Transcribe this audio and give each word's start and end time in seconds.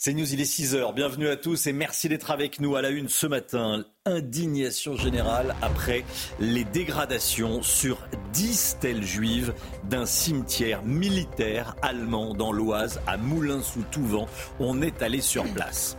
C'est 0.00 0.14
News, 0.14 0.32
il 0.32 0.40
est 0.40 0.44
6h. 0.44 0.94
Bienvenue 0.94 1.26
à 1.26 1.34
tous 1.34 1.66
et 1.66 1.72
merci 1.72 2.08
d'être 2.08 2.30
avec 2.30 2.60
nous 2.60 2.76
à 2.76 2.82
la 2.82 2.90
une 2.90 3.08
ce 3.08 3.26
matin. 3.26 3.84
Indignation 4.06 4.94
générale 4.94 5.56
après 5.60 6.04
les 6.38 6.62
dégradations 6.62 7.62
sur 7.62 7.98
10 8.32 8.60
stèles 8.60 9.02
juives 9.02 9.54
d'un 9.82 10.06
cimetière 10.06 10.84
militaire 10.84 11.74
allemand 11.82 12.32
dans 12.34 12.52
l'Oise 12.52 13.00
à 13.08 13.16
Moulins-sous-Touvent. 13.16 14.26
On 14.60 14.82
est 14.82 15.02
allé 15.02 15.20
sur 15.20 15.42
place. 15.52 15.96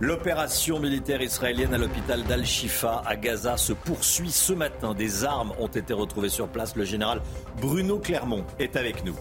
L'opération 0.00 0.80
militaire 0.80 1.20
israélienne 1.20 1.74
à 1.74 1.78
l'hôpital 1.78 2.24
d'Al-Shifa 2.24 3.02
à 3.04 3.16
Gaza 3.16 3.58
se 3.58 3.74
poursuit 3.74 4.30
ce 4.30 4.54
matin. 4.54 4.94
Des 4.94 5.26
armes 5.26 5.52
ont 5.58 5.68
été 5.68 5.92
retrouvées 5.92 6.30
sur 6.30 6.48
place. 6.48 6.76
Le 6.76 6.86
général 6.86 7.20
Bruno 7.60 7.98
Clermont 7.98 8.46
est 8.58 8.74
avec 8.76 9.04
nous. 9.04 9.16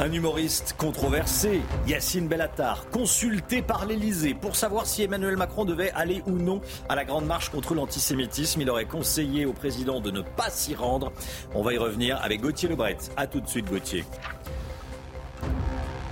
Un 0.00 0.12
humoriste 0.12 0.74
controversé, 0.76 1.60
Yacine 1.86 2.26
Bellatar, 2.26 2.90
consulté 2.90 3.62
par 3.62 3.86
l'Elysée 3.86 4.34
pour 4.34 4.56
savoir 4.56 4.86
si 4.86 5.04
Emmanuel 5.04 5.36
Macron 5.36 5.64
devait 5.64 5.92
aller 5.92 6.20
ou 6.26 6.32
non 6.32 6.60
à 6.88 6.96
la 6.96 7.04
grande 7.04 7.26
marche 7.26 7.50
contre 7.50 7.74
l'antisémitisme. 7.74 8.60
Il 8.60 8.70
aurait 8.70 8.86
conseillé 8.86 9.46
au 9.46 9.52
président 9.52 10.00
de 10.00 10.10
ne 10.10 10.20
pas 10.20 10.50
s'y 10.50 10.74
rendre. 10.74 11.12
On 11.54 11.62
va 11.62 11.74
y 11.74 11.78
revenir 11.78 12.20
avec 12.24 12.40
Gauthier 12.40 12.68
Lebret. 12.68 12.96
A 13.16 13.28
tout 13.28 13.40
de 13.40 13.46
suite, 13.46 13.66
Gauthier. 13.66 14.04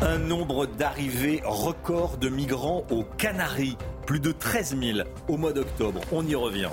Un 0.01 0.19
nombre 0.19 0.67
d'arrivées 0.67 1.43
record 1.45 2.19
de 2.19 2.29
migrants 2.29 2.85
aux 2.89 3.03
Canaries, 3.19 3.77
plus 4.07 4.21
de 4.21 4.31
13 4.31 4.77
000 4.79 4.99
au 5.27 5.37
mois 5.37 5.53
d'octobre. 5.53 6.01
On 6.13 6.25
y 6.25 6.37
revient. 6.37 6.71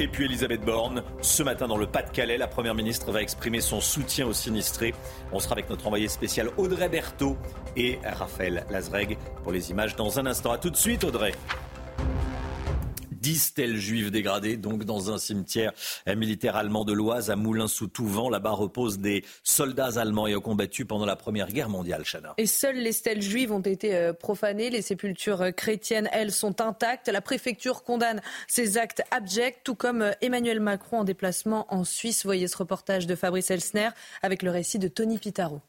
Et 0.00 0.08
puis 0.08 0.24
Elisabeth 0.24 0.62
Borne, 0.62 1.02
ce 1.20 1.42
matin 1.42 1.68
dans 1.68 1.76
le 1.76 1.86
Pas-de-Calais, 1.86 2.38
la 2.38 2.46
Première 2.46 2.74
ministre 2.74 3.12
va 3.12 3.20
exprimer 3.20 3.60
son 3.60 3.82
soutien 3.82 4.26
aux 4.26 4.32
sinistrés. 4.32 4.94
On 5.30 5.40
sera 5.40 5.52
avec 5.52 5.68
notre 5.68 5.86
envoyé 5.86 6.08
spécial 6.08 6.48
Audrey 6.56 6.88
Berthaud 6.88 7.36
et 7.76 7.98
Raphaël 8.02 8.64
Lazreg 8.70 9.18
pour 9.42 9.52
les 9.52 9.70
images 9.70 9.96
dans 9.96 10.18
un 10.18 10.24
instant. 10.24 10.52
A 10.52 10.58
tout 10.58 10.70
de 10.70 10.76
suite 10.76 11.04
Audrey. 11.04 11.32
10 13.20 13.38
stèles 13.38 13.76
juives 13.76 14.10
dégradées, 14.10 14.56
donc 14.56 14.84
dans 14.84 15.10
un 15.10 15.18
cimetière 15.18 15.72
militaire 16.06 16.56
allemand 16.56 16.84
de 16.84 16.92
l'Oise 16.92 17.30
à 17.30 17.36
Moulins-sous-Touvent. 17.36 18.30
Là-bas 18.30 18.50
reposent 18.50 18.98
des 18.98 19.24
soldats 19.42 19.98
allemands 19.98 20.26
et 20.26 20.36
ont 20.36 20.40
combattu 20.40 20.84
pendant 20.84 21.06
la 21.06 21.16
Première 21.16 21.48
Guerre 21.48 21.68
mondiale, 21.68 22.02
Chana. 22.04 22.34
Et 22.36 22.46
seules 22.46 22.78
les 22.78 22.92
stèles 22.92 23.22
juives 23.22 23.52
ont 23.52 23.60
été 23.60 23.94
euh, 23.94 24.12
profanées. 24.12 24.70
Les 24.70 24.82
sépultures 24.82 25.42
euh, 25.42 25.50
chrétiennes, 25.50 26.08
elles, 26.12 26.32
sont 26.32 26.60
intactes. 26.60 27.08
La 27.08 27.20
préfecture 27.20 27.82
condamne 27.82 28.20
ces 28.48 28.78
actes 28.78 29.02
abjects, 29.10 29.62
tout 29.64 29.74
comme 29.74 30.02
euh, 30.02 30.12
Emmanuel 30.20 30.60
Macron 30.60 31.00
en 31.00 31.04
déplacement 31.04 31.72
en 31.72 31.84
Suisse. 31.84 32.24
Voyez 32.24 32.48
ce 32.48 32.56
reportage 32.56 33.06
de 33.06 33.14
Fabrice 33.14 33.50
Elsner 33.50 33.90
avec 34.22 34.42
le 34.42 34.50
récit 34.50 34.78
de 34.78 34.88
Tony 34.88 35.18
Pitaro. 35.18 35.60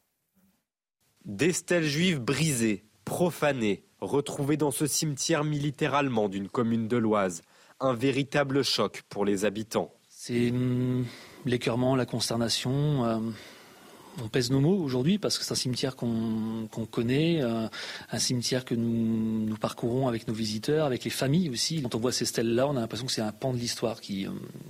Des 1.26 1.54
stèles 1.54 1.84
juives 1.84 2.20
brisées, 2.20 2.86
profanées, 3.06 3.86
retrouvées 4.02 4.58
dans 4.58 4.72
ce 4.72 4.88
cimetière 4.88 5.44
militaire 5.44 5.94
allemand 5.94 6.28
d'une 6.28 6.50
commune 6.50 6.88
de 6.88 6.98
l'Oise. 6.98 7.44
Un 7.80 7.94
véritable 7.94 8.64
choc 8.64 9.04
pour 9.10 9.26
les 9.26 9.46
habitants. 9.46 9.94
C'est 10.10 10.54
l'écœurement, 11.46 11.96
la 11.96 12.06
consternation. 12.06 13.06
Euh, 13.06 13.18
on 14.22 14.28
pèse 14.28 14.52
nos 14.52 14.60
mots 14.60 14.78
aujourd'hui 14.78 15.18
parce 15.18 15.38
que 15.38 15.44
c'est 15.44 15.54
un 15.54 15.56
cimetière 15.56 15.96
qu'on 15.96 16.68
connaît, 16.92 17.42
euh, 17.42 17.68
un 18.12 18.20
cimetière 18.20 18.66
que 18.66 18.76
nous, 18.76 19.46
nous, 19.46 19.58
parcourons 19.58 20.08
avec 20.08 20.28
nos 20.28 20.34
visiteurs, 20.34 20.86
avec 20.86 21.04
les 21.04 21.10
familles 21.10 21.50
aussi. 21.50 21.82
Quand 21.82 21.96
on 21.96 22.00
voit 22.00 22.12
ces 22.12 22.26
stèles-là, 22.26 22.68
on 22.68 22.76
a 22.78 22.82
l'impression 22.82 23.06
que 23.06 23.12
c'est 23.12 23.22
un 23.22 23.32
pan 23.32 23.54
de 23.54 23.58
l'histoire 23.58 24.02
qui, 24.02 24.28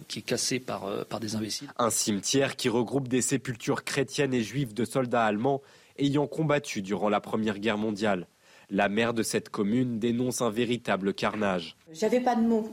qui, 0.08 0.20
est 0.20 0.22
cassé 0.24 0.60
par, 0.60 0.86
euh, 0.86 1.04
par 1.04 1.20
des 1.20 1.36
imbéciles. 1.36 1.68
Un 1.78 1.90
cimetière 1.90 2.56
qui 2.56 2.70
regroupe 2.70 3.08
des 3.08 3.22
sépultures 3.22 3.84
chrétiennes 3.84 4.34
et 4.34 4.44
juives 4.44 4.74
de 4.74 4.86
soldats 4.86 5.26
allemands 5.26 5.62
ayant 5.98 6.28
combattu 6.28 6.82
durant 6.82 7.10
la 7.10 7.20
Première 7.20 7.60
Guerre 7.60 7.78
mondiale. 7.78 8.28
La 8.74 8.88
maire 8.88 9.14
de 9.14 9.22
cette 9.22 9.50
commune 9.50 10.00
dénonce 10.00 10.42
un 10.42 10.50
véritable 10.50 11.14
carnage. 11.14 11.76
J'avais 11.92 12.22
pas 12.22 12.36
de 12.36 12.42
mots. 12.42 12.70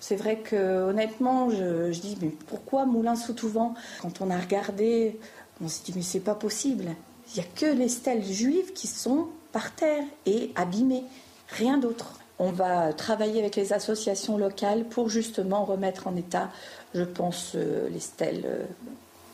C'est 0.00 0.16
vrai 0.16 0.38
que 0.38 0.88
honnêtement, 0.88 1.50
je, 1.50 1.90
dis 1.90 2.16
mais 2.22 2.30
pourquoi 2.46 2.86
Moulin 2.86 3.16
sous 3.16 3.34
Touvent 3.34 3.74
Quand 4.00 4.22
on 4.22 4.30
a 4.30 4.38
regardé, 4.38 5.18
on 5.62 5.68
s'est 5.68 5.82
dit 5.84 5.92
mais 5.94 6.00
c'est 6.00 6.20
pas 6.20 6.34
possible. 6.34 6.86
Il 7.28 7.38
n'y 7.38 7.46
a 7.46 7.50
que 7.54 7.66
les 7.66 7.90
stèles 7.90 8.24
juives 8.24 8.72
qui 8.72 8.86
sont 8.86 9.28
par 9.52 9.74
terre 9.74 10.04
et 10.24 10.52
abîmées, 10.54 11.04
rien 11.48 11.76
d'autre. 11.76 12.18
On 12.38 12.50
va 12.50 12.94
travailler 12.94 13.38
avec 13.38 13.54
les 13.54 13.74
associations 13.74 14.38
locales 14.38 14.86
pour 14.86 15.10
justement 15.10 15.66
remettre 15.66 16.06
en 16.08 16.16
état, 16.16 16.50
je 16.94 17.04
pense, 17.04 17.52
euh, 17.54 17.90
les 17.90 18.00
stèles 18.00 18.42
euh, 18.46 18.64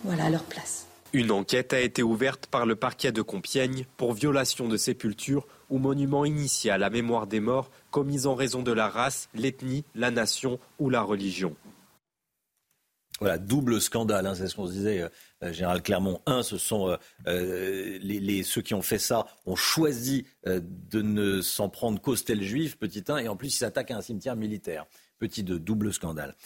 voilà, 0.02 0.24
à 0.24 0.30
leur 0.30 0.42
place. 0.42 0.87
Une 1.14 1.30
enquête 1.30 1.72
a 1.72 1.80
été 1.80 2.02
ouverte 2.02 2.48
par 2.48 2.66
le 2.66 2.76
parquet 2.76 3.12
de 3.12 3.22
Compiègne 3.22 3.86
pour 3.96 4.12
violation 4.12 4.68
de 4.68 4.76
sépulture 4.76 5.46
ou 5.70 5.78
monument 5.78 6.26
initial 6.26 6.82
à 6.82 6.90
mémoire 6.90 7.26
des 7.26 7.40
morts 7.40 7.70
commis 7.90 8.26
en 8.26 8.34
raison 8.34 8.62
de 8.62 8.72
la 8.72 8.90
race, 8.90 9.30
l'ethnie, 9.34 9.84
la 9.94 10.10
nation 10.10 10.58
ou 10.78 10.90
la 10.90 11.00
religion. 11.00 11.56
Voilà, 13.20 13.38
double 13.38 13.80
scandale, 13.80 14.26
hein, 14.26 14.34
c'est 14.34 14.48
ce 14.48 14.54
qu'on 14.54 14.66
se 14.66 14.72
disait, 14.72 15.00
euh, 15.00 15.08
euh, 15.42 15.52
Général 15.52 15.82
Clermont. 15.82 16.20
Un, 16.26 16.42
ce 16.42 16.58
sont 16.58 16.96
euh, 17.26 18.42
ceux 18.44 18.62
qui 18.62 18.74
ont 18.74 18.82
fait 18.82 18.98
ça, 18.98 19.26
ont 19.46 19.56
choisi 19.56 20.26
de 20.44 21.02
ne 21.02 21.40
s'en 21.40 21.68
prendre 21.70 22.00
qu'aux 22.00 22.16
stèles 22.16 22.42
juives, 22.42 22.76
petit 22.76 23.04
1, 23.08 23.16
et 23.18 23.28
en 23.28 23.34
plus 23.34 23.48
ils 23.48 23.58
s'attaquent 23.58 23.90
à 23.90 23.96
un 23.96 24.02
cimetière 24.02 24.36
militaire. 24.36 24.86
Petit 25.18 25.42
2, 25.42 25.58
double 25.58 25.92
scandale. 25.92 26.36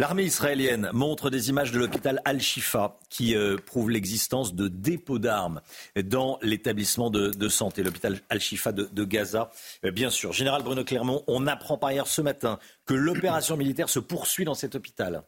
L'armée 0.00 0.22
israélienne 0.24 0.88
montre 0.94 1.28
des 1.28 1.50
images 1.50 1.72
de 1.72 1.78
l'hôpital 1.78 2.22
Al-Shifa 2.24 2.96
qui 3.10 3.36
euh, 3.36 3.58
prouvent 3.58 3.90
l'existence 3.90 4.54
de 4.54 4.66
dépôts 4.66 5.18
d'armes 5.18 5.60
dans 6.02 6.38
l'établissement 6.40 7.10
de, 7.10 7.48
santé, 7.50 7.82
l'hôpital 7.82 8.18
Al-Shifa 8.30 8.72
de, 8.72 9.04
Gaza. 9.04 9.50
Euh, 9.84 9.90
bien 9.90 10.08
sûr, 10.08 10.32
Général 10.32 10.62
Bruno 10.62 10.84
Clermont, 10.84 11.22
on 11.26 11.46
apprend 11.46 11.76
par 11.76 11.90
ailleurs 11.90 12.06
ce 12.06 12.22
matin 12.22 12.58
que 12.86 12.94
l'opération 12.94 13.58
militaire 13.58 13.90
se 13.90 13.98
poursuit 13.98 14.46
dans 14.46 14.54
cet 14.54 14.74
hôpital. 14.74 15.22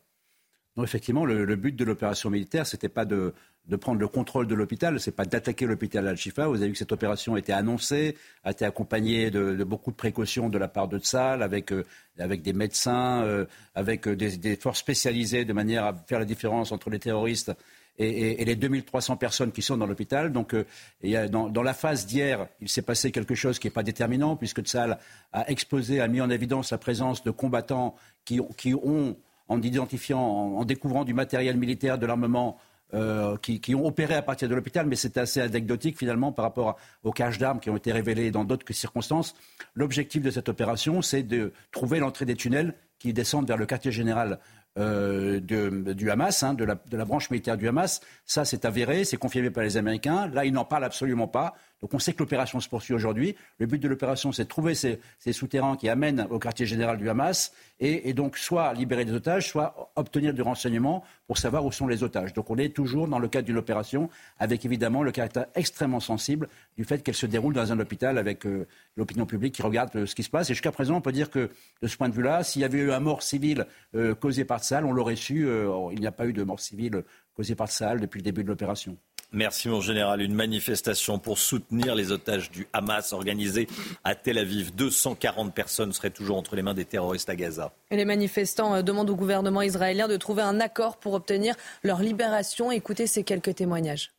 Non, 0.78 0.84
effectivement, 0.84 1.27
le, 1.27 1.54
but 1.56 1.77
de 1.77 1.84
l'opération 1.84 2.31
militaire, 2.31 2.66
c'était 2.66 2.89
pas 2.89 3.04
de, 3.04 3.34
de 3.69 3.77
prendre 3.77 4.00
le 4.00 4.09
contrôle 4.09 4.49
de 4.49 4.55
l'hôpital, 4.55 4.99
c'est 4.99 5.15
pas 5.15 5.25
d'attaquer 5.25 5.67
l'hôpital 5.67 6.06
Al-Shifa. 6.09 6.49
Vous 6.49 6.56
avez 6.56 6.67
vu 6.67 6.73
que 6.73 6.78
cette 6.78 6.93
opération 6.93 7.37
a 7.37 7.39
été 7.39 7.53
annoncée, 7.53 8.17
a 8.43 8.50
été 8.50 8.65
accompagnée 8.65 9.31
de, 9.31 9.62
beaucoup 9.62 9.93
de 9.93 9.97
précautions 9.97 10.49
de 10.49 10.59
la 10.59 10.67
part 10.67 10.89
de 10.89 10.99
Tzal, 10.99 11.43
avec, 11.43 11.72
euh, 11.72 11.84
avec 12.19 12.43
des 12.43 12.53
médecins, 12.53 13.22
euh, 13.22 13.47
avec 13.77 14.09
euh, 14.09 14.17
des, 14.17 14.56
forces 14.56 14.81
spécialisées 14.81 15.45
de 15.45 15.53
manière 15.53 15.84
à 15.84 15.95
faire 15.95 16.19
la 16.19 16.25
différence 16.25 16.72
entre 16.72 16.91
les 16.91 16.99
terroristes 16.99 17.53
et, 17.99 18.43
et, 18.43 18.45
les 18.45 18.56
2300 18.56 19.17
personnes 19.17 19.53
qui 19.53 19.62
sont 19.62 19.77
dans 19.77 19.87
l'hôpital. 19.87 20.33
Donc, 20.33 20.56
dans, 21.03 21.62
la 21.62 21.75
phase 21.75 22.06
d'hier, 22.06 22.49
il 22.61 22.69
s'est 22.69 22.83
passé 22.83 23.12
quelque 23.12 23.37
chose 23.37 23.61
qui 23.61 23.69
n'est 23.69 23.72
pas 23.72 23.84
déterminant, 23.84 24.34
puisque 24.34 24.62
Tzal 24.62 24.99
a 25.33 25.49
exposé, 25.51 26.01
a 26.01 26.09
mis 26.09 26.21
en 26.21 26.31
évidence 26.31 26.72
la 26.72 26.78
présence 26.78 27.22
de 27.22 27.31
combattants 27.31 27.95
qui, 28.25 28.41
qui 28.56 28.75
ont, 28.75 29.17
en 29.49 29.62
identifiant, 29.62 30.21
en 30.21 30.65
découvrant 30.65 31.05
du 31.05 31.15
matériel 31.15 31.59
militaire, 31.59 31.99
de 31.99 32.06
l'armement, 32.06 32.59
euh, 32.94 33.36
qui, 33.38 33.75
ont 33.75 33.86
opéré 33.86 34.14
à 34.14 34.22
partir 34.22 34.48
de 34.48 34.54
l'hôpital, 34.54 34.86
mais 34.86 34.97
c'est 34.97 35.16
assez 35.16 35.41
anecdotique 35.41 35.98
finalement 35.98 36.30
par 36.30 36.44
rapport 36.44 36.76
aux 37.03 37.12
caches 37.12 37.38
d'armes 37.38 37.58
qui 37.58 37.70
ont 37.70 37.76
été 37.76 37.91
révélées 37.91 38.30
dans 38.30 38.44
d'autres 38.44 38.70
circonstances. 38.72 39.34
L'objectif 39.75 40.22
de 40.22 40.30
cette 40.30 40.48
opération, 40.50 41.00
c'est 41.00 41.22
de 41.22 41.53
trouver 41.70 42.00
l'entrée 42.00 42.26
des 42.26 42.36
tunnels 42.36 42.75
qui 42.98 43.12
descendent 43.12 43.48
vers 43.48 43.56
le 43.56 43.66
quartier 43.66 43.92
général 43.92 44.38
euh, 44.78 45.41
du 45.41 46.10
Hamas, 46.10 46.42
hein, 46.42 46.54
de, 46.54 46.64
la, 46.64 46.75
de, 46.75 46.97
la, 46.97 47.04
branche 47.04 47.30
militaire 47.30 47.56
du 47.56 47.69
Hamas. 47.69 48.00
Ça, 48.25 48.44
c'est 48.44 48.64
avéré, 48.64 49.04
c'est 49.04 49.16
confirmé 49.16 49.50
par 49.50 49.64
les 49.64 49.76
Américains. 49.76 50.28
Là, 50.28 50.44
ils 50.44 50.53
n'en 50.53 50.64
parlent 50.64 50.84
absolument 50.84 51.28
pas. 51.28 51.54
Donc 51.82 51.93
on 51.94 51.98
sait 51.98 52.12
que 52.12 52.20
l'opération 52.20 52.60
se 52.60 52.69
poursuit 52.69 52.94
aujourd'hui. 52.94 53.34
Le 53.59 53.66
but 53.66 53.78
de 53.78 53.88
l'opération, 53.88 54.31
c'est 54.31 54.44
de 54.44 54.48
trouver 54.48 54.75
ces, 54.75 55.00
souterrains 55.32 55.76
qui 55.76 55.88
amènent 55.88 56.26
au 56.31 56.38
quartier 56.38 56.65
général 56.65 56.97
du 56.97 57.09
Hamas 57.10 57.53
et, 57.81 58.15
donc 58.15 58.38
soit 58.38 58.72
libérer 58.72 59.04
des 59.04 59.12
otages, 59.12 59.48
soit 59.48 59.92
obtenir 59.97 60.32
du 60.32 60.42
renseignement 60.42 61.03
pour 61.26 61.38
savoir 61.38 61.65
où 61.65 61.72
sont 61.72 61.88
les 61.88 62.04
otages. 62.04 62.32
Donc 62.32 62.50
on 62.50 62.56
est 62.56 62.75
toujours 62.75 63.09
dans 63.09 63.19
le 63.19 63.26
cadre 63.26 63.47
d'une 63.47 63.56
opération 63.56 64.09
avec 64.38 64.65
évidemment 64.65 65.03
le 65.03 65.10
caractère 65.10 65.47
extrêmement 65.56 65.98
sensible 65.98 66.48
du 66.77 66.84
fait 66.84 67.03
qu'elle 67.03 67.16
se 67.16 67.27
déroule 67.27 67.53
dans 67.53 67.72
un 67.72 67.80
hôpital 67.80 68.16
avec 68.16 68.47
euh, 68.47 68.68
l'opinion 68.97 69.27
publique 69.27 69.54
qui 69.57 69.62
regarde 69.62 69.91
euh, 69.97 70.07
ce 70.07 70.15
qui 70.15 70.22
se 70.22 70.30
passe. 70.30 70.51
Et 70.51 70.54
jusqu'à 70.54 70.72
présent, 70.72 70.95
on 70.95 71.01
peut 71.01 71.12
dire 71.12 71.30
que 71.30 71.51
de 71.83 71.89
ce 71.89 71.97
point 71.97 72.09
de 72.09 72.15
vue-là, 72.15 72.45
s'il 72.45 72.62
y 72.62 72.65
avait 72.65 72.78
eu 72.78 72.92
un 72.92 73.01
mort 73.01 73.24
civil 73.24 73.66
euh, 73.97 74.15
causé 74.15 74.45
par 74.45 74.60
Tsal, 74.60 74.84
on 74.84 74.92
l'aurait 74.92 75.16
su. 75.16 75.48
il 75.92 75.98
n'y 75.98 76.07
a 76.07 76.12
pas 76.12 76.27
eu 76.27 76.33
de 76.33 76.45
mort 76.45 76.60
civile 76.60 77.03
causée 77.34 77.57
par 77.57 77.68
Tsal 77.68 78.01
depuis 78.01 78.18
le 78.18 78.24
début 78.24 78.45
de 78.45 78.48
l'opération. 78.48 78.97
Merci 79.33 79.71
mon 79.71 79.81
général. 79.81 80.21
Une 80.21 80.34
manifestation 80.34 81.19
pour 81.19 81.39
soutenir 81.39 81.95
les 81.95 82.13
otages 82.13 82.51
du 82.51 82.69
Hamas 82.75 83.15
organisée 83.15 83.67
à 84.05 84.15
Tel 84.15 84.37
Aviv. 84.37 84.75
240 84.75 85.55
personnes 85.55 85.93
seraient 85.93 86.11
toujours 86.11 86.37
entre 86.37 86.55
les 86.55 86.63
mains 86.63 86.75
des 86.75 86.84
terroristes 86.84 87.31
à 87.31 87.37
Gaza. 87.37 87.73
Et 87.91 87.97
les 87.97 88.05
manifestants 88.05 88.75
euh, 88.75 88.83
demandent 88.83 89.09
au 89.09 89.17
gouvernement 89.17 89.63
israélien 89.63 90.07
de 90.07 90.19
trouver 90.19 90.43
un 90.43 90.61
accord 90.61 90.99
pour 90.99 91.15
obtenir 91.15 91.55
leur 91.83 92.01
libération. 92.01 92.71
Écoutez 92.71 93.07
ces 93.07 93.25
quelques 93.25 93.55
témoignages. 93.55 94.13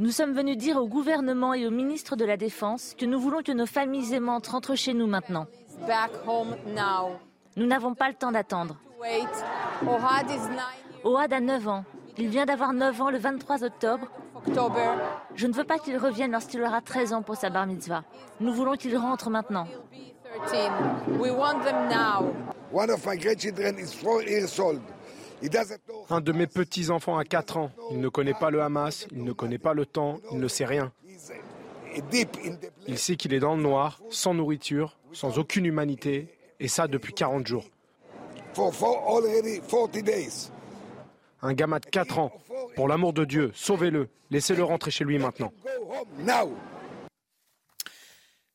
Nous 0.00 0.10
sommes 0.10 0.34
venus 0.34 0.56
dire 0.56 0.76
au 0.76 0.88
gouvernement 0.88 1.54
et 1.54 1.66
au 1.66 1.70
ministre 1.70 2.16
de 2.16 2.24
la 2.24 2.36
Défense 2.36 2.94
que 2.98 3.06
nous 3.06 3.20
voulons 3.20 3.42
que 3.42 3.52
nos 3.52 3.66
familles 3.66 4.14
aimantes 4.14 4.48
rentrent 4.48 4.74
chez 4.74 4.94
nous 4.94 5.06
maintenant. 5.06 5.46
Nous 7.56 7.66
n'avons 7.66 7.94
pas 7.94 8.08
le 8.08 8.14
temps 8.14 8.32
d'attendre. 8.32 8.76
Ohad 11.04 11.32
a 11.32 11.40
9 11.40 11.68
ans. 11.68 11.84
Il 12.16 12.28
vient 12.28 12.46
d'avoir 12.46 12.72
9 12.72 13.00
ans 13.00 13.10
le 13.10 13.18
23 13.18 13.64
octobre. 13.64 14.08
Je 15.34 15.46
ne 15.46 15.52
veux 15.52 15.64
pas 15.64 15.78
qu'il 15.78 15.96
revienne 15.96 16.32
lorsqu'il 16.32 16.62
aura 16.62 16.80
13 16.80 17.12
ans 17.12 17.22
pour 17.22 17.36
sa 17.36 17.50
bar 17.50 17.66
mitzvah. 17.66 18.04
Nous 18.40 18.52
voulons 18.52 18.74
qu'il 18.74 18.96
rentre 18.96 19.30
maintenant. 19.30 19.66
Un 26.10 26.20
de 26.20 26.32
mes 26.32 26.46
petits-enfants 26.46 27.16
a 27.16 27.24
4 27.24 27.56
ans. 27.56 27.70
Il 27.90 28.00
ne 28.00 28.08
connaît 28.08 28.34
pas 28.34 28.50
le 28.50 28.60
Hamas, 28.62 29.06
il 29.12 29.24
ne 29.24 29.32
connaît 29.32 29.58
pas 29.58 29.74
le 29.74 29.86
temps, 29.86 30.18
il 30.32 30.40
ne 30.40 30.48
sait 30.48 30.64
rien. 30.64 30.92
Il 32.86 32.98
sait 32.98 33.16
qu'il 33.16 33.32
est 33.34 33.40
dans 33.40 33.56
le 33.56 33.62
noir, 33.62 34.00
sans 34.10 34.34
nourriture, 34.34 34.98
sans 35.12 35.38
aucune 35.38 35.66
humanité, 35.66 36.28
et 36.60 36.68
ça 36.68 36.88
depuis 36.88 37.12
40 37.12 37.46
jours. 37.46 37.64
Un 41.42 41.54
gamin 41.54 41.78
de 41.78 41.86
4 41.86 42.18
ans. 42.18 42.32
Pour 42.74 42.88
l'amour 42.88 43.12
de 43.12 43.24
Dieu, 43.24 43.52
sauvez-le. 43.54 44.08
Laissez-le 44.30 44.64
rentrer 44.64 44.90
chez 44.90 45.04
lui 45.04 45.18
maintenant. 45.18 45.52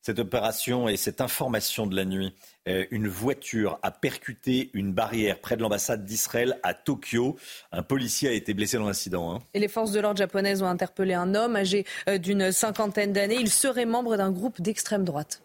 Cette 0.04 0.18
opération 0.18 0.86
et 0.86 0.98
cette 0.98 1.22
information 1.22 1.86
de 1.86 1.96
la 1.96 2.04
nuit, 2.04 2.34
euh, 2.68 2.84
une 2.90 3.08
voiture 3.08 3.78
a 3.82 3.90
percuté 3.90 4.68
une 4.74 4.92
barrière 4.92 5.40
près 5.40 5.56
de 5.56 5.62
l'ambassade 5.62 6.04
d'Israël 6.04 6.58
à 6.62 6.74
Tokyo. 6.74 7.36
Un 7.72 7.82
policier 7.82 8.28
a 8.28 8.32
été 8.32 8.52
blessé 8.52 8.76
dans 8.76 8.84
l'incident. 8.84 9.34
Hein. 9.34 9.38
Et 9.54 9.60
les 9.60 9.68
forces 9.68 9.92
de 9.92 10.00
l'ordre 10.00 10.18
japonaises 10.18 10.62
ont 10.62 10.66
interpellé 10.66 11.14
un 11.14 11.34
homme 11.34 11.56
âgé 11.56 11.86
euh, 12.06 12.18
d'une 12.18 12.52
cinquantaine 12.52 13.14
d'années. 13.14 13.38
Il 13.40 13.50
serait 13.50 13.86
membre 13.86 14.18
d'un 14.18 14.30
groupe 14.30 14.60
d'extrême 14.60 15.04
droite. 15.04 15.40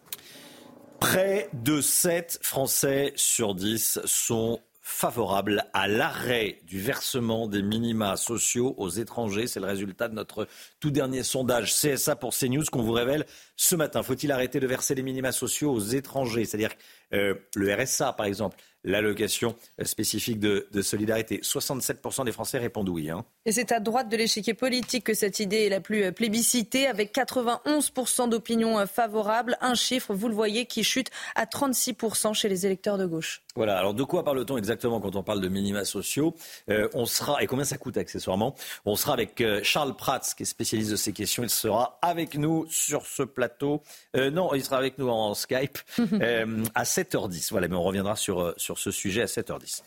Près 0.98 1.48
de 1.54 1.80
7 1.80 2.40
Français 2.42 3.14
sur 3.16 3.54
10 3.54 4.00
sont 4.04 4.60
favorable 4.90 5.64
à 5.72 5.86
l'arrêt 5.88 6.58
du 6.66 6.80
versement 6.80 7.46
des 7.46 7.62
minima 7.62 8.16
sociaux 8.16 8.74
aux 8.76 8.88
étrangers. 8.90 9.46
C'est 9.46 9.60
le 9.60 9.66
résultat 9.66 10.08
de 10.08 10.14
notre 10.14 10.48
tout 10.80 10.90
dernier 10.90 11.22
sondage 11.22 11.72
CSA 11.72 12.16
pour 12.16 12.34
CNews 12.34 12.64
qu'on 12.70 12.82
vous 12.82 12.92
révèle 12.92 13.24
ce 13.56 13.76
matin. 13.76 14.02
Faut-il 14.02 14.32
arrêter 14.32 14.58
de 14.58 14.66
verser 14.66 14.94
les 14.94 15.02
minima 15.02 15.32
sociaux 15.32 15.72
aux 15.72 15.80
étrangers? 15.80 16.44
C'est-à-dire 16.44 16.74
euh, 17.14 17.34
le 17.54 17.72
RSA, 17.72 18.12
par 18.14 18.26
exemple, 18.26 18.56
l'allocation 18.84 19.54
spécifique 19.82 20.38
de, 20.38 20.66
solidarité. 20.82 21.40
67% 21.42 22.24
des 22.24 22.32
Français 22.32 22.58
répondent 22.58 22.88
oui. 22.88 23.10
Hein. 23.10 23.24
Et 23.46 23.52
c'est 23.52 23.72
à 23.72 23.80
droite 23.80 24.08
de 24.08 24.16
l'échiquier 24.16 24.54
politique 24.54 25.04
que 25.04 25.14
cette 25.14 25.40
idée 25.40 25.66
est 25.66 25.68
la 25.68 25.80
plus 25.80 26.12
plébiscitée, 26.12 26.86
avec 26.86 27.14
91% 27.14 28.28
d'opinion 28.28 28.86
favorable. 28.86 29.56
Un 29.60 29.74
chiffre, 29.74 30.14
vous 30.14 30.28
le 30.28 30.34
voyez, 30.34 30.66
qui 30.66 30.84
chute 30.84 31.10
à 31.34 31.44
36% 31.44 32.34
chez 32.34 32.48
les 32.48 32.66
électeurs 32.66 32.98
de 32.98 33.06
gauche. 33.06 33.42
Voilà, 33.56 33.78
alors 33.78 33.94
de 33.94 34.04
quoi 34.04 34.24
parle-t-on 34.24 34.56
exactement 34.56 35.00
quand 35.00 35.16
on 35.16 35.22
parle 35.22 35.40
de 35.40 35.48
minima 35.48 35.84
sociaux? 35.84 36.34
Euh, 36.70 36.88
On 36.94 37.04
sera, 37.04 37.42
et 37.42 37.46
combien 37.46 37.64
ça 37.64 37.78
coûte 37.78 37.96
accessoirement? 37.96 38.54
On 38.84 38.94
sera 38.94 39.12
avec 39.12 39.40
euh, 39.40 39.60
Charles 39.64 39.96
Prats, 39.96 40.20
qui 40.36 40.44
est 40.44 40.46
spécialiste 40.46 40.90
de 40.90 40.96
ces 40.96 41.12
questions. 41.12 41.42
Il 41.42 41.50
sera 41.50 41.98
avec 42.00 42.36
nous 42.36 42.66
sur 42.70 43.06
ce 43.06 43.22
plateau. 43.22 43.82
Euh, 44.16 44.30
non, 44.30 44.54
il 44.54 44.62
sera 44.62 44.76
avec 44.76 44.98
nous 44.98 45.08
en 45.08 45.34
Skype 45.34 45.78
à 45.98 46.84
7h10. 46.84 47.48
Voilà, 47.50 47.68
mais 47.68 47.76
on 47.76 47.82
reviendra 47.82 48.14
sur, 48.14 48.54
sur 48.56 48.69
ce 48.78 48.90
sujet 48.90 49.22
à 49.22 49.26
7h10. 49.26 49.82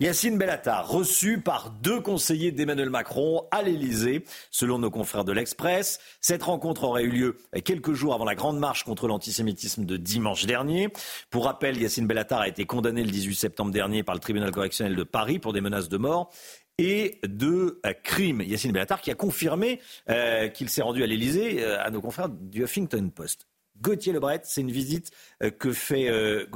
Yacine 0.00 0.38
Bellatar, 0.38 0.88
reçu 0.88 1.40
par 1.40 1.70
deux 1.70 2.00
conseillers 2.00 2.52
d'Emmanuel 2.52 2.90
Macron 2.90 3.44
à 3.50 3.62
l'Elysée, 3.62 4.24
selon 4.50 4.78
nos 4.78 4.90
confrères 4.90 5.24
de 5.24 5.32
l'Express. 5.32 6.00
Cette 6.20 6.42
rencontre 6.42 6.84
aurait 6.84 7.04
eu 7.04 7.10
lieu 7.10 7.38
quelques 7.64 7.92
jours 7.92 8.14
avant 8.14 8.24
la 8.24 8.34
grande 8.34 8.58
marche 8.58 8.84
contre 8.84 9.08
l'antisémitisme 9.08 9.84
de 9.84 9.96
dimanche 9.96 10.46
dernier. 10.46 10.88
Pour 11.30 11.44
rappel, 11.44 11.80
Yacine 11.80 12.06
Bellatar 12.06 12.40
a 12.40 12.48
été 12.48 12.64
condamné 12.64 13.04
le 13.04 13.10
18 13.10 13.34
septembre 13.34 13.72
dernier 13.72 14.02
par 14.02 14.14
le 14.14 14.20
tribunal 14.20 14.50
correctionnel 14.50 14.96
de 14.96 15.02
Paris 15.02 15.38
pour 15.38 15.52
des 15.52 15.60
menaces 15.60 15.88
de 15.88 15.96
mort 15.96 16.30
et 16.78 17.20
de 17.22 17.80
euh, 17.84 17.92
crimes. 18.02 18.40
Yacine 18.40 18.72
Bellatar 18.72 19.00
qui 19.00 19.10
a 19.10 19.14
confirmé 19.14 19.80
euh, 20.08 20.48
qu'il 20.48 20.70
s'est 20.70 20.82
rendu 20.82 21.02
à 21.02 21.06
l'Elysée 21.06 21.62
euh, 21.62 21.82
à 21.82 21.90
nos 21.90 22.00
confrères 22.00 22.30
du 22.30 22.62
Huffington 22.62 23.10
Post. 23.14 23.49
Gauthier 23.80 24.12
Lebret, 24.12 24.42
c'est 24.44 24.60
une 24.60 24.70
visite 24.70 25.10
que 25.58 25.72
fait, 25.72 26.46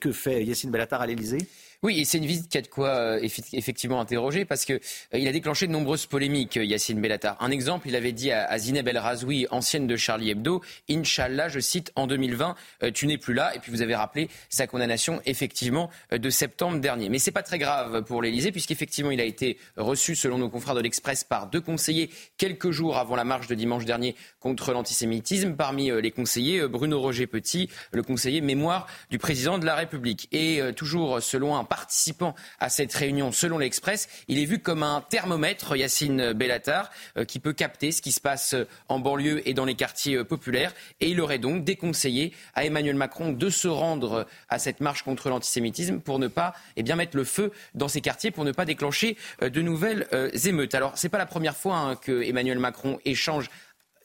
que 0.00 0.12
fait 0.12 0.44
Yacine 0.44 0.70
Bellatar 0.70 1.00
à 1.00 1.06
l'Elysée 1.06 1.46
oui, 1.84 2.00
et 2.00 2.06
c'est 2.06 2.16
une 2.16 2.24
visite 2.24 2.48
qui 2.48 2.56
a 2.56 2.62
de 2.62 2.66
quoi 2.66 2.88
euh, 2.88 3.28
effectivement 3.52 4.00
interroger 4.00 4.46
parce 4.46 4.64
que 4.64 4.72
euh, 4.72 5.18
il 5.18 5.28
a 5.28 5.32
déclenché 5.32 5.66
de 5.66 5.72
nombreuses 5.72 6.06
polémiques, 6.06 6.56
euh, 6.56 6.64
Yacine 6.64 6.98
Bellatar. 6.98 7.36
Un 7.40 7.50
exemple, 7.50 7.88
il 7.88 7.94
avait 7.94 8.12
dit 8.12 8.32
à, 8.32 8.56
Zineb 8.56 8.88
El 8.88 8.96
Razoui, 8.96 9.46
ancienne 9.50 9.86
de 9.86 9.94
Charlie 9.94 10.30
Hebdo, 10.30 10.62
Inch'Allah, 10.88 11.50
je 11.50 11.60
cite, 11.60 11.92
en 11.94 12.06
2020, 12.06 12.54
tu 12.94 13.06
n'es 13.06 13.18
plus 13.18 13.34
là. 13.34 13.54
Et 13.54 13.58
puis 13.58 13.70
vous 13.70 13.82
avez 13.82 13.94
rappelé 13.94 14.30
sa 14.48 14.66
condamnation 14.66 15.20
effectivement 15.26 15.90
de 16.10 16.30
septembre 16.30 16.78
dernier. 16.78 17.10
Mais 17.10 17.18
c'est 17.18 17.32
pas 17.32 17.42
très 17.42 17.58
grave 17.58 18.02
pour 18.04 18.22
l'Élysée 18.22 18.50
puisqu'effectivement 18.50 19.10
il 19.10 19.20
a 19.20 19.24
été 19.24 19.58
reçu, 19.76 20.16
selon 20.16 20.38
nos 20.38 20.48
confrères 20.48 20.74
de 20.74 20.80
l'Express, 20.80 21.22
par 21.22 21.48
deux 21.48 21.60
conseillers 21.60 22.08
quelques 22.38 22.70
jours 22.70 22.96
avant 22.96 23.14
la 23.14 23.24
marche 23.24 23.46
de 23.46 23.54
dimanche 23.54 23.84
dernier 23.84 24.14
contre 24.40 24.72
l'antisémitisme. 24.72 25.54
Parmi 25.54 25.90
les 26.00 26.10
conseillers, 26.10 26.66
Bruno 26.66 26.98
Roger 26.98 27.26
Petit, 27.26 27.68
le 27.92 28.02
conseiller 28.02 28.40
mémoire 28.40 28.86
du 29.10 29.18
président 29.18 29.58
de 29.58 29.66
la 29.66 29.74
République. 29.74 30.28
Et 30.32 30.62
toujours 30.74 31.22
selon 31.22 31.56
un 31.56 31.64
participant 31.74 32.36
à 32.60 32.68
cette 32.68 32.94
réunion, 32.94 33.32
selon 33.32 33.58
l'Express, 33.58 34.08
il 34.28 34.38
est 34.38 34.44
vu 34.44 34.60
comme 34.60 34.84
un 34.84 35.00
thermomètre, 35.00 35.76
Yacine 35.76 36.32
Bellatar, 36.32 36.88
euh, 37.16 37.24
qui 37.24 37.40
peut 37.40 37.52
capter 37.52 37.90
ce 37.90 38.00
qui 38.00 38.12
se 38.12 38.20
passe 38.20 38.54
euh, 38.54 38.68
en 38.88 39.00
banlieue 39.00 39.42
et 39.48 39.54
dans 39.54 39.64
les 39.64 39.74
quartiers 39.74 40.18
euh, 40.18 40.24
populaires. 40.24 40.72
Et 41.00 41.08
il 41.08 41.20
aurait 41.20 41.40
donc 41.40 41.64
déconseillé 41.64 42.32
à 42.54 42.64
Emmanuel 42.64 42.94
Macron 42.94 43.32
de 43.32 43.50
se 43.50 43.66
rendre 43.66 44.24
à 44.48 44.60
cette 44.60 44.80
marche 44.80 45.02
contre 45.02 45.30
l'antisémitisme 45.30 45.98
pour 45.98 46.20
ne 46.20 46.28
pas 46.28 46.54
eh 46.76 46.84
bien, 46.84 46.94
mettre 46.94 47.16
le 47.16 47.24
feu 47.24 47.50
dans 47.74 47.88
ces 47.88 48.00
quartiers, 48.00 48.30
pour 48.30 48.44
ne 48.44 48.52
pas 48.52 48.64
déclencher 48.64 49.16
de 49.40 49.60
nouvelles 49.60 50.06
émeutes. 50.44 50.76
Alors, 50.76 50.96
ce 50.96 51.06
n'est 51.06 51.10
pas 51.10 51.18
la 51.18 51.26
première 51.26 51.56
fois 51.56 51.76
hein, 51.76 51.96
que 51.96 52.22
Emmanuel 52.22 52.60
Macron 52.60 53.00
échange 53.04 53.50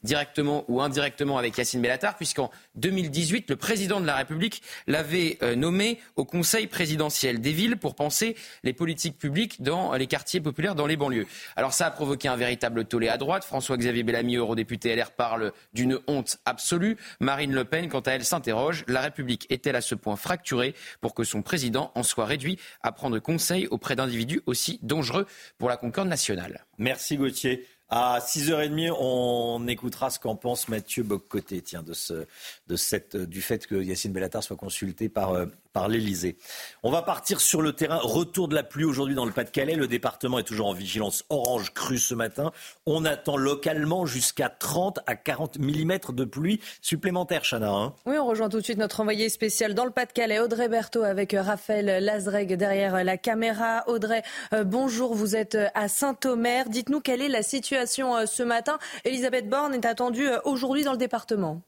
directement 0.03 0.65
ou 0.67 0.81
indirectement 0.81 1.37
avec 1.37 1.57
Yacine 1.57 1.81
Bellatar, 1.81 2.15
puisqu'en 2.15 2.51
2018, 2.75 3.49
le 3.49 3.55
président 3.55 3.99
de 3.99 4.05
la 4.05 4.15
République 4.15 4.61
l'avait 4.87 5.37
euh, 5.41 5.55
nommé 5.55 5.99
au 6.15 6.25
Conseil 6.25 6.67
présidentiel 6.67 7.41
des 7.41 7.51
villes 7.51 7.77
pour 7.77 7.95
penser 7.95 8.35
les 8.63 8.73
politiques 8.73 9.17
publiques 9.17 9.61
dans 9.61 9.93
les 9.93 10.07
quartiers 10.07 10.41
populaires, 10.41 10.75
dans 10.75 10.87
les 10.87 10.97
banlieues. 10.97 11.27
Alors 11.55 11.73
ça 11.73 11.87
a 11.87 11.91
provoqué 11.91 12.27
un 12.27 12.35
véritable 12.35 12.85
tollé 12.85 13.09
à 13.09 13.17
droite. 13.17 13.43
François-Xavier 13.43 14.03
Bellamy, 14.03 14.37
eurodéputé 14.37 14.95
LR, 14.95 15.11
parle 15.11 15.51
d'une 15.73 15.99
honte 16.07 16.37
absolue. 16.45 16.97
Marine 17.19 17.53
Le 17.53 17.65
Pen, 17.65 17.89
quant 17.89 17.99
à 18.01 18.11
elle, 18.11 18.25
s'interroge. 18.25 18.83
La 18.87 19.01
République 19.01 19.45
est-elle 19.49 19.75
à 19.75 19.81
ce 19.81 19.95
point 19.95 20.15
fracturée 20.15 20.75
pour 21.01 21.13
que 21.13 21.23
son 21.23 21.41
président 21.41 21.91
en 21.95 22.03
soit 22.03 22.25
réduit 22.25 22.59
à 22.81 22.91
prendre 22.91 23.19
conseil 23.19 23.67
auprès 23.67 23.95
d'individus 23.95 24.41
aussi 24.45 24.79
dangereux 24.81 25.25
pour 25.57 25.69
la 25.69 25.77
concorde 25.77 26.07
nationale? 26.07 26.65
Merci 26.77 27.17
Gauthier. 27.17 27.65
À 27.91 28.19
6h30, 28.19 28.91
on 28.99 29.67
écoutera 29.67 30.11
ce 30.11 30.19
qu'en 30.19 30.35
pense 30.35 30.67
Mathieu 30.67 31.01
Boccoté, 31.01 31.59
tiens, 31.63 31.81
de, 31.81 31.93
ce, 31.93 32.27
de 32.67 32.75
cette, 32.75 33.17
du 33.17 33.41
fait 33.41 33.65
que 33.65 33.73
Yacine 33.73 34.13
Bellatar 34.13 34.43
soit 34.43 34.57
consulté 34.57 35.09
par, 35.09 35.31
euh, 35.31 35.47
par 35.73 35.87
l'Elysée. 35.87 36.37
On 36.83 36.91
va 36.91 37.01
partir 37.01 37.41
sur 37.41 37.63
le 37.63 37.73
terrain. 37.73 37.97
Retour 38.03 38.47
de 38.47 38.53
la 38.53 38.61
pluie 38.61 38.83
aujourd'hui 38.83 39.15
dans 39.15 39.25
le 39.25 39.31
Pas-de-Calais. 39.31 39.73
Le 39.73 39.87
département 39.87 40.37
est 40.37 40.43
toujours 40.43 40.67
en 40.67 40.73
vigilance 40.73 41.25
orange 41.29 41.73
crue 41.73 41.97
ce 41.97 42.13
matin. 42.13 42.51
On 42.85 43.05
attend 43.05 43.37
localement 43.37 44.05
jusqu'à 44.05 44.49
30 44.49 44.99
à 45.07 45.15
40 45.15 45.57
mm 45.57 46.13
de 46.13 46.25
pluie 46.25 46.59
supplémentaire, 46.83 47.41
Chana. 47.41 47.71
Hein. 47.71 47.95
oui, 48.05 48.19
on 48.19 48.27
rejoint 48.27 48.49
tout 48.49 48.59
de 48.59 48.63
suite 48.63 48.77
notre 48.77 48.99
envoyé 48.99 49.29
spécial 49.29 49.73
dans 49.73 49.85
le 49.85 49.91
Pas-de-Calais, 49.91 50.39
Audrey 50.39 50.69
Berthaud, 50.69 51.03
avec 51.03 51.35
Raphaël 51.35 52.03
Lazreg 52.05 52.55
derrière 52.55 53.03
la 53.03 53.17
caméra. 53.17 53.83
Audrey, 53.87 54.21
euh, 54.53 54.63
bonjour, 54.63 55.15
vous 55.15 55.35
êtes 55.35 55.57
à 55.73 55.87
Saint-Omer. 55.87 56.69
Dites-nous 56.69 56.99
quelle 56.99 57.23
est 57.23 57.29
la 57.29 57.41
situation 57.41 57.78
euh, 58.15 58.25
ce 58.25 58.43
matin. 58.43 58.79
Elisabeth 59.05 59.49
Borne 59.49 59.73
est 59.73 59.85
attendue 59.85 60.27
euh, 60.27 60.39
aujourd'hui 60.43 60.83
dans 60.83 60.91
le 60.91 60.97
département. 60.97 61.61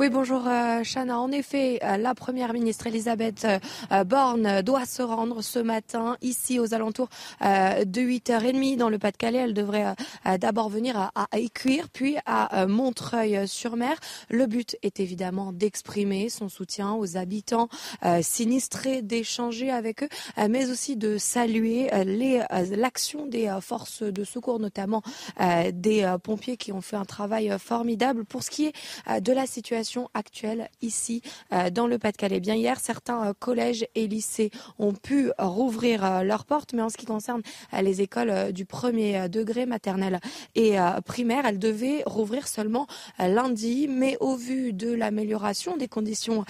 Oui, 0.00 0.08
bonjour 0.08 0.48
euh, 0.48 0.82
Chana. 0.82 1.20
En 1.20 1.30
effet, 1.30 1.78
euh, 1.84 1.98
la 1.98 2.14
première 2.14 2.54
ministre 2.54 2.86
Elisabeth 2.86 3.46
euh, 3.92 4.02
Borne 4.04 4.62
doit 4.62 4.86
se 4.86 5.02
rendre 5.02 5.42
ce 5.42 5.58
matin 5.58 6.16
ici 6.22 6.58
aux 6.58 6.72
alentours 6.72 7.10
de 7.42 8.00
8h30 8.00 8.78
dans 8.78 8.88
le 8.88 8.98
Pas-de-Calais. 8.98 9.40
Elle 9.40 9.52
devrait 9.52 9.94
d'abord 10.38 10.70
venir 10.70 10.96
à, 10.96 11.10
à 11.14 11.38
Écuire, 11.38 11.90
puis 11.90 12.16
à 12.24 12.66
Montreuil-sur-Mer. 12.66 13.98
Le 14.30 14.46
but 14.46 14.78
est 14.82 15.00
évidemment 15.00 15.52
d'exprimer 15.52 16.30
son 16.30 16.48
soutien 16.48 16.92
aux 16.92 17.18
habitants 17.18 17.68
sinistrés, 18.22 19.02
d'échanger 19.02 19.70
avec 19.70 20.02
eux, 20.02 20.08
mais 20.48 20.70
aussi 20.70 20.96
de 20.96 21.18
saluer 21.18 21.90
l'action 22.70 23.26
des 23.26 23.54
forces 23.60 24.02
de 24.02 24.24
secours, 24.24 24.60
notamment 24.60 25.02
des 25.72 26.14
pompiers 26.22 26.56
qui 26.56 26.72
ont 26.72 26.80
fait 26.80 26.96
un 26.96 27.04
travail 27.04 27.54
formidable. 27.58 28.24
Pour 28.24 28.42
ce 28.42 28.50
qui 28.50 28.66
est 28.66 29.20
de 29.20 29.32
la 29.32 29.46
situation 29.46 29.89
actuelle 30.14 30.68
ici 30.82 31.22
dans 31.72 31.86
le 31.86 31.98
Pas-de-Calais. 31.98 32.40
Bien 32.40 32.54
hier, 32.54 32.78
certains 32.80 33.32
collèges 33.38 33.86
et 33.94 34.06
lycées 34.06 34.50
ont 34.78 34.92
pu 34.92 35.30
rouvrir 35.38 36.24
leurs 36.24 36.44
portes, 36.44 36.72
mais 36.72 36.82
en 36.82 36.88
ce 36.88 36.96
qui 36.96 37.06
concerne 37.06 37.42
les 37.80 38.00
écoles 38.00 38.52
du 38.52 38.64
premier 38.64 39.28
degré 39.28 39.66
maternelle 39.66 40.20
et 40.54 40.76
primaire, 41.04 41.46
elles 41.46 41.58
devaient 41.58 42.02
rouvrir 42.06 42.48
seulement 42.48 42.86
lundi. 43.18 43.88
Mais 43.88 44.16
au 44.20 44.36
vu 44.36 44.72
de 44.72 44.92
l'amélioration 44.92 45.76
des 45.76 45.88
conditions 45.88 46.44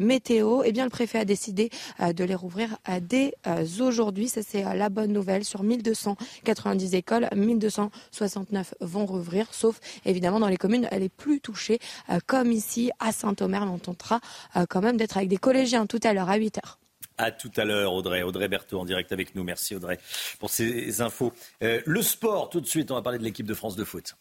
météo, 0.00 0.62
eh 0.64 0.72
bien, 0.72 0.84
le 0.84 0.90
préfet 0.90 1.18
a 1.18 1.24
décidé 1.24 1.70
de 2.00 2.24
les 2.24 2.34
rouvrir 2.34 2.76
dès 3.00 3.34
aujourd'hui. 3.80 4.28
Ça, 4.28 4.42
c'est 4.42 4.62
la 4.62 4.88
bonne 4.88 5.12
nouvelle. 5.12 5.44
Sur 5.44 5.62
1290 5.62 6.94
écoles, 6.94 7.28
1269 7.34 8.74
vont 8.80 9.06
rouvrir, 9.06 9.52
sauf 9.52 9.80
évidemment 10.04 10.40
dans 10.40 10.48
les 10.48 10.56
communes 10.56 10.88
les 10.92 11.08
plus 11.08 11.40
touchées, 11.40 11.78
comme 12.26 12.52
ici 12.52 12.73
à 13.00 13.12
Saint-Omer. 13.12 13.62
On 13.62 13.78
tentera 13.78 14.20
quand 14.68 14.80
même 14.80 14.96
d'être 14.96 15.16
avec 15.16 15.28
des 15.28 15.36
collégiens 15.36 15.86
tout 15.86 16.00
à 16.02 16.12
l'heure 16.12 16.30
à 16.30 16.36
8 16.36 16.58
heures. 16.58 16.78
À 17.16 17.30
tout 17.30 17.50
à 17.56 17.64
l'heure, 17.64 17.92
Audrey. 17.92 18.22
Audrey 18.22 18.48
Berthaud 18.48 18.80
en 18.80 18.84
direct 18.84 19.12
avec 19.12 19.34
nous. 19.34 19.44
Merci, 19.44 19.76
Audrey, 19.76 19.98
pour 20.40 20.50
ces 20.50 21.00
infos. 21.00 21.32
Euh, 21.62 21.80
le 21.86 22.02
sport, 22.02 22.50
tout 22.50 22.60
de 22.60 22.66
suite, 22.66 22.90
on 22.90 22.94
va 22.94 23.02
parler 23.02 23.18
de 23.18 23.24
l'équipe 23.24 23.46
de 23.46 23.54
France 23.54 23.76
de 23.76 23.84
foot. 23.84 24.16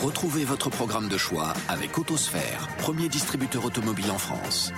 Retrouvez 0.00 0.44
votre 0.44 0.70
programme 0.70 1.08
de 1.08 1.16
choix 1.16 1.54
avec 1.68 1.98
Autosphère, 1.98 2.68
premier 2.78 3.08
distributeur 3.08 3.64
automobile 3.64 4.10
en 4.12 4.18
France. 4.18 4.72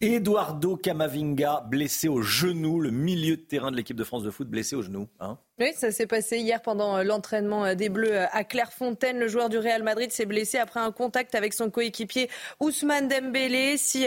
Eduardo 0.00 0.76
Camavinga, 0.76 1.64
blessé 1.70 2.08
au 2.08 2.22
genou, 2.22 2.80
le 2.80 2.90
milieu 2.90 3.36
de 3.36 3.42
terrain 3.42 3.70
de 3.70 3.76
l'équipe 3.76 3.96
de 3.96 4.02
France 4.02 4.24
de 4.24 4.32
foot, 4.32 4.48
blessé 4.48 4.74
au 4.74 4.82
genou. 4.82 5.08
Hein? 5.20 5.38
Oui, 5.58 5.74
ça 5.76 5.92
s'est 5.92 6.06
passé 6.06 6.38
hier 6.38 6.62
pendant 6.62 6.96
euh, 6.96 7.02
l'entraînement 7.02 7.66
euh, 7.66 7.74
des 7.74 7.90
Bleus 7.90 8.16
euh, 8.16 8.26
à 8.32 8.42
Clairefontaine. 8.42 9.18
Le 9.18 9.28
joueur 9.28 9.50
du 9.50 9.58
Real 9.58 9.82
Madrid 9.82 10.10
s'est 10.10 10.24
blessé 10.24 10.56
après 10.56 10.80
un 10.80 10.90
contact 10.92 11.34
avec 11.34 11.52
son 11.52 11.68
coéquipier 11.68 12.30
Ousmane 12.58 13.06
Dembélé. 13.06 13.76
Si 13.76 14.06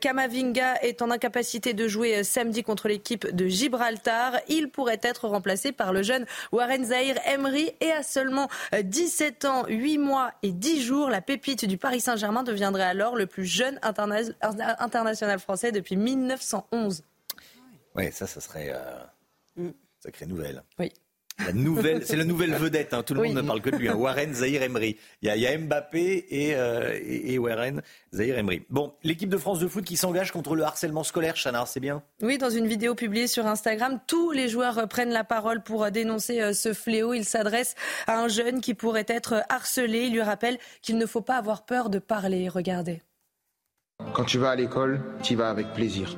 Kamavinga 0.00 0.82
est 0.82 1.00
en 1.00 1.10
incapacité 1.10 1.74
de 1.74 1.86
jouer 1.86 2.24
samedi 2.24 2.64
contre 2.64 2.88
l'équipe 2.88 3.32
de 3.34 3.46
Gibraltar, 3.46 4.40
il 4.48 4.68
pourrait 4.68 5.00
être 5.02 5.28
remplacé 5.28 5.70
par 5.70 5.92
le 5.92 6.02
jeune 6.02 6.26
Warren 6.50 6.84
Zahir 6.84 7.16
Emery. 7.24 7.70
Et 7.80 7.92
à 7.92 8.02
seulement 8.02 8.48
17 8.72 9.44
ans, 9.44 9.66
8 9.68 9.98
mois 9.98 10.32
et 10.42 10.50
10 10.50 10.82
jours, 10.82 11.08
la 11.08 11.20
pépite 11.20 11.66
du 11.66 11.78
Paris 11.78 12.00
Saint-Germain 12.00 12.42
deviendrait 12.42 12.82
alors 12.82 13.14
le 13.14 13.26
plus 13.26 13.44
jeune 13.44 13.78
international 13.82 15.38
français 15.38 15.70
depuis 15.70 15.96
1911. 15.96 17.04
Oui, 17.94 18.10
ça, 18.12 18.26
ça 18.26 18.40
serait... 18.40 18.74
Mm. 19.56 19.70
Sacrée 20.00 20.26
nouvelle. 20.26 20.62
Oui. 20.78 20.90
La 21.46 21.52
nouvelle, 21.52 22.04
c'est 22.04 22.16
la 22.16 22.24
nouvelle 22.24 22.52
vedette. 22.52 22.92
Hein. 22.92 23.02
Tout 23.02 23.14
le 23.14 23.22
monde 23.22 23.34
ne 23.34 23.42
parle 23.42 23.60
que 23.60 23.70
de 23.70 23.76
lui. 23.76 23.88
Hein. 23.88 23.94
Warren 23.94 24.34
Zahir 24.34 24.62
Emery. 24.62 24.96
Il 25.22 25.34
y 25.34 25.46
a, 25.46 25.58
Mbappé 25.58 26.26
euh, 26.32 26.98
et, 27.02 27.38
Warren 27.38 27.82
Zahir 28.12 28.38
Emery. 28.38 28.62
Bon, 28.68 28.92
l'équipe 29.02 29.28
de 29.28 29.38
France 29.38 29.58
de 29.58 29.68
foot 29.68 29.84
qui 29.84 29.96
s'engage 29.96 30.32
contre 30.32 30.54
le 30.54 30.64
harcèlement 30.64 31.02
scolaire, 31.02 31.34
Chana, 31.36 31.64
c'est 31.66 31.80
bien? 31.80 32.02
Oui, 32.22 32.38
dans 32.38 32.50
une 32.50 32.66
vidéo 32.66 32.94
publiée 32.94 33.26
sur 33.26 33.46
Instagram, 33.46 34.00
tous 34.06 34.32
les 34.32 34.48
joueurs 34.48 34.86
prennent 34.88 35.12
la 35.12 35.24
parole 35.24 35.62
pour 35.62 35.90
dénoncer 35.90 36.40
euh, 36.40 36.52
ce 36.52 36.72
fléau. 36.72 37.14
Il 37.14 37.24
s'adresse 37.24 37.74
à 38.06 38.20
un 38.20 38.28
jeune 38.28 38.60
qui 38.60 38.74
pourrait 38.74 39.06
être 39.08 39.42
harcelé. 39.48 40.06
Il 40.06 40.12
lui 40.12 40.22
rappelle 40.22 40.58
qu'il 40.82 40.98
ne 40.98 41.06
faut 41.06 41.22
pas 41.22 41.36
avoir 41.36 41.64
peur 41.64 41.90
de 41.90 41.98
parler. 41.98 42.48
Regardez. 42.48 43.00
Quand 44.12 44.24
tu 44.24 44.38
vas 44.38 44.50
à 44.50 44.56
l'école, 44.56 45.00
tu 45.22 45.34
y 45.34 45.36
vas 45.36 45.50
avec 45.50 45.72
plaisir. 45.72 46.16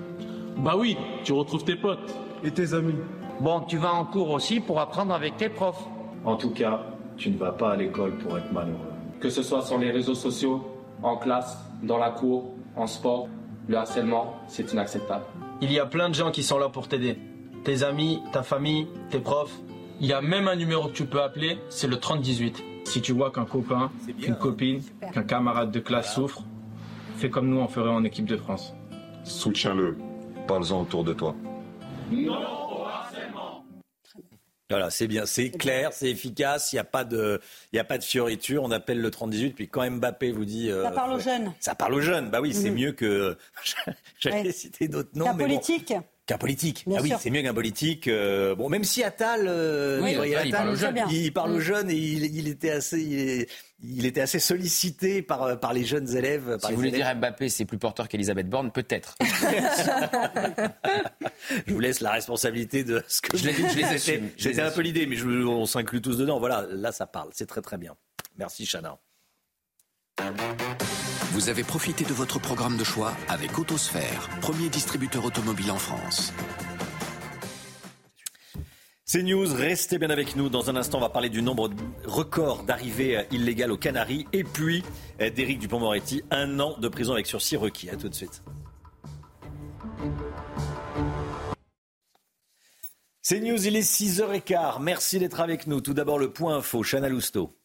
Bah 0.56 0.76
oui, 0.76 0.96
tu 1.24 1.32
retrouves 1.32 1.64
tes 1.64 1.76
potes 1.76 2.14
et 2.44 2.50
tes 2.50 2.74
amis. 2.74 2.94
Bon, 3.42 3.58
tu 3.58 3.76
vas 3.76 3.92
en 3.92 4.04
cours 4.04 4.30
aussi 4.30 4.60
pour 4.60 4.78
apprendre 4.78 5.12
avec 5.12 5.36
tes 5.36 5.48
profs. 5.48 5.84
En 6.24 6.36
tout 6.36 6.50
cas, 6.50 6.80
tu 7.16 7.28
ne 7.28 7.36
vas 7.36 7.50
pas 7.50 7.72
à 7.72 7.76
l'école 7.76 8.16
pour 8.18 8.38
être 8.38 8.52
malheureux. 8.52 8.92
Que 9.18 9.30
ce 9.30 9.42
soit 9.42 9.62
sur 9.62 9.78
les 9.78 9.90
réseaux 9.90 10.14
sociaux, 10.14 10.64
en 11.02 11.16
classe, 11.16 11.58
dans 11.82 11.98
la 11.98 12.10
cour, 12.10 12.52
en 12.76 12.86
sport, 12.86 13.26
le 13.66 13.76
harcèlement, 13.76 14.36
c'est 14.46 14.72
inacceptable. 14.72 15.24
Il 15.60 15.72
y 15.72 15.80
a 15.80 15.86
plein 15.86 16.08
de 16.08 16.14
gens 16.14 16.30
qui 16.30 16.44
sont 16.44 16.56
là 16.56 16.68
pour 16.68 16.86
t'aider. 16.86 17.18
Tes 17.64 17.82
amis, 17.82 18.22
ta 18.30 18.44
famille, 18.44 18.86
tes 19.10 19.18
profs. 19.18 19.58
Il 20.00 20.06
y 20.06 20.12
a 20.12 20.20
même 20.20 20.46
un 20.46 20.54
numéro 20.54 20.86
que 20.86 20.92
tu 20.92 21.06
peux 21.06 21.20
appeler, 21.20 21.58
c'est 21.68 21.88
le 21.88 21.96
3018. 21.96 22.62
Si 22.84 23.02
tu 23.02 23.12
vois 23.12 23.32
qu'un 23.32 23.44
copain, 23.44 23.90
qu'une 24.20 24.36
copine, 24.36 24.82
qu'un 25.12 25.24
camarade 25.24 25.72
de 25.72 25.80
classe 25.80 26.14
souffre, 26.14 26.44
fais 27.16 27.28
comme 27.28 27.48
nous 27.48 27.58
on 27.58 27.66
ferait 27.66 27.90
en 27.90 28.04
équipe 28.04 28.26
de 28.26 28.36
France. 28.36 28.72
Soutiens-le. 29.24 29.98
Parle-en 30.46 30.82
autour 30.82 31.02
de 31.02 31.12
toi. 31.12 31.34
Non 32.12 32.61
voilà, 34.72 34.90
c'est 34.90 35.06
bien, 35.06 35.26
c'est 35.26 35.50
clair, 35.50 35.92
c'est 35.92 36.10
efficace, 36.10 36.72
il 36.72 36.76
n'y 36.76 36.80
a 36.80 36.84
pas 36.84 37.04
de, 37.04 37.40
il 37.72 37.78
a 37.78 37.84
pas 37.84 37.98
de 37.98 38.04
fioriture. 38.04 38.62
On 38.62 38.70
appelle 38.70 39.00
le 39.00 39.10
30-18, 39.10 39.52
puis 39.52 39.68
quand 39.68 39.88
Mbappé 39.88 40.32
vous 40.32 40.44
dit, 40.44 40.70
euh, 40.70 40.82
ça 40.82 40.90
parle 40.90 41.12
aux 41.12 41.18
jeunes. 41.18 41.52
Ça 41.60 41.74
parle 41.74 41.94
aux 41.94 42.00
jeunes, 42.00 42.30
bah 42.30 42.40
oui, 42.40 42.54
c'est 42.54 42.70
mhm. 42.70 42.76
mieux 42.78 42.92
que. 42.92 43.36
J'allais 44.18 44.52
citer 44.52 44.88
d'autres 44.88 45.10
noms, 45.14 45.26
Qu'un 45.26 45.34
politique. 45.34 45.92
Qu'un 46.24 46.38
politique. 46.38 46.84
ah 46.86 47.00
oui, 47.02 47.12
c'est 47.18 47.30
mieux 47.30 47.42
qu'un 47.42 47.52
politique. 47.52 48.06
Euh, 48.06 48.54
bon, 48.54 48.68
même 48.68 48.84
si 48.84 49.02
Attal, 49.02 49.46
euh, 49.48 50.00
il, 50.44 50.52
parle 50.52 50.68
aux 50.68 50.76
jeunes. 50.76 51.00
Il 51.10 51.32
parle 51.32 51.50
aux 51.50 51.58
jeunes 51.60 51.90
et 51.90 51.96
il, 51.96 52.46
était 52.46 52.70
assez, 52.70 53.48
il, 53.82 54.06
était 54.06 54.20
assez 54.20 54.38
sollicité 54.38 55.20
par, 55.20 55.58
par 55.58 55.72
les 55.72 55.84
jeunes 55.84 56.16
élèves. 56.16 56.58
si 56.60 56.70
vous 56.70 56.76
voulez 56.76 56.92
dire 56.92 57.12
Mbappé, 57.16 57.48
c'est 57.48 57.64
plus 57.64 57.78
porteur 57.78 58.06
qu'Elisabeth 58.06 58.48
Borne, 58.48 58.70
peut-être. 58.70 59.16
je 61.66 61.72
vous 61.72 61.80
laisse 61.80 61.98
la 62.00 62.12
responsabilité 62.12 62.84
de 62.84 63.02
ce 63.08 63.20
que 63.20 63.36
je 63.36 63.48
l'ai 63.48 63.54
dit. 63.54 64.30
J'étais 64.36 64.62
un 64.62 64.70
peu 64.70 64.82
l'idée, 64.82 65.06
mais 65.06 65.16
je, 65.16 65.26
on 65.26 65.66
s'inclut 65.66 66.00
tous 66.00 66.18
dedans. 66.18 66.38
Voilà, 66.38 66.68
là, 66.70 66.92
ça 66.92 67.06
parle. 67.06 67.30
C'est 67.32 67.46
très 67.46 67.62
très 67.62 67.78
bien. 67.78 67.96
Merci, 68.38 68.64
Chana. 68.64 68.96
Vous 71.32 71.48
avez 71.48 71.64
profité 71.64 72.04
de 72.04 72.12
votre 72.12 72.38
programme 72.38 72.76
de 72.76 72.84
choix 72.84 73.14
avec 73.26 73.58
Autosphère, 73.58 74.28
premier 74.42 74.68
distributeur 74.68 75.24
automobile 75.24 75.70
en 75.70 75.78
France. 75.78 76.30
C'est 79.06 79.22
News, 79.22 79.46
restez 79.54 79.96
bien 79.96 80.10
avec 80.10 80.36
nous. 80.36 80.50
Dans 80.50 80.68
un 80.68 80.76
instant, 80.76 80.98
on 80.98 81.00
va 81.00 81.08
parler 81.08 81.30
du 81.30 81.40
nombre 81.40 81.70
record 82.04 82.64
d'arrivées 82.64 83.24
illégales 83.30 83.72
aux 83.72 83.78
Canaries 83.78 84.26
et 84.34 84.44
puis 84.44 84.82
eh, 85.18 85.30
d'Éric 85.30 85.58
Dupont-Moretti, 85.58 86.22
un 86.30 86.60
an 86.60 86.76
de 86.78 86.88
prison 86.88 87.14
avec 87.14 87.26
sursis 87.26 87.56
requis. 87.56 87.88
À 87.88 87.96
tout 87.96 88.10
de 88.10 88.14
suite. 88.14 88.42
C'est 93.22 93.38
il 93.38 93.76
est 93.76 93.90
6h15. 93.90 94.82
Merci 94.82 95.18
d'être 95.18 95.40
avec 95.40 95.66
nous. 95.66 95.80
Tout 95.80 95.94
d'abord, 95.94 96.18
le 96.18 96.30
point 96.30 96.56
info, 96.56 96.82
Chana 96.82 97.08
Lousteau. 97.08 97.56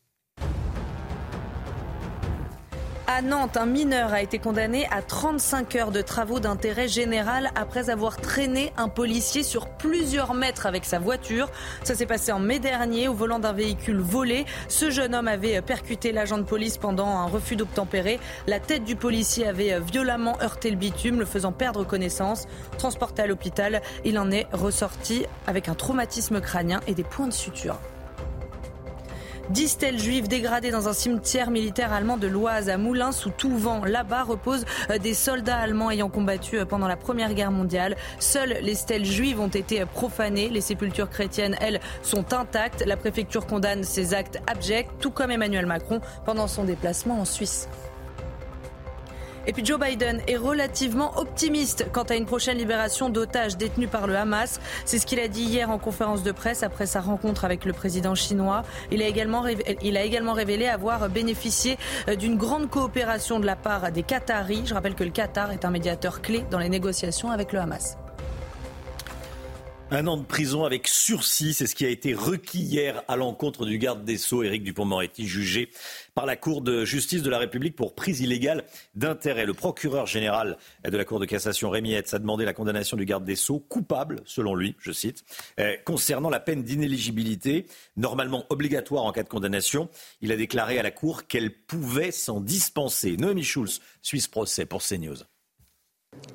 À 3.17 3.23
Nantes, 3.23 3.57
un 3.57 3.65
mineur 3.65 4.13
a 4.13 4.21
été 4.21 4.37
condamné 4.37 4.85
à 4.91 5.01
35 5.01 5.75
heures 5.75 5.91
de 5.91 6.01
travaux 6.03 6.39
d'intérêt 6.39 6.87
général 6.87 7.49
après 7.55 7.89
avoir 7.89 8.17
traîné 8.17 8.71
un 8.77 8.89
policier 8.89 9.41
sur 9.41 9.69
plusieurs 9.69 10.35
mètres 10.35 10.67
avec 10.67 10.85
sa 10.85 10.99
voiture. 10.99 11.49
Ça 11.83 11.95
s'est 11.95 12.05
passé 12.05 12.31
en 12.31 12.37
mai 12.37 12.59
dernier 12.59 13.07
au 13.07 13.15
volant 13.15 13.39
d'un 13.39 13.53
véhicule 13.53 13.97
volé. 14.01 14.45
Ce 14.67 14.91
jeune 14.91 15.15
homme 15.15 15.27
avait 15.27 15.63
percuté 15.63 16.11
l'agent 16.11 16.37
de 16.37 16.43
police 16.43 16.77
pendant 16.77 17.07
un 17.07 17.25
refus 17.25 17.55
d'obtempérer. 17.55 18.19
La 18.45 18.59
tête 18.59 18.83
du 18.83 18.95
policier 18.95 19.47
avait 19.47 19.79
violemment 19.79 20.37
heurté 20.43 20.69
le 20.69 20.77
bitume, 20.77 21.17
le 21.17 21.25
faisant 21.25 21.51
perdre 21.51 21.83
connaissance. 21.83 22.45
Transporté 22.77 23.23
à 23.23 23.25
l'hôpital, 23.25 23.81
il 24.05 24.19
en 24.19 24.29
est 24.29 24.45
ressorti 24.53 25.25
avec 25.47 25.69
un 25.69 25.73
traumatisme 25.73 26.39
crânien 26.39 26.81
et 26.85 26.93
des 26.93 27.03
points 27.03 27.25
de 27.25 27.33
suture. 27.33 27.79
Dix 29.49 29.69
stèles 29.69 29.97
juives 29.97 30.27
dégradées 30.27 30.71
dans 30.71 30.89
un 30.89 30.93
cimetière 30.93 31.51
militaire 31.51 31.93
allemand 31.93 32.17
de 32.17 32.27
l'Oise 32.27 32.67
à 32.67 32.77
Moulins 32.77 33.13
sous 33.13 33.29
tout 33.29 33.57
vent? 33.57 33.85
Là-bas 33.85 34.23
reposent 34.23 34.65
euh, 34.89 34.97
des 34.97 35.13
soldats 35.13 35.55
allemands 35.55 35.89
ayant 35.89 36.09
combattu 36.09 36.59
euh, 36.59 36.65
pendant 36.65 36.87
la 36.87 36.97
Première 36.97 37.33
Guerre 37.33 37.51
mondiale. 37.51 37.95
Seules 38.19 38.57
les 38.61 38.75
stèles 38.75 39.05
juives 39.05 39.39
ont 39.39 39.47
été 39.47 39.85
profanées. 39.85 40.49
Les 40.49 40.59
sépultures 40.59 41.09
chrétiennes, 41.09 41.55
elles, 41.61 41.79
sont 42.01 42.33
intactes. 42.33 42.83
La 42.85 42.97
préfecture 42.97 43.47
condamne 43.47 43.85
ces 43.85 44.13
actes 44.13 44.41
abjects, 44.47 44.89
tout 44.99 45.11
comme 45.11 45.31
Emmanuel 45.31 45.65
Macron 45.65 46.01
pendant 46.25 46.47
son 46.47 46.65
déplacement 46.65 47.21
en 47.21 47.25
Suisse. 47.25 47.69
Et 49.47 49.53
puis 49.53 49.65
Joe 49.65 49.79
Biden 49.79 50.21
est 50.27 50.35
relativement 50.35 51.17
optimiste 51.17 51.87
quant 51.93 52.03
à 52.03 52.15
une 52.15 52.25
prochaine 52.25 52.57
libération 52.57 53.09
d'otages 53.09 53.55
détenus 53.55 53.89
par 53.89 54.05
le 54.05 54.15
Hamas. 54.17 54.59
C'est 54.83 54.99
ce 54.99 55.05
qu'il 55.05 55.21
a 55.21 55.29
dit 55.29 55.43
hier 55.43 55.71
en 55.71 55.77
conférence 55.77 56.21
de 56.21 56.33
presse 56.33 56.63
après 56.63 56.85
sa 56.85 56.99
rencontre 56.99 57.45
avec 57.45 57.63
le 57.63 57.71
président 57.71 58.13
chinois. 58.13 58.63
Il 58.91 59.01
a 59.01 59.07
également, 59.07 59.41
révélé 60.33 60.67
avoir 60.67 61.09
bénéficié 61.09 61.77
euh, 62.09 62.15
d'une 62.15 62.35
grande 62.35 62.69
coopération 62.69 63.39
de 63.39 63.45
la 63.45 63.55
part 63.55 63.91
des 63.93 64.03
Qataris. 64.03 64.63
Je 64.65 64.73
rappelle 64.73 64.95
que 64.95 65.05
le 65.05 65.11
Qatar 65.11 65.51
est 65.51 65.63
un 65.63 65.71
médiateur 65.71 66.21
clé 66.21 66.43
dans 66.51 66.59
les 66.59 66.69
négociations 66.69 67.31
avec 67.31 67.53
le 67.53 67.59
Hamas. 67.59 67.97
Un 69.89 70.05
an 70.07 70.17
de 70.17 70.25
prison 70.25 70.65
avec 70.65 70.85
sursis, 70.85 71.53
c'est 71.53 71.65
ce 71.65 71.73
qui 71.73 71.85
a 71.85 71.89
été 71.89 72.13
requis 72.13 72.59
hier 72.59 73.03
à 73.07 73.15
l'encontre 73.15 73.65
du 73.65 73.77
garde 73.77 74.03
des 74.03 74.17
Sceaux, 74.17 74.43
Éric 74.43 74.61
Dupont-Moretti, 74.63 75.25
jugé 75.25 75.69
par 76.13 76.25
la 76.25 76.35
Cour 76.35 76.61
de 76.61 76.83
justice 76.83 77.23
de 77.23 77.29
la 77.29 77.37
République 77.37 77.73
pour 77.73 77.95
prise 77.95 78.19
illégale 78.19 78.65
d'intérêt. 78.95 79.45
Le 79.45 79.53
procureur 79.53 80.05
général 80.05 80.57
de 80.83 80.97
la 80.97 81.05
Cour 81.05 81.21
de 81.21 81.25
cassation, 81.25 81.69
Rémi 81.69 81.93
Hetz, 81.93 82.13
a 82.13 82.19
demandé 82.19 82.43
la 82.43 82.51
condamnation 82.51 82.97
du 82.97 83.05
garde 83.05 83.23
des 83.23 83.37
Sceaux, 83.37 83.59
coupable, 83.59 84.19
selon 84.25 84.55
lui, 84.55 84.75
je 84.77 84.91
cite, 84.91 85.23
euh, 85.61 85.77
concernant 85.85 86.29
la 86.29 86.41
peine 86.41 86.63
d'inéligibilité, 86.63 87.65
normalement 87.95 88.45
obligatoire 88.49 89.05
en 89.05 89.13
cas 89.13 89.23
de 89.23 89.29
condamnation. 89.29 89.87
Il 90.19 90.33
a 90.33 90.35
déclaré 90.35 90.77
à 90.79 90.83
la 90.83 90.91
Cour 90.91 91.27
qu'elle 91.27 91.53
pouvait 91.53 92.11
s'en 92.11 92.41
dispenser. 92.41 93.15
Noémie 93.15 93.45
Schulz 93.45 93.79
suit 94.01 94.19
ce 94.19 94.27
procès 94.27 94.65
pour 94.65 94.83
CNews. 94.83 95.23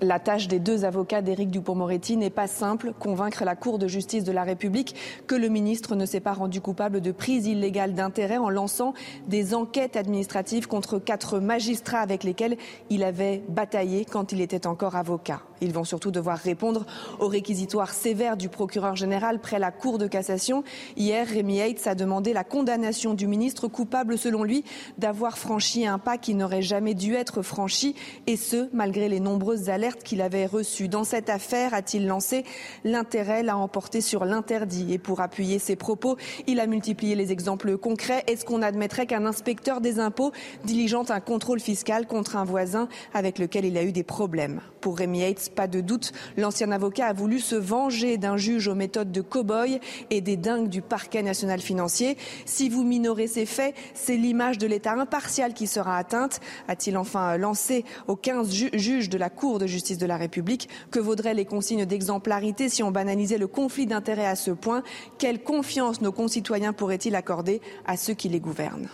La 0.00 0.18
tâche 0.18 0.48
des 0.48 0.58
deux 0.58 0.84
avocats 0.84 1.22
d'Éric 1.22 1.50
Dupont-Moretti 1.50 2.16
n'est 2.16 2.28
pas 2.28 2.48
simple, 2.48 2.92
convaincre 2.98 3.44
la 3.44 3.54
Cour 3.54 3.78
de 3.78 3.86
justice 3.86 4.24
de 4.24 4.32
la 4.32 4.42
République 4.42 4.96
que 5.28 5.36
le 5.36 5.48
ministre 5.48 5.94
ne 5.94 6.06
s'est 6.06 6.18
pas 6.18 6.32
rendu 6.32 6.60
coupable 6.60 7.00
de 7.00 7.12
prise 7.12 7.46
illégale 7.46 7.94
d'intérêt 7.94 8.38
en 8.38 8.50
lançant 8.50 8.94
des 9.28 9.54
enquêtes 9.54 9.96
administratives 9.96 10.66
contre 10.66 10.98
quatre 10.98 11.38
magistrats 11.38 12.00
avec 12.00 12.24
lesquels 12.24 12.56
il 12.90 13.04
avait 13.04 13.44
bataillé 13.48 14.04
quand 14.04 14.32
il 14.32 14.40
était 14.40 14.66
encore 14.66 14.96
avocat. 14.96 15.42
Ils 15.62 15.72
vont 15.72 15.84
surtout 15.84 16.10
devoir 16.10 16.38
répondre 16.38 16.84
aux 17.20 17.28
réquisitoires 17.28 17.92
sévères 17.94 18.36
du 18.36 18.48
procureur 18.48 18.96
général 18.96 19.40
près 19.40 19.58
la 19.58 19.70
Cour 19.70 19.98
de 19.98 20.06
cassation. 20.06 20.64
Hier, 20.96 21.26
Rémi 21.26 21.60
Heitz 21.60 21.86
a 21.86 21.94
demandé 21.94 22.32
la 22.32 22.44
condamnation 22.44 23.14
du 23.14 23.26
ministre 23.26 23.68
coupable, 23.68 24.18
selon 24.18 24.42
lui, 24.42 24.64
d'avoir 24.98 25.38
franchi 25.38 25.86
un 25.86 25.98
pas 25.98 26.18
qui 26.18 26.34
n'aurait 26.34 26.62
jamais 26.62 26.94
dû 26.94 27.14
être 27.14 27.42
franchi, 27.42 27.94
et 28.26 28.36
ce, 28.36 28.68
malgré 28.72 29.08
les 29.08 29.20
nombreuses 29.20 29.70
alertes 29.70 30.02
qu'il 30.02 30.20
avait 30.20 30.46
reçues. 30.46 30.88
Dans 30.88 31.04
cette 31.04 31.30
affaire, 31.30 31.74
a-t-il 31.74 32.06
lancé, 32.06 32.44
l'intérêt 32.84 33.42
l'a 33.42 33.56
emporté 33.56 34.00
sur 34.00 34.24
l'interdit. 34.24 34.92
Et 34.92 34.98
pour 34.98 35.20
appuyer 35.20 35.58
ses 35.58 35.76
propos, 35.76 36.16
il 36.46 36.58
a 36.58 36.66
multiplié 36.66 37.14
les 37.14 37.30
exemples 37.30 37.78
concrets. 37.78 38.24
Est-ce 38.26 38.44
qu'on 38.44 38.62
admettrait 38.62 39.06
qu'un 39.06 39.26
inspecteur 39.26 39.80
des 39.80 40.00
impôts 40.00 40.32
diligente 40.64 41.10
un 41.10 41.20
contrôle 41.20 41.60
fiscal 41.60 42.06
contre 42.06 42.36
un 42.36 42.44
voisin 42.44 42.88
avec 43.14 43.38
lequel 43.38 43.64
il 43.64 43.78
a 43.78 43.84
eu 43.84 43.92
des 43.92 44.02
problèmes? 44.02 44.60
Pour 44.80 44.98
Rémi 44.98 45.22
pas 45.52 45.68
de 45.68 45.80
doute, 45.80 46.12
l'ancien 46.36 46.72
avocat 46.72 47.06
a 47.06 47.12
voulu 47.12 47.40
se 47.40 47.54
venger 47.54 48.18
d'un 48.18 48.36
juge 48.36 48.68
aux 48.68 48.74
méthodes 48.74 49.12
de 49.12 49.20
cow-boy 49.20 49.80
et 50.10 50.20
des 50.20 50.36
dingues 50.36 50.68
du 50.68 50.82
parquet 50.82 51.22
national 51.22 51.60
financier. 51.60 52.16
Si 52.46 52.68
vous 52.68 52.84
minorez 52.84 53.26
ces 53.26 53.46
faits, 53.46 53.74
c'est 53.94 54.16
l'image 54.16 54.58
de 54.58 54.66
l'État 54.66 54.92
impartial 54.92 55.54
qui 55.54 55.66
sera 55.66 55.96
atteinte, 55.96 56.40
a-t-il 56.68 56.96
enfin 56.96 57.36
lancé 57.36 57.84
aux 58.08 58.16
15 58.16 58.52
juges 58.74 59.08
de 59.08 59.18
la 59.18 59.30
Cour 59.30 59.58
de 59.58 59.66
justice 59.66 59.98
de 59.98 60.06
la 60.06 60.16
République. 60.16 60.68
Que 60.90 60.98
vaudraient 60.98 61.34
les 61.34 61.44
consignes 61.44 61.86
d'exemplarité 61.86 62.68
si 62.68 62.82
on 62.82 62.90
banalisait 62.90 63.38
le 63.38 63.46
conflit 63.46 63.86
d'intérêts 63.86 64.26
à 64.26 64.36
ce 64.36 64.50
point? 64.50 64.82
Quelle 65.18 65.42
confiance 65.42 66.00
nos 66.00 66.12
concitoyens 66.12 66.72
pourraient-ils 66.72 67.14
accorder 67.14 67.60
à 67.86 67.96
ceux 67.96 68.14
qui 68.14 68.28
les 68.28 68.40
gouvernent? 68.40 68.88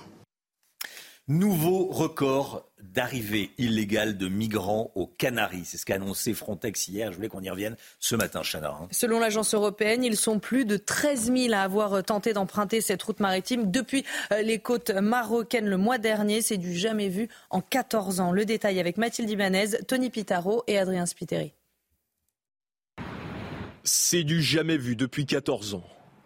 Nouveau 1.29 1.87
record 1.87 2.68
d'arrivée 2.99 3.52
illégale 3.59 4.17
de 4.17 4.26
migrants 4.26 4.90
aux 4.97 5.07
Canaries. 5.07 5.62
C'est 5.67 5.76
ce 5.76 5.87
qu'a 5.87 5.95
annoncé 5.95 6.35
Frontex 6.35 6.88
hier. 6.88 7.12
Je 7.12 7.17
voulais 7.17 7.28
qu'on 7.28 7.45
y 7.45 7.49
revienne 7.49 7.76
ce 8.00 8.17
matin, 8.17 8.43
Chana. 8.43 8.71
Hein. 8.71 8.88
Selon 8.90 9.21
l'agence 9.21 9.55
européenne, 9.55 10.02
ils 10.02 10.17
sont 10.17 10.40
plus 10.40 10.64
de 10.64 10.76
13 10.76 11.33
000 11.33 11.55
à 11.55 11.59
avoir 11.59 12.02
tenté 12.02 12.33
d'emprunter 12.33 12.81
cette 12.81 13.00
route 13.05 13.21
maritime 13.21 13.71
depuis 13.71 14.05
euh, 14.33 14.43
les 14.43 14.59
côtes 14.59 14.90
marocaines 14.90 15.69
le 15.69 15.76
mois 15.76 15.99
dernier. 15.99 16.43
C'est 16.43 16.57
du 16.57 16.76
jamais 16.76 17.09
vu 17.09 17.28
en 17.50 17.61
14 17.61 18.19
ans. 18.19 18.33
Le 18.33 18.45
détail 18.45 18.81
avec 18.81 18.97
Mathilde 18.97 19.31
Ibanez, 19.31 19.78
Tony 19.87 20.11
Pitaro 20.11 20.64
et 20.67 20.76
Adrien 20.76 21.07
Spiteri. 21.07 21.52
C'est 23.85 24.25
du 24.25 24.43
jamais 24.43 24.76
vu 24.76 24.97
depuis 24.97 25.25
14 25.25 25.75
ans. 25.75 25.85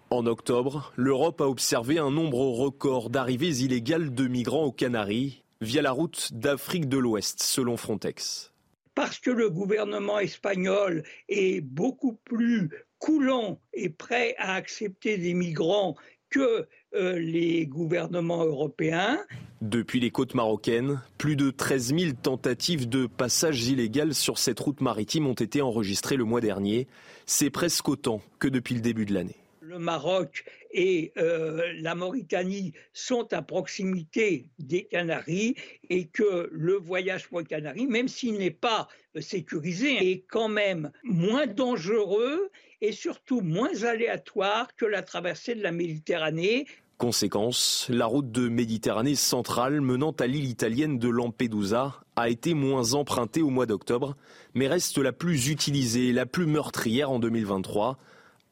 En 0.08 0.24
octobre, 0.24 0.94
l'Europe 0.96 1.42
a 1.42 1.48
observé 1.48 1.98
un 1.98 2.10
nombre 2.10 2.38
record 2.38 3.10
d'arrivées 3.10 3.58
illégales 3.58 4.14
de 4.14 4.26
migrants 4.26 4.64
aux 4.64 4.72
Canaries 4.72 5.42
via 5.62 5.80
la 5.80 5.92
route 5.92 6.32
d'Afrique 6.32 6.88
de 6.88 6.98
l'Ouest, 6.98 7.42
selon 7.42 7.76
Frontex. 7.76 8.52
Parce 8.94 9.18
que 9.18 9.30
le 9.30 9.48
gouvernement 9.48 10.18
espagnol 10.18 11.02
est 11.28 11.62
beaucoup 11.62 12.18
plus 12.24 12.68
coulant 12.98 13.58
et 13.72 13.88
prêt 13.88 14.34
à 14.38 14.54
accepter 14.54 15.16
des 15.16 15.34
migrants 15.34 15.96
que 16.28 16.66
euh, 16.94 17.18
les 17.18 17.66
gouvernements 17.66 18.44
européens. 18.44 19.18
Depuis 19.60 20.00
les 20.00 20.10
côtes 20.10 20.34
marocaines, 20.34 21.00
plus 21.16 21.36
de 21.36 21.50
13 21.50 21.94
000 21.96 22.12
tentatives 22.20 22.88
de 22.88 23.06
passage 23.06 23.66
illégal 23.68 24.14
sur 24.14 24.38
cette 24.38 24.60
route 24.60 24.80
maritime 24.80 25.26
ont 25.26 25.34
été 25.34 25.62
enregistrées 25.62 26.16
le 26.16 26.24
mois 26.24 26.40
dernier. 26.40 26.86
C'est 27.24 27.50
presque 27.50 27.88
autant 27.88 28.20
que 28.38 28.48
depuis 28.48 28.74
le 28.74 28.80
début 28.80 29.06
de 29.06 29.14
l'année 29.14 29.36
le 29.72 29.78
Maroc 29.78 30.44
et 30.72 31.12
euh, 31.16 31.72
la 31.80 31.94
Mauritanie 31.94 32.72
sont 32.92 33.32
à 33.32 33.42
proximité 33.42 34.46
des 34.58 34.84
Canaries 34.84 35.54
et 35.90 36.06
que 36.06 36.48
le 36.50 36.74
voyage 36.74 37.28
pour 37.28 37.40
les 37.40 37.46
Canaries, 37.46 37.86
même 37.86 38.08
s'il 38.08 38.38
n'est 38.38 38.50
pas 38.50 38.88
sécurisé, 39.20 40.10
est 40.10 40.24
quand 40.28 40.48
même 40.48 40.90
moins 41.04 41.46
dangereux 41.46 42.50
et 42.80 42.92
surtout 42.92 43.40
moins 43.40 43.84
aléatoire 43.84 44.74
que 44.76 44.86
la 44.86 45.02
traversée 45.02 45.54
de 45.54 45.62
la 45.62 45.72
Méditerranée. 45.72 46.66
Conséquence, 46.98 47.86
la 47.88 48.06
route 48.06 48.30
de 48.30 48.48
Méditerranée 48.48 49.16
centrale 49.16 49.80
menant 49.80 50.12
à 50.12 50.26
l'île 50.26 50.48
italienne 50.48 50.98
de 50.98 51.08
Lampedusa 51.08 52.00
a 52.16 52.28
été 52.28 52.54
moins 52.54 52.94
empruntée 52.94 53.42
au 53.42 53.50
mois 53.50 53.66
d'octobre, 53.66 54.16
mais 54.54 54.68
reste 54.68 54.98
la 54.98 55.12
plus 55.12 55.48
utilisée 55.48 56.08
et 56.08 56.12
la 56.12 56.26
plus 56.26 56.46
meurtrière 56.46 57.10
en 57.10 57.18
2023 57.18 57.98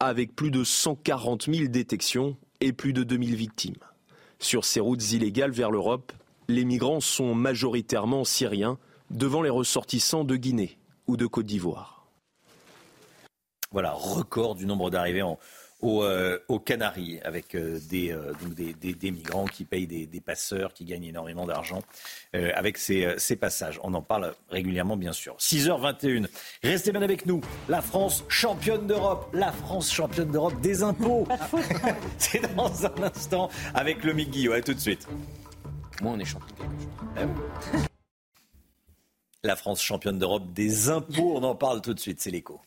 avec 0.03 0.35
plus 0.35 0.49
de 0.49 0.63
140 0.63 1.43
000 1.53 1.67
détections 1.67 2.35
et 2.59 2.73
plus 2.73 2.91
de 2.91 3.03
2000 3.03 3.35
victimes. 3.35 3.75
Sur 4.39 4.65
ces 4.65 4.79
routes 4.79 5.11
illégales 5.11 5.51
vers 5.51 5.69
l'Europe, 5.69 6.11
les 6.47 6.65
migrants 6.65 7.01
sont 7.01 7.35
majoritairement 7.35 8.23
syriens, 8.23 8.79
devant 9.11 9.43
les 9.43 9.51
ressortissants 9.51 10.23
de 10.23 10.35
Guinée 10.35 10.79
ou 11.05 11.17
de 11.17 11.27
Côte 11.27 11.45
d'Ivoire. 11.45 12.07
Voilà, 13.71 13.91
record 13.91 14.55
du 14.55 14.65
nombre 14.65 14.89
d'arrivées 14.89 15.21
en, 15.21 15.37
euh, 15.83 16.37
aux, 16.47 16.59
Canaries, 16.59 17.19
avec 17.23 17.55
euh, 17.55 17.79
euh, 17.93 18.33
des, 18.55 18.93
des, 18.93 19.11
migrants 19.11 19.45
qui 19.45 19.65
payent 19.65 19.87
des, 19.87 20.21
passeurs, 20.21 20.73
qui 20.73 20.85
gagnent 20.85 21.05
énormément 21.05 21.45
d'argent 21.45 21.81
avec 22.33 22.77
ces, 22.77 23.15
ces, 23.17 23.35
passages. 23.35 23.79
On 23.83 23.93
en 23.93 24.01
parle 24.01 24.33
régulièrement, 24.49 24.95
bien 24.95 25.11
sûr. 25.11 25.35
6h21. 25.37 26.27
Restez 26.63 26.91
bien 26.91 27.01
avec 27.01 27.25
nous. 27.25 27.41
La 27.67 27.81
France 27.81 28.23
championne 28.27 28.85
d'Europe. 28.85 29.29
La 29.33 29.51
France 29.51 29.91
championne 29.91 30.31
d'Europe 30.31 30.59
des 30.61 30.83
impôts. 30.83 31.27
C'est 32.17 32.55
dans 32.55 32.85
un 32.85 33.03
instant 33.03 33.49
avec 33.73 34.03
le 34.03 34.13
Mick 34.13 34.29
Guillaume. 34.29 34.61
tout 34.61 34.73
de 34.73 34.79
suite. 34.79 35.07
Moi, 36.01 36.13
on 36.15 36.19
est 36.19 36.25
champion. 36.25 36.55
Ah 37.15 37.21
La 39.43 39.55
France 39.55 39.81
championne 39.81 40.19
d'Europe 40.19 40.53
des 40.53 40.89
impôts. 40.89 41.33
On 41.35 41.43
en 41.43 41.55
parle 41.55 41.81
tout 41.81 41.93
de 41.93 41.99
suite. 41.99 42.21
C'est 42.21 42.31
l'écho. 42.31 42.61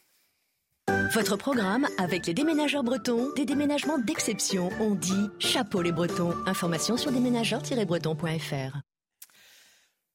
Votre 1.14 1.36
programme 1.36 1.86
avec 1.96 2.26
les 2.26 2.34
déménageurs 2.34 2.82
bretons, 2.82 3.32
des 3.36 3.44
déménagements 3.44 3.98
d'exception. 4.00 4.68
On 4.80 4.96
dit 4.96 5.28
chapeau 5.38 5.80
les 5.80 5.92
bretons. 5.92 6.34
Information 6.44 6.96
sur 6.96 7.12
déménageurs-bretons.fr. 7.12 8.78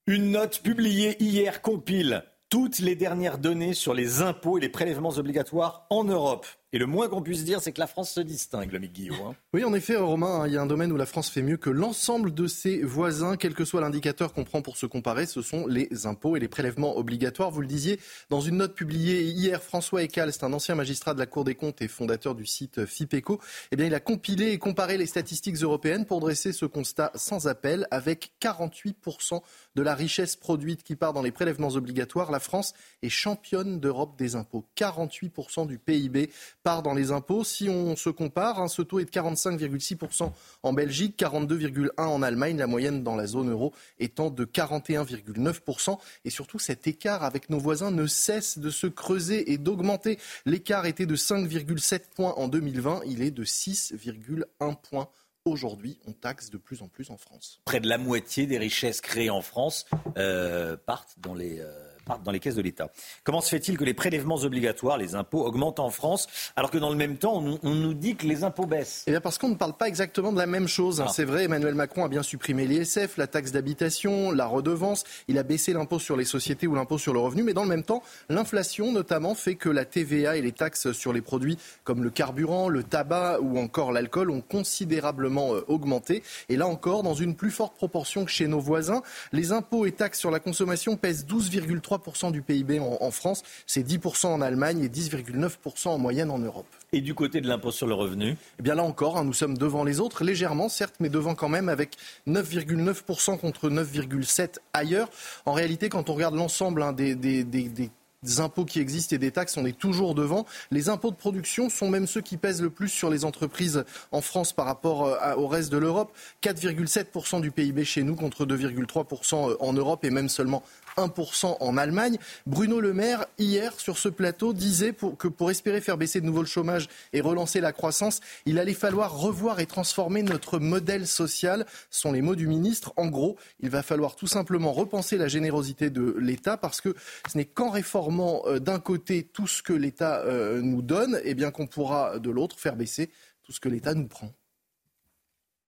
Une 0.06 0.30
note 0.30 0.60
publiée 0.62 1.16
hier 1.22 1.62
compile 1.62 2.24
toutes 2.50 2.80
les 2.80 2.96
dernières 2.96 3.38
données 3.38 3.72
sur 3.72 3.94
les 3.94 4.20
impôts 4.20 4.58
et 4.58 4.60
les 4.60 4.68
prélèvements 4.68 5.16
obligatoires 5.16 5.86
en 5.88 6.04
Europe. 6.04 6.46
Et 6.72 6.78
le 6.78 6.86
moins 6.86 7.08
qu'on 7.08 7.20
puisse 7.20 7.44
dire, 7.44 7.60
c'est 7.60 7.72
que 7.72 7.80
la 7.80 7.88
France 7.88 8.12
se 8.12 8.20
distingue, 8.20 8.70
le 8.70 8.78
Guillaume. 8.78 9.18
Hein. 9.26 9.34
Oui, 9.52 9.64
en 9.64 9.74
effet, 9.74 9.96
Romain, 9.96 10.42
hein, 10.42 10.46
il 10.46 10.52
y 10.52 10.56
a 10.56 10.62
un 10.62 10.66
domaine 10.66 10.92
où 10.92 10.96
la 10.96 11.06
France 11.06 11.28
fait 11.28 11.42
mieux 11.42 11.56
que 11.56 11.68
l'ensemble 11.68 12.32
de 12.32 12.46
ses 12.46 12.80
voisins, 12.84 13.36
quel 13.36 13.54
que 13.54 13.64
soit 13.64 13.80
l'indicateur 13.80 14.32
qu'on 14.32 14.44
prend 14.44 14.62
pour 14.62 14.76
se 14.76 14.86
comparer, 14.86 15.26
ce 15.26 15.42
sont 15.42 15.66
les 15.66 16.06
impôts 16.06 16.36
et 16.36 16.40
les 16.40 16.46
prélèvements 16.46 16.96
obligatoires. 16.96 17.50
Vous 17.50 17.60
le 17.60 17.66
disiez, 17.66 17.98
dans 18.28 18.40
une 18.40 18.58
note 18.58 18.76
publiée 18.76 19.24
hier, 19.24 19.60
François 19.60 20.04
Ecal, 20.04 20.32
c'est 20.32 20.44
un 20.44 20.52
ancien 20.52 20.76
magistrat 20.76 21.12
de 21.12 21.18
la 21.18 21.26
Cour 21.26 21.42
des 21.42 21.56
comptes 21.56 21.82
et 21.82 21.88
fondateur 21.88 22.36
du 22.36 22.46
site 22.46 22.86
FIPECO, 22.86 23.40
eh 23.72 23.76
bien, 23.76 23.86
il 23.86 23.94
a 23.94 24.00
compilé 24.00 24.52
et 24.52 24.58
comparé 24.58 24.96
les 24.96 25.06
statistiques 25.06 25.56
européennes 25.56 26.06
pour 26.06 26.20
dresser 26.20 26.52
ce 26.52 26.66
constat 26.66 27.10
sans 27.16 27.48
appel. 27.48 27.88
Avec 27.90 28.30
48% 28.40 29.42
de 29.74 29.82
la 29.82 29.96
richesse 29.96 30.36
produite 30.36 30.84
qui 30.84 30.94
part 30.94 31.14
dans 31.14 31.22
les 31.22 31.32
prélèvements 31.32 31.70
obligatoires, 31.70 32.30
la 32.30 32.38
France 32.38 32.74
est 33.02 33.08
championne 33.08 33.80
d'Europe 33.80 34.16
des 34.16 34.36
impôts. 34.36 34.64
48% 34.76 35.66
du 35.66 35.80
PIB 35.80 36.30
part 36.62 36.82
dans 36.82 36.94
les 36.94 37.10
impôts. 37.12 37.44
Si 37.44 37.68
on 37.68 37.96
se 37.96 38.10
compare, 38.10 38.60
hein, 38.60 38.68
ce 38.68 38.82
taux 38.82 39.00
est 39.00 39.04
de 39.04 39.10
45,6% 39.10 40.32
en 40.62 40.72
Belgique, 40.72 41.18
42,1% 41.18 41.90
en 41.98 42.22
Allemagne, 42.22 42.56
la 42.56 42.66
moyenne 42.66 43.02
dans 43.02 43.16
la 43.16 43.26
zone 43.26 43.50
euro 43.50 43.72
étant 43.98 44.30
de 44.30 44.44
41,9%. 44.44 45.98
Et 46.24 46.30
surtout, 46.30 46.58
cet 46.58 46.86
écart 46.86 47.24
avec 47.24 47.50
nos 47.50 47.58
voisins 47.58 47.90
ne 47.90 48.06
cesse 48.06 48.58
de 48.58 48.70
se 48.70 48.86
creuser 48.86 49.52
et 49.52 49.58
d'augmenter. 49.58 50.18
L'écart 50.46 50.86
était 50.86 51.06
de 51.06 51.16
5,7 51.16 52.02
points 52.14 52.34
en 52.36 52.48
2020, 52.48 53.02
il 53.06 53.22
est 53.22 53.30
de 53.30 53.44
6,1 53.44 54.44
points 54.80 55.08
aujourd'hui, 55.44 55.98
on 56.06 56.12
taxe 56.12 56.50
de 56.50 56.58
plus 56.58 56.82
en 56.82 56.88
plus 56.88 57.10
en 57.10 57.16
France. 57.16 57.60
Près 57.64 57.80
de 57.80 57.88
la 57.88 57.98
moitié 57.98 58.46
des 58.46 58.58
richesses 58.58 59.00
créées 59.00 59.30
en 59.30 59.42
France 59.42 59.86
euh, 60.16 60.76
partent 60.76 61.16
dans 61.18 61.34
les, 61.34 61.60
euh, 61.60 61.89
partent 62.10 62.24
dans 62.24 62.32
les 62.32 62.40
caisses 62.40 62.56
de 62.56 62.62
l'État. 62.62 62.90
Comment 63.22 63.40
se 63.40 63.50
fait-il 63.50 63.78
que 63.78 63.84
les 63.84 63.94
prélèvements 63.94 64.38
obligatoires, 64.38 64.98
les 64.98 65.14
impôts, 65.14 65.44
augmentent 65.44 65.78
en 65.78 65.90
France, 65.90 66.26
alors 66.56 66.72
que 66.72 66.78
dans 66.78 66.90
le 66.90 66.96
même 66.96 67.18
temps, 67.18 67.40
on, 67.62 67.74
nous 67.74 67.94
dit 67.94 68.16
que 68.16 68.26
les 68.26 68.42
impôts 68.42 68.66
baissent? 68.66 69.04
Eh 69.06 69.12
bien 69.12 69.20
parce 69.20 69.38
qu'on 69.38 69.50
ne 69.50 69.54
parle 69.54 69.74
pas 69.74 69.86
exactement 69.86 70.32
de 70.32 70.38
la 70.38 70.46
même 70.46 70.66
chose. 70.66 71.00
Hein. 71.00 71.06
Ah. 71.08 71.12
C'est 71.14 71.24
vrai, 71.24 71.44
Emmanuel 71.44 71.76
Macron 71.76 72.04
a 72.04 72.08
bien 72.08 72.24
supprimé 72.24 72.66
l'ISF, 72.66 73.16
la 73.16 73.28
taxe 73.28 73.52
d'habitation, 73.52 74.32
la 74.32 74.46
redevance, 74.46 75.04
il 75.28 75.38
a 75.38 75.44
baissé 75.44 75.72
l'impôt 75.72 76.00
sur 76.00 76.16
les 76.16 76.24
sociétés 76.24 76.66
ou 76.66 76.74
l'impôt 76.74 76.98
sur 76.98 77.12
le 77.12 77.20
revenu, 77.20 77.44
mais 77.44 77.54
dans 77.54 77.62
le 77.62 77.68
même 77.68 77.84
temps, 77.84 78.02
l'inflation 78.28 78.90
notamment 78.90 79.36
fait 79.36 79.54
que 79.54 79.68
la 79.68 79.84
TVA 79.84 80.36
et 80.36 80.42
les 80.42 80.52
taxes 80.52 80.90
sur 80.90 81.12
les 81.12 81.20
produits 81.20 81.58
comme 81.84 82.02
le 82.02 82.10
carburant, 82.10 82.68
le 82.68 82.82
tabac 82.82 83.38
ou 83.40 83.58
encore 83.58 83.92
l'alcool 83.92 84.30
ont 84.30 84.40
considérablement 84.40 85.54
euh, 85.54 85.64
augmenté. 85.68 86.24
Et 86.48 86.56
là 86.56 86.66
encore, 86.66 87.04
dans 87.04 87.14
une 87.14 87.36
plus 87.36 87.50
forte 87.50 87.76
proportion 87.76 88.24
que 88.24 88.30
chez 88.30 88.48
nos 88.48 88.60
voisins, 88.60 89.02
les 89.32 89.52
impôts 89.52 89.86
et 89.86 89.92
taxes 89.92 90.18
sur 90.18 90.30
la 90.30 90.40
consommation 90.40 90.96
pèsent 90.96 91.24
12,3% 91.26 91.99
du 92.30 92.42
PIB 92.42 92.80
en, 92.80 93.10
France, 93.10 93.42
c'est 93.66 93.86
10% 93.86 94.26
en 94.26 94.40
Allemagne 94.40 94.82
et 94.84 94.88
10,9% 94.88 95.88
en 95.88 95.98
moyenne 95.98 96.30
en 96.30 96.38
Europe. 96.38 96.66
Et 96.92 97.00
du 97.00 97.14
côté 97.14 97.40
de 97.40 97.48
l'impôt 97.48 97.70
sur 97.70 97.86
le 97.86 97.94
revenu? 97.94 98.36
Eh 98.58 98.62
bien 98.62 98.74
là 98.74 98.82
encore, 98.82 99.16
hein, 99.16 99.24
nous 99.24 99.32
sommes 99.32 99.56
devant 99.56 99.84
les 99.84 100.00
autres, 100.00 100.24
légèrement 100.24 100.68
certes, 100.68 100.94
mais 101.00 101.08
devant 101.08 101.34
quand 101.34 101.48
même 101.48 101.68
avec 101.68 101.96
9,9% 102.26 103.38
contre 103.38 103.70
9,7% 103.70 104.58
ailleurs. 104.72 105.08
En 105.46 105.52
réalité, 105.52 105.88
quand 105.88 106.10
on 106.10 106.14
regarde 106.14 106.34
l'ensemble 106.34 106.82
hein, 106.82 106.92
des, 106.92 107.14
des, 107.14 107.44
des 107.44 107.90
impôts 108.38 108.64
qui 108.64 108.80
existent 108.80 109.16
et 109.16 109.18
des 109.18 109.30
taxes, 109.30 109.56
on 109.56 109.64
est 109.64 109.76
toujours 109.76 110.14
devant. 110.14 110.44
Les 110.70 110.88
impôts 110.88 111.10
de 111.10 111.16
production 111.16 111.70
sont 111.70 111.88
même 111.88 112.06
ceux 112.06 112.20
qui 112.20 112.36
pèsent 112.36 112.60
le 112.60 112.70
plus 112.70 112.88
sur 112.88 113.08
les 113.08 113.24
entreprises 113.24 113.84
en 114.12 114.20
France 114.20 114.52
par 114.52 114.66
rapport 114.66 115.06
euh, 115.06 115.34
au 115.36 115.46
reste 115.46 115.72
de 115.72 115.78
l'Europe. 115.78 116.12
4,7% 116.42 117.40
du 117.40 117.50
PIB 117.50 117.84
chez 117.84 118.02
nous 118.02 118.16
contre 118.16 118.44
2,3% 118.44 119.56
en 119.58 119.72
Europe 119.72 120.04
et 120.04 120.10
même 120.10 120.28
seulement 120.28 120.62
1% 120.96 121.56
en 121.60 121.76
Allemagne. 121.76 122.18
Bruno 122.46 122.80
Le 122.80 122.92
Maire, 122.92 123.26
hier, 123.38 123.78
sur 123.78 123.98
ce 123.98 124.08
plateau, 124.08 124.52
disait 124.52 124.94
que 125.18 125.28
pour 125.28 125.50
espérer 125.50 125.80
faire 125.80 125.96
baisser 125.96 126.20
de 126.20 126.26
nouveau 126.26 126.40
le 126.40 126.46
chômage 126.46 126.88
et 127.12 127.20
relancer 127.20 127.60
la 127.60 127.72
croissance, 127.72 128.20
il 128.46 128.58
allait 128.58 128.74
falloir 128.74 129.18
revoir 129.18 129.60
et 129.60 129.66
transformer 129.66 130.22
notre 130.22 130.58
modèle 130.58 131.06
social. 131.06 131.66
Ce 131.90 132.00
sont 132.00 132.12
les 132.12 132.22
mots 132.22 132.36
du 132.36 132.46
ministre. 132.46 132.92
En 132.96 133.06
gros, 133.06 133.36
il 133.60 133.70
va 133.70 133.82
falloir 133.82 134.16
tout 134.16 134.26
simplement 134.26 134.72
repenser 134.72 135.16
la 135.16 135.28
générosité 135.28 135.90
de 135.90 136.16
l'État 136.18 136.56
parce 136.56 136.80
que 136.80 136.94
ce 137.30 137.38
n'est 137.38 137.44
qu'en 137.44 137.70
réformant 137.70 138.42
euh, 138.46 138.58
d'un 138.58 138.78
côté 138.78 139.24
tout 139.24 139.46
ce 139.46 139.62
que 139.62 139.72
l'État 139.72 140.20
euh, 140.20 140.60
nous 140.60 140.82
donne, 140.82 141.20
eh 141.24 141.34
bien 141.34 141.50
qu'on 141.50 141.66
pourra 141.66 142.18
de 142.18 142.30
l'autre 142.30 142.58
faire 142.58 142.76
baisser 142.76 143.10
tout 143.42 143.52
ce 143.52 143.60
que 143.60 143.68
l'État 143.68 143.94
nous 143.94 144.08
prend. 144.08 144.32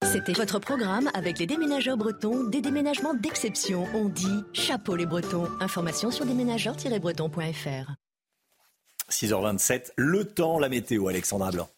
C'était 0.04 0.32
votre 0.32 0.58
programme 0.58 1.10
avec 1.14 1.38
les 1.38 1.46
déménageurs 1.46 1.96
bretons, 1.96 2.44
des 2.44 2.60
déménagements 2.60 3.14
d'exception. 3.14 3.86
On 3.94 4.08
dit 4.08 4.42
chapeau 4.52 4.96
les 4.96 5.06
bretons. 5.06 5.48
Information 5.60 6.10
sur 6.10 6.26
déménageurs-bretons.fr. 6.26 7.92
6h27, 9.10 9.92
le 9.96 10.24
temps, 10.24 10.58
la 10.58 10.68
météo, 10.68 11.08
Alexandra 11.08 11.50
Blanc. 11.50 11.68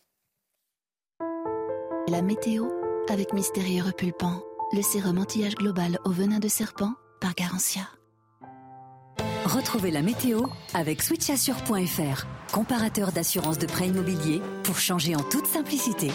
La 2.09 2.23
météo 2.23 2.69
avec 3.09 3.33
Mystérieux 3.33 3.83
Repulpant, 3.83 4.43
le 4.73 4.83
sérum 4.83 5.19
anti-âge 5.19 5.55
global 5.57 5.99
au 6.05 6.11
venin 6.11 6.39
de 6.39 6.49
serpent 6.49 6.93
par 7.21 7.35
Garantia. 7.35 7.83
Retrouvez 9.45 9.91
la 9.91 10.03
météo 10.03 10.47
avec 10.73 11.03
switchassure.fr, 11.03 12.27
comparateur 12.53 13.13
d'assurance 13.13 13.59
de 13.59 13.67
prêt 13.67 13.89
immobilier 13.89 14.41
pour 14.63 14.79
changer 14.79 15.15
en 15.15 15.23
toute 15.23 15.47
simplicité. 15.47 16.11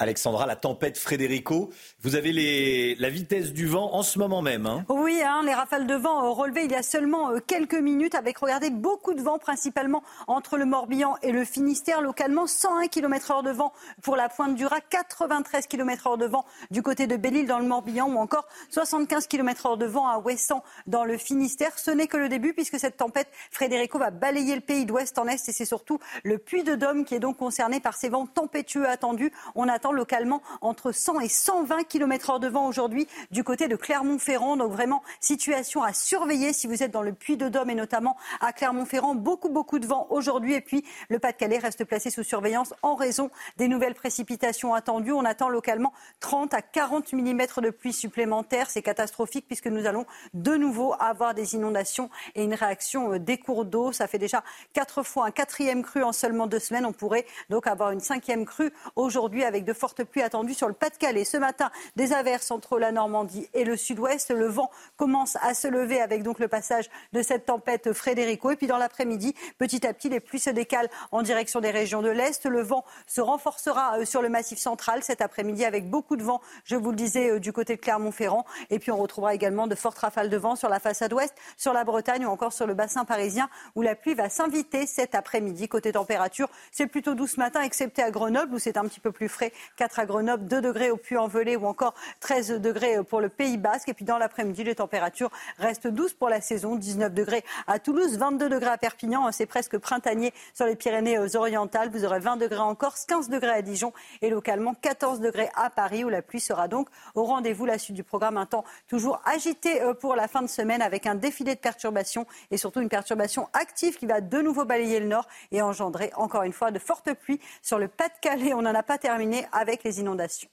Alexandra, 0.00 0.46
la 0.46 0.56
tempête 0.56 0.96
Frédérico. 0.96 1.68
Vous 2.00 2.16
avez 2.16 2.96
la 2.98 3.10
vitesse 3.10 3.52
du 3.52 3.66
vent 3.66 3.92
en 3.92 4.02
ce 4.02 4.18
moment 4.18 4.40
même. 4.40 4.64
Hein. 4.64 4.86
Oui, 4.88 5.20
hein, 5.22 5.42
les 5.44 5.52
rafales 5.52 5.86
de 5.86 5.94
vent 5.94 6.32
relevées 6.32 6.64
il 6.64 6.72
y 6.72 6.74
a 6.74 6.82
seulement 6.82 7.32
euh, 7.32 7.38
quelques 7.46 7.74
minutes 7.74 8.14
avec, 8.14 8.38
regardez, 8.38 8.70
beaucoup 8.70 9.12
de 9.12 9.20
vent 9.20 9.38
principalement 9.38 10.02
entre 10.26 10.56
le 10.56 10.64
Morbihan 10.64 11.16
et 11.22 11.32
le 11.32 11.44
Finistère. 11.44 12.00
Localement, 12.00 12.46
101 12.46 12.88
km 12.88 13.30
h 13.30 13.44
de 13.44 13.50
vent 13.50 13.74
pour 14.00 14.16
la 14.16 14.30
pointe 14.30 14.54
du 14.54 14.64
Raz, 14.64 14.80
93 14.88 15.66
km 15.66 16.08
h 16.08 16.18
de 16.18 16.24
vent 16.24 16.46
du 16.70 16.80
côté 16.82 17.06
de 17.06 17.16
Belle-Île 17.16 17.46
dans 17.46 17.58
le 17.58 17.66
Morbihan 17.66 18.08
ou 18.08 18.16
encore 18.16 18.48
75 18.70 19.26
km 19.26 19.68
h 19.68 19.76
de 19.76 19.84
vent 19.84 20.08
à 20.08 20.18
Ouessant 20.18 20.64
dans 20.86 21.04
le 21.04 21.18
Finistère. 21.18 21.78
Ce 21.78 21.90
n'est 21.90 22.06
que 22.06 22.16
le 22.16 22.30
début 22.30 22.54
puisque 22.54 22.78
cette 22.78 22.96
tempête 22.96 23.28
Frédérico 23.50 23.98
va 23.98 24.10
balayer 24.10 24.54
le 24.54 24.62
pays 24.62 24.86
d'ouest 24.86 25.18
en 25.18 25.26
est 25.26 25.46
et 25.46 25.52
c'est 25.52 25.66
surtout 25.66 25.98
le 26.24 26.38
Puy 26.38 26.64
de 26.64 26.74
Dôme 26.74 27.04
qui 27.04 27.14
est 27.14 27.20
donc 27.20 27.36
concerné 27.36 27.80
par 27.80 27.96
ces 27.96 28.08
vents 28.08 28.24
tempétueux 28.26 28.88
attendus. 28.88 29.30
On 29.54 29.68
attend 29.68 29.89
localement 29.92 30.42
entre 30.60 30.92
100 30.92 31.20
et 31.20 31.28
120 31.28 31.84
km 31.84 32.32
h 32.32 32.40
de 32.40 32.48
vent 32.48 32.66
aujourd'hui 32.66 33.08
du 33.30 33.44
côté 33.44 33.68
de 33.68 33.76
Clermont-Ferrand. 33.76 34.56
Donc 34.56 34.72
vraiment 34.72 35.02
situation 35.20 35.82
à 35.82 35.92
surveiller 35.92 36.52
si 36.52 36.66
vous 36.66 36.82
êtes 36.82 36.90
dans 36.90 37.02
le 37.02 37.12
Puy-de-Dôme 37.12 37.70
et 37.70 37.74
notamment 37.74 38.16
à 38.40 38.52
Clermont-Ferrand. 38.52 39.14
Beaucoup, 39.14 39.48
beaucoup 39.48 39.78
de 39.78 39.86
vent 39.86 40.06
aujourd'hui. 40.10 40.54
Et 40.54 40.60
puis 40.60 40.84
le 41.08 41.18
Pas-de-Calais 41.18 41.58
reste 41.58 41.84
placé 41.84 42.10
sous 42.10 42.22
surveillance 42.22 42.74
en 42.82 42.94
raison 42.94 43.30
des 43.56 43.68
nouvelles 43.68 43.94
précipitations 43.94 44.74
attendues. 44.74 45.12
On 45.12 45.24
attend 45.24 45.48
localement 45.48 45.92
30 46.20 46.54
à 46.54 46.62
40 46.62 47.12
mm 47.12 47.40
de 47.62 47.70
pluie 47.70 47.92
supplémentaires. 47.92 48.70
C'est 48.70 48.82
catastrophique 48.82 49.46
puisque 49.46 49.66
nous 49.66 49.86
allons 49.86 50.06
de 50.34 50.56
nouveau 50.56 50.94
avoir 50.98 51.34
des 51.34 51.54
inondations 51.54 52.10
et 52.34 52.44
une 52.44 52.54
réaction 52.54 53.14
euh, 53.14 53.18
des 53.18 53.38
cours 53.38 53.64
d'eau. 53.64 53.92
Ça 53.92 54.06
fait 54.06 54.18
déjà 54.18 54.42
quatre 54.72 55.02
fois 55.02 55.26
un 55.26 55.30
quatrième 55.30 55.82
cru 55.82 56.02
en 56.02 56.12
seulement 56.12 56.46
deux 56.46 56.58
semaines. 56.58 56.86
On 56.86 56.92
pourrait 56.92 57.26
donc 57.48 57.66
avoir 57.66 57.90
une 57.90 58.00
cinquième 58.00 58.44
crue 58.44 58.72
aujourd'hui 58.96 59.44
avec 59.44 59.64
de 59.64 59.72
fortes 59.80 60.04
pluies 60.04 60.22
attendues 60.22 60.54
sur 60.54 60.68
le 60.68 60.74
Pas-de-Calais. 60.74 61.24
Ce 61.24 61.38
matin, 61.38 61.70
des 61.96 62.12
averses 62.12 62.50
entre 62.50 62.78
la 62.78 62.92
Normandie 62.92 63.48
et 63.54 63.64
le 63.64 63.76
sud-ouest. 63.76 64.30
Le 64.30 64.46
vent 64.46 64.70
commence 64.96 65.36
à 65.40 65.54
se 65.54 65.66
lever 65.66 66.00
avec 66.00 66.22
donc 66.22 66.38
le 66.38 66.48
passage 66.48 66.90
de 67.12 67.22
cette 67.22 67.46
tempête 67.46 67.92
Frédérico. 67.92 68.50
Et 68.50 68.56
puis 68.56 68.66
dans 68.66 68.76
l'après-midi, 68.76 69.34
petit 69.58 69.86
à 69.86 69.94
petit, 69.94 70.10
les 70.10 70.20
pluies 70.20 70.38
se 70.38 70.50
décalent 70.50 70.90
en 71.12 71.22
direction 71.22 71.60
des 71.60 71.70
régions 71.70 72.02
de 72.02 72.10
l'Est. 72.10 72.44
Le 72.44 72.60
vent 72.60 72.84
se 73.06 73.22
renforcera 73.22 73.98
euh, 73.98 74.04
sur 74.04 74.20
le 74.20 74.28
massif 74.28 74.58
central 74.58 75.02
cet 75.02 75.22
après-midi 75.22 75.64
avec 75.64 75.88
beaucoup 75.88 76.16
de 76.16 76.22
vent, 76.22 76.42
je 76.64 76.76
vous 76.76 76.90
le 76.90 76.96
disais, 76.96 77.30
euh, 77.30 77.40
du 77.40 77.52
côté 77.52 77.76
de 77.76 77.80
Clermont-Ferrand. 77.80 78.44
Et 78.68 78.78
puis 78.78 78.92
on 78.92 78.98
retrouvera 78.98 79.34
également 79.34 79.66
de 79.66 79.74
fortes 79.74 79.98
rafales 79.98 80.28
de 80.28 80.36
vent 80.36 80.56
sur 80.56 80.68
la 80.68 80.78
façade 80.78 81.12
ouest, 81.14 81.34
sur 81.56 81.72
la 81.72 81.84
Bretagne 81.84 82.26
ou 82.26 82.28
encore 82.28 82.52
sur 82.52 82.66
le 82.66 82.74
bassin 82.74 83.06
parisien 83.06 83.48
où 83.74 83.82
la 83.82 83.94
pluie 83.94 84.14
va 84.14 84.28
s'inviter 84.28 84.86
cet 84.86 85.14
après-midi. 85.14 85.68
Côté 85.68 85.92
température, 85.92 86.50
c'est 86.70 86.86
plutôt 86.86 87.14
doux 87.14 87.26
ce 87.26 87.40
matin, 87.40 87.62
excepté 87.62 88.02
à 88.02 88.10
Grenoble 88.10 88.54
où 88.54 88.58
c'est 88.58 88.76
un 88.76 88.84
petit 88.84 89.00
peu 89.00 89.12
plus 89.12 89.28
frais 89.28 89.52
4 89.76 89.98
à 89.98 90.06
Grenoble, 90.06 90.46
2 90.46 90.60
degrés 90.60 90.90
au 90.90 90.96
Puy-en-Velay 90.96 91.56
ou 91.56 91.66
encore 91.66 91.94
13 92.20 92.60
degrés 92.60 93.02
pour 93.04 93.20
le 93.20 93.28
Pays 93.28 93.56
Basque. 93.56 93.88
Et 93.88 93.94
puis 93.94 94.04
dans 94.04 94.18
l'après-midi, 94.18 94.64
les 94.64 94.74
températures 94.74 95.30
restent 95.58 95.86
douces 95.86 96.14
pour 96.14 96.28
la 96.28 96.40
saison. 96.40 96.76
19 96.76 97.12
degrés 97.12 97.44
à 97.66 97.78
Toulouse, 97.78 98.18
22 98.18 98.48
degrés 98.48 98.70
à 98.70 98.78
Perpignan. 98.78 99.30
C'est 99.32 99.46
presque 99.46 99.78
printanier 99.78 100.32
sur 100.54 100.66
les 100.66 100.76
Pyrénées-Orientales. 100.76 101.90
Vous 101.90 102.04
aurez 102.04 102.20
20 102.20 102.36
degrés 102.36 102.58
en 102.58 102.74
Corse, 102.74 103.04
15 103.06 103.28
degrés 103.28 103.50
à 103.50 103.62
Dijon 103.62 103.92
et 104.22 104.30
localement 104.30 104.74
14 104.74 105.20
degrés 105.20 105.50
à 105.54 105.70
Paris 105.70 106.04
où 106.04 106.08
la 106.08 106.22
pluie 106.22 106.40
sera 106.40 106.68
donc 106.68 106.88
au 107.14 107.24
rendez-vous. 107.24 107.66
La 107.66 107.78
suite 107.78 107.96
du 107.96 108.04
programme, 108.04 108.36
un 108.36 108.46
temps 108.46 108.64
toujours 108.88 109.20
agité 109.24 109.80
euh, 109.82 109.94
pour 109.94 110.16
la 110.16 110.28
fin 110.28 110.42
de 110.42 110.48
semaine 110.48 110.82
avec 110.82 111.06
un 111.06 111.14
défilé 111.14 111.54
de 111.54 111.60
perturbations 111.60 112.26
et 112.50 112.56
surtout 112.56 112.80
une 112.80 112.88
perturbation 112.88 113.48
active 113.52 113.96
qui 113.96 114.06
va 114.06 114.20
de 114.20 114.40
nouveau 114.40 114.64
balayer 114.64 115.00
le 115.00 115.06
nord 115.06 115.26
et 115.52 115.62
engendrer 115.62 116.10
encore 116.16 116.42
une 116.42 116.52
fois 116.52 116.70
de 116.70 116.78
fortes 116.78 117.12
pluies 117.14 117.40
sur 117.62 117.78
le 117.78 117.88
Pas-de-Calais. 117.88 118.54
On 118.54 118.62
n'en 118.62 118.74
a 118.74 118.82
pas 118.82 118.98
terminé 118.98 119.46
avec 119.52 119.84
les 119.84 120.00
inondations. 120.00 120.48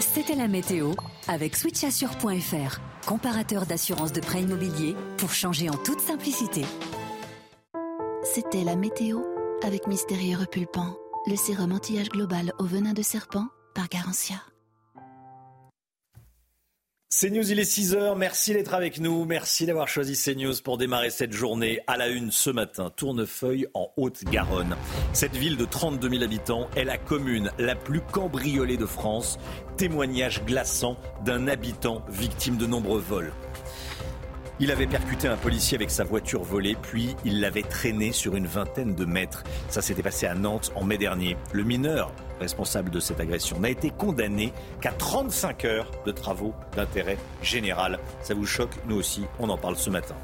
C'était 0.00 0.36
la 0.36 0.48
météo 0.48 0.92
avec 1.28 1.56
switchassure.fr, 1.56 2.78
comparateur 3.06 3.66
d'assurance 3.66 4.12
de 4.12 4.20
prêt 4.20 4.42
immobilier 4.42 4.94
pour 5.18 5.32
changer 5.32 5.68
en 5.68 5.76
toute 5.76 6.00
simplicité. 6.00 6.62
C'était 8.22 8.64
la 8.64 8.76
météo 8.76 9.22
avec 9.62 9.86
Mystérieux 9.86 10.38
Repulpant, 10.38 10.96
le 11.26 11.36
sérum 11.36 11.72
anti-âge 11.72 12.10
global 12.10 12.52
au 12.58 12.64
venin 12.64 12.92
de 12.92 13.02
serpent 13.02 13.46
par 13.74 13.88
Garantia. 13.88 14.36
CNews, 17.20 17.52
il 17.52 17.60
est 17.60 17.70
6h. 17.70 18.18
Merci 18.18 18.54
d'être 18.54 18.74
avec 18.74 18.98
nous. 18.98 19.24
Merci 19.24 19.66
d'avoir 19.66 19.86
choisi 19.86 20.20
CNews 20.20 20.54
pour 20.64 20.78
démarrer 20.78 21.10
cette 21.10 21.32
journée 21.32 21.78
à 21.86 21.96
la 21.96 22.08
une 22.08 22.32
ce 22.32 22.50
matin. 22.50 22.90
Tournefeuille 22.96 23.68
en 23.72 23.92
Haute-Garonne. 23.96 24.74
Cette 25.12 25.36
ville 25.36 25.56
de 25.56 25.64
32 25.64 26.08
000 26.08 26.24
habitants 26.24 26.68
est 26.74 26.82
la 26.82 26.98
commune 26.98 27.52
la 27.56 27.76
plus 27.76 28.00
cambriolée 28.00 28.76
de 28.76 28.84
France. 28.84 29.38
Témoignage 29.76 30.44
glaçant 30.44 30.96
d'un 31.24 31.46
habitant 31.46 32.04
victime 32.08 32.56
de 32.56 32.66
nombreux 32.66 33.00
vols. 33.00 33.32
Il 34.58 34.72
avait 34.72 34.88
percuté 34.88 35.28
un 35.28 35.36
policier 35.36 35.76
avec 35.76 35.90
sa 35.90 36.02
voiture 36.02 36.42
volée, 36.42 36.76
puis 36.82 37.14
il 37.24 37.40
l'avait 37.40 37.62
traîné 37.62 38.10
sur 38.10 38.34
une 38.34 38.46
vingtaine 38.46 38.96
de 38.96 39.04
mètres. 39.04 39.44
Ça 39.68 39.82
s'était 39.82 40.02
passé 40.02 40.26
à 40.26 40.34
Nantes 40.34 40.72
en 40.74 40.82
mai 40.82 40.98
dernier. 40.98 41.36
Le 41.52 41.62
mineur 41.62 42.12
responsable 42.44 42.90
de 42.90 43.00
cette 43.00 43.20
agression, 43.20 43.58
n'a 43.58 43.70
été 43.70 43.90
condamné 43.90 44.52
qu'à 44.80 44.92
35 44.92 45.64
heures 45.64 45.90
de 46.06 46.12
travaux 46.12 46.54
d'intérêt 46.76 47.18
général. 47.42 47.98
Ça 48.22 48.34
vous 48.34 48.46
choque 48.46 48.74
Nous 48.86 48.96
aussi, 48.96 49.24
on 49.38 49.48
en 49.48 49.56
parle 49.56 49.76
ce 49.76 49.90
matin. 49.90 50.14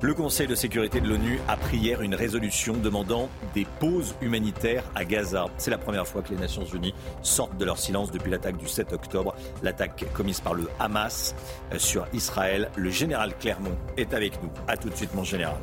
Le 0.00 0.14
Conseil 0.14 0.46
de 0.46 0.54
sécurité 0.54 1.00
de 1.00 1.08
l'ONU 1.08 1.40
a 1.48 1.56
pris 1.56 1.78
hier 1.78 2.02
une 2.02 2.14
résolution 2.14 2.74
demandant 2.74 3.28
des 3.52 3.66
pauses 3.80 4.14
humanitaires 4.22 4.84
à 4.94 5.04
Gaza. 5.04 5.46
C'est 5.56 5.72
la 5.72 5.78
première 5.78 6.06
fois 6.06 6.22
que 6.22 6.30
les 6.30 6.38
Nations 6.38 6.64
Unies 6.64 6.94
sortent 7.22 7.56
de 7.56 7.64
leur 7.64 7.78
silence 7.78 8.12
depuis 8.12 8.30
l'attaque 8.30 8.58
du 8.58 8.68
7 8.68 8.92
octobre, 8.92 9.34
l'attaque 9.64 10.04
commise 10.14 10.40
par 10.40 10.54
le 10.54 10.68
Hamas 10.78 11.34
sur 11.78 12.06
Israël. 12.12 12.70
Le 12.76 12.90
général 12.90 13.36
Clermont 13.38 13.76
est 13.96 14.14
avec 14.14 14.40
nous. 14.40 14.50
A 14.68 14.76
tout 14.76 14.88
de 14.88 14.94
suite, 14.94 15.14
mon 15.14 15.24
général. 15.24 15.58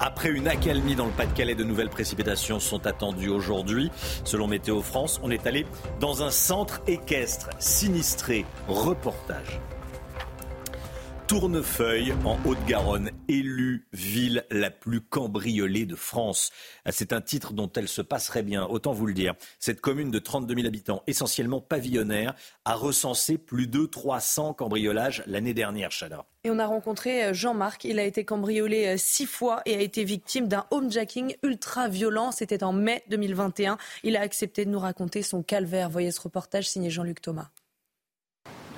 Après 0.00 0.30
une 0.30 0.46
accalmie 0.46 0.94
dans 0.94 1.06
le 1.06 1.12
Pas-de-Calais, 1.12 1.54
de 1.54 1.64
nouvelles 1.64 1.88
précipitations 1.88 2.60
sont 2.60 2.86
attendues 2.86 3.30
aujourd'hui. 3.30 3.90
Selon 4.24 4.46
Météo 4.46 4.80
France, 4.80 5.20
on 5.22 5.30
est 5.30 5.46
allé 5.46 5.66
dans 6.00 6.22
un 6.22 6.30
centre 6.30 6.80
équestre 6.86 7.50
sinistré. 7.58 8.46
Reportage. 8.68 9.60
Tournefeuille 11.28 12.14
en 12.24 12.38
Haute-Garonne, 12.46 13.10
élue 13.28 13.86
ville 13.92 14.46
la 14.50 14.70
plus 14.70 15.02
cambriolée 15.02 15.84
de 15.84 15.94
France. 15.94 16.50
C'est 16.88 17.12
un 17.12 17.20
titre 17.20 17.52
dont 17.52 17.70
elle 17.76 17.86
se 17.86 18.00
passerait 18.00 18.42
bien, 18.42 18.64
autant 18.64 18.92
vous 18.92 19.04
le 19.04 19.12
dire. 19.12 19.34
Cette 19.58 19.82
commune 19.82 20.10
de 20.10 20.18
32 20.18 20.54
000 20.54 20.66
habitants, 20.66 21.02
essentiellement 21.06 21.60
pavillonnaire, 21.60 22.34
a 22.64 22.72
recensé 22.72 23.36
plus 23.36 23.66
de 23.66 23.84
300 23.84 24.54
cambriolages 24.54 25.22
l'année 25.26 25.52
dernière, 25.52 25.90
Chada. 25.90 26.24
Et 26.44 26.50
on 26.50 26.58
a 26.58 26.64
rencontré 26.64 27.22
euh, 27.24 27.34
Jean-Marc. 27.34 27.84
Il 27.84 27.98
a 27.98 28.04
été 28.04 28.24
cambriolé 28.24 28.86
euh, 28.86 28.96
six 28.96 29.26
fois 29.26 29.60
et 29.66 29.74
a 29.74 29.80
été 29.80 30.04
victime 30.04 30.48
d'un 30.48 30.64
homejacking 30.70 31.36
ultra 31.42 31.88
violent. 31.88 32.32
C'était 32.32 32.64
en 32.64 32.72
mai 32.72 33.04
2021. 33.10 33.76
Il 34.02 34.16
a 34.16 34.22
accepté 34.22 34.64
de 34.64 34.70
nous 34.70 34.78
raconter 34.78 35.20
son 35.20 35.42
calvaire. 35.42 35.90
Voyez 35.90 36.10
ce 36.10 36.22
reportage 36.22 36.70
signé 36.70 36.88
Jean-Luc 36.88 37.20
Thomas. 37.20 37.50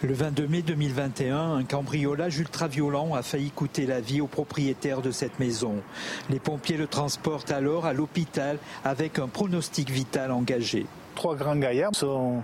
Le 0.02 0.14
22 0.14 0.46
mai 0.46 0.62
2021, 0.62 1.56
un 1.56 1.62
cambriolage 1.62 2.38
ultra-violent 2.38 3.14
a 3.14 3.22
failli 3.22 3.50
coûter 3.50 3.84
la 3.84 4.00
vie 4.00 4.22
au 4.22 4.26
propriétaire 4.26 5.02
de 5.02 5.10
cette 5.10 5.38
maison. 5.38 5.74
Les 6.30 6.38
pompiers 6.38 6.78
le 6.78 6.86
transportent 6.86 7.50
alors 7.50 7.84
à 7.84 7.92
l'hôpital 7.92 8.56
avec 8.82 9.18
un 9.18 9.28
pronostic 9.28 9.90
vital 9.90 10.32
engagé. 10.32 10.86
Trois 11.16 11.36
grands 11.36 11.56
gaillards 11.56 11.94
sont 11.94 12.42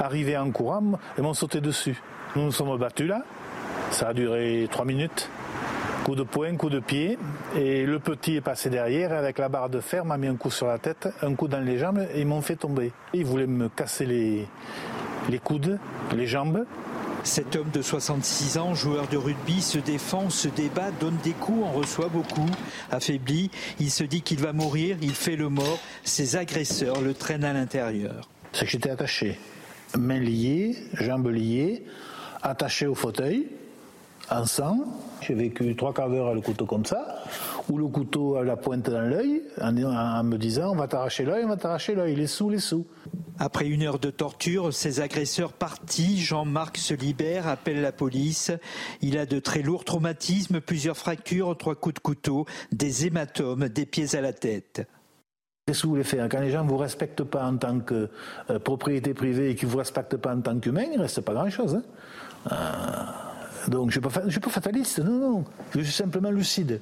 arrivés 0.00 0.36
en 0.36 0.50
courant 0.50 0.98
et 1.16 1.22
m'ont 1.22 1.32
sauté 1.32 1.60
dessus. 1.60 2.02
Nous 2.34 2.42
nous 2.42 2.50
sommes 2.50 2.76
battus 2.76 3.06
là. 3.06 3.22
Ça 3.92 4.08
a 4.08 4.12
duré 4.12 4.66
trois 4.68 4.84
minutes. 4.84 5.30
Coup 6.04 6.16
de 6.16 6.24
poing, 6.24 6.56
coup 6.56 6.70
de 6.70 6.80
pied. 6.80 7.18
Et 7.54 7.86
le 7.86 8.00
petit 8.00 8.34
est 8.34 8.40
passé 8.40 8.68
derrière 8.68 9.12
avec 9.12 9.38
la 9.38 9.48
barre 9.48 9.70
de 9.70 9.78
fer, 9.78 10.04
m'a 10.04 10.18
mis 10.18 10.26
un 10.26 10.34
coup 10.34 10.50
sur 10.50 10.66
la 10.66 10.78
tête, 10.78 11.08
un 11.22 11.34
coup 11.34 11.46
dans 11.46 11.60
les 11.60 11.78
jambes 11.78 12.04
et 12.12 12.22
ils 12.22 12.26
m'ont 12.26 12.42
fait 12.42 12.56
tomber. 12.56 12.90
Ils 13.14 13.24
voulaient 13.24 13.46
me 13.46 13.68
casser 13.68 14.06
les, 14.06 14.48
les 15.28 15.38
coudes, 15.38 15.78
les 16.16 16.26
jambes. 16.26 16.64
Cet 17.26 17.56
homme 17.56 17.70
de 17.74 17.82
66 17.82 18.56
ans, 18.56 18.74
joueur 18.74 19.08
de 19.08 19.16
rugby, 19.16 19.60
se 19.60 19.78
défend, 19.78 20.30
se 20.30 20.46
débat, 20.46 20.92
donne 21.00 21.16
des 21.24 21.32
coups, 21.32 21.66
en 21.66 21.72
reçoit 21.72 22.08
beaucoup. 22.08 22.48
Affaibli, 22.92 23.50
il 23.80 23.90
se 23.90 24.04
dit 24.04 24.22
qu'il 24.22 24.38
va 24.38 24.52
mourir, 24.52 24.96
il 25.02 25.10
fait 25.10 25.34
le 25.34 25.48
mort. 25.48 25.80
Ses 26.04 26.36
agresseurs 26.36 27.00
le 27.00 27.14
traînent 27.14 27.44
à 27.44 27.52
l'intérieur. 27.52 28.28
C'est 28.52 28.64
que 28.64 28.70
j'étais 28.70 28.90
attaché, 28.90 29.40
mains 29.98 30.20
liées, 30.20 30.76
jambes 30.94 31.28
liées, 31.28 31.82
attaché 32.42 32.86
au 32.86 32.94
fauteuil, 32.94 33.48
en. 34.30 34.76
J'ai 35.20 35.34
vécu 35.34 35.74
trois 35.74 35.92
quarts 35.92 36.10
d'heure 36.10 36.28
à 36.28 36.34
le 36.34 36.40
couteau 36.40 36.64
comme 36.64 36.86
ça, 36.86 37.24
ou 37.68 37.76
le 37.76 37.88
couteau 37.88 38.36
à 38.36 38.44
la 38.44 38.56
pointe 38.56 38.88
dans 38.88 39.00
l'œil, 39.00 39.42
en, 39.60 39.76
en, 39.76 40.22
me 40.22 40.36
disant 40.36 40.70
on 40.70 40.76
va 40.76 40.86
t'arracher 40.86 41.24
l'œil, 41.24 41.44
on 41.44 41.48
va 41.48 41.56
t'arracher 41.56 41.96
l'œil, 41.96 42.14
les 42.14 42.28
sous, 42.28 42.50
les 42.50 42.60
sous. 42.60 42.86
Après 43.38 43.66
une 43.66 43.82
heure 43.82 43.98
de 43.98 44.10
torture, 44.10 44.72
ses 44.72 45.00
agresseurs 45.00 45.52
partis, 45.52 46.18
Jean-Marc 46.18 46.78
se 46.78 46.94
libère, 46.94 47.46
appelle 47.46 47.82
la 47.82 47.92
police. 47.92 48.50
Il 49.02 49.18
a 49.18 49.26
de 49.26 49.38
très 49.38 49.62
lourds 49.62 49.84
traumatismes, 49.84 50.60
plusieurs 50.60 50.96
fractures, 50.96 51.56
trois 51.56 51.74
coups 51.74 51.96
de 51.96 52.00
couteau, 52.00 52.46
des 52.72 53.06
hématomes, 53.06 53.68
des 53.68 53.84
pieds 53.84 54.14
à 54.14 54.20
la 54.20 54.32
tête. 54.32 54.86
Qu'est-ce 55.66 55.82
que 55.82 55.86
vous 55.86 55.94
voulez 55.94 56.04
faire? 56.04 56.28
Quand 56.28 56.40
les 56.40 56.50
gens 56.50 56.64
ne 56.64 56.68
vous 56.68 56.76
respectent 56.76 57.24
pas 57.24 57.44
en 57.44 57.56
tant 57.56 57.80
que 57.80 58.08
euh, 58.50 58.58
propriété 58.58 59.14
privée 59.14 59.50
et 59.50 59.54
qu'ils 59.54 59.66
ne 59.66 59.72
vous 59.72 59.78
respectent 59.78 60.16
pas 60.16 60.34
en 60.34 60.40
tant 60.40 60.58
qu'humain, 60.58 60.84
il 60.90 60.96
ne 60.96 61.02
reste 61.02 61.20
pas 61.22 61.34
grand-chose. 61.34 61.74
Hein 62.46 62.52
euh, 62.52 63.25
donc 63.68 63.90
je 63.90 64.00
ne 64.00 64.08
suis, 64.08 64.30
suis, 64.30 64.40
pas 64.40 64.50
fataliste, 64.50 64.98
non, 65.00 65.18
non. 65.18 65.44
Je 65.74 65.80
suis 65.80 65.92
simplement 65.92 66.30
lucide. 66.30 66.80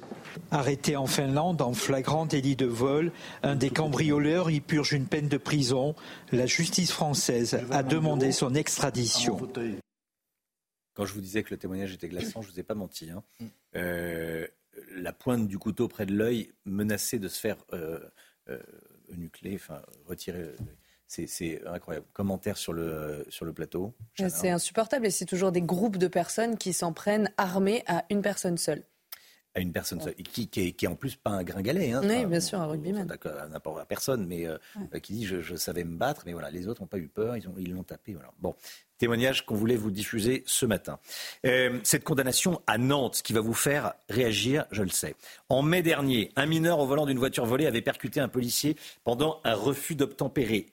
Arrêté 0.51 0.95
en 0.95 1.07
Finlande 1.07 1.61
en 1.61 1.73
flagrant 1.73 2.25
délit 2.25 2.55
de 2.55 2.65
vol, 2.65 3.11
un 3.43 3.55
des 3.55 3.69
cambrioleurs 3.69 4.51
y 4.51 4.61
purge 4.61 4.93
une 4.93 5.07
peine 5.07 5.27
de 5.27 5.37
prison. 5.37 5.95
La 6.31 6.45
justice 6.45 6.91
française 6.91 7.59
a 7.71 7.83
demandé 7.83 8.31
son 8.31 8.53
extradition. 8.53 9.37
Quand 10.93 11.05
je 11.05 11.13
vous 11.13 11.21
disais 11.21 11.43
que 11.43 11.53
le 11.53 11.57
témoignage 11.57 11.93
était 11.93 12.07
glaçant, 12.07 12.41
je 12.41 12.47
ne 12.47 12.53
vous 12.53 12.59
ai 12.59 12.63
pas 12.63 12.75
menti. 12.75 13.09
Hein. 13.09 13.23
Euh, 13.75 14.47
la 14.95 15.13
pointe 15.13 15.47
du 15.47 15.57
couteau 15.57 15.87
près 15.87 16.05
de 16.05 16.13
l'œil 16.13 16.51
menacée 16.65 17.19
de 17.19 17.27
se 17.27 17.39
faire 17.39 17.57
euh, 17.73 17.99
euh, 18.49 18.59
nucléer, 19.15 19.55
enfin 19.55 19.81
retirer. 20.05 20.55
C'est 21.07 21.61
incroyable. 21.65 22.05
Commentaire 22.13 22.57
sur 22.57 22.73
le, 22.73 23.25
sur 23.29 23.45
le 23.45 23.53
plateau. 23.53 23.93
C'est 24.15 24.49
insupportable 24.49 25.05
et 25.05 25.11
c'est 25.11 25.25
toujours 25.25 25.51
des 25.51 25.61
groupes 25.61 25.97
de 25.97 26.07
personnes 26.07 26.57
qui 26.57 26.73
s'en 26.73 26.93
prennent 26.93 27.31
armés 27.37 27.83
à 27.87 28.05
une 28.09 28.21
personne 28.21 28.57
seule 28.57 28.83
à 29.55 29.61
une 29.61 29.71
personne 29.71 30.01
seule, 30.01 30.15
qui, 30.15 30.49
qui, 30.49 30.67
est, 30.67 30.71
qui 30.73 30.85
est 30.85 30.87
en 30.87 30.95
plus 30.95 31.15
pas 31.15 31.31
un 31.31 31.43
gringalet. 31.43 31.93
Hein, 31.93 32.01
oui, 32.03 32.25
bien 32.25 32.41
sûr, 32.41 32.59
un 32.59 32.65
rugbyman. 32.65 33.07
N'importe 33.49 33.79
à 33.79 33.85
personne, 33.85 34.27
mais 34.27 34.45
euh, 34.45 34.57
qui 35.01 35.13
dit 35.13 35.25
je, 35.25 35.39
je, 35.39 35.55
savais 35.55 35.85
me 35.85 35.95
battre, 35.95 36.23
mais 36.25 36.33
voilà, 36.33 36.51
les 36.51 36.67
autres 36.67 36.81
n'ont 36.81 36.87
pas 36.87 36.97
eu 36.97 37.07
peur, 37.07 37.37
ils 37.37 37.43
l'ont 37.45 37.55
ils 37.57 37.83
tapé. 37.85 38.13
Voilà. 38.13 38.31
Bon, 38.39 38.53
témoignage 38.97 39.45
qu'on 39.45 39.55
voulait 39.55 39.77
vous 39.77 39.91
diffuser 39.91 40.43
ce 40.45 40.65
matin. 40.65 40.99
Euh, 41.45 41.79
cette 41.83 42.03
condamnation 42.03 42.61
à 42.67 42.77
Nantes, 42.77 43.21
qui 43.23 43.31
va 43.31 43.39
vous 43.39 43.53
faire 43.53 43.93
réagir, 44.09 44.65
je 44.71 44.83
le 44.83 44.89
sais. 44.89 45.15
En 45.47 45.61
mai 45.61 45.81
dernier, 45.81 46.31
un 46.35 46.45
mineur 46.45 46.79
au 46.79 46.85
volant 46.85 47.05
d'une 47.05 47.19
voiture 47.19 47.45
volée 47.45 47.65
avait 47.65 47.81
percuté 47.81 48.19
un 48.19 48.27
policier 48.27 48.75
pendant 49.05 49.39
un 49.45 49.53
refus 49.55 49.95
d'obtempérer. 49.95 50.67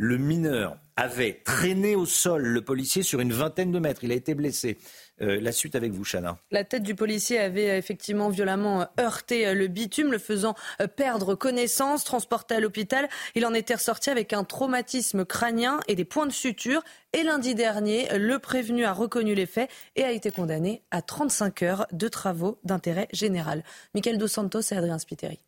Le 0.00 0.16
mineur 0.16 0.78
avait 0.94 1.42
traîné 1.44 1.96
au 1.96 2.06
sol 2.06 2.44
le 2.44 2.62
policier 2.62 3.02
sur 3.02 3.18
une 3.18 3.32
vingtaine 3.32 3.72
de 3.72 3.80
mètres. 3.80 4.04
Il 4.04 4.12
a 4.12 4.14
été 4.14 4.34
blessé. 4.34 4.78
Euh, 5.20 5.40
la 5.40 5.50
suite 5.50 5.74
avec 5.74 5.90
vous, 5.90 6.04
Chana. 6.04 6.38
La 6.52 6.62
tête 6.62 6.84
du 6.84 6.94
policier 6.94 7.40
avait 7.40 7.70
euh, 7.70 7.78
effectivement 7.78 8.28
violemment 8.28 8.82
euh, 8.82 8.84
heurté 9.00 9.52
le 9.54 9.66
bitume, 9.66 10.12
le 10.12 10.18
faisant 10.18 10.54
perdre 10.94 11.34
connaissance, 11.34 12.04
transporté 12.04 12.54
à 12.54 12.60
l'hôpital. 12.60 13.08
Il 13.34 13.44
en 13.44 13.54
était 13.54 13.74
ressorti 13.74 14.08
avec 14.08 14.32
un 14.32 14.44
traumatisme 14.44 15.24
crânien 15.24 15.80
et 15.88 15.96
des 15.96 16.04
points 16.04 16.26
de 16.26 16.32
suture. 16.32 16.84
Et 17.12 17.24
lundi 17.24 17.56
dernier, 17.56 18.06
le 18.16 18.38
prévenu 18.38 18.84
a 18.84 18.92
reconnu 18.92 19.34
les 19.34 19.46
faits 19.46 19.68
et 19.96 20.04
a 20.04 20.12
été 20.12 20.30
condamné 20.30 20.82
à 20.92 21.02
35 21.02 21.62
heures 21.64 21.86
de 21.90 22.06
travaux 22.06 22.60
d'intérêt 22.62 23.08
général. 23.12 23.64
Michael 23.94 24.18
Dos 24.18 24.28
Santos 24.28 24.60
et 24.70 24.76
Adrien 24.76 25.00
Spiteri. 25.00 25.40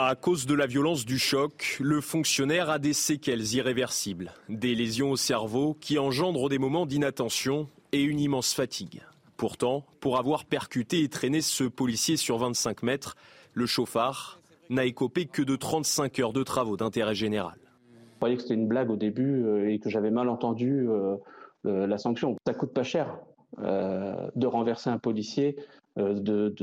À 0.00 0.14
cause 0.14 0.46
de 0.46 0.54
la 0.54 0.66
violence 0.66 1.04
du 1.04 1.18
choc, 1.18 1.76
le 1.80 2.00
fonctionnaire 2.00 2.70
a 2.70 2.78
des 2.78 2.92
séquelles 2.92 3.54
irréversibles, 3.54 4.30
des 4.48 4.76
lésions 4.76 5.10
au 5.10 5.16
cerveau 5.16 5.74
qui 5.80 5.98
engendrent 5.98 6.48
des 6.48 6.60
moments 6.60 6.86
d'inattention 6.86 7.66
et 7.90 8.02
une 8.02 8.20
immense 8.20 8.54
fatigue. 8.54 9.02
Pourtant, 9.36 9.84
pour 9.98 10.16
avoir 10.16 10.44
percuté 10.44 11.02
et 11.02 11.08
traîné 11.08 11.40
ce 11.40 11.64
policier 11.64 12.16
sur 12.16 12.38
25 12.38 12.84
mètres, 12.84 13.16
le 13.54 13.66
chauffard 13.66 14.38
n'a 14.70 14.84
écopé 14.84 15.26
que 15.26 15.42
de 15.42 15.56
35 15.56 16.20
heures 16.20 16.32
de 16.32 16.44
travaux 16.44 16.76
d'intérêt 16.76 17.16
général. 17.16 17.58
Je 17.90 18.16
croyais 18.18 18.36
que 18.36 18.42
c'était 18.42 18.54
une 18.54 18.68
blague 18.68 18.92
au 18.92 18.96
début 18.96 19.42
euh, 19.42 19.68
et 19.68 19.80
que 19.80 19.90
j'avais 19.90 20.12
mal 20.12 20.28
entendu 20.28 20.86
euh, 20.88 21.16
la 21.64 21.98
sanction. 21.98 22.36
Ça 22.46 22.54
coûte 22.54 22.72
pas 22.72 22.84
cher 22.84 23.18
euh, 23.64 24.30
de 24.36 24.46
renverser 24.46 24.90
un 24.90 24.98
policier, 24.98 25.56
de 25.96 26.62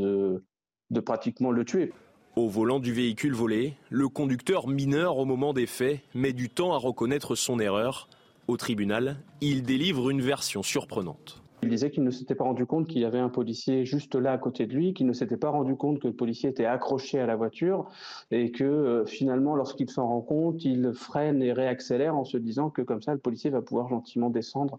pratiquement 1.04 1.52
le 1.52 1.66
tuer. 1.66 1.92
Au 2.36 2.50
volant 2.50 2.82
du 2.82 2.92
véhicule 2.92 3.34
volé, 3.34 3.76
le 3.90 4.10
conducteur 4.10 4.68
mineur 4.68 5.18
au 5.18 5.24
moment 5.24 5.54
des 5.54 5.68
faits 5.68 6.02
met 6.14 6.34
du 6.34 6.50
temps 6.50 6.74
à 6.74 6.78
reconnaître 6.78 7.34
son 7.36 7.62
erreur. 7.62 8.10
Au 8.50 8.58
tribunal, 8.58 9.16
il 9.40 9.64
délivre 9.64 10.10
une 10.10 10.20
version 10.20 10.62
surprenante. 10.62 11.42
Il 11.64 11.70
disait 11.70 11.90
qu'il 11.92 12.04
ne 12.04 12.12
s'était 12.12 12.36
pas 12.36 12.44
rendu 12.44 12.66
compte 12.66 12.90
qu'il 12.90 13.02
y 13.02 13.06
avait 13.06 13.20
un 13.20 13.30
policier 13.30 13.86
juste 13.86 14.16
là 14.16 14.34
à 14.34 14.38
côté 14.38 14.68
de 14.68 14.74
lui, 14.74 14.94
qu'il 14.94 15.08
ne 15.08 15.14
s'était 15.14 15.38
pas 15.38 15.50
rendu 15.50 15.78
compte 15.78 16.00
que 16.00 16.08
le 16.08 16.14
policier 16.14 16.50
était 16.50 16.66
accroché 16.66 17.20
à 17.22 17.26
la 17.26 17.38
voiture 17.38 17.90
et 18.32 18.52
que 18.52 18.66
euh, 18.66 19.06
finalement, 19.06 19.56
lorsqu'il 19.56 19.90
s'en 19.90 20.06
rend 20.06 20.22
compte, 20.22 20.66
il 20.66 20.92
freine 20.94 21.42
et 21.42 21.54
réaccélère 21.54 22.18
en 22.18 22.26
se 22.26 22.36
disant 22.36 22.70
que 22.70 22.82
comme 22.82 23.02
ça, 23.02 23.14
le 23.14 23.20
policier 23.20 23.50
va 23.50 23.62
pouvoir 23.62 23.88
gentiment 23.88 24.30
descendre 24.30 24.78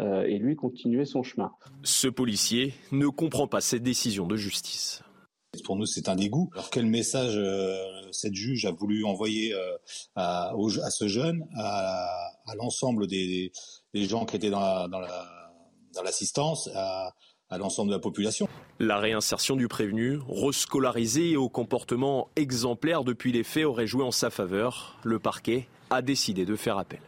euh, 0.00 0.24
et 0.24 0.38
lui 0.38 0.56
continuer 0.56 1.04
son 1.04 1.22
chemin. 1.22 1.52
Ce 1.84 2.08
policier 2.08 2.74
ne 2.90 3.06
comprend 3.06 3.46
pas 3.46 3.60
cette 3.60 3.84
décision 3.84 4.26
de 4.26 4.36
justice. 4.36 5.04
Pour 5.62 5.76
nous, 5.76 5.86
c'est 5.86 6.08
un 6.08 6.16
dégoût. 6.16 6.50
Alors 6.52 6.70
quel 6.70 6.86
message 6.86 7.34
euh, 7.36 7.76
cette 8.12 8.34
juge 8.34 8.64
a 8.66 8.72
voulu 8.72 9.04
envoyer 9.04 9.52
euh, 9.54 9.76
à, 10.14 10.52
ce 10.90 11.08
jeune, 11.08 11.46
à, 11.58 12.32
l'ensemble 12.56 13.06
des, 13.06 13.52
gens 13.94 14.24
qui 14.24 14.36
étaient 14.36 14.50
dans 14.50 14.88
l'assistance, 16.04 16.68
la, 16.72 17.06
à, 17.08 17.14
à 17.50 17.58
l'ensemble 17.58 17.90
de 17.90 17.94
la 17.94 18.00
population? 18.00 18.48
La 18.78 18.98
réinsertion 18.98 19.56
du 19.56 19.68
prévenu, 19.68 20.18
rescolarisé 20.28 21.30
et 21.30 21.36
au 21.36 21.48
comportement 21.48 22.28
exemplaire 22.36 23.04
depuis 23.04 23.32
les 23.32 23.44
faits, 23.44 23.64
aurait 23.64 23.86
joué 23.86 24.04
en 24.04 24.10
sa 24.10 24.30
faveur. 24.30 24.98
Le 25.04 25.18
parquet 25.18 25.68
a 25.90 26.02
décidé 26.02 26.44
de 26.44 26.56
faire 26.56 26.78
appel 26.78 27.00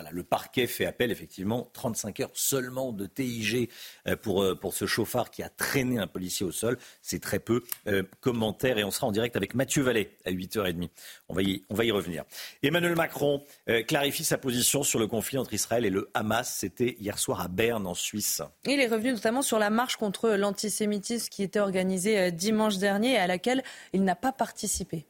voilà, 0.00 0.16
le 0.16 0.22
parquet 0.22 0.66
fait 0.66 0.86
appel 0.86 1.10
effectivement 1.10 1.68
35 1.74 2.20
heures 2.20 2.30
seulement 2.32 2.90
de 2.90 3.04
TIG 3.04 3.68
euh, 4.08 4.16
pour, 4.16 4.42
euh, 4.42 4.54
pour 4.54 4.72
ce 4.72 4.86
chauffard 4.86 5.30
qui 5.30 5.42
a 5.42 5.50
traîné 5.50 5.98
un 5.98 6.06
policier 6.06 6.46
au 6.46 6.52
sol. 6.52 6.78
C'est 7.02 7.20
très 7.20 7.38
peu. 7.38 7.62
Euh, 7.86 8.02
commentaire 8.20 8.78
et 8.78 8.84
on 8.84 8.90
sera 8.90 9.08
en 9.08 9.12
direct 9.12 9.36
avec 9.36 9.54
Mathieu 9.54 9.82
Vallet 9.82 10.16
à 10.24 10.30
8h30. 10.30 10.88
On 11.28 11.34
va 11.34 11.42
y, 11.42 11.64
on 11.68 11.74
va 11.74 11.84
y 11.84 11.90
revenir. 11.90 12.24
Emmanuel 12.62 12.96
Macron 12.96 13.44
clarifie 13.86 14.24
sa 14.24 14.38
position 14.38 14.82
sur 14.82 14.98
le 14.98 15.06
conflit 15.06 15.36
entre 15.36 15.52
Israël 15.52 15.84
et 15.84 15.90
le 15.90 16.08
Hamas. 16.14 16.50
C'était 16.50 16.96
hier 16.98 17.18
soir 17.18 17.42
à 17.42 17.48
Berne 17.48 17.86
en 17.86 17.94
Suisse. 17.94 18.40
Il 18.64 18.80
est 18.80 18.88
revenu 18.88 19.12
notamment 19.12 19.42
sur 19.42 19.58
la 19.58 19.68
marche 19.68 19.96
contre 19.96 20.30
l'antisémitisme 20.30 21.28
qui 21.28 21.42
était 21.42 21.60
organisée 21.60 22.32
dimanche 22.32 22.78
dernier 22.78 23.12
et 23.12 23.18
à 23.18 23.26
laquelle 23.26 23.62
il 23.92 24.02
n'a 24.02 24.16
pas 24.16 24.32
participé. 24.32 25.04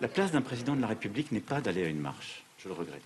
La 0.00 0.08
place 0.08 0.32
d'un 0.32 0.40
président 0.40 0.74
de 0.74 0.80
la 0.80 0.86
République 0.86 1.30
n'est 1.30 1.40
pas 1.40 1.60
d'aller 1.60 1.84
à 1.84 1.88
une 1.88 2.00
marche. 2.00 2.42
Je 2.62 2.68
le 2.68 2.74
regrette. 2.74 3.02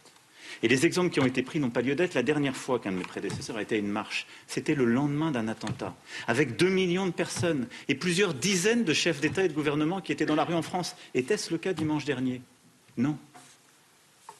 Et 0.62 0.68
les 0.68 0.86
exemples 0.86 1.10
qui 1.10 1.20
ont 1.20 1.26
été 1.26 1.42
pris 1.42 1.58
n'ont 1.58 1.70
pas 1.70 1.80
lieu 1.80 1.94
d'être. 1.94 2.14
La 2.14 2.22
dernière 2.22 2.56
fois 2.56 2.78
qu'un 2.78 2.92
de 2.92 2.96
mes 2.96 3.04
prédécesseurs 3.04 3.56
a 3.56 3.62
été 3.62 3.76
à 3.76 3.78
une 3.78 3.88
marche, 3.88 4.26
c'était 4.46 4.74
le 4.74 4.84
lendemain 4.84 5.30
d'un 5.30 5.48
attentat, 5.48 5.94
avec 6.26 6.56
deux 6.56 6.68
millions 6.68 7.06
de 7.06 7.12
personnes 7.12 7.66
et 7.88 7.94
plusieurs 7.94 8.34
dizaines 8.34 8.84
de 8.84 8.92
chefs 8.92 9.20
d'État 9.20 9.44
et 9.44 9.48
de 9.48 9.52
gouvernement 9.52 10.00
qui 10.00 10.12
étaient 10.12 10.26
dans 10.26 10.36
la 10.36 10.44
rue 10.44 10.54
en 10.54 10.62
France. 10.62 10.96
Était-ce 11.14 11.50
le 11.52 11.58
cas 11.58 11.72
dimanche 11.72 12.04
dernier? 12.04 12.40
Non. 12.96 13.18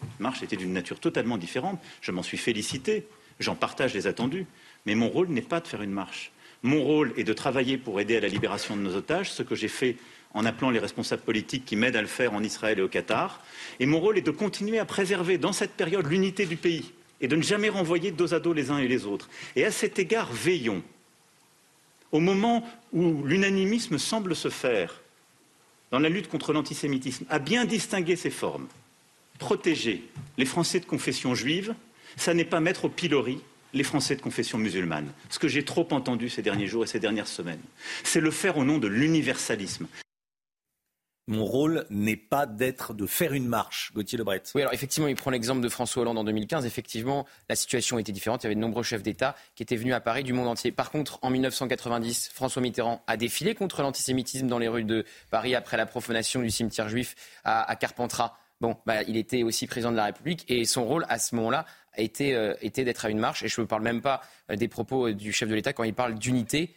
La 0.01 0.09
marche 0.19 0.43
était 0.43 0.57
d'une 0.57 0.73
nature 0.73 1.01
totalement 1.01 1.39
différente. 1.39 1.81
Je 2.01 2.13
m'en 2.13 2.23
suis 2.23 2.37
félicité. 2.39 3.07
J'en 3.41 3.55
partage 3.55 3.95
les 3.95 4.07
attendus. 4.07 4.47
Mais 4.87 4.95
mon 4.95 5.09
rôle 5.09 5.29
n'est 5.29 5.43
pas 5.43 5.61
de 5.61 5.67
faire 5.67 5.83
une 5.83 5.91
marche. 5.91 6.31
Mon 6.63 6.83
rôle 6.83 7.13
est 7.17 7.25
de 7.25 7.33
travailler 7.33 7.77
pour 7.77 8.01
aider 8.01 8.17
à 8.17 8.21
la 8.21 8.29
libération 8.29 8.77
de 8.77 8.83
nos 8.83 8.95
otages, 8.95 9.31
ce 9.33 9.43
que 9.43 9.55
j'ai 9.55 9.69
fait 9.69 9.97
en 10.35 10.45
appelant 10.45 10.71
les 10.71 10.81
responsables 10.81 11.23
politiques 11.23 11.65
qui 11.65 11.77
m'aident 11.77 11.97
à 11.97 12.03
le 12.03 12.09
faire 12.09 12.35
en 12.35 12.43
Israël 12.43 12.79
et 12.79 12.83
au 12.83 12.89
Qatar. 12.89 13.41
Et 13.81 13.87
mon 13.87 14.01
rôle 14.01 14.19
est 14.19 14.23
de 14.23 14.31
continuer 14.31 14.79
à 14.79 14.85
préserver 14.85 15.39
dans 15.39 15.53
cette 15.53 15.73
période 15.73 16.07
l'unité 16.07 16.45
du 16.45 16.57
pays 16.57 16.93
et 17.21 17.29
de 17.29 17.37
ne 17.37 17.43
jamais 17.43 17.69
renvoyer 17.69 18.11
dos 18.11 18.35
à 18.35 18.41
dos 18.41 18.53
les 18.53 18.71
uns 18.71 18.79
et 18.79 18.89
les 18.89 19.07
autres. 19.07 19.31
Et 19.57 19.65
à 19.65 19.71
cet 19.71 19.99
égard, 19.99 20.33
veillons. 20.33 20.83
Au 22.13 22.21
moment 22.21 22.69
où 22.93 23.25
l'unanimisme 23.25 23.99
semble 23.99 24.37
se 24.37 24.51
faire 24.51 25.01
dans 25.91 26.01
la 26.01 26.09
lutte 26.09 26.29
contre 26.29 26.53
l'antisémitisme, 26.53 27.25
à 27.31 27.39
bien 27.39 27.65
distinguer 27.65 28.17
ses 28.17 28.31
formes. 28.31 28.67
Protéger 29.39 30.03
les 30.39 30.45
Français 30.45 30.81
de 30.81 30.85
confession 30.85 31.35
juive, 31.35 31.75
ça 32.17 32.35
n'est 32.35 32.45
pas 32.45 32.61
mettre 32.61 32.87
au 32.87 32.89
pilori 32.89 33.41
les 33.73 33.85
Français 33.85 34.17
de 34.17 34.21
confession 34.21 34.59
musulmane. 34.59 35.13
Ce 35.31 35.39
que 35.39 35.49
j'ai 35.49 35.65
trop 35.65 35.87
entendu 35.91 36.29
ces 36.29 36.43
derniers 36.43 36.67
jours 36.67 36.85
et 36.85 36.87
ces 36.87 37.01
dernières 37.01 37.29
semaines, 37.29 37.61
c'est 38.03 38.21
le 38.21 38.31
faire 38.31 38.57
au 38.57 38.65
nom 38.65 38.79
de 38.79 38.89
l'universalisme. 38.89 39.87
Mon 41.27 41.45
rôle 41.47 41.87
n'est 41.89 42.17
pas 42.17 42.45
d'être 42.45 42.93
de 42.93 43.07
faire 43.07 43.33
une 43.33 43.47
marche, 43.47 43.93
Gauthier 43.95 44.19
Lebret. 44.19 44.43
Oui, 44.55 44.61
alors 44.61 44.75
effectivement, 44.75 45.09
il 45.09 45.17
prend 45.17 45.31
l'exemple 45.31 45.63
de 45.63 45.69
François 45.71 46.03
Hollande 46.03 46.19
en 46.19 46.25
2015. 46.25 46.67
Effectivement, 46.67 47.27
la 47.49 47.57
situation 47.57 47.99
était 47.99 48.13
différente. 48.13 48.43
Il 48.43 48.47
y 48.47 48.49
avait 48.49 48.57
de 48.57 48.61
nombreux 48.61 48.83
chefs 48.83 49.03
d'État 49.03 49.35
qui 49.55 49.63
étaient 49.63 49.77
venus 49.77 49.95
à 49.95 50.01
Paris 50.01 50.23
du 50.23 50.35
monde 50.35 50.49
entier. 50.49 50.71
Par 50.71 50.91
contre, 50.91 51.19
en 51.23 51.31
1990, 51.31 52.31
François 52.35 52.61
Mitterrand 52.61 53.03
a 53.07 53.17
défilé 53.17 53.55
contre 53.55 53.81
l'antisémitisme 53.81 54.49
dans 54.49 54.59
les 54.59 54.69
rues 54.69 54.85
de 54.85 55.05
Paris 55.31 55.55
après 55.55 55.79
la 55.79 55.87
profanation 55.87 56.43
du 56.43 56.51
cimetière 56.51 56.91
juif 56.91 57.15
à, 57.45 57.75
Carpentras. 57.77 58.37
Bon, 58.61 58.77
bah, 58.85 59.03
il 59.05 59.17
était 59.17 59.43
aussi 59.43 59.67
président 59.67 59.93
de 59.93 59.97
la 59.97 60.05
République 60.05 60.45
et 60.49 60.65
son 60.67 60.85
rôle 60.85 61.07
à 61.09 61.19
ce 61.19 61.35
moment-là 61.37 61.65
été, 61.97 62.35
euh, 62.35 62.55
d'être 62.63 63.05
à 63.05 63.11
une 63.11 63.19
marche. 63.19 63.43
Et 63.43 63.49
je 63.49 63.61
ne 63.61 63.67
parle 63.67 63.83
même 63.83 64.03
pas 64.03 64.21
euh, 64.51 64.57
des 64.57 64.69
propos 64.69 65.09
euh, 65.09 65.15
du 65.15 65.33
chef 65.33 65.49
de 65.49 65.55
l'État 65.55 65.73
quand 65.73 65.85
il 65.85 65.95
parle 65.95 66.15
d'unité. 66.15 66.75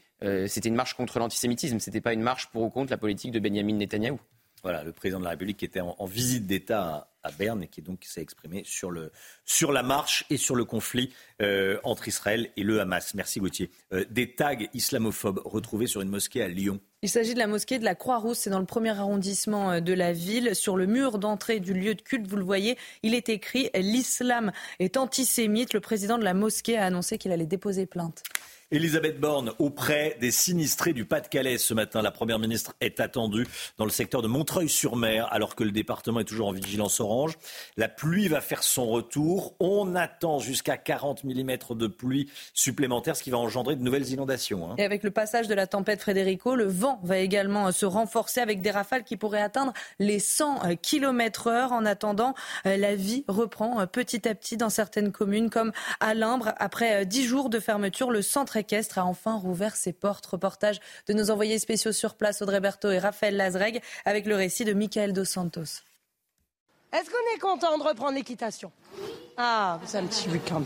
c'était 0.47 0.69
une 0.69 0.75
marche 0.75 0.95
contre 0.95 1.19
l'antisémitisme. 1.19 1.79
Ce 1.79 1.89
n'était 1.89 2.01
pas 2.01 2.13
une 2.13 2.21
marche 2.21 2.47
pour 2.47 2.63
ou 2.63 2.69
contre 2.69 2.91
la 2.91 2.97
politique 2.97 3.31
de 3.31 3.39
Benjamin 3.39 3.75
Netanyahou. 3.75 4.19
Voilà, 4.67 4.84
le 4.84 4.91
président 4.91 5.19
de 5.19 5.23
la 5.23 5.30
République 5.30 5.56
qui 5.56 5.63
était 5.63 5.80
en, 5.80 6.06
visite 6.06 6.45
d'État 6.45 7.08
à, 7.23 7.32
Berne 7.32 7.63
et 7.63 7.67
qui 7.69 7.82
donc 7.82 8.03
s'est 8.03 8.21
exprimé 8.21 8.63
sur, 8.65 8.91
la 8.91 9.82
marche 9.82 10.25
et 10.30 10.36
sur 10.36 10.56
le 10.56 10.65
conflit 10.65 11.13
euh, 11.41 11.80
entre 11.86 12.10
Israël 12.10 12.49
et 12.58 12.63
le 12.63 12.82
Hamas. 12.82 13.13
Merci 13.13 13.39
Gauthier. 13.39 13.71
Euh, 13.93 14.03
des 14.10 14.36
tags 14.36 14.58
islamophobes 14.73 15.41
retrouvés 15.45 15.88
sur 15.88 16.01
une 16.01 16.10
mosquée 16.10 16.41
à 16.41 16.49
Lyon. 16.49 16.82
Il 17.01 17.08
s'agit 17.08 17.34
de 17.34 17.39
la 17.39 17.47
mosquée 17.47 17.80
de 17.80 17.86
la 17.86 17.95
Croix-Rousse, 17.95 18.39
c'est 18.39 18.49
dans 18.49 18.60
le 18.60 18.65
premier 18.65 18.89
arrondissement 18.89 19.71
euh, 19.71 19.80
de 19.80 19.93
la 19.93 20.12
ville. 20.12 20.53
Sur 20.53 20.75
le 20.75 20.86
mur 20.86 21.17
d'entrée 21.17 21.62
du 21.62 21.73
lieu 21.73 21.95
de 21.95 22.01
culte, 22.01 22.27
vous 22.27 22.36
le 22.36 22.43
voyez, 22.43 22.77
il 23.03 23.13
est 23.13 23.30
écrit 23.30 23.69
L'islam 23.73 24.51
est 24.80 24.97
antisémite. 24.97 25.73
Le 25.73 25.80
président 25.80 26.17
de 26.17 26.25
la 26.25 26.34
mosquée 26.34 26.77
a 26.77 26.84
annoncé 26.84 27.17
qu'il 27.17 27.32
allait 27.32 27.45
déposer 27.45 27.86
plainte. 27.86 28.21
Elisabeth 28.69 29.17
Borne 29.17 29.53
auprès 29.60 30.17
des 30.19 30.30
sinistrés 30.30 30.91
du 30.91 31.06
Pas-de-Calais 31.06 31.58
ce 31.58 31.73
matin. 31.73 32.01
La 32.01 32.12
Première 32.12 32.38
ministre 32.38 32.73
est 32.82 32.99
attendue 32.99 33.47
dans 33.77 33.86
le 33.86 33.91
secteur 33.91 34.21
de 34.21 34.27
Montreuil-sur-Mer 34.27 35.32
alors 35.32 35.56
que 35.56 35.63
le 35.63 35.71
département 35.71 36.19
est 36.19 36.25
toujours 36.25 36.49
en 36.49 36.51
vigilance 36.51 36.99
orange. 36.99 37.38
La 37.77 37.88
pluie 37.88 38.27
va 38.27 38.41
faire 38.41 38.63
son 38.63 38.88
retour. 38.88 39.56
On 39.62 39.95
attend 39.95 40.39
jusqu'à 40.39 40.75
40 40.75 41.23
mm 41.23 41.75
de 41.75 41.88
pluie 41.88 42.30
supplémentaire, 42.53 43.15
ce 43.15 43.23
qui 43.23 43.30
va 43.30 43.38
engendrer 43.38 43.77
de 43.77 43.82
nouvelles 43.82 44.10
inondations. 44.10 44.69
Hein. 44.69 44.75
Et 44.77 44.84
avec 44.84 45.01
le 45.03 45.12
passage 45.12 45.47
de 45.47 45.53
la 45.53 45.65
tempête 45.65 46.01
Frédérico, 46.01 46.53
le 46.53 46.65
vent 46.65 46.99
va 47.03 47.19
également 47.19 47.71
se 47.71 47.86
renforcer 47.86 48.41
avec 48.41 48.60
des 48.60 48.71
rafales 48.71 49.06
qui 49.06 49.15
pourraient 49.15 49.41
atteindre 49.41 49.71
les 49.99 50.19
100 50.19 50.75
km 50.82 51.47
heure. 51.47 51.71
En 51.71 51.86
attendant, 51.86 52.34
la 52.65 52.95
vie 52.95 53.23
reprend 53.30 53.88
petit 53.88 54.27
à 54.27 54.36
petit 54.36 54.58
dans 54.58 54.69
certaines 54.69 55.13
communes 55.13 55.49
comme 55.49 55.71
à 56.01 56.13
Limbre. 56.13 56.51
Après 56.58 57.06
10 57.06 57.25
jours 57.25 57.49
de 57.49 57.62
fermeture, 57.62 58.12
le 58.12 58.21
centre 58.21 58.57
équestre 58.58 58.98
a 58.98 59.06
enfin 59.06 59.38
rouvert 59.38 59.76
ses 59.76 59.93
portes. 59.93 60.26
Reportage 60.26 60.80
de 61.08 61.13
nos 61.13 61.32
envoyés 61.32 61.60
spéciaux 61.60 61.91
sur 61.91 62.15
place, 62.15 62.41
Audrey 62.41 62.60
Berthaud 62.60 62.91
et 62.91 63.00
Raphaël 63.00 63.38
Lazreg, 63.38 63.82
avec 64.06 64.26
le 64.26 64.36
récit 64.36 64.65
de 64.65 64.74
Michael 64.74 65.13
Dos 65.13 65.26
Santos. 65.26 65.84
Est-ce 66.93 67.10
qu'on 67.10 67.36
est 67.36 67.39
content 67.39 67.78
de 67.78 67.84
reprendre 67.84 68.13
l'équitation? 68.13 68.72
Ah, 69.38 69.80
c'est 69.86 69.98
un 69.98 70.06
petit 70.06 70.30
week-end. 70.30 70.63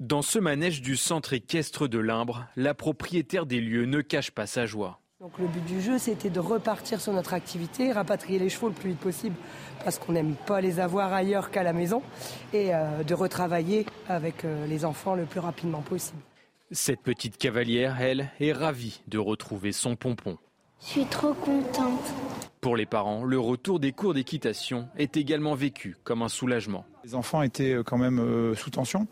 Dans 0.00 0.22
ce 0.22 0.38
manège 0.38 0.82
du 0.82 0.96
centre 0.96 1.32
équestre 1.32 1.86
de 1.86 1.98
Limbre, 1.98 2.46
la 2.56 2.74
propriétaire 2.74 3.46
des 3.46 3.60
lieux 3.60 3.84
ne 3.84 4.00
cache 4.00 4.30
pas 4.30 4.46
sa 4.46 4.66
joie. 4.66 4.98
Donc 5.20 5.38
le 5.38 5.46
but 5.46 5.62
du 5.66 5.82
jeu, 5.82 5.98
c'était 5.98 6.30
de 6.30 6.40
repartir 6.40 6.98
sur 6.98 7.12
notre 7.12 7.34
activité, 7.34 7.92
rapatrier 7.92 8.38
les 8.38 8.48
chevaux 8.48 8.68
le 8.68 8.74
plus 8.74 8.90
vite 8.90 9.00
possible, 9.00 9.36
parce 9.84 9.98
qu'on 9.98 10.12
n'aime 10.12 10.34
pas 10.34 10.62
les 10.62 10.80
avoir 10.80 11.12
ailleurs 11.12 11.50
qu'à 11.50 11.62
la 11.62 11.74
maison, 11.74 12.02
et 12.54 12.74
euh, 12.74 13.02
de 13.02 13.12
retravailler 13.12 13.84
avec 14.08 14.46
euh, 14.46 14.66
les 14.66 14.86
enfants 14.86 15.14
le 15.14 15.26
plus 15.26 15.40
rapidement 15.40 15.82
possible. 15.82 16.18
Cette 16.72 17.00
petite 17.00 17.36
cavalière, 17.36 18.00
elle, 18.00 18.30
est 18.38 18.52
ravie 18.52 19.00
de 19.08 19.18
retrouver 19.18 19.72
son 19.72 19.96
pompon. 19.96 20.38
Je 20.80 20.86
suis 20.86 21.04
trop 21.06 21.34
contente. 21.34 22.00
Pour 22.60 22.76
les 22.76 22.86
parents, 22.86 23.24
le 23.24 23.40
retour 23.40 23.80
des 23.80 23.90
cours 23.90 24.14
d'équitation 24.14 24.88
est 24.96 25.16
également 25.16 25.56
vécu 25.56 25.96
comme 26.04 26.22
un 26.22 26.28
soulagement. 26.28 26.84
Les 27.04 27.16
enfants 27.16 27.42
étaient 27.42 27.72
euh, 27.72 27.82
quand 27.82 27.98
même 27.98 28.20
euh, 28.20 28.54
sous 28.54 28.70
tension, 28.70 29.08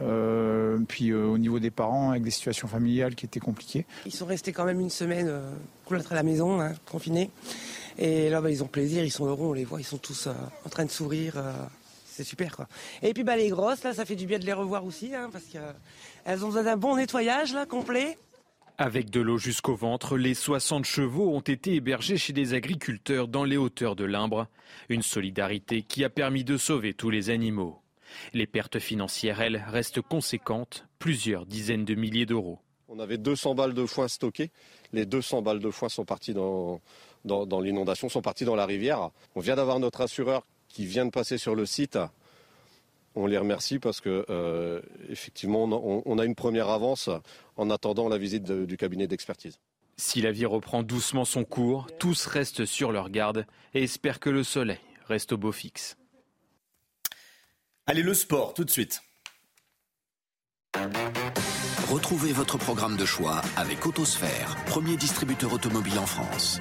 euh, 0.00 0.78
puis 0.88 1.12
au 1.12 1.36
niveau 1.36 1.58
des 1.58 1.70
parents, 1.70 2.12
avec 2.12 2.22
des 2.22 2.30
situations 2.30 2.66
familiales 2.66 3.14
qui 3.14 3.26
étaient 3.26 3.40
compliquées. 3.40 3.84
Ils 4.06 4.14
sont 4.14 4.24
restés 4.24 4.54
quand 4.54 4.64
même 4.64 4.80
une 4.80 4.88
semaine 4.88 5.30
cloîtrés 5.84 6.14
à 6.14 6.16
la 6.16 6.22
maison, 6.22 6.62
hein, 6.62 6.72
confinés. 6.90 7.30
Et 7.98 8.30
là, 8.30 8.40
bah, 8.40 8.50
ils 8.50 8.62
ont 8.62 8.68
plaisir, 8.68 9.04
ils 9.04 9.10
sont 9.10 9.26
heureux, 9.26 9.48
on 9.48 9.52
les 9.52 9.66
voit, 9.66 9.80
ils 9.80 9.84
sont 9.84 9.98
tous 9.98 10.28
en 10.64 10.68
train 10.70 10.86
de 10.86 10.90
sourire 10.90 11.34
c'est 12.12 12.24
super 12.24 12.54
quoi. 12.56 12.68
Et 13.02 13.14
puis 13.14 13.24
bah, 13.24 13.36
les 13.36 13.48
grosses, 13.48 13.82
là, 13.82 13.94
ça 13.94 14.04
fait 14.04 14.16
du 14.16 14.26
bien 14.26 14.38
de 14.38 14.46
les 14.46 14.52
revoir 14.52 14.84
aussi, 14.84 15.14
hein, 15.14 15.30
parce 15.32 15.44
qu'elles 15.44 16.44
ont 16.44 16.48
besoin 16.48 16.62
d'un 16.62 16.76
bon 16.76 16.96
nettoyage 16.96 17.54
là, 17.54 17.66
complet. 17.66 18.18
Avec 18.78 19.10
de 19.10 19.20
l'eau 19.20 19.38
jusqu'au 19.38 19.74
ventre, 19.74 20.16
les 20.16 20.34
60 20.34 20.84
chevaux 20.84 21.30
ont 21.30 21.40
été 21.40 21.74
hébergés 21.74 22.16
chez 22.16 22.32
des 22.32 22.54
agriculteurs 22.54 23.28
dans 23.28 23.44
les 23.44 23.56
hauteurs 23.56 23.96
de 23.96 24.04
l'Imbre. 24.04 24.48
Une 24.88 25.02
solidarité 25.02 25.82
qui 25.82 26.04
a 26.04 26.10
permis 26.10 26.42
de 26.42 26.56
sauver 26.56 26.94
tous 26.94 27.10
les 27.10 27.30
animaux. 27.30 27.80
Les 28.32 28.46
pertes 28.46 28.78
financières, 28.78 29.40
elles, 29.40 29.62
restent 29.68 30.00
conséquentes, 30.00 30.86
plusieurs 30.98 31.46
dizaines 31.46 31.84
de 31.84 31.94
milliers 31.94 32.26
d'euros. 32.26 32.58
On 32.88 32.98
avait 32.98 33.18
200 33.18 33.54
balles 33.54 33.74
de 33.74 33.86
foin 33.86 34.08
stockées. 34.08 34.50
Les 34.92 35.06
200 35.06 35.42
balles 35.42 35.60
de 35.60 35.70
foin 35.70 35.88
sont 35.88 36.04
parties 36.04 36.34
dans, 36.34 36.80
dans, 37.24 37.46
dans 37.46 37.60
l'inondation, 37.60 38.08
sont 38.08 38.22
parties 38.22 38.44
dans 38.44 38.56
la 38.56 38.66
rivière. 38.66 39.10
On 39.34 39.40
vient 39.40 39.56
d'avoir 39.56 39.78
notre 39.78 40.00
assureur 40.00 40.44
qui 40.72 40.86
vient 40.86 41.04
de 41.04 41.10
passer 41.10 41.38
sur 41.38 41.54
le 41.54 41.66
site. 41.66 41.98
On 43.14 43.26
les 43.26 43.36
remercie 43.36 43.78
parce 43.78 44.00
que 44.00 44.24
euh, 44.30 44.80
effectivement 45.10 45.64
on, 45.64 46.18
a 46.18 46.24
une 46.24 46.34
première 46.34 46.70
avance 46.70 47.10
en 47.56 47.70
attendant 47.70 48.08
la 48.08 48.16
visite 48.16 48.50
du 48.50 48.76
cabinet 48.76 49.06
d'expertise. 49.06 49.58
Si 49.98 50.22
la 50.22 50.32
vie 50.32 50.46
reprend 50.46 50.82
doucement 50.82 51.26
son 51.26 51.44
cours, 51.44 51.88
tous 51.98 52.26
restent 52.26 52.64
sur 52.64 52.90
leur 52.90 53.10
garde 53.10 53.46
et 53.74 53.82
espèrent 53.82 54.18
que 54.18 54.30
le 54.30 54.42
soleil 54.42 54.78
reste 55.06 55.32
au 55.32 55.36
beau 55.36 55.52
fixe. 55.52 55.98
Allez, 57.86 58.02
le 58.02 58.14
sport, 58.14 58.54
tout 58.54 58.64
de 58.64 58.70
suite. 58.70 59.02
Retrouvez 61.90 62.32
votre 62.32 62.56
programme 62.56 62.96
de 62.96 63.04
choix 63.04 63.42
avec 63.56 63.84
Autosphère, 63.84 64.56
premier 64.64 64.96
distributeur 64.96 65.52
automobile 65.52 65.98
en 65.98 66.06
France. 66.06 66.60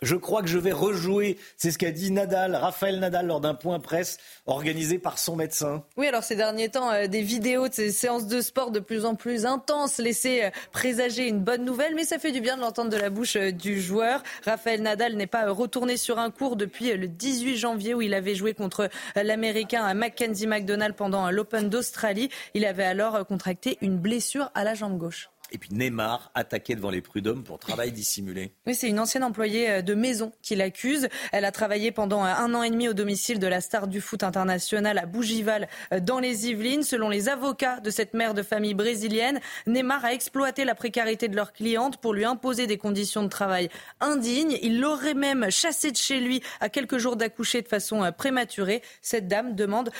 Je 0.00 0.14
crois 0.14 0.42
que 0.42 0.48
je 0.48 0.58
vais 0.58 0.72
rejouer. 0.72 1.38
C'est 1.56 1.72
ce 1.72 1.78
qu'a 1.78 1.90
dit 1.90 2.12
Nadal, 2.12 2.54
Raphaël 2.54 3.00
Nadal, 3.00 3.26
lors 3.26 3.40
d'un 3.40 3.54
point 3.54 3.80
presse 3.80 4.18
organisé 4.46 4.98
par 4.98 5.18
son 5.18 5.34
médecin. 5.34 5.82
Oui, 5.96 6.06
alors 6.06 6.22
ces 6.22 6.36
derniers 6.36 6.68
temps, 6.68 6.92
euh, 6.92 7.08
des 7.08 7.22
vidéos 7.22 7.66
de 7.66 7.74
ces 7.74 7.90
séances 7.90 8.28
de 8.28 8.40
sport 8.40 8.70
de 8.70 8.78
plus 8.78 9.04
en 9.04 9.16
plus 9.16 9.44
intenses 9.44 9.98
laissaient 9.98 10.44
euh, 10.44 10.50
présager 10.70 11.26
une 11.26 11.40
bonne 11.40 11.64
nouvelle, 11.64 11.96
mais 11.96 12.04
ça 12.04 12.20
fait 12.20 12.30
du 12.30 12.40
bien 12.40 12.56
de 12.56 12.60
l'entendre 12.60 12.90
de 12.90 12.96
la 12.96 13.10
bouche 13.10 13.34
euh, 13.34 13.50
du 13.50 13.80
joueur. 13.80 14.22
Raphaël 14.44 14.82
Nadal 14.82 15.16
n'est 15.16 15.26
pas 15.26 15.50
retourné 15.50 15.96
sur 15.96 16.20
un 16.20 16.30
cours 16.30 16.54
depuis 16.54 16.92
le 16.92 17.08
18 17.08 17.56
janvier 17.56 17.94
où 17.94 18.00
il 18.00 18.14
avait 18.14 18.36
joué 18.36 18.54
contre 18.54 18.88
l'Américain 19.16 19.92
Mackenzie 19.94 20.46
McDonald 20.46 20.94
pendant 20.94 21.28
l'Open 21.32 21.68
d'Australie. 21.68 22.28
Il 22.54 22.64
avait 22.64 22.84
alors 22.84 23.26
contracté 23.26 23.78
une 23.80 23.98
blessure 23.98 24.50
à 24.54 24.62
la 24.62 24.74
jambe 24.74 24.96
gauche. 24.96 25.28
Et 25.50 25.58
puis 25.58 25.70
Neymar, 25.72 26.30
attaqué 26.34 26.74
devant 26.74 26.90
les 26.90 27.00
prud'hommes 27.00 27.42
pour 27.42 27.58
travail 27.58 27.90
dissimulé. 27.92 28.52
Oui, 28.66 28.74
c'est 28.74 28.88
une 28.88 28.98
ancienne 28.98 29.24
employée 29.24 29.70
euh, 29.70 29.82
de 29.82 29.94
maison 29.94 30.32
qui 30.42 30.56
l'accuse. 30.56 31.08
Elle 31.32 31.44
a 31.44 31.52
travaillé 31.52 31.90
pendant 31.90 32.24
euh, 32.24 32.28
un 32.28 32.54
an 32.54 32.62
et 32.62 32.70
demi 32.70 32.88
au 32.88 32.92
domicile 32.92 33.38
de 33.38 33.46
la 33.46 33.60
star 33.60 33.88
du 33.88 34.00
foot 34.00 34.22
international 34.22 34.98
à 34.98 35.06
Bougival, 35.06 35.68
euh, 35.92 36.00
dans 36.00 36.18
les 36.18 36.48
Yvelines. 36.48 36.82
Selon 36.82 37.08
les 37.08 37.28
avocats 37.28 37.80
de 37.80 37.90
cette 37.90 38.14
mère 38.14 38.34
de 38.34 38.42
famille 38.42 38.74
brésilienne, 38.74 39.40
Neymar 39.66 40.04
a 40.04 40.12
exploité 40.12 40.64
la 40.64 40.74
précarité 40.74 41.28
de 41.28 41.36
leur 41.36 41.52
cliente 41.52 41.96
pour 41.98 42.12
lui 42.12 42.24
imposer 42.24 42.66
des 42.66 42.76
conditions 42.76 43.22
de 43.22 43.28
travail 43.28 43.70
indignes. 44.00 44.58
Il 44.62 44.80
l'aurait 44.80 45.14
même 45.14 45.50
chassé 45.50 45.90
de 45.90 45.96
chez 45.96 46.20
lui 46.20 46.42
à 46.60 46.68
quelques 46.68 46.98
jours 46.98 47.16
d'accoucher 47.16 47.62
de 47.62 47.68
façon 47.68 48.10
prématurée. 48.16 48.82
Cette 49.00 49.28
dame 49.28 49.54
demande 49.54 49.90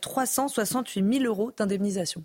368 0.00 1.18
000 1.18 1.24
euros 1.24 1.52
d'indemnisation. 1.56 2.24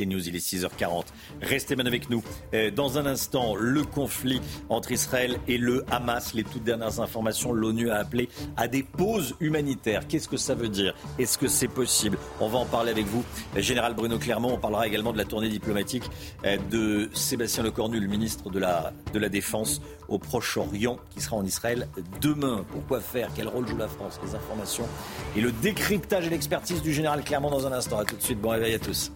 C'est 0.00 0.06
News, 0.06 0.26
il 0.26 0.34
est 0.34 0.38
6h40. 0.38 1.04
Restez 1.42 1.76
bien 1.76 1.84
avec 1.84 2.08
nous. 2.08 2.24
Euh, 2.54 2.70
dans 2.70 2.96
un 2.96 3.04
instant, 3.04 3.54
le 3.54 3.84
conflit 3.84 4.40
entre 4.70 4.92
Israël 4.92 5.38
et 5.46 5.58
le 5.58 5.84
Hamas. 5.90 6.32
Les 6.32 6.42
toutes 6.42 6.64
dernières 6.64 7.00
informations, 7.00 7.52
l'ONU 7.52 7.90
a 7.90 7.96
appelé 7.96 8.30
à 8.56 8.66
des 8.66 8.82
pauses 8.82 9.34
humanitaires. 9.40 10.08
Qu'est-ce 10.08 10.26
que 10.26 10.38
ça 10.38 10.54
veut 10.54 10.70
dire? 10.70 10.94
Est-ce 11.18 11.36
que 11.36 11.48
c'est 11.48 11.68
possible? 11.68 12.16
On 12.40 12.48
va 12.48 12.60
en 12.60 12.64
parler 12.64 12.90
avec 12.90 13.04
vous. 13.04 13.22
Général 13.58 13.92
Bruno 13.92 14.18
Clermont, 14.18 14.54
on 14.54 14.58
parlera 14.58 14.86
également 14.86 15.12
de 15.12 15.18
la 15.18 15.26
tournée 15.26 15.50
diplomatique 15.50 16.04
euh, 16.46 16.56
de 16.70 17.10
Sébastien 17.12 17.62
Lecornu, 17.62 18.00
le 18.00 18.08
ministre 18.08 18.48
de 18.48 18.58
la, 18.58 18.94
de 19.12 19.18
la 19.18 19.28
Défense 19.28 19.82
au 20.08 20.18
Proche-Orient, 20.18 20.96
qui 21.10 21.20
sera 21.20 21.36
en 21.36 21.44
Israël 21.44 21.88
demain. 22.22 22.64
Pourquoi 22.72 23.00
faire? 23.00 23.28
Quel 23.36 23.48
rôle 23.48 23.68
joue 23.68 23.76
la 23.76 23.88
France? 23.88 24.18
Les 24.24 24.34
informations 24.34 24.88
et 25.36 25.42
le 25.42 25.52
décryptage 25.52 26.26
et 26.26 26.30
l'expertise 26.30 26.80
du 26.80 26.94
général 26.94 27.22
Clermont 27.22 27.50
dans 27.50 27.66
un 27.66 27.72
instant. 27.72 27.98
A 27.98 28.06
tout 28.06 28.16
de 28.16 28.22
suite. 28.22 28.40
Bon 28.40 28.48
réveil 28.48 28.72
à 28.72 28.78
tous. 28.78 29.12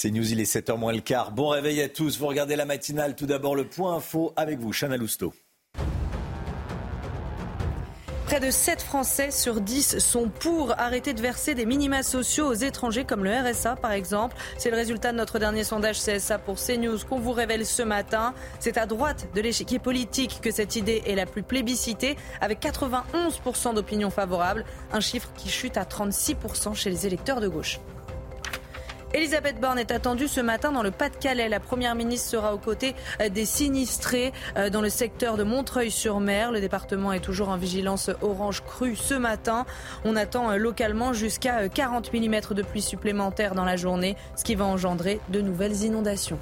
C'est 0.00 0.12
News, 0.12 0.30
il 0.30 0.38
est 0.38 0.44
7h 0.44 0.78
moins 0.78 0.92
le 0.92 1.00
quart. 1.00 1.32
Bon 1.32 1.48
réveil 1.48 1.82
à 1.82 1.88
tous. 1.88 2.20
Vous 2.20 2.28
regardez 2.28 2.54
la 2.54 2.64
matinale. 2.64 3.16
Tout 3.16 3.26
d'abord, 3.26 3.56
le 3.56 3.64
point 3.64 3.96
info 3.96 4.32
avec 4.36 4.60
vous, 4.60 4.72
Chana 4.72 4.96
Lousteau. 4.96 5.34
Près 8.26 8.38
de 8.38 8.48
7 8.48 8.80
Français 8.80 9.32
sur 9.32 9.60
10 9.60 9.98
sont 9.98 10.28
pour 10.28 10.78
arrêter 10.78 11.14
de 11.14 11.20
verser 11.20 11.56
des 11.56 11.66
minima 11.66 12.04
sociaux 12.04 12.46
aux 12.46 12.54
étrangers 12.54 13.04
comme 13.04 13.24
le 13.24 13.32
RSA 13.32 13.74
par 13.74 13.90
exemple. 13.90 14.36
C'est 14.56 14.70
le 14.70 14.76
résultat 14.76 15.10
de 15.10 15.16
notre 15.16 15.40
dernier 15.40 15.64
sondage 15.64 15.98
CSA 15.98 16.38
pour 16.38 16.58
CNews 16.64 16.98
qu'on 17.08 17.18
vous 17.18 17.32
révèle 17.32 17.66
ce 17.66 17.82
matin. 17.82 18.34
C'est 18.60 18.78
à 18.78 18.86
droite 18.86 19.26
de 19.34 19.40
l'échiquier 19.40 19.80
politique 19.80 20.38
que 20.40 20.52
cette 20.52 20.76
idée 20.76 21.02
est 21.06 21.16
la 21.16 21.26
plus 21.26 21.42
plébiscitée 21.42 22.16
avec 22.40 22.60
91% 22.62 23.74
d'opinion 23.74 24.10
favorable, 24.10 24.64
un 24.92 25.00
chiffre 25.00 25.32
qui 25.36 25.48
chute 25.48 25.76
à 25.76 25.82
36% 25.82 26.76
chez 26.76 26.88
les 26.88 27.04
électeurs 27.04 27.40
de 27.40 27.48
gauche. 27.48 27.80
Elisabeth 29.14 29.58
Borne 29.58 29.78
est 29.78 29.90
attendue 29.90 30.28
ce 30.28 30.42
matin 30.42 30.70
dans 30.70 30.82
le 30.82 30.90
Pas-de-Calais. 30.90 31.48
La 31.48 31.60
Première 31.60 31.94
ministre 31.94 32.28
sera 32.28 32.54
aux 32.54 32.58
côtés 32.58 32.94
euh, 33.22 33.30
des 33.30 33.46
sinistrés 33.46 34.34
euh, 34.58 34.68
dans 34.68 34.82
le 34.82 34.90
secteur 34.90 35.38
de 35.38 35.44
Montreuil-sur-Mer. 35.44 36.52
Le 36.52 36.60
département 36.60 37.14
est 37.14 37.20
toujours 37.20 37.48
en 37.48 37.56
vigilance 37.56 38.10
orange 38.20 38.62
crue 38.62 38.96
ce 38.96 39.14
matin. 39.14 39.64
On 40.04 40.14
attend 40.14 40.50
euh, 40.50 40.56
localement 40.56 41.14
jusqu'à 41.14 41.70
40 41.70 42.12
mm 42.12 42.54
de 42.54 42.62
pluie 42.62 42.82
supplémentaire 42.82 43.54
dans 43.54 43.64
la 43.64 43.76
journée, 43.76 44.14
ce 44.36 44.44
qui 44.44 44.54
va 44.54 44.66
engendrer 44.66 45.20
de 45.30 45.40
nouvelles 45.40 45.84
inondations. 45.84 46.38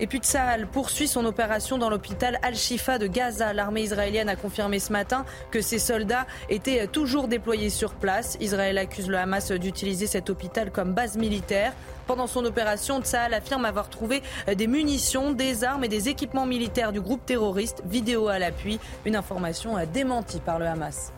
Et 0.00 0.06
puis 0.06 0.18
Tsahal 0.18 0.66
poursuit 0.66 1.08
son 1.08 1.24
opération 1.24 1.76
dans 1.76 1.90
l'hôpital 1.90 2.38
Al-Shifa 2.42 2.98
de 2.98 3.06
Gaza. 3.06 3.52
L'armée 3.52 3.82
israélienne 3.82 4.28
a 4.28 4.36
confirmé 4.36 4.78
ce 4.78 4.92
matin 4.92 5.24
que 5.50 5.60
ses 5.60 5.78
soldats 5.78 6.26
étaient 6.48 6.86
toujours 6.86 7.26
déployés 7.26 7.70
sur 7.70 7.94
place. 7.94 8.36
Israël 8.40 8.78
accuse 8.78 9.08
le 9.08 9.18
Hamas 9.18 9.50
d'utiliser 9.50 10.06
cet 10.06 10.30
hôpital 10.30 10.70
comme 10.70 10.92
base 10.92 11.16
militaire. 11.16 11.72
Pendant 12.06 12.26
son 12.26 12.44
opération, 12.44 13.00
Tsahal 13.00 13.34
affirme 13.34 13.64
avoir 13.64 13.90
trouvé 13.90 14.22
des 14.46 14.66
munitions, 14.66 15.32
des 15.32 15.64
armes 15.64 15.84
et 15.84 15.88
des 15.88 16.08
équipements 16.08 16.46
militaires 16.46 16.92
du 16.92 17.00
groupe 17.00 17.26
terroriste. 17.26 17.82
Vidéo 17.84 18.28
à 18.28 18.38
l'appui, 18.38 18.78
une 19.04 19.16
information 19.16 19.74
démentie 19.92 20.40
par 20.40 20.58
le 20.58 20.66
Hamas. 20.66 21.12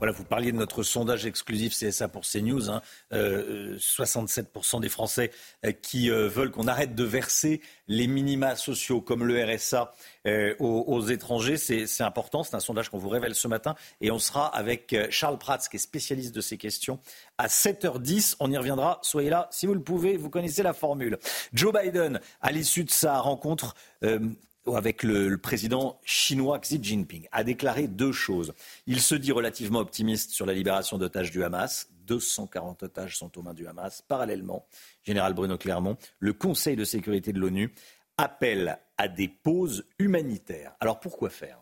Voilà, 0.00 0.14
vous 0.14 0.24
parliez 0.24 0.50
de 0.50 0.56
notre 0.56 0.82
sondage 0.82 1.26
exclusif 1.26 1.76
CSA 1.76 2.08
pour 2.08 2.22
CNews. 2.22 2.70
Hein. 2.70 2.80
67% 3.12 4.76
euh, 4.76 4.80
des 4.80 4.88
Français 4.88 5.30
euh, 5.66 5.72
qui 5.72 6.10
euh, 6.10 6.26
veulent 6.26 6.50
qu'on 6.50 6.68
arrête 6.68 6.94
de 6.94 7.04
verser 7.04 7.60
les 7.86 8.06
minima 8.06 8.56
sociaux 8.56 9.02
comme 9.02 9.24
le 9.24 9.44
RSA 9.44 9.92
aux, 10.58 10.84
aux, 10.86 11.02
étrangers. 11.02 11.58
C'est 11.58 12.02
important. 12.02 12.42
C'est 12.42 12.56
un 12.56 12.60
sondage 12.60 12.88
qu'on 12.88 12.96
vous 12.96 13.10
révèle 13.10 13.34
ce 13.34 13.46
matin. 13.46 13.74
Et 14.00 14.10
on 14.10 14.18
sera 14.18 14.46
avec 14.46 14.96
Charles 15.10 15.36
Prats, 15.36 15.58
qui 15.58 15.76
est 15.76 15.80
spécialiste 15.80 16.34
de 16.34 16.40
ces 16.40 16.56
questions, 16.56 16.98
à 17.36 17.48
7h10. 17.48 18.36
On 18.40 18.50
y 18.50 18.56
reviendra. 18.56 19.00
Soyez 19.02 19.28
là 19.28 19.48
si 19.50 19.66
vous 19.66 19.74
le 19.74 19.82
pouvez. 19.82 20.16
Vous 20.16 20.30
connaissez 20.30 20.62
la 20.62 20.72
formule. 20.72 21.18
Joe 21.52 21.74
Biden, 21.74 22.20
à 22.40 22.52
l'issue 22.52 22.84
de 22.84 22.90
sa 22.90 23.18
rencontre 23.18 23.74
avec 24.66 25.02
le, 25.02 25.36
président 25.38 26.00
chinois 26.04 26.58
Xi 26.58 26.78
Jinping, 26.82 27.28
a 27.32 27.44
déclaré 27.44 27.88
deux 27.88 28.12
choses. 28.12 28.52
Il 28.86 29.00
se 29.00 29.14
dit 29.14 29.32
relativement 29.32 29.80
optimiste 29.80 30.30
sur 30.30 30.46
la 30.46 30.52
libération 30.52 30.98
d'otages 30.98 31.30
du 31.30 31.42
Hamas. 31.42 31.88
240 32.06 32.82
otages 32.82 33.16
sont 33.16 33.36
aux 33.38 33.42
mains 33.42 33.54
du 33.54 33.66
Hamas. 33.66 34.02
Parallèlement, 34.02 34.66
général 35.02 35.34
Bruno 35.34 35.56
Clermont, 35.56 35.96
le 36.18 36.32
Conseil 36.32 36.76
de 36.76 36.84
sécurité 36.84 37.32
de 37.32 37.38
l'ONU 37.38 37.72
appelle 38.16 38.78
à 38.98 39.08
des 39.08 39.28
pauses 39.28 39.86
humanitaires. 39.98 40.74
Alors 40.80 41.00
pourquoi 41.00 41.30
faire? 41.30 41.59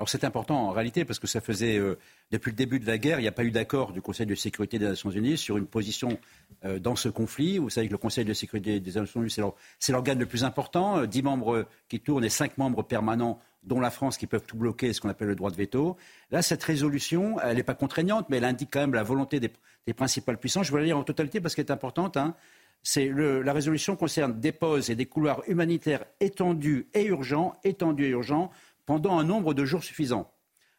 Alors 0.00 0.08
c'est 0.08 0.24
important 0.24 0.68
en 0.68 0.70
réalité 0.70 1.04
parce 1.04 1.18
que 1.18 1.26
ça 1.26 1.42
faisait 1.42 1.76
euh, 1.76 1.98
depuis 2.30 2.52
le 2.52 2.56
début 2.56 2.80
de 2.80 2.86
la 2.86 2.96
guerre, 2.96 3.18
il 3.18 3.22
n'y 3.22 3.28
a 3.28 3.32
pas 3.32 3.44
eu 3.44 3.50
d'accord 3.50 3.92
du 3.92 4.00
Conseil 4.00 4.24
de 4.24 4.34
sécurité 4.34 4.78
des 4.78 4.86
Nations 4.86 5.10
Unies 5.10 5.36
sur 5.36 5.58
une 5.58 5.66
position 5.66 6.18
euh, 6.64 6.78
dans 6.78 6.96
ce 6.96 7.10
conflit. 7.10 7.58
Vous 7.58 7.68
savez 7.68 7.86
que 7.86 7.92
le 7.92 7.98
Conseil 7.98 8.24
de 8.24 8.32
sécurité 8.32 8.80
des 8.80 8.92
Nations 8.92 9.20
Unies 9.20 9.36
c'est 9.78 9.92
l'organe 9.92 10.18
le 10.18 10.24
plus 10.24 10.42
important, 10.42 11.00
euh, 11.00 11.06
dix 11.06 11.22
membres 11.22 11.66
qui 11.90 12.00
tournent 12.00 12.24
et 12.24 12.30
cinq 12.30 12.56
membres 12.56 12.82
permanents 12.82 13.42
dont 13.62 13.78
la 13.78 13.90
France 13.90 14.16
qui 14.16 14.26
peuvent 14.26 14.46
tout 14.46 14.56
bloquer, 14.56 14.94
ce 14.94 15.02
qu'on 15.02 15.10
appelle 15.10 15.28
le 15.28 15.36
droit 15.36 15.50
de 15.50 15.56
veto. 15.56 15.98
Là, 16.30 16.40
cette 16.40 16.62
résolution, 16.62 17.38
elle 17.38 17.58
n'est 17.58 17.62
pas 17.62 17.74
contraignante, 17.74 18.30
mais 18.30 18.38
elle 18.38 18.46
indique 18.46 18.70
quand 18.72 18.80
même 18.80 18.94
la 18.94 19.02
volonté 19.02 19.38
des, 19.38 19.52
principales 19.92 20.38
puissances. 20.38 20.66
Je 20.66 20.72
vais 20.72 20.78
la 20.78 20.86
lire 20.86 20.96
en 20.96 21.04
totalité 21.04 21.42
parce 21.42 21.54
qu'elle 21.54 21.66
est 21.66 21.72
importante. 21.72 22.16
Hein. 22.16 22.34
C'est 22.82 23.10
la 23.10 23.52
résolution 23.52 23.96
concerne 23.96 24.40
des 24.40 24.52
pauses 24.52 24.88
et 24.88 24.94
des 24.94 25.04
couloirs 25.04 25.42
humanitaires 25.46 26.04
étendus 26.20 26.86
et 26.94 27.04
urgents, 27.04 27.54
étendus 27.64 28.06
et 28.06 28.08
urgents 28.10 28.50
pendant 28.86 29.18
un 29.18 29.24
nombre 29.24 29.54
de 29.54 29.64
jours 29.64 29.84
suffisant. 29.84 30.30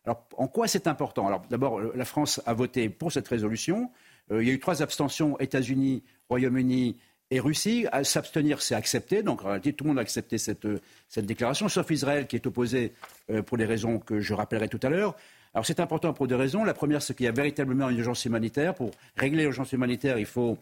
Alors, 0.06 0.28
en 0.38 0.47
quoi 0.47 0.68
c'est 0.68 0.88
important? 0.88 1.28
Alors, 1.28 1.43
d'abord, 1.49 1.80
euh, 1.80 1.93
la 1.95 2.06
France 2.06 2.41
a 2.45 2.54
voté 2.54 2.89
pour 2.89 3.12
cette 3.12 3.28
résolution. 3.28 3.91
Euh, 4.32 4.41
il 4.41 4.47
y 4.47 4.52
a 4.52 4.54
eu 4.54 4.60
trois 4.60 4.82
abstentions 4.82 5.39
États-Unis, 5.39 6.04
Royaume-Uni 6.30 6.97
et 7.30 7.39
Russie. 7.39 7.86
S'abstenir, 8.04 8.62
c'est 8.62 8.76
accepté. 8.76 9.22
Donc, 9.22 9.43
en 9.43 9.49
réalité, 9.49 9.74
tout 9.74 9.84
le 9.84 9.89
monde 9.89 9.99
a 9.99 10.02
accepté 10.02 10.38
cette, 10.38 10.66
euh, 10.66 10.80
déclaration, 11.18 11.70
sauf 11.70 11.89
Israël 11.91 12.28
qui 12.28 12.36
est 12.36 12.45
opposé 12.47 12.93
pour 13.45 13.58
les 13.58 13.66
raisons 13.66 13.99
que 13.99 14.20
je 14.20 14.34
rappellerai 14.34 14.68
tout 14.68 14.80
à 14.84 14.89
l'heure. 14.89 15.16
Alors, 15.54 15.66
c'est 15.66 15.80
important 15.80 16.14
pour 16.14 16.28
deux 16.28 16.36
raisons. 16.36 16.64
La 16.64 16.74
première, 16.74 17.02
c'est 17.02 17.14
qu'il 17.14 17.26
y 17.26 17.30
a 17.30 17.34
véritablement 17.34 17.89
une 17.89 17.99
urgence 17.99 18.26
humanitaire. 18.26 18.74
Pour 18.74 18.91
régler 19.16 19.43
l'urgence 19.43 19.72
humanitaire, 19.72 20.18
il 20.18 20.26
faut 20.26 20.58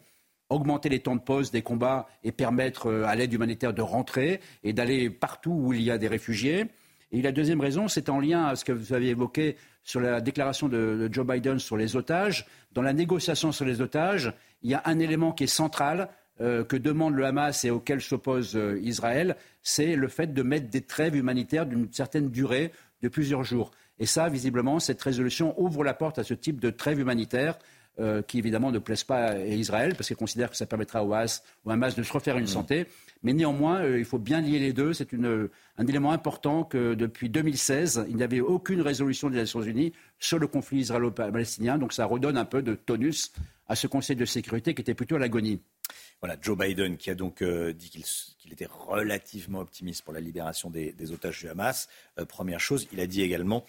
augmenter 0.48 0.88
les 0.88 1.00
temps 1.00 1.16
de 1.16 1.20
pause 1.20 1.50
des 1.50 1.62
combats 1.62 2.08
et 2.24 2.32
permettre 2.32 2.92
à 3.04 3.14
l'aide 3.14 3.32
humanitaire 3.32 3.72
de 3.72 3.82
rentrer 3.82 4.40
et 4.64 4.72
d'aller 4.72 5.08
partout 5.08 5.52
où 5.52 5.72
il 5.72 5.82
y 5.82 5.90
a 5.90 5.98
des 5.98 6.08
réfugiés. 6.08 6.66
Et 7.12 7.22
la 7.22 7.32
deuxième 7.32 7.60
raison, 7.60 7.88
c'est 7.88 8.08
en 8.08 8.20
lien 8.20 8.44
à 8.46 8.56
ce 8.56 8.64
que 8.64 8.72
vous 8.72 8.92
avez 8.92 9.08
évoqué 9.08 9.56
sur 9.82 10.00
la 10.00 10.20
déclaration 10.20 10.68
de, 10.68 11.08
Joe 11.10 11.26
Biden 11.26 11.58
sur 11.58 11.76
les 11.76 11.96
otages. 11.96 12.46
Dans 12.72 12.82
la 12.82 12.92
négociation 12.92 13.52
sur 13.52 13.64
les 13.64 13.80
otages, 13.80 14.32
il 14.62 14.70
y 14.70 14.74
a 14.74 14.82
un 14.84 14.98
élément 14.98 15.32
qui 15.32 15.44
est 15.44 15.48
central 15.48 16.08
euh, 16.40 16.64
que 16.64 16.76
demande 16.76 17.14
le 17.14 17.26
Hamas 17.26 17.64
et 17.64 17.70
auquel 17.70 18.00
s'oppose 18.00 18.56
euh, 18.56 18.80
Israël, 18.82 19.36
c'est 19.62 19.94
le 19.94 20.08
fait 20.08 20.32
de 20.32 20.42
mettre 20.42 20.70
des 20.70 20.80
trêves 20.80 21.14
humanitaires 21.14 21.66
d'une 21.66 21.92
certaine 21.92 22.30
durée 22.30 22.72
de 23.02 23.08
plusieurs 23.08 23.44
jours. 23.44 23.72
Et 23.98 24.06
ça, 24.06 24.28
visiblement, 24.30 24.80
cette 24.80 25.02
résolution 25.02 25.60
ouvre 25.60 25.84
la 25.84 25.92
porte 25.92 26.18
à 26.18 26.24
ce 26.24 26.32
type 26.32 26.58
de 26.58 26.70
trêve 26.70 26.98
humanitaire 26.98 27.58
euh, 27.98 28.22
qui 28.22 28.38
évidemment 28.38 28.72
ne 28.72 28.78
plaisent 28.78 29.04
pas 29.04 29.32
à 29.32 29.38
Israël, 29.38 29.94
parce 29.94 30.06
qu'ils 30.06 30.16
considèrent 30.16 30.50
que 30.50 30.56
ça 30.56 30.64
permettra 30.64 31.04
au 31.04 31.12
Hamas, 31.12 31.42
au 31.66 31.70
Hamas 31.70 31.94
de 31.94 32.02
se 32.02 32.12
refaire 32.12 32.38
une 32.38 32.46
santé. 32.46 32.86
Mais 33.22 33.32
néanmoins, 33.32 33.82
euh, 33.82 33.98
il 33.98 34.04
faut 34.04 34.18
bien 34.18 34.40
lier 34.40 34.58
les 34.58 34.72
deux. 34.72 34.92
C'est 34.92 35.08
un 35.14 35.86
élément 35.86 36.12
important 36.12 36.64
que 36.64 36.94
depuis 36.94 37.28
2016, 37.28 38.06
il 38.08 38.16
n'y 38.16 38.22
avait 38.22 38.40
aucune 38.40 38.80
résolution 38.80 39.28
des 39.28 39.36
Nations 39.36 39.62
Unies 39.62 39.92
sur 40.18 40.38
le 40.38 40.46
conflit 40.46 40.80
israélo-palestinien. 40.80 41.78
Donc 41.78 41.92
ça 41.92 42.06
redonne 42.06 42.36
un 42.36 42.44
peu 42.44 42.62
de 42.62 42.74
tonus 42.74 43.32
à 43.68 43.76
ce 43.76 43.86
Conseil 43.86 44.16
de 44.16 44.24
sécurité 44.24 44.74
qui 44.74 44.80
était 44.80 44.94
plutôt 44.94 45.16
à 45.16 45.18
l'agonie. 45.18 45.60
Voilà, 46.20 46.36
Joe 46.40 46.56
Biden 46.56 46.96
qui 46.96 47.10
a 47.10 47.14
donc 47.14 47.42
euh, 47.42 47.72
dit 47.72 47.90
qu'il 47.90 48.52
était 48.52 48.68
relativement 48.68 49.60
optimiste 49.60 50.02
pour 50.02 50.12
la 50.12 50.20
libération 50.20 50.70
des, 50.70 50.94
otages 51.12 51.40
du 51.40 51.48
Hamas. 51.48 51.88
Euh, 52.18 52.24
première 52.24 52.60
chose, 52.60 52.88
il 52.92 53.00
a 53.00 53.06
dit 53.06 53.22
également 53.22 53.64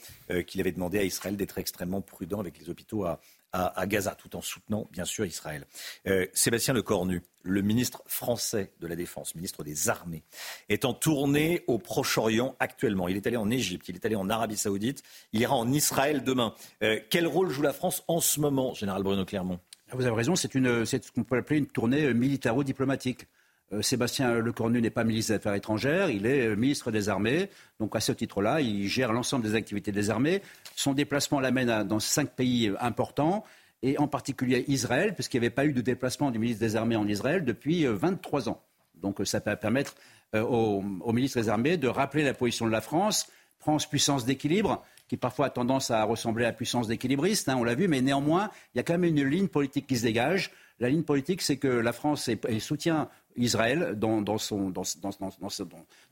qu'il 0.48 0.62
avait 0.62 0.72
demandé 0.72 1.00
à 1.00 1.04
Israël 1.04 1.36
d'être 1.36 1.58
extrêmement 1.58 2.02
prudent 2.02 2.40
avec 2.40 2.58
les 2.60 2.70
hôpitaux 2.70 3.06
à, 3.06 3.20
à, 3.54 3.86
Gaza, 3.86 4.16
tout 4.16 4.36
en 4.36 4.42
soutenant 4.42 4.88
bien 4.92 5.06
sûr 5.06 5.26
Israël. 5.26 5.66
Euh, 6.08 6.26
Sébastien 6.34 6.74
Lecornu, 6.74 7.22
le 7.44 7.62
ministre 7.62 8.02
français 8.06 8.72
de 8.80 8.88
la 8.88 8.96
Défense, 8.96 9.36
ministre 9.36 9.64
des 9.64 9.90
Armées, 9.90 10.24
est 10.70 10.86
en 10.86 10.94
tournée 10.94 11.64
au 11.68 11.78
Proche-Orient 11.78 12.56
actuellement. 12.60 13.08
Il 13.08 13.18
est 13.18 13.28
allé 13.28 13.38
en 13.38 13.50
Égypte, 13.50 13.90
il 13.90 13.96
est 13.96 14.06
allé 14.06 14.16
en 14.16 14.30
Arabie 14.30 14.58
Saoudite, 14.58 15.04
il 15.34 15.42
ira 15.42 15.56
en 15.56 15.72
Israël 15.72 16.24
demain. 16.24 16.54
Euh, 16.84 17.00
quel 17.10 17.28
rôle 17.28 17.50
joue 17.50 17.62
la 17.62 17.74
France 17.74 18.04
en 18.08 18.22
ce 18.22 18.40
moment, 18.40 18.74
général 18.74 19.04
Bruno 19.04 19.26
Clermont? 19.26 19.60
Vous 19.94 20.06
avez 20.06 20.16
raison, 20.16 20.36
c'est 20.36 20.52
ce 20.54 21.12
qu'on 21.12 21.24
peut 21.26 21.38
appeler 21.38 21.60
une 21.60 21.68
tournée 21.68 22.14
militaro-diplomatique. 22.14 23.28
Euh, 23.74 23.82
Sébastien 23.82 24.34
Lecornu 24.34 24.82
n'est 24.82 24.90
pas 24.90 25.04
ministre 25.04 25.32
des 25.32 25.38
Affaires 25.38 25.54
étrangères, 25.54 26.10
il 26.10 26.26
est 26.26 26.48
euh, 26.48 26.56
ministre 26.56 26.92
des 26.92 27.10
Armées. 27.10 27.50
Donc 27.80 27.96
à 27.96 28.00
ce 28.00 28.12
titre-là, 28.12 28.62
il 28.62 28.88
gère 28.88 29.14
l'ensemble 29.14 29.46
des 29.46 29.56
activités 29.56 29.92
des 29.92 30.10
armées. 30.10 30.42
Son 30.76 30.94
déplacement 30.94 31.40
l'amène 31.40 31.84
dans 31.84 32.00
cinq 32.00 32.32
pays 32.32 32.70
euh, 32.70 32.76
importants, 32.82 33.44
et 33.84 33.98
en 33.98 34.08
particulier 34.08 34.66
Israël, 34.68 35.16
puisqu'il 35.16 35.40
n'y 35.40 35.48
avait 35.48 35.56
pas 35.56 35.66
eu 35.66 35.74
de 35.74 35.82
déplacement 35.82 36.30
du 36.30 36.38
ministre 36.38 36.60
des 36.60 36.76
Armées 36.76 36.96
en 36.96 37.08
Israël 37.08 37.44
depuis 37.44 37.86
23 37.86 38.48
ans. 38.48 38.62
Donc 39.02 39.22
ça 39.26 39.40
va 39.44 39.56
permettre 39.56 39.96
au, 40.36 40.84
ministre 41.12 41.42
des 41.42 41.50
Armées 41.50 41.78
de 41.78 41.88
rappeler 41.88 42.24
la 42.24 42.36
position 42.36 42.68
de 42.68 42.72
la 42.72 42.82
France, 42.82 43.26
France 43.58 43.90
puissance 43.90 44.24
d'équilibre, 44.24 44.86
qui 45.08 45.18
parfois 45.18 45.48
a 45.48 45.50
tendance 45.50 45.90
à 45.90 46.04
ressembler 46.04 46.46
à 46.46 46.54
puissance 46.54 46.88
d'équilibriste, 46.88 47.50
hein, 47.50 47.56
on 47.58 47.64
l'a 47.64 47.74
vu, 47.74 47.88
mais 47.88 48.02
néanmoins, 48.02 48.52
il 48.76 48.78
y 48.78 48.82
a 48.82 48.84
quand 48.84 48.94
même 48.94 49.04
une 49.04 49.28
ligne 49.28 49.48
politique 49.48 49.88
qui 49.88 49.98
se 49.98 50.04
dégage. 50.04 50.52
La 50.80 50.90
ligne 50.90 51.02
politique, 51.02 51.42
c'est 51.42 51.58
que 51.58 51.68
la 51.68 51.92
France 51.92 52.30
soutient 52.60 53.10
Israël 53.38 53.96
dans, 53.98 54.38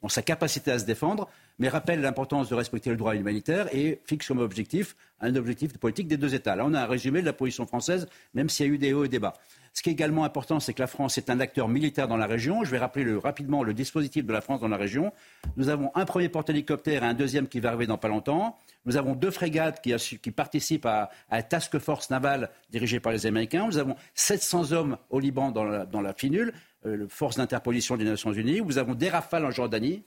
sa 0.07 0.21
capacité 0.21 0.71
à 0.71 0.79
se 0.79 0.85
défendre, 0.85 1.29
mais 1.57 1.69
rappelle 1.69 2.01
l'importance 2.01 2.49
de 2.49 2.55
respecter 2.55 2.89
le 2.89 2.97
droit 2.97 3.15
humanitaire 3.15 3.73
et 3.73 3.99
fixe 4.05 4.27
comme 4.27 4.39
objectif 4.39 4.95
un 5.21 5.35
objectif 5.35 5.73
de 5.73 5.77
politique 5.77 6.07
des 6.07 6.17
deux 6.17 6.33
États. 6.33 6.55
Là, 6.55 6.63
on 6.65 6.73
a 6.73 6.81
un 6.81 6.85
résumé 6.85 7.21
de 7.21 7.25
la 7.25 7.33
position 7.33 7.65
française, 7.65 8.07
même 8.33 8.49
s'il 8.49 8.67
y 8.67 8.69
a 8.69 8.73
eu 8.73 8.77
des 8.77 8.93
hauts 8.93 9.05
et 9.05 9.09
des 9.09 9.19
bas. 9.19 9.33
Ce 9.73 9.83
qui 9.83 9.89
est 9.89 9.93
également 9.93 10.23
important, 10.23 10.59
c'est 10.59 10.73
que 10.73 10.81
la 10.81 10.87
France 10.87 11.17
est 11.17 11.29
un 11.29 11.39
acteur 11.39 11.67
militaire 11.67 12.07
dans 12.07 12.17
la 12.17 12.25
région. 12.25 12.63
Je 12.63 12.71
vais 12.71 12.79
rappeler 12.79 13.03
le, 13.03 13.17
rapidement 13.17 13.63
le 13.63 13.73
dispositif 13.73 14.25
de 14.25 14.33
la 14.33 14.41
France 14.41 14.61
dans 14.61 14.67
la 14.67 14.77
région. 14.77 15.13
Nous 15.57 15.69
avons 15.69 15.91
un 15.95 16.05
premier 16.05 16.27
porte-hélicoptère 16.29 17.03
et 17.03 17.05
un 17.05 17.13
deuxième 17.13 17.47
qui 17.47 17.59
va 17.59 17.69
arriver 17.69 17.87
dans 17.87 17.97
pas 17.97 18.07
longtemps. 18.07 18.57
Nous 18.85 18.97
avons 18.97 19.13
deux 19.13 19.31
frégates 19.31 19.81
qui, 19.81 20.31
participent 20.31 20.85
à, 20.85 21.09
la 21.31 21.43
task 21.43 21.77
force 21.79 22.09
navale 22.09 22.49
dirigée 22.71 22.99
par 22.99 23.11
les 23.11 23.25
Américains. 23.25 23.67
Nous 23.67 23.77
avons 23.77 23.95
700 24.15 24.71
hommes 24.71 24.97
au 25.09 25.19
Liban 25.19 25.51
dans 25.51 25.65
la, 25.65 25.85
dans 25.85 26.01
la 26.01 26.13
FINUL, 26.13 26.53
euh, 26.85 27.07
force 27.09 27.35
d'interposition 27.37 27.97
des 27.97 28.05
Nations 28.05 28.31
Unies. 28.31 28.61
Nous 28.61 28.77
avons 28.77 28.95
des 28.95 29.09
rafales 29.09 29.45
en 29.45 29.51
Jordanie, 29.51 30.03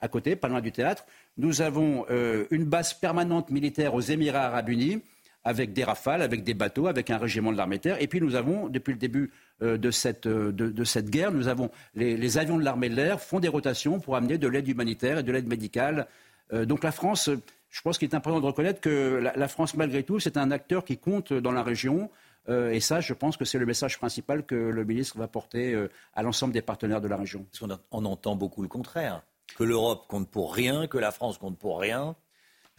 à 0.00 0.08
côté, 0.08 0.34
pas 0.34 0.48
loin 0.48 0.60
du 0.60 0.72
théâtre. 0.72 1.04
Nous 1.36 1.62
avons 1.62 2.04
euh, 2.10 2.46
une 2.50 2.64
base 2.64 2.94
permanente 2.94 3.50
militaire 3.50 3.94
aux 3.94 4.00
Émirats 4.00 4.46
arabes 4.46 4.70
unis 4.70 5.02
avec 5.44 5.72
des 5.72 5.84
rafales, 5.84 6.20
avec 6.20 6.42
des 6.42 6.52
bateaux, 6.52 6.88
avec 6.88 7.10
un 7.10 7.16
régiment 7.16 7.52
de 7.52 7.56
l'armée 7.56 7.78
terre. 7.78 8.02
Et 8.02 8.08
puis 8.08 8.20
nous 8.20 8.34
avons, 8.34 8.68
depuis 8.68 8.92
le 8.92 8.98
début 8.98 9.30
euh, 9.62 9.78
de, 9.78 9.90
cette, 9.90 10.26
de, 10.26 10.84
cette, 10.84 11.10
guerre, 11.10 11.30
nous 11.30 11.46
avons 11.46 11.70
les, 11.94 12.38
avions 12.38 12.58
de 12.58 12.64
l'armée 12.64 12.88
de 12.88 12.96
l'air 12.96 13.20
font 13.20 13.38
des 13.38 13.48
rotations 13.48 14.00
pour 14.00 14.16
amener 14.16 14.36
de 14.36 14.48
l'aide 14.48 14.66
humanitaire 14.66 15.18
et 15.18 15.22
de 15.22 15.30
l'aide 15.30 15.46
médicale. 15.46 16.08
donc 16.52 16.82
la 16.82 16.92
France, 16.92 17.30
je 17.70 17.80
pense 17.82 17.98
qu'il 17.98 18.08
est 18.08 18.14
important 18.16 18.40
de 18.40 18.46
reconnaître 18.46 18.80
que 18.80 19.30
la, 19.34 19.48
France, 19.48 19.74
malgré 19.74 20.02
tout, 20.02 20.18
c'est 20.18 20.36
un 20.36 20.50
acteur 20.50 20.84
qui 20.84 20.98
compte 20.98 21.32
dans 21.32 21.52
la 21.52 21.62
région. 21.62 22.10
Euh, 22.50 22.72
et 22.72 22.80
ça, 22.80 23.00
je 23.00 23.14
pense 23.14 23.36
que 23.36 23.44
c'est 23.44 23.58
le 23.58 23.66
message 23.66 23.98
principal 23.98 24.44
que 24.44 24.54
le 24.54 24.84
ministre 24.84 25.18
va 25.18 25.28
porter 25.28 25.72
euh, 25.72 25.88
à 26.14 26.22
l'ensemble 26.22 26.52
des 26.52 26.62
partenaires 26.62 27.00
de 27.00 27.08
la 27.08 27.16
région. 27.16 27.46
Parce 27.50 27.72
qu'on 27.90 28.04
entend 28.04 28.36
beaucoup 28.36 28.62
le 28.62 28.68
contraire, 28.68 29.22
que 29.56 29.64
l'Europe 29.64 30.06
compte 30.08 30.28
pour 30.28 30.54
rien, 30.54 30.86
que 30.86 30.98
la 30.98 31.12
France 31.12 31.38
compte 31.38 31.58
pour 31.58 31.80
rien. 31.80 32.16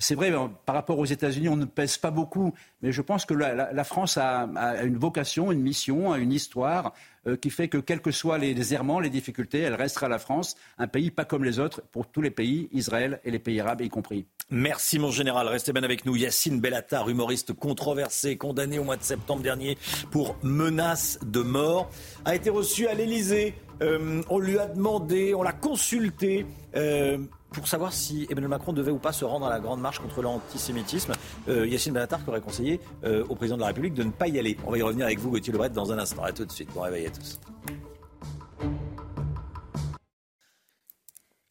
C'est 0.02 0.16
vrai, 0.16 0.34
par 0.66 0.74
rapport 0.74 0.98
aux 0.98 1.06
États-Unis, 1.06 1.48
on 1.48 1.56
ne 1.56 1.66
pèse 1.66 1.98
pas 1.98 2.10
beaucoup, 2.10 2.56
mais 2.82 2.92
je 2.92 3.04
pense 3.04 3.24
que 3.24 3.36
la, 3.36 3.84
France 3.84 4.18
a, 4.18 4.48
une 4.84 4.98
vocation, 4.98 5.52
une 5.52 5.62
mission, 5.62 6.16
une 6.16 6.34
histoire 6.34 6.96
euh, 7.28 7.38
qui 7.38 7.52
fait 7.52 7.68
que, 7.68 7.78
quels 7.78 8.02
que 8.02 8.10
soient 8.10 8.40
les, 8.40 8.74
errements, 8.74 9.00
les 9.00 9.12
difficultés, 9.12 9.60
elle 9.60 9.76
restera 9.76 10.10
la 10.10 10.18
France, 10.18 10.56
un 10.80 10.88
pays 10.88 11.12
pas 11.12 11.24
comme 11.24 11.44
les 11.44 11.60
autres, 11.60 11.84
pour 11.92 12.08
tous 12.08 12.24
les 12.24 12.32
pays, 12.32 12.68
Israël 12.72 13.22
et 13.24 13.30
les 13.30 13.38
pays 13.38 13.60
arabes 13.60 13.82
y 13.82 13.90
compris. 13.90 14.26
Merci 14.50 14.98
mon 14.98 15.12
général, 15.12 15.48
restez 15.48 15.72
bien 15.72 15.84
avec 15.84 16.04
nous. 16.08 16.16
Yacine 16.16 16.60
Bellatar, 16.60 17.08
humoriste 17.08 17.54
controversé, 17.54 18.38
condamné 18.38 18.80
au 18.80 18.84
mois 18.84 18.98
de 18.98 19.04
septembre 19.04 19.44
dernier 19.44 19.78
pour 20.10 20.36
menace 20.42 21.20
de 21.24 21.42
mort, 21.42 21.92
a 22.26 22.34
été 22.34 22.50
reçu 22.50 22.88
à 22.88 22.96
l'Élysée. 22.96 23.54
Euh, 23.84 24.24
on 24.32 24.40
lui 24.40 24.58
a 24.58 24.66
demandé, 24.66 25.36
on 25.36 25.44
l'a 25.44 25.54
consulté. 25.54 26.48
Euh, 26.76 27.20
pour 27.52 27.68
savoir 27.68 27.94
si 27.94 28.26
Emmanuel 28.30 28.50
Macron 28.50 28.74
devait 28.74 28.92
ou 28.92 28.98
pas 28.98 29.12
se 29.12 29.26
rendre 29.26 29.46
à 29.46 29.50
la 29.50 29.60
grande 29.60 29.82
marche 29.82 30.00
contre 30.00 30.22
l'antisémitisme. 30.22 31.14
Euh, 31.50 31.68
Yacine 31.68 31.94
Bellatar 31.94 32.24
qui 32.24 32.30
aurait 32.30 32.42
conseillé 32.42 32.80
euh, 33.04 33.26
au 33.30 33.36
président 33.36 33.58
de 33.58 33.62
la 33.62 33.68
République 33.68 33.94
de 33.94 34.04
ne 34.04 34.12
pas 34.12 34.28
y 34.28 34.40
aller. 34.40 34.58
On 34.66 34.72
va 34.72 34.78
y 34.78 34.82
revenir 34.82 35.06
avec 35.06 35.20
vous, 35.20 35.32
Gauthier 35.32 35.52
Lebret, 35.52 35.70
dans 35.70 35.92
un 35.92 36.00
instant. 36.00 36.24
A 36.24 36.32
tout 36.32 36.46
de 36.46 36.52
suite. 36.52 36.70
Bon 36.74 36.82
réveil 36.82 37.08
à 37.08 37.10
tous. 37.10 37.40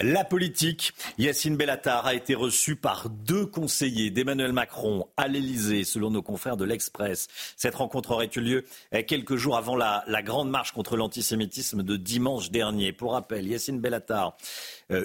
La 0.02 0.24
politique. 0.24 0.94
Yacine 1.18 1.58
Bellatar 1.58 2.06
a 2.06 2.14
été 2.14 2.34
reçu 2.34 2.74
par 2.74 3.10
deux 3.10 3.44
conseillers 3.44 4.10
d'Emmanuel 4.10 4.54
Macron 4.54 5.06
à 5.18 5.28
l'Elysée, 5.28 5.84
selon 5.84 6.10
nos 6.10 6.22
confrères 6.22 6.56
de 6.56 6.64
l'Express. 6.64 7.28
Cette 7.58 7.74
rencontre 7.74 8.12
aurait 8.12 8.30
eu 8.34 8.40
lieu 8.40 8.64
eh, 8.92 9.04
quelques 9.04 9.36
jours 9.36 9.58
avant 9.58 9.76
la, 9.76 10.02
la 10.06 10.22
grande 10.22 10.48
marche 10.48 10.72
contre 10.72 10.96
l'antisémitisme 10.96 11.82
de 11.82 11.96
dimanche 11.96 12.50
dernier. 12.50 12.94
Pour 12.94 13.12
rappel, 13.12 13.46
Yacine 13.46 13.78
Bellatar 13.78 14.38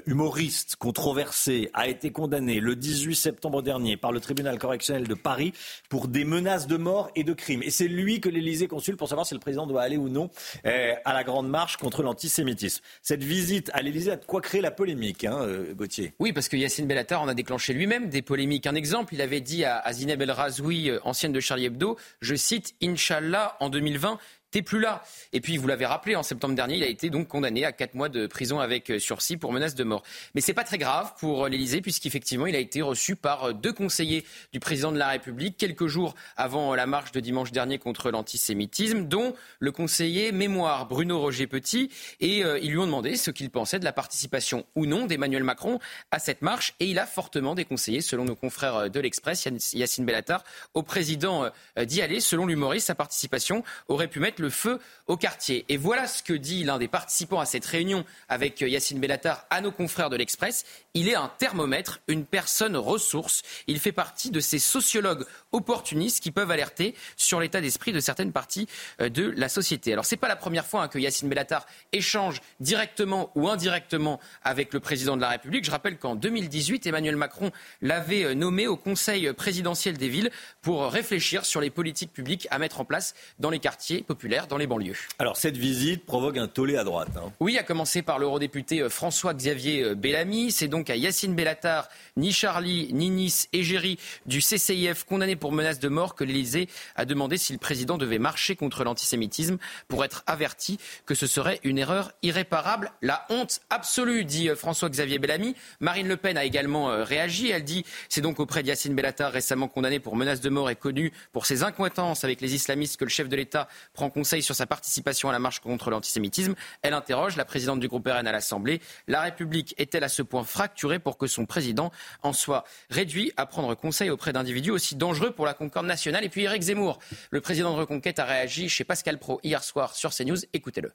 humoriste 0.05 0.75
controversé, 0.77 1.69
a 1.73 1.87
été 1.87 2.11
condamné 2.11 2.59
le 2.59 2.75
18 2.75 3.15
septembre 3.15 3.61
dernier 3.61 3.97
par 3.97 4.11
le 4.11 4.19
tribunal 4.19 4.57
correctionnel 4.57 5.07
de 5.07 5.13
Paris 5.13 5.53
pour 5.89 6.07
des 6.07 6.25
menaces 6.25 6.67
de 6.67 6.77
mort 6.77 7.11
et 7.15 7.23
de 7.23 7.33
crimes. 7.33 7.63
Et 7.63 7.69
c'est 7.69 7.87
lui 7.87 8.21
que 8.21 8.29
l'Élysée 8.29 8.67
consulte 8.67 8.97
pour 8.97 9.09
savoir 9.09 9.25
si 9.25 9.33
le 9.33 9.39
président 9.39 9.67
doit 9.67 9.81
aller 9.81 9.97
ou 9.97 10.09
non 10.09 10.29
euh, 10.65 10.93
à 11.05 11.13
la 11.13 11.23
grande 11.23 11.49
marche 11.49 11.77
contre 11.77 12.03
l'antisémitisme. 12.03 12.83
Cette 13.01 13.23
visite 13.23 13.69
à 13.73 13.81
l'Élysée 13.81 14.11
a 14.11 14.15
de 14.17 14.25
quoi 14.25 14.41
créer 14.41 14.61
la 14.61 14.71
polémique, 14.71 15.23
hein, 15.23 15.39
euh, 15.41 15.73
Gauthier. 15.73 16.13
Oui, 16.19 16.33
parce 16.33 16.49
que 16.49 16.57
Yacine 16.57 16.87
Bellatar 16.87 17.21
en 17.21 17.27
a 17.27 17.33
déclenché 17.33 17.73
lui-même 17.73 18.09
des 18.09 18.21
polémiques. 18.21 18.67
Un 18.67 18.75
exemple, 18.75 19.13
il 19.13 19.21
avait 19.21 19.41
dit 19.41 19.65
à, 19.65 19.77
à 19.79 19.93
Zineb 19.93 20.21
El 20.21 20.31
Razoui, 20.31 20.91
ancienne 21.03 21.31
de 21.31 21.39
Charlie 21.39 21.65
Hebdo, 21.65 21.97
je 22.21 22.35
cite, 22.35 22.75
Inch'Allah, 22.81 23.55
en 23.59 23.69
2020, 23.69 24.19
plus 24.61 24.79
là. 24.79 25.03
Et 25.33 25.41
puis, 25.41 25.57
vous 25.57 25.67
l'avez 25.67 25.85
rappelé, 25.85 26.15
en 26.15 26.23
septembre 26.23 26.55
dernier, 26.55 26.77
il 26.77 26.83
a 26.83 26.87
été 26.87 27.09
donc 27.09 27.27
condamné 27.27 27.65
à 27.65 27.71
quatre 27.71 27.93
mois 27.93 28.09
de 28.09 28.27
prison 28.27 28.59
avec 28.59 28.89
euh, 28.89 28.99
sursis 28.99 29.37
pour 29.37 29.51
menace 29.51 29.75
de 29.75 29.83
mort. 29.83 30.03
Mais 30.33 30.41
c'est 30.41 30.53
pas 30.53 30.63
très 30.63 30.77
grave 30.77 31.13
pour 31.19 31.45
euh, 31.45 31.49
l'Élysée, 31.49 31.81
puisqu'effectivement, 31.81 32.47
il 32.47 32.55
a 32.55 32.59
été 32.59 32.81
reçu 32.81 33.15
par 33.15 33.45
euh, 33.45 33.53
deux 33.53 33.73
conseillers 33.73 34.25
du 34.53 34.59
président 34.59 34.91
de 34.91 34.97
la 34.97 35.09
République 35.09 35.57
quelques 35.57 35.87
jours 35.87 36.15
avant 36.37 36.75
la 36.75 36.85
marche 36.85 37.11
de 37.11 37.19
dimanche 37.19 37.51
dernier 37.51 37.77
contre 37.77 38.11
l'antisémitisme, 38.11 39.05
dont 39.05 39.35
le 39.59 39.71
conseiller 39.71 40.31
mémoire 40.31 40.87
Bruno 40.87 41.19
Roger 41.19 41.47
Petit. 41.47 41.89
Et 42.19 42.39
ils 42.39 42.71
lui 42.71 42.77
ont 42.77 42.85
demandé 42.85 43.15
ce 43.15 43.31
qu'il 43.31 43.49
pensait 43.49 43.79
de 43.79 43.85
la 43.85 43.93
participation 43.93 44.65
ou 44.75 44.85
non 44.85 45.05
d'Emmanuel 45.05 45.43
Macron 45.43 45.79
à 46.11 46.19
cette 46.19 46.41
marche. 46.41 46.73
Et 46.79 46.85
il 46.85 46.99
a 46.99 47.05
fortement 47.05 47.55
déconseillé, 47.55 48.01
selon 48.01 48.25
nos 48.25 48.35
confrères 48.35 48.89
de 48.89 48.99
l'Express, 48.99 49.47
Yacine 49.73 50.05
Bellatar, 50.05 50.43
au 50.73 50.83
président 50.83 51.49
d'y 51.77 52.01
aller. 52.01 52.19
Selon 52.19 52.45
l'humoriste, 52.45 52.87
sa 52.87 52.95
participation 52.95 53.63
aurait 53.87 54.07
pu 54.07 54.19
mettre 54.19 54.41
le 54.41 54.44
feu 54.49 54.79
au 55.07 55.17
quartier. 55.17 55.65
Et 55.69 55.77
voilà 55.77 56.07
ce 56.07 56.23
que 56.23 56.33
dit 56.33 56.63
l'un 56.63 56.77
des 56.77 56.87
participants 56.87 57.39
à 57.39 57.45
cette 57.45 57.65
réunion 57.65 58.05
avec 58.29 58.61
Yacine 58.61 58.99
Bellatar 58.99 59.45
à 59.49 59.61
nos 59.61 59.71
confrères 59.71 60.09
de 60.09 60.15
l'Express. 60.15 60.65
Il 60.93 61.09
est 61.09 61.15
un 61.15 61.31
thermomètre, 61.37 61.99
une 62.07 62.25
personne 62.25 62.75
ressource. 62.77 63.43
Il 63.67 63.79
fait 63.79 63.91
partie 63.91 64.31
de 64.31 64.39
ces 64.39 64.59
sociologues 64.59 65.25
opportunistes 65.51 66.21
qui 66.21 66.31
peuvent 66.31 66.51
alerter 66.51 66.95
sur 67.15 67.39
l'état 67.39 67.61
d'esprit 67.61 67.91
de 67.91 67.99
certaines 67.99 68.31
parties 68.31 68.67
euh, 69.01 69.09
de 69.09 69.33
la 69.35 69.49
société. 69.49 69.93
Alors 69.93 70.05
c'est 70.05 70.17
pas 70.17 70.27
la 70.27 70.35
première 70.35 70.65
fois 70.65 70.83
hein, 70.83 70.87
que 70.87 70.99
Yacine 70.99 71.29
Bellatar 71.29 71.65
échange 71.91 72.41
directement 72.59 73.31
ou 73.35 73.47
indirectement 73.49 74.19
avec 74.43 74.73
le 74.73 74.79
président 74.79 75.15
de 75.15 75.21
la 75.21 75.29
République. 75.29 75.65
Je 75.65 75.71
rappelle 75.71 75.97
qu'en 75.97 76.15
2018, 76.15 76.87
Emmanuel 76.87 77.15
Macron 77.15 77.51
l'avait 77.81 78.25
euh, 78.25 78.33
nommé 78.33 78.67
au 78.67 78.77
Conseil 78.77 79.31
présidentiel 79.33 79.97
des 79.97 80.09
villes 80.09 80.31
pour 80.61 80.85
réfléchir 80.91 81.45
sur 81.45 81.61
les 81.61 81.69
politiques 81.69 82.13
publiques 82.13 82.47
à 82.51 82.59
mettre 82.59 82.79
en 82.79 82.85
place 82.85 83.13
dans 83.39 83.49
les 83.49 83.59
quartiers 83.59 84.03
populaires 84.03 84.34
populaire 84.35 84.47
dans 84.47 84.57
les 84.57 84.67
banlieues. 84.67 84.97
Alors 85.19 85.37
cette 85.37 85.57
visite 85.57 86.05
provoque 86.05 86.37
un 86.37 86.47
tollé 86.47 86.77
à 86.77 86.83
droite. 86.83 87.09
Hein. 87.17 87.31
Oui, 87.39 87.57
à 87.57 87.63
commencer 87.63 88.01
par 88.01 88.19
l'eurodéputé 88.19 88.81
euh, 88.81 88.89
François-Xavier 88.89 89.83
euh, 89.83 89.95
Bellamy. 89.95 90.51
C'est 90.51 90.67
donc 90.67 90.89
à 90.89 90.95
Yacine 90.95 91.35
Bellatar, 91.35 91.87
ni 92.17 92.31
Charlie, 92.31 92.89
ni 92.93 93.09
Nice, 93.09 93.47
égérie 93.53 93.97
du 94.25 94.39
CCIF 94.41 95.05
condamné 95.05 95.35
pour 95.35 95.51
menace 95.51 95.79
de 95.79 95.87
mort 95.87 96.15
que 96.15 96.23
l'Élysée 96.23 96.67
a 96.95 97.05
demandé 97.05 97.37
si 97.37 97.53
le 97.53 97.59
président 97.59 97.97
devait 97.97 98.19
marcher 98.19 98.55
contre 98.55 98.83
l'antisémitisme 98.83 99.57
pour 99.87 100.03
être 100.03 100.23
averti 100.27 100.79
que 101.05 101.15
ce 101.15 101.27
serait 101.27 101.59
une 101.63 101.77
erreur 101.77 102.11
irréparable. 102.21 102.91
La 103.01 103.25
honte 103.29 103.61
absolue, 103.69 104.25
dit 104.25 104.49
euh, 104.49 104.55
François-Xavier 104.55 105.19
Bellamy. 105.19 105.55
Marine 105.79 106.07
Le 106.07 106.17
Pen 106.17 106.37
a 106.37 106.43
également 106.43 107.03
réagi. 107.03 107.51
Elle 107.51 107.63
dit 107.63 107.85
c'est 108.09 108.21
donc 108.21 108.39
auprès 108.39 108.63
de 108.63 108.67
Yacine 108.67 108.95
Bellatar, 108.95 109.31
récemment 109.31 109.67
condamné 109.67 109.99
pour 109.99 110.15
menace 110.15 110.41
de 110.41 110.49
mort 110.49 110.69
et 110.69 110.75
connu 110.75 111.11
pour 111.31 111.45
ses 111.45 111.63
incointances 111.63 112.23
avec 112.23 112.41
les 112.41 112.55
islamistes, 112.55 112.97
que 112.97 113.05
le 113.05 113.09
chef 113.09 113.29
de 113.29 113.35
l'État 113.35 113.67
prend 113.93 114.09
conseil 114.25 114.41
sur 114.41 114.55
sa 114.55 114.65
participation 114.65 115.29
à 115.29 115.31
la 115.31 115.37
marche 115.37 115.59
contre 115.59 115.91
l'antisémitisme. 115.91 116.55
Elle 116.81 116.95
interroge 116.95 117.37
la 117.37 117.45
présidente 117.45 117.79
du 117.79 117.87
groupe 117.87 118.07
RN 118.07 118.25
à 118.25 118.31
l'Assemblée. 118.31 118.81
La 119.07 119.21
République 119.21 119.75
est-elle 119.77 120.03
à 120.03 120.09
ce 120.09 120.23
point 120.23 120.43
fracturée 120.43 120.97
pour 120.97 121.19
que 121.19 121.27
son 121.27 121.45
président 121.45 121.91
en 122.23 122.33
soit 122.33 122.63
réduit 122.89 123.31
à 123.37 123.45
prendre 123.45 123.75
conseil 123.75 124.09
auprès 124.09 124.33
d'individus 124.33 124.71
aussi 124.71 124.95
dangereux 124.95 125.29
pour 125.29 125.45
la 125.45 125.53
concorde 125.53 125.85
nationale? 125.85 126.23
Et 126.23 126.29
puis 126.29 126.41
Éric 126.41 126.63
Zemmour, 126.63 126.97
le 127.29 127.39
président 127.39 127.71
de 127.75 127.77
Reconquête, 127.77 128.17
a 128.17 128.25
réagi 128.25 128.67
chez 128.67 128.83
Pascal 128.83 129.19
Pro 129.19 129.39
hier 129.43 129.63
soir 129.63 129.93
sur 129.95 130.09
CNews. 130.09 130.39
Écoutez-le. 130.53 130.91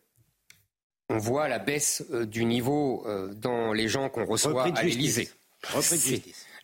On 1.09 1.19
voit 1.19 1.47
la 1.47 1.61
baisse 1.61 2.03
euh, 2.11 2.27
du 2.27 2.45
niveau 2.45 3.05
euh, 3.07 3.33
dans 3.33 3.73
les 3.73 3.87
gens 3.87 4.09
qu'on 4.09 4.25
reçoit 4.25 4.65
à 4.77 4.83
l'Élysée. 4.83 5.31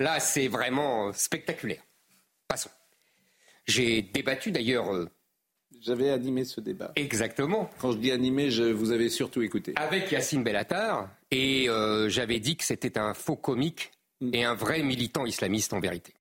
Là, 0.01 0.19
c'est 0.19 0.49
vraiment 0.49 1.11
euh, 1.11 1.13
spectaculaire. 1.13 1.83
Passons. 2.49 2.71
J'ai 3.69 4.03
débattu 4.03 4.51
d'ailleurs. 4.51 5.07
J'avais 5.87 6.11
animé 6.11 6.45
ce 6.45 6.61
débat. 6.61 6.91
Exactement. 6.97 7.71
Quand 7.81 7.93
je 7.93 7.99
dis 7.99 8.11
animé, 8.11 8.51
je 8.51 8.65
vous 8.65 8.91
avais 8.91 9.09
surtout 9.09 9.43
écouté. 9.43 9.73
Avec 9.77 10.11
Yacine 10.11 10.43
Bellatar, 10.43 11.09
et 11.31 11.69
euh, 11.69 12.09
j'avais 12.09 12.41
dit 12.41 12.57
que 12.57 12.65
c'était 12.65 12.99
un 12.99 13.15
faux 13.15 13.37
comique 13.37 13.93
mm. 14.21 14.31
et 14.35 14.45
un 14.45 14.55
vrai 14.55 14.83
militant 14.83 15.25
islamiste 15.27 15.73
en 15.73 15.79
vérité. 15.79 16.13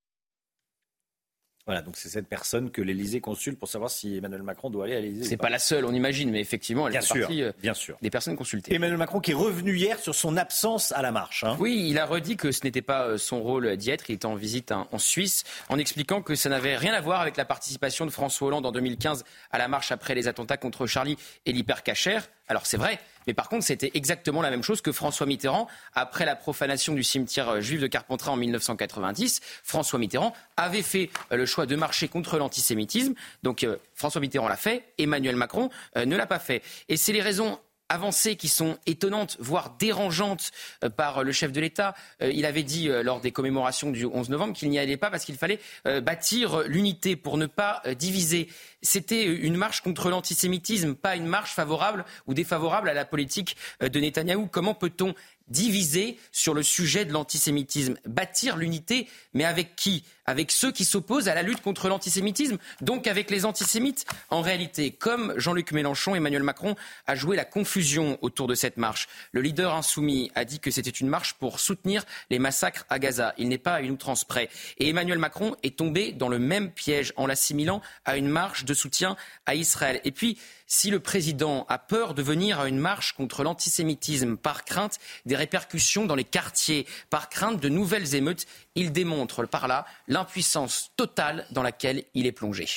Voilà, 1.66 1.82
donc 1.82 1.98
c'est 1.98 2.10
cette 2.10 2.28
personne 2.28 2.70
que 2.70 2.82
l'Elysée 2.82 3.22
consulte 3.22 3.58
pour 3.58 3.68
savoir 3.68 3.90
si 3.90 4.18
Emmanuel 4.18 4.44
Macron 4.44 4.70
doit 4.70 4.86
aller 4.86 4.96
à 4.96 5.02
l'Elysée. 5.02 5.24
C'est 5.24 5.38
pas. 5.38 5.46
pas 5.46 5.50
la 5.50 5.58
seule, 5.58 5.86
on 5.86 5.94
imagine, 5.94 6.30
mais 6.30 6.40
effectivement, 6.40 6.88
elle 6.88 6.92
bien 6.92 7.02
fait 7.02 7.08
sûr, 7.08 7.20
partie 7.22 7.42
euh, 7.42 7.52
bien 7.60 7.74
sûr. 7.74 7.98
des 8.04 8.12
personnes 8.12 8.36
consultées. 8.36 8.76
Emmanuel 8.76 8.98
Macron 8.98 9.20
qui 9.20 9.32
est 9.32 9.36
revenu 9.36 9.76
hier 9.76 9.98
sur 10.00 10.14
son 10.14 10.38
absence 10.38 10.92
à 10.92 11.02
la 11.02 11.12
marche. 11.12 11.44
Hein. 11.44 11.58
Oui, 11.60 11.88
il 11.90 11.98
a 11.98 12.06
redit 12.06 12.38
que 12.38 12.52
ce 12.52 12.64
n'était 12.64 12.84
pas 12.84 13.08
euh, 13.08 13.18
son 13.18 13.42
rôle 13.42 13.78
d'y 13.78 13.90
être. 13.90 14.10
Il 14.10 14.14
était 14.14 14.28
en 14.28 14.36
visite 14.36 14.72
hein, 14.72 14.88
en 14.92 15.00
Suisse, 15.00 15.44
en 15.70 15.80
expliquant 15.80 16.22
que 16.22 16.36
ça 16.36 16.50
n'avait 16.50 16.78
rien 16.78 16.94
à 16.94 17.02
voir 17.02 17.22
avec 17.22 17.36
la 17.36 17.46
participation 17.46 18.06
de 18.06 18.12
François 18.12 18.48
Hollande 18.48 18.68
en 18.68 18.72
2015 18.72 19.24
à 19.50 19.58
la 19.58 19.68
marche 19.68 19.92
après 19.92 20.14
les 20.14 20.28
attentats 20.28 20.58
contre 20.58 20.86
Charlie 20.86 21.18
et 21.48 21.52
l'hypercachère. 21.52 22.30
Alors 22.48 22.66
c'est 22.66 22.78
vrai, 22.78 23.00
mais 23.26 23.34
par 23.34 23.50
contre 23.50 23.66
c'était 23.66 23.92
exactement 23.96 24.42
la 24.42 24.52
même 24.52 24.62
chose 24.62 24.82
que 24.82 24.92
François 24.92 25.26
Mitterrand 25.26 25.68
après 25.94 26.26
la 26.26 26.36
profanation 26.36 26.94
du 26.94 27.04
cimetière 27.04 27.50
euh, 27.50 27.62
juif 27.62 27.82
de 27.82 27.88
Carpentras 27.88 28.32
en 28.32 28.36
1990. 28.36 29.42
François 29.64 29.98
Mitterrand 29.98 30.34
avait 30.56 30.84
fait 30.84 31.10
euh, 31.32 31.38
le 31.38 31.46
choix 31.46 31.66
de 31.66 31.76
marcher 31.76 32.08
contre 32.08 32.38
l'antisémitisme. 32.38 33.16
Donc 33.42 33.64
euh, 33.64 33.78
François 33.96 34.22
Mitterrand 34.22 34.48
l'a 34.48 34.58
fait, 34.58 34.84
Emmanuel 34.98 35.36
Macron 35.36 35.70
ne 35.96 36.16
l'a 36.16 36.28
pas 36.28 36.40
fait. 36.40 36.62
Et 36.90 36.98
c'est 36.98 37.14
les 37.14 37.22
raisons 37.22 37.60
avancées 37.90 38.36
qui 38.36 38.48
sont 38.48 38.78
étonnantes, 38.86 39.38
voire 39.40 39.76
dérangeantes 39.78 40.52
euh, 40.84 40.90
par 40.90 41.24
le 41.24 41.32
chef 41.32 41.52
de 41.52 41.62
l'État. 41.62 41.96
Euh, 42.22 42.32
il 42.34 42.46
avait 42.46 42.64
dit 42.64 42.90
euh, 42.90 43.04
lors 43.04 43.22
des 43.22 43.32
commémorations 43.32 43.92
du 43.92 44.06
11 44.06 44.30
novembre 44.30 44.54
qu'il 44.54 44.70
n'y 44.70 44.80
allait 44.80 44.98
pas 44.98 45.10
parce 45.10 45.26
qu'il 45.26 45.36
fallait 45.36 45.60
bâtir 46.02 46.62
l'unité 46.68 47.16
pour 47.16 47.38
ne 47.38 47.46
pas 47.46 47.82
diviser. 47.98 48.48
C'était 48.82 49.24
une 49.26 49.56
marche 49.56 49.82
contre 49.82 50.10
l'antisémitisme, 50.10 50.96
pas 50.96 51.16
une 51.16 51.26
marche 51.28 51.54
favorable 51.54 52.06
ou 52.28 52.34
défavorable 52.34 52.90
à 52.90 52.94
la 52.94 53.06
politique 53.06 53.56
de 53.82 54.00
Netanyahou. 54.00 54.48
Comment 54.48 54.74
peut-on 54.74 55.14
diviser 55.48 56.18
sur 56.32 56.54
le 56.54 56.64
sujet 56.64 57.06
de 57.06 57.14
l'antisémitisme? 57.14 57.96
Bâtir 58.06 58.58
l'unité, 58.58 59.08
mais 59.34 59.46
avec 59.46 59.76
qui? 59.76 60.04
Avec 60.26 60.52
ceux 60.52 60.72
qui 60.72 60.86
s'opposent 60.86 61.28
à 61.28 61.36
la 61.36 61.44
lutte 61.44 61.62
contre 61.62 61.88
l'antisémitisme, 61.88 62.58
donc 62.82 63.08
avec 63.08 63.30
les 63.30 63.46
antisémites. 63.46 64.06
En 64.30 64.42
réalité, 64.42 64.92
comme 64.92 65.34
Jean-Luc 65.38 65.72
Mélenchon, 65.72 66.16
Emmanuel 66.16 66.44
Macron 66.44 66.76
a 67.08 67.16
joué 67.16 67.36
la 67.36 67.46
confusion 67.46 68.18
autour 68.22 68.48
de 68.48 68.56
cette 68.56 68.78
marche. 68.78 69.08
Le 69.32 69.42
leader 69.42 69.74
insoumis 69.74 70.32
a 70.36 70.46
dit 70.46 70.60
que 70.60 70.72
c'était 70.72 70.90
une 70.90 71.08
marche 71.08 71.34
pour 71.34 71.60
soutenir 71.60 72.04
les 72.30 72.40
massacres 72.40 72.86
à 72.90 73.00
Gaza. 73.00 73.34
Il 73.38 73.50
n'est 73.50 73.58
pas 73.58 73.76
à 73.76 73.82
une 73.82 73.92
outrance 73.92 74.24
près. 74.24 74.50
Et 74.80 74.90
Emmanuel 74.90 75.20
Macron 75.20 75.56
est 75.64 75.78
tombé 75.78 76.12
dans 76.12 76.30
le 76.30 76.40
même 76.40 76.72
piège 76.72 77.14
en 77.18 77.28
l'assimilant 77.28 77.82
à 78.06 78.18
une 78.18 78.28
marche 78.28 78.66
de 78.66 78.74
soutien 78.74 79.16
à 79.46 79.56
Israël. 79.56 80.02
Et 80.04 80.12
puis, 80.12 80.38
si 80.68 80.90
le 80.90 81.00
président 81.00 81.66
a 81.70 81.78
peur 81.78 82.16
de 82.16 82.24
venir 82.24 82.60
à 82.60 82.68
une 82.68 82.80
marche 82.80 83.14
contre 83.14 83.44
l'antisémitisme 83.44 84.36
par 84.36 84.66
crainte 84.66 85.00
des 85.26 85.36
répercussions 85.36 86.06
dans 86.06 86.16
les 86.16 86.24
quartiers, 86.24 86.88
par 87.10 87.30
crainte 87.30 87.60
de 87.60 87.70
nouvelles 87.70 88.16
émeutes, 88.16 88.48
il 88.76 88.92
démontre 88.92 89.46
par 89.46 89.68
là 89.68 89.86
l'impuissance 90.08 90.92
totale 90.96 91.46
dans 91.52 91.64
laquelle 91.64 92.04
il 92.14 92.26
est 92.26 92.32
plongé. 92.32 92.68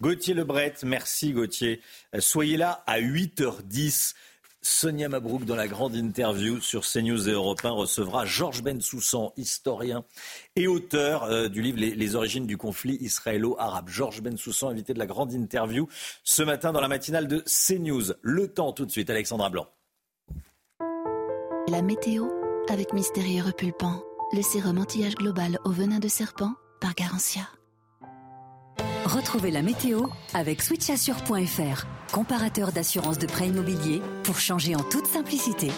Gauthier 0.00 0.34
Lebret, 0.34 0.74
merci 0.82 1.32
Gauthier. 1.32 1.80
Soyez 2.18 2.56
là 2.56 2.82
à 2.86 3.00
8h10. 3.00 4.14
Sonia 4.66 5.10
Mabrouk, 5.10 5.44
dans 5.44 5.56
la 5.56 5.68
grande 5.68 5.94
interview 5.94 6.58
sur 6.58 6.86
CNews 6.86 7.28
et 7.28 7.32
Europe 7.32 7.62
1, 7.62 7.70
recevra 7.70 8.24
Georges 8.24 8.62
Bensoussan, 8.62 9.34
historien 9.36 10.04
et 10.56 10.66
auteur 10.66 11.24
euh, 11.24 11.48
du 11.48 11.60
livre 11.60 11.78
les, 11.78 12.14
origines 12.16 12.46
du 12.46 12.56
conflit 12.56 12.96
israélo-arabe. 13.00 13.90
Georges 13.90 14.22
Bensoussan, 14.22 14.70
invité 14.70 14.94
de 14.94 14.98
la 14.98 15.04
grande 15.04 15.34
interview 15.34 15.86
ce 16.22 16.42
matin 16.42 16.72
dans 16.72 16.80
la 16.80 16.88
matinale 16.88 17.28
de 17.28 17.44
CNews. 17.46 18.14
Le 18.22 18.48
temps 18.48 18.72
tout 18.72 18.86
de 18.86 18.90
suite, 18.90 19.10
Alexandra 19.10 19.50
Blanc. 19.50 19.66
La 21.68 21.82
météo 21.82 22.26
avec 22.70 22.94
Mystérieux 22.94 23.42
Repulpant, 23.42 24.02
le 24.32 24.42
sérum 24.42 24.78
anti-âge 24.78 25.14
global 25.14 25.58
au 25.64 25.70
venin 25.70 25.98
de 25.98 26.08
serpent 26.08 26.52
par 26.80 26.94
Garantia. 26.94 27.42
Retrouvez 29.04 29.50
la 29.50 29.62
météo 29.62 30.06
avec 30.32 30.62
switchassure.fr, 30.62 31.84
comparateur 32.12 32.72
d'assurance 32.72 33.18
de 33.18 33.26
prêt 33.26 33.48
immobilier 33.48 34.00
pour 34.22 34.38
changer 34.38 34.74
en 34.74 34.82
toute 34.82 35.06
simplicité. 35.06 35.68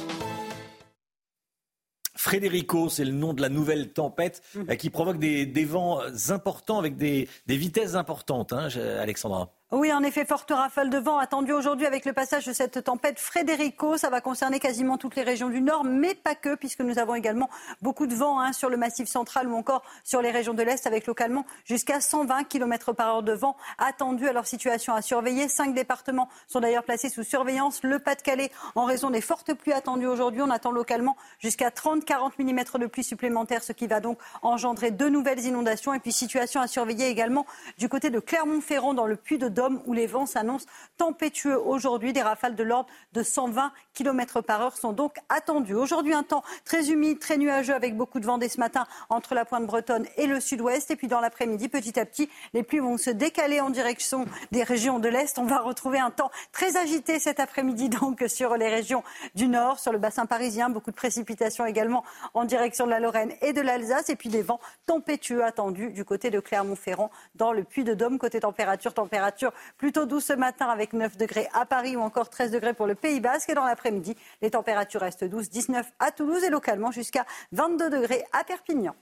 Frédérico, 2.14 2.88
c'est 2.88 3.04
le 3.04 3.12
nom 3.12 3.34
de 3.34 3.42
la 3.42 3.48
nouvelle 3.48 3.92
tempête 3.92 4.42
mmh. 4.54 4.60
euh, 4.70 4.74
qui 4.74 4.90
provoque 4.90 5.18
des, 5.18 5.64
vents 5.64 6.00
importants 6.30 6.78
avec 6.78 6.96
des, 6.96 7.28
vitesses 7.46 7.94
importantes, 7.94 8.52
hein, 8.52 8.68
Alexandra. 9.00 9.52
Oui, 9.72 9.92
en 9.92 10.04
effet, 10.04 10.24
forte 10.24 10.52
rafale 10.52 10.90
de 10.90 10.98
vent 10.98 11.18
attendue 11.18 11.52
aujourd'hui 11.52 11.86
avec 11.86 12.04
le 12.04 12.12
passage 12.12 12.46
de 12.46 12.52
cette 12.52 12.84
tempête 12.84 13.18
Frédérico. 13.18 13.96
Ça 13.96 14.10
va 14.10 14.20
concerner 14.20 14.60
quasiment 14.60 14.96
toutes 14.96 15.16
les 15.16 15.24
régions 15.24 15.48
du 15.48 15.60
nord, 15.60 15.82
mais 15.82 16.14
pas 16.14 16.36
que, 16.36 16.54
puisque 16.54 16.82
nous 16.82 17.00
avons 17.00 17.16
également 17.16 17.50
beaucoup 17.82 18.06
de 18.06 18.14
vent 18.14 18.38
hein, 18.38 18.52
sur 18.52 18.70
le 18.70 18.76
massif 18.76 19.08
central 19.08 19.48
ou 19.48 19.56
encore 19.56 19.82
sur 20.04 20.22
les 20.22 20.30
régions 20.30 20.54
de 20.54 20.62
l'Est, 20.62 20.86
avec 20.86 21.08
localement 21.08 21.44
jusqu'à 21.64 22.00
120 22.00 22.44
km 22.44 22.92
par 22.92 23.08
heure 23.08 23.22
de 23.24 23.32
vent 23.32 23.56
attendu. 23.78 24.26
leur 24.32 24.46
situation 24.46 24.94
à 24.94 25.02
surveiller. 25.02 25.48
Cinq 25.48 25.74
départements 25.74 26.28
sont 26.46 26.60
d'ailleurs 26.60 26.84
placés 26.84 27.08
sous 27.08 27.24
surveillance. 27.24 27.82
Le 27.82 27.98
Pas-de-Calais, 27.98 28.52
en 28.76 28.84
raison 28.84 29.10
des 29.10 29.20
fortes 29.20 29.52
pluies 29.52 29.72
attendues 29.72 30.06
aujourd'hui, 30.06 30.42
on 30.42 30.50
attend 30.50 30.70
localement 30.70 31.16
jusqu'à 31.40 31.70
30-40 31.70 32.34
mm 32.38 32.78
de 32.78 32.86
pluie 32.86 33.02
supplémentaires, 33.02 33.64
ce 33.64 33.72
qui 33.72 33.88
va 33.88 33.98
donc 33.98 34.20
engendrer 34.42 34.92
de 34.92 35.08
nouvelles 35.08 35.44
inondations. 35.44 35.92
Et 35.92 35.98
puis 35.98 36.12
situation 36.12 36.60
à 36.60 36.68
surveiller 36.68 37.08
également 37.08 37.46
du 37.78 37.88
côté 37.88 38.10
de 38.10 38.20
Clermont-Ferrand, 38.20 38.94
dans 38.94 39.06
le 39.06 39.16
Puy 39.16 39.38
de 39.38 39.55
où 39.86 39.92
les 39.92 40.06
vents 40.06 40.26
s'annoncent 40.26 40.66
tempétueux 40.96 41.58
aujourd'hui. 41.58 42.12
Des 42.12 42.22
rafales 42.22 42.54
de 42.54 42.62
l'ordre 42.62 42.88
de 43.12 43.22
120 43.22 43.72
km 43.94 44.40
par 44.40 44.60
heure 44.62 44.76
sont 44.76 44.92
donc 44.92 45.16
attendues. 45.28 45.74
Aujourd'hui, 45.74 46.14
un 46.14 46.22
temps 46.22 46.42
très 46.64 46.90
humide, 46.90 47.18
très 47.18 47.36
nuageux 47.36 47.74
avec 47.74 47.96
beaucoup 47.96 48.20
de 48.20 48.26
vent 48.26 48.38
dès 48.38 48.48
ce 48.48 48.60
matin 48.60 48.86
entre 49.08 49.34
la 49.34 49.44
pointe 49.44 49.66
bretonne 49.66 50.06
et 50.16 50.26
le 50.26 50.40
sud-ouest. 50.40 50.90
Et 50.90 50.96
puis 50.96 51.08
dans 51.08 51.20
l'après-midi, 51.20 51.68
petit 51.68 51.98
à 51.98 52.04
petit, 52.04 52.28
les 52.52 52.62
pluies 52.62 52.78
vont 52.78 52.98
se 52.98 53.10
décaler 53.10 53.60
en 53.60 53.70
direction 53.70 54.26
des 54.52 54.62
régions 54.62 54.98
de 54.98 55.08
l'Est. 55.08 55.38
On 55.38 55.44
va 55.44 55.58
retrouver 55.58 55.98
un 55.98 56.10
temps 56.10 56.30
très 56.52 56.76
agité 56.76 57.18
cet 57.18 57.40
après-midi 57.40 57.88
donc 57.88 58.24
sur 58.28 58.56
les 58.56 58.68
régions 58.68 59.02
du 59.34 59.48
nord, 59.48 59.78
sur 59.78 59.92
le 59.92 59.98
bassin 59.98 60.26
parisien. 60.26 60.68
Beaucoup 60.68 60.90
de 60.90 60.96
précipitations 60.96 61.66
également 61.66 62.04
en 62.34 62.44
direction 62.44 62.86
de 62.86 62.90
la 62.90 63.00
Lorraine 63.00 63.32
et 63.42 63.52
de 63.52 63.60
l'Alsace. 63.60 64.10
Et 64.10 64.16
puis 64.16 64.28
des 64.28 64.42
vents 64.42 64.60
tempétueux 64.86 65.44
attendus 65.44 65.90
du 65.90 66.04
côté 66.04 66.30
de 66.30 66.40
Clermont-Ferrand 66.40 67.10
dans 67.34 67.52
le 67.52 67.64
Puy-de-Dôme. 67.64 68.18
Côté 68.18 68.40
température, 68.40 68.94
température 68.94 69.45
plutôt 69.76 70.06
doux 70.06 70.20
ce 70.20 70.32
matin 70.32 70.66
avec 70.66 70.92
9 70.92 71.16
degrés 71.16 71.48
à 71.52 71.66
Paris 71.66 71.96
ou 71.96 72.00
encore 72.00 72.30
13 72.30 72.50
degrés 72.50 72.74
pour 72.74 72.86
le 72.86 72.94
Pays 72.94 73.20
Basque. 73.20 73.50
Et 73.50 73.54
dans 73.54 73.64
l'après-midi, 73.64 74.16
les 74.42 74.50
températures 74.50 75.00
restent 75.00 75.24
douces, 75.24 75.50
19 75.50 75.86
à 75.98 76.10
Toulouse 76.10 76.42
et 76.44 76.50
localement 76.50 76.90
jusqu'à 76.90 77.24
22 77.52 77.90
degrés 77.90 78.24
à 78.32 78.44
Perpignan. 78.44 78.94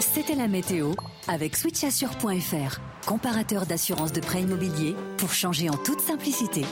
C'était 0.00 0.34
la 0.34 0.48
météo 0.48 0.92
avec 1.28 1.56
switchassure.fr, 1.56 2.78
comparateur 3.06 3.66
d'assurance 3.66 4.12
de 4.12 4.20
prêt 4.20 4.42
immobilier 4.42 4.94
pour 5.18 5.32
changer 5.32 5.68
en 5.68 5.76
toute 5.76 6.00
simplicité. 6.00 6.62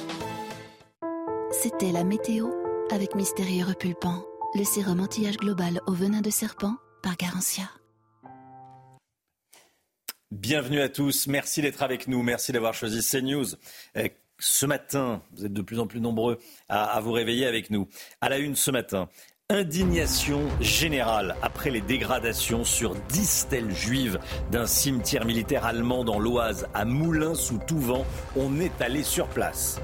C'était 1.50 1.92
la 1.92 2.04
météo 2.04 2.50
avec 2.90 3.14
Mystérieux 3.14 3.64
Repulpant, 3.64 4.24
le 4.54 4.64
sérum 4.64 5.00
anti-âge 5.00 5.38
global 5.38 5.80
au 5.86 5.92
venin 5.92 6.20
de 6.20 6.30
serpent 6.30 6.74
par 7.02 7.16
Garantia. 7.16 7.64
Bienvenue 10.32 10.80
à 10.80 10.88
tous. 10.88 11.26
Merci 11.26 11.60
d'être 11.60 11.82
avec 11.82 12.08
nous. 12.08 12.22
Merci 12.22 12.52
d'avoir 12.52 12.72
choisi 12.72 13.06
CNews. 13.06 13.48
Euh, 13.98 14.08
ce 14.38 14.64
matin, 14.64 15.20
vous 15.34 15.44
êtes 15.44 15.52
de 15.52 15.60
plus 15.60 15.78
en 15.78 15.86
plus 15.86 16.00
nombreux 16.00 16.38
à, 16.70 16.98
vous 17.02 17.12
réveiller 17.12 17.44
avec 17.44 17.68
nous. 17.68 17.86
À 18.22 18.30
la 18.30 18.38
une 18.38 18.56
ce 18.56 18.70
matin, 18.70 19.10
indignation 19.50 20.40
générale 20.62 21.36
après 21.42 21.68
les 21.68 21.82
dégradations 21.82 22.64
sur 22.64 22.94
10 22.94 23.28
stèles 23.28 23.74
juives 23.74 24.18
d'un 24.50 24.66
cimetière 24.66 25.26
militaire 25.26 25.66
allemand 25.66 26.02
dans 26.02 26.18
l'Oise, 26.18 26.66
à 26.72 26.86
Moulins 26.86 27.34
sous 27.34 27.58
Touvent. 27.58 28.02
On 28.34 28.58
est 28.58 28.80
allé 28.80 29.02
sur 29.02 29.28
place. 29.28 29.82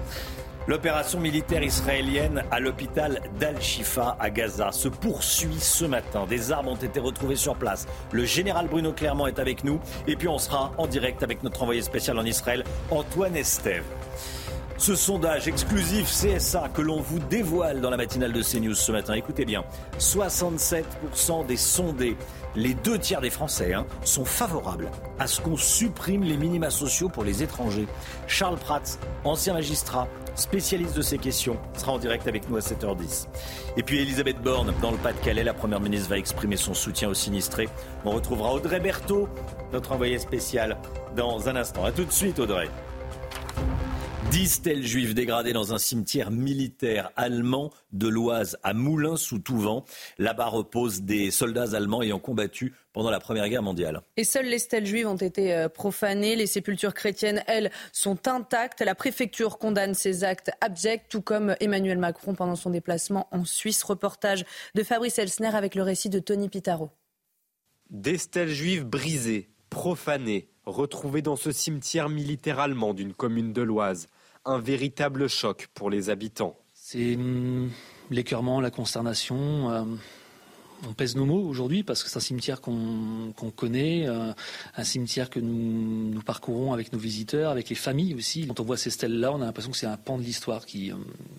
L'opération 0.68 1.18
militaire 1.18 1.62
israélienne 1.62 2.44
à 2.50 2.60
l'hôpital 2.60 3.22
d'Al-Shifa 3.40 4.18
à 4.20 4.28
Gaza 4.28 4.70
se 4.70 4.88
poursuit 4.88 5.58
ce 5.58 5.86
matin. 5.86 6.26
Des 6.28 6.52
armes 6.52 6.68
ont 6.68 6.76
été 6.76 7.00
retrouvées 7.00 7.36
sur 7.36 7.54
place. 7.56 7.86
Le 8.12 8.26
général 8.26 8.68
Bruno 8.68 8.92
Clermont 8.92 9.26
est 9.26 9.38
avec 9.38 9.64
nous. 9.64 9.80
Et 10.06 10.14
puis 10.14 10.28
on 10.28 10.36
sera 10.36 10.72
en 10.76 10.86
direct 10.86 11.22
avec 11.22 11.42
notre 11.42 11.62
envoyé 11.62 11.80
spécial 11.80 12.18
en 12.18 12.24
Israël, 12.26 12.64
Antoine 12.90 13.34
Estève. 13.34 13.82
Ce 14.76 14.94
sondage 14.94 15.48
exclusif 15.48 16.06
CSA 16.06 16.68
que 16.72 16.82
l'on 16.82 17.00
vous 17.00 17.18
dévoile 17.18 17.80
dans 17.80 17.90
la 17.90 17.96
matinale 17.96 18.32
de 18.32 18.42
CNews 18.42 18.74
ce 18.74 18.92
matin, 18.92 19.14
écoutez 19.14 19.44
bien, 19.44 19.64
67% 19.98 21.46
des 21.46 21.56
sondés, 21.56 22.16
les 22.56 22.74
deux 22.74 22.98
tiers 22.98 23.20
des 23.20 23.30
Français, 23.30 23.74
hein, 23.74 23.86
sont 24.02 24.24
favorables 24.24 24.90
à 25.18 25.26
ce 25.26 25.40
qu'on 25.40 25.56
supprime 25.56 26.22
les 26.22 26.36
minima 26.36 26.70
sociaux 26.70 27.08
pour 27.08 27.24
les 27.24 27.42
étrangers. 27.42 27.86
Charles 28.26 28.58
Prats, 28.58 28.98
ancien 29.24 29.54
magistrat, 29.54 30.08
spécialiste 30.34 30.96
de 30.96 31.02
ces 31.02 31.18
questions, 31.18 31.56
sera 31.76 31.92
en 31.92 31.98
direct 31.98 32.26
avec 32.26 32.48
nous 32.48 32.56
à 32.56 32.60
7h10. 32.60 33.26
Et 33.76 33.82
puis 33.82 34.00
Elisabeth 34.00 34.40
Borne, 34.40 34.72
dans 34.80 34.90
le 34.90 34.98
Pas-de-Calais, 34.98 35.44
la 35.44 35.54
Première 35.54 35.80
ministre 35.80 36.08
va 36.08 36.18
exprimer 36.18 36.56
son 36.56 36.74
soutien 36.74 37.08
aux 37.08 37.14
sinistrés. 37.14 37.68
On 38.04 38.10
retrouvera 38.10 38.52
Audrey 38.52 38.80
Berthaud, 38.80 39.28
notre 39.72 39.92
envoyé 39.92 40.18
spécial, 40.18 40.78
dans 41.16 41.48
un 41.48 41.56
instant. 41.56 41.84
A 41.84 41.92
tout 41.92 42.04
de 42.04 42.12
suite 42.12 42.38
Audrey. 42.38 42.68
Dix 44.30 44.48
stèles 44.48 44.84
juives 44.84 45.14
dégradées 45.14 45.54
dans 45.54 45.72
un 45.72 45.78
cimetière 45.78 46.30
militaire 46.30 47.10
allemand 47.16 47.72
de 47.92 48.08
l'Oise 48.08 48.58
à 48.62 48.74
Moulins 48.74 49.16
sous 49.16 49.38
Touvent. 49.38 49.84
Là-bas 50.18 50.48
reposent 50.48 51.00
des 51.00 51.30
soldats 51.30 51.74
allemands 51.74 52.02
ayant 52.02 52.18
combattu 52.18 52.74
pendant 52.92 53.10
la 53.10 53.20
Première 53.20 53.48
Guerre 53.48 53.62
mondiale. 53.62 54.02
Et 54.18 54.24
seules 54.24 54.46
les 54.46 54.58
stèles 54.58 54.84
juives 54.84 55.06
ont 55.06 55.16
été 55.16 55.54
euh, 55.54 55.70
profanées. 55.70 56.36
Les 56.36 56.46
sépultures 56.46 56.92
chrétiennes, 56.92 57.42
elles, 57.46 57.70
sont 57.92 58.28
intactes. 58.28 58.82
La 58.82 58.94
préfecture 58.94 59.56
condamne 59.56 59.94
ces 59.94 60.24
actes 60.24 60.50
abjects, 60.60 61.08
tout 61.08 61.22
comme 61.22 61.56
Emmanuel 61.60 61.96
Macron 61.96 62.34
pendant 62.34 62.56
son 62.56 62.70
déplacement 62.70 63.28
en 63.30 63.46
Suisse. 63.46 63.82
Reportage 63.82 64.44
de 64.74 64.82
Fabrice 64.82 65.18
Elsner 65.18 65.54
avec 65.54 65.74
le 65.74 65.82
récit 65.82 66.10
de 66.10 66.18
Tony 66.18 66.50
Pitaro. 66.50 66.90
Des 67.88 68.18
stèles 68.18 68.50
juives 68.50 68.84
brisées, 68.84 69.48
profanées, 69.70 70.50
retrouvées 70.68 71.22
dans 71.22 71.36
ce 71.36 71.50
cimetière 71.50 72.08
militaire 72.08 72.60
allemand 72.60 72.94
d'une 72.94 73.14
commune 73.14 73.52
de 73.52 73.62
l'Oise 73.62 74.08
un 74.44 74.58
véritable 74.58 75.28
choc 75.28 75.68
pour 75.74 75.90
les 75.90 76.10
habitants. 76.10 76.56
C'est 76.72 77.18
l'écœurement, 78.10 78.60
la 78.60 78.70
consternation. 78.70 79.70
Euh, 79.70 79.82
on 80.88 80.94
pèse 80.94 81.16
nos 81.16 81.26
mots 81.26 81.42
aujourd'hui 81.42 81.82
parce 81.82 82.02
que 82.02 82.08
c'est 82.08 82.16
un 82.16 82.20
cimetière 82.20 82.60
qu'on 82.60 83.34
connaît, 83.54 84.06
euh, 84.06 84.32
un 84.76 84.84
cimetière 84.84 85.28
que 85.28 85.40
nous, 85.40 86.10
nous, 86.12 86.22
parcourons 86.22 86.72
avec 86.72 86.92
nos 86.92 86.98
visiteurs, 86.98 87.50
avec 87.50 87.68
les 87.68 87.74
familles 87.74 88.14
aussi. 88.14 88.46
Quand 88.46 88.60
on 88.60 88.64
voit 88.64 88.76
ces 88.76 88.90
stèles-là, 88.90 89.32
on 89.32 89.42
a 89.42 89.46
l'impression 89.46 89.72
que 89.72 89.76
c'est 89.76 89.86
un 89.86 89.96
pan 89.96 90.16
de 90.16 90.22
l'histoire 90.22 90.64
qui, 90.64 90.92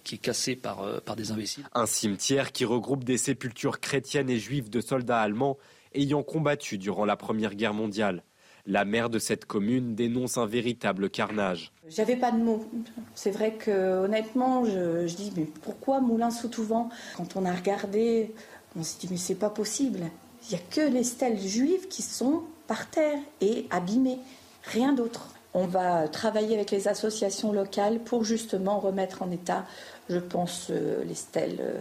qui, 0.04 0.16
est 0.16 0.20
cassé 0.20 0.56
par, 0.56 0.84
euh, 0.84 1.00
par 1.00 1.16
des 1.16 1.32
imbéciles. 1.32 1.64
Un 1.74 1.86
cimetière 1.86 2.52
qui 2.52 2.66
regroupe 2.66 3.04
des 3.04 3.18
sépultures 3.18 3.80
chrétiennes 3.80 4.30
et 4.30 4.38
juives 4.38 4.70
de 4.70 4.82
soldats 4.82 5.22
allemands 5.22 5.58
ayant 5.96 6.22
combattu 6.22 6.78
durant 6.78 7.06
la 7.06 7.16
Première 7.16 7.56
Guerre 7.56 7.74
mondiale. 7.74 8.24
La 8.66 8.86
maire 8.86 9.10
de 9.10 9.20
cette 9.20 9.46
commune 9.46 9.96
dénonce 9.96 10.38
un 10.38 10.46
véritable 10.46 11.10
carnage. 11.10 11.72
J'avais 11.88 12.16
pas 12.16 12.32
de 12.32 12.38
mots. 12.38 12.66
C'est 13.16 13.32
vrai 13.32 13.54
que 13.54 14.04
honnêtement, 14.04 14.66
je, 14.66 15.06
dis 15.06 15.32
mais 15.36 15.46
pourquoi 15.64 16.02
Moulin 16.02 16.32
sous 16.32 16.50
Touvent 16.50 16.90
Quand 17.18 17.36
on 17.36 17.46
a 17.46 17.54
regardé, 17.54 18.34
on 18.78 18.84
s'est 18.84 18.98
dit 19.00 19.08
mais 19.10 19.18
c'est 19.18 19.36
pas 19.36 19.50
possible. 19.50 20.02
Il 20.44 20.56
n'y 20.56 20.62
a 20.62 20.64
que 20.70 20.94
les 20.94 21.04
stèles 21.04 21.40
juives 21.40 21.88
qui 21.88 22.02
sont 22.02 22.44
par 22.68 22.90
terre 22.90 23.20
et 23.42 23.66
abîmées, 23.72 24.20
rien 24.64 24.94
d'autre. 24.94 25.30
On 25.54 25.66
va 25.66 26.08
travailler 26.08 26.56
avec 26.56 26.70
les 26.70 26.88
associations 26.88 27.52
locales 27.52 28.00
pour 28.00 28.24
justement 28.24 28.80
remettre 28.80 29.24
en 29.24 29.32
état, 29.32 29.66
je 30.10 30.20
pense, 30.20 30.68
euh, 30.70 31.04
les 31.06 31.16
stèles 31.16 31.58
euh, 31.60 31.80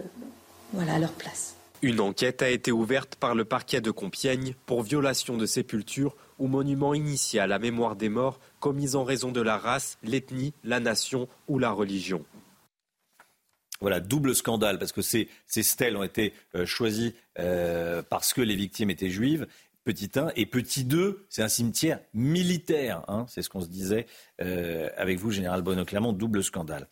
voilà, 0.73 0.95
à 0.95 0.99
leur 0.99 1.11
place. 1.11 1.55
Une 1.81 2.01
enquête 2.01 2.41
a 2.41 2.49
été 2.49 2.71
ouverte 2.71 3.15
par 3.15 3.35
le 3.35 3.45
parquet 3.45 3.79
de 3.79 3.91
Compiègne 3.91 4.55
pour 4.65 4.81
violation 4.81 5.37
de 5.37 5.45
sépulture 5.45 6.15
ou 6.39 6.47
monument 6.47 6.93
initial 6.93 7.43
à 7.43 7.47
la 7.47 7.59
mémoire 7.59 7.95
des 7.95 8.09
morts 8.09 8.39
commis 8.59 8.95
en 8.95 9.03
raison 9.03 9.31
de 9.31 9.41
la 9.41 9.57
race, 9.57 9.97
l'ethnie, 10.03 10.53
la 10.63 10.79
nation 10.79 11.27
ou 11.47 11.59
la 11.59 11.71
religion. 11.71 12.25
Voilà, 13.81 13.99
double 13.99 14.35
scandale, 14.35 14.77
parce 14.77 14.91
que 14.91 15.01
ces, 15.01 15.29
stèles 15.47 15.95
ont 15.95 16.03
été 16.03 16.33
euh, 16.55 16.65
choisies 16.65 17.15
euh, 17.39 18.01
parce 18.09 18.33
que 18.33 18.41
les 18.41 18.55
victimes 18.55 18.89
étaient 18.89 19.09
juives. 19.09 19.47
Petit 19.85 20.11
1 20.15 20.31
et 20.35 20.45
petit 20.45 20.83
2, 20.83 21.25
c'est 21.29 21.41
un 21.41 21.47
cimetière 21.47 21.99
militaire. 22.13 23.03
Hein, 23.07 23.25
c'est 23.29 23.41
ce 23.41 23.49
qu'on 23.49 23.61
se 23.61 23.69
disait 23.69 24.05
euh, 24.41 24.89
avec 24.97 25.17
vous, 25.17 25.31
Général 25.31 25.61
Bruno 25.61 25.85
Clermont, 25.85 26.11
double 26.11 26.43
scandale. 26.43 26.87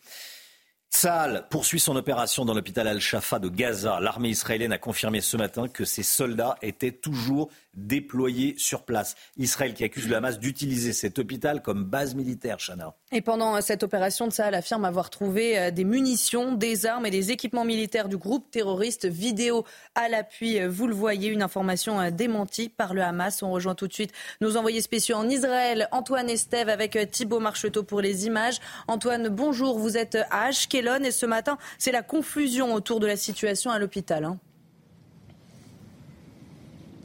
Saal 0.90 1.46
poursuit 1.50 1.80
son 1.80 1.96
opération 1.96 2.46
dans 2.46 2.54
l'hôpital 2.54 2.88
Al-Shafa 2.88 3.38
de 3.38 3.50
Gaza. 3.50 4.00
L'armée 4.00 4.30
israélienne 4.30 4.72
a 4.72 4.78
confirmé 4.78 5.20
ce 5.20 5.36
matin 5.36 5.68
que 5.68 5.84
ses 5.84 6.02
soldats 6.02 6.56
étaient 6.62 6.92
toujours 6.92 7.50
déployés 7.86 8.54
sur 8.58 8.82
place. 8.82 9.14
Israël 9.36 9.74
qui 9.74 9.84
accuse 9.84 10.08
le 10.08 10.16
Hamas 10.16 10.38
d'utiliser 10.38 10.92
cet 10.92 11.18
hôpital 11.18 11.62
comme 11.62 11.84
base 11.84 12.14
militaire, 12.14 12.58
Chana. 12.58 12.94
Et 13.12 13.20
pendant 13.20 13.60
cette 13.60 13.82
opération, 13.82 14.30
Saal 14.30 14.54
affirme 14.54 14.84
avoir 14.84 15.10
trouvé 15.10 15.58
euh, 15.58 15.70
des 15.70 15.84
munitions, 15.84 16.52
des 16.52 16.86
armes 16.86 17.06
et 17.06 17.10
des 17.10 17.30
équipements 17.30 17.64
militaires 17.64 18.08
du 18.08 18.16
groupe 18.16 18.50
terroriste. 18.50 19.06
Vidéo 19.06 19.64
à 19.94 20.08
l'appui, 20.08 20.60
euh, 20.60 20.68
vous 20.68 20.86
le 20.86 20.94
voyez, 20.94 21.28
une 21.28 21.42
information 21.42 22.00
euh, 22.00 22.10
démentie 22.10 22.68
par 22.68 22.94
le 22.94 23.02
Hamas. 23.02 23.42
On 23.42 23.50
rejoint 23.50 23.74
tout 23.74 23.88
de 23.88 23.92
suite 23.92 24.12
nos 24.40 24.56
envoyés 24.56 24.82
spéciaux 24.82 25.16
en 25.16 25.28
Israël, 25.28 25.88
Antoine 25.92 26.28
Estève 26.28 26.68
avec 26.68 26.98
Thibault 27.10 27.40
Marcheteau 27.40 27.82
pour 27.82 28.00
les 28.00 28.26
images. 28.26 28.58
Antoine, 28.88 29.28
bonjour, 29.28 29.78
vous 29.78 29.96
êtes 29.96 30.16
à 30.30 30.46
Ashkelon 30.46 31.04
et 31.04 31.10
ce 31.10 31.26
matin, 31.26 31.58
c'est 31.78 31.92
la 31.92 32.02
confusion 32.02 32.74
autour 32.74 33.00
de 33.00 33.06
la 33.06 33.16
situation 33.16 33.70
à 33.70 33.78
l'hôpital. 33.78 34.24
Hein. 34.24 34.38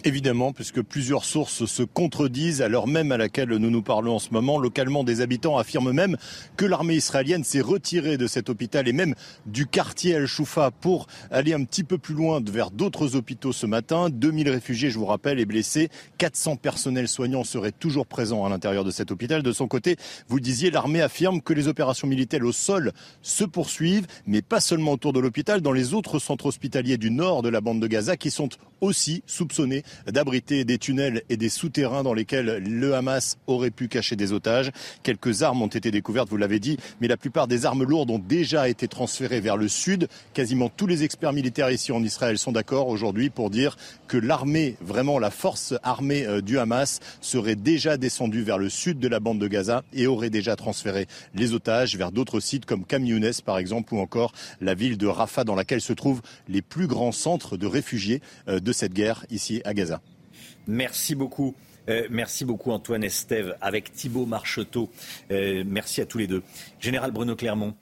Évidemment, 0.05 0.51
puisque 0.51 0.81
plusieurs 0.81 1.23
sources 1.23 1.63
se 1.63 1.81
contredisent 1.81 2.61
à 2.61 2.67
l'heure 2.67 2.87
même 2.87 3.13
à 3.13 3.17
laquelle 3.17 3.47
nous 3.51 3.69
nous 3.69 3.81
parlons 3.81 4.15
en 4.15 4.19
ce 4.19 4.31
moment. 4.31 4.59
Localement, 4.59 5.05
des 5.05 5.21
habitants 5.21 5.57
affirment 5.57 5.93
même 5.93 6.17
que 6.57 6.65
l'armée 6.65 6.95
israélienne 6.95 7.45
s'est 7.45 7.61
retirée 7.61 8.17
de 8.17 8.27
cet 8.27 8.49
hôpital 8.49 8.89
et 8.89 8.91
même 8.91 9.15
du 9.45 9.65
quartier 9.65 10.15
Al-Shoufa 10.15 10.71
pour 10.71 11.07
aller 11.31 11.53
un 11.53 11.63
petit 11.63 11.85
peu 11.85 11.97
plus 11.97 12.15
loin 12.15 12.41
vers 12.45 12.69
d'autres 12.69 13.15
hôpitaux 13.15 13.53
ce 13.53 13.65
matin. 13.65 14.09
2000 14.09 14.49
réfugiés, 14.49 14.89
je 14.89 14.99
vous 14.99 15.05
rappelle, 15.05 15.39
et 15.39 15.45
blessés. 15.45 15.87
400 16.17 16.57
personnels 16.57 17.07
soignants 17.07 17.45
seraient 17.45 17.71
toujours 17.71 18.05
présents 18.05 18.43
à 18.43 18.49
l'intérieur 18.49 18.83
de 18.83 18.91
cet 18.91 19.09
hôpital. 19.09 19.41
De 19.41 19.53
son 19.53 19.69
côté, 19.69 19.95
vous 20.27 20.41
disiez, 20.41 20.69
l'armée 20.69 21.01
affirme 21.01 21.41
que 21.41 21.53
les 21.53 21.69
opérations 21.69 22.09
militaires 22.09 22.43
au 22.43 22.51
sol 22.51 22.91
se 23.21 23.45
poursuivent, 23.45 24.07
mais 24.27 24.41
pas 24.41 24.59
seulement 24.59 24.91
autour 24.91 25.13
de 25.13 25.21
l'hôpital, 25.21 25.61
dans 25.61 25.71
les 25.71 25.93
autres 25.93 26.19
centres 26.19 26.47
hospitaliers 26.47 26.97
du 26.97 27.09
nord 27.09 27.41
de 27.41 27.47
la 27.47 27.61
bande 27.61 27.79
de 27.79 27.87
Gaza 27.87 28.17
qui 28.17 28.31
sont 28.31 28.49
aussi 28.81 29.23
soupçonnés 29.27 29.83
d'abriter 30.07 30.65
des 30.65 30.77
tunnels 30.77 31.23
et 31.29 31.37
des 31.37 31.49
souterrains 31.49 32.03
dans 32.03 32.13
lesquels 32.13 32.57
le 32.57 32.95
Hamas 32.95 33.37
aurait 33.47 33.71
pu 33.71 33.87
cacher 33.87 34.15
des 34.15 34.33
otages. 34.33 34.71
Quelques 35.03 35.43
armes 35.43 35.61
ont 35.61 35.67
été 35.67 35.91
découvertes, 35.91 36.29
vous 36.29 36.37
l'avez 36.37 36.59
dit, 36.59 36.77
mais 37.01 37.07
la 37.07 37.17
plupart 37.17 37.47
des 37.47 37.65
armes 37.65 37.83
lourdes 37.83 38.11
ont 38.11 38.19
déjà 38.19 38.69
été 38.69 38.87
transférées 38.87 39.41
vers 39.41 39.57
le 39.57 39.67
sud. 39.67 40.07
Quasiment 40.33 40.69
tous 40.69 40.87
les 40.87 41.03
experts 41.03 41.33
militaires 41.33 41.71
ici 41.71 41.91
en 41.91 42.03
Israël 42.03 42.37
sont 42.37 42.51
d'accord 42.51 42.87
aujourd'hui 42.87 43.29
pour 43.29 43.49
dire 43.49 43.77
que 44.07 44.17
l'armée, 44.17 44.75
vraiment 44.81 45.19
la 45.19 45.31
force 45.31 45.73
armée 45.83 46.25
euh, 46.25 46.41
du 46.41 46.59
Hamas, 46.59 46.99
serait 47.21 47.55
déjà 47.55 47.97
descendue 47.97 48.43
vers 48.43 48.57
le 48.57 48.69
sud 48.69 48.99
de 48.99 49.07
la 49.07 49.19
bande 49.19 49.39
de 49.39 49.47
Gaza 49.47 49.83
et 49.93 50.07
aurait 50.07 50.29
déjà 50.29 50.55
transféré 50.55 51.07
les 51.33 51.53
otages 51.53 51.95
vers 51.95 52.11
d'autres 52.11 52.39
sites 52.39 52.65
comme 52.65 52.85
Kamyounes 52.85 53.31
par 53.45 53.57
exemple 53.57 53.93
ou 53.93 53.99
encore 53.99 54.33
la 54.61 54.73
ville 54.73 54.97
de 54.97 55.07
Rafah 55.07 55.43
dans 55.43 55.55
laquelle 55.55 55.81
se 55.81 55.93
trouvent 55.93 56.21
les 56.47 56.61
plus 56.61 56.87
grands 56.87 57.11
centres 57.11 57.57
de 57.57 57.67
réfugiés 57.67 58.21
euh, 58.47 58.59
de 58.59 58.71
cette 58.71 58.93
guerre 58.93 59.25
ici 59.29 59.61
à 59.65 59.73
Gaza. 59.73 59.82
Merci 60.67 61.15
beaucoup. 61.15 61.55
Euh, 61.89 62.07
merci 62.09 62.45
beaucoup 62.45 62.71
Antoine 62.71 63.03
Estève 63.03 63.57
avec 63.61 63.91
Thibault 63.91 64.25
Marcheteau. 64.25 64.89
Euh, 65.31 65.63
merci 65.65 66.01
à 66.01 66.05
tous 66.05 66.17
les 66.17 66.27
deux. 66.27 66.43
Général 66.79 67.11
Bruno 67.11 67.35
Clermont, 67.35 67.75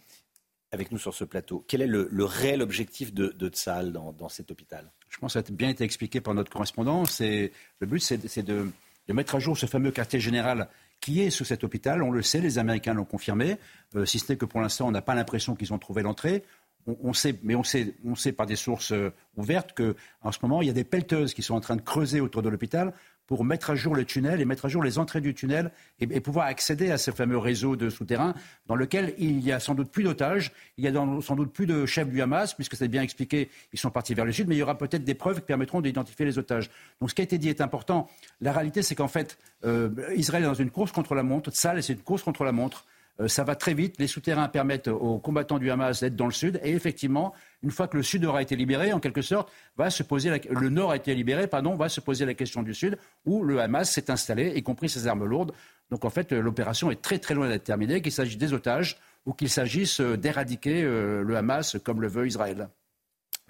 avec 0.71 0.91
nous 0.91 0.97
sur 0.97 1.13
ce 1.13 1.23
plateau. 1.23 1.63
Quel 1.67 1.81
est 1.81 1.87
le, 1.87 2.07
réel 2.25 2.61
objectif 2.61 3.13
de, 3.13 3.27
de 3.37 3.49
Tsahal 3.49 3.91
dans, 3.91 4.29
cet 4.29 4.51
hôpital? 4.51 4.91
Je 5.09 5.17
pense 5.17 5.33
que 5.33 5.39
ça 5.39 5.45
a 5.47 5.51
bien 5.51 5.69
été 5.69 5.83
expliqué 5.83 6.21
par 6.21 6.33
notre 6.33 6.51
correspondant. 6.51 7.03
Le 7.19 7.49
but, 7.85 7.99
c'est 7.99 8.43
de, 8.43 8.71
mettre 9.09 9.35
à 9.35 9.39
jour 9.39 9.57
ce 9.57 9.65
fameux 9.65 9.91
quartier 9.91 10.19
général 10.19 10.67
qui 11.01 11.21
est 11.21 11.31
sous 11.31 11.45
cet 11.45 11.63
hôpital. 11.63 12.01
On 12.03 12.11
le 12.11 12.21
sait, 12.21 12.39
les 12.39 12.59
Américains 12.59 12.93
l'ont 12.93 13.05
confirmé, 13.05 13.57
euh, 13.95 14.05
si 14.05 14.19
ce 14.19 14.31
n'est 14.31 14.37
que 14.37 14.45
pour 14.45 14.61
l'instant, 14.61 14.87
on 14.87 14.91
n'a 14.91 15.01
pas 15.01 15.15
l'impression 15.15 15.55
qu'ils 15.55 15.73
ont 15.73 15.79
trouvé 15.79 16.03
l'entrée 16.03 16.43
on, 16.87 17.13
sait, 17.13 17.35
mais 17.43 17.55
on 17.55 17.63
sait, 17.63 17.95
on 18.05 18.15
sait 18.15 18.31
par 18.31 18.45
des 18.45 18.55
sources 18.55 18.91
euh, 18.91 19.13
ouvertes 19.37 19.73
qu'en 19.73 20.31
ce 20.31 20.39
moment, 20.41 20.61
il 20.61 20.67
y 20.67 20.71
a 20.71 20.73
des 20.73 20.83
pelleteuses 20.83 21.33
qui 21.33 21.41
sont 21.41 21.55
en 21.55 21.61
train 21.61 21.75
de 21.75 21.81
creuser 21.81 22.21
autour 22.21 22.41
de 22.41 22.49
l'hôpital 22.49 22.93
pour 23.31 23.45
mettre 23.45 23.69
à 23.69 23.75
jour 23.75 23.95
le 23.95 24.03
tunnel 24.03 24.41
et 24.41 24.45
mettre 24.45 24.65
à 24.65 24.67
jour 24.67 24.83
les 24.83 24.99
entrées 24.99 25.21
du 25.21 25.33
tunnel 25.33 25.71
et, 26.01 26.19
pouvoir 26.19 26.47
accéder 26.47 26.91
à 26.91 26.97
ce 26.97 27.11
fameux 27.11 27.37
réseau 27.37 27.77
de 27.77 27.89
souterrains 27.89 28.33
dans 28.67 28.75
lequel 28.75 29.13
il 29.19 29.39
y 29.39 29.53
a 29.53 29.61
sans 29.61 29.73
doute 29.73 29.89
plus 29.89 30.03
d'otages, 30.03 30.51
il 30.77 30.83
y 30.83 30.87
a 30.89 30.93
sans 31.21 31.35
doute 31.37 31.53
plus 31.53 31.65
de 31.65 31.85
chefs 31.85 32.09
du 32.09 32.21
Hamas, 32.21 32.53
puisque 32.53 32.75
c'est 32.75 32.89
bien 32.89 33.01
expliqué, 33.01 33.49
ils 33.71 33.79
sont 33.79 33.89
partis 33.89 34.13
vers 34.13 34.25
le 34.25 34.33
sud, 34.33 34.49
mais 34.49 34.55
il 34.55 34.59
y 34.59 34.63
aura 34.63 34.77
peut-être 34.77 35.05
des 35.05 35.13
preuves 35.13 35.39
qui 35.39 35.45
permettront 35.45 35.79
d'identifier 35.79 36.25
les 36.25 36.37
otages. 36.37 36.69
Donc 36.99 37.09
ce 37.09 37.15
qui 37.15 37.21
a 37.21 37.23
été 37.23 37.37
dit 37.37 37.47
est 37.47 37.61
important. 37.61 38.09
La 38.41 38.51
réalité, 38.51 38.81
c'est 38.81 38.95
qu'en 38.95 39.07
fait, 39.07 39.37
euh, 39.63 39.89
Israël 40.13 40.43
est 40.43 40.47
dans 40.47 40.53
une 40.53 40.69
course 40.69 40.91
contre 40.91 41.15
la 41.15 41.23
montre, 41.23 41.51
sale, 41.53 41.81
c'est 41.81 41.93
une 41.93 41.99
course 41.99 42.23
contre 42.23 42.43
la 42.43 42.51
montre. 42.51 42.85
Euh, 43.21 43.27
ça 43.27 43.43
va 43.43 43.55
très 43.55 43.73
vite. 43.73 43.95
Les 43.99 44.07
souterrains 44.07 44.47
permettent 44.47 44.87
aux 44.87 45.19
combattants 45.19 45.59
du 45.59 45.69
Hamas 45.71 46.01
d'être 46.01 46.15
dans 46.15 46.25
le 46.25 46.31
sud. 46.31 46.59
Et 46.63 46.71
effectivement, 46.71 47.33
une 47.63 47.71
fois 47.71 47.87
que 47.87 47.97
le 47.97 48.03
sud 48.03 48.25
aura 48.25 48.41
été 48.41 48.55
libéré, 48.55 48.91
en 48.93 48.99
quelque 48.99 49.21
sorte, 49.21 49.51
va 49.77 49.89
se 49.89 50.03
poser 50.03 50.31
le 50.49 50.69
nord 50.69 50.91
a 50.91 50.95
été 50.95 51.13
libéré, 51.13 51.47
pardon, 51.47 51.75
va 51.75 51.89
se 51.89 52.01
poser 52.01 52.25
la 52.25 52.33
question 52.33 52.63
du 52.63 52.73
sud, 52.73 52.97
où 53.25 53.43
le 53.43 53.61
Hamas 53.61 53.89
s'est 53.89 54.09
installé, 54.09 54.53
y 54.55 54.63
compris 54.63 54.89
ses 54.89 55.07
armes 55.07 55.25
lourdes. 55.25 55.53
Donc 55.89 56.05
en 56.05 56.09
fait, 56.09 56.31
l'opération 56.31 56.89
est 56.89 57.01
très 57.01 57.19
très 57.19 57.33
loin 57.33 57.49
d'être 57.49 57.63
terminée, 57.63 58.01
qu'il 58.01 58.11
s'agisse 58.11 58.37
des 58.37 58.53
otages 58.53 58.97
ou 59.25 59.33
qu'il 59.33 59.49
s'agisse 59.49 60.01
euh, 60.01 60.17
d'éradiquer 60.17 60.83
euh, 60.83 61.23
le 61.23 61.37
Hamas 61.37 61.77
comme 61.83 62.01
le 62.01 62.07
veut 62.07 62.27
Israël. 62.27 62.69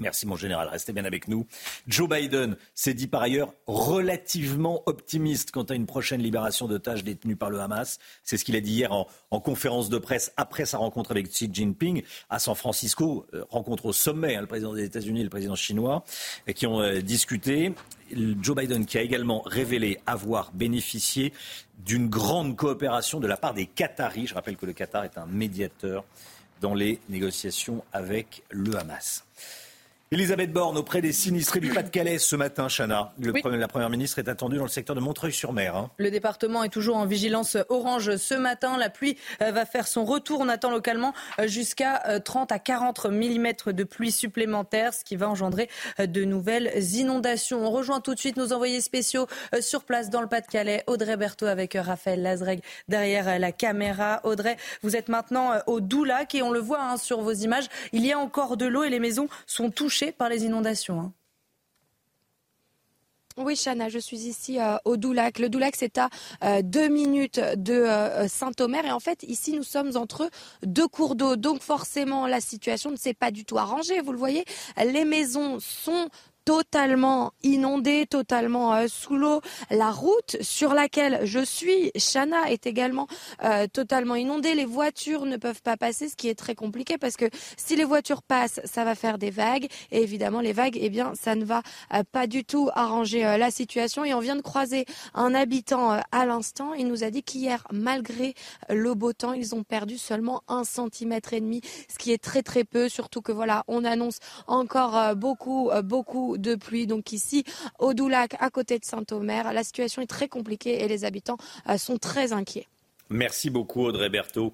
Merci 0.02 0.26
mon 0.26 0.36
général, 0.36 0.68
restez 0.68 0.94
bien 0.94 1.06
avec 1.06 1.28
nous. 1.28 1.46
Joe 1.88 2.10
Biden 2.10 2.58
s'est 2.74 2.96
dit 2.96 3.06
par 3.06 3.22
ailleurs 3.22 3.54
relativement 3.68 4.82
optimiste 4.88 5.52
quant 5.52 5.62
à 5.62 5.76
une 5.76 5.86
prochaine 5.86 6.24
libération 6.24 6.68
d'otages 6.68 7.04
détenus 7.04 7.38
par 7.38 7.52
le 7.52 7.60
Hamas. 7.60 8.00
C'est 8.24 8.38
ce 8.38 8.44
qu'il 8.44 8.56
a 8.56 8.62
dit 8.62 8.72
hier 8.72 8.92
en, 8.92 9.06
conférence 9.40 9.90
de 9.90 10.00
presse 10.00 10.34
après 10.38 10.66
sa 10.66 10.80
rencontre 10.80 11.12
avec 11.12 11.30
Xi 11.30 11.50
Jinping 11.54 12.02
à 12.32 12.40
San 12.40 12.56
Francisco, 12.56 13.28
euh, 13.36 13.44
rencontre 13.52 13.86
au 13.86 13.94
sommet, 13.94 14.36
hein, 14.36 14.42
le 14.42 14.48
président 14.48 14.74
des 14.74 14.86
États-Unis 14.86 15.22
et 15.22 15.24
le 15.24 15.30
président 15.30 15.56
chinois, 15.56 16.04
et 16.48 16.56
qui 16.56 16.66
ont 16.66 16.82
euh, 16.82 17.02
discuté. 17.02 17.74
Joe 18.42 18.56
Biden 18.56 18.88
qui 18.88 18.98
a 18.98 19.02
également 19.02 19.42
révélé 19.46 20.00
avoir 20.08 20.52
bénéficié 20.52 21.32
d'une 21.86 22.10
grande 22.10 22.56
coopération 22.56 23.20
de 23.20 23.28
la 23.28 23.38
part 23.38 23.54
des 23.54 23.68
Qataris. 23.68 24.28
Je 24.28 24.34
rappelle 24.34 24.58
que 24.58 24.66
le 24.66 24.74
Qatar 24.74 25.04
est 25.04 25.18
un 25.20 25.28
médiateur 25.28 26.04
dans 26.60 26.74
les 26.74 27.00
négociations 27.10 27.84
avec 27.94 28.44
le 28.50 28.76
Hamas. 28.78 29.26
Elisabeth 30.14 30.52
Borne 30.52 30.78
auprès 30.78 31.02
des 31.02 31.14
sinistrés 31.14 31.62
du 31.62 31.70
Pas-de-Calais 31.70 32.18
ce 32.18 32.36
matin, 32.36 32.68
Chana. 32.68 33.14
La 33.18 33.68
Première 33.70 33.90
ministre 33.90 34.20
est 34.20 34.28
attendue 34.28 34.58
dans 34.58 34.64
le 34.64 34.70
secteur 34.70 34.94
de 34.94 35.00
Montreuil-sur-Mer. 35.00 35.74
Hein. 35.74 35.90
Le 36.00 36.12
département 36.12 36.66
est 36.66 36.70
toujours 36.70 36.98
en 36.98 37.06
vigilance 37.06 37.56
orange 37.70 38.18
ce 38.18 38.34
matin. 38.34 38.78
La 38.78 38.90
pluie 38.90 39.16
euh, 39.42 39.54
va 39.54 39.66
faire 39.66 39.88
son 39.88 40.04
retour. 40.04 40.42
On 40.42 40.50
attend 40.50 40.70
localement 40.70 41.14
euh, 41.40 41.48
jusqu'à 41.48 42.20
30 42.26 42.52
euh, 42.52 42.56
à 42.56 42.60
40 42.60 43.06
mm 43.06 43.72
de 43.72 43.84
pluie 43.86 44.12
supplémentaire, 44.12 44.94
ce 44.94 45.06
qui 45.06 45.16
va 45.16 45.30
engendrer 45.30 45.70
de 45.98 46.26
nouvelles 46.26 46.74
inondations. 46.94 47.66
On 47.66 47.72
rejoint 47.72 48.02
tout 48.02 48.14
de 48.14 48.20
suite 48.20 48.36
nos 48.36 48.52
envoyés 48.52 48.82
spéciaux 48.82 49.28
sur 49.62 49.86
place 49.86 50.10
dans 50.10 50.20
le 50.20 50.28
Pas-de-Calais. 50.28 50.84
Audrey 50.88 51.16
Berthaud 51.16 51.46
avec 51.46 51.78
Raphaël 51.80 52.22
Lazreg 52.22 52.60
derrière 52.90 53.40
la 53.40 53.54
caméra. 53.54 54.20
Audrey, 54.26 54.58
vous 54.84 54.98
êtes 54.98 55.08
maintenant 55.08 55.54
au 55.68 55.80
Doulac 55.80 56.36
et 56.36 56.42
on 56.44 56.52
le 56.52 56.60
voit 56.60 56.82
hein, 56.82 56.98
sur 56.98 57.22
vos 57.22 57.32
images. 57.32 57.70
Il 57.94 58.06
y 58.06 58.12
a 58.12 58.20
encore 58.20 58.58
de 58.58 58.66
l'eau 58.66 58.84
et 58.84 58.90
les 58.90 59.00
maisons 59.00 59.30
sont 59.48 59.72
touchées 59.72 60.01
par 60.10 60.30
les 60.30 60.46
inondations. 60.46 61.00
Hein. 61.00 61.14
Oui, 63.38 63.56
Chana, 63.56 63.88
je 63.88 63.98
suis 63.98 64.28
ici 64.28 64.60
euh, 64.60 64.76
au 64.84 64.98
Doulac. 64.98 65.40
Le 65.40 65.48
Doulac, 65.48 65.76
c'est 65.78 65.98
à 65.98 66.10
euh, 66.44 66.62
deux 66.62 66.90
minutes 66.90 67.40
de 67.56 67.74
euh, 67.74 68.28
Saint-Omer. 68.28 68.86
Et 68.86 68.92
en 68.92 69.00
fait, 69.00 69.24
ici, 69.24 69.54
nous 69.54 69.64
sommes 69.64 69.96
entre 69.96 70.30
deux 70.64 70.88
cours 70.88 71.16
d'eau. 71.16 71.38
Donc, 71.38 71.62
forcément, 71.62 72.28
la 72.28 72.42
situation 72.42 72.92
ne 72.92 72.98
s'est 72.98 73.14
pas 73.14 73.32
du 73.32 73.46
tout 73.46 73.58
arrangée. 73.58 74.02
Vous 74.02 74.12
le 74.12 74.18
voyez, 74.18 74.44
les 74.78 75.06
maisons 75.06 75.60
sont 75.60 76.10
totalement 76.46 77.34
inondée, 77.44 78.06
totalement 78.08 78.74
euh, 78.74 78.88
sous 78.88 79.16
l'eau. 79.16 79.42
La 79.70 79.92
route 79.92 80.38
sur 80.42 80.74
laquelle 80.74 81.22
je 81.24 81.44
suis, 81.44 81.92
Chana, 81.98 82.52
est 82.52 82.66
également 82.66 83.08
euh, 83.44 83.68
totalement 83.68 84.16
inondée. 84.16 84.56
Les 84.56 84.66
voitures 84.66 85.26
ne 85.26 85.38
peuvent 85.38 85.62
pas 85.62 85.78
passer, 85.78 86.10
ce 86.10 86.16
qui 86.16 86.30
est 86.30 86.36
très 86.36 86.56
compliqué 86.56 86.98
parce 86.98 87.16
que 87.16 87.26
si 87.58 87.76
les 87.76 87.84
voitures 87.84 88.24
passent, 88.24 88.60
ça 88.66 88.84
va 88.84 88.96
faire 88.96 89.18
des 89.18 89.30
vagues. 89.30 89.68
Et 89.92 90.02
évidemment, 90.02 90.42
les 90.42 90.54
vagues, 90.54 90.78
eh 90.80 90.90
bien, 90.90 91.14
ça 91.16 91.36
ne 91.36 91.46
va 91.46 91.62
euh, 91.94 92.04
pas 92.12 92.28
du 92.28 92.44
tout 92.44 92.70
arranger 92.74 93.22
la 93.38 93.52
situation. 93.52 94.04
Et 94.04 94.14
on 94.14 94.20
vient 94.20 94.36
de 94.36 94.42
croiser 94.42 94.86
un 95.14 95.34
habitant 95.34 96.00
à 96.12 96.26
l'instant. 96.26 96.74
Il 96.74 96.88
nous 96.88 97.04
a 97.04 97.10
dit 97.12 97.24
qu'hier, 97.24 97.66
malgré 97.72 98.34
le 98.70 98.94
beau 98.94 99.14
temps, 99.14 99.34
ils 99.34 99.56
ont 99.56 99.64
perdu 99.64 99.98
seulement 99.98 100.42
un 100.48 100.64
centimètre 100.64 101.34
et 101.34 101.42
demi, 101.42 101.62
ce 101.92 101.98
qui 101.98 102.12
est 102.12 102.22
très 102.22 102.42
très 102.42 102.64
peu. 102.64 102.90
Surtout 102.90 103.22
que 103.22 103.32
voilà, 103.32 103.64
on 103.68 103.86
annonce 103.86 104.20
encore 104.48 105.16
beaucoup, 105.16 105.70
beaucoup 105.84 106.31
de 106.38 106.56
pluie. 106.56 106.88
Donc 106.88 107.12
ici, 107.12 107.44
au 107.80 107.94
Doulac, 107.94 108.36
à 108.40 108.50
côté 108.50 108.80
de 108.80 108.86
Saint-Omer, 108.86 109.54
la 109.54 109.64
situation 109.64 110.02
est 110.02 110.08
très 110.08 110.28
compliquée 110.28 110.84
et 110.84 110.88
les 110.88 111.06
habitants 111.06 111.38
euh, 111.70 111.78
sont 111.78 111.98
très 111.98 112.34
inquiets. 112.34 112.68
Merci 113.10 113.50
beaucoup 113.50 113.82
Audrey 113.82 114.10
Berthaud 114.10 114.54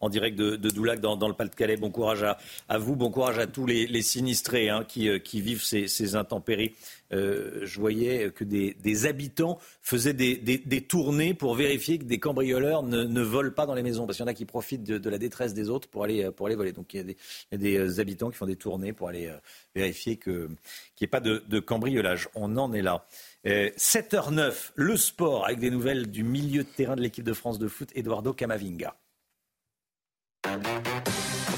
en 0.00 0.08
direct 0.08 0.36
de, 0.36 0.56
Doulac 0.56 1.00
dans, 1.00 1.28
le 1.28 1.34
Pas-de-Calais. 1.34 1.76
Bon 1.76 1.90
courage 1.90 2.24
à, 2.68 2.78
vous, 2.78 2.96
bon 2.96 3.10
courage 3.10 3.38
à 3.38 3.46
tous 3.46 3.66
les, 3.66 4.02
sinistrés 4.02 4.68
hein, 4.68 4.84
euh, 4.98 5.18
qui, 5.18 5.40
vivent 5.40 5.62
ces, 5.62 6.16
intempéries. 6.16 6.74
Euh, 7.12 7.60
je 7.64 7.80
voyais 7.80 8.30
que 8.30 8.44
des, 8.44 9.06
habitants 9.06 9.58
faisaient 9.82 10.12
des, 10.12 10.80
tournées 10.86 11.34
pour 11.34 11.54
vérifier 11.54 11.98
que 11.98 12.04
des 12.04 12.18
cambrioleurs 12.18 12.82
ne, 12.82 13.22
volent 13.22 13.50
pas 13.50 13.66
dans 13.66 13.74
les 13.74 13.82
maisons, 13.82 14.06
parce 14.06 14.16
qu'il 14.16 14.24
y 14.24 14.28
en 14.28 14.30
a 14.30 14.34
qui 14.34 14.44
profitent 14.44 14.84
de, 14.84 15.10
la 15.10 15.18
détresse 15.18 15.54
des 15.54 15.68
autres 15.68 15.88
pour 15.88 16.04
aller, 16.04 16.28
voler. 16.38 16.72
Donc 16.72 16.94
il 16.94 16.98
y, 16.98 17.54
a 17.54 17.58
des, 17.58 17.76
euh, 17.76 18.00
habitants 18.00 18.30
qui 18.30 18.36
font 18.36 18.46
des 18.46 18.56
tournées 18.56 18.92
pour 18.92 19.08
aller 19.08 19.30
vérifier 19.74 20.16
qu'il 20.16 20.32
n'y 20.32 21.04
ait 21.04 21.06
pas 21.06 21.20
de, 21.20 21.58
cambriolage. 21.60 22.28
On 22.34 22.56
en 22.56 22.72
est 22.72 22.82
là. 22.82 23.04
7h09, 23.44 24.72
le 24.74 24.96
sport 24.96 25.46
avec 25.46 25.58
des 25.58 25.70
nouvelles 25.70 26.10
du 26.10 26.22
milieu 26.22 26.64
de 26.64 26.68
terrain 26.68 26.96
de 26.96 27.00
l'équipe 27.00 27.24
de 27.24 27.32
France 27.32 27.58
de 27.58 27.68
foot, 27.68 27.90
Eduardo 27.94 28.32
Camavinga. 28.32 28.94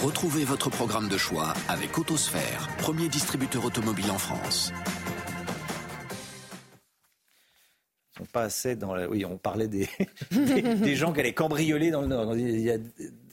Retrouvez 0.03 0.44
votre 0.46 0.70
programme 0.70 1.09
de 1.11 1.18
choix 1.18 1.53
avec 1.68 1.98
Autosphère, 1.98 2.68
premier 2.78 3.09
distributeur 3.09 3.66
automobile 3.66 4.11
en 4.11 4.16
France. 4.16 4.72
pas 8.32 8.44
assez 8.44 8.76
dans 8.76 8.94
la... 8.94 9.09
Oui, 9.11 9.26
on 9.26 9.36
parlait 9.36 9.68
des... 9.68 9.88
des, 10.30 10.94
gens 10.94 11.12
qui 11.12 11.20
allaient 11.20 11.34
cambrioler 11.34 11.90
dans 11.90 12.01
le 12.01 12.07
Nord. 12.07 12.34
Il 12.34 12.61
y 12.61 12.70
a 12.70 12.78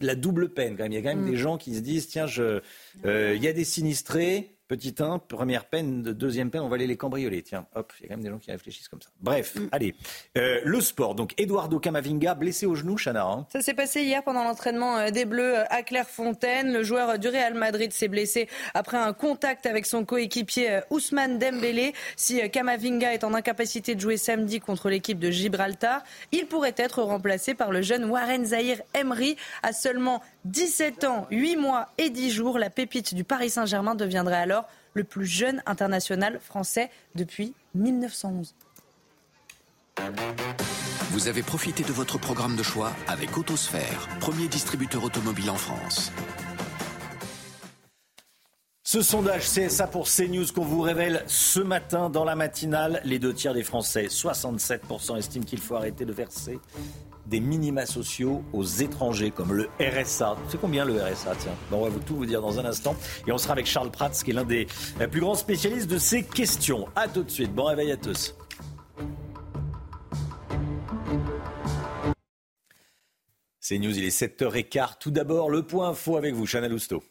la 0.02 0.16
double 0.16 0.50
peine 0.50 0.76
quand 0.76 0.84
même. 0.84 0.92
Il 0.92 0.96
y 0.96 0.98
a 0.98 1.02
quand 1.02 1.16
même 1.16 1.26
mm. 1.26 1.32
des 1.32 1.38
gens 1.38 1.58
qui 1.58 1.74
se 1.74 1.80
disent, 1.80 2.08
tiens, 2.08 2.28
je... 2.28 2.62
Euh, 3.06 3.34
il 3.36 3.42
y 3.42 3.48
a 3.48 3.54
des 3.54 3.64
sinistrés, 3.64 4.57
Petit 4.68 4.96
1, 5.00 5.20
première 5.20 5.64
peine, 5.64 6.04
deuxième 6.04 6.52
peine, 6.52 6.60
on 6.60 6.68
va 6.68 6.76
aller 6.76 6.88
les 6.88 6.98
cambrioler. 6.98 7.42
Tiens, 7.42 7.66
hop, 7.74 7.94
il 8.00 8.04
y 8.04 8.06
a 8.06 8.10
quand 8.10 8.16
même 8.16 8.24
des 8.24 8.30
gens 8.30 8.38
qui 8.38 8.52
réfléchissent 8.52 8.90
comme 8.90 9.02
ça. 9.02 9.08
Bref, 9.22 9.56
mm. 9.56 9.70
allez. 9.72 9.96
Euh, 10.38 10.60
le 10.66 10.82
sport, 10.82 11.16
donc 11.16 11.34
Eduardo 11.38 11.80
Camavinga, 11.80 12.36
blessé 12.36 12.66
au 12.66 12.76
genou, 12.76 12.98
Chana. 12.98 13.24
Hein. 13.24 13.48
Ça 13.50 13.62
s'est 13.62 13.74
passé 13.74 14.02
hier 14.02 14.22
pendant 14.24 14.44
l'entraînement 14.44 14.98
euh, 14.98 15.10
des 15.10 15.24
Bleus 15.24 15.60
euh, 15.60 15.64
à 15.70 15.84
Clairefontaine. 15.84 16.74
Le 16.74 16.84
joueur 16.84 17.18
du 17.18 17.30
Real 17.30 17.54
Madrid 17.54 17.94
s'est 17.94 18.10
blessé 18.10 18.50
après 18.74 18.98
un 18.98 19.14
contact 19.14 19.66
avec 19.66 19.86
son 19.86 20.04
coéquipier 20.04 20.82
Ousmane 20.90 21.40
Dembélé. 21.40 21.94
Si 22.18 22.50
Camavinga 22.50 23.14
est 23.14 23.24
en 23.24 23.34
incapacité 23.34 23.96
de 23.96 24.02
jouer 24.02 24.18
samedi 24.18 24.60
contre 24.60 24.90
l'équipe 24.90 25.18
de 25.18 25.32
Gibraltar, 25.32 26.04
il 26.34 26.46
pourrait 26.46 26.76
être 26.76 27.04
remplacé 27.04 27.54
par 27.54 27.72
le 27.72 27.82
jeune 27.82 28.04
Warren 28.04 28.44
Zahir 28.44 28.82
Emery 28.94 29.38
à 29.64 29.72
seulement 29.72 30.22
17 30.44 31.06
ans, 31.06 31.26
8 31.32 31.56
mois 31.56 31.88
et 31.98 32.10
10 32.10 32.32
jours. 32.32 32.60
La 32.60 32.70
pépite 32.70 33.14
du 33.14 33.24
Paris 33.24 33.50
Saint-Germain 33.50 33.96
deviendrait 33.96 34.36
alors 34.36 34.57
le 34.98 35.04
plus 35.04 35.28
jeune 35.28 35.62
international 35.66 36.40
français 36.42 36.90
depuis 37.16 37.54
1911. 37.76 38.56
Vous 41.12 41.28
avez 41.28 41.44
profité 41.44 41.84
de 41.84 41.94
votre 41.94 42.18
programme 42.18 42.56
de 42.56 42.64
choix 42.64 42.92
avec 43.08 43.38
Autosphère, 43.38 44.08
premier 44.20 44.48
distributeur 44.48 45.04
automobile 45.04 45.50
en 45.50 45.56
France. 45.56 46.12
Ce 48.84 49.02
sondage 49.02 49.44
CSA 49.44 49.86
pour 49.88 50.08
CNews 50.08 50.46
qu'on 50.56 50.64
vous 50.64 50.82
révèle 50.82 51.24
ce 51.28 51.60
matin 51.60 52.10
dans 52.10 52.24
la 52.24 52.36
matinale, 52.36 53.02
les 53.04 53.20
deux 53.20 53.34
tiers 53.34 53.54
des 53.54 53.64
Français, 53.64 54.08
67% 54.08 55.18
estiment 55.18 55.46
qu'il 55.46 55.60
faut 55.60 55.76
arrêter 55.76 56.06
de 56.06 56.14
verser 56.14 56.58
des 57.30 57.40
minima 57.40 57.86
sociaux 57.86 58.44
aux 58.54 58.64
étrangers, 58.64 59.32
comme 59.32 59.54
le 59.54 59.70
RSA. 59.80 60.36
C'est 60.50 60.60
combien 60.60 60.86
le 60.86 60.94
RSA 61.02 61.36
Tiens, 61.38 61.52
on 61.72 61.82
va 61.82 61.90
vous 61.90 62.00
tout 62.00 62.16
vous 62.16 62.26
dire 62.26 62.42
dans 62.42 62.60
un 62.60 62.66
instant. 62.66 62.96
Et 63.28 63.32
on 63.32 63.38
sera 63.38 63.54
avec 63.54 63.66
Charles 63.66 63.92
Prats, 63.92 64.10
qui 64.10 64.32
est 64.32 64.34
l'un 64.34 64.46
des 64.46 64.68
plus 65.12 65.22
grands 65.22 65.36
spécialistes 65.36 65.90
de 65.90 65.98
ces 65.98 66.24
questions. 66.24 66.88
A 66.96 67.08
tout 67.08 67.24
de 67.24 67.30
suite. 67.30 67.54
Bon 67.54 67.66
réveil 67.66 67.92
à 67.92 67.98
tous. 67.98 68.36
C'est 73.60 73.80
News, 73.80 73.98
il 73.98 74.06
est 74.06 74.18
7h15. 74.18 74.98
Tout 74.98 75.12
d'abord, 75.12 75.50
le 75.50 75.62
point 75.64 75.90
info 75.90 76.16
avec 76.16 76.34
vous, 76.34 76.46
Chanel 76.46 76.72
Housteau. 76.72 77.04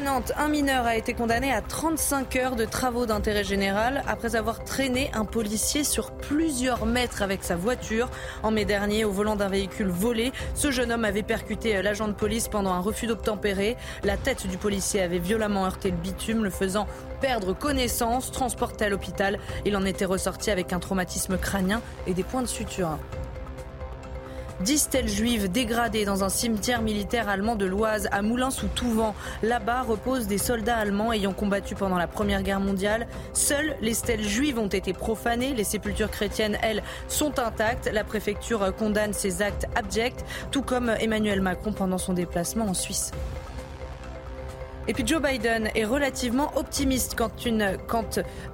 Nantes, 0.00 0.32
un 0.36 0.48
mineur 0.48 0.86
a 0.86 0.96
été 0.96 1.12
condamné 1.12 1.52
à 1.52 1.60
35 1.60 2.36
heures 2.36 2.56
de 2.56 2.64
travaux 2.64 3.06
d'intérêt 3.06 3.42
général 3.42 4.04
après 4.06 4.36
avoir 4.36 4.62
traîné 4.62 5.10
un 5.12 5.24
policier 5.24 5.82
sur 5.82 6.12
plusieurs 6.12 6.86
mètres 6.86 7.22
avec 7.22 7.42
sa 7.42 7.56
voiture. 7.56 8.08
En 8.42 8.50
mai 8.50 8.64
dernier, 8.64 9.04
au 9.04 9.10
volant 9.10 9.34
d'un 9.34 9.48
véhicule 9.48 9.88
volé, 9.88 10.32
ce 10.54 10.70
jeune 10.70 10.92
homme 10.92 11.04
avait 11.04 11.22
percuté 11.22 11.82
l'agent 11.82 12.06
de 12.06 12.12
police 12.12 12.48
pendant 12.48 12.72
un 12.72 12.80
refus 12.80 13.06
d'obtempérer. 13.06 13.76
La 14.04 14.16
tête 14.16 14.46
du 14.46 14.56
policier 14.56 15.02
avait 15.02 15.18
violemment 15.18 15.66
heurté 15.66 15.90
le 15.90 15.96
bitume, 15.96 16.44
le 16.44 16.50
faisant 16.50 16.86
perdre 17.20 17.52
connaissance. 17.52 18.30
Transporté 18.30 18.84
à 18.84 18.88
l'hôpital, 18.88 19.38
il 19.64 19.76
en 19.76 19.84
était 19.84 20.04
ressorti 20.04 20.50
avec 20.50 20.72
un 20.72 20.78
traumatisme 20.78 21.38
crânien 21.38 21.82
et 22.06 22.14
des 22.14 22.24
points 22.24 22.42
de 22.42 22.46
suture. 22.46 22.98
Dix 24.60 24.78
stèles 24.78 25.08
juives 25.08 25.48
dégradées 25.48 26.04
dans 26.04 26.24
un 26.24 26.28
cimetière 26.28 26.82
militaire 26.82 27.28
allemand 27.28 27.54
de 27.54 27.64
l'Oise 27.64 28.08
à 28.10 28.22
Moulins-sous-Touvent. 28.22 29.12
Là-bas 29.44 29.82
reposent 29.82 30.26
des 30.26 30.38
soldats 30.38 30.76
allemands 30.76 31.12
ayant 31.12 31.32
combattu 31.32 31.76
pendant 31.76 31.96
la 31.96 32.08
Première 32.08 32.42
Guerre 32.42 32.58
mondiale. 32.58 33.06
Seules 33.34 33.76
les 33.80 33.94
stèles 33.94 34.24
juives 34.24 34.58
ont 34.58 34.66
été 34.66 34.92
profanées. 34.92 35.54
Les 35.54 35.62
sépultures 35.62 36.10
chrétiennes, 36.10 36.58
elles, 36.60 36.82
sont 37.06 37.38
intactes. 37.38 37.88
La 37.92 38.02
préfecture 38.02 38.74
condamne 38.74 39.12
ces 39.12 39.42
actes 39.42 39.68
abjects, 39.76 40.24
tout 40.50 40.62
comme 40.62 40.92
Emmanuel 40.98 41.40
Macron 41.40 41.72
pendant 41.72 41.98
son 41.98 42.12
déplacement 42.12 42.64
en 42.64 42.74
Suisse. 42.74 43.12
Et 44.88 44.94
puis 44.94 45.06
Joe 45.06 45.20
Biden 45.20 45.70
est 45.74 45.84
relativement 45.84 46.50
optimiste 46.56 47.14
quant, 47.14 47.30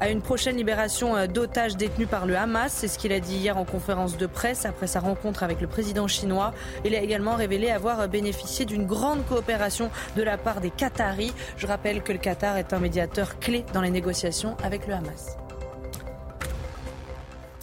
à 0.01 0.09
une 0.09 0.21
prochaine 0.21 0.57
libération 0.57 1.17
euh, 1.17 1.29
d'otages 1.29 1.77
détenus 1.77 2.09
par 2.09 2.27
le 2.27 2.37
Hamas. 2.37 2.73
C'est 2.73 2.89
ce 2.89 2.99
qu'il 2.99 3.13
a 3.13 3.21
dit 3.21 3.37
hier 3.37 3.57
en 3.57 3.65
conférence 3.65 4.17
de 4.17 4.27
presse 4.27 4.67
après 4.67 4.89
sa 4.89 4.99
rencontre 4.99 5.45
avec 5.45 5.61
le 5.61 5.69
président 5.69 6.09
chinois. 6.09 6.53
Il 6.85 6.97
a 6.97 7.01
également 7.01 7.37
révélé 7.37 7.71
avoir 7.71 8.09
bénéficié 8.09 8.65
d'une 8.65 8.85
grande 8.85 9.25
coopération 9.27 9.93
de 10.17 10.25
la 10.25 10.37
part 10.37 10.61
des 10.61 10.71
Qataris. 10.71 11.33
Je 11.57 11.69
rappelle 11.69 12.03
que 12.03 12.11
le 12.11 12.19
Qatar 12.19 12.57
est 12.57 12.73
un 12.73 12.81
médiateur 12.81 13.39
clé 13.39 13.65
dans 13.73 13.81
les 13.81 13.91
négociations 13.91 14.57
avec 14.65 14.89
le 14.89 14.95
Hamas. 14.95 15.37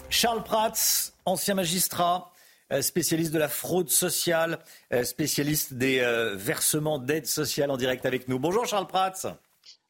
Charles 0.08 0.44
Prats, 0.44 1.12
ancien 1.26 1.54
magistrat, 1.54 2.31
euh, 2.31 2.31
spécialiste 2.80 3.32
de 3.32 3.38
la 3.38 3.48
fraude 3.48 3.90
sociale, 3.90 4.60
euh, 4.92 5.04
spécialiste 5.04 5.74
des 5.74 5.98
euh, 5.98 6.34
versements 6.36 6.98
d'aide 6.98 7.26
sociale 7.26 7.70
en 7.70 7.76
direct 7.76 8.06
avec 8.06 8.28
nous. 8.28 8.38
Bonjour 8.38 8.64
Charles 8.64 8.86
Prats. 8.86 9.36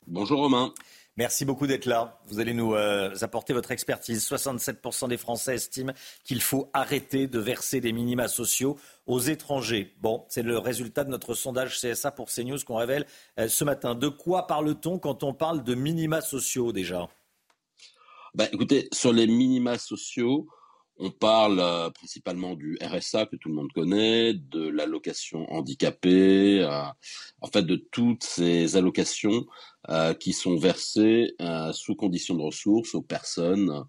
Bonjour 0.07 0.41
Romain. 0.41 0.75
Merci 1.17 1.45
beaucoup 1.45 1.67
d'être 1.67 1.85
là. 1.85 2.19
Vous 2.29 2.41
allez 2.41 2.55
nous 2.55 2.75
apporter 2.75 3.53
votre 3.53 3.71
expertise. 3.71 4.27
67% 4.27 5.09
des 5.09 5.19
Français 5.19 5.57
estiment 5.57 5.93
qu'il 6.25 6.41
faut 6.41 6.71
arrêter 6.73 7.27
de 7.27 7.39
verser 7.39 7.83
des 7.83 7.93
minima 7.93 8.29
sociaux 8.29 8.79
aux 9.07 9.21
étrangers. 9.21 9.95
Bon, 10.01 10.25
c'est 10.31 10.43
le 10.43 10.57
résultat 10.57 11.05
de 11.05 11.11
notre 11.11 11.35
sondage 11.35 11.79
CSA 11.79 12.13
pour 12.13 12.31
CNews 12.31 12.57
qu'on 12.67 12.77
révèle 12.77 13.05
ce 13.47 13.63
matin. 13.63 13.95
De 13.95 14.09
quoi 14.09 14.47
parle-t-on 14.47 14.99
quand 14.99 15.23
on 15.23 15.35
parle 15.35 15.63
de 15.63 15.75
minima 15.75 16.23
sociaux 16.23 16.73
déjà? 16.73 17.07
Ben, 18.35 18.49
Écoutez, 18.51 18.89
sur 18.91 19.13
les 19.13 19.27
minima 19.27 19.77
sociaux, 19.77 20.49
on 20.99 21.11
parle 21.11 21.59
euh, 21.61 21.91
principalement 21.91 22.55
du 22.55 22.79
RSA 22.83 23.27
que 23.27 23.37
tout 23.37 23.49
le 23.49 23.55
monde 23.55 23.73
connaît, 23.73 24.35
de 24.35 24.69
l'allocation 24.69 25.51
handicapée, 25.51 26.61
euh, 26.63 26.83
en 27.41 27.47
fait 27.49 27.63
de 27.63 27.77
toutes 27.77 28.25
ces 28.25 28.77
allocations 28.77 29.47
euh, 29.89 30.15
qui 30.15 30.33
sont 30.33 30.57
versées 30.57 31.35
sous 31.73 31.97
conditions 31.97 32.37
de 32.37 32.43
ressources 32.43 32.95
aux 32.95 33.03
personnes 33.03 33.71
euh, 33.71 33.83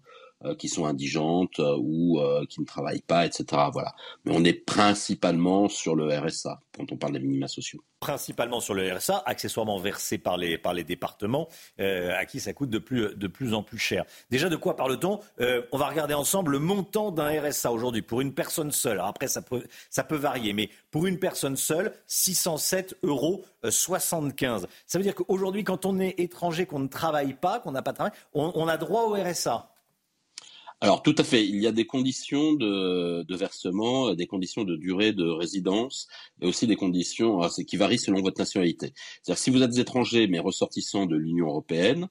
qui 0.52 0.68
sont 0.68 0.84
indigentes 0.84 1.58
euh, 1.58 1.76
ou 1.78 2.20
euh, 2.20 2.44
qui 2.46 2.60
ne 2.60 2.66
travaillent 2.66 3.02
pas, 3.02 3.24
etc. 3.24 3.62
Voilà. 3.72 3.94
Mais 4.24 4.32
on 4.34 4.44
est 4.44 4.52
principalement 4.52 5.68
sur 5.68 5.96
le 5.96 6.06
RSA 6.06 6.60
quand 6.76 6.92
on 6.92 6.96
parle 6.96 7.14
des 7.14 7.20
minima 7.20 7.48
sociaux. 7.48 7.82
Principalement 8.00 8.60
sur 8.60 8.74
le 8.74 8.92
RSA, 8.92 9.22
accessoirement 9.24 9.78
versé 9.78 10.18
par 10.18 10.36
les, 10.36 10.58
par 10.58 10.74
les 10.74 10.84
départements, 10.84 11.48
à 11.78 12.26
qui 12.26 12.40
ça 12.40 12.52
coûte 12.52 12.68
de 12.68 12.78
plus, 12.78 13.14
de 13.14 13.26
plus 13.28 13.54
en 13.54 13.62
plus 13.62 13.78
cher. 13.78 14.04
Déjà, 14.28 14.50
de 14.50 14.56
quoi 14.56 14.76
parle-t-on? 14.76 15.20
On 15.72 15.78
va 15.78 15.88
regarder 15.88 16.12
ensemble 16.12 16.52
le 16.52 16.58
montant 16.58 17.12
d'un 17.12 17.40
RSA 17.40 17.72
aujourd'hui 17.72 18.02
pour 18.02 18.20
une 18.20 18.34
personne 18.34 18.72
seule. 18.72 19.00
Après, 19.00 19.28
ça 19.28 19.40
peut, 19.40 19.62
ça 19.88 20.04
peut 20.04 20.16
varier, 20.16 20.52
mais 20.52 20.68
pour 20.90 21.06
une 21.06 21.18
personne 21.18 21.56
seule, 21.56 21.94
607 22.08 22.96
euros 23.04 23.44
75. 23.66 24.66
Ça 24.86 24.98
veut 24.98 25.04
dire 25.04 25.14
qu'aujourd'hui, 25.14 25.64
quand 25.64 25.86
on 25.86 25.98
est 25.98 26.18
étranger, 26.18 26.66
qu'on 26.66 26.80
ne 26.80 26.88
travaille 26.88 27.34
pas, 27.34 27.60
qu'on 27.60 27.72
n'a 27.72 27.82
pas 27.82 27.92
de 27.92 27.96
travail, 27.96 28.12
on 28.34 28.68
a 28.68 28.76
droit 28.76 29.04
au 29.04 29.14
RSA. 29.14 29.73
Alors 30.84 31.02
tout 31.02 31.14
à 31.16 31.24
fait, 31.24 31.48
il 31.48 31.62
y 31.62 31.66
a 31.66 31.72
des 31.72 31.86
conditions 31.86 32.52
de, 32.52 33.34
versement, 33.34 34.14
des 34.14 34.26
conditions 34.26 34.64
de 34.64 34.76
durée 34.76 35.14
de 35.14 35.24
résidence 35.24 36.08
et 36.42 36.46
aussi 36.46 36.66
des 36.66 36.76
conditions 36.76 37.40
qui 37.66 37.78
varient 37.78 37.98
selon 37.98 38.20
votre 38.20 38.38
nationalité. 38.38 38.92
C'est-à-dire 39.22 39.42
si 39.42 39.48
vous 39.48 39.62
êtes 39.62 39.78
étranger 39.78 40.26
mais 40.26 40.38
ressortissant 40.40 41.06
de 41.06 41.16
l'Union 41.16 41.46
européenne, 41.46 42.08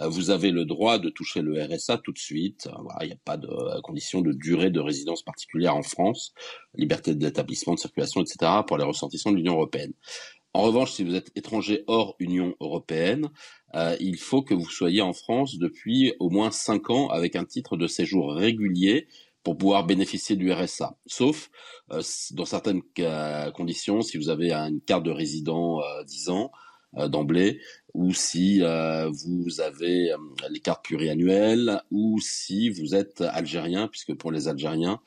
euh, 0.00 0.08
vous 0.08 0.30
avez 0.30 0.50
le 0.50 0.64
droit 0.64 0.98
de 0.98 1.08
toucher 1.08 1.40
le 1.40 1.62
RSA 1.62 1.98
tout 1.98 2.10
de 2.10 2.18
suite. 2.18 2.68
il 3.00 3.06
n'y 3.06 3.12
a 3.12 3.18
pas 3.24 3.36
de 3.36 3.46
euh, 3.46 3.80
condition 3.82 4.22
de 4.22 4.32
durée 4.32 4.70
de 4.70 4.80
résidence 4.80 5.22
particulière 5.22 5.76
en 5.76 5.84
France, 5.84 6.34
liberté 6.74 7.14
d'établissement, 7.14 7.74
de 7.74 7.78
circulation, 7.78 8.22
etc. 8.22 8.50
pour 8.66 8.76
les 8.76 8.84
ressortissants 8.84 9.30
de 9.30 9.36
l'Union 9.36 9.52
européenne. 9.52 9.92
En 10.56 10.62
revanche, 10.62 10.92
si 10.92 11.04
vous 11.04 11.14
êtes 11.14 11.30
étranger 11.36 11.84
hors 11.86 12.16
Union 12.18 12.56
européenne, 12.60 13.28
euh, 13.76 13.96
il 14.00 14.16
faut 14.16 14.42
que 14.42 14.54
vous 14.54 14.68
soyez 14.68 15.02
en 15.02 15.12
France 15.12 15.58
depuis 15.58 16.14
au 16.18 16.30
moins 16.30 16.50
cinq 16.50 16.90
ans 16.90 17.08
avec 17.08 17.36
un 17.36 17.44
titre 17.44 17.76
de 17.76 17.86
séjour 17.86 18.32
régulier 18.32 19.06
pour 19.42 19.56
pouvoir 19.56 19.86
bénéficier 19.86 20.34
du 20.34 20.50
RSA. 20.50 20.96
Sauf 21.06 21.50
euh, 21.92 22.02
dans 22.32 22.46
certaines 22.46 22.82
conditions, 23.52 24.00
si 24.00 24.16
vous 24.16 24.30
avez 24.30 24.52
une 24.52 24.80
carte 24.80 25.04
de 25.04 25.10
résident 25.10 25.80
euh, 25.82 26.04
10 26.04 26.30
ans 26.30 26.50
d'emblée, 27.10 27.60
ou 27.92 28.14
si 28.14 28.60
vous 28.60 29.60
avez 29.60 30.14
les 30.48 30.60
cartes 30.60 30.82
pluriannuelles, 30.82 31.82
ou 31.90 32.18
si 32.22 32.70
vous 32.70 32.94
êtes 32.94 33.20
algérien, 33.20 33.86
puisque 33.88 34.14
pour 34.14 34.32
les 34.32 34.48
Algériens, 34.48 35.00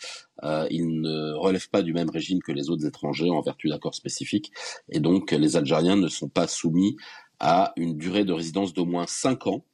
ils 0.44 1.02
ne 1.02 1.34
relèvent 1.34 1.70
pas 1.70 1.82
du 1.82 1.94
même 1.94 2.12
régime 2.12 2.44
que 2.44 2.52
les 2.52 2.70
autres 2.70 2.86
étrangers 2.86 3.32
en 3.32 3.42
vertu 3.42 3.70
d'accords 3.70 3.96
spécifiques, 3.96 4.52
et 4.90 5.00
donc 5.00 5.32
les 5.32 5.56
Algériens 5.58 5.96
ne 5.96 6.10
sont 6.10 6.30
pas 6.30 6.46
soumis 6.46 6.96
à 7.40 7.74
une 7.78 7.98
durée 7.98 8.26
de 8.26 8.34
résidence 8.34 8.74
d'au 8.74 8.86
moins 8.86 9.06
5 9.08 9.48
ans 9.48 9.66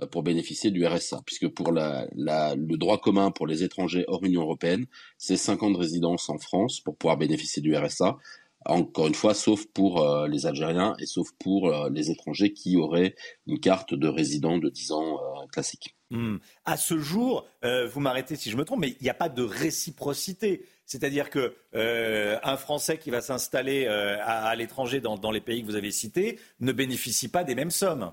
euh, 0.00 0.06
pour 0.06 0.22
bénéficier 0.22 0.70
du 0.70 0.86
RSA, 0.86 1.22
puisque 1.26 1.48
pour 1.48 1.72
le 1.72 2.76
droit 2.76 2.98
commun 2.98 3.30
pour 3.30 3.46
les 3.46 3.62
étrangers 3.62 4.04
hors 4.08 4.24
Union 4.24 4.42
européenne, 4.42 4.86
c'est 5.18 5.36
5 5.36 5.62
ans 5.62 5.70
de 5.70 5.78
résidence 5.78 6.28
en 6.28 6.38
France 6.38 6.80
pour 6.80 6.96
pouvoir 6.96 7.16
bénéficier 7.16 7.62
du 7.62 7.76
RSA. 7.76 8.16
Encore 8.64 9.08
une 9.08 9.14
fois, 9.14 9.34
sauf 9.34 9.66
pour 9.66 10.02
euh, 10.02 10.28
les 10.28 10.46
Algériens 10.46 10.94
et 11.00 11.06
sauf 11.06 11.28
pour 11.38 11.68
euh, 11.68 11.90
les 11.90 12.10
étrangers 12.10 12.52
qui 12.52 12.76
auraient 12.76 13.14
une 13.46 13.58
carte 13.58 13.94
de 13.94 14.08
résident 14.08 14.58
de 14.58 14.68
10 14.68 14.92
ans 14.92 15.18
classique. 15.50 15.96
Hmm. 16.12 16.36
À 16.64 16.76
ce 16.76 16.98
jour, 16.98 17.46
vous 17.62 18.00
m'arrêtez 18.00 18.36
si 18.36 18.50
je 18.50 18.56
me 18.56 18.64
trompe, 18.64 18.80
mais 18.80 18.96
il 19.00 19.02
n'y 19.02 19.10
a 19.10 19.14
pas 19.14 19.28
de 19.28 19.42
réciprocité. 19.42 20.66
C'est-à-dire 20.92 21.30
que 21.30 21.54
euh, 21.74 22.38
un 22.42 22.58
Français 22.58 22.98
qui 22.98 23.10
va 23.10 23.22
s'installer 23.22 23.86
euh, 23.86 24.18
à, 24.20 24.54
l'étranger 24.56 25.00
dans, 25.00 25.30
les 25.30 25.40
pays 25.40 25.62
que 25.62 25.66
vous 25.66 25.76
avez 25.76 25.90
cités 25.90 26.38
ne 26.60 26.70
bénéficie 26.70 27.28
pas 27.28 27.44
des 27.44 27.54
mêmes 27.54 27.70
sommes. 27.70 28.12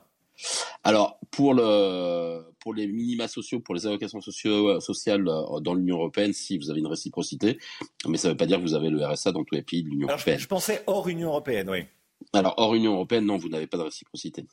Alors 0.86 1.20
pour 1.32 1.54
le 1.54 2.41
pour 2.62 2.74
les 2.74 2.88
minima 2.88 3.28
sociaux, 3.28 3.60
pour 3.60 3.76
les 3.76 3.86
allocations 3.86 4.22
sociaux, 4.22 4.80
sociales 4.80 5.28
euh, 5.28 5.60
dans 5.60 5.74
l'Union 5.74 5.97
européenne, 5.97 6.32
si 6.32 6.58
vous 6.58 6.70
avez 6.70 6.80
une 6.80 6.88
réciprocité, 6.88 7.60
mais 8.08 8.18
ça 8.18 8.30
ne 8.30 8.34
veut 8.34 8.38
pas 8.38 8.45
dire 8.45 8.60
que 8.60 8.64
vous 8.64 8.76
avez 8.76 8.89
le 8.89 9.06
RSA 9.06 9.34
dans 9.34 9.43
tous 9.43 9.56
les 9.56 9.62
pays 9.62 9.84
de 9.84 9.89
l'Union 9.89 10.08
européenne. 10.08 10.39
Je, 10.39 10.47
pensais 10.47 10.82
hors 10.88 11.10
Union 11.10 11.30
européenne, 11.30 11.70
oui. 11.70 11.84
Alors 12.32 12.54
hors 12.56 12.76
Union 12.76 12.93
européenne, 12.93 13.26
non, 13.26 13.36
vous 13.36 13.50
n'avez 13.50 13.68
pas 13.68 13.78
de 13.78 13.84
réciprocité. 13.84 14.45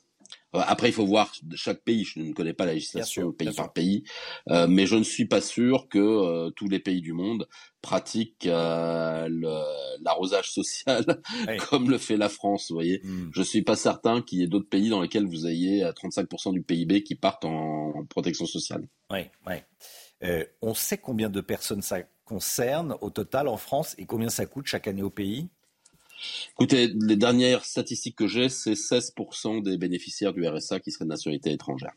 Euh, 0.55 0.61
après, 0.65 0.89
il 0.89 0.93
faut 0.93 1.05
voir 1.05 1.31
chaque 1.55 1.83
pays. 1.83 2.05
Je 2.05 2.19
ne 2.19 2.33
connais 2.33 2.53
pas 2.53 2.65
la 2.65 2.73
législation 2.73 3.31
pays 3.31 3.53
par 3.53 3.73
pays, 3.73 4.03
euh, 4.49 4.67
mais 4.67 4.85
je 4.85 4.95
ne 4.95 5.03
suis 5.03 5.25
pas 5.25 5.41
sûr 5.41 5.87
que 5.89 5.99
euh, 5.99 6.49
tous 6.51 6.69
les 6.69 6.79
pays 6.79 7.01
du 7.01 7.13
monde 7.13 7.47
pratiquent 7.81 8.45
l'arrosage 8.45 10.51
social 10.51 11.21
comme 11.69 11.89
le 11.89 11.97
fait 11.97 12.17
la 12.17 12.29
France. 12.29 12.67
Vous 12.69 12.75
voyez, 12.75 13.01
hmm. 13.03 13.29
je 13.33 13.41
suis 13.41 13.61
pas 13.61 13.75
certain 13.75 14.21
qu'il 14.21 14.39
y 14.39 14.43
ait 14.43 14.47
d'autres 14.47 14.69
pays 14.69 14.89
dans 14.89 15.01
lesquels 15.01 15.25
vous 15.25 15.47
ayez 15.47 15.83
35% 15.83 16.53
du 16.53 16.63
PIB 16.63 17.03
qui 17.03 17.15
partent 17.15 17.45
en, 17.45 18.05
protection 18.09 18.45
sociale. 18.45 18.87
Oui, 19.11 19.21
oui. 19.47 19.55
on 20.61 20.73
sait 20.73 20.97
combien 20.97 21.29
de 21.29 21.41
personnes 21.41 21.81
ça 21.81 21.99
concerne 22.25 22.95
au 23.01 23.09
total 23.09 23.47
en 23.47 23.57
France 23.57 23.95
et 23.97 24.05
combien 24.05 24.29
ça 24.29 24.45
coûte 24.45 24.67
chaque 24.67 24.87
année 24.87 25.03
au 25.03 25.09
pays? 25.09 25.49
Écoutez, 26.51 26.87
les 26.87 27.15
dernières 27.15 27.65
statistiques 27.65 28.15
que 28.15 28.27
j'ai, 28.27 28.49
c'est 28.49 28.73
16% 28.73 29.61
des 29.63 29.77
bénéficiaires 29.77 30.33
du 30.33 30.47
RSA 30.47 30.79
qui 30.79 30.91
seraient 30.91 31.05
de 31.05 31.09
nationalité 31.09 31.51
étrangère. 31.51 31.93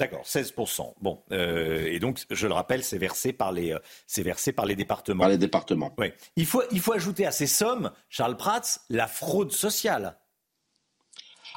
D'accord, 0.00 0.24
16%. 0.24 0.94
Bon, 1.02 1.22
euh, 1.30 1.84
et 1.84 1.98
donc, 1.98 2.24
je 2.30 2.46
le 2.46 2.54
rappelle, 2.54 2.82
c'est 2.82 2.96
versé 2.96 3.34
par 3.34 3.52
les, 3.52 3.74
euh, 3.74 3.78
c'est 4.06 4.22
versé 4.22 4.50
par 4.50 4.64
les 4.64 4.74
départements. 4.74 5.20
Par 5.20 5.28
les 5.28 5.36
départements. 5.36 5.94
Oui. 5.98 6.06
Il 6.36 6.46
faut, 6.46 6.62
il 6.70 6.80
faut 6.80 6.94
ajouter 6.94 7.26
à 7.26 7.30
ces 7.30 7.46
sommes, 7.46 7.90
Charles 8.08 8.38
Prats, 8.38 8.80
la 8.88 9.06
fraude 9.06 9.52
sociale. 9.52 10.16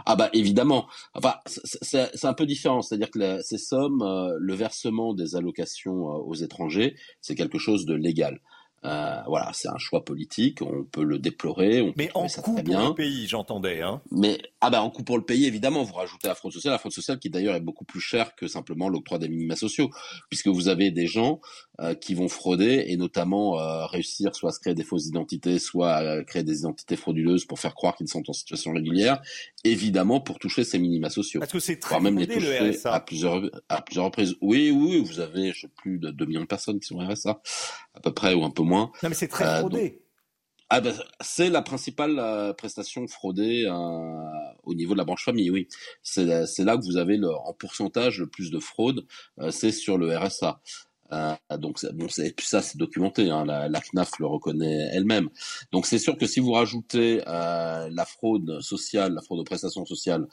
Ah 0.06 0.16
bah 0.16 0.30
évidemment. 0.34 0.88
Enfin, 1.14 1.36
c'est 1.46 2.26
un 2.26 2.34
peu 2.34 2.46
différent. 2.46 2.82
C'est-à-dire 2.82 3.12
que 3.12 3.42
ces 3.42 3.58
sommes, 3.58 4.02
euh, 4.02 4.36
le 4.40 4.56
versement 4.56 5.14
des 5.14 5.38
allocations 5.38 6.04
aux 6.04 6.34
étrangers, 6.34 6.98
c'est 7.22 7.36
quelque 7.36 7.60
chose 7.60 7.86
de 7.86 7.94
légal. 7.94 8.42
Euh, 8.86 9.22
voilà, 9.28 9.52
c'est 9.54 9.70
un 9.70 9.78
choix 9.78 10.04
politique, 10.04 10.62
on 10.62 10.84
peut 10.84 11.04
le 11.04 11.20
déplorer. 11.20 11.82
On 11.82 11.94
mais 11.96 12.10
en 12.14 12.28
coût 12.28 12.54
pour 12.54 12.80
le 12.80 12.94
pays, 12.94 13.28
j'entendais. 13.28 13.82
Hein. 13.82 14.02
Mais 14.12 14.38
ah 14.60 14.70
ben 14.70 14.82
en 14.82 14.90
coût 14.90 15.04
pour 15.04 15.18
le 15.18 15.26
pays, 15.26 15.46
évidemment, 15.46 15.84
vous 15.84 15.94
rajoutez 15.94 16.28
la 16.28 16.36
fraude 16.36 16.52
sociale, 16.52 16.74
la 16.74 16.80
fraude 16.80 16.92
sociale 16.92 17.20
qui 17.20 17.30
d'ailleurs 17.30 17.56
est 17.56 17.62
beaucoup 17.62 17.86
plus 17.86 18.02
chère 18.02 18.36
que 18.36 18.48
simplement 18.48 18.90
l'octroi 18.90 19.20
des 19.20 19.30
minima 19.30 19.56
sociaux, 19.56 19.90
puisque 20.30 20.48
vous 20.48 20.68
avez 20.68 20.92
des 20.92 21.08
gens 21.08 21.40
euh, 21.80 21.96
qui 21.96 22.14
vont 22.14 22.28
frauder 22.28 22.86
et 22.88 22.98
notamment 22.98 23.60
euh, 23.60 23.86
réussir 23.86 24.36
soit 24.36 24.50
à 24.50 24.54
se 24.54 24.60
créer 24.60 24.74
des 24.74 24.84
fausses 24.84 25.08
identités, 25.08 25.60
soit 25.60 25.94
à 25.94 26.24
créer 26.24 26.44
des 26.44 26.60
identités 26.60 26.98
frauduleuses 26.98 27.46
pour 27.46 27.60
faire 27.60 27.76
croire 27.76 27.96
qu'ils 27.96 28.10
sont 28.10 28.30
en 28.30 28.34
situation 28.34 28.74
régulière, 28.74 29.22
évidemment 29.64 30.20
pour 30.20 30.40
toucher 30.40 30.64
ces 30.64 30.80
minima 30.80 31.10
sociaux. 31.10 31.40
Parce 31.40 31.52
que 31.52 31.60
c'est 31.60 31.80
très 31.80 32.00
même 32.00 32.18
les 32.18 32.28
toucher 32.28 32.76
à 32.86 33.00
plusieurs 33.00 33.50
à 33.70 33.82
plusieurs 33.82 34.06
reprises. 34.06 34.36
Oui, 34.42 34.72
oui, 34.72 35.00
vous 35.00 35.20
avez 35.20 35.52
je 35.52 35.62
sais 35.62 35.68
plus 35.76 36.00
de 36.00 36.12
2 36.12 36.26
millions 36.26 36.42
de 36.42 36.46
personnes 36.46 36.80
qui 36.80 36.88
sont 36.88 36.98
RSA 36.98 37.42
à 37.94 38.00
peu 38.00 38.14
près 38.14 38.34
ou 38.34 38.44
un 38.44 38.52
peu 38.52 38.64
moins. 38.64 38.92
Non 39.02 39.10
mais 39.10 39.16
c'est 39.16 39.28
très 39.28 39.46
euh, 39.46 39.60
fraudé. 39.60 40.00
Ah 40.70 40.82
ben, 40.82 40.96
c'est 41.22 41.50
la 41.50 41.62
principale 41.62 42.18
euh, 42.18 42.52
prestation 42.52 43.08
fraudée 43.08 43.66
euh, 43.68 43.74
au 44.64 44.74
niveau 44.74 44.94
de 44.94 44.98
la 44.98 45.04
branche 45.04 45.24
famille, 45.24 45.52
oui. 45.52 45.68
C'est 46.02 46.26
là 46.26 46.78
que 46.78 46.84
vous 46.84 46.98
avez 46.98 47.18
le, 47.18 47.30
en 47.30 47.54
pourcentage 47.54 48.20
le 48.20 48.28
plus 48.28 48.50
de 48.50 48.60
fraude, 48.60 49.06
c'est 49.52 49.72
sur 49.72 50.00
le 50.00 50.18
RSA. 50.18 50.62
Donc 51.58 51.80
bon, 51.94 52.08
ça 52.10 52.62
c'est 52.62 52.78
documenté, 52.78 53.30
hein, 53.30 53.46
la, 53.46 53.68
la, 53.70 53.82
CNAF 53.82 54.20
le 54.20 54.28
reconnaît 54.28 54.90
elle-même. 54.94 55.30
Donc 55.72 55.86
c'est 55.86 56.00
sûr 56.00 56.18
que 56.18 56.26
si 56.26 56.40
vous 56.40 56.52
rajoutez 56.52 57.18
la 57.26 58.06
fraude 58.06 58.62
sociale, 58.62 59.14
la 59.14 59.22
fraude 59.22 59.40
aux 59.40 59.44
prestations 59.44 59.86
sociales 59.86 60.28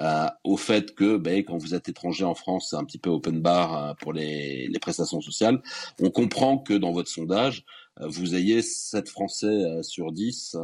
euh, 0.00 0.26
au 0.42 0.56
fait 0.56 0.94
que 0.94 1.16
ben, 1.16 1.44
quand 1.44 1.56
vous 1.56 1.74
êtes 1.74 1.88
étranger 1.88 2.24
en 2.24 2.34
France, 2.34 2.68
c'est 2.70 2.76
un 2.76 2.84
petit 2.84 2.98
peu 2.98 3.10
open 3.10 3.40
bar 3.40 3.76
euh, 3.76 3.94
pour 4.00 4.12
les, 4.12 4.66
les, 4.66 4.78
prestations 4.80 5.20
sociales. 5.20 5.62
On 6.00 6.10
comprend 6.10 6.58
que 6.58 6.74
dans 6.74 6.90
votre 6.90 7.08
sondage, 7.08 7.60
euh, 7.60 7.83
vous 8.00 8.34
ayez 8.34 8.60
7 8.62 9.08
Français 9.08 9.82
sur 9.82 10.12
10 10.12 10.56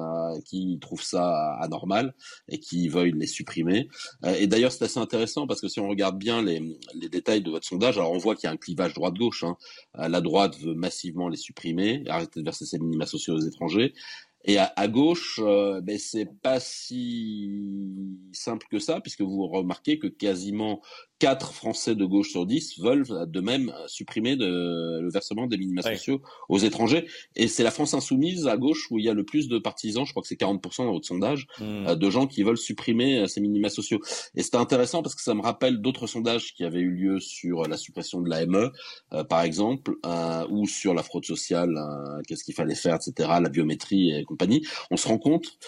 qui 0.45 0.79
trouvent 0.81 1.03
ça 1.03 1.55
anormal 1.61 2.15
et 2.49 2.59
qui 2.59 2.89
veulent 2.89 3.15
les 3.15 3.27
supprimer. 3.27 3.89
et 4.25 4.47
d'ailleurs, 4.47 4.73
c'est 4.73 4.85
assez 4.85 4.99
intéressant 4.99 5.47
parce 5.47 5.61
que 5.61 5.69
si 5.69 5.81
on 5.81 5.89
regarde 5.89 6.19
bien 6.19 6.43
les, 6.43 6.77
les 6.95 7.09
détails 7.09 7.43
de 7.43 7.51
votre 7.51 7.67
sondage, 7.67 7.99
alors 7.99 8.13
on 8.13 8.19
voit 8.19 8.35
qu'il 8.35 8.45
y 8.45 8.51
a 8.51 8.53
un 8.53 8.57
clivage 8.57 8.95
droite-gauche. 8.95 9.45
Hein. 9.45 9.57
La 9.95 10.21
droite 10.21 10.59
veut 10.59 10.75
massivement 10.75 11.29
les 11.29 11.37
supprimer, 11.37 12.03
arrêter 12.09 12.41
de 12.41 12.45
verser 12.45 12.67
ces 12.67 12.79
minima 12.79 13.07
sociaux 13.07 13.35
aux 13.35 13.47
étrangers. 13.47 13.95
Et 14.45 14.57
à, 14.57 14.73
à 14.77 14.89
gauche, 14.89 15.39
euh, 15.43 15.81
ben 15.83 15.99
c'est 15.99 16.29
pas 16.43 16.61
si 16.61 17.51
simple 18.33 18.67
que 18.71 18.79
ça, 18.79 19.01
puisque 19.01 19.21
vous 19.21 19.47
remarquez 19.47 19.99
que 19.99 20.07
quasiment 20.07 20.81
4 21.21 21.53
Français 21.53 21.95
de 21.95 22.05
gauche 22.05 22.31
sur 22.31 22.47
10 22.47 22.81
veulent 22.81 23.05
de 23.29 23.41
même 23.41 23.73
supprimer 23.87 24.37
de, 24.37 25.01
le 25.01 25.11
versement 25.11 25.47
des 25.47 25.59
minima 25.59 25.83
sociaux 25.83 26.23
aux 26.49 26.59
étrangers. 26.59 27.07
Et 27.37 27.47
c'est 27.47 27.63
la 27.63 27.71
France 27.71 27.95
insoumise 27.95 28.49
à 28.49 28.57
gauche 28.57 28.91
où 28.91 28.99
il 28.99 29.05
y 29.05 29.09
a 29.09 29.15
le 29.15 29.25
plus 29.25 29.49
de 29.49 29.59
partisans, 29.59 30.05
je 30.05 30.13
crois 30.13 30.23
que 30.23 30.29
c'est 30.29 30.41
40% 30.41 30.87
dans 30.87 30.93
votre 30.93 31.07
sondage, 31.07 31.47
hmm. 31.59 31.87
euh, 31.87 31.95
de 31.95 32.11
gens 32.11 32.27
qui 32.27 32.43
veulent 32.43 32.59
supprimer 32.59 33.19
euh, 33.19 33.27
ces 33.27 33.41
minima 33.41 33.69
sociaux. 33.69 34.01
Et 34.35 34.43
c'est 34.43 34.57
intéressant 34.57 35.03
parce 35.03 35.15
que 35.15 35.23
ça 35.23 35.35
me 35.35 35.43
rappelle 35.43 35.81
d'autres 35.81 36.07
sondages 36.07 36.55
qui 36.55 36.65
avaient 36.65 36.81
eu 36.81 36.91
lieu 36.91 37.21
sur 37.21 37.63
la 37.65 37.77
suppression 37.77 38.21
de 38.23 38.31
l'AME, 38.31 38.71
euh, 39.13 39.23
par 39.23 39.43
exemple, 39.43 39.97
euh, 40.07 40.47
ou 40.49 40.67
sur 40.67 40.95
la 40.95 41.03
fraude 41.03 41.25
sociale, 41.25 41.79
qu'est-ce 42.27 42.45
qu'il 42.45 42.55
fallait 42.55 42.75
faire, 42.75 42.97
etc., 42.97 43.29
la 43.43 43.49
biométrie 43.49 44.11
et 44.11 44.25
compagnie. 44.25 44.67
On 44.91 44.97
se 44.97 45.07
rend 45.07 45.19
compte 45.19 45.59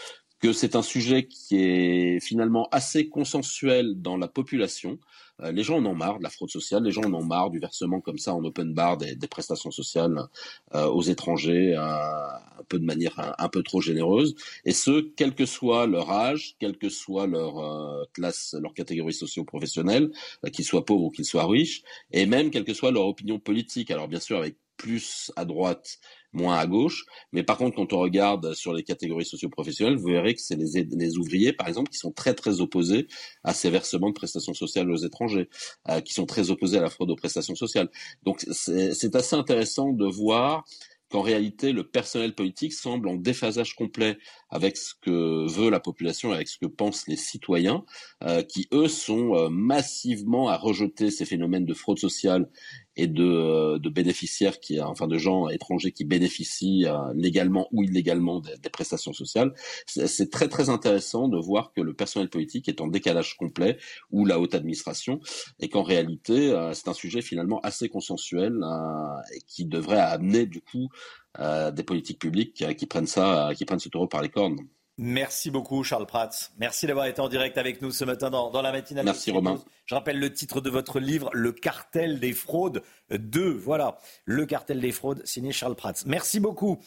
que 0.42 0.52
c'est 0.52 0.74
un 0.74 0.82
sujet 0.82 1.26
qui 1.26 1.56
est 1.56 2.20
finalement 2.20 2.68
assez 2.72 3.08
consensuel 3.08 3.94
dans 4.00 4.16
la 4.16 4.26
population. 4.26 4.98
Euh, 5.42 5.52
les 5.52 5.62
gens 5.62 5.78
en 5.78 5.86
ont 5.86 5.94
marre 5.94 6.18
de 6.18 6.22
la 6.22 6.30
fraude 6.30 6.50
sociale, 6.50 6.84
les 6.84 6.92
gens 6.92 7.02
en 7.02 7.14
ont 7.14 7.24
marre 7.24 7.50
du 7.50 7.58
versement 7.58 8.00
comme 8.00 8.18
ça 8.18 8.34
en 8.34 8.44
open 8.44 8.74
bar 8.74 8.96
des, 8.96 9.16
prestations 9.28 9.70
sociales 9.70 10.28
euh, 10.74 10.86
aux 10.86 11.02
étrangers, 11.02 11.74
euh, 11.76 11.80
un 11.80 12.64
peu 12.68 12.78
de 12.78 12.84
manière 12.84 13.34
un, 13.38 13.48
peu 13.48 13.62
trop 13.62 13.80
généreuse, 13.80 14.34
et 14.64 14.72
ce, 14.72 15.00
quel 15.16 15.34
que 15.34 15.46
soit 15.46 15.86
leur 15.86 16.10
âge, 16.10 16.56
quelle 16.58 16.76
que 16.76 16.88
soit 16.88 17.26
leur 17.26 18.06
classe, 18.12 18.54
leur 18.60 18.74
catégorie 18.74 19.14
socio-professionnelle, 19.14 20.10
qu'ils 20.52 20.64
soient 20.64 20.84
pauvres 20.84 21.04
ou 21.04 21.10
qu'ils 21.10 21.24
soient 21.24 21.46
riches, 21.46 21.82
et 22.12 22.26
même 22.26 22.50
quelle 22.50 22.64
que 22.64 22.74
soit 22.74 22.90
leur 22.90 23.06
opinion 23.06 23.38
politique. 23.38 23.90
Alors 23.90 24.08
bien 24.08 24.20
sûr, 24.20 24.38
avec 24.38 24.56
plus 24.76 25.32
à 25.36 25.44
droite 25.44 25.98
moins 26.32 26.56
à 26.56 26.66
gauche. 26.66 27.04
Mais 27.32 27.42
par 27.42 27.58
contre, 27.58 27.76
quand 27.76 27.92
on 27.92 27.98
regarde 27.98 28.54
sur 28.54 28.72
les 28.72 28.82
catégories 28.82 29.24
socio-professionnelles, 29.24 29.96
vous 29.96 30.08
verrez 30.08 30.34
que 30.34 30.40
c'est 30.40 30.56
les, 30.56 30.84
les, 30.84 31.18
ouvriers, 31.18 31.52
par 31.52 31.68
exemple, 31.68 31.90
qui 31.90 31.98
sont 31.98 32.12
très 32.12 32.34
très 32.34 32.60
opposés 32.60 33.06
à 33.44 33.54
ces 33.54 33.70
versements 33.70 34.08
de 34.08 34.14
prestations 34.14 34.54
sociales 34.54 34.90
aux 34.90 34.96
étrangers, 34.96 35.48
euh, 35.88 36.00
qui 36.00 36.14
sont 36.14 36.26
très 36.26 36.50
opposés 36.50 36.78
à 36.78 36.82
la 36.82 36.90
fraude 36.90 37.10
aux 37.10 37.16
prestations 37.16 37.54
sociales. 37.54 37.90
Donc 38.22 38.44
c'est 38.50 39.14
assez 39.14 39.36
intéressant 39.36 39.92
de 39.92 40.06
voir 40.06 40.64
qu'en 41.12 41.20
réalité, 41.20 41.72
le 41.72 41.86
personnel 41.86 42.34
politique 42.34 42.72
semble 42.72 43.06
en 43.06 43.16
déphasage 43.16 43.76
complet 43.76 44.16
avec 44.48 44.78
ce 44.78 44.94
que 45.00 45.46
veut 45.46 45.70
la 45.70 45.78
population, 45.78 46.32
avec 46.32 46.48
ce 46.48 46.58
que 46.58 46.66
pensent 46.66 47.06
les 47.06 47.16
citoyens, 47.16 47.84
euh, 48.24 48.42
qui 48.42 48.66
eux 48.72 48.88
sont 48.88 49.34
euh, 49.34 49.48
massivement 49.50 50.48
à 50.48 50.56
rejeter 50.56 51.10
ces 51.10 51.26
phénomènes 51.26 51.66
de 51.66 51.74
fraude 51.74 51.98
sociale 51.98 52.48
et 52.96 53.06
de, 53.06 53.24
euh, 53.24 53.78
de 53.78 53.88
bénéficiaires 53.88 54.60
qui, 54.60 54.80
enfin 54.80 55.06
de 55.06 55.18
gens 55.18 55.48
étrangers 55.48 55.92
qui 55.92 56.04
bénéficient 56.04 56.86
euh, 56.86 57.12
légalement 57.14 57.68
ou 57.72 57.82
illégalement 57.82 58.40
des, 58.40 58.56
des 58.56 58.68
prestations 58.68 59.12
sociales. 59.12 59.54
C'est 59.86 60.30
très 60.30 60.48
très 60.48 60.68
intéressant 60.68 61.28
de 61.28 61.38
voir 61.38 61.72
que 61.72 61.80
le 61.80 61.94
personnel 61.94 62.28
politique 62.28 62.68
est 62.68 62.80
en 62.80 62.88
décalage 62.88 63.36
complet 63.36 63.78
ou 64.10 64.26
la 64.26 64.38
haute 64.38 64.54
administration 64.54 65.20
et 65.60 65.68
qu'en 65.68 65.82
réalité 65.82 66.52
euh, 66.52 66.74
c'est 66.74 66.88
un 66.88 66.94
sujet 66.94 67.22
finalement 67.22 67.60
assez 67.60 67.88
consensuel 67.88 68.60
et 69.34 69.40
qui 69.46 69.64
devrait 69.64 69.98
amener 69.98 70.46
du 70.46 70.60
coup 70.60 70.88
des 71.38 71.82
politiques 71.82 72.18
publiques 72.18 72.64
qui 72.76 72.86
prennent 72.86 73.06
ça, 73.06 73.52
qui 73.56 73.64
prennent 73.64 73.78
ce 73.78 73.88
taureau 73.88 74.06
par 74.06 74.22
les 74.22 74.28
cornes. 74.28 74.58
Merci 75.04 75.50
beaucoup, 75.50 75.82
Charles 75.82 76.06
Prats. 76.06 76.30
Merci 76.60 76.86
d'avoir 76.86 77.06
été 77.06 77.20
en 77.20 77.28
direct 77.28 77.58
avec 77.58 77.82
nous 77.82 77.90
ce 77.90 78.04
matin 78.04 78.30
dans, 78.30 78.62
la 78.62 78.70
matinale. 78.70 79.04
Merci, 79.04 79.32
Romain. 79.32 79.58
Je 79.84 79.96
rappelle 79.96 80.20
le 80.20 80.32
titre 80.32 80.60
de 80.60 80.70
votre 80.70 81.00
livre, 81.00 81.28
Le 81.32 81.50
cartel 81.50 82.20
des 82.20 82.32
fraudes 82.32 82.84
2. 83.10 83.50
Voilà, 83.50 83.98
Le 84.26 84.46
cartel 84.46 84.80
des 84.80 84.92
fraudes, 84.92 85.20
signé 85.26 85.50
Charles 85.50 85.74
Prats. 85.74 85.94
Merci 86.06 86.38
beaucoup. 86.38 86.78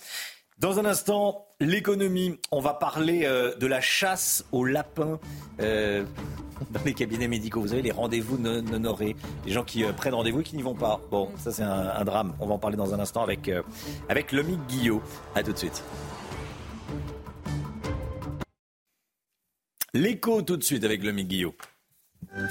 Dans 0.60 0.80
un 0.80 0.86
instant, 0.86 1.46
l'économie. 1.60 2.40
On 2.52 2.62
va 2.62 2.74
parler 2.74 3.24
euh, 3.26 3.54
de 3.58 3.68
la 3.68 3.82
chasse 3.82 4.46
aux 4.54 4.64
lapins 4.64 5.20
euh, 5.60 6.06
dans 6.72 6.84
les 6.86 6.94
cabinets 6.94 7.28
médicaux. 7.28 7.60
Vous 7.60 7.68
savez, 7.68 7.82
les 7.82 7.92
rendez-vous 7.92 8.38
non 8.38 8.64
honorés, 8.72 9.18
les 9.46 9.52
gens 9.52 9.66
qui 9.66 9.84
euh, 9.84 9.92
prennent 9.92 10.14
rendez-vous 10.14 10.40
et 10.40 10.44
qui 10.46 10.56
n'y 10.56 10.64
vont 10.64 10.74
pas. 10.74 11.02
Bon, 11.12 11.32
ça 11.36 11.52
c'est 11.52 11.64
un, 11.64 12.06
drame. 12.06 12.34
On 12.40 12.48
va 12.48 12.54
en 12.54 12.60
parler 12.60 12.78
dans 12.78 12.94
un 12.94 13.00
instant 13.02 13.24
avec, 13.24 13.52
avec 14.08 14.32
Lomique 14.32 14.66
Guillot. 14.70 15.02
A 15.36 15.44
tout 15.44 15.52
de 15.52 15.58
suite. 15.58 15.84
L'écho 19.96 20.42
tout 20.42 20.58
de 20.58 20.64
suite 20.64 20.84
avec 20.84 21.06
le 21.06 21.14
Guillot. 21.14 21.56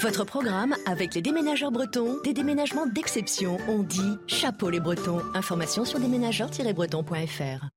Votre 0.01 0.25
programme 0.25 0.75
avec 0.87 1.15
les 1.15 1.21
déménageurs 1.21 1.71
bretons, 1.71 2.19
des 2.23 2.33
déménagements 2.33 2.87
d'exception. 2.87 3.59
On 3.69 3.83
dit 3.83 4.17
chapeau 4.27 4.71
les 4.71 4.81
bretons. 4.81 5.21
Information 5.35 5.85
sur 5.85 6.01
déménageurs-bretons.fr. 6.01 7.69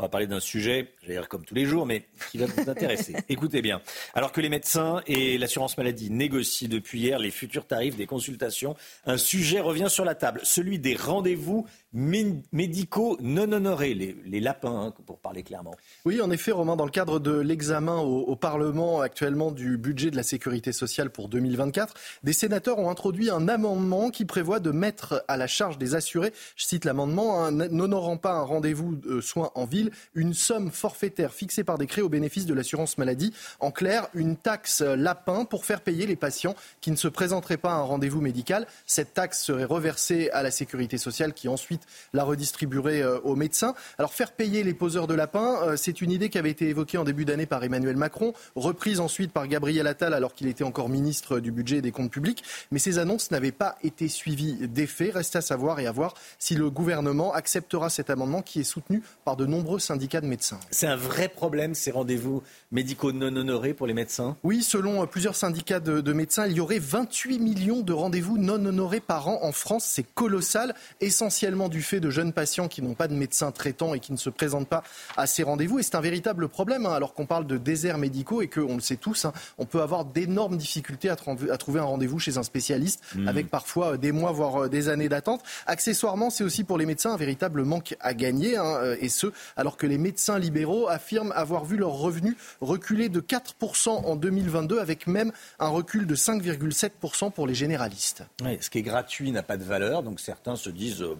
On 0.00 0.04
va 0.04 0.10
parler 0.10 0.28
d'un 0.28 0.38
sujet, 0.38 0.92
j'allais 1.02 1.14
dire 1.14 1.28
comme 1.28 1.44
tous 1.44 1.56
les 1.56 1.64
jours, 1.64 1.84
mais 1.84 2.04
qui 2.30 2.38
va 2.38 2.46
vous 2.46 2.70
intéresser. 2.70 3.16
Écoutez 3.28 3.62
bien. 3.62 3.82
Alors 4.14 4.30
que 4.30 4.40
les 4.40 4.48
médecins 4.48 5.02
et 5.08 5.38
l'assurance 5.38 5.76
maladie 5.76 6.08
négocient 6.08 6.68
depuis 6.68 7.00
hier 7.00 7.18
les 7.18 7.32
futurs 7.32 7.66
tarifs 7.66 7.96
des 7.96 8.06
consultations, 8.06 8.76
un 9.06 9.16
sujet 9.16 9.58
revient 9.58 9.88
sur 9.88 10.04
la 10.04 10.14
table, 10.14 10.40
celui 10.44 10.78
des 10.78 10.94
rendez-vous 10.94 11.66
médicaux 11.92 13.16
non 13.20 13.50
honorés, 13.50 13.94
les, 13.94 14.40
lapins, 14.40 14.92
hein, 14.94 14.94
pour 15.06 15.18
parler 15.18 15.42
clairement. 15.42 15.74
Oui, 16.04 16.20
en 16.20 16.30
effet, 16.30 16.52
Romain, 16.52 16.76
dans 16.76 16.84
le 16.84 16.90
cadre 16.90 17.18
de 17.18 17.36
l'examen 17.36 17.98
au, 17.98 18.20
au, 18.20 18.36
Parlement 18.36 19.00
actuellement 19.00 19.50
du 19.50 19.78
budget 19.78 20.12
de 20.12 20.16
la 20.16 20.22
sécurité 20.22 20.70
sociale 20.70 21.10
pour 21.10 21.28
2024, 21.28 21.94
des 22.22 22.32
sénateurs 22.32 22.78
ont 22.78 22.90
introduit 22.90 23.30
un 23.30 23.48
amendement 23.48 24.10
qui 24.10 24.26
prévoit 24.26 24.60
de 24.60 24.70
mettre 24.70 25.24
à 25.26 25.36
la 25.36 25.48
charge 25.48 25.76
des 25.76 25.96
assurés, 25.96 26.32
je 26.54 26.66
cite 26.66 26.84
l'amendement, 26.84 27.50
n'honorant 27.50 28.16
pas 28.16 28.34
un 28.34 28.42
rendez-vous 28.42 28.94
de 28.94 29.20
soins 29.20 29.50
en 29.54 29.64
ville, 29.64 29.87
une 30.14 30.34
somme 30.34 30.70
forfaitaire 30.70 31.32
fixée 31.32 31.64
par 31.64 31.78
décret 31.78 32.02
au 32.02 32.08
bénéfice 32.08 32.46
de 32.46 32.54
l'assurance 32.54 32.98
maladie. 32.98 33.32
En 33.60 33.70
clair, 33.70 34.08
une 34.14 34.36
taxe 34.36 34.80
lapin 34.80 35.44
pour 35.44 35.64
faire 35.64 35.80
payer 35.80 36.06
les 36.06 36.16
patients 36.16 36.54
qui 36.80 36.90
ne 36.90 36.96
se 36.96 37.08
présenteraient 37.08 37.56
pas 37.56 37.72
à 37.72 37.76
un 37.76 37.82
rendez-vous 37.82 38.20
médical. 38.20 38.66
Cette 38.86 39.14
taxe 39.14 39.42
serait 39.42 39.64
reversée 39.64 40.30
à 40.30 40.42
la 40.42 40.50
sécurité 40.50 40.98
sociale 40.98 41.32
qui 41.32 41.48
ensuite 41.48 41.82
la 42.12 42.24
redistribuerait 42.24 43.02
euh, 43.02 43.18
aux 43.20 43.36
médecins. 43.36 43.74
Alors 43.98 44.12
faire 44.12 44.32
payer 44.32 44.62
les 44.62 44.74
poseurs 44.74 45.06
de 45.06 45.14
lapins, 45.14 45.62
euh, 45.62 45.76
c'est 45.76 46.00
une 46.00 46.10
idée 46.10 46.28
qui 46.28 46.38
avait 46.38 46.50
été 46.50 46.68
évoquée 46.68 46.98
en 46.98 47.04
début 47.04 47.24
d'année 47.24 47.46
par 47.46 47.62
Emmanuel 47.64 47.96
Macron, 47.96 48.32
reprise 48.56 49.00
ensuite 49.00 49.32
par 49.32 49.46
Gabriel 49.48 49.86
Attal 49.86 50.14
alors 50.14 50.34
qu'il 50.34 50.48
était 50.48 50.64
encore 50.64 50.88
ministre 50.88 51.40
du 51.40 51.52
budget 51.52 51.78
et 51.78 51.82
des 51.82 51.92
comptes 51.92 52.10
publics. 52.10 52.42
Mais 52.70 52.78
ces 52.78 52.98
annonces 52.98 53.30
n'avaient 53.30 53.52
pas 53.52 53.76
été 53.82 54.08
suivies 54.08 54.68
d'effet. 54.68 55.10
Reste 55.10 55.36
à 55.36 55.40
savoir 55.40 55.80
et 55.80 55.86
à 55.86 55.92
voir 55.92 56.14
si 56.38 56.54
le 56.54 56.70
gouvernement 56.70 57.32
acceptera 57.32 57.90
cet 57.90 58.10
amendement 58.10 58.42
qui 58.42 58.60
est 58.60 58.64
soutenu 58.64 59.02
par 59.24 59.36
de 59.36 59.46
nombreux 59.46 59.77
nombreux 59.78 59.80
syndicats 59.80 60.20
de 60.20 60.26
médecins. 60.26 60.58
C'est 60.70 60.86
un 60.86 60.96
vrai 60.96 61.28
problème, 61.28 61.74
ces 61.74 61.90
rendez-vous 61.90 62.42
médicaux 62.70 63.12
non 63.12 63.34
honorés 63.34 63.74
pour 63.74 63.86
les 63.86 63.94
médecins? 63.94 64.36
Oui, 64.42 64.62
selon 64.62 65.06
plusieurs 65.06 65.36
syndicats 65.36 65.80
de, 65.80 66.00
de 66.00 66.12
médecins, 66.12 66.46
il 66.46 66.54
y 66.54 66.60
aurait 66.60 66.78
28 66.78 67.38
millions 67.38 67.80
de 67.80 67.92
rendez-vous 67.92 68.38
non 68.38 68.64
honorés 68.64 69.00
par 69.00 69.28
an 69.28 69.38
en 69.42 69.52
France. 69.52 69.84
C'est 69.86 70.02
colossal, 70.14 70.74
essentiellement 71.00 71.68
du 71.68 71.82
fait 71.82 72.00
de 72.00 72.10
jeunes 72.10 72.32
patients 72.32 72.68
qui 72.68 72.82
n'ont 72.82 72.94
pas 72.94 73.08
de 73.08 73.14
médecin 73.14 73.50
traitant 73.52 73.94
et 73.94 74.00
qui 74.00 74.12
ne 74.12 74.16
se 74.16 74.30
présentent 74.30 74.68
pas 74.68 74.82
à 75.16 75.26
ces 75.26 75.42
rendez-vous. 75.42 75.78
Et 75.78 75.82
c'est 75.82 75.94
un 75.94 76.00
véritable 76.00 76.48
problème, 76.48 76.86
hein, 76.86 76.92
alors 76.92 77.14
qu'on 77.14 77.26
parle 77.26 77.46
de 77.46 77.56
déserts 77.56 77.98
médicaux 77.98 78.42
et 78.42 78.48
qu'on 78.48 78.74
le 78.74 78.80
sait 78.80 78.96
tous, 78.96 79.24
hein, 79.24 79.32
on 79.56 79.64
peut 79.64 79.80
avoir 79.80 80.04
d'énormes 80.04 80.56
difficultés 80.56 81.08
à, 81.08 81.16
à, 81.50 81.56
trouver 81.56 81.80
un 81.80 81.84
rendez-vous 81.84 82.18
chez 82.18 82.36
un 82.36 82.42
spécialiste, 82.42 83.02
mmh. 83.14 83.28
avec 83.28 83.48
parfois 83.48 83.96
des 83.96 84.12
mois, 84.12 84.32
voire 84.32 84.68
des 84.68 84.88
années 84.88 85.08
d'attente. 85.08 85.42
Accessoirement, 85.66 86.30
c'est 86.30 86.44
aussi 86.44 86.64
pour 86.64 86.78
les 86.78 86.86
médecins 86.86 87.12
un 87.12 87.16
véritable 87.16 87.62
manque 87.64 87.96
à 88.00 88.14
gagner, 88.14 88.56
hein, 88.56 88.78
euh, 88.82 88.96
et 89.00 89.08
ce, 89.08 89.28
alors 89.56 89.67
que 89.76 89.86
les 89.86 89.98
médecins 89.98 90.38
libéraux 90.38 90.88
affirment 90.88 91.32
avoir 91.32 91.64
vu 91.64 91.76
leurs 91.76 91.92
revenus 91.92 92.36
reculer 92.60 93.08
de 93.08 93.20
4% 93.20 93.90
en 93.90 94.16
2022, 94.16 94.78
avec 94.78 95.06
même 95.06 95.32
un 95.58 95.68
recul 95.68 96.06
de 96.06 96.14
5,7% 96.16 97.32
pour 97.32 97.46
les 97.46 97.54
généralistes. 97.54 98.24
ce 98.60 98.70
qui 98.70 98.78
est 98.78 98.82
gratuit 98.82 99.30
n'a 99.32 99.42
pas 99.42 99.56
de 99.56 99.64
valeur, 99.64 100.02
donc 100.02 100.20
certains 100.20 100.56
se 100.56 100.70
disent... 100.70 101.02
Euh, 101.02 101.16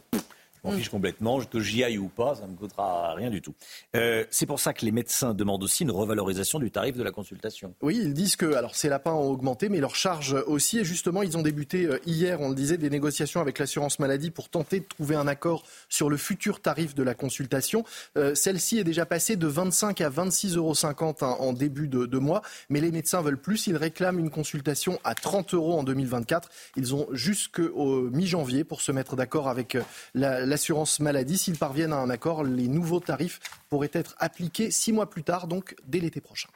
m'en 0.64 0.72
fiche 0.72 0.88
complètement, 0.88 1.40
que 1.44 1.60
j'y 1.60 1.84
aille 1.84 1.98
ou 1.98 2.08
pas, 2.08 2.34
ça 2.34 2.46
ne 2.46 2.52
me 2.52 2.56
coûtera 2.56 3.14
rien 3.14 3.30
du 3.30 3.40
tout. 3.40 3.54
Euh, 3.96 4.24
c'est 4.30 4.46
pour 4.46 4.60
ça 4.60 4.72
que 4.72 4.84
les 4.84 4.92
médecins 4.92 5.34
demandent 5.34 5.62
aussi 5.62 5.82
une 5.84 5.90
revalorisation 5.90 6.58
du 6.58 6.70
tarif 6.70 6.96
de 6.96 7.02
la 7.02 7.10
consultation. 7.10 7.74
Oui, 7.82 7.98
ils 8.02 8.14
disent 8.14 8.36
que 8.36 8.54
alors 8.54 8.74
ces 8.74 8.88
lapins 8.88 9.12
ont 9.12 9.30
augmenté, 9.30 9.68
mais 9.68 9.78
leurs 9.78 9.96
charges 9.96 10.34
aussi. 10.46 10.78
Et 10.78 10.84
justement, 10.84 11.22
ils 11.22 11.36
ont 11.36 11.42
débuté 11.42 11.86
euh, 11.86 11.98
hier, 12.06 12.40
on 12.40 12.48
le 12.50 12.54
disait, 12.54 12.76
des 12.76 12.90
négociations 12.90 13.40
avec 13.40 13.58
l'assurance 13.58 13.98
maladie 13.98 14.30
pour 14.30 14.48
tenter 14.48 14.80
de 14.80 14.84
trouver 14.84 15.16
un 15.16 15.26
accord 15.26 15.64
sur 15.88 16.10
le 16.10 16.16
futur 16.16 16.60
tarif 16.60 16.94
de 16.94 17.02
la 17.02 17.14
consultation. 17.14 17.84
Euh, 18.16 18.34
celle-ci 18.34 18.78
est 18.78 18.84
déjà 18.84 19.06
passée 19.06 19.36
de 19.36 19.46
25 19.46 20.00
à 20.00 20.10
26,50 20.10 20.56
euros 20.56 21.40
en 21.40 21.52
début 21.52 21.88
de, 21.88 22.06
de, 22.06 22.18
mois, 22.18 22.42
mais 22.68 22.80
les 22.80 22.90
médecins 22.90 23.22
veulent 23.22 23.40
plus. 23.40 23.66
Ils 23.66 23.76
réclament 23.76 24.18
une 24.18 24.30
consultation 24.30 24.98
à 25.04 25.14
30 25.14 25.54
euros 25.54 25.78
en 25.78 25.82
2024. 25.82 26.48
Ils 26.76 26.94
ont 26.94 27.06
jusqu'au 27.12 28.10
mi-janvier 28.10 28.64
pour 28.64 28.80
se 28.80 28.92
mettre 28.92 29.16
d'accord 29.16 29.48
avec 29.48 29.76
la 30.14 30.47
l'assurance 30.48 31.00
maladie. 31.00 31.38
S'ils 31.38 31.58
parviennent 31.58 31.92
à 31.92 31.98
un 31.98 32.10
accord, 32.10 32.42
les 32.42 32.68
nouveaux 32.68 33.00
tarifs 33.00 33.40
pourraient 33.68 33.90
être 33.92 34.16
appliqués 34.18 34.70
six 34.70 34.92
mois 34.92 35.08
plus 35.08 35.22
tard, 35.22 35.46
donc 35.46 35.76
dès 35.86 36.00
l'été 36.00 36.20
prochain. 36.20 36.48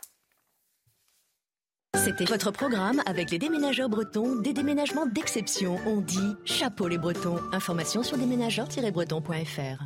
C'était 1.97 2.24
votre 2.24 2.51
programme 2.51 3.01
avec 3.06 3.31
les 3.31 3.39
déménageurs 3.39 3.89
bretons, 3.89 4.36
des 4.36 4.52
déménagements 4.52 5.06
d'exception. 5.06 5.78
On 5.86 6.01
dit 6.01 6.35
chapeau 6.44 6.89
les 6.89 6.98
bretons. 6.98 7.39
Information 7.52 8.02
sur 8.02 8.16
déménageurs-bretons.fr. 8.16 9.85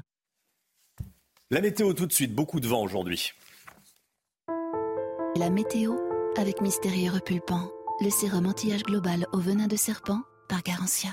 La 1.51 1.61
météo 1.61 1.93
tout 1.93 2.07
de 2.07 2.13
suite, 2.13 2.35
beaucoup 2.35 2.61
de 2.61 2.67
vent 2.67 2.83
aujourd'hui. 2.83 3.33
La 5.37 5.51
météo 5.51 5.95
avec 6.39 6.61
Mystérieux 6.61 7.13
Repulpant, 7.13 7.71
le 8.01 8.11
sérum 8.11 8.47
anti-âge 8.47 8.83
global 8.83 9.27
au 9.33 9.39
venin 9.39 9.67
de 9.67 9.77
serpent 9.77 10.23
par 10.49 10.63
Garantia. 10.63 11.11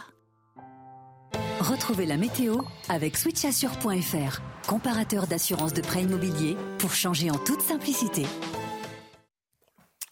Retrouvez 1.64 2.06
la 2.06 2.18
météo 2.18 2.58
avec 2.90 3.16
switchassure.fr, 3.16 4.42
comparateur 4.68 5.28
d'assurance 5.28 5.74
de 5.74 5.82
prêt 5.82 6.02
immobilier 6.02 6.58
pour 6.78 6.94
changer 6.94 7.32
en 7.32 7.38
toute 7.38 7.62
simplicité. 7.62 8.24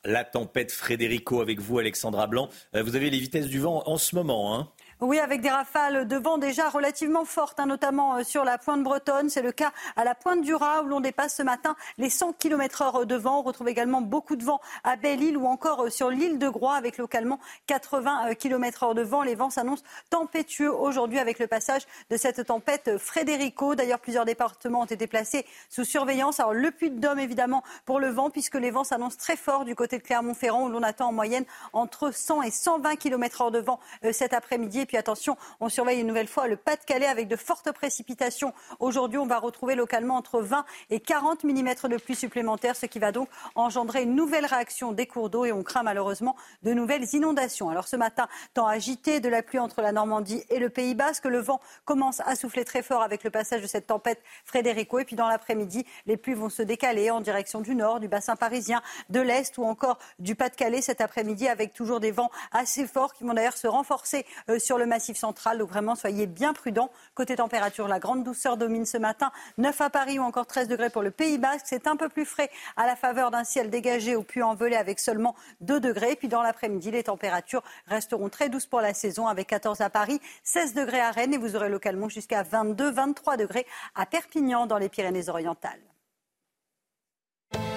La 0.05 0.23
tempête 0.23 0.71
Frédérico 0.71 1.41
avec 1.41 1.59
vous, 1.59 1.77
Alexandra 1.77 2.27
Blanc. 2.27 2.47
Euh, 2.73 2.83
vous 2.83 2.95
avez 2.95 3.09
les 3.09 3.19
vitesses 3.19 3.47
du 3.47 3.59
vent 3.59 3.83
en 3.85 3.97
ce 3.97 4.15
moment. 4.15 4.55
Hein? 4.55 4.69
Oui, 5.03 5.17
avec 5.17 5.41
des 5.41 5.49
rafales 5.49 6.07
de 6.07 6.15
vent 6.15 6.37
déjà 6.37 6.69
relativement 6.69 7.25
fortes, 7.25 7.59
hein, 7.59 7.65
notamment 7.65 8.17
euh, 8.17 8.23
sur 8.23 8.43
la 8.43 8.59
pointe 8.59 8.83
bretonne. 8.83 9.31
C'est 9.31 9.41
le 9.41 9.51
cas 9.51 9.71
à 9.95 10.03
la 10.03 10.13
pointe 10.13 10.41
du 10.41 10.53
Raz 10.53 10.83
où 10.83 10.89
l'on 10.89 10.99
dépasse 10.99 11.37
ce 11.37 11.41
matin 11.41 11.75
les 11.97 12.11
100 12.11 12.33
km 12.33 12.83
heure 12.83 13.05
de 13.07 13.15
vent. 13.15 13.39
On 13.39 13.41
retrouve 13.41 13.67
également 13.67 14.01
beaucoup 14.01 14.35
de 14.35 14.43
vent 14.43 14.61
à 14.83 14.97
Belle-Île 14.97 15.37
ou 15.37 15.47
encore 15.47 15.85
euh, 15.85 15.89
sur 15.89 16.11
l'île 16.11 16.37
de 16.37 16.47
Groix 16.47 16.75
avec 16.75 16.99
localement 16.99 17.39
80 17.65 18.29
euh, 18.29 18.33
km 18.35 18.83
heure 18.83 18.93
de 18.93 19.01
vent. 19.01 19.23
Les 19.23 19.33
vents 19.33 19.49
s'annoncent 19.49 19.83
tempétueux 20.11 20.71
aujourd'hui 20.71 21.17
avec 21.17 21.39
le 21.39 21.47
passage 21.47 21.81
de 22.11 22.17
cette 22.17 22.45
tempête 22.45 22.99
Frédérico. 22.99 23.73
D'ailleurs, 23.73 24.01
plusieurs 24.01 24.25
départements 24.25 24.81
ont 24.81 24.85
été 24.85 25.07
placés 25.07 25.47
sous 25.69 25.83
surveillance. 25.83 26.39
Alors, 26.39 26.53
le 26.53 26.69
puits 26.69 26.91
de 26.91 26.99
Dôme, 26.99 27.17
évidemment, 27.17 27.63
pour 27.85 27.99
le 27.99 28.09
vent, 28.09 28.29
puisque 28.29 28.53
les 28.53 28.69
vents 28.69 28.83
s'annoncent 28.83 29.17
très 29.17 29.35
forts 29.35 29.65
du 29.65 29.73
côté 29.73 29.97
de 29.97 30.03
Clermont-Ferrand 30.03 30.65
où 30.65 30.69
l'on 30.69 30.83
attend 30.83 31.07
en 31.07 31.11
moyenne 31.11 31.45
entre 31.73 32.13
100 32.13 32.43
et 32.43 32.51
120 32.51 32.97
km 32.97 33.41
heure 33.41 33.51
de 33.51 33.59
vent 33.59 33.79
cet 34.11 34.35
après-midi 34.35 34.85
puis 34.91 34.97
attention, 34.97 35.37
on 35.61 35.69
surveille 35.69 36.01
une 36.01 36.07
nouvelle 36.07 36.27
fois 36.27 36.49
le 36.49 36.57
Pas-de-Calais 36.57 37.05
avec 37.05 37.29
de 37.29 37.37
fortes 37.37 37.71
précipitations. 37.71 38.53
Aujourd'hui, 38.81 39.19
on 39.19 39.25
va 39.25 39.39
retrouver 39.39 39.75
localement 39.75 40.17
entre 40.17 40.41
20 40.41 40.65
et 40.89 40.99
40 40.99 41.45
mm 41.45 41.87
de 41.89 41.95
pluie 41.95 42.13
supplémentaires, 42.13 42.75
ce 42.75 42.87
qui 42.87 42.99
va 42.99 43.13
donc 43.13 43.29
engendrer 43.55 44.03
une 44.03 44.15
nouvelle 44.15 44.45
réaction 44.45 44.91
des 44.91 45.07
cours 45.07 45.29
d'eau 45.29 45.45
et 45.45 45.53
on 45.53 45.63
craint 45.63 45.83
malheureusement 45.83 46.35
de 46.63 46.73
nouvelles 46.73 47.05
inondations. 47.13 47.69
Alors 47.69 47.87
ce 47.87 47.95
matin, 47.95 48.27
temps 48.53 48.67
agité, 48.67 49.21
de 49.21 49.29
la 49.29 49.41
pluie 49.41 49.59
entre 49.59 49.81
la 49.81 49.93
Normandie 49.93 50.43
et 50.49 50.59
le 50.59 50.67
Pays 50.67 50.93
Basque. 50.93 51.23
Le 51.23 51.39
vent 51.39 51.61
commence 51.85 52.19
à 52.25 52.35
souffler 52.35 52.65
très 52.65 52.83
fort 52.83 53.01
avec 53.01 53.23
le 53.23 53.29
passage 53.29 53.61
de 53.61 53.67
cette 53.67 53.87
tempête 53.87 54.21
Frédérico. 54.43 54.99
Et 54.99 55.05
puis 55.05 55.15
dans 55.15 55.29
l'après-midi, 55.29 55.85
les 56.05 56.17
pluies 56.17 56.33
vont 56.33 56.49
se 56.49 56.63
décaler 56.63 57.11
en 57.11 57.21
direction 57.21 57.61
du 57.61 57.75
nord, 57.75 58.01
du 58.01 58.09
bassin 58.09 58.35
parisien, 58.35 58.81
de 59.09 59.21
l'est 59.21 59.57
ou 59.57 59.63
encore 59.63 59.99
du 60.19 60.35
Pas-de-Calais 60.35 60.81
cet 60.81 60.99
après-midi 60.99 61.47
avec 61.47 61.73
toujours 61.73 62.01
des 62.01 62.11
vents 62.11 62.29
assez 62.51 62.85
forts 62.85 63.13
qui 63.13 63.23
vont 63.23 63.33
d'ailleurs 63.33 63.55
se 63.55 63.67
renforcer 63.67 64.25
euh, 64.49 64.59
sur 64.59 64.77
le 64.77 64.80
le 64.81 64.87
massif 64.87 65.17
central. 65.17 65.57
Donc 65.57 65.69
vraiment, 65.69 65.95
soyez 65.95 66.27
bien 66.27 66.53
prudents. 66.53 66.91
Côté 67.15 67.37
température, 67.37 67.87
la 67.87 67.99
grande 67.99 68.23
douceur 68.23 68.57
domine 68.57 68.85
ce 68.85 68.97
matin. 68.97 69.31
9 69.57 69.79
à 69.79 69.89
Paris 69.89 70.19
ou 70.19 70.23
encore 70.23 70.45
13 70.45 70.67
degrés 70.67 70.89
pour 70.89 71.03
le 71.03 71.11
Pays 71.11 71.37
Basque. 71.37 71.65
C'est 71.65 71.87
un 71.87 71.95
peu 71.95 72.09
plus 72.09 72.25
frais 72.25 72.49
à 72.75 72.85
la 72.85 72.95
faveur 72.95 73.31
d'un 73.31 73.43
ciel 73.43 73.69
dégagé 73.69 74.15
au 74.15 74.25
envolé 74.41 74.75
avec 74.75 74.99
seulement 74.99 75.35
2 75.61 75.79
degrés. 75.79 76.15
Puis 76.15 76.27
dans 76.27 76.41
l'après-midi, 76.41 76.91
les 76.91 77.03
températures 77.03 77.63
resteront 77.87 78.29
très 78.29 78.49
douces 78.49 78.65
pour 78.65 78.81
la 78.81 78.93
saison 78.93 79.27
avec 79.27 79.47
14 79.47 79.81
à 79.81 79.89
Paris, 79.89 80.21
16 80.43 80.73
degrés 80.73 81.01
à 81.01 81.11
Rennes 81.11 81.33
et 81.33 81.37
vous 81.37 81.55
aurez 81.55 81.69
localement 81.69 82.09
jusqu'à 82.09 82.43
22-23 82.43 83.37
degrés 83.37 83.67
à 83.95 84.05
Perpignan 84.05 84.65
dans 84.65 84.77
les 84.77 84.89
Pyrénées-Orientales. 84.89 85.90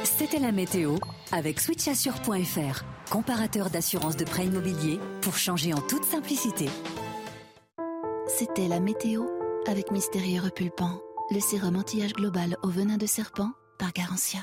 C'était 0.04 0.38
la 0.38 0.52
météo 0.52 0.96
avec 1.32 1.58
switchassure.fr, 1.58 2.82
comparateur 3.10 3.70
d'assurance 3.70 4.16
de 4.16 4.24
prêt 4.24 4.44
immobilier 4.44 5.00
pour 5.22 5.38
changer 5.38 5.72
en 5.72 5.80
toute 5.80 6.04
simplicité. 6.04 6.66
C'était 8.28 8.68
la 8.68 8.80
météo 8.80 9.24
avec 9.66 9.90
Mystérieux 9.90 10.42
Repulpant, 10.42 11.00
le 11.30 11.40
sérum 11.40 11.76
anti-âge 11.76 12.12
global 12.12 12.58
au 12.62 12.68
venin 12.68 12.98
de 12.98 13.06
serpent 13.06 13.50
par 13.78 13.94
Garantia. 13.94 14.40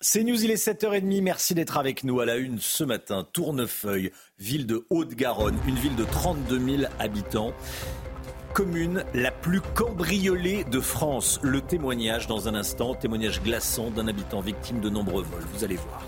C'est 0.00 0.24
News, 0.24 0.42
il 0.42 0.50
est 0.50 0.66
7h30. 0.66 1.22
Merci 1.22 1.54
d'être 1.54 1.76
avec 1.76 2.04
nous 2.04 2.20
à 2.20 2.24
la 2.24 2.36
une 2.36 2.58
ce 2.58 2.84
matin. 2.84 3.26
Tournefeuille, 3.30 4.10
ville 4.38 4.64
de 4.64 4.86
Haute-Garonne, 4.88 5.58
une 5.66 5.74
ville 5.74 5.96
de 5.96 6.04
32 6.04 6.58
000 6.58 6.82
habitants 6.98 7.52
commune 8.52 9.04
la 9.14 9.30
plus 9.30 9.60
cambriolée 9.60 10.64
de 10.64 10.80
France. 10.80 11.38
Le 11.42 11.60
témoignage 11.60 12.26
dans 12.26 12.48
un 12.48 12.54
instant, 12.54 12.94
témoignage 12.94 13.42
glaçant 13.42 13.90
d'un 13.90 14.08
habitant 14.08 14.40
victime 14.40 14.80
de 14.80 14.90
nombreux 14.90 15.22
vols. 15.22 15.44
Vous 15.54 15.64
allez 15.64 15.76
voir. 15.76 16.02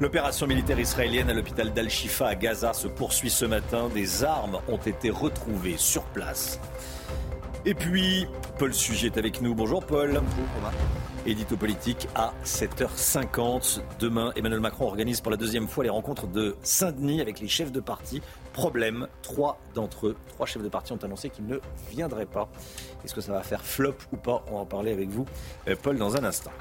L'opération 0.00 0.46
militaire 0.46 0.78
israélienne 0.78 1.28
à 1.28 1.34
l'hôpital 1.34 1.72
d'Al-Shifa 1.72 2.28
à 2.28 2.34
Gaza 2.34 2.72
se 2.72 2.86
poursuit 2.86 3.30
ce 3.30 3.44
matin. 3.44 3.88
Des 3.92 4.22
armes 4.22 4.60
ont 4.68 4.76
été 4.76 5.10
retrouvées 5.10 5.76
sur 5.76 6.04
place. 6.04 6.60
Et 7.64 7.74
puis, 7.74 8.26
Paul 8.58 8.72
Sujet 8.72 9.08
est 9.08 9.18
avec 9.18 9.40
nous. 9.40 9.54
Bonjour 9.54 9.84
Paul. 9.84 10.12
Bonjour 10.12 10.70
Édito 11.26 11.56
politique 11.56 12.08
à 12.14 12.32
7h50. 12.44 13.80
Demain, 13.98 14.32
Emmanuel 14.36 14.60
Macron 14.60 14.86
organise 14.86 15.20
pour 15.20 15.30
la 15.30 15.36
deuxième 15.36 15.68
fois 15.68 15.84
les 15.84 15.90
rencontres 15.90 16.26
de 16.26 16.56
Saint-Denis 16.62 17.20
avec 17.20 17.40
les 17.40 17.48
chefs 17.48 17.72
de 17.72 17.80
parti 17.80 18.22
Problème, 18.52 19.08
trois 19.22 19.60
d'entre 19.74 20.08
eux, 20.08 20.16
trois 20.28 20.46
chefs 20.46 20.62
de 20.62 20.68
parti 20.68 20.92
ont 20.92 20.98
annoncé 21.02 21.30
qu'ils 21.30 21.46
ne 21.46 21.58
viendraient 21.90 22.26
pas. 22.26 22.50
Est-ce 23.04 23.14
que 23.14 23.20
ça 23.20 23.32
va 23.32 23.42
faire 23.42 23.64
flop 23.64 23.94
ou 24.12 24.16
pas? 24.16 24.44
On 24.48 24.54
va 24.54 24.58
en 24.60 24.66
parler 24.66 24.92
avec 24.92 25.08
vous, 25.10 25.26
euh, 25.68 25.76
Paul, 25.80 25.96
dans 25.96 26.16
un 26.16 26.24
instant. 26.24 26.52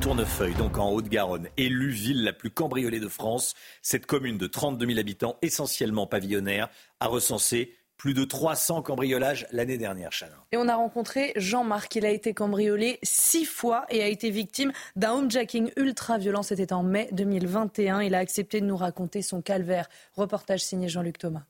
Tournefeuille, 0.00 0.54
donc 0.54 0.78
en 0.78 0.90
Haute-Garonne, 0.90 1.48
élue 1.56 1.90
ville 1.90 2.22
la 2.22 2.32
plus 2.32 2.50
cambriolée 2.50 3.00
de 3.00 3.08
France. 3.08 3.54
Cette 3.82 4.06
commune 4.06 4.38
de 4.38 4.46
32 4.46 4.86
000 4.86 4.98
habitants, 4.98 5.36
essentiellement 5.42 6.06
pavillonnaire, 6.06 6.68
a 7.00 7.08
recensé 7.08 7.74
plus 8.02 8.14
de 8.14 8.24
300 8.24 8.82
cambriolages 8.82 9.46
l'année 9.52 9.78
dernière, 9.78 10.10
Chana. 10.10 10.34
Et 10.50 10.56
on 10.56 10.66
a 10.66 10.74
rencontré 10.74 11.32
Jean-Marc. 11.36 11.94
Il 11.94 12.04
a 12.04 12.10
été 12.10 12.34
cambriolé 12.34 12.98
six 13.04 13.44
fois 13.44 13.86
et 13.90 14.02
a 14.02 14.08
été 14.08 14.28
victime 14.28 14.72
d'un 14.96 15.12
homejacking 15.12 15.70
ultra 15.76 16.18
violent. 16.18 16.42
C'était 16.42 16.72
en 16.72 16.82
mai 16.82 17.08
2021. 17.12 18.02
Il 18.02 18.16
a 18.16 18.18
accepté 18.18 18.60
de 18.60 18.66
nous 18.66 18.76
raconter 18.76 19.22
son 19.22 19.40
calvaire. 19.40 19.88
Reportage 20.16 20.64
signé 20.64 20.88
Jean-Luc 20.88 21.16
Thomas. 21.16 21.44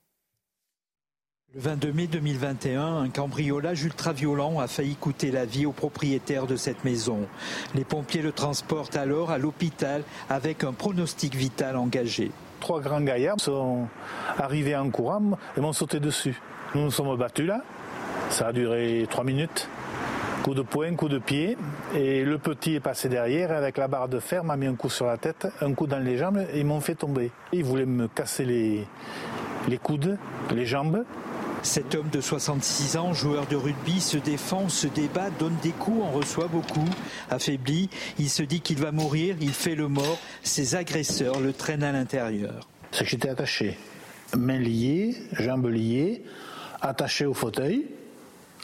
Le 1.55 1.61
22 1.61 1.91
mai 1.91 2.05
2021, 2.05 2.97
un 2.97 3.09
cambriolage 3.09 3.83
ultra-violent 3.83 4.59
a 4.59 4.67
failli 4.67 4.95
coûter 4.95 5.31
la 5.31 5.45
vie 5.45 5.65
aux 5.65 5.71
propriétaires 5.71 6.45
de 6.45 6.55
cette 6.55 6.83
maison. 6.83 7.27
Les 7.73 7.83
pompiers 7.83 8.21
le 8.21 8.31
transportent 8.31 8.95
alors 8.95 9.31
à 9.31 9.39
l'hôpital 9.39 10.03
avec 10.29 10.63
un 10.63 10.73
pronostic 10.73 11.33
vital 11.33 11.77
engagé 11.77 12.31
trois 12.63 12.79
grands 12.79 13.01
gaillards 13.01 13.41
sont 13.41 13.87
arrivés 14.39 14.73
en 14.73 14.89
courant 14.89 15.37
et 15.57 15.59
m'ont 15.59 15.73
sauté 15.73 15.99
dessus. 15.99 16.41
Nous 16.73 16.83
nous 16.83 16.91
sommes 16.91 17.13
battus 17.17 17.45
là. 17.45 17.61
Ça 18.29 18.47
a 18.47 18.53
duré 18.53 19.05
trois 19.09 19.25
minutes. 19.25 19.67
Coup 20.43 20.53
de 20.53 20.61
poing, 20.61 20.95
coup 20.95 21.09
de 21.09 21.19
pied. 21.19 21.57
Et 21.93 22.23
le 22.23 22.37
petit 22.37 22.75
est 22.75 22.79
passé 22.79 23.09
derrière 23.09 23.51
avec 23.51 23.77
la 23.77 23.89
barre 23.89 24.07
de 24.07 24.19
fer, 24.19 24.45
m'a 24.45 24.55
mis 24.55 24.67
un 24.67 24.75
coup 24.75 24.89
sur 24.89 25.05
la 25.05 25.17
tête, 25.17 25.45
un 25.59 25.73
coup 25.73 25.87
dans 25.87 25.99
les 25.99 26.15
jambes 26.15 26.45
et 26.53 26.59
ils 26.59 26.65
m'ont 26.65 26.79
fait 26.79 26.95
tomber. 26.95 27.31
Ils 27.51 27.65
voulaient 27.65 27.85
me 27.85 28.07
casser 28.07 28.45
les, 28.45 28.87
les 29.67 29.77
coudes, 29.77 30.17
les 30.55 30.65
jambes. 30.65 31.03
Cet 31.63 31.95
homme 31.95 32.09
de 32.09 32.19
66 32.19 32.97
ans, 32.97 33.13
joueur 33.13 33.47
de 33.47 33.55
rugby, 33.55 34.01
se 34.01 34.17
défend, 34.17 34.67
se 34.67 34.85
débat, 34.85 35.29
donne 35.39 35.55
des 35.63 35.71
coups, 35.71 36.03
en 36.03 36.11
reçoit 36.11 36.49
beaucoup. 36.49 36.87
Affaibli, 37.29 37.89
il 38.19 38.29
se 38.29 38.43
dit 38.43 38.59
qu'il 38.59 38.79
va 38.79 38.91
mourir, 38.91 39.37
il 39.39 39.53
fait 39.53 39.73
le 39.73 39.87
mort. 39.87 40.19
Ses 40.43 40.75
agresseurs 40.75 41.39
le 41.39 41.53
traînent 41.53 41.83
à 41.83 41.93
l'intérieur. 41.93 42.67
C'est 42.91 43.05
que 43.05 43.09
j'étais 43.09 43.29
attaché. 43.29 43.77
Mains 44.37 44.59
liées, 44.59 45.15
jambes 45.31 45.69
liées, 45.69 46.23
attaché 46.81 47.25
au 47.25 47.33
fauteuil, 47.33 47.85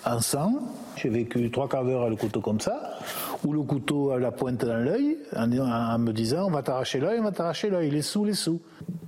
en 0.06 0.20
sang. 0.20 0.54
J'ai 0.96 1.10
vécu 1.10 1.50
trois 1.52 1.68
quarts 1.68 1.86
d'heure 1.86 2.04
à 2.04 2.10
le 2.10 2.16
couteau 2.16 2.42
comme 2.42 2.60
ça, 2.60 2.98
ou 3.46 3.54
le 3.54 3.62
couteau 3.62 4.12
à 4.12 4.20
la 4.20 4.32
pointe 4.32 4.64
dans 4.66 4.78
l'œil, 4.78 5.18
en, 5.36 5.52
en, 5.52 6.00
me 6.00 6.12
disant 6.12 6.48
on 6.48 6.52
va 6.52 6.62
t'arracher 6.62 7.00
l'œil, 7.00 7.20
on 7.20 7.24
va 7.24 7.32
t'arracher 7.32 7.70
l'œil, 7.70 7.90
les 7.90 8.02
sous, 8.02 8.26
les 8.26 8.34
sous. 8.34 8.62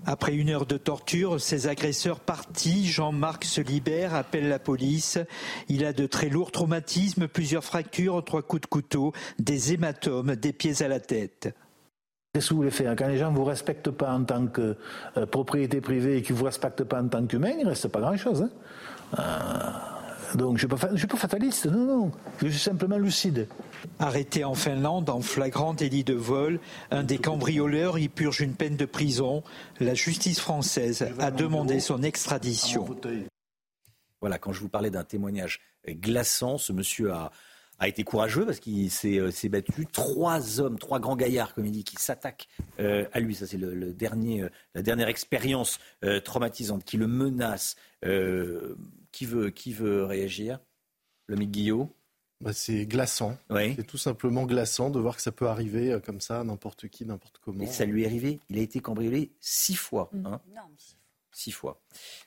Après 0.06 0.34
une 0.36 0.50
heure 0.50 0.66
de 0.66 0.78
torture, 0.78 1.40
ses 1.40 1.68
agresseurs 1.68 2.20
partis, 2.20 2.88
Jean-Marc 2.88 3.44
se 3.44 3.62
libère, 3.62 4.16
appelle 4.16 4.50
la 4.50 4.60
police. 4.60 5.20
Il 5.70 5.86
a 5.86 5.94
de 5.94 6.08
très 6.08 6.30
lourds 6.30 6.52
traumatismes, 6.52 7.28
plusieurs 7.28 7.64
fractures, 7.64 8.24
trois 8.24 8.42
coups 8.42 8.62
de 8.62 8.68
couteau, 8.68 9.14
des 9.38 9.74
hématomes, 9.74 10.36
des 10.36 10.54
pieds 10.54 10.82
à 10.82 10.88
la 10.88 11.00
tête. 11.00 11.54
Qu'est-ce 12.34 12.48
que 12.48 12.54
vous 12.54 12.62
voulez 12.62 12.72
faire? 12.72 12.96
Quand 12.96 13.08
les 13.08 13.18
gens 13.18 13.30
ne 13.30 13.36
vous 13.36 13.44
respectent 13.44 13.92
pas 13.92 14.14
en 14.14 14.24
tant 14.24 14.48
que 14.48 14.78
euh, 15.18 15.26
propriété 15.26 15.82
privée 15.82 16.18
et 16.18 16.22
qu'ils 16.22 16.34
ne 16.36 16.40
vous 16.40 16.46
respectent 16.46 16.86
pas 16.86 17.02
en 17.02 17.08
tant 17.10 17.26
qu'humain, 17.26 17.52
il 17.60 17.66
ne 17.66 17.70
reste 17.70 17.90
pas 17.90 18.00
grand-chose. 18.00 18.44
Hein 18.44 18.50
euh, 19.20 19.91
donc 20.36 20.58
je 20.58 20.68
ne 20.68 20.98
suis, 20.98 21.08
pas 21.08 21.18
fataliste, 21.18 21.66
non, 21.66 21.86
non. 21.86 22.12
Je 22.42 22.48
suis 22.48 22.60
simplement 22.60 22.98
lucide. 22.98 23.48
Arrêté 24.00 24.44
en 24.44 24.56
Finlande 24.56 25.10
en 25.10 25.22
flagrant 25.22 25.74
délit 25.74 26.04
de 26.04 26.14
vol, 26.14 26.60
un 26.90 27.04
des 27.04 27.18
cambrioleurs 27.18 28.00
y 28.00 28.10
purge 28.10 28.42
une 28.42 28.54
peine 28.54 28.78
de 28.78 28.86
prison. 28.86 29.44
La 29.80 29.94
justice 29.94 30.40
française 30.40 31.08
a 31.20 31.32
demandé 31.32 31.80
son 31.80 32.04
extradition. 32.04 32.88
Voilà, 34.22 34.38
quand 34.38 34.54
je 34.54 34.60
vous 34.60 34.70
parlais 34.70 34.92
d'un 34.92 35.04
témoignage 35.04 35.60
glaçant, 35.88 36.58
ce 36.58 36.72
monsieur 36.74 37.12
a, 37.12 37.32
a 37.82 37.88
été 37.88 38.04
courageux 38.04 38.46
parce 38.46 38.60
qu'il 38.60 38.92
s'est 38.92 39.18
euh, 39.18 39.50
battu. 39.50 39.88
Trois 39.92 40.60
hommes, 40.60 40.78
trois 40.78 41.00
grands 41.00 41.16
gaillards, 41.16 41.56
comme 41.56 41.66
il 41.66 41.72
dit, 41.72 41.84
qui 41.84 41.96
s'attaquent 41.96 42.48
euh, 42.80 43.06
à 43.12 43.20
lui. 43.20 43.34
Ça, 43.34 43.48
c'est 43.48 43.58
le, 43.58 43.74
le, 43.74 43.92
dernier, 43.92 44.44
euh, 44.44 44.50
la 44.76 44.84
dernière 44.84 45.08
expérience 45.08 45.80
euh, 46.04 46.20
traumatisante 46.20 46.84
qui 46.84 46.98
le 46.98 47.08
menace. 47.08 47.76
Euh, 49.12 49.18
qui, 49.18 49.26
veut, 49.26 49.50
qui 49.50 49.74
veut 49.74 50.04
réagir? 50.06 50.60
Le 51.28 51.36
Guillot? 51.36 51.90
Bah, 52.40 52.54
c'est 52.54 52.86
glaçant. 52.86 53.38
Oui. 53.50 53.74
C'est 53.76 53.86
tout 53.86 53.98
simplement 53.98 54.46
glaçant 54.46 54.90
de 54.90 55.00
voir 55.00 55.16
que 55.16 55.22
ça 55.22 55.32
peut 55.32 55.48
arriver 55.48 56.00
comme 56.04 56.22
ça, 56.22 56.44
n'importe 56.44 56.88
qui, 56.88 57.06
n'importe 57.06 57.38
comment. 57.40 57.64
Et 57.64 57.68
ça 57.68 57.86
lui 57.86 58.04
est 58.04 58.08
arrivé. 58.08 58.40
Il 58.50 58.58
a 58.58 58.62
été 58.62 58.80
cambriolé 58.80 59.32
six 59.40 59.76
fois. 59.76 60.10
Hein. 60.26 60.42
Non, 60.48 60.62
six 61.32 61.52
fois. 61.52 61.82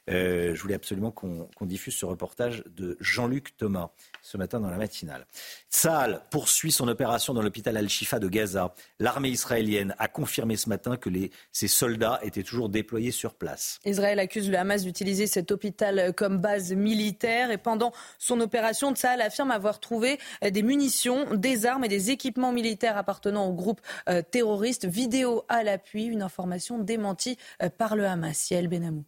Euh, 0.08 0.54
je 0.54 0.62
voulais 0.62 0.74
absolument 0.74 1.10
qu'on 1.10 1.48
qu 1.58 1.66
diffuse 1.66 1.94
ce 1.94 2.06
reportage 2.06 2.62
de 2.66 2.96
Jean-Luc 3.00 3.56
Thomas 3.56 3.90
ce 4.24 4.38
matin 4.38 4.58
dans 4.58 4.70
la 4.70 4.78
matinale. 4.78 5.26
Tsahal 5.70 6.22
poursuit 6.30 6.72
son 6.72 6.88
opération 6.88 7.34
dans 7.34 7.42
l'hôpital 7.42 7.76
Al-Shifa 7.76 8.18
de 8.18 8.28
Gaza. 8.28 8.74
L'armée 8.98 9.28
israélienne 9.28 9.94
a 9.98 10.08
confirmé 10.08 10.56
ce 10.56 10.68
matin 10.68 10.96
que 10.96 11.10
ses 11.52 11.68
soldats 11.68 12.18
étaient 12.22 12.42
toujours 12.42 12.70
déployés 12.70 13.10
sur 13.10 13.34
place. 13.34 13.78
Israël 13.84 14.18
accuse 14.18 14.50
le 14.50 14.56
Hamas 14.58 14.82
d'utiliser 14.82 15.26
cet 15.26 15.52
hôpital 15.52 16.14
comme 16.14 16.38
base 16.38 16.72
militaire 16.72 17.50
et 17.50 17.58
pendant 17.58 17.92
son 18.18 18.40
opération, 18.40 18.94
Tsahal 18.94 19.20
affirme 19.20 19.50
avoir 19.50 19.78
trouvé 19.78 20.18
des 20.42 20.62
munitions, 20.62 21.34
des 21.34 21.66
armes 21.66 21.84
et 21.84 21.88
des 21.88 22.10
équipements 22.10 22.52
militaires 22.52 22.96
appartenant 22.96 23.46
au 23.46 23.52
groupe 23.52 23.82
euh, 24.08 24.22
terroriste. 24.22 24.86
Vidéo 24.86 25.44
à 25.48 25.62
l'appui, 25.62 26.04
une 26.04 26.22
information 26.22 26.78
démentie 26.78 27.36
euh, 27.62 27.68
par 27.68 27.94
le 27.94 28.06
Hamas. 28.06 28.50
Yael 28.50 28.68
Benamou. 28.68 29.04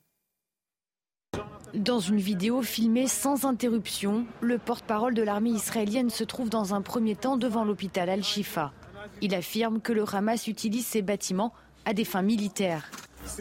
Dans 1.77 2.01
une 2.01 2.17
vidéo 2.17 2.63
filmée 2.63 3.07
sans 3.07 3.45
interruption, 3.45 4.25
le 4.41 4.57
porte-parole 4.57 5.13
de 5.13 5.23
l'armée 5.23 5.51
israélienne 5.51 6.09
se 6.09 6.25
trouve 6.25 6.49
dans 6.49 6.73
un 6.73 6.81
premier 6.81 7.17
temps 7.17 7.37
devant 7.37 7.65
l'hôpital 7.65 8.09
Al-Shifa. 8.09 8.73
Il 9.21 9.35
affirme 9.35 9.83
que 9.83 9.93
le 9.93 10.05
Hamas 10.11 10.47
utilise 10.47 10.87
ces 10.87 11.03
bâtiments 11.03 11.53
à 11.85 11.93
des 11.93 12.07
fins 12.07 12.23
militaires. 12.23 12.91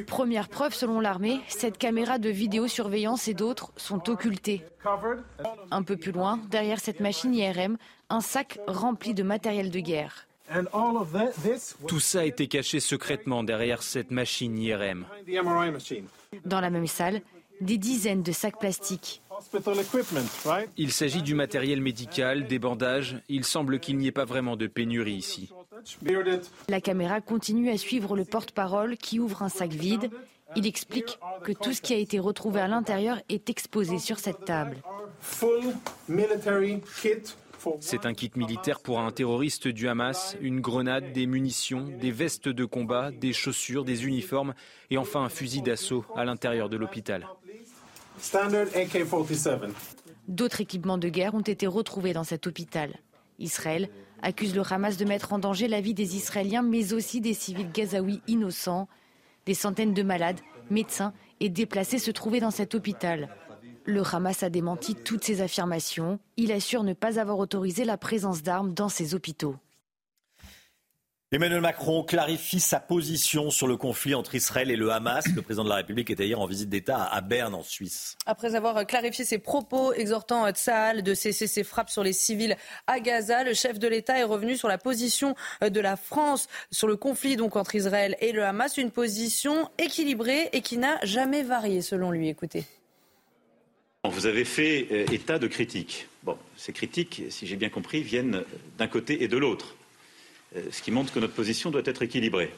Première 0.05 0.49
preuve 0.49 0.73
selon 0.73 0.99
l'armée, 0.99 1.39
cette 1.47 1.77
caméra 1.77 2.17
de 2.17 2.27
vidéosurveillance 2.29 3.29
et 3.29 3.33
d'autres 3.33 3.71
sont 3.77 4.09
occultées. 4.09 4.63
Un 5.71 5.83
peu 5.83 5.95
plus 5.95 6.11
loin, 6.11 6.39
derrière 6.49 6.81
cette 6.81 6.99
machine 6.99 7.33
IRM, 7.33 7.77
un 8.09 8.21
sac 8.21 8.59
rempli 8.67 9.13
de 9.13 9.23
matériel 9.23 9.71
de 9.71 9.79
guerre. 9.79 10.27
Tout 11.87 11.99
ça 12.01 12.19
a 12.19 12.25
été 12.25 12.47
caché 12.47 12.81
secrètement 12.81 13.43
derrière 13.43 13.81
cette 13.81 14.11
machine 14.11 14.57
IRM. 14.57 15.05
Dans 16.45 16.59
la 16.59 16.69
même 16.69 16.87
salle, 16.87 17.21
des 17.61 17.77
dizaines 17.77 18.23
de 18.23 18.31
sacs 18.31 18.59
plastiques. 18.59 19.21
Il 20.77 20.91
s'agit 20.91 21.21
du 21.21 21.35
matériel 21.35 21.81
médical, 21.81 22.47
des 22.47 22.59
bandages. 22.59 23.21
Il 23.29 23.43
semble 23.43 23.79
qu'il 23.79 23.97
n'y 23.97 24.07
ait 24.07 24.11
pas 24.11 24.25
vraiment 24.25 24.55
de 24.55 24.67
pénurie 24.67 25.13
ici. 25.13 25.51
La 26.69 26.81
caméra 26.81 27.21
continue 27.21 27.69
à 27.69 27.77
suivre 27.77 28.15
le 28.15 28.25
porte-parole 28.25 28.97
qui 28.97 29.19
ouvre 29.19 29.43
un 29.43 29.49
sac 29.49 29.71
vide. 29.71 30.09
Il 30.55 30.67
explique 30.67 31.19
que 31.43 31.51
tout 31.51 31.73
ce 31.73 31.81
qui 31.81 31.93
a 31.93 31.97
été 31.97 32.19
retrouvé 32.19 32.61
à 32.61 32.67
l'intérieur 32.67 33.19
est 33.29 33.49
exposé 33.49 33.99
sur 33.99 34.19
cette 34.19 34.45
table. 34.45 34.77
C'est 37.79 38.05
un 38.05 38.13
kit 38.13 38.31
militaire 38.35 38.79
pour 38.79 38.99
un 38.99 39.11
terroriste 39.11 39.67
du 39.67 39.87
Hamas, 39.87 40.37
une 40.41 40.61
grenade, 40.61 41.13
des 41.13 41.25
munitions, 41.25 41.87
des 41.99 42.11
vestes 42.11 42.49
de 42.49 42.65
combat, 42.65 43.11
des 43.11 43.33
chaussures, 43.33 43.83
des 43.83 44.05
uniformes 44.05 44.53
et 44.89 44.97
enfin 44.97 45.23
un 45.23 45.29
fusil 45.29 45.61
d'assaut 45.61 46.05
à 46.15 46.25
l'intérieur 46.25 46.69
de 46.69 46.77
l'hôpital. 46.77 47.27
D'autres 50.27 50.61
équipements 50.61 50.97
de 50.97 51.09
guerre 51.09 51.35
ont 51.35 51.41
été 51.41 51.67
retrouvés 51.67 52.13
dans 52.13 52.23
cet 52.23 52.47
hôpital. 52.47 52.95
Israël 53.39 53.89
accuse 54.21 54.55
le 54.55 54.63
Hamas 54.67 54.97
de 54.97 55.05
mettre 55.05 55.33
en 55.33 55.39
danger 55.39 55.67
la 55.67 55.81
vie 55.81 55.93
des 55.93 56.15
Israéliens, 56.15 56.63
mais 56.63 56.93
aussi 56.93 57.21
des 57.21 57.33
civils 57.33 57.71
gazaouis 57.71 58.21
innocents. 58.27 58.87
Des 59.45 59.53
centaines 59.53 59.93
de 59.93 60.01
malades, 60.01 60.39
médecins 60.71 61.13
et 61.39 61.49
déplacés 61.49 61.99
se 61.99 62.11
trouvaient 62.11 62.39
dans 62.39 62.51
cet 62.51 62.73
hôpital. 62.73 63.29
Le 63.85 64.01
Hamas 64.01 64.41
a 64.41 64.49
démenti 64.49 64.95
toutes 64.95 65.23
ces 65.23 65.41
affirmations. 65.41 66.19
Il 66.37 66.51
assure 66.51 66.83
ne 66.83 66.93
pas 66.93 67.19
avoir 67.19 67.37
autorisé 67.37 67.85
la 67.85 67.97
présence 67.97 68.41
d'armes 68.41 68.73
dans 68.73 68.89
ces 68.89 69.13
hôpitaux. 69.13 69.55
Emmanuel 71.31 71.61
Macron 71.61 72.03
clarifie 72.03 72.59
sa 72.59 72.79
position 72.79 73.51
sur 73.51 73.67
le 73.67 73.77
conflit 73.77 74.15
entre 74.15 74.35
Israël 74.35 74.71
et 74.71 74.75
le 74.75 74.91
Hamas. 74.91 75.25
Le 75.35 75.41
président 75.41 75.63
de 75.63 75.69
la 75.69 75.75
République 75.75 76.09
était 76.09 76.25
hier 76.25 76.39
en 76.39 76.47
visite 76.47 76.69
d'État 76.69 77.03
à 77.03 77.21
Berne, 77.21 77.53
en 77.53 77.61
Suisse. 77.61 78.15
Après 78.25 78.55
avoir 78.55 78.87
clarifié 78.87 79.25
ses 79.25 79.37
propos 79.37 79.91
exhortant 79.93 80.49
Tsahal 80.49 81.03
de 81.03 81.13
cesser 81.13 81.45
ses 81.45 81.63
frappes 81.63 81.89
sur 81.89 82.03
les 82.03 82.13
civils 82.13 82.55
à 82.87 82.99
Gaza, 82.99 83.43
le 83.43 83.53
chef 83.53 83.79
de 83.79 83.87
l'État 83.87 84.17
est 84.17 84.23
revenu 84.23 84.55
sur 84.55 84.67
la 84.67 84.77
position 84.77 85.35
de 85.61 85.79
la 85.79 85.95
France 85.95 86.47
sur 86.71 86.87
le 86.87 86.95
conflit 86.95 87.35
donc 87.35 87.55
entre 87.55 87.75
Israël 87.75 88.15
et 88.19 88.31
le 88.31 88.45
Hamas, 88.45 88.77
une 88.77 88.91
position 88.91 89.69
équilibrée 89.77 90.49
et 90.53 90.61
qui 90.61 90.77
n'a 90.77 90.97
jamais 91.03 91.43
varié 91.43 91.81
selon 91.81 92.11
lui. 92.11 92.29
Écoutez. 92.29 92.65
Vous 94.09 94.25
avez 94.25 94.45
fait 94.45 94.87
euh, 94.91 95.05
état 95.11 95.39
de 95.39 95.47
critiques. 95.47 96.07
Bon, 96.23 96.37
ces 96.57 96.73
critiques, 96.73 97.23
si 97.29 97.47
j'ai 97.47 97.55
bien 97.55 97.69
compris, 97.69 98.01
viennent 98.01 98.43
d'un 98.77 98.87
côté 98.87 99.23
et 99.23 99.27
de 99.27 99.37
l'autre, 99.37 99.75
euh, 100.55 100.63
ce 100.71 100.81
qui 100.81 100.91
montre 100.91 101.13
que 101.13 101.19
notre 101.19 101.33
position 101.33 101.71
doit 101.71 101.81
être 101.85 102.01
équilibrée. 102.01 102.51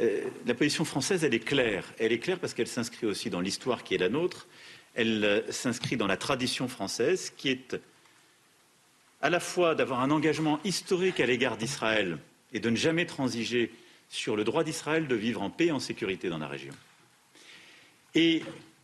Euh, 0.00 0.22
la 0.46 0.54
position 0.54 0.84
française, 0.84 1.24
elle 1.24 1.34
est 1.34 1.44
claire. 1.44 1.84
Elle 1.98 2.12
est 2.12 2.18
claire 2.18 2.38
parce 2.38 2.54
qu'elle 2.54 2.68
s'inscrit 2.68 3.06
aussi 3.06 3.30
dans 3.30 3.40
l'histoire 3.40 3.82
qui 3.84 3.94
est 3.94 3.98
la 3.98 4.08
nôtre. 4.08 4.46
Elle 4.94 5.24
euh, 5.24 5.52
s'inscrit 5.52 5.96
dans 5.96 6.06
la 6.06 6.16
tradition 6.16 6.68
française 6.68 7.32
qui 7.36 7.50
est 7.50 7.76
à 9.22 9.30
la 9.30 9.40
fois 9.40 9.74
d'avoir 9.74 10.00
un 10.00 10.10
engagement 10.10 10.58
historique 10.64 11.20
à 11.20 11.26
l'égard 11.26 11.56
d'Israël 11.56 12.18
et 12.52 12.60
de 12.60 12.70
ne 12.70 12.76
jamais 12.76 13.04
transiger 13.04 13.70
sur 14.08 14.34
le 14.34 14.44
droit 14.44 14.64
d'Israël 14.64 15.06
de 15.06 15.14
vivre 15.14 15.42
en 15.42 15.50
paix 15.50 15.66
et 15.66 15.72
en 15.72 15.80
sécurité 15.80 16.28
dans 16.28 16.38
la 16.38 16.48
région. 16.48 16.72
Et 18.14 18.42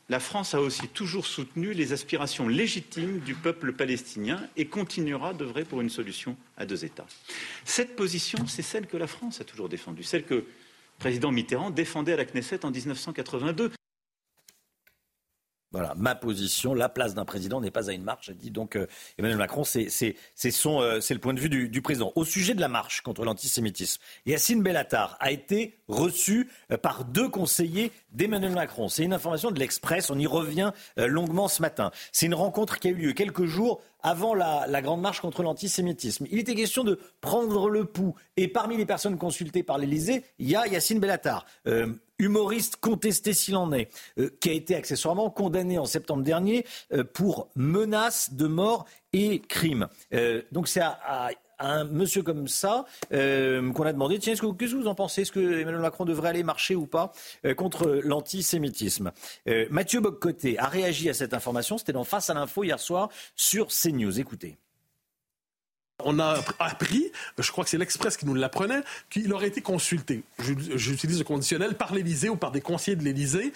la 0.09 0.21
France 0.21 0.55
a 0.55 0.61
aussi 0.61 0.89
toujours 0.89 1.27
soutenu 1.27 1.73
les 1.73 1.93
aspirations 1.93 2.49
légitimes 2.49 3.19
du 3.21 3.35
peuple 3.35 3.73
palestinien 3.73 4.41
et 4.57 4.67
continuera 4.67 5.35
d'œuvrer 5.35 5.65
pour 5.65 5.81
une 5.81 5.91
solution 5.91 6.37
à 6.57 6.65
deux 6.65 6.85
États. 6.85 7.07
Cette 7.65 7.97
position, 7.97 8.47
c'est 8.47 8.63
celle 8.63 8.87
que 8.87 8.97
la 8.97 9.09
France 9.09 9.41
a 9.41 9.45
toujours 9.45 9.69
défendue, 9.69 10.05
celle 10.05 10.25
que 10.25 10.35
le 10.35 10.47
président 10.99 11.33
Mitterrand 11.33 11.71
défendait 11.71 12.13
à 12.13 12.17
la 12.17 12.25
Knesset 12.25 12.65
en 12.65 12.71
1982. 12.71 13.73
Voilà, 15.73 15.95
ma 15.97 16.15
position, 16.15 16.73
la 16.73 16.89
place 16.89 17.15
d'un 17.15 17.25
président 17.25 17.61
n'est 17.61 17.73
pas 17.73 17.91
à 17.91 17.93
une 17.93 18.05
marche, 18.05 18.31
a 18.31 18.33
dit 18.33 18.51
donc 18.51 18.77
euh, 18.77 18.87
Emmanuel 19.19 19.37
Macron. 19.37 19.65
C'est 19.65 19.89
euh, 20.07 21.01
le 21.11 21.19
point 21.19 21.35
de 21.35 21.41
vue 21.41 21.51
du, 21.51 21.69
du, 21.69 21.83
président. 21.83 22.13
Au 22.15 22.25
sujet 22.25 22.55
de 22.55 22.61
la 22.61 22.69
marche 22.69 23.03
contre 23.03 23.25
l'antisémitisme, 23.25 24.01
Yacine 24.25 24.63
Bellatar 24.63 25.17
a 25.21 25.33
été 25.33 25.77
reçu 25.89 26.49
euh, 26.73 26.77
par 26.77 27.05
deux 27.05 27.29
conseillers 27.29 27.93
d'Emmanuel 28.13 28.53
Macron. 28.53 28.89
C'est 28.89 29.05
une 29.05 29.13
information 29.13 29.51
de 29.51 29.59
l'Express, 29.59 30.11
on 30.11 30.19
y 30.19 30.27
revient 30.27 30.73
euh, 30.99 31.07
longuement 31.07 31.49
ce 31.49 31.63
matin. 31.63 31.91
C'est 32.13 32.27
une 32.27 32.35
rencontre 32.35 32.79
qui 32.79 32.89
a 32.89 32.91
eu 32.91 32.95
lieu 32.95 33.13
quelques 33.13 33.45
jours 33.45 33.81
avant 34.03 34.35
la, 34.35 34.67
grande 34.83 35.01
marche 35.01 35.21
contre 35.21 35.43
l'antisémitisme. 35.43 36.27
Il 36.31 36.39
était 36.39 36.55
question 36.55 36.85
de 36.85 37.01
prendre 37.21 37.69
le 37.69 37.87
pouls. 37.87 38.15
Et 38.37 38.47
parmi 38.47 38.77
les 38.77 38.87
personnes 38.87 39.19
consultées 39.19 39.65
par 39.65 39.79
l'Élysée, 39.79 40.23
il 40.39 40.49
y 40.49 40.55
a 40.55 40.67
Yacine 40.67 41.01
Bellatar. 41.01 41.45
Euh, 41.67 41.89
humoriste 42.19 42.77
contesté 42.77 43.35
s'il 43.35 43.57
en 43.57 43.73
est, 43.73 43.91
qui 44.41 44.49
a 44.49 44.53
été 44.53 44.75
accessoirement 44.75 45.29
condamné 45.29 45.79
en 45.79 45.85
septembre 45.85 46.23
dernier 46.23 46.65
pour 47.13 47.51
menaces 47.57 48.33
de 48.33 48.47
mort 48.47 48.87
et 49.13 49.41
crimes. 49.41 49.87
donc 50.51 50.67
c'est 50.67 50.81
à, 50.81 51.29
un 51.59 51.85
monsieur 51.85 52.23
comme 52.23 52.49
ça 52.49 52.85
euh, 53.13 53.73
qu'on 53.73 53.85
a 53.85 53.93
demandé 53.93 54.19
tiens, 54.19 54.35
qu'est-ce 54.35 54.43
que, 54.43 54.77
vous 54.77 54.89
en 54.89 54.95
pensez? 54.95 55.23
Est-ce 55.23 55.33
que 55.33 55.61
Emmanuel 55.61 55.81
Macron 55.81 56.05
devrait 56.05 56.31
aller 56.31 56.43
marcher 56.43 56.75
ou 56.75 56.87
pas 56.87 57.13
euh, 57.45 57.55
contre 57.55 58.01
l'antisémitisme? 58.05 59.13
Euh, 59.49 59.67
Mathieu 59.71 60.01
Boccoté 60.01 60.59
a 60.59 60.69
réagi 60.69 61.09
à 61.09 61.15
cette 61.15 61.35
information. 61.35 61.79
C'était 61.79 61.93
dans 61.93 62.05
Face 62.05 62.31
à 62.31 62.35
l'info 62.35 62.65
hier 62.65 62.79
soir 62.79 63.09
sur 63.35 63.69
CNews. 63.69 64.21
Écoutez. 64.21 64.57
On 66.05 66.19
a 66.19 66.43
appris, 66.59 67.11
je 67.39 67.51
crois 67.51 67.65
que 67.65 67.71
c'est 67.71 67.79
l'Express 67.79 68.19
qui 68.19 68.27
nous 68.27 68.35
l'apprenait, 68.35 68.83
qu'il 69.09 69.33
aurait 69.33 69.49
été 69.49 69.63
consulté, 69.63 70.25
j'utilise 70.75 71.19
le 71.19 71.25
conditionnel, 71.25 71.75
par 71.75 71.95
l'Élysée 71.95 72.29
ou 72.29 72.37
par 72.37 72.53
des 72.53 72.61
conseillers 72.61 72.99
de 72.99 73.03
l'Élysée 73.03 73.55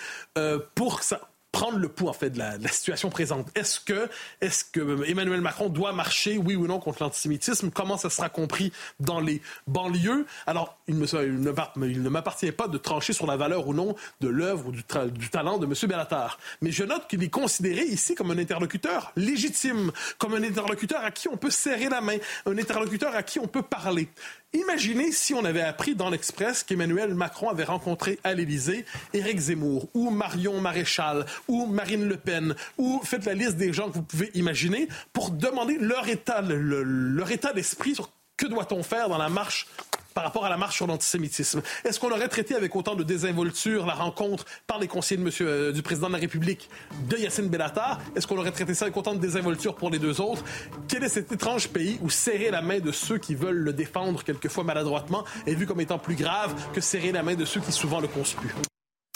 pour 0.74 1.02
ça, 1.02 1.30
prendre 1.61 1.77
le 1.77 1.89
pouls 1.89 2.09
en 2.09 2.15
fait 2.15 2.31
de 2.31 2.39
la, 2.39 2.57
situation 2.69 3.11
présente. 3.11 3.47
Est-ce 3.55 3.81
que, 3.81 4.09
est-ce 4.41 4.65
que 4.65 5.07
Emmanuel 5.07 5.43
Macron 5.43 5.69
doit 5.69 5.93
marcher, 5.93 6.39
oui 6.39 6.57
ou 6.57 6.66
non, 6.66 6.81
contre 6.81 7.03
l'antisémitisme? 7.03 7.70
Comment 7.70 7.99
ça 7.99 8.09
sera 8.09 8.31
compris 8.31 8.73
dans 8.99 9.20
les 9.20 9.43
banlieues? 9.66 10.24
Alors, 10.47 10.78
il, 10.89 10.99
ne 10.99 12.09
m'appartient 12.09 12.51
pas 12.53 12.66
de 12.66 12.78
trancher 12.78 13.12
sur 13.12 13.27
la 13.27 13.37
valeur 13.37 13.69
ou 13.69 13.74
non 13.74 13.95
de 14.23 14.28
l'œuvre 14.28 14.69
ou 14.69 14.73
du, 14.73 14.82
talent 15.28 15.59
de 15.59 15.66
M. 15.66 15.74
Bellatar. 15.82 16.39
Mais 16.62 16.73
je 16.73 16.82
note 16.82 17.07
qu'il 17.09 17.23
est 17.23 17.28
considéré 17.28 17.82
ici 17.82 18.15
comme 18.15 18.31
un 18.31 18.39
interlocuteur 18.39 19.12
légitime, 19.16 19.93
comme 20.16 20.32
un 20.32 20.43
interlocuteur 20.43 21.05
à 21.05 21.11
qui 21.11 21.28
on 21.28 21.37
peut 21.37 21.51
serrer 21.51 21.91
la 21.91 22.01
main, 22.01 22.16
un 22.47 22.57
interlocuteur 22.57 23.15
à 23.15 23.23
qui 23.23 23.39
on 23.39 23.47
peut 23.47 23.61
parler. 23.61 24.09
Imaginez 24.52 25.12
si 25.12 25.32
on 25.32 25.44
avait 25.44 25.60
appris 25.60 25.94
dans 25.94 26.10
l'Express 26.10 26.64
qu'Emmanuel 26.64 27.14
Macron 27.14 27.51
avait 27.51 27.64
rencontré 27.64 28.18
à 28.24 28.35
l'Élysée 28.35 28.85
Éric 29.14 29.39
Zemmour 29.39 29.89
ou 29.94 30.10
Marion 30.10 30.60
Maréchal 30.60 31.24
ou 31.47 31.66
Marine 31.66 32.09
Le 32.09 32.16
Pen 32.16 32.56
ou 32.77 33.01
faites 33.05 33.27
la 33.27 33.35
liste 33.35 33.56
des 33.56 33.72
gens 33.72 33.90
que 33.90 33.94
vous 33.94 34.02
pouvez 34.02 34.31
imaginer 34.35 34.89
pour 35.12 35.31
demander 35.31 35.78
leur 35.78 36.09
état, 36.09 36.43
leur 36.43 37.31
état 37.31 37.52
d'esprit 37.52 37.94
sur 37.94 38.10
que 38.36 38.47
doit-on 38.47 38.82
faire 38.82 39.09
dans 39.09 39.18
la 39.18 39.28
marche 39.28 39.68
par 40.15 40.24
rapport 40.24 40.45
à 40.45 40.49
la 40.49 40.57
marche 40.57 40.77
sur 40.77 40.87
l'antisémitisme. 40.87 41.62
Est-ce 41.85 42.01
qu'on 42.01 42.11
aurait 42.11 42.28
traité 42.28 42.55
avec 42.55 42.74
autant 42.77 42.95
de 42.95 43.03
désinvolture 43.05 43.87
la 43.87 43.95
rencontre 43.95 44.45
par 44.66 44.78
les 44.78 44.89
conseillers 44.89 45.19
de 45.19 45.24
monsieur, 45.24 45.49
euh, 45.49 45.73
du 45.73 45.82
président 45.82 46.09
de 46.09 46.12
la 46.15 46.19
République 46.19 46.69
de 47.09 47.16
Yacine 47.16 47.49
Bellatar? 47.49 48.01
Est-ce 48.16 48.27
qu'on 48.27 48.39
aurait 48.39 48.53
traité 48.53 48.74
ça 48.74 48.87
avec 48.87 48.97
autant 48.97 49.15
de 49.15 49.20
désinvolture 49.20 49.74
pour 49.74 49.91
les 49.91 49.99
deux 49.99 50.20
autres? 50.20 50.45
Quel 50.89 51.05
est 51.05 51.09
cet 51.09 51.32
étrange 51.32 51.69
pays 51.69 51.99
où 52.03 52.11
serrer 52.11 52.51
la 52.51 52.62
main 52.62 52.78
de 52.78 52.93
ceux 52.93 53.19
qui 53.19 53.35
veulent 53.35 53.57
le 53.57 53.73
défendre 53.73 54.23
quelquefois 54.24 54.65
maladroitement 54.65 55.24
est 55.47 55.55
vu 55.55 55.66
comme 55.66 55.81
étant 55.81 55.99
plus 55.99 56.16
grave 56.16 56.55
que 56.73 56.81
serrer 56.81 57.12
la 57.12 57.23
main 57.23 57.35
de 57.35 57.45
ceux 57.45 57.61
qui 57.61 57.73
souvent 57.73 58.01
le 58.01 58.09
conspuent? 58.09 58.55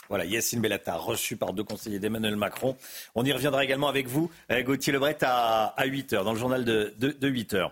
Voilà, 0.09 0.27
Yacine 0.27 0.61
Bellatar, 0.61 1.03
reçu 1.03 1.37
par 1.37 1.53
deux 1.55 1.65
conseillers 1.65 1.99
d'Emmanuel 1.99 2.37
Macron. 2.37 2.77
On 3.15 3.25
y 3.25 3.33
reviendra 3.33 3.65
également 3.65 3.89
avec 3.89 4.07
vous, 4.07 4.31
euh, 4.51 4.63
Gauthier 4.63 4.93
Lebret, 4.93 5.17
à, 5.23 5.75
à 5.77 5.85
8 5.87 6.13
h 6.13 6.25
dans 6.25 6.33
le 6.33 6.39
journal 6.39 6.65
de, 6.65 6.95
de, 6.99 7.11
de 7.11 7.29
8 7.29 7.55
h 7.55 7.71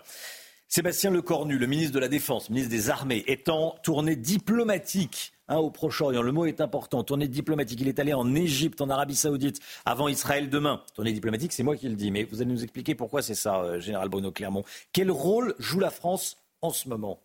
Sébastien 0.75 1.11
Lecornu, 1.11 1.59
le 1.59 1.67
ministre 1.67 1.93
de 1.93 1.99
la 1.99 2.07
Défense, 2.07 2.49
ministre 2.49 2.71
des 2.71 2.89
Armées, 2.89 3.23
est 3.27 3.47
en 3.47 3.75
tournée 3.83 4.15
diplomatique 4.15 5.33
hein, 5.47 5.57
au 5.57 5.69
Proche-Orient. 5.69 6.23
Le 6.23 6.31
mot 6.31 6.47
est 6.47 6.61
important, 6.61 7.03
tournée 7.03 7.27
diplomatique. 7.27 7.79
Il 7.81 7.87
est 7.87 7.99
allé 7.99 8.11
en 8.11 8.33
Égypte, 8.33 8.81
en 8.81 8.89
Arabie 8.89 9.15
Saoudite, 9.15 9.59
avant 9.85 10.07
Israël 10.07 10.49
demain. 10.49 10.81
Tournée 10.95 11.13
diplomatique, 11.13 11.53
c'est 11.53 11.61
moi 11.61 11.77
qui 11.77 11.87
le 11.89 11.95
dis, 11.95 12.09
mais 12.09 12.23
vous 12.23 12.41
allez 12.41 12.51
nous 12.51 12.63
expliquer 12.63 12.95
pourquoi 12.95 13.21
c'est 13.21 13.35
ça, 13.35 13.61
euh, 13.61 13.79
Général 13.79 14.09
Bruno 14.09 14.31
Clermont. 14.31 14.63
Quel 14.93 15.11
rôle 15.11 15.53
joue 15.59 15.79
la 15.79 15.91
France 15.91 16.37
en 16.63 16.71
ce 16.71 16.89
moment? 16.89 17.19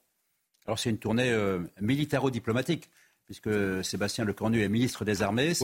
Alors 0.66 0.78
c'est 0.78 0.90
une 0.90 0.98
tournée 0.98 1.30
euh, 1.30 1.60
militaro-diplomatique, 1.80 2.90
puisque 3.24 3.48
Sébastien 3.82 4.26
Lecornu 4.26 4.60
est 4.60 4.68
ministre 4.68 5.06
des 5.06 5.22
Armées. 5.22 5.54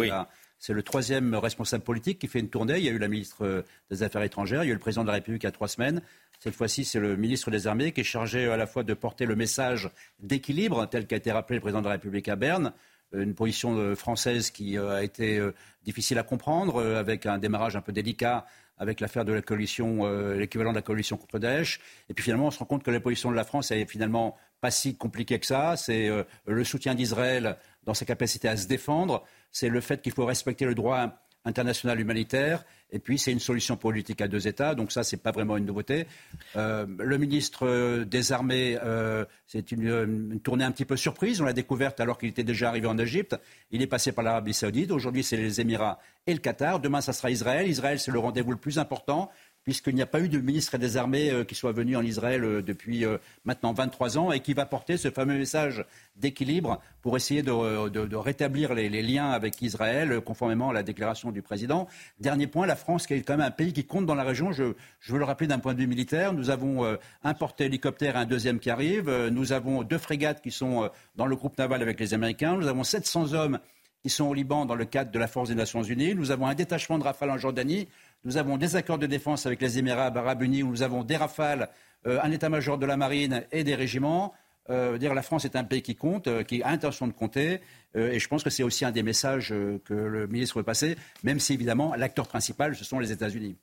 C'est 0.59 0.73
le 0.73 0.83
troisième 0.83 1.35
responsable 1.35 1.85
politique 1.85 2.19
qui 2.19 2.29
fait 2.29 2.41
une 2.41 2.49
tournée. 2.49 2.79
Il 2.79 2.85
y 2.85 2.89
a 2.89 2.93
eu 2.93 2.99
la 2.99 3.09
ministre 3.09 3.45
euh, 3.45 3.63
des 3.91 4.03
Affaires 4.03 4.23
étrangères, 4.23 4.65
il 4.65 4.69
y 4.69 4.71
a 4.71 4.73
eu 4.73 4.75
le 4.75 4.81
président 4.81 5.03
de 5.03 5.09
la 5.09 5.15
République 5.15 5.43
il 5.43 5.47
y 5.47 5.49
a 5.49 5.53
trois 5.53 5.69
semaines. 5.69 6.01
Cette 6.45 6.57
fois-ci, 6.57 6.85
c'est 6.85 7.01
le 7.01 7.17
ministre 7.17 7.51
des 7.51 7.67
Armées 7.67 7.93
qui 7.93 8.03
est 8.03 8.05
chargé 8.05 8.51
à 8.51 8.59
la 8.59 8.67
fois 8.67 8.83
de 8.83 8.93
porter 8.93 9.25
le 9.25 9.35
message 9.35 9.89
d'équilibre, 10.21 10.85
tel 10.85 11.07
qu'a 11.07 11.17
été 11.17 11.33
rappelé 11.33 11.57
le 11.57 11.63
président 11.63 11.81
de 11.81 11.87
la 11.87 11.93
République 11.93 12.29
à 12.29 12.37
Berne, 12.37 12.75
une 13.15 13.35
position 13.35 13.79
euh, 13.79 13.95
française 13.95 14.51
qui 14.51 14.77
euh, 14.77 14.95
a 14.95 15.03
été 15.03 15.39
euh, 15.39 15.55
difficile 15.85 16.19
à 16.19 16.23
comprendre, 16.23 16.85
avec 16.85 17.25
un 17.25 17.39
démarrage 17.39 17.77
un 17.77 17.81
peu 17.81 17.93
délicat 17.93 18.45
avec 18.77 19.01
l'affaire 19.01 19.25
de 19.25 19.33
la 19.33 19.41
coalition, 19.41 20.05
l'équivalent 20.35 20.73
de 20.73 20.77
la 20.77 20.83
coalition 20.83 21.17
contre 21.17 21.39
Daesh. 21.39 21.81
Et 22.11 22.15
puis 22.15 22.25
finalement, 22.25 22.49
on 22.49 22.51
se 22.51 22.59
rend 22.59 22.67
compte 22.67 22.83
que 22.83 22.91
la 22.91 23.01
position 23.01 23.31
de 23.31 23.37
la 23.37 23.45
France 23.45 23.71
est 23.71 23.87
finalement 23.87 24.37
pas 24.61 24.73
si 24.73 24.97
compliquée 24.97 25.39
que 25.39 25.47
ça. 25.47 25.77
C'est 25.77 26.11
le 26.45 26.65
soutien 26.65 26.97
d'Israël 26.97 27.57
dans 27.85 27.95
sa 27.95 28.05
capacité 28.05 28.49
à 28.49 28.57
se 28.57 28.67
défendre. 28.67 29.23
C'est 29.53 29.69
le 29.69 29.81
fait 29.81 30.03
qu'il 30.03 30.11
faut 30.11 30.27
respecter 30.27 30.65
le 30.65 30.75
droit 30.75 31.25
international 31.45 32.01
humanitaire. 32.01 32.65
Et 32.95 33.01
puis, 33.01 33.19
c'est 33.19 33.33
une 33.33 33.41
solution 33.41 33.77
politique 33.77 34.21
à 34.21 34.29
deux 34.29 34.47
États. 34.47 34.77
Donc, 34.77 34.93
ça, 34.93 35.03
ce 35.03 35.17
n'est 35.17 35.21
pas 35.21 35.33
vraiment 35.33 35.57
une 35.57 35.67
nouveauté. 35.67 36.07
Euh, 36.55 36.87
le 36.99 37.19
ministre 37.19 38.05
des 38.05 38.31
Armées, 38.31 38.79
euh, 38.85 39.25
c'est 39.49 39.73
une, 39.73 40.39
tournée 40.41 40.65
un 40.65 40.71
petit 40.71 40.85
peu 40.85 40.97
surprise. 40.97 41.41
On 41.41 41.45
l'a 41.45 41.53
découverte 41.53 41.99
alors 41.99 42.19
qu'il 42.19 42.29
était 42.29 42.45
déjà 42.45 42.69
arrivé 42.69 42.87
en 42.87 42.97
Égypte. 42.97 43.37
Il 43.73 43.83
est 43.83 43.89
passé 43.89 44.13
par 44.13 44.23
l'Arabie 44.23 44.55
Saoudite. 44.55 44.93
Aujourd'hui, 44.93 45.25
c'est 45.25 45.37
les 45.37 45.61
Émirats 45.61 45.99
et 46.29 46.33
le 46.33 46.39
Qatar. 46.39 46.79
Demain, 46.79 47.01
ça 47.01 47.13
sera 47.13 47.33
Israël. 47.33 47.69
Israël, 47.69 47.99
c'est 47.99 48.13
le 48.13 48.21
rendez-vous 48.21 48.53
le 48.53 48.59
plus 48.59 48.79
important 48.79 49.29
puisqu'il 49.65 49.95
n'y 49.95 50.03
a 50.03 50.07
pas 50.07 50.21
eu 50.21 50.29
de 50.29 50.39
ministre 50.39 50.79
des 50.79 50.97
Armées 50.97 51.31
euh, 51.31 51.45
qui 51.45 51.55
soit 51.55 51.73
venu 51.73 51.97
en 51.97 52.03
Israël 52.03 52.45
euh, 52.45 52.63
depuis 52.63 53.05
euh, 53.05 53.19
maintenant 53.45 53.73
23 53.73 54.19
ans 54.19 54.31
et 54.31 54.41
qui 54.41 54.53
va 54.53 54.67
porter 54.67 54.97
ce 54.97 55.11
fameux 55.11 55.37
message 55.37 55.85
d'équilibre 56.17 56.81
pour 57.01 57.17
essayer 57.17 57.43
de, 57.43 58.17
rétablir 58.17 58.75
les, 58.75 59.03
liens 59.03 59.31
avec 59.31 59.61
Israël, 59.63 60.21
conformément 60.21 60.71
à 60.71 60.73
la 60.73 60.83
déclaration 60.83 61.33
du 61.33 61.43
président. 61.43 61.89
Dernier 62.21 62.47
point, 62.47 62.67
la 62.67 62.77
France, 62.77 63.07
qui 63.07 63.15
est 63.15 63.23
quand 63.23 63.37
même 63.37 63.47
un 63.47 63.51
pays 63.51 63.73
qui 63.73 63.85
compte 63.85 64.07
dans 64.07 64.15
la 64.15 64.23
région, 64.23 64.53
je, 64.53 64.63
veux 65.09 65.19
le 65.19 65.25
rappeler 65.25 65.47
d'un 65.47 65.59
point 65.59 65.75
de 65.75 65.81
vue 65.81 65.87
militaire, 65.87 66.33
nous 66.33 66.51
avons 66.51 66.97
un 67.23 67.35
porte-hélicoptère 67.35 68.17
et 68.17 68.21
un 68.21 68.27
deuxième 68.27 68.61
qui 68.61 68.71
arrive, 68.71 69.11
nous 69.31 69.53
avons 69.53 69.83
deux 69.83 69.99
frégates 69.99 70.41
qui 70.41 70.51
sont 70.51 70.89
dans 71.17 71.27
le 71.27 71.37
groupe 71.37 71.59
naval 71.59 71.83
avec 71.83 71.99
les 72.01 72.15
Américains, 72.15 72.57
nous 72.57 72.69
avons 72.69 72.85
700 72.85 73.33
hommes 73.35 73.59
qui 74.05 74.11
sont 74.11 74.27
au 74.27 74.35
Liban 74.35 74.67
dans 74.67 74.75
le 74.75 74.85
cadre 74.85 75.11
de 75.11 75.19
la 75.19 75.27
force 75.27 75.49
des 75.49 75.55
Nations 75.55 75.83
Unies, 75.83 76.15
nous 76.15 76.31
avons 76.31 76.47
un 76.47 76.55
détachement 76.55 76.99
de 76.99 77.05
Rafale 77.05 77.31
en 77.31 77.39
Jordanie, 77.39 77.89
nous 78.25 78.37
avons 78.37 78.57
des 78.57 78.77
accords 78.77 78.99
de 78.99 79.07
défense 79.07 79.47
avec 79.47 79.61
les 79.61 79.79
Émirats 79.79 80.13
arabes 80.15 80.43
unis 80.43 80.63
où 80.63 80.71
nous 80.71 80.83
avons 80.83 81.05
des 81.05 81.17
rafales, 81.17 81.69
euh, 82.07 82.19
un 82.23 82.31
état-major 82.31 82.79
de 82.79 82.87
la 82.87 82.97
marine 82.97 83.45
et 83.53 83.65
des 83.65 83.75
régiments. 83.75 84.33
Euh, 84.71 84.97
dire 84.97 85.13
la 85.13 85.23
France 85.23 85.45
est 85.45 85.57
un 85.57 85.65
pays 85.65 85.83
qui 85.83 85.95
compte, 85.95 86.27
euh, 86.27 86.43
qui 86.43 86.63
a 86.63 86.69
intention 86.69 87.07
de 87.07 87.13
compter, 87.13 87.61
et 87.95 88.19
je 88.19 88.29
pense 88.29 88.43
que 88.43 88.51
c'est 88.51 88.63
aussi 88.63 88.85
un 88.85 88.91
des 88.91 89.05
messages 89.05 89.51
que 89.51 89.95
le 89.95 90.27
ministre 90.27 90.57
veut 90.59 90.65
passer, 90.65 90.97
même 91.23 91.39
si 91.39 91.53
évidemment 91.53 91.95
l'acteur 91.95 92.27
principal, 92.27 92.75
ce 92.75 92.85
sont 92.85 92.99
les 92.99 93.13
États-Unis. 93.13 93.57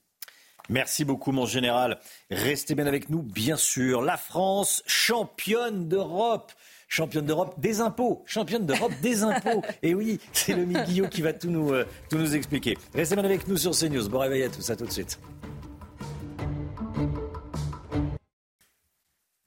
Merci 0.69 1.03
beaucoup, 1.03 1.33
mon 1.33 1.45
général. 1.45 1.99
Restez 2.29 2.75
bien 2.75 2.85
avec 2.85 3.09
nous, 3.09 3.23
bien 3.23 3.57
sûr. 3.57 4.01
La 4.01 4.15
France, 4.15 4.83
championne 4.85 5.89
d'Europe 5.89 6.53
championne 6.91 7.25
d'Europe 7.25 7.55
des 7.57 7.79
impôts. 7.79 8.21
Championne 8.25 8.65
d'Europe 8.65 8.91
des 9.01 9.23
impôts. 9.23 9.63
Et 9.81 9.95
oui, 9.95 10.19
c'est 10.33 10.53
le 10.53 10.65
Guillot 10.65 11.07
qui 11.07 11.21
va 11.21 11.33
tout 11.33 11.49
nous, 11.49 11.71
euh, 11.71 11.85
tout 12.09 12.17
nous 12.17 12.35
expliquer. 12.35 12.77
Restez 12.93 13.15
bien 13.15 13.23
avec 13.23 13.47
nous 13.47 13.57
sur 13.57 13.71
CNews. 13.71 14.09
Bon 14.09 14.19
réveil 14.19 14.43
à 14.43 14.49
tous, 14.49 14.69
à 14.69 14.75
tout 14.75 14.85
de 14.85 14.91
suite. 14.91 15.17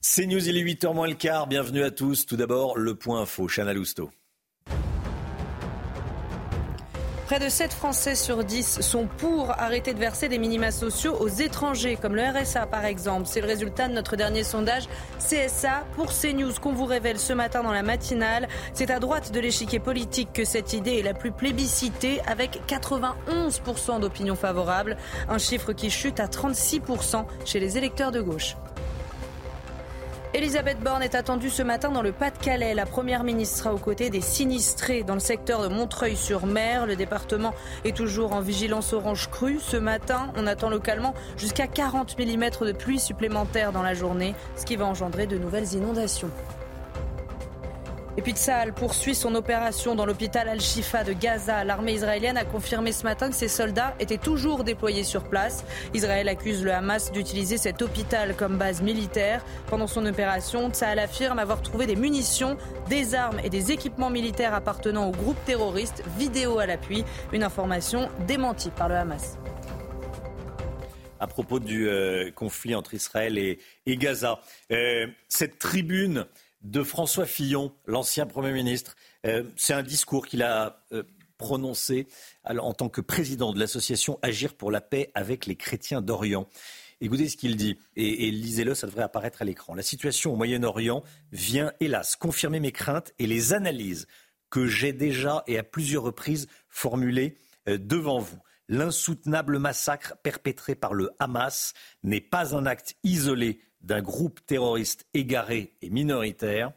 CNews, 0.01 0.49
il 0.49 0.57
est 0.57 0.63
8h 0.63 0.95
moins 0.95 1.07
le 1.07 1.15
quart. 1.15 1.47
Bienvenue 1.47 1.83
à 1.83 1.91
tous. 1.91 2.25
Tout 2.25 2.37
d'abord, 2.37 2.79
le 2.79 2.95
point 2.95 3.21
info. 3.21 3.47
Chana 3.47 3.75
Lousteau. 3.75 4.11
Près 7.27 7.39
de 7.39 7.49
7 7.49 7.73
Français 7.73 8.17
sur 8.17 8.45
10 8.45 8.83
sont 8.83 9.07
pour 9.07 9.51
arrêter 9.53 9.95
de 9.95 9.99
verser 9.99 10.29
des 10.29 10.37
minima 10.37 10.71
sociaux 10.71 11.17
aux 11.19 11.29
étrangers, 11.29 11.97
comme 11.97 12.15
le 12.15 12.23
RSA 12.23 12.67
par 12.67 12.85
exemple. 12.85 13.27
C'est 13.27 13.41
le 13.41 13.47
résultat 13.47 13.89
de 13.89 13.95
notre 13.95 14.15
dernier 14.17 14.45
sondage 14.45 14.85
CSA 15.21 15.85
pour 15.97 16.13
CNews 16.13 16.53
qu'on 16.61 16.75
vous 16.75 16.85
révèle 16.85 17.19
ce 17.19 17.33
matin 17.33 17.63
dans 17.63 17.73
la 17.73 17.83
matinale. 17.83 18.47
C'est 18.75 18.91
à 18.91 19.01
droite 19.01 19.33
de 19.33 19.41
l'échiquier 19.41 19.79
politique 19.79 20.35
que 20.35 20.45
cette 20.45 20.75
idée 20.75 20.99
est 20.99 21.03
la 21.03 21.15
plus 21.15 21.33
plébiscitée, 21.33 22.21
avec 22.27 22.61
91% 22.69 24.01
d'opinion 24.01 24.35
favorable, 24.35 24.99
un 25.31 25.39
chiffre 25.39 25.73
qui 25.73 25.89
chute 25.89 26.21
à 26.21 26.27
36% 26.27 27.25
chez 27.47 27.59
les 27.59 27.79
électeurs 27.79 28.13
de 28.13 28.21
gauche. 28.21 28.55
Elisabeth 30.37 30.81
Borne 30.81 31.05
est 31.05 31.15
attendue 31.15 31.49
ce 31.49 31.63
matin 31.63 31.93
dans 31.93 32.03
le 32.03 32.11
Pas-de-Calais. 32.11 32.75
La 32.75 32.87
Première 32.87 33.23
ministre 33.23 33.59
sera 33.59 33.73
aux 33.73 33.79
côtés 33.79 34.11
des 34.11 34.21
sinistrés 34.21 35.05
dans 35.05 35.15
le 35.15 35.21
secteur 35.21 35.63
de 35.63 35.69
Montreuil-sur-Mer. 35.69 36.87
Le 36.87 36.97
département 36.97 37.55
est 37.85 37.97
toujours 37.97 38.33
en 38.33 38.41
vigilance 38.41 38.93
orange 38.93 39.31
crue. 39.31 39.61
Ce 39.61 39.77
matin, 39.77 40.33
on 40.37 40.49
attend 40.49 40.71
localement 40.71 41.15
jusqu'à 41.37 41.69
40 41.69 42.19
mm 42.19 42.67
de 42.67 42.73
pluie 42.73 42.99
supplémentaire 42.99 43.71
dans 43.71 43.83
la 43.83 43.95
journée, 43.95 44.35
ce 44.57 44.65
qui 44.65 44.75
va 44.75 44.87
engendrer 44.87 45.29
de 45.29 45.39
nouvelles 45.39 45.73
inondations. 45.73 46.31
Et 48.17 48.23
puis 48.23 48.33
Tsahal 48.33 48.73
poursuit 48.73 49.17
son 49.17 49.35
opération 49.35 49.97
dans 49.97 50.07
l'hôpital 50.07 50.49
Al-Shifa 50.49 51.03
de 51.03 51.13
Gaza. 51.13 51.65
L'armée 51.65 51.95
israélienne 51.95 52.37
a 52.37 52.45
confirmé 52.45 52.93
ce 52.93 53.03
matin 53.03 53.29
que 53.29 53.35
ses 53.35 53.49
soldats 53.49 53.95
étaient 53.99 54.19
toujours 54.19 54.63
déployés 54.63 55.03
sur 55.03 55.25
place. 55.25 55.65
Israël 55.95 56.29
accuse 56.29 56.63
le 56.63 56.73
Hamas 56.73 57.11
d'utiliser 57.11 57.59
cet 57.59 57.83
hôpital 57.83 58.37
comme 58.37 58.57
base 58.57 58.83
militaire. 58.83 59.45
Pendant 59.67 59.89
son 59.89 60.07
opération, 60.07 60.71
Tsahal 60.71 61.01
affirme 61.01 61.41
avoir 61.41 61.61
trouvé 61.61 61.87
des 61.87 61.97
munitions, 61.97 62.57
des 62.89 63.17
armes 63.17 63.41
et 63.43 63.51
des 63.51 63.73
équipements 63.73 64.11
militaires 64.11 64.55
appartenant 64.55 65.09
au 65.09 65.13
groupe 65.13 65.45
terroriste. 65.45 66.05
Vidéo 66.17 66.61
à 66.61 66.67
l'appui. 66.67 67.05
Une 67.33 67.43
information 67.43 68.09
démentie 68.29 68.71
par 68.71 68.89
le 68.89 68.95
Hamas 68.95 69.39
à 71.21 71.27
propos 71.27 71.59
du 71.59 71.89
euh, 71.89 72.31
conflit 72.33 72.75
entre 72.75 72.93
Israël 72.93 73.39
et, 73.39 73.59
Gaza. 73.87 74.41
Euh, 74.71 75.07
cette 75.29 75.59
tribune 75.59 76.27
de 76.65 76.83
François 76.83 77.27
Fillon, 77.27 77.73
l'ancien 77.87 78.27
Premier 78.27 78.53
ministre. 78.53 78.97
Euh, 79.27 79.45
c'est 79.57 79.75
un 79.75 79.83
discours 79.83 80.27
qu'il 80.27 80.43
a 80.43 80.83
euh, 80.93 81.05
prononcé 81.39 82.09
en 82.45 82.73
tant 82.73 82.89
que 82.89 83.01
président 83.01 83.53
de 83.53 83.61
l'association 83.61 84.19
Agir 84.23 84.55
pour 84.55 84.71
la 84.71 84.81
paix 84.81 85.11
avec 85.15 85.47
les 85.47 85.57
chrétiens 85.57 86.01
d'Orient. 86.01 86.49
Écoutez 87.01 87.29
ce 87.29 87.37
qu'il 87.37 87.57
dit, 87.57 87.77
et, 87.97 88.31
lisez-le, 88.31 88.75
ça 88.75 88.87
devrait 88.87 89.03
apparaître 89.03 89.43
à 89.43 89.45
l'écran. 89.45 89.75
La 89.75 89.83
situation 89.83 90.33
au 90.33 90.37
Moyen-Orient 90.37 91.03
vient, 91.33 91.73
hélas, 91.81 92.17
confirmer 92.17 92.61
mes 92.61 92.73
craintes 92.73 93.13
et 93.19 93.27
les 93.27 93.53
analyses 93.53 94.07
que 94.49 94.67
j'ai 94.67 94.93
déjà 94.93 95.43
et 95.47 95.59
à 95.59 95.65
plusieurs 95.65 96.05
reprises 96.05 96.47
formulées 96.69 97.37
euh, 97.69 97.77
devant 97.79 98.21
vous. 98.21 98.39
L'insoutenable 98.69 99.59
massacre 99.59 100.17
perpétré 100.23 100.75
par 100.75 100.95
le 100.95 101.11
Hamas 101.19 101.75
n'est 102.03 102.23
pas 102.23 102.57
un 102.57 102.65
acte 102.65 102.95
isolé 103.03 103.61
d'un 103.85 104.03
groupe 104.03 104.45
terroriste 104.47 105.07
égaré 105.15 105.75
et 105.83 105.91
minoritaire. 105.91 106.73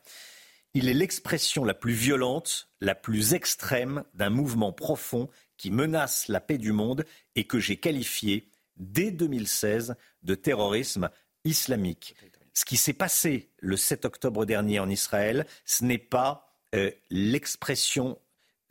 Il 0.73 0.89
est 0.89 0.93
l'expression 0.93 1.63
la 1.63 1.73
plus 1.73 1.93
violente, 1.93 2.69
la 2.81 2.95
plus 2.95 3.33
extrême 3.33 4.03
d'un 4.13 4.29
mouvement 4.29 4.73
profond 4.73 5.29
qui 5.57 5.71
menace 5.71 6.27
la 6.27 6.39
paix 6.39 6.57
du 6.57 6.71
monde 6.71 7.05
et 7.35 7.45
que 7.45 7.59
j'ai 7.59 7.77
qualifié 7.77 8.51
dès 8.75 9.09
2016 9.09 9.95
de 10.23 10.35
terrorisme 10.35 11.09
islamique. 11.45 12.15
Ce 12.53 12.65
qui 12.65 12.77
s'est 12.77 12.93
passé 12.93 13.49
le 13.57 13.77
7 13.77 14.05
octobre 14.05 14.45
dernier 14.45 14.79
en 14.79 14.89
Israël, 14.89 15.47
ce 15.65 15.83
n'est 15.83 15.97
pas 15.97 16.59
euh, 16.75 16.91
l'expression, 17.09 18.19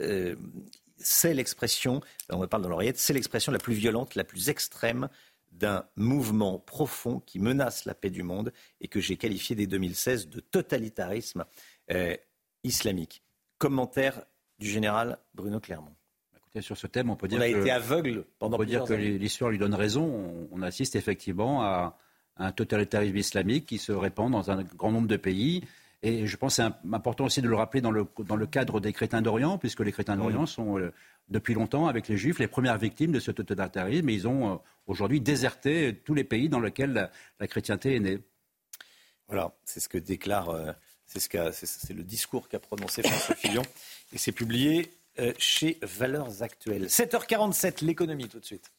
euh, 0.03 0.37
c'est 0.99 1.35
l'expression, 1.35 2.03
on 2.29 2.39
me 2.39 2.47
parle 2.47 2.63
dans 2.63 2.69
l'oreillette, 2.69 2.99
c'est 2.99 3.15
l'expression 3.15 3.51
la 3.51 3.59
plus 3.59 3.75
violente, 3.75 4.15
la 4.15 4.25
plus 4.25 4.49
extrême 4.51 5.09
d'un 5.59 5.85
mouvement 5.97 6.59
profond 6.59 7.21
qui 7.21 7.39
menace 7.39 7.85
la 7.85 7.95
paix 7.95 8.11
du 8.11 8.23
monde 8.23 8.53
et 8.81 8.89
que 8.89 9.01
j'ai 9.01 9.17
qualifié 9.17 9.57
dès 9.57 9.67
2016 9.67 10.29
de 10.29 10.41
totalitarisme 10.41 11.45
euh, 11.91 12.15
islamique. 12.65 13.23
Commentaire 13.59 14.25
du 14.59 14.69
général 14.69 15.19
Bruno 15.35 15.61
Clermont. 15.61 15.95
Sur 16.61 16.79
ce 16.79 16.87
thème, 16.87 17.11
on 17.11 17.17
peut 17.17 17.29
dire 17.29 17.39
on 17.39 17.43
a 17.43 17.51
que, 17.51 17.59
été 17.59 17.71
aveugle 17.71 18.25
pendant 18.39 18.57
on 18.57 18.61
peut 18.61 18.65
dire 18.65 18.85
que 18.85 18.95
l'histoire 18.95 19.51
lui 19.51 19.59
donne 19.59 19.75
raison. 19.75 20.49
On, 20.51 20.63
assiste 20.63 20.97
effectivement 20.97 21.63
à 21.63 21.99
un 22.39 22.51
totalitarisme 22.51 23.17
islamique 23.17 23.67
qui 23.67 23.77
se 23.77 23.93
répand 23.93 24.33
dans 24.33 24.51
un 24.51 24.63
grand 24.63 24.91
nombre 24.91 25.07
de 25.07 25.19
pays. 25.19 25.65
Et 26.03 26.27
je 26.27 26.37
pense 26.37 26.57
que 26.57 26.63
c'est 26.63 26.95
important 26.95 27.25
aussi 27.25 27.41
de 27.41 27.49
le 27.49 27.57
rappeler 27.57 27.81
dans 27.81 27.91
le, 27.91 28.07
dans 28.21 28.37
le 28.37 28.47
cadre 28.47 28.81
des 28.81 28.93
chrétiens 28.93 29.23
d'Orient, 29.23 29.59
puisque 29.59 29.81
les 29.81 29.93
chrétiens 29.93 30.17
d'Orient 30.17 30.43
mmh. 30.43 30.47
sont 30.47 30.79
euh, 30.79 30.93
depuis 31.29 31.55
longtemps, 31.55 31.87
avec 31.87 32.09
les 32.09 32.17
juifs, 32.17 32.39
les 32.39 32.49
premières 32.49 32.79
victimes 32.79 33.13
de 33.13 33.21
ce 33.21 33.31
totalitarisme. 33.31 34.09
Et 34.09 34.15
ils 34.15 34.29
ont 34.29 34.53
euh, 34.53 34.57
aujourd'hui 34.87 35.21
déserté 35.21 36.01
tous 36.05 36.15
les 36.15 36.25
pays 36.25 36.49
dans 36.49 36.61
lesquels 36.61 37.11
la, 37.41 37.47
chrétienté 37.47 37.97
est 37.97 38.01
née. 38.01 38.19
Voilà, 39.29 39.57
c'est 39.65 39.81
ce 39.81 39.89
que 39.89 39.99
déclare, 39.99 40.51
euh, 40.51 40.73
c'est 41.07 41.21
ce 41.21 41.93
le 41.93 42.05
discours 42.05 42.49
qu'a 42.49 42.61
prononcé 42.61 43.03
François 43.03 43.35
Fillon. 43.37 43.63
Et 44.13 44.19
c'est 44.19 44.33
publié 44.33 44.93
chez 45.39 45.79
Valeurs 45.81 46.43
Actuelles. 46.43 46.87
7h47, 46.87 47.83
l'économie 47.83 48.29
tout 48.29 48.39
de 48.39 48.45
suite. 48.45 48.71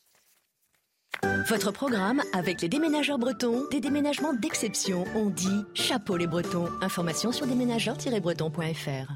Votre 1.49 1.72
programme 1.72 2.22
avec 2.34 2.61
les 2.61 2.69
déménageurs 2.69 3.18
bretons, 3.18 3.68
des 3.72 3.80
déménagements 3.80 4.34
d'exception. 4.34 5.06
On 5.15 5.30
dit 5.30 5.64
chapeau 5.73 6.18
les 6.18 6.27
bretons. 6.27 6.69
Information 6.81 7.31
sur 7.31 7.48
déménageurs-bretons.fr. 7.48 9.14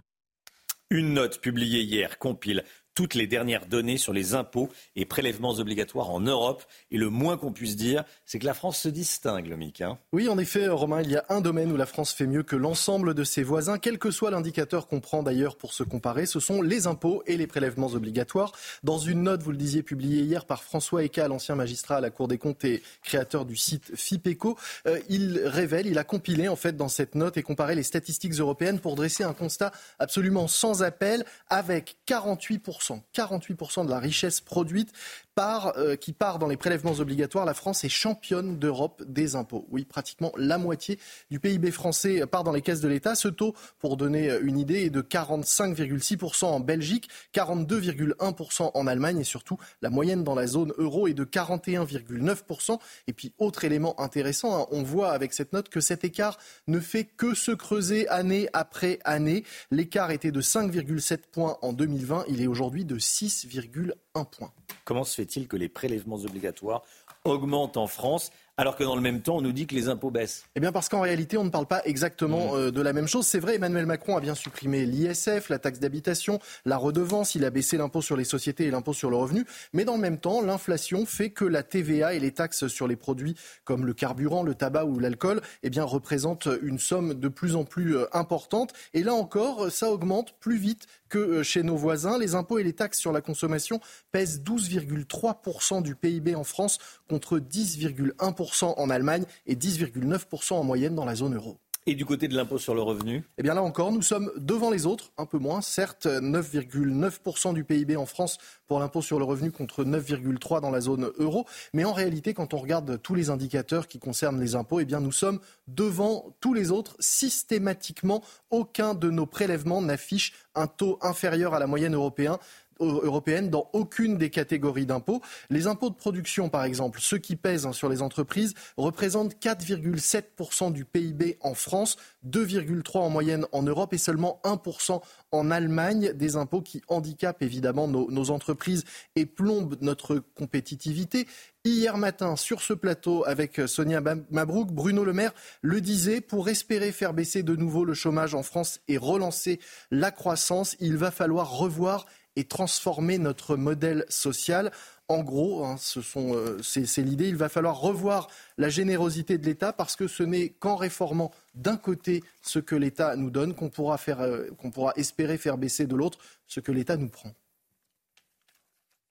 Une 0.90 1.14
note 1.14 1.40
publiée 1.40 1.84
hier 1.84 2.18
compile 2.20 2.64
toutes 2.94 3.16
les 3.16 3.28
dernières 3.28 3.66
données 3.66 3.98
sur 3.98 4.14
les 4.14 4.34
impôts 4.34 4.70
et 4.96 5.06
prélèvements 5.06 5.52
obligatoires 5.52 6.10
en 6.10 6.20
Europe. 6.20 6.64
Et 6.92 6.98
le 6.98 7.10
moins 7.10 7.38
qu'on 7.38 7.52
puisse 7.52 7.76
dire, 7.76 8.04
c'est 8.26 8.40
que 8.40 8.46
la 8.46 8.54
France 8.54 8.80
se 8.80 8.90
distingue, 8.90 9.48
le 9.48 9.58
MIC. 9.58 9.82
Hein. 9.82 9.98
oui, 10.12 10.28
en 10.28 10.38
effet, 10.38 10.68
Romain, 10.68 11.02
il 11.02 11.12
y 11.12 11.16
a 11.16 11.26
un 11.30 11.42
domaine 11.42 11.72
où 11.72 11.78
la 11.78 11.86
France 11.86 12.12
fait 12.14 12.28
mieux 12.28 12.44
que 12.44 12.56
l'ensemble 12.56 13.14
de 13.14 13.24
ses 13.24 13.44
voisins, 13.44 13.78
quel 13.78 13.98
que 13.98 14.12
soit 14.12 14.32
l'indicateur 14.32 14.88
qu'on 14.88 15.00
prend 15.00 15.24
d'ailleurs 15.24 15.58
pour 15.58 15.74
se 15.74 15.84
comparer, 15.84 16.26
ce 16.26 16.40
sont 16.40 16.62
les 16.62 16.88
impôts 16.88 17.24
et 17.26 17.38
les 17.38 17.48
prélèvements 17.48 17.88
obligatoires. 17.88 18.52
Dans 18.84 18.98
une 18.98 19.24
note, 19.24 19.42
vous 19.42 19.52
le 19.52 19.58
disiez, 19.58 19.84
publiée 19.84 20.24
hier 20.24 20.46
par 20.46 20.64
François 20.64 21.04
Eka, 21.04 21.28
l'ancien 21.28 21.56
magistrat 21.56 21.98
à 21.98 22.02
la 22.02 22.10
Cour 22.10 22.28
des 22.28 22.38
comptes 22.38 22.64
et 22.66 22.82
créateur 23.04 23.46
du 23.46 23.56
site 23.56 23.96
FIPECO, 23.96 24.58
euh, 24.88 25.00
il 25.10 25.42
révèle, 25.46 25.88
il 25.88 25.98
a 25.98 26.04
compilé 26.04 26.48
en 26.48 26.56
fait 26.56 26.76
dans 26.76 26.90
cette 26.90 27.16
note 27.16 27.38
et 27.38 27.44
comparé 27.44 27.76
les 27.76 27.84
statistiques 27.84 28.34
européennes 28.34 28.80
pour 28.80 28.96
dresser 28.96 29.24
un 29.24 29.34
constat 29.34 29.72
absolument 30.00 30.48
sans 30.48 30.84
appel 30.84 31.26
avec 31.50 31.98
48% 32.08 32.91
48% 33.14 33.86
de 33.86 33.90
la 33.90 34.00
richesse 34.00 34.42
produite 34.42 34.92
euh, 35.40 35.96
qui 35.96 36.12
part 36.14 36.40
dans 36.40 36.48
les 36.48 36.58
prélèvements 36.58 37.00
obligatoires. 37.00 37.46
La 37.46 37.54
France 37.54 37.84
est 37.84 37.90
championne 37.90 38.60
d'Europe 38.60 39.02
des 39.08 39.36
impôts. 39.36 39.66
Oui, 39.72 39.86
pratiquement 39.86 40.32
la 40.36 40.58
moitié 40.58 41.00
du 41.30 41.40
PIB 41.40 41.72
français 41.72 42.26
part 42.28 42.44
dans 42.44 42.52
les 42.52 42.62
caisses 42.62 42.82
de 42.82 42.88
l'État. 42.88 43.16
Ce 43.16 43.30
taux, 43.30 43.56
pour 43.80 43.96
donner 43.96 44.30
euh, 44.30 44.42
une 44.44 44.60
idée, 44.60 44.84
est 44.84 44.90
de 44.90 45.02
45,6% 45.02 46.46
en 46.46 46.60
Belgique, 46.60 47.10
42,1% 47.34 48.72
en 48.74 48.88
Allemagne 48.88 49.20
et 49.20 49.24
surtout 49.24 49.58
la 49.82 49.90
moyenne 49.90 50.24
dans 50.24 50.36
la 50.36 50.48
zone 50.48 50.74
euro 50.78 51.08
est 51.08 51.14
de 51.14 51.24
41,9%. 51.24 52.78
Et 53.08 53.14
puis, 53.14 53.34
autre 53.38 53.64
élément 53.64 54.00
intéressant, 54.00 54.62
hein, 54.62 54.68
on 54.72 54.84
voit 54.84 55.12
avec 55.12 55.34
cette 55.34 55.54
note 55.54 55.70
que 55.70 55.80
cet 55.80 56.04
écart 56.04 56.38
ne 56.68 56.80
fait 56.80 57.06
que 57.06 57.34
se 57.34 57.52
creuser 57.52 58.08
année 58.10 58.50
après 58.54 59.00
année. 59.06 59.46
L'écart 59.72 60.12
était 60.12 60.32
de 60.32 60.42
5,7 60.42 61.20
points 61.32 61.58
en 61.62 61.72
2020, 61.74 62.26
il 62.28 62.42
est 62.42 62.48
aujourd'hui 62.48 62.86
de 62.86 62.98
6,1 62.98 63.94
points. 64.14 64.52
Comment 64.84 65.04
se 65.04 65.16
fait-il 65.16 65.48
que 65.48 65.56
les 65.58 65.70
prélèvements 65.70 66.18
obligatoires 66.18 66.84
augmentent 67.24 67.78
en 67.78 67.88
France 67.88 68.32
alors 68.58 68.76
que 68.76 68.84
dans 68.84 68.96
le 68.96 69.02
même 69.02 69.22
temps, 69.22 69.38
on 69.38 69.42
nous 69.42 69.54
dit 69.54 69.66
que 69.66 69.74
les 69.74 69.88
impôts 69.88 70.12
baissent 70.12 70.44
Eh 70.56 70.60
bien 70.60 70.72
parce 70.72 70.90
qu'en 70.90 71.02
réalité, 71.02 71.38
on 71.38 71.46
ne 71.46 71.50
parle 71.50 71.66
pas 71.66 71.82
exactement 71.86 72.54
mmh. 72.54 72.58
euh, 72.58 72.72
de 72.72 72.82
la 72.82 72.94
même 72.94 73.08
chose. 73.08 73.26
C'est 73.26 73.40
vrai, 73.40 73.56
Emmanuel 73.56 73.86
Macron 73.86 74.18
a 74.18 74.20
bien 74.20 74.36
supprimé 74.36 74.86
l'ISF, 74.86 75.50
la 75.50 75.58
taxe 75.58 75.80
d'habitation, 75.80 76.40
la 76.66 76.78
redevance, 76.78 77.34
il 77.34 77.46
a 77.46 77.50
baissé 77.50 77.78
l'impôt 77.78 78.02
sur 78.02 78.18
les 78.18 78.24
sociétés 78.24 78.66
et 78.66 78.72
l'impôt 78.72 78.94
sur 78.94 79.10
le 79.10 79.16
revenu. 79.16 79.46
Mais 79.74 79.86
dans 79.86 79.96
le 79.96 80.02
même 80.02 80.20
temps, 80.20 80.42
l'inflation 80.42 81.06
fait 81.06 81.30
que 81.30 81.46
la 81.46 81.64
TVA 81.64 82.14
et 82.14 82.20
les 82.20 82.32
taxes 82.32 82.68
sur 82.68 82.88
les 82.88 82.98
produits 82.98 83.36
comme 83.64 83.86
le 83.86 83.94
carburant, 83.94 84.44
le 84.44 84.54
tabac 84.54 84.86
ou 84.86 85.00
l'alcool 85.00 85.42
eh 85.64 85.70
bien, 85.70 85.84
représentent 85.84 86.50
une 86.62 86.78
somme 86.78 87.14
de 87.14 87.28
plus 87.30 87.56
en 87.56 87.64
plus 87.64 87.96
euh, 87.98 88.06
importante. 88.12 88.74
Et 88.94 89.04
là 89.04 89.14
encore, 89.14 89.72
ça 89.72 89.90
augmente 89.90 90.36
plus 90.40 90.58
vite 90.58 90.88
que 91.10 91.18
euh, 91.18 91.44
chez 91.44 91.64
nos 91.64 91.78
voisins. 91.78 92.18
Les 92.18 92.36
impôts 92.36 92.60
et 92.60 92.64
les 92.64 92.74
taxes 92.74 93.00
sur 93.00 93.12
la 93.12 93.22
consommation 93.22 93.80
pèsent 94.12 94.42
12,3% 94.44 95.82
du 95.82 95.96
PIB 95.96 96.36
en 96.36 96.44
France 96.44 96.80
contre 97.08 97.40
10,1% 97.40 98.42
en 98.64 98.90
Allemagne 98.90 99.24
et 99.48 99.56
10,9% 99.56 100.54
en 100.54 100.64
moyenne 100.64 100.96
dans 100.96 101.06
la 101.06 101.16
zone 101.16 101.36
euro. 101.36 101.58
Et 101.88 101.96
du 101.96 102.06
côté 102.06 102.28
de 102.28 102.36
l'impôt 102.36 102.60
sur 102.60 102.76
le 102.76 102.84
revenu? 102.84 103.24
Eh 103.40 103.44
bien 103.44 103.56
là 103.56 103.64
encore, 103.64 103.92
nous 103.92 104.04
sommes 104.04 104.32
devant 104.38 104.70
les 104.70 104.86
autres, 104.86 105.12
un 105.18 105.26
peu 105.26 105.40
moins. 105.40 105.62
Certes, 105.62 106.06
9,9% 106.06 107.56
du 107.56 107.64
PIB 107.64 107.96
en 107.96 108.06
France 108.06 108.38
pour 108.68 108.80
l'impôt 108.80 109.02
sur 109.02 109.18
le 109.18 109.26
revenu 109.26 109.52
contre 109.52 109.84
9,3% 109.84 110.62
dans 110.62 110.70
la 110.70 110.80
zone 110.80 111.10
euro. 111.18 111.48
Mais 111.74 111.84
en 111.84 111.92
réalité, 111.92 112.36
quand 112.36 112.54
on 112.54 112.58
regarde 112.58 113.02
tous 113.02 113.16
les 113.16 113.32
indicateurs 113.32 113.88
qui 113.88 113.98
concernent 113.98 114.40
les 114.40 114.54
impôts, 114.54 114.80
eh 114.80 114.86
bien 114.86 115.00
nous 115.00 115.12
sommes 115.12 115.40
devant 115.68 116.36
tous 116.40 116.54
les 116.54 116.70
autres. 116.70 116.96
Systématiquement, 117.00 118.22
aucun 118.52 118.94
de 118.94 119.10
nos 119.10 119.26
prélèvements 119.26 119.82
n'affiche 119.82 120.34
un 120.54 120.68
taux 120.68 121.00
inférieur 121.02 121.56
à 121.56 121.60
la 121.60 121.66
moyenne 121.66 121.96
européenne 121.96 122.38
européenne 122.82 123.50
dans 123.50 123.70
aucune 123.74 124.18
des 124.18 124.30
catégories 124.30 124.86
d'impôts. 124.86 125.22
Les 125.50 125.68
impôts 125.68 125.90
de 125.90 125.96
production, 125.96 126.50
par 126.50 126.64
exemple, 126.64 127.00
ceux 127.02 127.18
qui 127.18 127.36
pèsent 127.36 127.66
hein, 127.66 127.74
sur 127.74 127.90
les 127.90 128.02
entreprises, 128.02 128.54
représentent 128.78 129.36
4,7% 129.36 130.72
du 130.72 130.86
PIB 130.86 131.38
en 131.42 131.54
France, 131.54 131.98
2,3% 132.28 132.98
en 132.98 133.10
moyenne 133.10 133.46
en 133.52 133.64
Europe 133.64 133.94
et 133.94 133.98
seulement 133.98 134.40
1% 134.44 135.02
en 135.32 135.52
Allemagne. 135.52 136.14
Des 136.14 136.36
impôts 136.36 136.62
qui 136.62 136.82
handicapent 136.88 137.42
évidemment 137.42 137.88
nos, 137.88 138.10
nos 138.12 138.32
entreprises 138.32 138.84
et 139.16 139.26
plombent 139.26 139.78
notre 139.82 140.18
compétitivité. 140.36 141.28
Hier 141.64 141.96
matin, 141.96 142.36
sur 142.36 142.62
ce 142.62 142.74
plateau, 142.74 143.24
avec 143.28 143.62
Sonia 143.68 144.02
Mabrouk, 144.32 144.72
Bruno 144.72 145.04
Le 145.04 145.14
Maire 145.14 145.34
le 145.62 145.80
disait, 145.80 146.20
pour 146.20 146.50
espérer 146.50 146.92
faire 146.92 147.14
baisser 147.14 147.44
de 147.44 147.56
nouveau 147.56 147.86
le 147.86 147.94
chômage 147.94 148.34
en 148.34 148.42
France 148.42 148.80
et 148.88 148.98
relancer 148.98 149.60
la 149.92 150.10
croissance, 150.10 150.76
il 150.80 150.98
va 150.98 151.12
falloir 151.12 151.52
revoir 151.52 152.08
et 152.36 152.46
transformer 152.46 153.18
notre 153.18 153.56
modèle 153.56 154.06
social. 154.10 154.72
En 155.08 155.24
gros, 155.24 155.66
hein, 155.66 155.76
euh, 156.16 156.60
c'est 156.62 157.02
l'idée, 157.02 157.28
il 157.28 157.36
va 157.36 157.50
falloir 157.50 157.80
revoir 157.80 158.30
la 158.58 158.70
générosité 158.70 159.38
de 159.38 159.46
l'État 159.46 159.74
parce 159.74 159.96
que 159.96 160.08
ce 160.08 160.24
n'est 160.24 160.50
qu'en 160.50 160.76
réformant 160.76 161.32
d'un 161.54 161.78
côté 161.78 162.24
ce 162.42 162.60
que 162.60 162.76
l'État 162.76 163.16
nous 163.18 163.30
donne 163.30 163.54
qu'on 163.54 163.70
pourra, 163.70 164.00
euh, 164.10 164.50
qu'on 164.58 164.72
pourra 164.72 164.94
espérer 164.96 165.38
faire 165.38 165.58
baisser 165.58 165.86
de 165.86 165.96
l'autre 165.96 166.20
ce 166.48 166.60
que 166.60 166.72
l'État 166.72 166.96
nous 166.96 167.10
prend. 167.10 167.34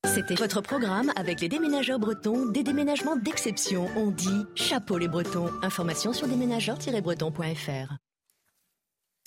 C'était 0.07 0.35
votre 0.35 0.63
programme 0.63 1.13
avec 1.15 1.41
les 1.41 1.49
déménageurs 1.49 1.99
bretons, 1.99 2.47
des 2.47 2.63
déménagements 2.63 3.17
d'exception. 3.17 3.87
On 3.97 4.11
dit 4.11 4.47
chapeau 4.55 4.97
les 4.97 5.09
bretons. 5.09 5.51
Information 5.63 6.13
sur 6.13 6.27
déménageurs-bretons.fr. 6.27 8.10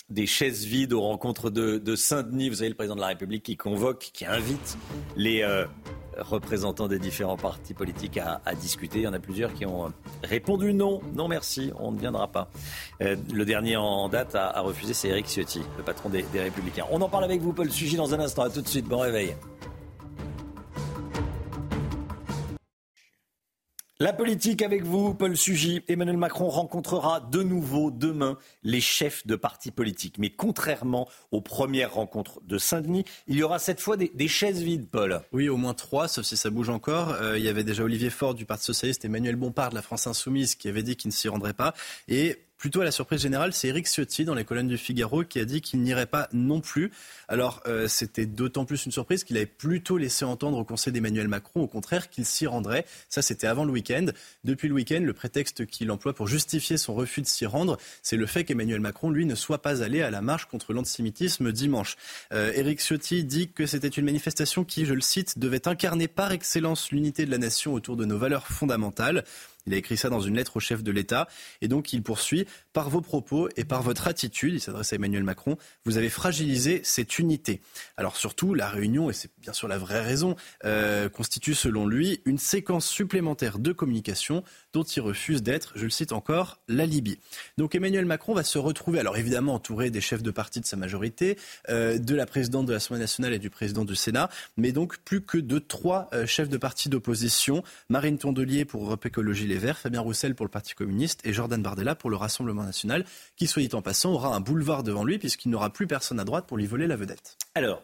Des 0.09 0.27
chaises 0.27 0.65
vides 0.65 0.93
aux 0.93 1.01
rencontres 1.01 1.49
de, 1.49 1.95
Saint-Denis. 1.95 2.49
Vous 2.49 2.55
savez, 2.55 2.69
le 2.69 2.75
président 2.75 2.95
de 2.95 3.01
la 3.01 3.07
République 3.07 3.43
qui 3.43 3.57
convoque, 3.57 4.11
qui 4.13 4.25
invite 4.25 4.77
les 5.15 5.41
euh, 5.43 5.65
représentants 6.17 6.87
des 6.87 6.99
différents 6.99 7.37
partis 7.37 7.73
politiques 7.73 8.17
à, 8.17 8.41
discuter. 8.55 8.99
Il 8.99 9.03
y 9.03 9.07
en 9.07 9.13
a 9.13 9.19
plusieurs 9.19 9.53
qui 9.53 9.65
ont 9.65 9.85
euh, 9.85 9.89
répondu 10.23 10.73
non. 10.73 11.01
Non, 11.15 11.27
merci, 11.27 11.71
on 11.79 11.91
ne 11.91 11.99
viendra 11.99 12.31
pas. 12.31 12.49
Euh, 13.01 13.15
le 13.33 13.45
dernier 13.45 13.77
en 13.77 14.09
date 14.09 14.35
a, 14.35 14.59
refusé, 14.59 14.93
c'est 14.93 15.07
Eric 15.07 15.27
Ciotti, 15.27 15.61
le 15.77 15.83
patron 15.83 16.09
des, 16.09 16.23
des 16.33 16.41
Républicains. 16.41 16.85
On 16.91 17.01
en 17.01 17.09
parle 17.09 17.23
avec 17.23 17.41
vous, 17.41 17.53
Paul 17.53 17.71
Sugy, 17.71 17.95
dans 17.95 18.13
un 18.13 18.19
instant. 18.19 18.43
À 18.43 18.49
tout 18.49 18.61
de 18.61 18.67
suite. 18.67 18.85
Bon 18.85 18.99
réveil. 18.99 19.35
La 23.99 24.11
politique 24.11 24.63
avec 24.63 24.83
vous, 24.83 25.13
Paul 25.13 25.37
Sugy. 25.37 25.83
Emmanuel 25.87 26.17
Macron 26.17 26.49
rencontrera 26.49 27.19
de 27.19 27.43
nouveau 27.43 27.91
demain 27.91 28.39
les 28.63 28.81
chefs 28.81 29.27
de 29.27 29.35
partis 29.35 29.69
politiques. 29.69 30.17
Mais 30.17 30.31
contrairement 30.31 31.07
aux 31.29 31.41
premières 31.41 31.93
rencontres 31.93 32.41
de 32.43 32.57
Saint-Denis, 32.57 33.05
il 33.27 33.35
y 33.35 33.43
aura 33.43 33.59
cette 33.59 33.79
fois 33.79 33.95
des, 33.95 34.27
chaises 34.27 34.63
vides, 34.63 34.89
Paul. 34.89 35.21
Oui, 35.31 35.47
au 35.47 35.57
moins 35.57 35.75
trois, 35.75 36.07
sauf 36.07 36.25
si 36.25 36.35
ça 36.35 36.49
bouge 36.49 36.69
encore. 36.69 37.11
Euh, 37.11 37.37
il 37.37 37.43
y 37.43 37.47
avait 37.47 37.63
déjà 37.63 37.83
Olivier 37.83 38.09
Faure 38.09 38.33
du 38.33 38.47
Parti 38.47 38.65
Socialiste, 38.65 39.05
Emmanuel 39.05 39.35
Bompard 39.35 39.69
de 39.69 39.75
la 39.75 39.83
France 39.83 40.07
Insoumise 40.07 40.55
qui 40.55 40.67
avait 40.69 40.83
dit 40.83 40.95
qu'il 40.95 41.09
ne 41.09 41.13
s'y 41.13 41.29
rendrait 41.29 41.53
pas. 41.53 41.75
Et 42.07 42.39
plutôt 42.63 42.79
à 42.79 42.85
la 42.85 42.91
surprise 42.91 43.21
générale, 43.21 43.51
c'est 43.51 43.67
Eric 43.67 43.87
Ciotti 43.87 44.23
dans 44.23 44.35
les 44.35 44.45
colonnes 44.45 44.69
du 44.69 44.77
Figaro 44.77 45.25
qui 45.25 45.37
a 45.37 45.43
dit 45.43 45.59
qu'il 45.59 45.81
n'irait 45.81 46.05
pas 46.05 46.29
non 46.31 46.61
plus. 46.61 46.93
Alors 47.27 47.61
euh, 47.67 47.89
c'était 47.89 48.25
d'autant 48.25 48.63
plus 48.63 48.85
une 48.85 48.93
surprise 48.93 49.25
qu'il 49.25 49.35
avait 49.35 49.45
plutôt 49.45 49.97
laissé 49.97 50.23
entendre 50.23 50.57
au 50.57 50.63
Conseil 50.63 50.93
d'Emmanuel 50.93 51.27
Macron, 51.27 51.63
au 51.63 51.67
contraire, 51.67 52.09
qu'il 52.09 52.23
s'y 52.25 52.47
rendrait. 52.47 52.85
Ça, 53.09 53.21
c'était 53.21 53.47
avant 53.47 53.65
le 53.65 53.73
week-end. 53.73 54.05
Depuis 54.45 54.69
le 54.69 54.75
week-end, 54.75 55.01
le 55.01 55.11
prétexte 55.11 55.65
qu'il 55.65 55.91
emploie 55.91 56.13
pour 56.13 56.29
justifier 56.29 56.77
son 56.77 56.93
refus 56.93 57.19
de 57.19 57.27
s'y 57.27 57.45
rendre, 57.45 57.77
c'est 58.01 58.15
le 58.15 58.25
fait 58.27 58.45
qu'Emmanuel 58.45 58.79
Macron, 58.79 59.09
lui, 59.09 59.25
ne 59.25 59.35
soit 59.35 59.61
pas 59.61 59.83
allé 59.83 60.01
à 60.01 60.09
la 60.09 60.21
marche 60.21 60.45
contre 60.45 60.71
l'antisémitisme 60.71 61.51
dimanche. 61.51 61.97
Euh, 62.31 62.53
Eric 62.55 62.79
Ciotti 62.79 63.25
dit 63.25 63.51
que 63.51 63.65
c'était 63.65 63.89
une 63.89 64.05
manifestation 64.05 64.63
qui, 64.63 64.85
je 64.85 64.93
le 64.93 65.01
cite, 65.01 65.37
devait 65.37 65.67
incarner 65.67 66.07
par 66.07 66.31
excellence 66.31 66.91
l'unité 66.91 67.25
de 67.25 67.31
la 67.31 67.39
nation 67.39 67.73
autour 67.73 67.97
de 67.97 68.05
nos 68.05 68.17
valeurs 68.17 68.47
fondamentales. 68.47 69.25
Il 69.65 69.73
a 69.73 69.77
écrit 69.77 69.97
ça 69.97 70.09
dans 70.09 70.21
une 70.21 70.35
lettre 70.35 70.57
au 70.57 70.59
chef 70.59 70.83
de 70.83 70.91
l'État. 70.91 71.27
Et 71.61 71.67
donc, 71.67 71.93
il 71.93 72.03
poursuit 72.03 72.45
Par 72.73 72.89
vos 72.89 73.01
propos 73.01 73.49
et 73.55 73.63
par 73.63 73.83
votre 73.83 74.07
attitude, 74.07 74.55
il 74.55 74.59
s'adresse 74.59 74.93
à 74.93 74.95
Emmanuel 74.95 75.23
Macron, 75.23 75.57
vous 75.85 75.97
avez 75.97 76.09
fragilisé 76.09 76.81
cette 76.83 77.19
unité. 77.19 77.61
Alors, 77.97 78.17
surtout, 78.17 78.53
la 78.53 78.67
réunion, 78.67 79.09
et 79.09 79.13
c'est 79.13 79.29
bien 79.39 79.53
sûr 79.53 79.67
la 79.67 79.77
vraie 79.77 80.01
raison, 80.01 80.35
euh, 80.65 81.07
constitue 81.07 81.53
selon 81.53 81.85
lui 81.85 82.21
une 82.25 82.39
séquence 82.39 82.87
supplémentaire 82.87 83.59
de 83.59 83.71
communication 83.71 84.43
dont 84.73 84.83
il 84.83 85.01
refuse 85.01 85.43
d'être, 85.43 85.73
je 85.75 85.83
le 85.83 85.89
cite 85.89 86.11
encore, 86.11 86.59
la 86.67 86.85
Libye. 86.85 87.19
Donc 87.57 87.75
Emmanuel 87.75 88.05
Macron 88.05 88.33
va 88.33 88.43
se 88.43 88.57
retrouver, 88.57 88.99
alors 88.99 89.17
évidemment 89.17 89.53
entouré 89.53 89.91
des 89.91 90.01
chefs 90.01 90.23
de 90.23 90.31
parti 90.31 90.59
de 90.59 90.65
sa 90.65 90.75
majorité, 90.75 91.37
euh, 91.69 91.99
de 91.99 92.15
la 92.15 92.25
présidente 92.25 92.65
de 92.65 92.73
l'Assemblée 92.73 93.01
nationale 93.01 93.33
et 93.33 93.39
du 93.39 93.49
président 93.49 93.85
du 93.85 93.95
Sénat, 93.95 94.29
mais 94.57 94.71
donc 94.71 94.97
plus 94.99 95.21
que 95.21 95.37
de 95.37 95.59
trois 95.59 96.09
euh, 96.13 96.25
chefs 96.25 96.49
de 96.49 96.57
parti 96.57 96.89
d'opposition, 96.89 97.63
Marine 97.89 98.17
Tondelier 98.17 98.65
pour 98.65 98.83
Europe 98.83 99.05
Écologie 99.05 99.47
Les 99.47 99.57
Verts, 99.57 99.77
Fabien 99.77 100.01
Roussel 100.01 100.33
pour 100.35 100.45
le 100.45 100.51
Parti 100.51 100.73
communiste 100.73 101.21
et 101.23 101.33
Jordan 101.33 101.61
Bardella 101.61 101.95
pour 101.95 102.09
le 102.09 102.15
Rassemblement 102.15 102.62
national, 102.63 103.05
qui, 103.35 103.47
soit 103.47 103.61
dit 103.61 103.73
en 103.73 103.81
passant, 103.81 104.13
aura 104.13 104.35
un 104.35 104.39
boulevard 104.39 104.83
devant 104.83 105.03
lui 105.03 105.19
puisqu'il 105.19 105.49
n'aura 105.49 105.71
plus 105.71 105.87
personne 105.87 106.19
à 106.19 106.25
droite 106.25 106.47
pour 106.47 106.57
lui 106.57 106.65
voler 106.65 106.87
la 106.87 106.95
vedette. 106.95 107.37
Alors, 107.55 107.83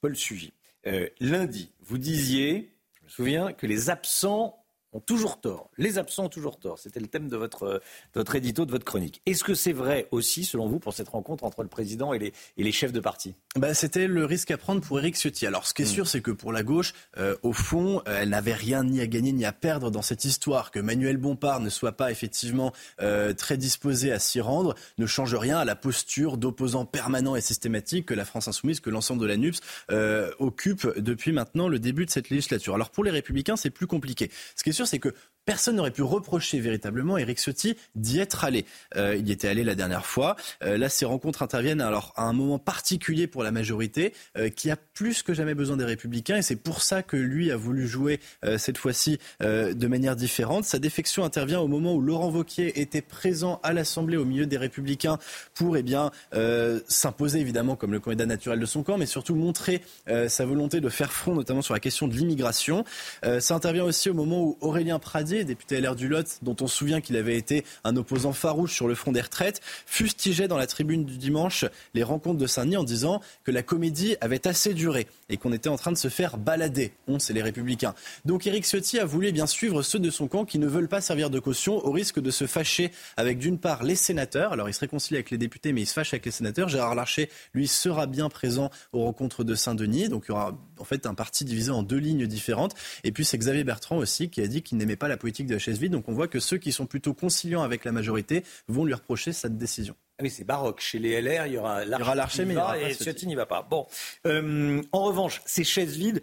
Paul 0.00 0.16
Sugy, 0.16 0.52
euh, 0.86 1.08
lundi, 1.20 1.70
vous 1.80 1.98
disiez, 1.98 2.72
je 3.00 3.04
me 3.04 3.08
souviens, 3.08 3.52
que 3.52 3.66
les 3.66 3.90
absents 3.90 4.64
ont 4.92 5.00
toujours 5.00 5.40
tort. 5.40 5.70
Les 5.76 5.98
absents 5.98 6.24
ont 6.24 6.28
toujours 6.28 6.58
tort. 6.58 6.78
C'était 6.78 7.00
le 7.00 7.08
thème 7.08 7.28
de 7.28 7.36
votre, 7.36 7.80
votre 8.14 8.34
édito, 8.34 8.64
de 8.64 8.70
votre 8.70 8.84
chronique. 8.84 9.20
Est-ce 9.26 9.44
que 9.44 9.54
c'est 9.54 9.72
vrai 9.72 10.08
aussi, 10.10 10.44
selon 10.44 10.66
vous, 10.66 10.78
pour 10.78 10.94
cette 10.94 11.08
rencontre 11.08 11.44
entre 11.44 11.62
le 11.62 11.68
président 11.68 12.12
et 12.12 12.18
les, 12.18 12.32
et 12.56 12.62
les 12.62 12.72
chefs 12.72 12.92
de 12.92 13.00
parti? 13.00 13.34
Bah, 13.56 13.74
C'était 13.74 14.06
le 14.06 14.24
risque 14.24 14.50
à 14.50 14.56
prendre 14.56 14.80
pour 14.80 14.98
Éric 14.98 15.16
Ciotti. 15.16 15.46
Alors, 15.46 15.66
ce 15.66 15.74
qui 15.74 15.82
est 15.82 15.84
hmm. 15.84 15.88
sûr, 15.88 16.08
c'est 16.08 16.20
que 16.20 16.30
pour 16.30 16.52
la 16.52 16.62
gauche, 16.62 16.94
euh, 17.18 17.36
au 17.42 17.52
fond, 17.52 18.02
euh, 18.08 18.20
elle 18.22 18.30
n'avait 18.30 18.54
rien 18.54 18.84
ni 18.84 19.00
à 19.00 19.06
gagner 19.06 19.32
ni 19.32 19.44
à 19.44 19.52
perdre 19.52 19.90
dans 19.90 20.02
cette 20.02 20.24
histoire. 20.24 20.70
Que 20.70 20.80
Manuel 20.80 21.18
Bompard 21.18 21.60
ne 21.60 21.68
soit 21.68 21.92
pas 21.92 22.10
effectivement 22.10 22.72
euh, 23.00 23.34
très 23.34 23.56
disposé 23.56 24.12
à 24.12 24.18
s'y 24.18 24.40
rendre 24.40 24.74
ne 24.98 25.06
change 25.06 25.34
rien 25.34 25.58
à 25.58 25.64
la 25.64 25.76
posture 25.76 26.36
d'opposant 26.38 26.84
permanent 26.84 27.36
et 27.36 27.40
systématique 27.40 28.06
que 28.06 28.14
la 28.14 28.24
France 28.24 28.48
insoumise, 28.48 28.80
que 28.80 28.90
l'ensemble 28.90 29.20
de 29.20 29.26
la 29.26 29.36
NUPS 29.36 29.60
occupe 30.38 30.98
depuis 30.98 31.32
maintenant 31.32 31.68
le 31.68 31.78
début 31.78 32.06
de 32.06 32.10
cette 32.10 32.30
législature. 32.30 32.74
Alors, 32.74 32.90
pour 32.90 33.04
les 33.04 33.10
Républicains, 33.10 33.56
c'est 33.56 33.70
plus 33.70 33.86
compliqué. 33.86 34.30
Ce 34.56 34.62
qui 34.62 34.70
est 34.70 34.72
sûr, 34.72 34.86
c'est 34.88 34.98
que 34.98 35.14
personne 35.48 35.76
n'aurait 35.76 35.90
pu 35.90 36.02
reprocher 36.02 36.60
véritablement 36.60 37.16
Eric 37.16 37.38
Ciotti 37.38 37.74
d'y 37.94 38.18
être 38.18 38.44
allé. 38.44 38.66
Euh, 38.96 39.16
il 39.16 39.26
y 39.26 39.32
était 39.32 39.48
allé 39.48 39.64
la 39.64 39.74
dernière 39.74 40.04
fois. 40.04 40.36
Euh, 40.62 40.76
là, 40.76 40.90
ces 40.90 41.06
rencontres 41.06 41.42
interviennent 41.42 41.80
alors 41.80 42.12
à 42.16 42.24
un 42.24 42.34
moment 42.34 42.58
particulier 42.58 43.26
pour 43.26 43.42
la 43.42 43.50
majorité, 43.50 44.12
euh, 44.36 44.50
qui 44.50 44.70
a 44.70 44.76
plus 44.76 45.22
que 45.22 45.32
jamais 45.32 45.54
besoin 45.54 45.78
des 45.78 45.86
Républicains, 45.86 46.36
et 46.36 46.42
c'est 46.42 46.56
pour 46.56 46.82
ça 46.82 47.02
que 47.02 47.16
lui 47.16 47.50
a 47.50 47.56
voulu 47.56 47.86
jouer 47.86 48.20
cette 48.58 48.76
fois-ci 48.76 49.18
de 49.40 49.86
manière 49.86 50.16
différente. 50.16 50.64
Sa 50.64 50.80
défection 50.80 51.24
intervient 51.24 51.60
au 51.60 51.68
moment 51.68 51.94
où 51.94 52.00
Laurent 52.00 52.30
Vauquier 52.30 52.80
était 52.80 53.00
présent 53.00 53.60
à 53.62 53.72
l'Assemblée 53.72 54.16
au 54.16 54.24
milieu 54.24 54.44
des 54.44 54.56
Républicains 54.58 55.18
pour, 55.54 55.76
eh 55.76 55.82
bien, 55.82 56.10
s'imposer 56.88 57.38
évidemment 57.38 57.76
comme 57.76 57.92
le 57.92 58.00
candidat 58.00 58.26
naturel 58.26 58.58
de 58.58 58.66
son 58.66 58.82
camp, 58.82 58.98
mais 58.98 59.06
surtout 59.06 59.36
montrer 59.36 59.82
sa 60.26 60.44
volonté 60.44 60.80
de 60.80 60.88
faire 60.88 61.12
front, 61.12 61.34
notamment 61.34 61.62
sur 61.62 61.74
la 61.74 61.80
question 61.80 62.08
de 62.08 62.14
l'immigration. 62.14 62.84
ça 63.22 63.54
intervient 63.54 63.84
aussi 63.84 64.10
au 64.10 64.14
moment 64.14 64.42
où 64.42 64.58
Aurélien 64.60 64.98
Pradier, 64.98 65.37
député 65.44 65.80
LR 65.80 65.96
du 65.96 66.08
Lot, 66.08 66.38
dont 66.42 66.56
on 66.60 66.66
se 66.66 66.76
souvient 66.76 67.00
qu'il 67.00 67.16
avait 67.16 67.36
été 67.36 67.64
un 67.84 67.96
opposant 67.96 68.32
farouche 68.32 68.74
sur 68.74 68.88
le 68.88 68.94
front 68.94 69.12
des 69.12 69.20
retraites, 69.20 69.60
fustigeait 69.86 70.48
dans 70.48 70.58
la 70.58 70.66
tribune 70.66 71.04
du 71.04 71.18
dimanche 71.18 71.64
les 71.94 72.02
rencontres 72.02 72.38
de 72.38 72.46
Saint-Denis 72.46 72.76
en 72.76 72.84
disant 72.84 73.20
que 73.44 73.50
la 73.50 73.62
comédie 73.62 74.16
avait 74.20 74.46
assez 74.46 74.74
duré 74.74 75.06
et 75.28 75.36
qu'on 75.36 75.52
était 75.52 75.68
en 75.68 75.76
train 75.76 75.92
de 75.92 75.96
se 75.96 76.08
faire 76.08 76.38
balader. 76.38 76.92
On, 77.06 77.18
c'est 77.18 77.32
les 77.32 77.42
Républicains. 77.42 77.94
Donc 78.24 78.46
Éric 78.46 78.64
Ciotti 78.64 78.98
a 78.98 79.04
voulu 79.04 79.32
bien 79.32 79.46
suivre 79.46 79.82
ceux 79.82 79.98
de 79.98 80.10
son 80.10 80.28
camp 80.28 80.44
qui 80.44 80.58
ne 80.58 80.66
veulent 80.66 80.88
pas 80.88 81.00
servir 81.00 81.30
de 81.30 81.38
caution 81.38 81.84
au 81.84 81.90
risque 81.90 82.20
de 82.20 82.30
se 82.30 82.46
fâcher 82.46 82.90
avec 83.16 83.38
d'une 83.38 83.58
part 83.58 83.82
les 83.82 83.94
sénateurs. 83.94 84.52
Alors 84.52 84.68
il 84.68 84.74
se 84.74 84.80
réconcilie 84.80 85.16
avec 85.16 85.30
les 85.30 85.38
députés, 85.38 85.72
mais 85.72 85.82
il 85.82 85.86
se 85.86 85.92
fâche 85.92 86.12
avec 86.12 86.24
les 86.24 86.30
sénateurs. 86.32 86.68
Gérard 86.68 86.94
Larcher, 86.94 87.30
lui, 87.54 87.68
sera 87.68 88.06
bien 88.06 88.28
présent 88.28 88.70
aux 88.92 89.04
rencontres 89.04 89.44
de 89.44 89.54
Saint-Denis. 89.54 90.08
Donc 90.08 90.24
il 90.26 90.30
y 90.30 90.32
aura 90.32 90.56
en 90.80 90.84
fait 90.84 91.06
un 91.06 91.14
parti 91.14 91.44
divisé 91.44 91.70
en 91.70 91.82
deux 91.82 91.98
lignes 91.98 92.26
différentes. 92.26 92.74
Et 93.04 93.12
puis 93.12 93.24
c'est 93.24 93.38
Xavier 93.38 93.64
Bertrand 93.64 93.96
aussi 93.96 94.30
qui 94.30 94.40
a 94.40 94.46
dit 94.46 94.62
qu'il 94.62 94.78
n'aimait 94.78 94.96
pas 94.96 95.08
la 95.08 95.16
politique 95.16 95.46
de 95.46 95.54
la 95.54 95.58
chaise 95.58 95.78
vide. 95.78 95.92
Donc 95.92 96.08
on 96.08 96.12
voit 96.12 96.28
que 96.28 96.40
ceux 96.40 96.58
qui 96.58 96.72
sont 96.72 96.86
plutôt 96.86 97.14
conciliants 97.14 97.62
avec 97.62 97.84
la 97.84 97.92
majorité 97.92 98.44
vont 98.68 98.84
lui 98.84 98.94
reprocher 98.94 99.32
cette 99.32 99.56
décision. 99.56 99.94
Ah 100.20 100.24
oui, 100.24 100.30
c'est 100.30 100.44
baroque. 100.44 100.80
Chez 100.80 100.98
les 100.98 101.20
LR, 101.20 101.46
il 101.46 101.52
y 101.52 101.58
aura 101.58 101.84
l'archer, 101.84 102.44
mais 102.44 102.56
et 102.80 102.92
Ciotti 102.92 103.28
n'y 103.28 103.36
va 103.36 103.46
pas. 103.46 103.62
Bon, 103.62 103.86
euh, 104.26 104.82
en 104.90 105.04
revanche, 105.04 105.42
ces 105.46 105.62
chaises 105.62 105.96
vides, 105.96 106.22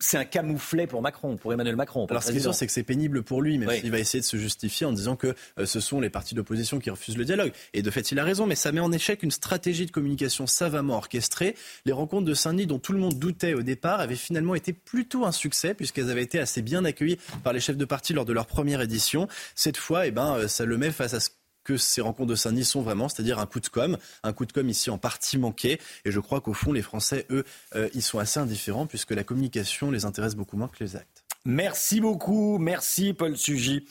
c'est 0.00 0.16
un 0.16 0.24
camouflet 0.24 0.86
pour 0.86 1.02
Macron, 1.02 1.36
pour 1.36 1.52
Emmanuel 1.52 1.76
Macron. 1.76 2.06
Alors 2.06 2.22
ce 2.22 2.30
qui 2.30 2.38
est 2.38 2.40
sûr, 2.40 2.54
c'est 2.54 2.66
que 2.66 2.72
c'est 2.72 2.82
pénible 2.82 3.22
pour 3.22 3.42
lui, 3.42 3.58
mais 3.58 3.80
il 3.84 3.90
va 3.90 3.98
essayer 3.98 4.20
de 4.20 4.26
se 4.26 4.36
justifier 4.36 4.86
en 4.86 4.92
disant 4.92 5.16
que 5.16 5.34
euh, 5.58 5.66
ce 5.66 5.80
sont 5.80 6.00
les 6.00 6.10
partis 6.10 6.34
d'opposition 6.34 6.78
qui 6.78 6.90
refusent 6.90 7.16
le 7.16 7.24
dialogue. 7.24 7.52
Et 7.74 7.82
de 7.82 7.90
fait, 7.90 8.12
il 8.12 8.18
a 8.18 8.24
raison, 8.24 8.46
mais 8.46 8.54
ça 8.54 8.72
met 8.72 8.80
en 8.80 8.92
échec 8.92 9.22
une 9.22 9.30
stratégie 9.30 9.86
de 9.86 9.90
communication 9.90 10.46
savamment 10.46 10.96
orchestrée. 10.96 11.54
Les 11.84 11.92
rencontres 11.92 12.26
de 12.26 12.34
Saint-Denis, 12.34 12.66
dont 12.66 12.78
tout 12.78 12.92
le 12.92 12.98
monde 12.98 13.18
doutait 13.18 13.54
au 13.54 13.62
départ, 13.62 14.00
avaient 14.00 14.16
finalement 14.16 14.54
été 14.54 14.72
plutôt 14.72 15.24
un 15.24 15.32
succès, 15.32 15.74
puisqu'elles 15.74 16.10
avaient 16.10 16.22
été 16.22 16.38
assez 16.38 16.62
bien 16.62 16.84
accueillies 16.84 17.18
par 17.44 17.52
les 17.52 17.60
chefs 17.60 17.76
de 17.76 17.84
parti 17.84 18.12
lors 18.12 18.24
de 18.24 18.32
leur 18.32 18.46
première 18.46 18.80
édition. 18.80 19.28
Cette 19.54 19.76
fois, 19.76 20.06
eh 20.06 20.10
ben, 20.10 20.36
euh, 20.36 20.48
ça 20.48 20.64
le 20.64 20.78
met 20.78 20.90
face 20.90 21.14
à 21.14 21.20
ce 21.20 21.30
que 21.68 21.76
ces 21.76 22.00
rencontres 22.00 22.30
de 22.30 22.34
Saint-Denis 22.34 22.64
sont 22.64 22.80
vraiment, 22.80 23.10
c'est-à-dire 23.10 23.38
un 23.38 23.44
coup 23.44 23.60
de 23.60 23.68
com, 23.68 23.98
un 24.22 24.32
coup 24.32 24.46
de 24.46 24.52
com 24.52 24.66
ici 24.66 24.88
en 24.88 24.96
partie 24.96 25.36
manqué. 25.36 25.78
Et 26.06 26.10
je 26.10 26.18
crois 26.18 26.40
qu'au 26.40 26.54
fond, 26.54 26.72
les 26.72 26.80
Français, 26.80 27.26
eux, 27.28 27.44
euh, 27.76 27.90
ils 27.92 28.00
sont 28.00 28.18
assez 28.18 28.40
indifférents 28.40 28.86
puisque 28.86 29.10
la 29.10 29.22
communication 29.22 29.90
les 29.90 30.06
intéresse 30.06 30.34
beaucoup 30.34 30.56
moins 30.56 30.68
que 30.68 30.82
les 30.82 30.96
actes. 30.96 31.24
Merci 31.44 32.00
beaucoup, 32.00 32.56
merci 32.56 33.12
Paul 33.12 33.36
Sugy. 33.36 33.86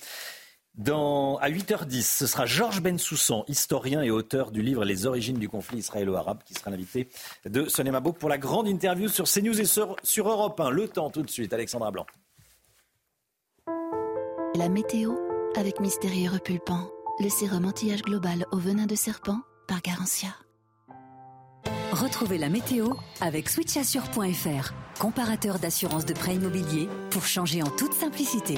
Dans, 0.74 1.38
à 1.38 1.52
8h10, 1.52 2.02
ce 2.02 2.26
sera 2.26 2.48
Georges 2.48 2.82
Bensoussan, 2.82 3.46
historien 3.48 4.02
et 4.02 4.10
auteur 4.10 4.50
du 4.50 4.64
livre 4.64 4.84
Les 4.84 5.06
origines 5.06 5.38
du 5.38 5.48
conflit 5.48 5.78
israélo-arabe, 5.78 6.40
qui 6.46 6.56
sera 6.56 6.72
l'invité 6.72 7.10
de 7.46 7.70
Sonia 7.70 8.02
pour 8.02 8.30
la 8.30 8.40
grande 8.40 8.68
interview 8.68 9.08
sur 9.08 9.26
CNews 9.26 9.62
et 9.62 9.66
sur, 9.66 9.96
sur 10.02 10.28
Europe 10.30 10.60
1. 10.60 10.72
Le 10.72 10.88
temps 10.88 11.12
tout 11.12 11.22
de 11.22 11.30
suite, 11.30 11.54
Alexandra 11.54 11.92
Blanc. 11.92 12.08
La 14.56 14.68
météo 14.68 15.14
avec 15.56 15.80
Mystérieux 15.80 16.32
Repulpant 16.32 16.92
le 17.20 17.30
sérum 17.30 17.66
anti-âge 17.66 18.04
global 18.04 18.46
au 18.52 18.58
venin 18.58 18.86
de 18.86 18.96
serpent 18.96 19.40
par 19.68 19.82
Garantia. 19.82 20.30
Retrouvez 21.92 22.38
la 22.38 22.50
météo 22.50 22.94
avec 23.22 23.50
switchassure.fr, 23.50 24.74
comparateur 25.00 25.58
d'assurance 25.58 26.06
de 26.06 26.14
prêt 26.14 26.36
immobilier 26.36 26.88
pour 27.10 27.26
changer 27.26 27.64
en 27.64 27.70
toute 27.70 27.94
simplicité. 27.94 28.56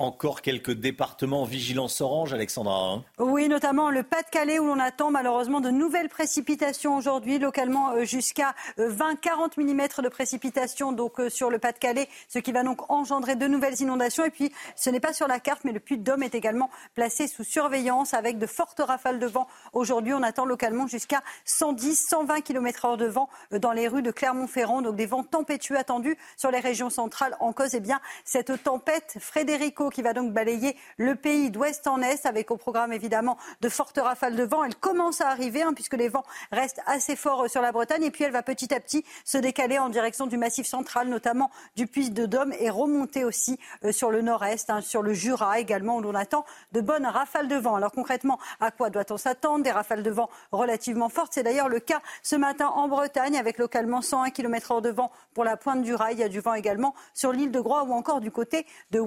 Encore 0.00 0.42
quelques 0.42 0.72
départements 0.72 1.42
en 1.42 1.44
vigilance 1.44 2.00
orange, 2.00 2.34
Alexandra. 2.34 2.94
Hein. 2.94 3.04
oui, 3.20 3.48
notamment 3.48 3.90
le 3.90 4.02
Pas-de-Calais 4.02 4.58
où 4.58 4.66
l'on 4.66 4.80
attend 4.80 5.12
malheureusement 5.12 5.60
de 5.60 5.70
nouvelles 5.70 6.08
précipitations 6.08 6.96
aujourd'hui, 6.96 7.38
localement 7.38 7.92
euh, 7.92 8.04
jusqu'à 8.04 8.56
20-40 8.76 9.60
euh, 9.60 9.62
mm 9.62 10.02
de 10.02 10.08
précipitations 10.08 10.90
donc 10.90 11.20
euh, 11.20 11.30
sur 11.30 11.48
le 11.48 11.60
Pas-de-Calais, 11.60 12.08
ce 12.28 12.40
qui 12.40 12.50
va 12.50 12.64
donc 12.64 12.90
engendrer 12.90 13.36
de 13.36 13.46
nouvelles 13.46 13.80
inondations. 13.80 14.24
Et 14.24 14.30
puis, 14.30 14.52
ce 14.74 14.90
n'est 14.90 14.98
pas 14.98 15.12
sur 15.12 15.28
la 15.28 15.38
carte, 15.38 15.62
mais 15.62 15.70
le 15.70 15.78
Puy-de-Dôme 15.78 16.24
est 16.24 16.34
également 16.34 16.70
placé 16.96 17.28
sous 17.28 17.44
surveillance 17.44 18.14
avec 18.14 18.38
de 18.38 18.46
fortes 18.46 18.80
rafales 18.84 19.20
de 19.20 19.26
vent. 19.26 19.46
Aujourd'hui, 19.74 20.12
on 20.12 20.24
attend 20.24 20.44
localement 20.44 20.88
jusqu'à 20.88 21.22
110-120 21.46 22.42
km/h 22.42 22.96
de 22.96 23.06
vent 23.06 23.28
dans 23.52 23.70
les 23.70 23.86
rues 23.86 24.02
de 24.02 24.10
Clermont-Ferrand, 24.10 24.82
donc 24.82 24.96
des 24.96 25.06
vents 25.06 25.22
tempétueux 25.22 25.78
attendus 25.78 26.18
sur 26.36 26.50
les 26.50 26.58
régions 26.58 26.90
centrales. 26.90 27.36
En 27.38 27.52
cause, 27.52 27.76
eh 27.76 27.80
bien, 27.80 28.00
cette 28.24 28.60
tempête 28.64 29.18
Frédérico 29.20 29.83
qui 29.90 30.02
va 30.02 30.12
donc 30.12 30.32
balayer 30.32 30.76
le 30.96 31.14
pays 31.14 31.50
d'ouest 31.50 31.86
en 31.86 32.00
est 32.02 32.26
avec 32.26 32.50
au 32.50 32.56
programme 32.56 32.92
évidemment 32.92 33.38
de 33.60 33.68
fortes 33.68 33.98
rafales 33.98 34.36
de 34.36 34.44
vent. 34.44 34.64
Elle 34.64 34.74
commence 34.74 35.20
à 35.20 35.28
arriver 35.28 35.62
hein, 35.62 35.72
puisque 35.74 35.94
les 35.94 36.08
vents 36.08 36.24
restent 36.52 36.82
assez 36.86 37.16
forts 37.16 37.44
euh, 37.44 37.48
sur 37.48 37.62
la 37.62 37.72
Bretagne 37.72 38.04
et 38.04 38.10
puis 38.10 38.24
elle 38.24 38.32
va 38.32 38.42
petit 38.42 38.72
à 38.74 38.80
petit 38.80 39.04
se 39.24 39.38
décaler 39.38 39.78
en 39.78 39.88
direction 39.88 40.26
du 40.26 40.36
massif 40.36 40.66
central, 40.66 41.08
notamment 41.08 41.50
du 41.76 41.86
Puy-de-Dôme 41.86 42.52
et 42.58 42.70
remonter 42.70 43.24
aussi 43.24 43.58
euh, 43.84 43.92
sur 43.92 44.10
le 44.10 44.22
nord-est, 44.22 44.70
hein, 44.70 44.80
sur 44.80 45.02
le 45.02 45.14
Jura 45.14 45.58
également 45.58 45.96
où 45.96 46.00
l'on 46.02 46.14
attend 46.14 46.44
de 46.72 46.80
bonnes 46.80 47.06
rafales 47.06 47.48
de 47.48 47.56
vent. 47.56 47.76
Alors 47.76 47.92
concrètement, 47.92 48.38
à 48.60 48.70
quoi 48.70 48.90
doit-on 48.90 49.16
s'attendre? 49.16 49.64
Des 49.64 49.72
rafales 49.72 50.02
de 50.02 50.10
vent 50.10 50.28
relativement 50.52 51.08
fortes. 51.08 51.32
C'est 51.34 51.42
d'ailleurs 51.42 51.68
le 51.68 51.80
cas 51.80 52.00
ce 52.22 52.36
matin 52.36 52.68
en 52.68 52.88
Bretagne 52.88 53.36
avec 53.36 53.58
localement 53.58 54.02
101 54.02 54.30
km/h 54.30 54.82
de 54.82 54.90
vent 54.90 55.10
pour 55.32 55.44
la 55.44 55.56
pointe 55.56 55.82
du 55.82 55.94
rail. 55.94 56.14
Il 56.14 56.20
y 56.20 56.24
a 56.24 56.28
du 56.28 56.40
vent 56.40 56.54
également 56.54 56.94
sur 57.14 57.32
l'île 57.32 57.50
de 57.50 57.60
Groix 57.60 57.84
ou 57.84 57.92
encore 57.92 58.20
du 58.20 58.30
côté 58.30 58.66
de 58.90 59.00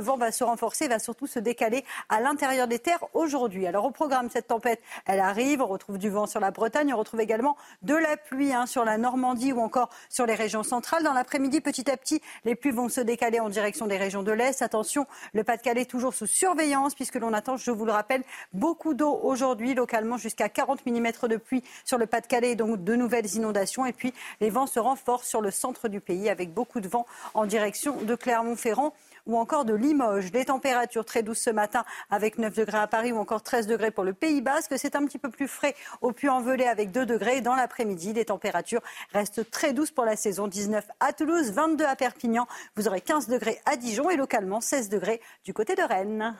vent 0.00 0.13
va 0.16 0.32
se 0.32 0.44
renforcer, 0.44 0.88
va 0.88 0.98
surtout 0.98 1.26
se 1.26 1.38
décaler 1.38 1.84
à 2.08 2.20
l'intérieur 2.20 2.68
des 2.68 2.78
terres 2.78 3.04
aujourd'hui. 3.14 3.66
Alors 3.66 3.84
au 3.84 3.90
programme, 3.90 4.28
cette 4.30 4.48
tempête, 4.48 4.80
elle 5.06 5.20
arrive, 5.20 5.62
on 5.62 5.66
retrouve 5.66 5.98
du 5.98 6.10
vent 6.10 6.26
sur 6.26 6.40
la 6.40 6.50
Bretagne, 6.50 6.92
on 6.94 6.98
retrouve 6.98 7.20
également 7.20 7.56
de 7.82 7.94
la 7.94 8.16
pluie 8.16 8.52
hein, 8.52 8.66
sur 8.66 8.84
la 8.84 8.98
Normandie 8.98 9.52
ou 9.52 9.60
encore 9.60 9.90
sur 10.08 10.26
les 10.26 10.34
régions 10.34 10.62
centrales. 10.62 11.02
Dans 11.02 11.12
l'après-midi, 11.12 11.60
petit 11.60 11.90
à 11.90 11.96
petit, 11.96 12.20
les 12.44 12.54
pluies 12.54 12.70
vont 12.70 12.88
se 12.88 13.00
décaler 13.00 13.40
en 13.40 13.48
direction 13.48 13.86
des 13.86 13.96
régions 13.96 14.22
de 14.22 14.32
l'Est. 14.32 14.62
Attention, 14.62 15.06
le 15.32 15.44
Pas-de-Calais 15.44 15.84
toujours 15.84 16.14
sous 16.14 16.26
surveillance 16.26 16.94
puisque 16.94 17.16
l'on 17.16 17.32
attend, 17.32 17.56
je 17.56 17.70
vous 17.70 17.84
le 17.84 17.92
rappelle, 17.92 18.22
beaucoup 18.52 18.94
d'eau 18.94 19.18
aujourd'hui, 19.22 19.74
localement 19.74 20.16
jusqu'à 20.16 20.48
40 20.48 20.86
mm 20.86 21.28
de 21.28 21.36
pluie 21.36 21.62
sur 21.84 21.98
le 21.98 22.06
Pas-de-Calais 22.06 22.54
donc 22.54 22.82
de 22.84 22.94
nouvelles 22.96 23.34
inondations. 23.34 23.86
Et 23.86 23.92
puis 23.92 24.12
les 24.40 24.50
vents 24.50 24.66
se 24.66 24.78
renforcent 24.78 25.28
sur 25.28 25.40
le 25.40 25.50
centre 25.50 25.88
du 25.88 26.00
pays 26.00 26.28
avec 26.28 26.52
beaucoup 26.52 26.80
de 26.80 26.88
vent 26.88 27.06
en 27.34 27.46
direction 27.46 27.96
de 28.02 28.14
Clermont-Ferrand 28.14 28.92
ou 29.26 29.38
encore 29.38 29.64
de 29.64 29.74
Limoges. 29.74 30.30
Des 30.30 30.46
températures 30.46 31.04
très 31.04 31.22
douces 31.22 31.40
ce 31.40 31.50
matin 31.50 31.84
avec 32.10 32.38
9 32.38 32.54
degrés 32.54 32.78
à 32.78 32.86
Paris 32.86 33.12
ou 33.12 33.18
encore 33.18 33.42
13 33.42 33.66
degrés 33.66 33.90
pour 33.90 34.04
le 34.04 34.12
Pays 34.12 34.40
Basque. 34.40 34.74
C'est 34.76 34.96
un 34.96 35.04
petit 35.04 35.18
peu 35.18 35.30
plus 35.30 35.48
frais 35.48 35.74
au 36.00 36.12
Puy-en-Velay 36.12 36.66
avec 36.66 36.90
2 36.90 37.06
degrés. 37.06 37.40
Dans 37.40 37.54
l'après-midi, 37.54 38.12
les 38.12 38.26
températures 38.26 38.82
restent 39.12 39.50
très 39.50 39.72
douces 39.72 39.90
pour 39.90 40.04
la 40.04 40.16
saison. 40.16 40.46
19 40.46 40.86
à 41.00 41.12
Toulouse, 41.12 41.50
22 41.52 41.84
à 41.84 41.96
Perpignan. 41.96 42.46
Vous 42.76 42.88
aurez 42.88 43.00
15 43.00 43.28
degrés 43.28 43.60
à 43.66 43.76
Dijon 43.76 44.10
et 44.10 44.16
localement 44.16 44.60
16 44.60 44.88
degrés 44.88 45.20
du 45.44 45.52
côté 45.52 45.74
de 45.74 45.82
Rennes. 45.82 46.36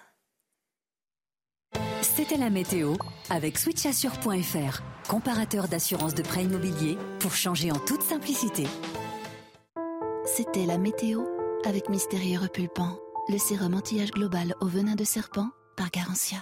C'était 2.02 2.36
la 2.36 2.50
météo 2.50 2.94
avec 3.30 3.58
switchassure.fr, 3.58 4.82
comparateur 5.08 5.68
d'assurance 5.68 6.14
de 6.14 6.22
prêt 6.22 6.44
immobilier 6.44 6.98
pour 7.18 7.34
changer 7.34 7.72
en 7.72 7.78
toute 7.78 8.02
simplicité. 8.02 8.66
C'était 10.26 10.66
la 10.66 10.78
météo 10.78 11.22
avec 11.66 11.88
Mystérieux 11.88 12.38
Repulpant, 12.40 12.98
le 13.28 13.38
sérum 13.38 13.74
anti-âge 13.74 14.10
global 14.10 14.54
au 14.60 14.66
venin 14.66 14.94
de 14.94 15.04
serpent 15.04 15.48
par 15.76 15.90
Garantia. 15.90 16.38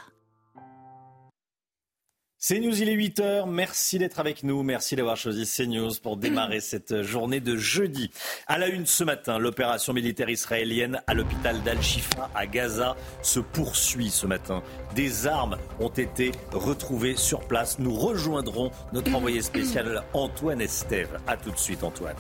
CNews, 2.41 2.83
il 2.83 2.89
est 2.89 2.97
8h. 2.97 3.49
Merci 3.49 3.99
d'être 3.99 4.19
avec 4.19 4.43
nous. 4.43 4.65
Merci 4.65 4.97
d'avoir 4.97 5.17
choisi 5.17 5.47
CNews 5.47 5.93
pour 6.03 6.17
démarrer 6.17 6.61
cette 6.61 7.03
journée 7.03 7.39
de 7.39 7.57
jeudi. 7.57 8.11
À 8.49 8.59
la 8.59 8.67
une 8.67 8.85
ce 8.85 9.05
matin, 9.05 9.39
l'opération 9.39 9.93
militaire 9.93 10.29
israélienne 10.29 11.01
à 11.07 11.15
l'hôpital 11.15 11.63
d'Al-Shifa 11.63 12.31
à 12.35 12.47
Gaza 12.47 12.97
se 13.23 13.39
poursuit 13.39 14.11
ce 14.11 14.27
matin. 14.27 14.63
Des 14.97 15.29
armes 15.29 15.57
ont 15.79 15.89
été 15.89 16.33
retrouvées 16.51 17.17
sur 17.17 17.47
place. 17.47 17.79
Nous 17.79 17.95
rejoindrons 17.95 18.73
notre 18.93 19.15
envoyé 19.15 19.41
spécial 19.41 20.03
Antoine 20.13 20.61
Estève. 20.61 21.21
A 21.29 21.37
tout 21.37 21.53
de 21.53 21.59
suite, 21.59 21.85
Antoine. 21.85 22.17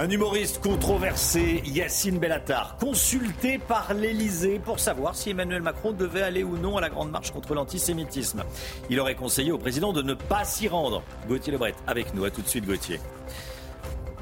Un 0.00 0.08
humoriste 0.10 0.62
controversé, 0.62 1.60
Yacine 1.66 2.20
Bellatar, 2.20 2.76
consulté 2.76 3.58
par 3.58 3.94
l'Elysée 3.94 4.60
pour 4.60 4.78
savoir 4.78 5.16
si 5.16 5.30
Emmanuel 5.30 5.60
Macron 5.60 5.90
devait 5.90 6.22
aller 6.22 6.44
ou 6.44 6.56
non 6.56 6.76
à 6.76 6.80
la 6.80 6.88
grande 6.88 7.10
marche 7.10 7.32
contre 7.32 7.52
l'antisémitisme. 7.52 8.44
Il 8.90 9.00
aurait 9.00 9.16
conseillé 9.16 9.50
au 9.50 9.58
président 9.58 9.92
de 9.92 10.02
ne 10.02 10.14
pas 10.14 10.44
s'y 10.44 10.68
rendre. 10.68 11.02
Gauthier 11.26 11.52
Lebret, 11.52 11.74
avec 11.88 12.14
nous. 12.14 12.24
À 12.24 12.30
tout 12.30 12.42
de 12.42 12.46
suite, 12.46 12.64
Gauthier. 12.64 13.00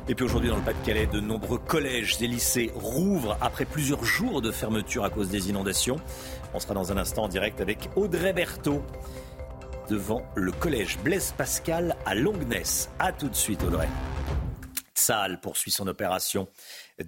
Et 0.08 0.14
puis 0.14 0.24
aujourd'hui, 0.24 0.48
dans 0.48 0.56
le 0.56 0.62
Pas-de-Calais, 0.62 1.08
de 1.08 1.20
nombreux 1.20 1.58
collèges 1.58 2.16
et 2.22 2.26
lycées 2.26 2.72
rouvrent 2.74 3.36
après 3.42 3.66
plusieurs 3.66 4.02
jours 4.02 4.40
de 4.40 4.52
fermeture 4.52 5.04
à 5.04 5.10
cause 5.10 5.28
des 5.28 5.50
inondations. 5.50 5.96
On 6.54 6.58
sera 6.58 6.72
dans 6.72 6.90
un 6.90 6.96
instant 6.96 7.24
en 7.24 7.28
direct 7.28 7.60
avec 7.60 7.90
Audrey 7.96 8.32
Berthaud 8.32 8.82
devant 9.90 10.22
le 10.36 10.52
collège 10.52 10.96
Blaise 11.04 11.34
Pascal 11.36 11.96
à 12.06 12.14
Longness. 12.14 12.88
A 12.98 13.12
tout 13.12 13.28
de 13.28 13.36
suite, 13.36 13.62
Audrey. 13.62 13.88
Tsahal 14.97 15.40
poursuit 15.40 15.70
son 15.70 15.86
opération 15.86 16.48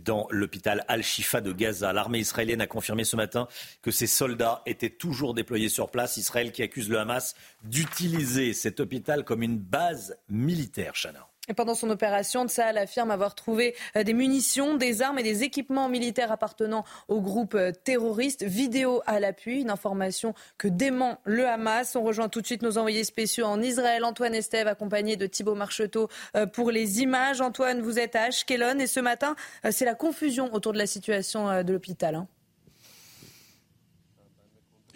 dans 0.04 0.26
l'hôpital 0.30 0.84
Al-Shifa 0.88 1.40
de 1.40 1.52
Gaza. 1.52 1.92
L'armée 1.92 2.20
israélienne 2.20 2.60
a 2.60 2.66
confirmé 2.66 3.04
ce 3.04 3.16
matin 3.16 3.48
que 3.82 3.90
ses 3.90 4.06
soldats 4.06 4.62
étaient 4.66 4.90
toujours 4.90 5.34
déployés 5.34 5.68
sur 5.68 5.90
place. 5.90 6.16
Israël 6.16 6.52
qui 6.52 6.62
accuse 6.62 6.88
le 6.88 6.98
Hamas 6.98 7.34
d'utiliser 7.64 8.52
cet 8.52 8.80
hôpital 8.80 9.24
comme 9.24 9.42
une 9.42 9.58
base 9.58 10.16
militaire, 10.28 10.92
Chana. 10.94 11.28
Pendant 11.56 11.74
son 11.74 11.88
opération, 11.90 12.46
Tsahal 12.46 12.76
affirme 12.76 13.10
avoir 13.10 13.34
trouvé 13.34 13.74
euh, 13.96 14.02
des 14.02 14.12
munitions, 14.12 14.76
des 14.76 15.02
armes 15.02 15.18
et 15.18 15.22
des 15.22 15.44
équipements 15.44 15.88
militaires 15.88 16.30
appartenant 16.30 16.84
au 17.08 17.20
groupe 17.20 17.54
euh, 17.54 17.72
terroriste. 17.72 18.44
Vidéo 18.44 19.02
à 19.06 19.18
l'appui, 19.18 19.62
une 19.62 19.70
information 19.70 20.34
que 20.58 20.68
dément 20.68 21.18
le 21.24 21.46
Hamas. 21.46 21.96
On 21.96 22.02
rejoint 22.02 22.28
tout 22.28 22.42
de 22.42 22.46
suite 22.46 22.62
nos 22.62 22.76
envoyés 22.76 23.04
spéciaux 23.04 23.46
en 23.46 23.62
Israël, 23.62 24.04
Antoine 24.04 24.34
Estève, 24.34 24.68
accompagné 24.68 25.16
de 25.16 25.26
Thibault 25.26 25.54
Marcheteau 25.54 26.08
euh, 26.36 26.46
pour 26.46 26.70
les 26.70 27.00
images. 27.00 27.40
Antoine, 27.40 27.80
vous 27.80 27.98
êtes 27.98 28.14
à 28.14 28.24
Ashkelon 28.24 28.78
et 28.78 28.86
ce 28.86 29.00
matin, 29.00 29.34
c'est 29.70 29.84
la 29.84 29.94
confusion 29.94 30.52
autour 30.52 30.72
de 30.72 30.78
la 30.78 30.86
situation 30.86 31.62
de 31.62 31.72
l'hôpital. 31.72 32.26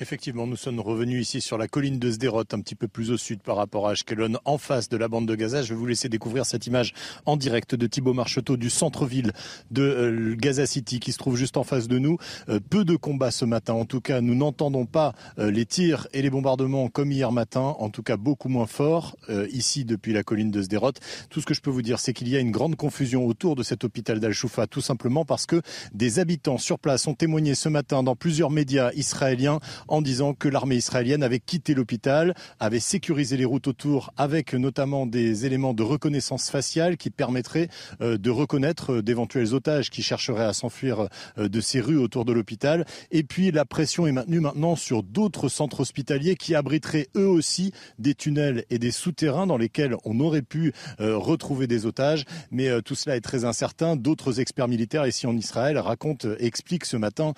Effectivement, 0.02 0.48
nous 0.48 0.56
sommes 0.56 0.80
revenus 0.80 1.22
ici 1.22 1.40
sur 1.40 1.56
la 1.56 1.68
colline 1.68 2.00
de 2.00 2.10
Sderot, 2.10 2.40
un 2.40 2.60
petit 2.60 2.74
peu 2.74 2.88
plus 2.88 3.12
au 3.12 3.16
sud 3.16 3.40
par 3.40 3.54
rapport 3.54 3.86
à 3.86 3.92
Ashkelon, 3.92 4.32
en 4.44 4.58
face 4.58 4.88
de 4.88 4.96
la 4.96 5.06
bande 5.06 5.28
de 5.28 5.36
Gaza. 5.36 5.62
Je 5.62 5.74
vais 5.74 5.78
vous 5.78 5.86
laisser 5.86 6.08
découvrir 6.08 6.44
cette 6.44 6.66
image 6.66 6.92
en 7.24 7.36
direct 7.36 7.76
de 7.76 7.86
Thibaut 7.86 8.12
Marcheteau 8.12 8.56
du 8.56 8.68
centre-ville 8.68 9.30
de 9.70 9.82
euh, 9.82 10.34
Gaza 10.36 10.66
City 10.66 10.98
qui 10.98 11.12
se 11.12 11.18
trouve 11.18 11.36
juste 11.36 11.56
en 11.56 11.62
face 11.62 11.86
de 11.86 12.00
nous. 12.00 12.18
Euh, 12.48 12.58
peu 12.58 12.84
de 12.84 12.96
combats 12.96 13.30
ce 13.30 13.44
matin. 13.44 13.74
En 13.74 13.84
tout 13.84 14.00
cas, 14.00 14.20
nous 14.20 14.34
n'entendons 14.34 14.86
pas 14.86 15.14
euh, 15.38 15.52
les 15.52 15.66
tirs 15.66 16.08
et 16.12 16.20
les 16.20 16.30
bombardements 16.30 16.88
comme 16.88 17.12
hier 17.12 17.30
matin. 17.30 17.76
En 17.78 17.88
tout 17.88 18.02
cas, 18.02 18.16
beaucoup 18.16 18.48
moins 18.48 18.66
forts 18.66 19.14
ici 19.52 19.84
depuis 19.84 20.12
la 20.12 20.24
colline 20.24 20.50
de 20.50 20.62
Sderot. 20.62 20.94
Tout 21.30 21.40
ce 21.40 21.46
que 21.46 21.54
je 21.54 21.60
peux 21.60 21.70
vous 21.70 21.80
dire, 21.80 22.00
c'est 22.00 22.12
qu'il 22.12 22.28
y 22.28 22.36
a 22.36 22.40
une 22.40 22.50
grande 22.50 22.74
confusion 22.74 23.24
autour 23.24 23.54
de 23.54 23.62
cet 23.62 23.84
hôpital 23.84 24.18
d'Al-Shoufa, 24.18 24.66
tout 24.66 24.80
simplement 24.80 25.24
parce 25.24 25.46
que 25.46 25.62
des 25.94 26.18
habitants 26.18 26.58
sur 26.58 26.80
place 26.80 27.06
ont 27.06 27.14
témoigné 27.14 27.54
ce 27.54 27.68
matin 27.68 28.02
dans 28.02 28.16
plusieurs 28.16 28.50
médias 28.50 28.90
israéliens 28.94 29.60
en 29.92 30.00
disant 30.00 30.32
que 30.32 30.48
l'armée 30.48 30.76
israélienne 30.76 31.22
avait 31.22 31.38
quitté 31.38 31.74
l'hôpital, 31.74 32.34
avait 32.58 32.80
sécurisé 32.80 33.36
les 33.36 33.44
routes 33.44 33.68
autour 33.68 34.10
avec 34.16 34.54
notamment 34.54 35.04
des 35.04 35.44
éléments 35.44 35.74
de 35.74 35.82
reconnaissance 35.82 36.48
faciale 36.48 36.96
qui 36.96 37.10
permettraient 37.10 37.68
euh, 38.00 38.16
de 38.16 38.30
reconnaître 38.30 38.94
euh, 38.94 39.02
d'éventuels 39.02 39.52
otages 39.52 39.90
qui 39.90 40.02
chercheraient 40.02 40.46
à 40.46 40.54
s'enfuir 40.54 41.08
euh, 41.36 41.50
de 41.50 41.60
ces 41.60 41.82
rues 41.82 41.98
autour 41.98 42.24
de 42.24 42.32
l'hôpital. 42.32 42.86
Et 43.10 43.22
puis 43.22 43.50
la 43.50 43.66
pression 43.66 44.06
est 44.06 44.12
maintenue 44.12 44.40
maintenant 44.40 44.76
sur 44.76 45.02
d'autres 45.02 45.50
centres 45.50 45.80
hospitaliers 45.80 46.36
qui 46.36 46.54
abriteraient 46.54 47.08
eux 47.14 47.28
aussi 47.28 47.72
des 47.98 48.14
tunnels 48.14 48.64
et 48.70 48.78
des 48.78 48.92
souterrains 48.92 49.46
dans 49.46 49.58
lesquels 49.58 49.96
on 50.06 50.20
aurait 50.20 50.40
pu 50.40 50.72
retrouver 50.98 51.66
des 51.66 51.84
otages. 51.84 52.24
Mais 52.50 52.80
tout 52.80 52.94
cela 52.94 53.16
est 53.16 53.20
très 53.20 53.44
incertain. 53.44 53.96
D'autres 53.96 54.40
experts 54.40 54.68
militaires 54.68 55.06
ici 55.06 55.26
en 55.26 55.36
Israël 55.36 55.76
racontent, 55.78 56.28
expliquent 56.38 56.86
ce 56.86 56.96
matin 56.96 57.34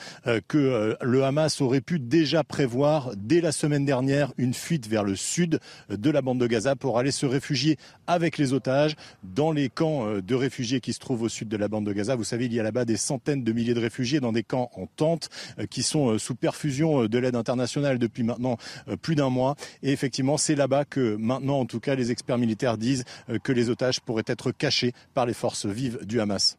que 0.47 0.97
le 1.01 1.25
Hamas 1.25 1.61
aurait 1.61 1.81
pu 1.81 1.99
déjà 1.99 2.44
prévoir 2.45 3.13
dès 3.17 3.41
la 3.41 3.53
semaine 3.53 3.85
dernière 3.85 4.33
une 4.39 4.55
fuite 4.55 4.87
vers 4.87 5.05
le 5.05 5.17
sud 5.17 5.61
de 5.89 6.11
la 6.11 6.23
bande 6.23 6.39
de 6.39 6.47
Gaza 6.47 6.77
pour 6.77 6.99
aller 6.99 7.11
se 7.11 7.27
réfugier 7.27 7.77
avec 8.07 8.39
les 8.39 8.53
otages 8.53 8.95
dans 9.23 9.53
les 9.53 9.69
camps 9.69 10.07
euh, 10.07 10.23
de 10.23 10.35
réfugiés 10.35 10.81
qui 10.81 10.93
se 10.93 10.99
trouvent 10.99 11.23
au 11.23 11.29
sud 11.29 11.49
de 11.49 11.57
la 11.57 11.69
bande 11.69 11.87
de 11.87 11.93
Gaza. 11.93 12.17
Vous 12.17 12.25
savez, 12.25 12.47
il 12.47 12.55
y 12.55 12.61
a 12.61 12.63
là-bas 12.63 12.85
des 12.85 12.97
centaines 12.97 13.45
de 13.45 13.53
milliers 13.53 13.75
de 13.75 13.81
réfugiés 13.81 14.21
dans 14.21 14.33
des 14.33 14.43
camps 14.43 14.71
en 14.77 14.87
tente 14.87 15.29
euh, 15.59 15.67
qui 15.67 15.83
sont 15.83 16.11
euh, 16.11 16.19
sous 16.19 16.35
perfusion 16.35 17.07
de 17.07 17.19
l'aide 17.19 17.37
internationale 17.37 17.99
depuis 17.99 18.23
maintenant 18.23 18.57
plus 19.03 19.15
d'un 19.15 19.31
mois. 19.31 19.57
Et 19.83 19.93
effectivement, 19.93 20.37
c'est 20.37 20.55
là-bas 20.55 20.85
que 20.85 21.17
maintenant, 21.17 21.61
en 21.61 21.67
tout 21.67 21.81
cas, 21.81 21.95
les 21.95 22.11
experts 22.11 22.39
militaires 22.39 22.79
disent 22.79 23.05
que 23.43 23.53
les 23.53 23.71
otages 23.71 24.01
pourraient 24.01 24.25
être 24.27 24.53
cachés 24.53 24.93
par 25.15 25.27
les 25.27 25.35
forces 25.35 25.67
vives 25.67 26.05
du 26.05 26.21
Hamas. 26.21 26.59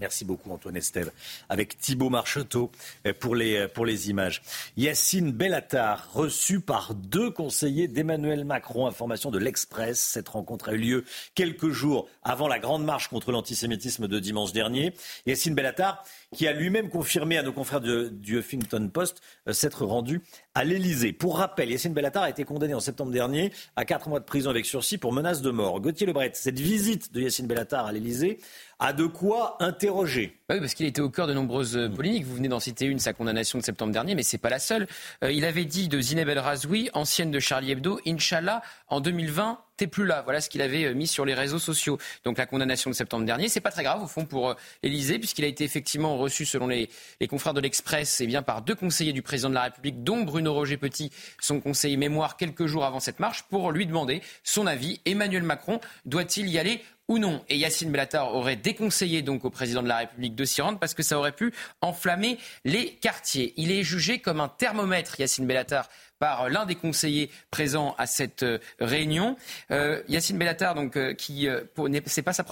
Merci 0.00 0.24
beaucoup 0.24 0.50
Antoine 0.50 0.76
Estève. 0.76 1.12
Avec 1.48 1.78
Thibault 1.78 2.08
Marcheteau 2.08 2.70
euh, 3.06 3.12
pour 3.18 3.34
les, 3.34 3.56
euh, 3.56 3.68
pour 3.68 3.84
les 3.84 4.08
images. 4.08 4.42
Yacine 4.76 5.30
Bellatar, 5.30 6.10
reçu 6.12 6.60
par 6.60 6.94
deux 6.94 7.30
conseillers 7.30 7.86
d'Emmanuel 7.86 8.44
Macron, 8.44 8.86
information 8.86 9.30
de 9.30 9.38
l'Express. 9.38 10.00
Cette 10.00 10.30
rencontre 10.30 10.70
a 10.70 10.72
eu 10.72 10.78
lieu 10.78 11.04
quelques 11.34 11.70
jours 11.70 12.08
avant 12.22 12.48
la 12.48 12.58
grande 12.58 12.84
marche 12.84 13.08
contre 13.08 13.30
l'antisémitisme 13.30 14.08
de 14.08 14.18
dimanche 14.18 14.52
dernier. 14.52 14.94
Yacine 15.26 15.54
Bellatar, 15.54 16.02
qui 16.34 16.48
a 16.48 16.52
lui-même 16.52 16.88
confirmé 16.88 17.36
à 17.36 17.42
nos 17.42 17.52
confrères 17.52 17.80
du 17.80 18.38
Huffington 18.38 18.88
Post 18.88 19.20
euh, 19.48 19.52
s'être 19.52 19.84
rendu 19.84 20.22
à 20.54 20.64
l'Elysée. 20.64 21.12
Pour 21.12 21.38
rappel, 21.38 21.70
Yacine 21.70 21.92
Bellatar 21.92 22.22
a 22.22 22.30
été 22.30 22.44
condamné 22.44 22.72
en 22.72 22.80
septembre 22.80 23.12
dernier 23.12 23.52
à 23.76 23.84
quatre 23.84 24.08
mois 24.08 24.20
de 24.20 24.24
prison 24.24 24.48
avec 24.48 24.64
sursis 24.64 24.96
pour 24.96 25.12
menace 25.12 25.42
de 25.42 25.50
mort. 25.50 25.80
Gauthier 25.80 26.06
Lebret, 26.06 26.30
cette 26.34 26.58
visite 26.58 27.12
de 27.12 27.20
Yacine 27.20 27.46
Bellatar 27.46 27.86
à 27.86 27.92
l'Elysée 27.92 28.38
a 28.80 28.94
de 28.94 29.04
quoi 29.04 29.56
interroger. 29.60 30.38
Bah 30.48 30.54
oui, 30.54 30.60
parce 30.60 30.74
qu'il 30.74 30.86
était 30.86 31.02
au 31.02 31.10
cœur 31.10 31.26
de 31.26 31.34
nombreuses 31.34 31.76
euh, 31.76 31.88
polémiques. 31.88 32.24
Vous 32.24 32.34
venez 32.34 32.48
d'en 32.48 32.58
citer 32.58 32.86
une, 32.86 32.98
sa 32.98 33.12
condamnation 33.12 33.58
de 33.58 33.62
septembre 33.62 33.92
dernier, 33.92 34.14
mais 34.14 34.22
c'est 34.22 34.38
pas 34.38 34.48
la 34.48 34.58
seule. 34.58 34.88
Euh, 35.22 35.30
il 35.30 35.44
avait 35.44 35.66
dit 35.66 35.86
de 35.86 36.00
Zineb 36.00 36.28
El 36.28 36.38
Razoui, 36.38 36.90
ancienne 36.94 37.30
de 37.30 37.38
Charlie 37.38 37.70
Hebdo, 37.70 38.00
Inch'Allah, 38.06 38.62
en 38.88 39.00
2020, 39.00 39.60
t'es 39.76 39.86
plus 39.86 40.06
là. 40.06 40.22
Voilà 40.22 40.40
ce 40.40 40.48
qu'il 40.48 40.62
avait 40.62 40.84
euh, 40.86 40.94
mis 40.94 41.06
sur 41.06 41.26
les 41.26 41.34
réseaux 41.34 41.58
sociaux. 41.58 41.98
Donc 42.24 42.38
la 42.38 42.46
condamnation 42.46 42.88
de 42.88 42.94
septembre 42.94 43.26
dernier, 43.26 43.48
c'est 43.48 43.60
pas 43.60 43.70
très 43.70 43.82
grave 43.82 44.02
au 44.02 44.06
fond 44.06 44.24
pour 44.24 44.56
Élysée, 44.82 45.18
puisqu'il 45.18 45.44
a 45.44 45.48
été 45.48 45.62
effectivement 45.62 46.16
reçu, 46.16 46.46
selon 46.46 46.66
les, 46.66 46.88
les 47.20 47.28
confrères 47.28 47.54
de 47.54 47.60
l'Express, 47.60 48.22
eh 48.22 48.26
bien 48.26 48.42
par 48.42 48.62
deux 48.62 48.74
conseillers 48.74 49.12
du 49.12 49.22
président 49.22 49.50
de 49.50 49.54
la 49.54 49.64
République, 49.64 50.02
dont 50.02 50.22
Bruno 50.22 50.54
Roger 50.54 50.78
Petit, 50.78 51.12
son 51.38 51.60
conseiller 51.60 51.98
mémoire, 51.98 52.38
quelques 52.38 52.66
jours 52.66 52.86
avant 52.86 52.98
cette 52.98 53.20
marche, 53.20 53.42
pour 53.44 53.72
lui 53.72 53.86
demander 53.86 54.22
son 54.42 54.66
avis. 54.66 55.00
Emmanuel 55.04 55.42
Macron 55.42 55.80
doit-il 56.06 56.48
y 56.48 56.58
aller 56.58 56.82
ou 57.10 57.18
non. 57.18 57.44
Et 57.48 57.58
Yacine 57.58 57.90
Bellatar 57.90 58.34
aurait 58.34 58.54
déconseillé 58.54 59.20
donc 59.20 59.44
au 59.44 59.50
président 59.50 59.82
de 59.82 59.88
la 59.88 59.98
République 59.98 60.36
de 60.36 60.44
s'y 60.44 60.62
rendre 60.62 60.78
parce 60.78 60.94
que 60.94 61.02
ça 61.02 61.18
aurait 61.18 61.32
pu 61.32 61.52
enflammer 61.80 62.38
les 62.64 62.94
quartiers. 62.94 63.52
Il 63.56 63.72
est 63.72 63.82
jugé 63.82 64.20
comme 64.20 64.40
un 64.40 64.48
thermomètre, 64.48 65.18
Yacine 65.18 65.44
Bellatar, 65.44 65.88
par 66.20 66.50
l'un 66.50 66.66
des 66.66 66.76
conseillers 66.76 67.30
présents 67.50 67.96
à 67.98 68.06
cette 68.06 68.44
euh, 68.44 68.58
réunion. 68.78 69.36
Euh, 69.70 70.02
Yacine 70.06 70.36
Bellatar, 70.38 70.74
donc, 70.74 70.96
euh, 70.96 71.14
qui 71.14 71.48
euh, 71.48 71.62
c'est 72.04 72.22
pas 72.22 72.34
son 72.34 72.44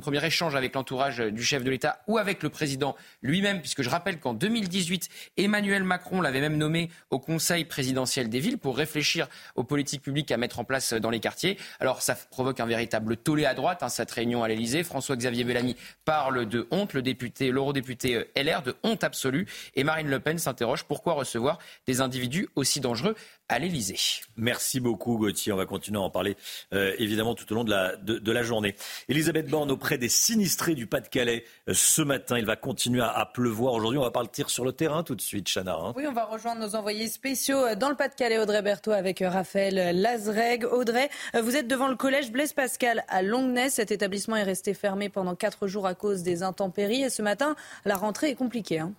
premier 0.00 0.24
échange 0.24 0.54
avec 0.54 0.74
l'entourage 0.74 1.18
du 1.18 1.42
chef 1.42 1.64
de 1.64 1.70
l'État 1.70 2.02
ou 2.06 2.18
avec 2.18 2.42
le 2.42 2.50
président 2.50 2.94
lui-même, 3.22 3.60
puisque 3.60 3.82
je 3.82 3.88
rappelle 3.88 4.20
qu'en 4.20 4.34
2018, 4.34 5.08
Emmanuel 5.38 5.82
Macron 5.82 6.20
l'avait 6.20 6.42
même 6.42 6.58
nommé 6.58 6.90
au 7.10 7.18
Conseil 7.18 7.64
présidentiel 7.64 8.28
des 8.28 8.38
villes 8.38 8.58
pour 8.58 8.76
réfléchir 8.76 9.28
aux 9.54 9.64
politiques 9.64 10.02
publiques 10.02 10.30
à 10.30 10.36
mettre 10.36 10.58
en 10.58 10.64
place 10.64 10.92
dans 10.92 11.10
les 11.10 11.20
quartiers. 11.20 11.58
Alors 11.80 12.02
ça 12.02 12.14
provoque 12.30 12.60
un 12.60 12.66
véritable 12.66 13.16
tollé 13.16 13.46
à 13.46 13.54
droite, 13.54 13.82
hein, 13.82 13.88
cette 13.88 14.10
réunion 14.10 14.44
à 14.44 14.48
l'Élysée. 14.48 14.82
François-Xavier 14.82 15.44
Bellamy 15.44 15.74
parle 16.04 16.46
de 16.46 16.68
honte, 16.70 16.92
le 16.92 17.00
député, 17.00 17.50
l'eurodéputé 17.50 18.26
LR, 18.36 18.62
de 18.62 18.76
honte 18.82 19.04
absolue, 19.04 19.46
et 19.74 19.84
Marine 19.84 20.08
Le 20.08 20.20
Pen 20.20 20.36
s'interroge 20.36 20.84
pourquoi 20.84 21.14
recevoir 21.14 21.58
des 21.86 22.02
individus 22.02 22.48
aussi 22.56 22.80
dangereux 22.80 23.05
à 23.48 23.58
l'Elysée. 23.58 23.96
Merci 24.36 24.80
beaucoup 24.80 25.18
Gauthier. 25.18 25.52
On 25.52 25.56
va 25.56 25.66
continuer 25.66 25.98
à 25.98 26.02
en 26.02 26.10
parler 26.10 26.36
euh, 26.72 26.94
évidemment 26.98 27.34
tout 27.34 27.50
au 27.52 27.54
long 27.54 27.64
de 27.64 27.70
la, 27.70 27.96
de, 27.96 28.32
la 28.32 28.42
journée. 28.42 28.74
Elisabeth 29.08 29.48
Borne 29.48 29.70
auprès 29.70 29.98
des 29.98 30.08
sinistrés 30.08 30.74
du 30.74 30.86
Pas-de-Calais 30.86 31.44
euh, 31.68 31.74
ce 31.74 32.02
matin. 32.02 32.38
Il 32.38 32.46
va 32.46 32.56
continuer 32.56 33.02
à, 33.02 33.30
pleuvoir 33.32 33.74
aujourd'hui. 33.74 33.98
On 33.98 34.02
va 34.02 34.10
partir 34.10 34.50
sur 34.50 34.64
le 34.64 34.72
terrain 34.72 35.02
tout 35.02 35.14
de 35.14 35.20
suite, 35.20 35.48
Chana. 35.48 35.76
Hein. 35.76 35.92
Oui, 35.96 36.06
on 36.08 36.12
va 36.12 36.24
rejoindre 36.24 36.60
nos 36.60 36.74
envoyés 36.74 37.08
spéciaux 37.08 37.64
euh, 37.64 37.74
dans 37.76 37.88
le 37.88 37.96
Pas-de-Calais, 37.96 38.38
Audrey 38.38 38.62
Berthaud 38.62 38.92
avec 38.92 39.20
Raphaël 39.20 40.00
Lazreg. 40.00 40.64
Audrey, 40.64 41.08
vous 41.34 41.56
êtes 41.56 41.68
devant 41.68 41.88
le 41.88 41.96
collège 41.96 42.32
Blaise 42.32 42.52
Pascal 42.52 43.04
à 43.08 43.22
Longnes. 43.22 43.68
Cet 43.68 43.90
établissement 43.90 44.36
est 44.36 44.42
resté 44.42 44.74
fermé 44.74 45.08
pendant 45.08 45.34
quatre 45.34 45.66
jours 45.66 45.86
à 45.86 45.94
cause 45.94 46.22
des 46.22 46.42
intempéries. 46.42 47.02
Et 47.02 47.10
ce 47.10 47.22
matin, 47.22 47.54
la 47.84 47.96
rentrée 47.96 48.30
est 48.30 48.34
compliquée. 48.34 48.80
Hein. 48.80 48.92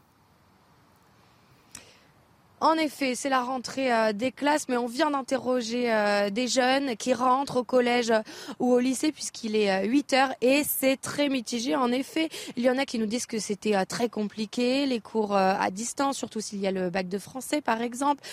En 2.59 2.73
effet, 2.73 3.13
c'est 3.13 3.29
la 3.29 3.43
rentrée 3.43 3.93
euh, 3.93 4.13
des 4.13 4.31
classes, 4.31 4.67
mais 4.67 4.77
on 4.77 4.87
vient 4.87 5.11
d'interroger 5.11 5.93
euh, 5.93 6.31
des 6.31 6.47
jeunes 6.47 6.95
qui 6.97 7.13
rentrent 7.13 7.57
au 7.57 7.63
collège 7.63 8.11
ou 8.57 8.73
au 8.73 8.79
lycée 8.79 9.11
puisqu'il 9.11 9.55
est 9.55 9.85
8 9.85 10.13
euh, 10.13 10.17
heures 10.17 10.33
et 10.41 10.63
c'est 10.67 10.97
très 10.97 11.29
mitigé. 11.29 11.75
En 11.75 11.91
effet, 11.91 12.29
il 12.55 12.63
y 12.63 12.69
en 12.71 12.79
a 12.79 12.85
qui 12.85 12.97
nous 12.97 13.05
disent 13.05 13.27
que 13.27 13.37
c'était 13.37 13.85
très 13.85 14.09
compliqué, 14.09 14.87
les 14.87 14.99
cours 14.99 15.35
à 15.35 15.69
distance, 15.69 16.17
surtout 16.17 16.41
s'il 16.41 16.59
y 16.59 16.65
a 16.65 16.71
le 16.71 16.89
bac 16.89 17.07
de 17.07 17.19
français 17.19 17.61
par 17.61 17.81
exemple. 17.81 18.23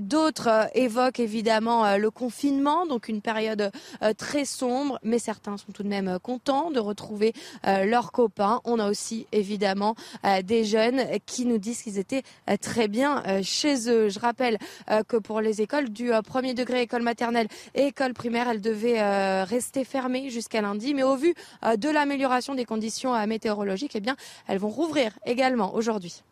D'autres 0.00 0.70
évoquent 0.74 1.20
évidemment 1.20 1.96
le 1.96 2.10
confinement, 2.10 2.86
donc 2.86 3.08
une 3.08 3.20
période 3.20 3.70
très 4.16 4.44
sombre, 4.44 4.98
mais 5.02 5.18
certains 5.18 5.56
sont 5.56 5.72
tout 5.72 5.82
de 5.82 5.88
même 5.88 6.18
contents 6.22 6.70
de 6.70 6.80
retrouver 6.80 7.32
leurs 7.64 8.12
copains. 8.12 8.60
On 8.64 8.78
a 8.78 8.88
aussi 8.88 9.26
évidemment 9.32 9.94
des 10.42 10.64
jeunes 10.64 11.02
qui 11.26 11.44
nous 11.44 11.58
disent 11.58 11.82
qu'ils 11.82 11.98
étaient 11.98 12.22
très 12.60 12.88
bien 12.88 13.22
chez 13.42 13.73
je 13.76 14.18
rappelle 14.18 14.58
euh, 14.90 15.02
que 15.02 15.16
pour 15.16 15.40
les 15.40 15.62
écoles 15.62 15.90
du 15.90 16.12
euh, 16.12 16.22
premier 16.22 16.54
degré, 16.54 16.82
école 16.82 17.02
maternelle 17.02 17.48
et 17.74 17.86
école 17.86 18.14
primaire, 18.14 18.48
elles 18.48 18.60
devaient 18.60 19.00
euh, 19.00 19.44
rester 19.44 19.84
fermées 19.84 20.30
jusqu'à 20.30 20.60
lundi. 20.60 20.94
Mais 20.94 21.02
au 21.02 21.16
vu 21.16 21.34
de 21.62 21.88
l'amélioration 21.88 22.54
des 22.54 22.64
conditions 22.64 23.14
météorologiques, 23.26 23.96
eh 23.96 24.00
bien, 24.00 24.16
elles 24.46 24.58
vont 24.58 24.68
rouvrir 24.68 25.18
également 25.26 25.74
aujourd'hui. 25.74 26.22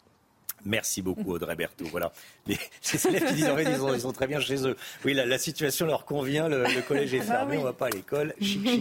Merci 0.64 1.02
beaucoup 1.02 1.32
Audrey 1.34 1.55
Berthaud. 1.55 1.86
Voilà, 1.90 2.12
les, 2.47 2.59
élèves 3.05 3.26
qui 3.26 3.34
disent 3.34 3.48
en 3.48 3.56
fait, 3.56 3.64
ils, 3.64 4.01
sont, 4.01 4.12
très 4.12 4.26
bien 4.26 4.40
chez 4.40 4.66
eux. 4.66 4.76
Oui, 5.05 5.14
la, 5.14 5.39
situation 5.39 5.86
leur 5.86 6.05
convient, 6.05 6.48
le, 6.48 6.64
collège 6.86 7.14
est 7.14 7.18
bah 7.18 7.24
fermé, 7.24 7.56
on 7.56 7.60
ne 7.60 7.66
va 7.66 7.72
pas 7.72 7.86
à 7.86 7.90
l'école. 7.90 8.34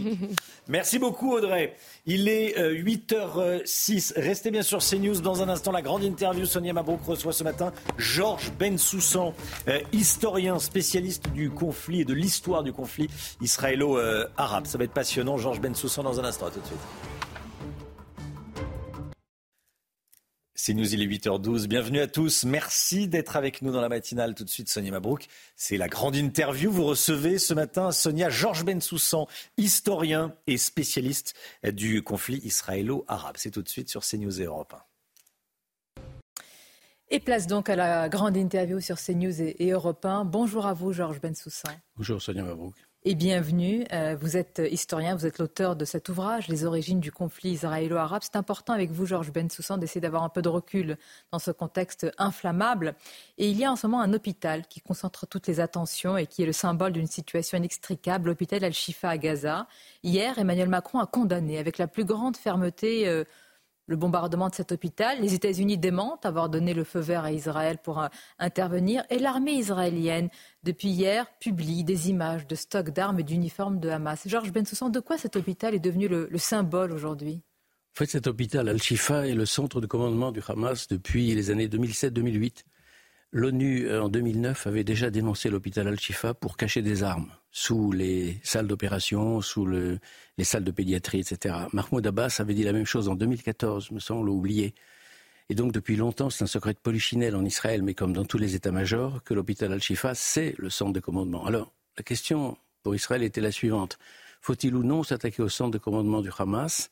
Merci 0.68 1.00
beaucoup 1.00 1.34
Audrey. 1.34 1.76
Il 2.06 2.28
est 2.28 2.58
8h06. 2.58 4.14
Euh, 4.18 4.22
Restez 4.22 4.52
bien 4.52 4.62
sur 4.62 4.80
CNews. 4.80 5.22
Dans 5.22 5.42
un 5.42 5.50
instant, 5.50 5.72
la 5.72 5.82
grande 5.82 6.04
interview. 6.04 6.46
Sonia 6.46 6.74
Mabrouk 6.74 7.04
reçoit 7.06 7.34
ce 7.34 7.44
matin 7.44 7.72
Georges 7.98 8.52
Bensoussan, 8.60 9.34
euh, 9.68 9.80
historien 9.92 10.60
spécialiste 10.60 11.30
du 11.32 11.50
conflit 11.50 12.02
et 12.02 12.06
de 12.06 12.14
l'histoire 12.14 12.64
du 12.64 12.74
conflit 12.74 13.10
israélo-arabe. 13.42 14.66
Ça 14.66 14.78
va 14.78 14.84
être 14.84 14.94
passionnant. 14.94 15.38
Georges 15.38 15.62
Bensoussan 15.62 16.04
dans 16.04 16.20
un 16.20 16.26
instant. 16.26 16.48
À 16.48 16.52
tout 16.52 16.60
de 16.60 16.66
suite. 16.66 17.11
C'est 20.64 20.76
nous, 20.76 20.94
il 20.94 21.02
est 21.02 21.08
8h12. 21.08 21.66
Bienvenue 21.66 22.02
à 22.02 22.06
tous. 22.06 22.44
Merci 22.44 23.08
d'être 23.08 23.36
avec 23.36 23.64
nous 23.64 23.72
dans 23.72 23.82
la 23.82 23.90
matinale. 23.90 24.36
Tout 24.36 24.44
de 24.44 24.50
suite, 24.52 24.70
Sonia 24.70 24.92
Mabrouk. 24.92 25.26
C'est 25.56 25.76
la 25.76 25.88
grande 25.88 26.16
interview. 26.16 26.72
Vous 26.72 26.84
recevez 26.84 27.40
ce 27.40 27.56
matin 27.56 27.92
Sonia 27.92 28.30
Georges 28.30 28.64
Bensoussan, 28.64 29.26
historien 29.58 30.36
et 30.46 30.60
spécialiste 30.60 31.34
du 31.64 32.04
conflit 32.04 32.42
israélo-arabe. 32.44 33.38
C'est 33.40 33.50
tout 33.50 33.64
de 33.64 33.70
suite 33.70 33.90
sur 33.90 34.04
CNews 34.04 34.40
et 34.40 34.44
Europe 34.44 34.76
1. 35.98 36.04
Et 37.10 37.20
place 37.20 37.48
donc 37.48 37.68
à 37.68 37.76
la 37.76 38.08
grande 38.08 38.38
interview 38.38 38.80
sur 38.80 38.98
CNews 38.98 39.42
et 39.42 39.72
Europe 39.72 40.06
1. 40.06 40.26
Bonjour 40.26 40.68
à 40.68 40.76
vous, 40.76 40.94
Georges 40.94 41.20
Bensoussan. 41.20 41.72
Bonjour, 41.96 42.22
Sonia 42.22 42.44
Mabrouk 42.44 42.76
et 43.04 43.16
bienvenue. 43.16 43.84
Euh, 43.94 44.16
vous 44.20 44.38
êtes 44.38 44.62
historien, 44.70 45.16
vous 45.16 45.26
êtes 45.26 45.40
l'auteur 45.40 45.76
de 45.76 45.86
cet 45.86 46.10
ouvrage, 46.10 46.48
Les 46.48 46.66
origines 46.66 47.00
du 47.00 47.12
conflit 47.12 47.52
israélo-arabe. 47.52 48.22
C'est 48.24 48.36
important 48.36 48.74
avec 48.74 48.92
vous, 48.92 49.08
Georges 49.08 49.32
Bensoussan, 49.32 49.80
d'essayer 49.80 50.02
d'avoir 50.02 50.24
un 50.24 50.30
peu 50.30 50.44
de 50.44 50.50
recul 50.50 50.98
dans 51.32 51.40
ce 51.40 51.50
contexte 51.50 52.12
inflammable. 52.20 52.94
Et 53.40 53.50
il 53.50 53.58
y 53.58 53.66
a 53.66 53.72
en 53.72 53.76
ce 53.76 53.88
moment 53.88 54.04
un 54.04 54.14
hôpital 54.14 54.68
qui 54.68 54.82
concentre 54.82 55.26
toutes 55.26 55.48
les 55.48 55.60
attentions 55.60 56.16
et 56.16 56.28
qui 56.28 56.44
est 56.44 56.46
le 56.46 56.54
symbole 56.54 56.92
d'une 56.92 57.08
situation 57.08 57.58
inextricable, 57.58 58.30
l'hôpital 58.30 58.64
Al-Shifa 58.64 59.10
à 59.10 59.18
Gaza. 59.18 59.68
Hier, 60.04 60.38
Emmanuel 60.38 60.70
Macron 60.70 61.00
a 61.00 61.08
condamné 61.08 61.58
avec 61.58 61.80
la 61.80 61.88
plus 61.88 62.06
grande 62.06 62.38
fermeté 62.38 63.08
euh, 63.08 63.24
le 63.88 63.96
bombardement 63.96 64.50
de 64.50 64.56
cet 64.56 64.72
hôpital. 64.72 65.20
Les 65.22 65.34
États-Unis 65.34 65.78
démentent 65.78 66.26
avoir 66.26 66.50
donné 66.50 66.74
le 66.74 66.84
feu 66.84 67.00
vert 67.00 67.24
à 67.24 67.32
Israël 67.32 67.78
pour 67.84 68.00
euh, 68.00 68.08
intervenir. 68.40 69.04
Et 69.10 69.20
l'armée 69.20 69.54
israélienne, 69.54 70.30
depuis 70.64 70.90
hier, 70.90 71.26
publie 71.40 71.84
des 71.84 72.10
images 72.10 72.48
de 72.48 72.56
stocks 72.56 72.92
d'armes 72.92 73.20
et 73.20 73.24
d'uniformes 73.24 73.80
de 73.80 73.90
Hamas. 73.90 74.28
Georges 74.28 74.52
Bensoussan, 74.52 74.90
de 74.90 75.00
quoi 75.00 75.18
cet 75.18 75.36
hôpital 75.36 75.76
est 75.76 75.80
devenu 75.80 76.08
le, 76.08 76.30
symbole 76.38 76.92
aujourd'hui? 76.92 77.42
En 77.96 77.98
fait, 78.00 78.06
cet 78.06 78.28
hôpital 78.28 78.70
Al-Shifa 78.70 79.28
est 79.28 79.36
le 79.36 79.46
centre 79.46 79.82
de 79.82 79.88
commandement 79.88 80.32
du 80.32 80.42
Hamas 80.48 80.88
depuis 80.88 81.34
les 81.36 81.50
années 81.52 81.68
2007-2008. 81.68 82.64
L'ONU, 83.34 83.88
euh, 83.88 84.04
en 84.04 84.10
2009, 84.10 84.68
avait 84.68 84.84
déjà 84.84 85.10
dénoncé 85.10 85.50
l'hôpital 85.50 85.88
Al-Shifa 85.88 86.34
pour 86.34 86.58
cacher 86.58 86.82
des 86.82 87.04
armes 87.04 87.32
sous 87.52 87.92
les 87.92 88.40
salles 88.44 88.68
d'opération, 88.68 89.42
sous 89.42 89.66
les 89.66 90.44
salles 90.44 90.64
de 90.64 90.72
pédiatrie, 90.72 91.20
etc. 91.20 91.56
Mahmoud 91.74 92.06
Abbas 92.08 92.38
avait 92.40 92.54
dit 92.54 92.64
la 92.64 92.74
même 92.74 92.86
chose 92.86 93.10
en 93.10 93.16
2014, 93.16 93.92
me 93.92 94.00
semble, 94.00 94.30
oublié. 94.30 94.74
Et 95.50 95.56
donc, 95.56 95.74
depuis 95.74 95.98
longtemps, 95.98 96.30
c'est 96.30 96.46
un 96.46 96.48
secret 96.48 96.74
de 96.74 96.80
polichinelle 96.80 97.36
en 97.36 97.44
Israël, 97.44 97.84
mais 97.84 97.94
comme 97.94 98.14
dans 98.14 98.24
tous 98.24 98.38
les 98.38 98.56
états-majors, 98.56 99.22
que 99.24 99.34
l'hôpital 99.34 99.74
Al-Shifa, 99.74 100.16
c'est 100.16 100.56
le 100.58 100.70
centre 100.70 100.94
de 100.94 101.02
commandement. 101.02 101.46
Alors, 101.46 101.74
la 101.98 102.04
question 102.04 102.58
pour 102.84 102.96
Israël 102.96 103.22
était 103.22 103.42
la 103.42 103.52
suivante. 103.52 104.00
Faut-il 104.40 104.74
ou 104.76 104.84
non 104.84 105.04
s'attaquer 105.04 105.44
au 105.44 105.50
centre 105.50 105.72
de 105.72 105.78
commandement 105.78 106.22
du 106.22 106.30
Hamas 106.38 106.90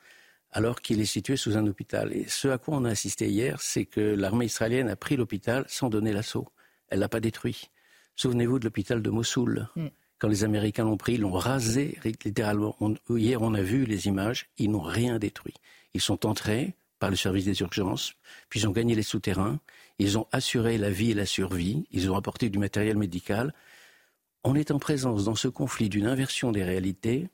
alors 0.52 0.82
qu'il 0.82 1.00
est 1.00 1.06
situé 1.06 1.38
sous 1.38 1.58
un 1.58 1.66
hôpital? 1.68 2.12
Et 2.12 2.26
ce 2.28 2.50
à 2.50 2.58
quoi 2.58 2.76
on 2.76 2.84
a 2.84 2.90
assisté 2.90 3.30
hier, 3.30 3.62
c'est 3.62 3.86
que 3.86 4.02
l'armée 4.02 4.46
israélienne 4.46 4.90
a 4.90 4.96
pris 4.96 5.16
l'hôpital 5.16 5.64
sans 5.68 5.90
donner 5.90 6.12
l'assaut. 6.12 6.48
Elle 6.90 7.00
l'a 7.00 7.10
pas 7.10 7.22
détruit. 7.22 7.70
Souvenez-vous 8.16 8.60
de 8.60 8.66
l'hôpital 8.66 9.02
de 9.02 9.10
Mossoul. 9.10 9.70
Mm. 9.76 9.88
Quand 10.20 10.28
les 10.28 10.44
Américains 10.44 10.84
l'ont 10.84 10.98
pris, 10.98 11.14
ils 11.14 11.22
l'ont 11.22 11.32
rasé 11.32 11.98
littéralement. 12.04 12.76
hier, 13.10 13.42
on 13.42 13.54
a 13.54 13.62
vu 13.62 13.86
les 13.86 14.08
images, 14.08 14.50
ils 14.58 14.70
n'ont 14.70 14.82
rien 14.82 15.18
détruit. 15.18 15.56
Ils 15.94 16.02
sont 16.02 16.26
entrés 16.26 16.76
par 17.00 17.10
le 17.10 17.16
service 17.16 17.46
des 17.46 17.62
urgences, 17.62 18.14
puis 18.50 18.60
ils 18.60 18.68
ont 18.68 18.72
gagné 18.72 18.94
les 18.94 19.04
souterrains, 19.04 19.60
ils 19.98 20.18
ont 20.18 20.28
assuré 20.34 20.78
la 20.78 20.92
vie 20.92 21.12
et 21.12 21.14
la 21.14 21.26
survie, 21.26 21.86
ils 21.92 22.12
ont 22.12 22.16
apporté 22.18 22.50
du 22.50 22.60
matériel 22.60 22.98
médical. 22.98 23.54
On 24.44 24.56
est 24.56 24.72
en 24.72 24.80
présence 24.80 25.24
dans 25.24 25.36
ce 25.36 25.48
conflit 25.48 25.88
d'une 25.88 26.06
inversion 26.06 26.52
des 26.52 26.64
réalités, 26.64 27.30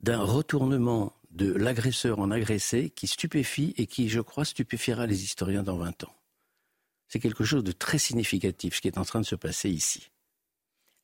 d'un 0.00 0.22
retournement 0.22 1.12
de 1.30 1.52
l'agresseur 1.52 2.18
en 2.18 2.32
agressé 2.32 2.90
qui 2.90 3.06
stupéfie 3.06 3.74
et 3.76 3.86
qui, 3.86 4.08
je 4.08 4.20
crois, 4.20 4.44
stupéfiera 4.44 5.06
les 5.06 5.22
historiens 5.22 5.62
dans 5.62 5.76
20 5.76 6.04
ans. 6.04 6.14
C'est 7.06 7.20
quelque 7.20 7.44
chose 7.44 7.62
de 7.62 7.72
très 7.72 7.98
significatif, 7.98 8.76
ce 8.76 8.80
qui 8.80 8.88
est 8.88 8.98
en 8.98 9.04
train 9.04 9.20
de 9.20 9.26
se 9.26 9.36
passer 9.36 9.70
ici. 9.70 10.10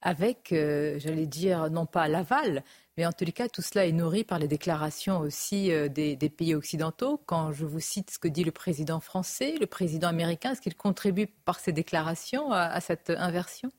Avec, 0.07 0.53
euh, 0.53 0.99
j'allais 0.99 1.27
dire, 1.27 1.71
non 1.71 1.87
pas 1.87 2.09
l'aval, 2.09 2.63
mais 2.99 3.07
en 3.07 3.13
tous 3.13 3.25
les 3.25 3.33
cas, 3.33 3.49
tout 3.49 3.63
cela 3.63 3.87
est 3.87 3.93
nourri 3.93 4.23
par 4.23 4.39
les 4.39 4.47
déclarations 4.47 5.19
aussi 5.19 5.73
euh, 5.73 5.89
des, 5.89 6.17
pays 6.29 6.55
occidentaux. 6.55 7.21
Quand 7.25 7.53
je 7.53 7.65
vous 7.65 7.81
cite 7.81 8.11
ce 8.11 8.19
que 8.19 8.29
dit 8.29 8.45
le 8.45 8.53
président 8.53 9.01
français, 9.01 9.55
le 9.59 9.67
président 9.67 10.09
américain, 10.09 10.53
est-ce 10.53 10.61
qu'il 10.61 10.77
contribue 10.77 11.27
par 11.27 11.59
ces 11.59 11.73
déclarations 11.73 12.53
à, 12.53 12.79
cette 12.83 13.09
inversion? 13.09 13.73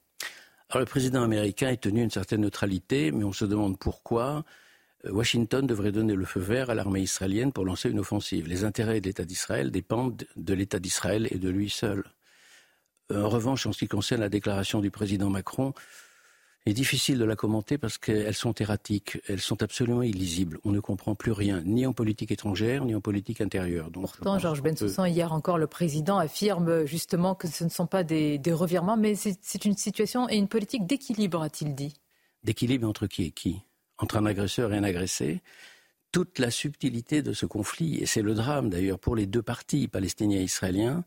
Alors 0.69 0.79
le 0.79 0.87
président 0.87 1.21
américain 1.21 1.69
est 1.69 1.81
tenu 1.81 2.01
une 2.01 2.09
certaine 2.09 2.41
neutralité, 2.41 3.11
mais 3.11 3.23
on 3.23 3.31
se 3.31 3.45
demande 3.45 3.77
pourquoi. 3.77 4.43
Euh, 5.05 5.11
Washington 5.11 5.67
devrait 5.67 5.91
donner 5.91 6.15
le 6.15 6.25
feu 6.25 6.39
vert 6.39 6.71
à 6.71 6.73
l'armée 6.73 7.01
israélienne 7.01 7.53
pour 7.53 7.65
lancer 7.65 7.91
une 7.91 7.99
offensive. 7.99 8.47
Les 8.47 8.63
intérêts 8.63 8.99
de 8.99 9.05
l'État 9.05 9.25
d'Israël 9.25 9.69
dépendent 9.69 10.23
de 10.35 10.53
l'État 10.55 10.79
d'Israël 10.79 11.27
et 11.29 11.37
de 11.37 11.49
lui 11.49 11.69
seul. 11.69 12.03
En 13.13 13.29
revanche, 13.29 13.67
en 13.67 13.71
ce 13.71 13.77
qui 13.77 13.87
concerne 13.87 14.21
la 14.21 14.29
déclaration 14.29 14.81
du 14.81 14.89
président 14.89 15.29
Macron, 15.29 15.73
est 16.65 16.73
difficile 16.73 17.19
de 17.19 17.25
la 17.25 17.35
commenter 17.35 17.77
parce 17.77 17.97
qu'elles 17.97 18.33
sont 18.33 18.53
erratiques, 18.55 19.19
elles 19.27 19.39
sont 19.39 19.61
absolument 19.61 20.01
illisibles. 20.01 20.59
On 20.63 20.71
ne 20.71 20.79
comprend 20.79 21.13
plus 21.13 21.31
rien, 21.31 21.61
ni 21.63 21.85
en 21.85 21.93
politique 21.93 22.31
étrangère, 22.31 22.85
ni 22.85 22.95
en 22.95 23.01
politique 23.01 23.39
intérieure. 23.39 23.89
Pourtant, 23.91 24.39
Georges 24.39 24.63
Bensoussan, 24.63 25.05
hier 25.05 25.31
encore, 25.31 25.57
le 25.57 25.67
président 25.67 26.17
affirme 26.17 26.85
justement 26.85 27.35
que 27.35 27.47
ce 27.47 27.63
ne 27.63 27.69
sont 27.69 27.85
pas 27.85 28.03
des, 28.03 28.39
revirements, 28.47 28.97
mais 28.97 29.15
c'est 29.15 29.65
une 29.65 29.77
situation 29.77 30.27
et 30.29 30.37
une 30.37 30.47
politique 30.47 30.87
d'équilibre, 30.87 31.41
a-t-il 31.41 31.75
dit. 31.75 31.93
D'équilibre 32.43 32.87
entre 32.87 33.07
qui 33.07 33.23
et 33.23 33.31
qui? 33.31 33.61
Entre 33.97 34.17
un 34.17 34.25
agresseur 34.25 34.73
et 34.73 34.77
un 34.77 34.83
agressé 34.83 35.41
toute 36.11 36.39
la 36.39 36.49
subtilité 36.49 37.21
de 37.21 37.33
ce 37.33 37.45
conflit, 37.45 37.97
et 37.97 38.05
c'est 38.05 38.21
le 38.21 38.33
drame 38.35 38.69
d'ailleurs 38.69 38.99
pour 38.99 39.17
les 39.17 39.25
deux 39.25 39.41
partis, 39.41 39.89
palestiniens 39.89 40.39
et 40.39 40.43
israéliens, 40.43 41.03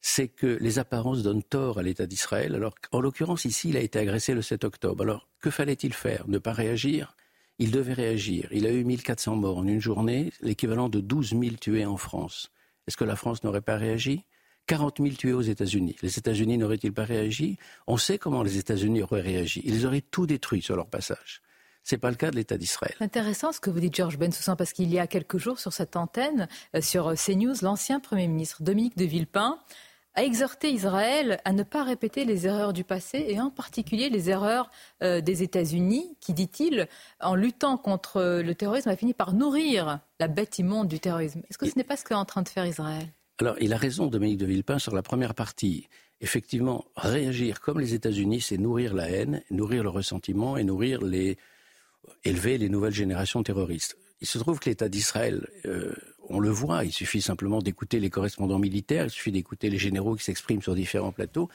c'est 0.00 0.28
que 0.28 0.58
les 0.60 0.78
apparences 0.78 1.22
donnent 1.22 1.42
tort 1.42 1.78
à 1.78 1.82
l'État 1.82 2.06
d'Israël. 2.06 2.54
Alors, 2.54 2.74
en 2.92 3.00
l'occurrence, 3.00 3.44
ici, 3.44 3.70
il 3.70 3.76
a 3.76 3.80
été 3.80 3.98
agressé 3.98 4.34
le 4.34 4.42
7 4.42 4.64
octobre. 4.64 5.02
Alors, 5.02 5.28
que 5.40 5.50
fallait-il 5.50 5.92
faire? 5.92 6.28
Ne 6.28 6.38
pas 6.38 6.52
réagir? 6.52 7.16
Il 7.58 7.70
devait 7.70 7.92
réagir. 7.92 8.48
Il 8.52 8.66
a 8.66 8.70
eu 8.70 8.84
1400 8.84 9.36
morts 9.36 9.58
en 9.58 9.66
une 9.66 9.80
journée, 9.80 10.32
l'équivalent 10.40 10.88
de 10.88 11.00
12 11.00 11.30
000 11.30 11.42
tués 11.60 11.84
en 11.84 11.96
France. 11.96 12.52
Est-ce 12.86 12.96
que 12.96 13.04
la 13.04 13.16
France 13.16 13.42
n'aurait 13.42 13.60
pas 13.60 13.76
réagi? 13.76 14.24
40 14.66 14.98
000 14.98 15.14
tués 15.16 15.32
aux 15.32 15.42
États-Unis. 15.42 15.96
Les 16.02 16.18
États-Unis 16.18 16.58
n'auraient-ils 16.58 16.92
pas 16.92 17.04
réagi? 17.04 17.58
On 17.86 17.96
sait 17.96 18.18
comment 18.18 18.42
les 18.42 18.58
États-Unis 18.58 19.02
auraient 19.02 19.22
réagi. 19.22 19.62
Ils 19.64 19.86
auraient 19.86 20.02
tout 20.02 20.26
détruit 20.26 20.62
sur 20.62 20.76
leur 20.76 20.86
passage. 20.86 21.42
Ce 21.84 21.94
n'est 21.94 21.98
pas 21.98 22.10
le 22.10 22.16
cas 22.16 22.30
de 22.30 22.36
l'État 22.36 22.58
d'Israël. 22.58 22.94
Intéressant 23.00 23.50
ce 23.50 23.60
que 23.60 23.70
vous 23.70 23.80
dites, 23.80 23.96
Georges 23.96 24.18
Bensoussan, 24.18 24.56
parce 24.56 24.74
qu'il 24.74 24.92
y 24.92 24.98
a 24.98 25.06
quelques 25.06 25.38
jours 25.38 25.58
sur 25.58 25.72
cette 25.72 25.96
antenne, 25.96 26.46
euh, 26.76 26.82
sur 26.82 27.14
CNews, 27.14 27.54
l'ancien 27.62 27.98
Premier 27.98 28.28
ministre 28.28 28.62
Dominique 28.62 28.96
de 28.98 29.06
Villepin 29.06 29.58
a 30.18 30.24
exhorté 30.24 30.72
Israël 30.72 31.40
à 31.44 31.52
ne 31.52 31.62
pas 31.62 31.84
répéter 31.84 32.24
les 32.24 32.48
erreurs 32.48 32.72
du 32.72 32.82
passé 32.82 33.24
et 33.28 33.40
en 33.40 33.50
particulier 33.50 34.10
les 34.10 34.30
erreurs 34.30 34.68
euh, 35.00 35.20
des 35.20 35.44
États-Unis 35.44 36.16
qui, 36.20 36.34
dit-il, 36.34 36.88
en 37.20 37.36
luttant 37.36 37.76
contre 37.76 38.42
le 38.42 38.54
terrorisme, 38.56 38.88
a 38.88 38.96
fini 38.96 39.14
par 39.14 39.32
nourrir 39.32 40.00
la 40.18 40.26
bête 40.26 40.58
immonde 40.58 40.88
du 40.88 40.98
terrorisme. 40.98 41.42
Est-ce 41.48 41.56
que 41.56 41.70
ce 41.70 41.76
n'est 41.76 41.84
pas 41.84 41.96
ce 41.96 42.04
qu'est 42.04 42.14
en 42.14 42.24
train 42.24 42.42
de 42.42 42.48
faire 42.48 42.66
Israël? 42.66 43.06
Alors, 43.38 43.54
il 43.60 43.72
a 43.72 43.76
raison, 43.76 44.08
Dominique 44.08 44.38
de 44.38 44.46
Villepin, 44.46 44.80
sur 44.80 44.92
la 44.92 45.02
première 45.02 45.34
partie. 45.34 45.86
Effectivement, 46.20 46.84
réagir 46.96 47.60
comme 47.60 47.78
les 47.78 47.94
États-Unis, 47.94 48.40
c'est 48.40 48.58
nourrir 48.58 48.94
la 48.94 49.08
haine, 49.08 49.44
nourrir 49.52 49.84
le 49.84 49.90
ressentiment 49.90 50.56
et 50.56 50.64
nourrir 50.64 51.00
les 51.00 51.38
élever 52.24 52.58
les 52.58 52.68
nouvelles 52.68 52.92
générations 52.92 53.44
terroristes. 53.44 53.96
Il 54.20 54.26
se 54.26 54.38
trouve 54.38 54.58
que 54.58 54.68
l'État 54.68 54.88
d'Israël 54.88 55.46
euh, 55.64 55.94
on 56.30 56.40
le 56.40 56.50
voit, 56.50 56.84
il 56.84 56.92
suffit 56.92 57.22
simplement 57.22 57.60
d'écouter 57.60 58.00
les 58.00 58.10
correspondants 58.10 58.58
militaires, 58.58 59.04
il 59.04 59.10
suffit 59.10 59.32
d'écouter 59.32 59.70
les 59.70 59.78
généraux 59.78 60.16
qui 60.16 60.24
s'expriment 60.24 60.62
sur 60.62 60.74
différents 60.74 61.12
plateaux, 61.12 61.48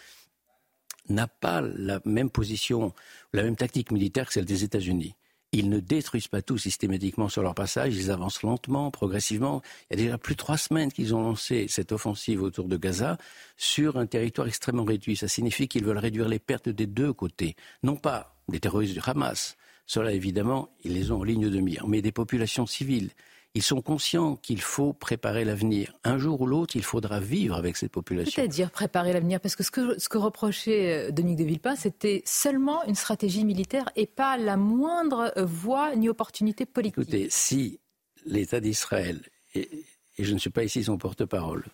n'a 1.10 1.28
pas 1.28 1.62
la 1.62 2.00
même 2.06 2.30
position, 2.30 2.94
la 3.34 3.44
même 3.44 3.56
tactique 3.56 3.92
militaire 3.92 4.28
que 4.28 4.34
celle 4.34 4.46
des 4.46 4.64
États-Unis. 4.64 5.16
Ils 5.52 5.70
ne 5.70 5.80
détruisent 5.80 6.28
pas 6.28 6.42
tout 6.42 6.58
systématiquement 6.58 7.30
sur 7.30 7.44
leur 7.44 7.54
passage, 7.54 7.96
ils 7.96 8.10
avancent 8.10 8.42
lentement, 8.42 8.90
progressivement. 8.90 9.62
Il 9.92 10.00
y 10.00 10.02
a 10.02 10.04
déjà 10.06 10.18
plus 10.18 10.34
de 10.34 10.40
trois 10.40 10.58
semaines 10.58 10.92
qu'ils 10.92 11.14
ont 11.14 11.22
lancé 11.22 11.68
cette 11.68 11.92
offensive 11.92 12.42
autour 12.42 12.68
de 12.68 12.76
Gaza 12.76 13.18
sur 13.56 13.98
un 13.98 14.08
territoire 14.08 14.48
extrêmement 14.48 14.84
réduit. 14.84 15.16
Ça 15.16 15.28
signifie 15.28 15.68
qu'ils 15.68 15.86
veulent 15.86 16.00
réduire 16.00 16.28
les 16.28 16.40
pertes 16.40 16.70
des 16.70 16.88
deux 16.88 17.14
côtés, 17.14 17.56
non 17.84 17.96
pas 17.96 18.36
des 18.50 18.60
terroristes 18.60 18.94
du 18.94 19.00
Hamas, 19.06 19.56
cela 19.86 20.14
évidemment, 20.14 20.70
ils 20.84 20.94
les 20.94 21.12
ont 21.12 21.20
en 21.20 21.24
ligne 21.24 21.50
de 21.50 21.60
mire, 21.60 21.88
mais 21.88 22.02
des 22.02 22.12
populations 22.12 22.66
civiles 22.66 23.12
ils 23.56 23.62
sont 23.62 23.82
conscients 23.82 24.36
qu'il 24.36 24.62
faut 24.62 24.94
préparer 24.94 25.46
l'avenir. 25.46 25.94
Un 26.04 26.18
jour 26.18 26.42
ou 26.42 26.48
l'autre, 26.48 26.76
il 26.76 26.84
faudra 26.84 27.20
vivre 27.20 27.56
avec 27.56 27.78
cette 27.78 27.92
population. 27.92 28.32
C'est-à-dire 28.34 28.72
préparer 28.72 29.14
l'avenir 29.14 29.40
Parce 29.40 29.56
que 29.56 29.64
ce, 29.64 29.70
que 29.70 30.00
ce 30.00 30.10
que 30.10 30.18
reprochait 30.18 31.08
euh, 31.08 31.12
Dominique 31.12 31.40
de 31.40 31.44
Villepin, 31.44 31.76
c'était 31.76 32.24
seulement 32.26 32.84
une 32.86 32.96
stratégie 32.96 33.46
militaire 33.46 33.90
et 33.96 34.08
pas 34.08 34.38
la 34.38 34.58
moindre 34.58 35.32
euh, 35.38 35.46
voie 35.46 35.96
ni 35.96 36.10
opportunité 36.10 36.66
politique. 36.66 36.98
Écoutez, 36.98 37.28
si 37.30 37.80
l'État 38.26 38.60
d'Israël, 38.60 39.22
et, 39.54 39.86
et 40.18 40.24
je 40.24 40.34
ne 40.34 40.40
suis 40.40 40.50
pas 40.50 40.64
ici 40.64 40.84
son 40.84 40.98
porte-parole, 40.98 41.66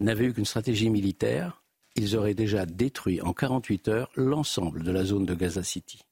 n'avait 0.00 0.26
eu 0.26 0.34
qu'une 0.34 0.44
stratégie 0.44 0.90
militaire, 0.90 1.62
ils 1.96 2.16
auraient 2.16 2.34
déjà 2.34 2.66
détruit 2.66 3.22
en 3.22 3.32
48 3.32 3.88
heures 3.88 4.10
l'ensemble 4.16 4.82
de 4.82 4.90
la 4.90 5.04
zone 5.04 5.24
de 5.24 5.34
Gaza 5.34 5.62
City. 5.62 6.04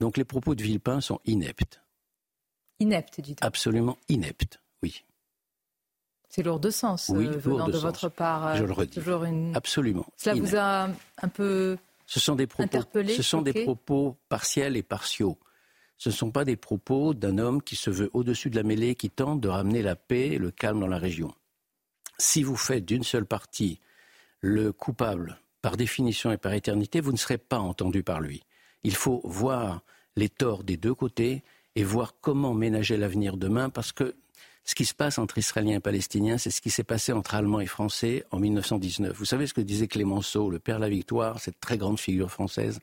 Donc 0.00 0.16
les 0.16 0.24
propos 0.24 0.54
de 0.54 0.62
Villepin 0.62 1.00
sont 1.00 1.20
ineptes. 1.26 1.80
Inepte, 2.80 3.20
dit 3.20 3.36
Absolument 3.40 3.96
inepte, 4.08 4.60
oui. 4.82 5.04
C'est 6.28 6.42
lourd 6.42 6.60
de 6.60 6.70
sens 6.70 7.10
oui, 7.14 7.26
euh, 7.26 7.38
venant 7.38 7.68
de, 7.68 7.78
votre 7.78 8.08
part. 8.08 8.56
Je 8.56 8.64
le 8.64 8.72
redis. 8.72 9.00
Absolument. 9.54 10.06
Cela 10.16 10.34
vous 10.34 10.56
a 10.56 10.88
un 11.22 11.28
peu 11.28 11.78
ce 12.06 12.20
sont 12.20 12.36
des 12.36 12.46
propos, 12.46 12.62
interpellé 12.62 13.14
Ce 13.14 13.22
sont 13.22 13.42
des 13.42 13.64
propos 13.64 14.16
partiels 14.28 14.76
et 14.76 14.82
partiaux. 14.82 15.38
Ce 15.98 16.10
ne 16.10 16.14
sont 16.14 16.30
pas 16.30 16.44
des 16.44 16.56
propos 16.56 17.14
d'un 17.14 17.38
homme 17.38 17.62
qui 17.62 17.74
se 17.74 17.90
veut 17.90 18.10
au-dessus 18.12 18.50
de 18.50 18.56
la 18.56 18.62
mêlée, 18.62 18.94
qui 18.94 19.10
tente 19.10 19.40
de 19.40 19.48
ramener 19.48 19.82
la 19.82 19.96
paix 19.96 20.28
et 20.28 20.38
le 20.38 20.50
calme 20.50 20.80
dans 20.80 20.86
la 20.86 20.98
région. 20.98 21.34
Si 22.18 22.42
vous 22.42 22.56
faites 22.56 22.84
d'une 22.84 23.02
seule 23.02 23.26
partie 23.26 23.80
le 24.40 24.72
coupable 24.72 25.38
par 25.62 25.76
définition 25.76 26.30
et 26.30 26.36
par 26.36 26.52
éternité, 26.52 27.00
vous 27.00 27.12
ne 27.12 27.16
serez 27.16 27.38
pas 27.38 27.58
entendu 27.58 28.02
par 28.02 28.20
lui. 28.20 28.44
Il 28.84 28.94
faut 28.94 29.20
voir 29.24 29.82
les 30.16 30.28
torts 30.28 30.64
des 30.64 30.76
deux 30.76 30.94
côtés 30.94 31.42
et 31.76 31.84
voir 31.84 32.14
comment 32.20 32.54
ménager 32.54 32.96
l'avenir 32.96 33.36
demain, 33.36 33.68
parce 33.68 33.92
que 33.92 34.16
ce 34.64 34.74
qui 34.74 34.84
se 34.84 34.94
passe 34.94 35.18
entre 35.18 35.38
Israéliens 35.38 35.76
et 35.76 35.80
Palestiniens, 35.80 36.38
c'est 36.38 36.50
ce 36.50 36.60
qui 36.60 36.70
s'est 36.70 36.82
passé 36.82 37.12
entre 37.12 37.36
Allemands 37.36 37.60
et 37.60 37.66
Français 37.66 38.24
en 38.32 38.40
1919. 38.40 39.16
Vous 39.16 39.24
savez 39.24 39.46
ce 39.46 39.54
que 39.54 39.60
disait 39.60 39.86
Clémenceau, 39.86 40.50
le 40.50 40.58
père 40.58 40.78
de 40.78 40.80
la 40.80 40.88
victoire, 40.88 41.38
cette 41.38 41.60
très 41.60 41.78
grande 41.78 42.00
figure 42.00 42.32
française, 42.32 42.80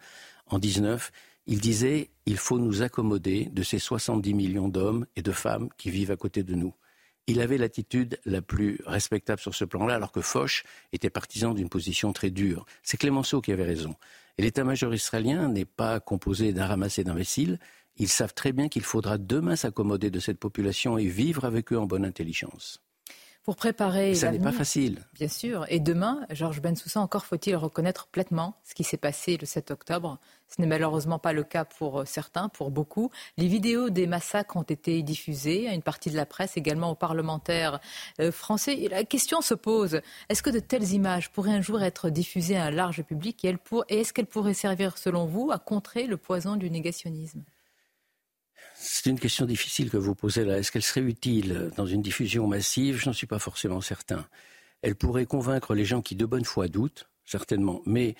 en 0.47 0.59
19 0.59 1.11
Il 1.47 1.59
disait 1.59 2.09
il 2.25 2.37
faut 2.37 2.59
nous 2.59 2.83
accommoder 2.83 3.49
de 3.51 3.63
ces 3.63 3.79
70 3.79 4.33
millions 4.33 4.69
d'hommes 4.69 5.05
et 5.17 5.21
de 5.21 5.31
femmes 5.33 5.67
qui 5.77 5.89
vivent 5.89 6.11
à 6.11 6.15
côté 6.15 6.43
de 6.43 6.55
nous. 6.55 6.73
Il 7.27 7.41
avait 7.41 7.57
l'attitude 7.57 8.19
la 8.25 8.41
plus 8.41 8.79
respectable 8.85 9.41
sur 9.41 9.55
ce 9.55 9.65
plan-là, 9.65 9.95
alors 9.95 10.11
que 10.11 10.21
Foch 10.21 10.63
était 10.91 11.09
partisan 11.09 11.53
d'une 11.53 11.69
position 11.69 12.13
très 12.13 12.29
dure. 12.29 12.65
C'est 12.83 12.97
Clémenceau 12.97 13.41
qui 13.41 13.51
avait 13.51 13.63
raison. 13.63 13.95
Et 14.37 14.41
l'état-major 14.41 14.93
israélien 14.93 15.47
n'est 15.47 15.65
pas 15.65 15.99
composé 15.99 16.53
d'un 16.53 16.65
ramassé 16.65 17.03
d'imbéciles, 17.03 17.59
ils 17.97 18.09
savent 18.09 18.33
très 18.33 18.51
bien 18.51 18.69
qu'il 18.69 18.83
faudra 18.83 19.17
demain 19.17 19.55
s'accommoder 19.55 20.09
de 20.09 20.19
cette 20.19 20.39
population 20.39 20.97
et 20.97 21.07
vivre 21.07 21.45
avec 21.45 21.71
eux 21.71 21.77
en 21.77 21.85
bonne 21.85 22.05
intelligence. 22.05 22.81
Pour 23.43 23.57
préparer. 23.57 24.15
ça 24.15 24.31
n'est 24.31 24.39
pas 24.39 24.53
facile. 24.53 25.05
Bien 25.15 25.27
sûr. 25.27 25.65
Et 25.67 25.81
demain, 25.81 26.25
Georges 26.29 26.61
Bensoussan, 26.61 27.03
encore 27.03 27.25
faut-il 27.25 27.57
reconnaître 27.57 28.07
pleinement 28.07 28.55
ce 28.63 28.73
qui 28.73 28.85
s'est 28.85 28.95
passé 28.95 29.35
le 29.35 29.45
7 29.45 29.69
octobre. 29.71 30.17
Ce 30.47 30.61
n'est 30.61 30.67
malheureusement 30.67 31.19
pas 31.19 31.33
le 31.33 31.43
cas 31.43 31.65
pour 31.65 31.99
euh, 31.99 32.05
certains, 32.05 32.47
pour 32.47 32.71
beaucoup. 32.71 33.11
Les 33.37 33.47
vidéos 33.47 33.89
des 33.89 34.07
massacres 34.07 34.55
ont 34.55 34.63
été 34.63 35.03
diffusées 35.03 35.67
à 35.67 35.73
une 35.73 35.81
partie 35.81 36.09
de 36.09 36.15
la 36.15 36.25
presse, 36.25 36.55
également 36.55 36.91
aux 36.91 36.95
parlementaires 36.95 37.81
euh, 38.21 38.31
français. 38.31 38.75
Et 38.79 38.87
la 38.87 39.03
question 39.03 39.41
se 39.41 39.55
pose 39.55 39.99
est-ce 40.29 40.41
que 40.41 40.49
de 40.49 40.59
telles 40.59 40.93
images 40.93 41.29
pourraient 41.29 41.51
un 41.51 41.61
jour 41.61 41.83
être 41.83 42.09
diffusées 42.09 42.55
à 42.55 42.65
un 42.65 42.71
large 42.71 43.03
public 43.03 43.43
et, 43.43 43.57
et 43.89 43.99
est-ce 43.99 44.13
qu'elles 44.13 44.25
pourraient 44.25 44.53
servir, 44.53 44.97
selon 44.97 45.25
vous, 45.25 45.51
à 45.51 45.59
contrer 45.59 46.07
le 46.07 46.15
poison 46.15 46.55
du 46.55 46.69
négationnisme? 46.69 47.43
C'est 49.03 49.09
une 49.09 49.19
question 49.19 49.45
difficile 49.45 49.89
que 49.89 49.97
vous 49.97 50.15
posez 50.15 50.45
là. 50.45 50.57
Est-ce 50.57 50.71
qu'elle 50.71 50.81
serait 50.81 51.01
utile 51.01 51.71
dans 51.75 51.85
une 51.85 52.01
diffusion 52.01 52.47
massive? 52.47 53.01
Je 53.01 53.09
n'en 53.09 53.11
suis 53.11 53.27
pas 53.27 53.37
forcément 53.37 53.81
certain. 53.81 54.25
Elle 54.81 54.95
pourrait 54.95 55.25
convaincre 55.25 55.75
les 55.75 55.83
gens 55.83 56.01
qui 56.01 56.15
de 56.15 56.25
bonne 56.25 56.45
foi 56.45 56.69
doutent, 56.69 57.09
certainement, 57.25 57.81
mais 57.85 58.15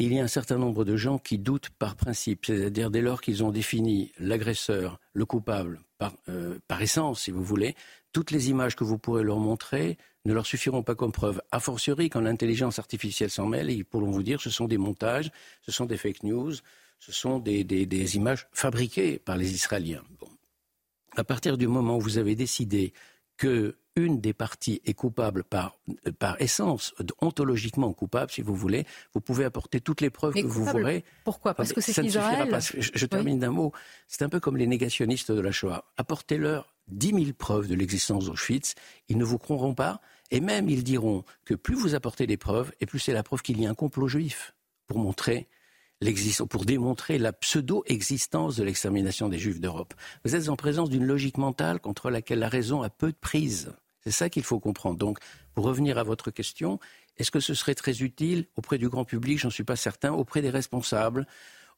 il 0.00 0.12
y 0.12 0.18
a 0.18 0.24
un 0.24 0.26
certain 0.26 0.58
nombre 0.58 0.84
de 0.84 0.96
gens 0.96 1.18
qui 1.18 1.38
doutent 1.38 1.70
par 1.78 1.94
principe, 1.94 2.44
c'est-à-dire 2.44 2.90
dès 2.90 3.02
lors 3.02 3.20
qu'ils 3.20 3.44
ont 3.44 3.52
défini 3.52 4.10
l'agresseur, 4.18 4.98
le 5.12 5.24
coupable, 5.26 5.78
par, 5.96 6.12
euh, 6.28 6.58
par, 6.66 6.82
essence, 6.82 7.20
si 7.20 7.30
vous 7.30 7.44
voulez, 7.44 7.76
toutes 8.12 8.32
les 8.32 8.50
images 8.50 8.74
que 8.74 8.82
vous 8.82 8.98
pourrez 8.98 9.22
leur 9.22 9.38
montrer 9.38 9.96
ne 10.24 10.32
leur 10.32 10.44
suffiront 10.44 10.82
pas 10.82 10.96
comme 10.96 11.12
preuve. 11.12 11.40
A 11.52 11.60
fortiori, 11.60 12.10
quand 12.10 12.20
l'intelligence 12.20 12.80
artificielle 12.80 13.30
s'en 13.30 13.46
mêle, 13.46 13.70
ils 13.70 13.84
pourront 13.84 14.10
vous 14.10 14.24
dire 14.24 14.40
ce 14.40 14.50
sont 14.50 14.66
des 14.66 14.76
montages, 14.76 15.30
ce 15.62 15.70
sont 15.70 15.86
des 15.86 15.96
fake 15.96 16.24
news, 16.24 16.54
ce 16.98 17.12
sont 17.12 17.38
des, 17.38 18.16
images 18.16 18.48
fabriquées 18.52 19.18
par 19.18 19.36
les 19.36 19.52
Israéliens. 19.52 20.02
À 21.16 21.24
partir 21.24 21.56
du 21.56 21.66
moment 21.66 21.96
où 21.96 22.00
vous 22.00 22.18
avez 22.18 22.34
décidé 22.34 22.92
que 23.36 23.76
une 23.96 24.20
des 24.20 24.34
parties 24.34 24.82
est 24.84 24.92
coupable 24.92 25.42
par, 25.42 25.78
par 26.18 26.40
essence, 26.40 26.94
ontologiquement 27.22 27.92
coupable, 27.94 28.30
si 28.30 28.42
vous 28.42 28.54
voulez, 28.54 28.84
vous 29.14 29.22
pouvez 29.22 29.46
apporter 29.46 29.80
toutes 29.80 30.02
les 30.02 30.10
preuves 30.10 30.34
que 30.34 30.46
vous 30.46 30.66
voudrez. 30.66 31.02
Pourquoi? 31.24 31.54
Parce 31.54 31.72
que 31.72 31.80
c'est 31.80 32.04
Israël. 32.04 32.48
Pas. 32.50 32.60
Je, 32.60 33.06
termine 33.06 33.38
d'un 33.38 33.50
mot. 33.50 33.72
C'est 34.06 34.22
un 34.22 34.28
peu 34.28 34.38
comme 34.38 34.58
les 34.58 34.66
négationnistes 34.66 35.32
de 35.32 35.40
la 35.40 35.50
Shoah. 35.50 35.84
Apportez-leur 35.96 36.74
dix 36.88 37.14
mille 37.14 37.34
preuves 37.34 37.68
de 37.68 37.74
l'existence 37.74 38.26
d'Auschwitz, 38.26 38.74
ils 39.08 39.16
ne 39.16 39.24
vous 39.24 39.38
croiront 39.38 39.74
pas, 39.74 40.00
et 40.30 40.40
même 40.40 40.68
ils 40.68 40.84
diront 40.84 41.24
que 41.44 41.54
plus 41.54 41.74
vous 41.74 41.94
apportez 41.94 42.26
des 42.26 42.36
preuves, 42.36 42.72
et 42.80 42.86
plus 42.86 42.98
c'est 42.98 43.12
la 43.12 43.22
preuve 43.22 43.42
qu'il 43.42 43.60
y 43.60 43.66
a 43.66 43.70
un 43.70 43.74
complot 43.74 44.08
juif 44.08 44.54
pour 44.86 44.98
montrer 44.98 45.48
pour 46.48 46.64
démontrer 46.64 47.18
la 47.18 47.32
pseudo-existence 47.32 48.56
de 48.56 48.64
l'extermination 48.64 49.28
des 49.28 49.38
Juifs 49.38 49.60
d'Europe. 49.60 49.94
Vous 50.24 50.36
êtes 50.36 50.48
en 50.48 50.56
présence 50.56 50.90
d'une 50.90 51.04
logique 51.04 51.38
mentale 51.38 51.80
contre 51.80 52.10
laquelle 52.10 52.38
la 52.38 52.48
raison 52.48 52.82
a 52.82 52.90
peu 52.90 53.12
de 53.12 53.16
prise. 53.16 53.72
C'est 54.04 54.12
ça 54.12 54.28
qu'il 54.28 54.44
faut 54.44 54.60
comprendre. 54.60 54.98
Donc, 54.98 55.18
pour 55.54 55.64
revenir 55.64 55.98
à 55.98 56.04
votre 56.04 56.30
question, 56.30 56.78
est-ce 57.16 57.30
que 57.30 57.40
ce 57.40 57.54
serait 57.54 57.74
très 57.74 58.02
utile 58.02 58.46
auprès 58.56 58.78
du 58.78 58.88
grand 58.88 59.04
public 59.04 59.38
J'en 59.38 59.50
suis 59.50 59.64
pas 59.64 59.74
certain. 59.74 60.12
Auprès 60.12 60.42
des 60.42 60.50
responsables, 60.50 61.26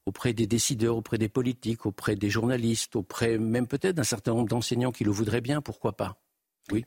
auprès 0.04 0.32
des 0.32 0.46
décideurs, 0.46 0.96
auprès 0.96 1.18
des 1.18 1.28
politiques, 1.28 1.86
auprès 1.86 2.16
des 2.16 2.28
journalistes, 2.28 2.96
auprès 2.96 3.38
même 3.38 3.66
peut-être 3.66 3.96
d'un 3.96 4.04
certain 4.04 4.34
nombre 4.34 4.48
d'enseignants 4.48 4.92
qui 4.92 5.04
le 5.04 5.12
voudraient 5.12 5.40
bien, 5.40 5.62
pourquoi 5.62 5.96
pas? 5.96 6.20
Oui. 6.72 6.84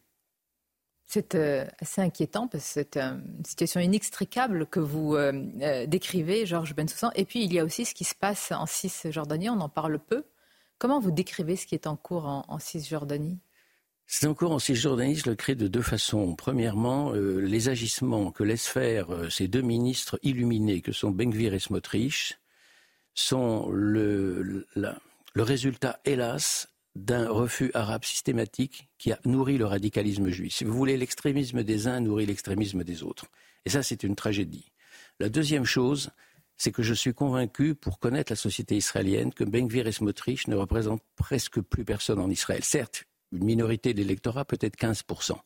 C'est 1.14 1.36
euh, 1.36 1.66
assez 1.82 2.00
inquiétant 2.00 2.48
parce 2.48 2.64
que 2.64 2.70
c'est 2.70 2.96
une 2.96 3.44
situation 3.44 3.82
inextricable 3.82 4.66
que 4.66 4.80
vous 4.80 5.18
euh, 5.18 5.34
euh, 5.62 5.86
décrivez, 5.86 6.46
Georges 6.46 6.74
Bensoussan. 6.74 7.12
Et 7.16 7.26
puis 7.26 7.44
il 7.44 7.52
y 7.52 7.60
a 7.60 7.66
aussi 7.66 7.84
ce 7.84 7.94
qui 7.94 8.06
se 8.06 8.16
passe 8.16 8.54
en 8.54 8.66
Cisjordanie, 8.66 9.50
on 9.50 9.60
en 9.60 9.68
parle 9.68 10.00
peu. 10.00 10.24
Comment 10.78 11.02
vous 11.02 11.12
décrivez 11.12 11.58
ce 11.58 11.68
qui 11.68 11.76
est 11.76 11.86
en 11.86 11.98
cours 11.98 12.28
en, 12.48 12.60
Cisjordanie? 12.60 13.40
C'est 14.08 14.26
en 14.26 14.34
cours 14.34 14.54
en 14.54 14.60
Cisjordanie, 14.60 15.16
je 15.16 15.30
le 15.30 15.36
crée 15.36 15.56
de 15.56 15.68
deux 15.68 15.82
façons. 15.82 16.34
Premièrement, 16.34 17.12
les 17.12 17.68
agissements 17.68 18.32
que 18.32 18.46
laissent 18.46 18.70
faire 18.70 19.10
ces 19.30 19.50
deux 19.50 19.62
ministres 19.62 20.18
illuminés 20.24 20.80
que 20.80 20.94
sont 20.94 21.12
Bengvir 21.12 21.54
et 21.54 21.60
Smotrich 21.60 22.40
sont 23.14 23.70
le 23.70 24.66
résultat, 25.36 26.00
hélas, 26.06 26.71
d'un 26.96 27.30
refus 27.30 27.72
arabe 27.74 28.04
systématique 28.04 28.90
qui 28.98 29.12
a 29.12 29.20
nourri 29.26 29.58
le 29.58 29.66
radicalisme 29.66 30.30
juif. 30.30 30.54
Si 30.54 30.64
vous 30.64 30.74
voulez, 30.74 30.98
l'extrémisme 30.98 31.64
des 31.64 31.88
uns 31.88 32.02
nourrit 32.02 32.26
l'extrémisme 32.26 32.84
des 32.84 33.04
autres. 33.04 33.26
Et 33.66 33.70
ça, 33.70 33.84
c'est 33.84 34.04
une 34.04 34.16
tragédie. 34.16 34.72
La 35.20 35.30
deuxième 35.30 35.66
chose, 35.66 36.10
c'est 36.58 36.72
que 36.72 36.84
je 36.84 36.94
suis 36.94 37.14
convaincu, 37.14 37.76
pour 37.76 38.00
connaître 38.00 38.32
la 38.32 38.36
société 38.36 38.76
israélienne, 38.76 39.34
que 39.34 39.44
Ben-Gvir 39.44 39.88
et 39.88 39.92
Smotrich 39.92 40.48
ne 40.48 40.56
représentent 40.56 41.04
presque 41.16 41.62
plus 41.62 41.86
personne 41.86 42.20
en 42.20 42.30
Israël. 42.30 42.64
Certes, 42.64 43.06
une 43.32 43.46
minorité 43.46 43.94
d'électorat, 43.94 44.46
peut-être 44.46 44.78
15%. 44.78 45.38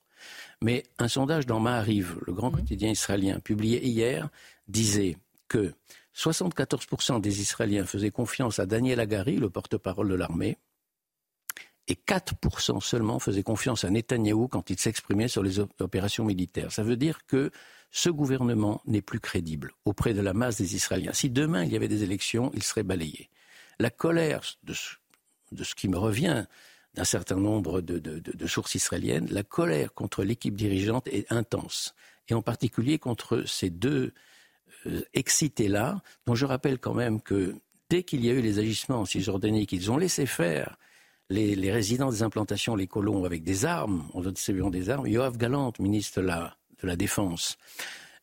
Mais 0.62 0.84
un 0.98 1.08
sondage 1.08 1.46
dans 1.46 1.60
Ma'ariv, 1.60 2.18
le 2.26 2.34
grand 2.34 2.52
quotidien 2.52 2.90
israélien, 2.90 3.40
publié 3.40 3.86
hier, 3.86 4.30
disait 4.68 5.18
que 5.48 5.74
74% 6.16 7.22
des 7.22 7.42
Israéliens 7.42 7.86
faisaient 7.86 8.12
confiance 8.12 8.60
à 8.60 8.66
Daniel 8.66 9.00
Agari, 9.00 9.38
le 9.38 9.50
porte-parole 9.50 10.10
de 10.10 10.16
l'armée, 10.16 10.58
et 11.88 11.95
4% 11.95 12.82
seulement 12.82 13.20
faisaient 13.20 13.44
confiance 13.44 13.84
à 13.84 13.90
Netanyahou 13.90 14.48
quand 14.48 14.70
il 14.70 14.80
s'exprimait 14.80 15.28
sur 15.28 15.44
les 15.44 15.60
opérations 15.60 16.26
militaires. 16.26 16.72
Ça 16.72 16.84
veut 16.84 16.98
dire 16.98 17.26
que 17.28 17.52
ce 17.91 18.10
gouvernement 18.10 18.82
n'est 18.86 19.02
plus 19.02 19.20
crédible 19.20 19.72
auprès 19.86 20.14
de 20.14 20.22
la 20.22 20.34
masse 20.34 20.57
des 20.57 20.76
Israéliens. 20.76 21.14
Si 21.14 21.30
demain 21.30 21.64
il 21.64 21.72
y 21.72 21.76
avait 21.76 21.88
des 21.88 22.03
élections, 22.03 22.52
il 22.53 22.64
serait 22.64 22.84
balayé. 22.84 23.30
La 23.80 23.90
colère 23.90 24.41
de 24.64 24.74
ce, 24.74 25.76
qui 25.76 25.88
me 25.88 25.98
revient 25.98 26.45
d'un 26.95 27.03
certain 27.03 27.36
nombre 27.36 27.82
de, 27.82 28.48
sources 28.48 28.76
israéliennes, 28.76 29.28
la 29.30 29.44
colère 29.44 29.94
contre 29.94 30.24
l'équipe 30.24 30.56
dirigeante 30.56 31.07
est 31.07 31.32
intense, 31.32 31.94
et 32.30 32.34
en 32.34 32.41
particulier 32.41 32.99
contre 32.99 33.44
ces 33.45 33.70
deux 33.70 34.14
euh, 34.88 35.02
excités-là, 35.14 36.02
dont 36.26 36.36
je 36.36 36.45
rappelle 36.45 36.80
quand 36.80 36.94
même 36.94 37.22
que 37.22 37.56
dès 37.90 38.03
qu'il 38.03 38.26
y 38.26 38.30
a 38.30 38.34
eu 38.34 38.41
les 38.41 38.60
agissements 38.60 39.02
en 39.02 39.06
Cisjordanie, 39.06 39.68
qu'ils 39.68 39.91
ont 39.91 39.98
laissé 39.98 40.26
faire 40.26 40.78
les, 41.30 41.72
résidents 41.72 42.12
des 42.12 42.24
implantations, 42.24 42.76
les 42.76 42.88
colons, 42.88 43.26
avec 43.26 43.44
des 43.44 43.66
armes, 43.66 44.08
en 44.14 44.22
distribuant 44.22 44.70
des 44.70 44.90
armes. 44.90 45.08
Yoav 45.08 45.38
Galant, 45.38 45.74
ministre 45.80 46.22
de 46.22 46.28
la, 46.28 46.58
de 46.82 46.88
la 46.88 46.96
Défense, 46.96 47.58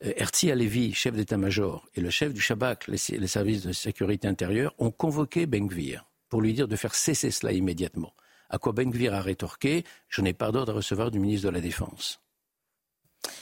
euh, 0.04 0.12
Herzi 0.16 0.50
Alevi, 0.50 0.92
chef 0.92 1.14
d'état-major, 1.14 1.88
et 1.94 2.00
le 2.00 2.10
chef 2.10 2.32
du 2.32 2.40
Shabak, 2.40 2.88
les, 2.88 2.98
services 2.98 3.62
de 3.62 3.72
sécurité 3.72 4.28
intérieure, 4.28 4.74
ont 4.78 4.90
convoqué 4.90 5.46
Benkvir 5.46 6.04
pour 6.28 6.40
lui 6.40 6.54
dire 6.54 6.68
de 6.68 6.76
faire 6.76 6.94
cesser 6.94 7.30
cela 7.30 7.52
immédiatement. 7.52 8.14
À 8.48 8.58
quoi 8.58 8.72
Benkvir 8.72 9.14
a 9.14 9.20
rétorqué 9.20 9.84
Je 10.08 10.20
n'ai 10.22 10.32
pas 10.32 10.50
d'ordre 10.50 10.72
à 10.72 10.76
recevoir 10.76 11.10
du 11.10 11.18
ministre 11.18 11.48
de 11.48 11.52
la 11.52 11.60
Défense. 11.60 12.20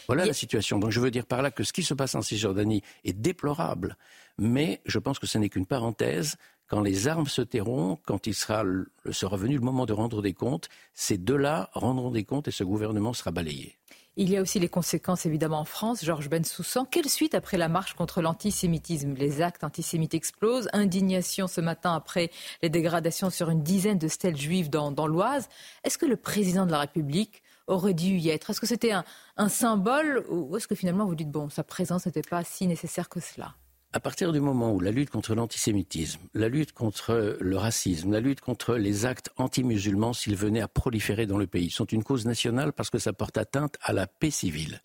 Voilà 0.06 0.26
la 0.26 0.32
situation. 0.32 0.78
Donc 0.78 0.90
je 0.90 1.00
veux 1.00 1.10
dire 1.10 1.26
par 1.26 1.40
là 1.40 1.50
que 1.50 1.64
ce 1.64 1.72
qui 1.72 1.82
se 1.82 1.94
passe 1.94 2.14
en 2.14 2.22
Cisjordanie 2.22 2.82
est 3.04 3.12
déplorable, 3.12 3.96
mais 4.38 4.80
je 4.84 4.98
pense 4.98 5.18
que 5.18 5.26
ce 5.26 5.38
n'est 5.38 5.48
qu'une 5.48 5.66
parenthèse 5.66 6.36
quand 6.70 6.80
les 6.80 7.08
armes 7.08 7.26
se 7.26 7.42
tairont, 7.42 7.98
quand 8.06 8.28
il 8.28 8.34
sera, 8.34 8.62
sera 9.10 9.36
venu 9.36 9.56
le 9.56 9.60
moment 9.60 9.86
de 9.86 9.92
rendre 9.92 10.22
des 10.22 10.34
comptes, 10.34 10.68
ces 10.94 11.18
deux-là 11.18 11.68
rendront 11.74 12.12
des 12.12 12.22
comptes 12.22 12.46
et 12.46 12.52
ce 12.52 12.62
gouvernement 12.62 13.12
sera 13.12 13.32
balayé. 13.32 13.76
Il 14.16 14.30
y 14.30 14.36
a 14.36 14.42
aussi 14.42 14.60
les 14.60 14.68
conséquences 14.68 15.26
évidemment 15.26 15.60
en 15.60 15.64
France. 15.64 16.04
Georges 16.04 16.28
Bensoussan, 16.28 16.84
quelle 16.84 17.08
suite 17.08 17.34
après 17.34 17.56
la 17.56 17.68
marche 17.68 17.94
contre 17.94 18.22
l'antisémitisme? 18.22 19.14
Les 19.14 19.42
actes 19.42 19.64
antisémites 19.64 20.14
explosent. 20.14 20.68
Indignation 20.72 21.48
ce 21.48 21.60
matin 21.60 21.92
après 21.92 22.30
les 22.62 22.70
dégradations 22.70 23.30
sur 23.30 23.50
une 23.50 23.62
dizaine 23.62 23.98
de 23.98 24.08
stèles 24.08 24.36
juives 24.36 24.70
dans, 24.70 25.06
l'Oise. 25.08 25.48
Est-ce 25.82 25.98
que 25.98 26.06
le 26.06 26.16
président 26.16 26.66
de 26.66 26.70
la 26.70 26.80
République 26.80 27.42
aurait 27.66 27.94
dû 27.94 28.18
y 28.18 28.28
être? 28.28 28.50
Est-ce 28.50 28.60
que 28.60 28.66
c'était 28.66 28.92
un, 28.92 29.04
un, 29.36 29.48
symbole 29.48 30.24
ou 30.28 30.56
est-ce 30.56 30.68
que 30.68 30.76
finalement 30.76 31.06
vous 31.06 31.16
dites, 31.16 31.30
bon, 31.30 31.48
sa 31.48 31.64
présence 31.64 32.06
n'était 32.06 32.22
pas 32.22 32.44
si 32.44 32.68
nécessaire 32.68 33.08
que 33.08 33.18
cela? 33.18 33.54
À 33.92 34.00
partir 34.00 34.32
du 34.32 34.40
moment 34.40 34.72
où 34.72 34.80
la 34.80 34.92
lutte 34.92 35.10
contre 35.10 35.34
l'antisémitisme, 35.34 36.20
la 36.34 36.48
lutte 36.48 36.72
contre 36.72 37.36
le 37.40 37.56
racisme, 37.56 38.12
la 38.12 38.20
lutte 38.20 38.40
contre 38.40 38.76
les 38.76 39.04
actes 39.04 39.30
anti-musulmans, 39.36 40.12
s'ils 40.12 40.36
venaient 40.36 40.60
à 40.60 40.68
proliférer 40.68 41.26
dans 41.26 41.38
le 41.38 41.46
pays, 41.46 41.70
sont 41.70 41.86
une 41.86 42.04
cause 42.04 42.24
nationale 42.24 42.72
parce 42.72 42.90
que 42.90 42.98
ça 42.98 43.12
porte 43.12 43.36
atteinte 43.36 43.76
à 43.82 43.92
la 43.92 44.06
paix 44.06 44.30
civile. 44.30 44.80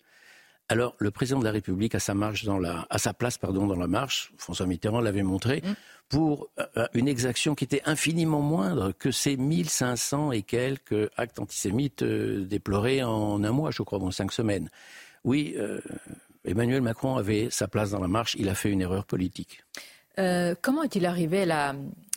Alors, 0.68 0.96
le 0.98 1.12
président 1.12 1.38
de 1.38 1.44
la 1.44 1.52
République 1.52 1.94
a 1.94 2.00
sa, 2.00 2.14
marche 2.14 2.44
dans 2.44 2.58
la, 2.58 2.88
sa 2.96 3.14
place 3.14 3.38
pardon, 3.38 3.68
dans 3.68 3.76
la 3.76 3.86
marche, 3.86 4.32
François 4.36 4.66
Mitterrand 4.66 5.00
l'avait 5.00 5.22
montré, 5.22 5.62
mmh. 5.64 5.72
pour 6.08 6.48
euh, 6.58 6.88
une 6.92 7.06
exaction 7.06 7.54
qui 7.54 7.62
était 7.62 7.82
infiniment 7.84 8.40
moindre 8.40 8.90
que 8.90 9.12
ces 9.12 9.36
1500 9.36 10.32
et 10.32 10.42
quelques 10.42 11.08
actes 11.16 11.38
antisémites 11.38 12.02
euh, 12.02 12.44
déplorés 12.44 13.04
en 13.04 13.44
un 13.44 13.52
mois, 13.52 13.70
je 13.70 13.84
crois, 13.84 14.00
en 14.00 14.10
cinq 14.10 14.32
semaines. 14.32 14.68
Oui, 15.22 15.54
euh, 15.56 15.80
Emmanuel 16.46 16.80
Macron 16.80 17.16
avait 17.16 17.48
sa 17.50 17.68
place 17.68 17.90
dans 17.90 18.00
la 18.00 18.08
marche, 18.08 18.36
il 18.38 18.48
a 18.48 18.54
fait 18.54 18.70
une 18.70 18.80
erreur 18.80 19.04
politique. 19.04 19.64
Euh, 20.18 20.54
comment 20.62 20.82
est-il 20.82 21.04
arrivé 21.04 21.42
à 21.42 21.74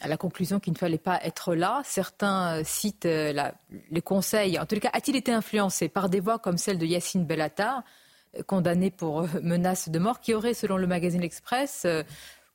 la, 0.08 0.18
conclusion 0.18 0.60
qu'il 0.60 0.72
ne 0.74 0.78
fallait 0.78 0.98
pas 0.98 1.20
être 1.24 1.54
là? 1.54 1.82
Certains 1.84 2.60
euh, 2.60 2.62
citent 2.64 3.06
euh, 3.06 3.52
les 3.92 4.02
conseils. 4.02 4.58
En 4.58 4.66
tout 4.66 4.80
cas, 4.80 4.90
a-t-il 4.94 5.18
été 5.18 5.34
influencé 5.34 5.90
par 5.90 6.10
des 6.10 6.22
voix 6.22 6.40
comme 6.40 6.58
celle 6.58 6.78
de 6.78 6.86
Yacine 6.86 7.26
Bellatar, 7.26 7.84
condamné 8.46 8.92
pour 8.92 9.28
menace 9.44 9.90
de 9.90 10.00
mort, 10.00 10.22
qui 10.22 10.34
aurait, 10.34 10.54
selon 10.54 10.78
le 10.78 10.88
magazine 10.88 11.20
L'Express, 11.20 11.86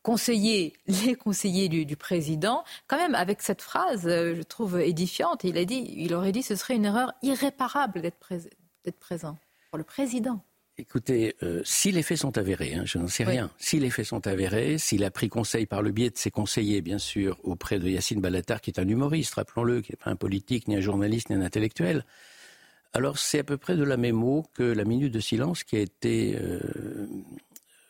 conseillé 0.02 0.72
les 0.86 1.14
conseillers 1.14 1.68
du, 1.68 1.96
président, 1.96 2.64
quand 2.86 2.96
même 2.96 3.14
avec 3.14 3.42
cette 3.42 3.60
phrase, 3.60 4.04
je 4.04 4.42
trouve 4.42 4.80
édifiante. 4.80 5.44
Il 5.44 5.58
a 5.58 5.66
dit, 5.66 5.92
il 5.94 6.14
aurait 6.14 6.32
dit, 6.32 6.42
ce 6.42 6.56
serait 6.56 6.76
une 6.76 6.86
erreur 6.86 7.12
irréparable 7.22 8.00
d'être 8.00 8.98
présent 8.98 9.36
pour 9.70 9.78
le 9.78 9.84
président 9.84 10.42
Écoutez, 10.76 11.36
euh, 11.44 11.62
si 11.64 11.92
les 11.92 12.02
faits 12.02 12.18
sont 12.18 12.36
avérés, 12.36 12.74
hein, 12.74 12.82
je 12.84 12.98
n'en 12.98 13.06
sais 13.06 13.22
rien, 13.22 13.48
si 13.58 13.78
les 13.78 13.90
faits 13.90 14.06
sont 14.06 14.26
avérés, 14.26 14.76
s'il 14.78 15.04
a 15.04 15.10
pris 15.12 15.28
conseil 15.28 15.66
par 15.66 15.82
le 15.82 15.92
biais 15.92 16.10
de 16.10 16.18
ses 16.18 16.32
conseillers, 16.32 16.80
bien 16.80 16.98
sûr, 16.98 17.38
auprès 17.44 17.78
de 17.78 17.88
Yacine 17.88 18.20
Balatar, 18.20 18.60
qui 18.60 18.70
est 18.70 18.80
un 18.80 18.88
humoriste, 18.88 19.34
rappelons-le, 19.34 19.82
qui 19.82 19.92
n'est 19.92 19.98
pas 20.02 20.10
un 20.10 20.16
politique, 20.16 20.66
ni 20.66 20.74
un 20.74 20.80
journaliste, 20.80 21.30
ni 21.30 21.36
un 21.36 21.42
intellectuel, 21.42 22.04
alors 22.92 23.18
c'est 23.18 23.40
à 23.40 23.44
peu 23.44 23.56
près 23.56 23.76
de 23.76 23.84
la 23.84 23.96
même 23.96 24.22
eau 24.24 24.44
que 24.54 24.64
la 24.64 24.84
minute 24.84 25.12
de 25.12 25.20
silence 25.20 25.62
qui 25.62 25.76
a 25.76 25.80
été 25.80 26.36
euh, 26.40 26.60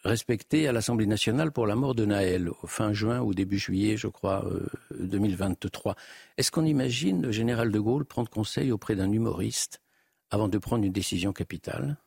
respectée 0.05 0.69
à 0.69 0.73
l'Assemblée 0.73 1.07
nationale 1.07 1.53
pour 1.53 1.67
la 1.67 1.77
mort 1.77 1.95
de 1.95 2.05
Naël, 2.05 2.51
au 2.63 2.67
fin 2.67 2.93
juin 2.93 3.21
ou 3.21 3.33
début 3.33 3.59
juillet, 3.59 3.97
je 3.97 4.09
crois, 4.09 4.47
2023. 4.99 5.93
Euh, 5.93 5.95
Est-ce 6.37 6.51
qu'on 6.51 6.65
imagine 6.67 7.23
le 7.23 7.33
général 7.33 7.71
de 7.71 7.79
Gaulle 7.79 8.05
prendre 8.05 8.29
conseil 8.29 8.73
auprès 8.73 8.95
d'un 8.95 9.11
humoriste 9.11 9.81
avant 10.31 10.49
de 10.49 10.59
prendre 10.59 10.85
une 10.85 10.93
décision 10.93 11.33
capitale? 11.33 11.99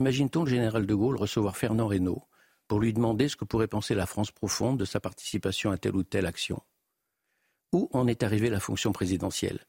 Imagine-t-on 0.00 0.44
le 0.44 0.50
général 0.50 0.86
de 0.86 0.94
Gaulle 0.94 1.16
recevoir 1.16 1.56
Fernand 1.56 1.86
Reynaud 1.86 2.22
pour 2.68 2.80
lui 2.80 2.92
demander 2.92 3.28
ce 3.28 3.36
que 3.36 3.44
pourrait 3.44 3.68
penser 3.68 3.94
la 3.94 4.06
France 4.06 4.30
profonde 4.30 4.78
de 4.78 4.84
sa 4.84 5.00
participation 5.00 5.70
à 5.70 5.78
telle 5.78 5.96
ou 5.96 6.02
telle 6.02 6.26
action? 6.26 6.62
Où 7.72 7.88
en 7.92 8.06
est 8.06 8.22
arrivée 8.22 8.50
la 8.50 8.60
fonction 8.60 8.92
présidentielle? 8.92 9.60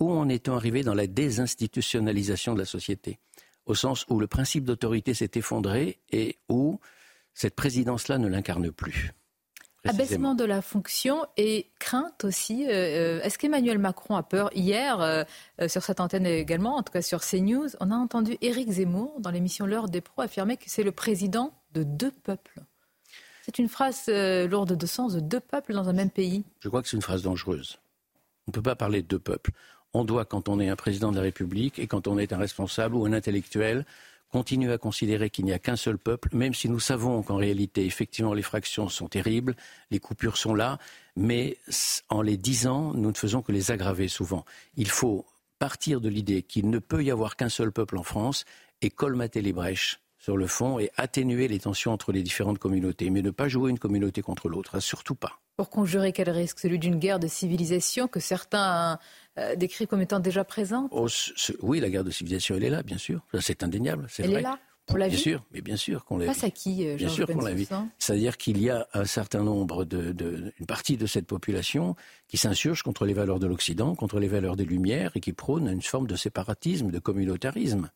Où 0.00 0.10
en 0.10 0.28
est-on 0.28 0.54
arrivé 0.54 0.82
dans 0.82 0.94
la 0.94 1.06
désinstitutionnalisation 1.06 2.54
de 2.54 2.60
la 2.60 2.64
société? 2.64 3.18
Au 3.66 3.74
sens 3.74 4.06
où 4.08 4.18
le 4.18 4.26
principe 4.26 4.64
d'autorité 4.64 5.14
s'est 5.14 5.30
effondré 5.34 6.00
et 6.10 6.38
où 6.48 6.80
cette 7.32 7.54
présidence-là 7.54 8.18
ne 8.18 8.28
l'incarne 8.28 8.70
plus. 8.70 9.12
Abaissement 9.86 10.34
de 10.34 10.44
la 10.44 10.62
fonction 10.62 11.26
et 11.36 11.70
crainte 11.78 12.24
aussi. 12.24 12.66
Euh, 12.66 13.18
euh, 13.18 13.22
est-ce 13.22 13.38
qu'Emmanuel 13.38 13.78
Macron 13.78 14.16
a 14.16 14.22
peur 14.22 14.50
Hier, 14.54 15.00
euh, 15.00 15.24
sur 15.68 15.82
cette 15.82 16.00
antenne 16.00 16.26
également, 16.26 16.76
en 16.76 16.82
tout 16.82 16.92
cas 16.92 17.02
sur 17.02 17.20
CNews, 17.20 17.68
on 17.80 17.90
a 17.90 17.94
entendu 17.94 18.38
Éric 18.40 18.70
Zemmour 18.70 19.20
dans 19.20 19.30
l'émission 19.30 19.66
L'heure 19.66 19.88
des 19.88 20.00
pros 20.00 20.22
affirmer 20.22 20.56
que 20.56 20.64
c'est 20.66 20.82
le 20.82 20.92
président 20.92 21.52
de 21.74 21.82
deux 21.82 22.10
peuples. 22.10 22.60
C'est 23.42 23.58
une 23.58 23.68
phrase 23.68 24.08
lourde 24.08 24.74
de 24.74 24.86
sens, 24.86 25.14
de 25.14 25.20
deux 25.20 25.40
peuples 25.40 25.74
dans 25.74 25.88
un 25.88 25.92
même 25.92 26.10
pays. 26.10 26.44
Je 26.60 26.68
crois 26.68 26.80
que 26.82 26.88
c'est 26.88 26.96
une 26.96 27.02
phrase 27.02 27.22
dangereuse. 27.22 27.78
On 28.46 28.50
ne 28.50 28.52
peut 28.52 28.62
pas 28.62 28.76
parler 28.76 29.02
de 29.02 29.06
deux 29.06 29.18
peuples. 29.18 29.50
On 29.92 30.04
doit, 30.04 30.24
quand 30.24 30.48
on 30.48 30.60
est 30.60 30.68
un 30.68 30.76
président 30.76 31.10
de 31.10 31.16
la 31.16 31.22
République 31.22 31.78
et 31.78 31.86
quand 31.86 32.08
on 32.08 32.18
est 32.18 32.32
un 32.32 32.38
responsable 32.38 32.94
ou 32.94 33.04
un 33.04 33.12
intellectuel, 33.12 33.84
continue 34.34 34.72
à 34.72 34.78
considérer 34.78 35.30
qu'il 35.30 35.44
n'y 35.44 35.52
a 35.52 35.60
qu'un 35.60 35.76
seul 35.76 35.96
peuple, 35.96 36.30
même 36.32 36.54
si 36.54 36.68
nous 36.68 36.80
savons 36.80 37.22
qu'en 37.22 37.36
réalité, 37.36 37.86
effectivement, 37.86 38.34
les 38.34 38.42
fractions 38.42 38.88
sont 38.88 39.06
terribles, 39.06 39.54
les 39.92 40.00
coupures 40.00 40.38
sont 40.38 40.56
là, 40.56 40.78
mais 41.14 41.56
en 42.08 42.20
les 42.20 42.36
disant, 42.36 42.94
nous 42.94 43.10
ne 43.12 43.16
faisons 43.16 43.42
que 43.42 43.52
les 43.52 43.70
aggraver 43.70 44.08
souvent. 44.08 44.44
Il 44.76 44.88
faut 44.88 45.24
partir 45.60 46.00
de 46.00 46.08
l'idée 46.08 46.42
qu'il 46.42 46.68
ne 46.68 46.80
peut 46.80 47.04
y 47.04 47.12
avoir 47.12 47.36
qu'un 47.36 47.48
seul 47.48 47.70
peuple 47.70 47.96
en 47.96 48.02
France 48.02 48.44
et 48.82 48.90
colmater 48.90 49.40
les 49.40 49.52
brèches 49.52 50.00
sur 50.18 50.36
le 50.36 50.48
fond 50.48 50.80
et 50.80 50.90
atténuer 50.96 51.46
les 51.46 51.60
tensions 51.60 51.92
entre 51.92 52.10
les 52.10 52.24
différentes 52.24 52.58
communautés, 52.58 53.10
mais 53.10 53.22
ne 53.22 53.30
pas 53.30 53.46
jouer 53.46 53.70
une 53.70 53.78
communauté 53.78 54.20
contre 54.20 54.48
l'autre, 54.48 54.80
surtout 54.80 55.14
pas. 55.14 55.43
Pour 55.56 55.70
conjurer 55.70 56.12
quel 56.12 56.30
risque? 56.30 56.58
Celui 56.58 56.78
d'une 56.78 56.98
guerre 56.98 57.20
de 57.20 57.28
civilisation 57.28 58.08
que 58.08 58.20
certains 58.20 58.98
euh, 59.38 59.54
décrivent 59.56 59.86
comme 59.86 60.02
étant 60.02 60.20
déjà 60.20 60.44
présente? 60.44 60.90
Oh, 60.92 61.06
Oui, 61.62 61.80
la 61.80 61.90
guerre 61.90 62.04
de 62.04 62.10
civilisation, 62.10 62.56
elle 62.56 62.64
est 62.64 62.70
là, 62.70 62.82
bien 62.82 62.98
sûr. 62.98 63.24
C'est 63.40 63.62
indéniable, 63.62 64.06
c'est 64.08 64.22
vrai. 64.24 64.32
Elle 64.32 64.38
est 64.38 64.42
là 64.42 64.58
on 64.92 64.96
l'a 64.96 65.08
Bien 65.08 65.18
sûr, 65.18 65.44
mais 65.52 65.60
bien 65.60 65.76
sûr 65.76 66.04
qu'on 66.04 66.18
l'a 66.18 66.26
Face 66.26 66.44
à 66.44 66.50
qui, 66.50 66.86
euh, 66.86 66.96
Bien 66.96 67.08
sûr 67.08 67.26
qu'on 67.26 67.40
l'a 67.40 67.54
vu. 67.54 67.66
C'est-à-dire 67.98 68.36
qu'il 68.36 68.60
y 68.60 68.70
a 68.70 68.86
un 68.92 69.04
certain 69.04 69.42
nombre 69.42 69.84
de, 69.84 70.52
une 70.58 70.66
partie 70.66 70.96
de 70.96 71.06
cette 71.06 71.26
population 71.26 71.96
qui 72.28 72.36
s'insurge 72.36 72.82
contre 72.82 73.06
les 73.06 73.14
valeurs 73.14 73.38
de 73.38 73.46
l'Occident, 73.46 73.94
contre 73.94 74.18
les 74.20 74.28
valeurs 74.28 74.56
des 74.56 74.64
Lumières 74.64 75.12
et 75.14 75.20
qui 75.20 75.32
prône 75.32 75.68
une 75.68 75.82
forme 75.82 76.06
de 76.06 76.16
séparatisme, 76.16 76.90
de 76.90 76.98
communautarisme 76.98 77.90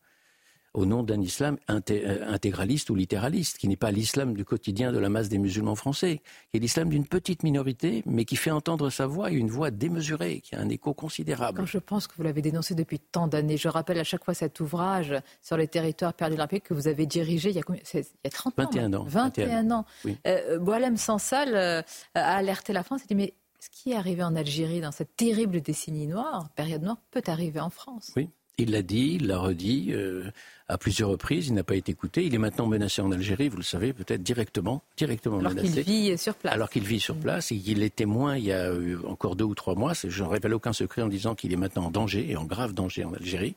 au 0.79 0.85
nom 0.85 1.03
d'un 1.03 1.21
islam 1.21 1.57
euh, 1.69 2.33
intégraliste 2.33 2.89
ou 2.89 2.95
littéraliste, 2.95 3.57
qui 3.57 3.67
n'est 3.67 3.75
pas 3.75 3.91
l'islam 3.91 4.33
du 4.33 4.45
quotidien 4.45 4.91
de 4.91 4.97
la 4.97 5.09
masse 5.09 5.29
des 5.29 5.37
musulmans 5.37 5.75
français, 5.75 6.21
qui 6.49 6.57
est 6.57 6.59
l'islam 6.59 6.89
d'une 6.89 7.05
petite 7.05 7.43
minorité, 7.43 8.01
mais 8.05 8.25
qui 8.25 8.37
fait 8.37 8.51
entendre 8.51 8.89
sa 8.89 9.05
voix, 9.05 9.29
une 9.29 9.49
voix 9.49 9.71
démesurée, 9.71 10.39
qui 10.39 10.55
a 10.55 10.59
un 10.59 10.69
écho 10.69 10.93
considérable. 10.93 11.65
Je 11.65 11.77
pense 11.77 12.07
que 12.07 12.15
vous 12.15 12.23
l'avez 12.23 12.41
dénoncé 12.41 12.75
depuis 12.75 12.99
tant 12.99 13.27
d'années, 13.27 13.57
je 13.57 13.67
rappelle 13.67 13.99
à 13.99 14.03
chaque 14.03 14.23
fois 14.23 14.33
cet 14.33 14.59
ouvrage 14.61 15.13
sur 15.41 15.57
les 15.57 15.67
territoires 15.67 16.13
perdus 16.13 16.37
de 16.37 16.59
que 16.59 16.73
vous 16.73 16.87
avez 16.87 17.05
dirigé 17.05 17.49
il 17.49 17.55
y 17.55 17.59
a, 17.59 17.63
combien 17.63 17.81
il 17.93 17.99
y 17.99 18.27
a 18.27 18.29
30 18.29 18.53
21 18.57 18.93
ans. 18.93 19.03
21 19.05 19.71
ans. 19.71 19.85
Oui. 20.05 20.17
Euh, 20.25 20.95
Sansal 20.95 21.55
euh, 21.55 21.81
a 22.15 22.35
alerté 22.35 22.73
la 22.73 22.83
France, 22.83 23.01
il 23.03 23.07
dit 23.07 23.15
mais 23.15 23.33
ce 23.59 23.69
qui 23.69 23.91
est 23.91 23.95
arrivé 23.95 24.23
en 24.23 24.35
Algérie 24.35 24.79
dans 24.79 24.91
cette 24.91 25.15
terrible 25.15 25.61
décennie 25.61 26.07
noire, 26.07 26.49
période 26.55 26.81
noire, 26.81 26.97
peut 27.11 27.21
arriver 27.27 27.59
en 27.59 27.69
France. 27.69 28.11
Oui. 28.15 28.29
Il 28.59 28.71
l'a 28.71 28.81
dit, 28.81 29.17
il 29.19 29.27
l'a 29.27 29.39
redit 29.39 29.87
euh, 29.91 30.23
à 30.67 30.77
plusieurs 30.77 31.09
reprises. 31.09 31.47
Il 31.47 31.53
n'a 31.53 31.63
pas 31.63 31.75
été 31.75 31.91
écouté. 31.91 32.25
Il 32.25 32.35
est 32.35 32.39
maintenant 32.39 32.67
menacé 32.67 33.01
en 33.01 33.11
Algérie, 33.11 33.49
vous 33.49 33.57
le 33.57 33.63
savez, 33.63 33.93
peut-être 33.93 34.21
directement, 34.21 34.83
directement 34.97 35.39
Alors 35.39 35.53
menacé. 35.53 35.83
qu'il 35.83 35.83
vit 35.83 36.17
sur 36.17 36.35
place. 36.35 36.53
Alors 36.53 36.69
qu'il 36.69 36.83
vit 36.83 36.99
sur 36.99 37.15
place 37.15 37.51
et 37.51 37.57
qu'il 37.57 37.81
est 37.81 37.95
témoin 37.95 38.37
il 38.37 38.45
y 38.45 38.53
a 38.53 38.71
encore 39.07 39.35
deux 39.35 39.45
ou 39.45 39.55
trois 39.55 39.75
mois. 39.75 39.93
Je 39.93 40.23
ne 40.23 40.27
révèle 40.29 40.53
aucun 40.53 40.73
secret 40.73 41.01
en 41.01 41.07
disant 41.07 41.35
qu'il 41.35 41.53
est 41.53 41.57
maintenant 41.57 41.85
en 41.85 41.91
danger 41.91 42.29
et 42.29 42.35
en 42.37 42.43
grave 42.45 42.73
danger 42.73 43.03
en 43.05 43.13
Algérie. 43.13 43.55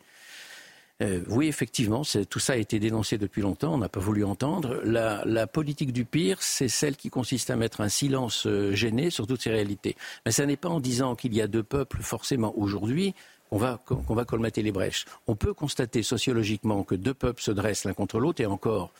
Euh, 1.02 1.20
oui, 1.28 1.48
effectivement, 1.48 2.02
tout 2.30 2.38
ça 2.38 2.52
a 2.52 2.56
été 2.56 2.78
dénoncé 2.78 3.18
depuis 3.18 3.42
longtemps, 3.42 3.74
on 3.74 3.78
n'a 3.78 3.88
pas 3.88 3.98
voulu 3.98 4.24
entendre. 4.24 4.80
La, 4.84 5.22
la 5.24 5.48
politique 5.48 5.92
du 5.92 6.04
pire, 6.04 6.36
c'est 6.40 6.68
celle 6.68 6.96
qui 6.96 7.10
consiste 7.10 7.50
à 7.50 7.56
mettre 7.56 7.80
un 7.80 7.88
silence 7.88 8.46
euh, 8.46 8.72
gêné 8.74 9.10
sur 9.10 9.26
toutes 9.26 9.42
ces 9.42 9.50
réalités. 9.50 9.96
Mais 10.24 10.32
ce 10.32 10.42
n'est 10.42 10.56
pas 10.56 10.68
en 10.68 10.78
disant 10.78 11.16
qu'il 11.16 11.34
y 11.34 11.40
a 11.40 11.48
deux 11.48 11.64
peuples 11.64 12.02
forcément 12.02 12.56
aujourd'hui 12.56 13.14
on 13.52 13.58
va, 13.58 13.80
qu'on 13.84 14.14
va 14.14 14.24
colmater 14.24 14.62
les 14.62 14.72
brèches. 14.72 15.04
On 15.28 15.36
peut 15.36 15.52
constater 15.52 16.02
sociologiquement 16.02 16.82
que 16.84 16.94
deux 16.94 17.14
peuples 17.14 17.42
se 17.42 17.52
dressent 17.52 17.84
l'un 17.84 17.92
contre 17.92 18.18
l'autre, 18.18 18.40
et 18.40 18.46
encore, 18.46 18.92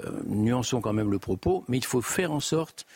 euh, 0.00 0.10
nuançons 0.26 0.80
quand 0.80 0.94
même 0.94 1.10
le 1.10 1.18
propos, 1.18 1.62
mais 1.68 1.76
il 1.76 1.84
faut 1.84 2.00
faire 2.00 2.32
en 2.32 2.40
sorte 2.40 2.86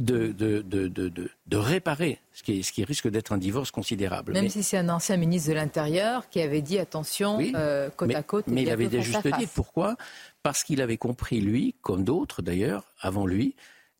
de, 0.00 0.32
de, 0.32 1.56
réparer 1.56 2.18
ce 2.32 2.42
qui, 2.42 2.62
ce 2.62 2.72
qui 2.72 2.82
risque 2.84 3.08
d'être 3.08 3.32
un 3.32 3.38
divorce 3.38 3.70
considérable. 3.70 4.32
Même 4.32 4.48
si 4.48 4.62
c'est 4.62 4.78
un 4.78 4.88
ancien 4.88 5.18
ministre 5.18 5.50
de 5.50 5.54
l'Intérieur 5.54 6.30
qui 6.30 6.40
avait 6.40 6.62
dit 6.62 6.78
attention, 6.78 7.38
euh, 7.54 7.90
côte 7.90 8.14
à 8.14 8.22
côte. 8.22 8.46
Mais 8.46 8.62
il 8.62 8.70
avait 8.70 8.88
juste 9.02 9.28
dit 9.38 9.46
pourquoi 9.54 9.96
Parce 10.42 10.64
qu'il 10.64 10.80
avait 10.80 10.96
compris, 10.96 11.42
lui, 11.42 11.74
comme 11.82 12.04
d'autres 12.04 12.40
d'ailleurs, 12.40 12.84
avant 12.98 13.26
lui, 13.26 13.54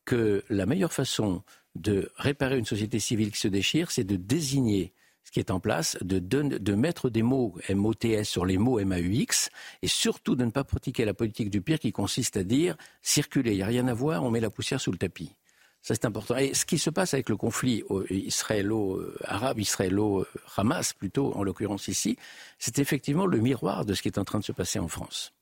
que 0.05 0.43
la 0.49 0.65
meilleure 0.65 0.91
façon 0.91 1.43
de 1.75 2.11
réparer 2.17 2.57
une 2.57 2.65
société 2.65 2.99
civile 2.99 3.31
qui 3.31 3.39
se 3.39 3.47
déchire, 3.47 3.91
c'est 3.91 4.03
de 4.03 4.15
désigner 4.15 4.91
qui 5.33 5.39
est 5.39 5.51
en 5.51 5.59
place, 5.59 5.97
de, 6.01 6.75
mettre 6.75 7.09
des 7.09 7.23
mots 7.23 7.55
MOTS 7.67 8.23
sur 8.23 8.45
les 8.45 8.59
mots 8.59 8.79
MAUX, 8.79 9.49
et 9.81 9.87
surtout 9.87 10.35
de 10.35 10.45
ne 10.45 10.51
pas 10.51 10.63
pratiquer 10.63 11.05
la 11.05 11.15
politique 11.15 11.49
du 11.49 11.61
pire 11.61 11.79
qui 11.79 11.91
consiste 11.91 12.37
à 12.37 12.43
dire 12.43 12.77
circuler, 13.01 13.51
il 13.51 13.57
n'y 13.57 13.63
a 13.63 13.67
rien 13.67 13.87
à 13.87 13.95
voir, 13.95 14.23
on 14.23 14.29
met 14.29 14.39
la 14.39 14.51
poussière 14.51 14.79
sous 14.79 14.91
le 14.91 14.97
tapis. 14.97 15.35
Ça, 15.81 15.95
c'est 15.95 16.05
important. 16.05 16.37
Et 16.37 16.53
ce 16.53 16.65
qui 16.65 16.77
se 16.77 16.89
passe 16.89 17.13
avec 17.13 17.27
le 17.29 17.35
conflit 17.35 17.83
israélo-arabe, 18.09 19.59
israélo-Hamas 19.59 20.93
plutôt, 20.93 21.33
en 21.35 21.43
l'occurrence 21.43 21.89
ici, 21.89 22.15
c'est 22.59 22.79
effectivement 22.79 23.25
le 23.25 23.39
miroir 23.39 23.83
de 23.85 23.93
ce 23.93 24.01
qui 24.01 24.07
est 24.07 24.19
en 24.19 24.23
train 24.23 24.39
de 24.39 24.45
se 24.45 24.53
passer 24.53 24.79
en 24.79 24.87
France 24.87 25.33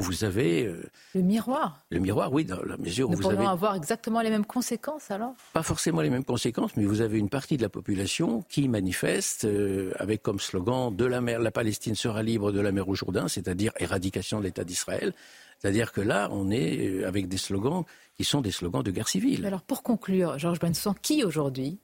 vous 0.00 0.24
avez... 0.24 0.66
Euh, 0.66 0.82
le 1.14 1.20
miroir. 1.20 1.84
Le 1.90 1.98
miroir, 1.98 2.32
oui, 2.32 2.44
dans 2.44 2.62
la 2.62 2.76
mesure 2.76 3.08
où 3.08 3.12
Nous 3.12 3.18
vous 3.18 3.30
avez... 3.30 3.44
avoir 3.44 3.74
exactement 3.74 4.20
les 4.22 4.30
mêmes 4.30 4.46
conséquences 4.46 5.10
alors? 5.10 5.34
Pas 5.52 5.62
forcément 5.62 6.00
les 6.00 6.10
mêmes 6.10 6.24
conséquences, 6.24 6.76
mais 6.76 6.84
vous 6.84 7.00
avez 7.00 7.18
une 7.18 7.28
partie 7.28 7.56
de 7.56 7.62
la 7.62 7.68
population 7.68 8.42
qui 8.48 8.68
manifeste 8.68 9.44
euh, 9.44 9.92
avec 9.98 10.22
comme 10.22 10.40
slogan 10.40 10.94
de 10.94 11.04
la 11.04 11.20
mer, 11.20 11.40
la 11.40 11.50
Palestine 11.50 11.94
sera 11.94 12.22
libre 12.22 12.52
de 12.52 12.60
la 12.60 12.72
mer 12.72 12.88
au 12.88 12.94
Jourdain, 12.94 13.28
c'est-à-dire 13.28 13.72
éradication 13.78 14.38
de 14.38 14.44
l'État 14.44 14.64
d'Israël. 14.64 15.12
C'est-à-dire 15.58 15.92
que 15.92 16.00
là, 16.00 16.28
on 16.32 16.50
est 16.50 16.88
euh, 16.88 17.06
avec 17.06 17.28
des 17.28 17.36
slogans 17.36 17.84
qui 18.16 18.24
sont 18.24 18.40
des 18.40 18.50
slogans 18.50 18.82
de 18.82 18.90
guerre 18.90 19.08
civile. 19.08 19.44
alors 19.46 19.62
pour 19.62 19.82
conclure, 19.82 20.38
Georges 20.38 20.58
Benson, 20.58 20.94
qui 21.00 21.22
aujourd'hui, 21.22 21.78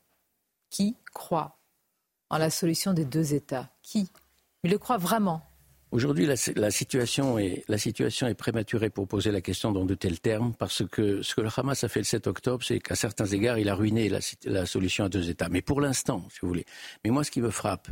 qui 0.70 0.96
croit 1.12 1.58
en 2.30 2.38
la 2.38 2.50
solution 2.50 2.92
des 2.92 3.04
deux 3.04 3.34
États? 3.34 3.70
Qui? 3.82 4.10
Il 4.64 4.70
le 4.70 4.78
croit 4.78 4.98
vraiment? 4.98 5.42
Aujourd'hui, 5.90 6.26
la, 6.26 6.70
situation 6.70 7.38
est, 7.38 8.34
prématurée 8.36 8.90
pour 8.90 9.08
poser 9.08 9.30
la 9.30 9.40
question 9.40 9.72
dans 9.72 9.86
de 9.86 9.94
tels 9.94 10.20
termes, 10.20 10.52
parce 10.54 10.86
que 10.86 11.22
ce 11.22 11.34
que 11.34 11.40
le 11.40 11.48
Hamas 11.56 11.82
a 11.82 11.88
fait 11.88 12.00
le 12.00 12.04
7 12.04 12.26
octobre, 12.26 12.62
c'est 12.62 12.78
qu'à 12.78 12.94
certains 12.94 13.24
égards, 13.24 13.58
il 13.58 13.70
a 13.70 13.74
ruiné 13.74 14.10
la, 14.10 14.18
la 14.44 14.66
solution 14.66 15.04
à 15.04 15.08
deux 15.08 15.30
États. 15.30 15.48
Mais 15.48 15.62
pour 15.62 15.80
l'instant, 15.80 16.26
si 16.30 16.40
vous 16.42 16.48
voulez. 16.48 16.66
Mais 17.04 17.10
moi, 17.10 17.24
ce 17.24 17.30
qui 17.30 17.40
me 17.40 17.50
frappe, 17.50 17.88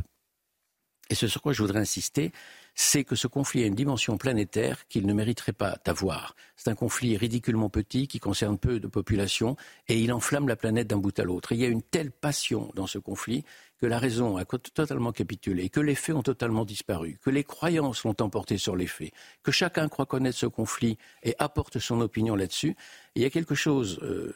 et 1.09 1.15
ce 1.15 1.27
sur 1.27 1.41
quoi 1.41 1.53
je 1.53 1.61
voudrais 1.61 1.79
insister, 1.79 2.31
c'est 2.79 3.03
que 3.03 3.15
ce 3.15 3.25
conflit 3.25 3.63
a 3.63 3.65
une 3.65 3.73
dimension 3.73 4.17
planétaire 4.17 4.87
qu'il 4.87 5.07
ne 5.07 5.13
mériterait 5.13 5.51
pas 5.51 5.79
d'avoir. 5.83 6.35
C'est 6.55 6.69
un 6.69 6.75
conflit 6.75 7.17
ridiculement 7.17 7.69
petit 7.69 8.07
qui 8.07 8.19
concerne 8.19 8.59
peu 8.59 8.79
de 8.79 8.85
populations 8.85 9.57
et 9.87 9.99
il 9.99 10.13
enflamme 10.13 10.47
la 10.47 10.55
planète 10.55 10.85
d'un 10.85 10.97
bout 10.99 11.17
à 11.17 11.23
l'autre. 11.23 11.53
Il 11.53 11.57
y 11.57 11.65
a 11.65 11.69
une 11.69 11.81
telle 11.81 12.11
passion 12.11 12.71
dans 12.75 12.85
ce 12.85 12.99
conflit 12.99 13.43
que 13.81 13.87
la 13.87 13.97
raison 13.97 14.37
a 14.37 14.45
totalement 14.45 15.11
capitulé, 15.11 15.69
que 15.69 15.79
les 15.79 15.95
faits 15.95 16.15
ont 16.15 16.21
totalement 16.21 16.65
disparu, 16.65 17.17
que 17.19 17.31
les 17.31 17.43
croyances 17.43 18.03
l'ont 18.03 18.15
emporté 18.19 18.59
sur 18.59 18.75
les 18.75 18.85
faits, 18.85 19.11
que 19.41 19.51
chacun 19.51 19.89
croit 19.89 20.05
connaître 20.05 20.37
ce 20.37 20.45
conflit 20.45 20.99
et 21.23 21.33
apporte 21.39 21.79
son 21.79 21.99
opinion 21.99 22.35
là-dessus. 22.35 22.75
Il 23.15 23.23
y 23.23 23.25
a 23.25 23.31
quelque 23.31 23.55
chose 23.55 23.99
euh, 24.03 24.35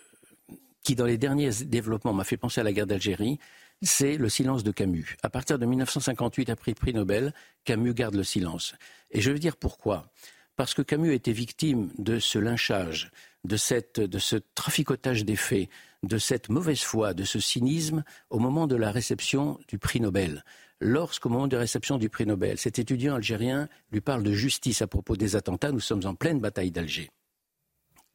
qui, 0.82 0.96
dans 0.96 1.06
les 1.06 1.20
derniers 1.20 1.52
développements, 1.66 2.14
m'a 2.14 2.24
fait 2.24 2.38
penser 2.38 2.60
à 2.60 2.64
la 2.64 2.74
guerre 2.74 2.88
d'Algérie, 2.88 3.38
c'est 3.82 4.18
le 4.18 4.30
silence 4.30 4.64
de 4.64 4.72
Camus. 4.72 5.18
À 5.24 5.30
partir 5.30 5.58
de 5.58 5.66
1958, 5.66 6.50
après 6.50 6.72
le 6.72 6.76
prix 6.76 6.94
Nobel, 6.94 7.34
Camus 7.64 7.94
garde 7.94 8.16
le 8.16 8.24
silence. 8.24 8.76
Et 9.12 9.22
je 9.22 9.32
veux 9.32 9.40
dire 9.40 9.58
pourquoi. 9.58 10.12
Parce 10.56 10.74
que 10.74 10.82
Camus 10.82 11.14
été 11.14 11.32
victime 11.32 11.92
de 11.98 12.20
ce 12.20 12.38
lynchage, 12.38 13.12
de, 13.44 13.58
cette, 13.58 14.00
de 14.00 14.20
ce 14.20 14.36
traficotage 14.56 15.26
des 15.26 15.36
faits, 15.36 15.70
de 16.04 16.18
cette 16.18 16.50
mauvaise 16.50 16.82
foi, 16.82 17.14
de 17.14 17.24
ce 17.24 17.40
cynisme 17.40 18.04
au 18.30 18.40
moment 18.40 18.68
de 18.68 18.76
la 18.76 18.92
réception 18.92 19.60
du 19.68 19.80
prix 19.80 20.00
Nobel. 20.00 20.44
Lorsqu'au 20.80 21.30
moment 21.30 21.48
de 21.48 21.56
la 21.56 21.62
réception 21.62 21.98
du 21.98 22.10
prix 22.10 22.26
Nobel, 22.26 22.58
cet 22.58 22.80
étudiant 22.80 23.16
algérien 23.16 23.70
lui 23.92 24.02
parle 24.02 24.24
de 24.24 24.34
justice 24.34 24.82
à 24.82 24.88
propos 24.88 25.16
des 25.16 25.36
attentats, 25.36 25.72
nous 25.72 25.80
sommes 25.80 26.06
en 26.06 26.16
pleine 26.16 26.40
bataille 26.40 26.72
d'Alger. 26.72 27.10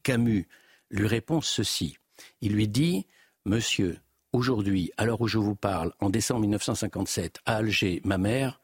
Camus 0.02 0.46
lui 0.90 1.06
répond 1.06 1.40
ceci. 1.40 1.96
Il 2.40 2.52
lui 2.52 2.68
dit 2.68 3.06
Monsieur, 3.44 3.98
aujourd'hui, 4.32 4.90
à 4.96 5.04
l'heure 5.04 5.20
où 5.20 5.28
je 5.28 5.38
vous 5.38 5.56
parle, 5.56 5.92
en 6.00 6.10
décembre 6.10 6.40
1957, 6.40 7.40
à 7.46 7.56
Alger, 7.56 8.00
ma 8.04 8.18
mère 8.18 8.60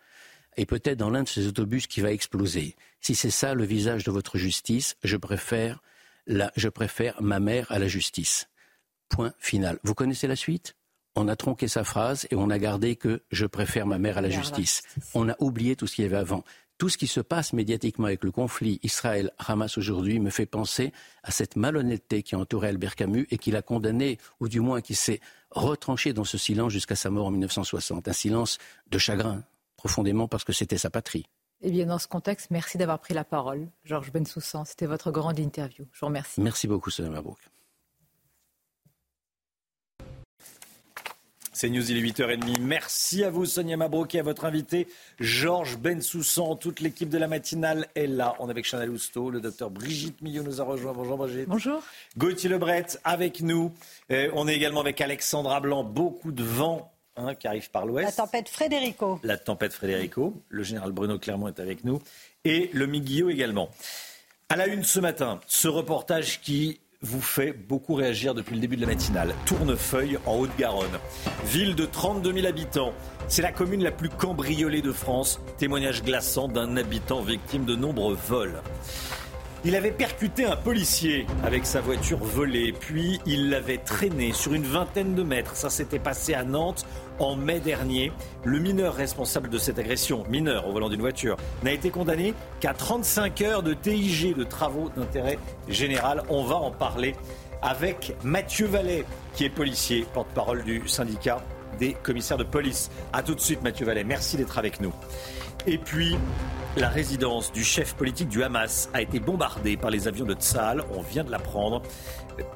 est 0.56 0.66
peut-être 0.66 0.98
dans 0.98 1.10
l'un 1.10 1.22
de 1.22 1.28
ces 1.28 1.47
autobus 1.47 1.86
qui 1.86 2.01
va 2.01 2.12
exploser. 2.12 2.76
Si 3.01 3.14
c'est 3.14 3.30
ça 3.30 3.55
le 3.55 3.64
visage 3.64 4.05
de 4.05 4.10
votre 4.10 4.39
justice, 4.39 4.97
je 5.02 5.16
préfère, 5.16 5.82
la, 6.26 6.52
je 6.56 6.68
préfère 6.68 7.20
ma 7.22 7.40
mère 7.40 7.70
à 7.70 7.78
la 7.78 7.89
justice. 7.89 8.48
Point 9.09 9.32
final. 9.39 9.78
Vous 9.82 9.94
connaissez 9.94 10.26
la 10.26 10.36
suite? 10.36 10.76
On 11.14 11.28
a 11.28 11.36
tronqué 11.36 11.68
sa 11.68 11.84
phrase 11.84 12.26
et 12.30 12.36
on 12.36 12.48
a 12.48 12.59
gardé 12.59 12.97
que 12.97 13.22
je 13.30 13.44
préfère 13.44 13.86
ma 13.86 13.98
mère 13.98 14.16
à 14.16 14.22
la 14.22 14.30
justice. 14.30 14.82
On 15.12 15.28
a 15.28 15.36
oublié 15.40 15.76
tout 15.76 15.86
ce 15.86 15.97
qu'il 15.97 16.05
y 16.05 16.06
avait 16.06 16.16
avant. 16.16 16.43
Tout 16.82 16.88
ce 16.88 16.98
qui 16.98 17.06
se 17.06 17.20
passe 17.20 17.52
médiatiquement 17.52 18.06
avec 18.06 18.24
le 18.24 18.32
conflit 18.32 18.80
Israël-Hamas 18.82 19.78
aujourd'hui 19.78 20.18
me 20.18 20.30
fait 20.30 20.46
penser 20.46 20.92
à 21.22 21.30
cette 21.30 21.54
malhonnêteté 21.54 22.24
qui 22.24 22.34
a 22.34 22.38
entouré 22.40 22.70
Albert 22.70 22.96
Camus 22.96 23.28
et 23.30 23.38
qui 23.38 23.52
l'a 23.52 23.62
condamné, 23.62 24.18
ou 24.40 24.48
du 24.48 24.59
moins 24.59 24.80
qui 24.80 24.96
s'est 24.96 25.20
retranché 25.50 26.12
dans 26.12 26.24
ce 26.24 26.38
silence 26.38 26.72
jusqu'à 26.72 26.96
sa 26.96 27.09
mort 27.09 27.26
en 27.26 27.30
1960. 27.30 28.09
Un 28.09 28.12
silence 28.12 28.59
de 28.90 28.98
chagrin, 28.98 29.44
profondément 29.76 30.26
parce 30.26 30.42
que 30.42 30.52
c'était 30.52 30.76
sa 30.76 30.90
patrie. 30.90 31.24
Eh 31.60 31.70
bien, 31.70 31.86
dans 31.86 32.00
ce 32.00 32.09
contexte, 32.09 32.50
merci 32.50 32.78
d'avoir 32.78 32.98
pris 32.98 33.14
la 33.14 33.22
parole. 33.22 33.68
Georges 33.84 34.10
Bensoussan, 34.10 34.64
c'était 34.64 34.86
votre 34.86 35.12
grande 35.12 35.38
interview. 35.38 35.86
Je 35.92 36.00
vous 36.00 36.06
remercie. 36.06 36.40
Merci 36.40 36.66
beaucoup, 36.66 36.90
Sonia 36.90 37.12
Mabrouk. 37.12 37.38
C'est 41.62 41.70
News, 41.70 41.93
il 41.93 41.97
est 41.97 42.10
8h30. 42.10 42.59
Merci 42.59 43.22
à 43.22 43.30
vous, 43.30 43.47
Sonia 43.47 43.76
Mabrouk, 43.76 44.16
et 44.16 44.18
à 44.18 44.24
votre 44.24 44.47
invité, 44.47 44.89
Georges 45.20 45.78
Bensoussan. 45.78 46.56
Toute 46.56 46.80
l'équipe 46.80 47.09
de 47.09 47.18
la 47.18 47.28
matinale 47.28 47.86
est 47.94 48.09
là. 48.09 48.34
On 48.40 48.48
est 48.48 48.51
avec 48.51 48.64
Chanel 48.64 48.90
Housteau, 48.90 49.30
le 49.30 49.40
docteur 49.40 49.70
Brigitte 49.70 50.20
Millot 50.22 50.43
nous 50.43 50.60
a 50.60 50.64
rejoint. 50.64 50.93
Bonjour 50.93 51.16
Brigitte. 51.16 51.47
Bonjour. 51.47 51.80
Gauthier 52.18 52.51
Lebret 52.51 52.86
avec 53.05 53.43
nous. 53.43 53.72
Euh, 54.10 54.28
on 54.34 54.48
est 54.48 54.56
également 54.56 54.80
avec 54.80 55.01
Alexandra 55.01 55.60
Blanc. 55.60 55.84
Beaucoup 55.84 56.32
de 56.32 56.43
vent 56.43 56.90
hein, 57.14 57.36
qui 57.36 57.47
arrive 57.47 57.70
par 57.70 57.86
l'ouest. 57.86 58.06
La 58.06 58.24
tempête 58.24 58.48
Frédérico. 58.48 59.20
La 59.22 59.39
tempête 59.39 59.72
Frédérico. 59.72 60.34
Le 60.48 60.64
général 60.64 60.90
Bruno 60.90 61.20
Clermont 61.20 61.47
est 61.47 61.60
avec 61.60 61.84
nous. 61.84 62.02
Et 62.44 62.70
le 62.72 62.89
Miguillot 62.89 63.30
également. 63.30 63.70
À 64.48 64.56
la 64.56 64.66
une 64.66 64.82
ce 64.82 64.98
matin, 64.98 65.39
ce 65.47 65.68
reportage 65.68 66.40
qui 66.40 66.80
vous 67.02 67.20
fait 67.20 67.52
beaucoup 67.52 67.94
réagir 67.94 68.34
depuis 68.34 68.54
le 68.54 68.60
début 68.60 68.76
de 68.76 68.82
la 68.82 68.86
matinale. 68.86 69.34
Tournefeuille 69.44 70.18
en 70.24 70.36
Haute-Garonne. 70.36 70.98
Ville 71.46 71.74
de 71.74 71.84
32 71.84 72.32
000 72.32 72.46
habitants. 72.46 72.92
C'est 73.28 73.42
la 73.42 73.52
commune 73.52 73.82
la 73.82 73.90
plus 73.90 74.08
cambriolée 74.08 74.82
de 74.82 74.92
France. 74.92 75.40
Témoignage 75.58 76.02
glaçant 76.02 76.48
d'un 76.48 76.76
habitant 76.76 77.20
victime 77.22 77.64
de 77.64 77.74
nombreux 77.74 78.16
vols. 78.28 78.62
Il 79.64 79.76
avait 79.76 79.93
percuté 79.93 80.44
un 80.44 80.56
policier 80.56 81.24
avec 81.44 81.66
sa 81.66 81.80
voiture 81.80 82.18
volée, 82.18 82.72
puis 82.72 83.20
il 83.26 83.48
l'avait 83.48 83.78
traîné 83.78 84.32
sur 84.32 84.55
une 84.55 84.64
vingtaine 84.64 85.14
de 85.14 85.22
mètres. 85.22 85.55
Ça 85.55 85.70
s'était 85.70 86.01
passé 86.01 86.34
à 86.34 86.43
Nantes 86.43 86.84
en 87.20 87.36
mai 87.36 87.60
dernier. 87.60 88.10
Le 88.44 88.59
mineur 88.59 88.93
responsable 88.93 89.48
de 89.51 89.59
cette 89.59 89.78
agression, 89.78 90.24
mineur 90.28 90.66
au 90.66 90.72
volant 90.72 90.89
d'une 90.89 91.01
voiture, 91.01 91.36
n'a 91.62 91.70
été 91.70 91.90
condamné 91.90 92.34
qu'à 92.59 92.74
35 92.74 93.40
heures 93.43 93.62
de 93.62 93.72
TIG, 93.72 94.34
de 94.36 94.43
travaux 94.43 94.90
d'intérêt 94.97 95.39
général. 95.68 96.24
On 96.28 96.43
va 96.43 96.56
en 96.56 96.72
parler 96.72 97.14
avec 97.62 98.16
Mathieu 98.24 98.66
Vallet, 98.66 99.05
qui 99.34 99.44
est 99.44 99.48
policier, 99.48 100.05
porte-parole 100.12 100.64
du 100.64 100.89
syndicat 100.89 101.40
des 101.78 101.93
commissaires 101.93 102.36
de 102.36 102.44
police. 102.44 102.90
A 103.12 103.22
tout 103.22 103.36
de 103.36 103.40
suite, 103.40 103.62
Mathieu 103.62 103.86
Vallet. 103.86 104.02
Merci 104.02 104.36
d'être 104.36 104.59
avec 104.59 104.80
nous. 104.80 104.93
Et 105.66 105.78
puis, 105.78 106.16
la 106.76 106.88
résidence 106.88 107.52
du 107.52 107.62
chef 107.62 107.94
politique 107.94 108.28
du 108.28 108.42
Hamas 108.42 108.88
a 108.94 109.02
été 109.02 109.20
bombardée 109.20 109.76
par 109.76 109.90
les 109.90 110.08
avions 110.08 110.24
de 110.24 110.34
Tsahal. 110.34 110.82
On 110.94 111.02
vient 111.02 111.22
de 111.22 111.30
l'apprendre. 111.30 111.82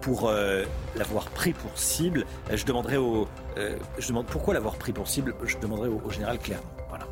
Pour 0.00 0.28
euh, 0.28 0.64
l'avoir 0.96 1.26
pris 1.26 1.52
pour 1.52 1.76
cible, 1.78 2.24
je 2.52 2.64
demanderai 2.64 2.96
au. 2.96 3.28
Euh, 3.58 3.76
je 3.98 4.08
demande 4.08 4.26
pourquoi 4.26 4.54
l'avoir 4.54 4.76
pris 4.76 4.92
pour 4.92 5.06
cible. 5.06 5.34
Je 5.44 5.58
demanderai 5.58 5.88
au, 5.88 6.10
général 6.10 6.38
Clermont. 6.38 6.64
Voilà. 6.88 7.06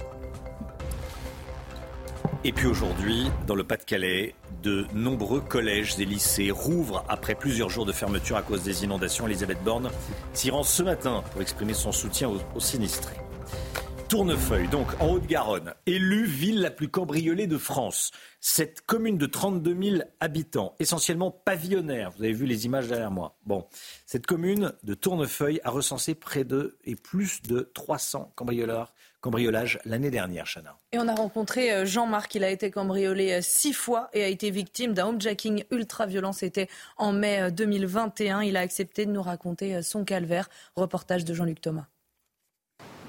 Et 2.42 2.52
puis 2.52 2.66
aujourd'hui, 2.66 3.30
dans 3.46 3.54
le 3.54 3.64
Pas-de-Calais, 3.64 4.34
de 4.62 4.86
nombreux 4.94 5.40
collèges 5.40 6.00
et 6.00 6.06
lycées 6.06 6.50
rouvrent 6.50 7.04
après 7.08 7.34
plusieurs 7.34 7.68
jours 7.68 7.84
de 7.84 7.92
fermeture 7.92 8.36
à 8.36 8.42
cause 8.42 8.62
des 8.62 8.82
inondations. 8.82 9.26
Elisabeth 9.26 9.62
Borne 9.62 9.90
s'y 10.32 10.50
rend 10.50 10.62
ce 10.62 10.82
matin 10.82 11.22
pour 11.32 11.42
exprimer 11.42 11.74
son 11.74 11.92
soutien 11.92 12.30
aux 12.54 12.60
sinistrés. 12.60 13.16
Tournefeuille, 14.14 14.68
donc 14.68 14.86
en 15.00 15.08
Haute-Garonne, 15.08 15.74
élue 15.86 16.24
ville 16.24 16.60
la 16.60 16.70
plus 16.70 16.86
cambriolée 16.86 17.48
de 17.48 17.58
France. 17.58 18.12
Cette 18.38 18.82
commune 18.82 19.18
de 19.18 19.26
32 19.26 19.76
000 19.82 20.02
habitants, 20.20 20.76
essentiellement 20.78 21.32
pavillonnaire, 21.32 22.12
vous 22.12 22.22
avez 22.22 22.32
vu 22.32 22.46
les 22.46 22.64
images 22.64 22.86
derrière 22.86 23.10
moi. 23.10 23.36
Bon, 23.44 23.66
cette 24.06 24.24
commune 24.24 24.72
de 24.84 24.94
Tournefeuille 24.94 25.60
a 25.64 25.70
recensé 25.70 26.14
près 26.14 26.44
de 26.44 26.78
et 26.84 26.94
plus 26.94 27.42
de 27.42 27.72
300 27.74 28.32
cambriolages 29.20 29.80
l'année 29.84 30.12
dernière, 30.12 30.46
Chana. 30.46 30.78
Et 30.92 31.00
on 31.00 31.08
a 31.08 31.14
rencontré 31.16 31.72
euh, 31.72 31.84
Jean-Marc, 31.84 32.36
il 32.36 32.44
a 32.44 32.50
été 32.50 32.70
cambriolé 32.70 33.32
euh, 33.32 33.40
six 33.42 33.72
fois 33.72 34.10
et 34.12 34.22
a 34.22 34.28
été 34.28 34.52
victime 34.52 34.94
d'un 34.94 35.08
homejacking 35.08 35.64
ultra 35.72 36.06
violent. 36.06 36.32
C'était 36.32 36.68
en 36.98 37.10
mai 37.10 37.50
2021. 37.50 38.38
Euh, 38.38 38.44
il 38.44 38.56
a 38.56 38.60
accepté 38.60 39.06
de 39.06 39.10
nous 39.10 39.22
raconter 39.22 39.82
son 39.82 40.04
calvaire. 40.04 40.48
Reportage 40.76 41.24
de 41.24 41.34
Jean-Luc 41.34 41.60
Thomas. 41.60 41.86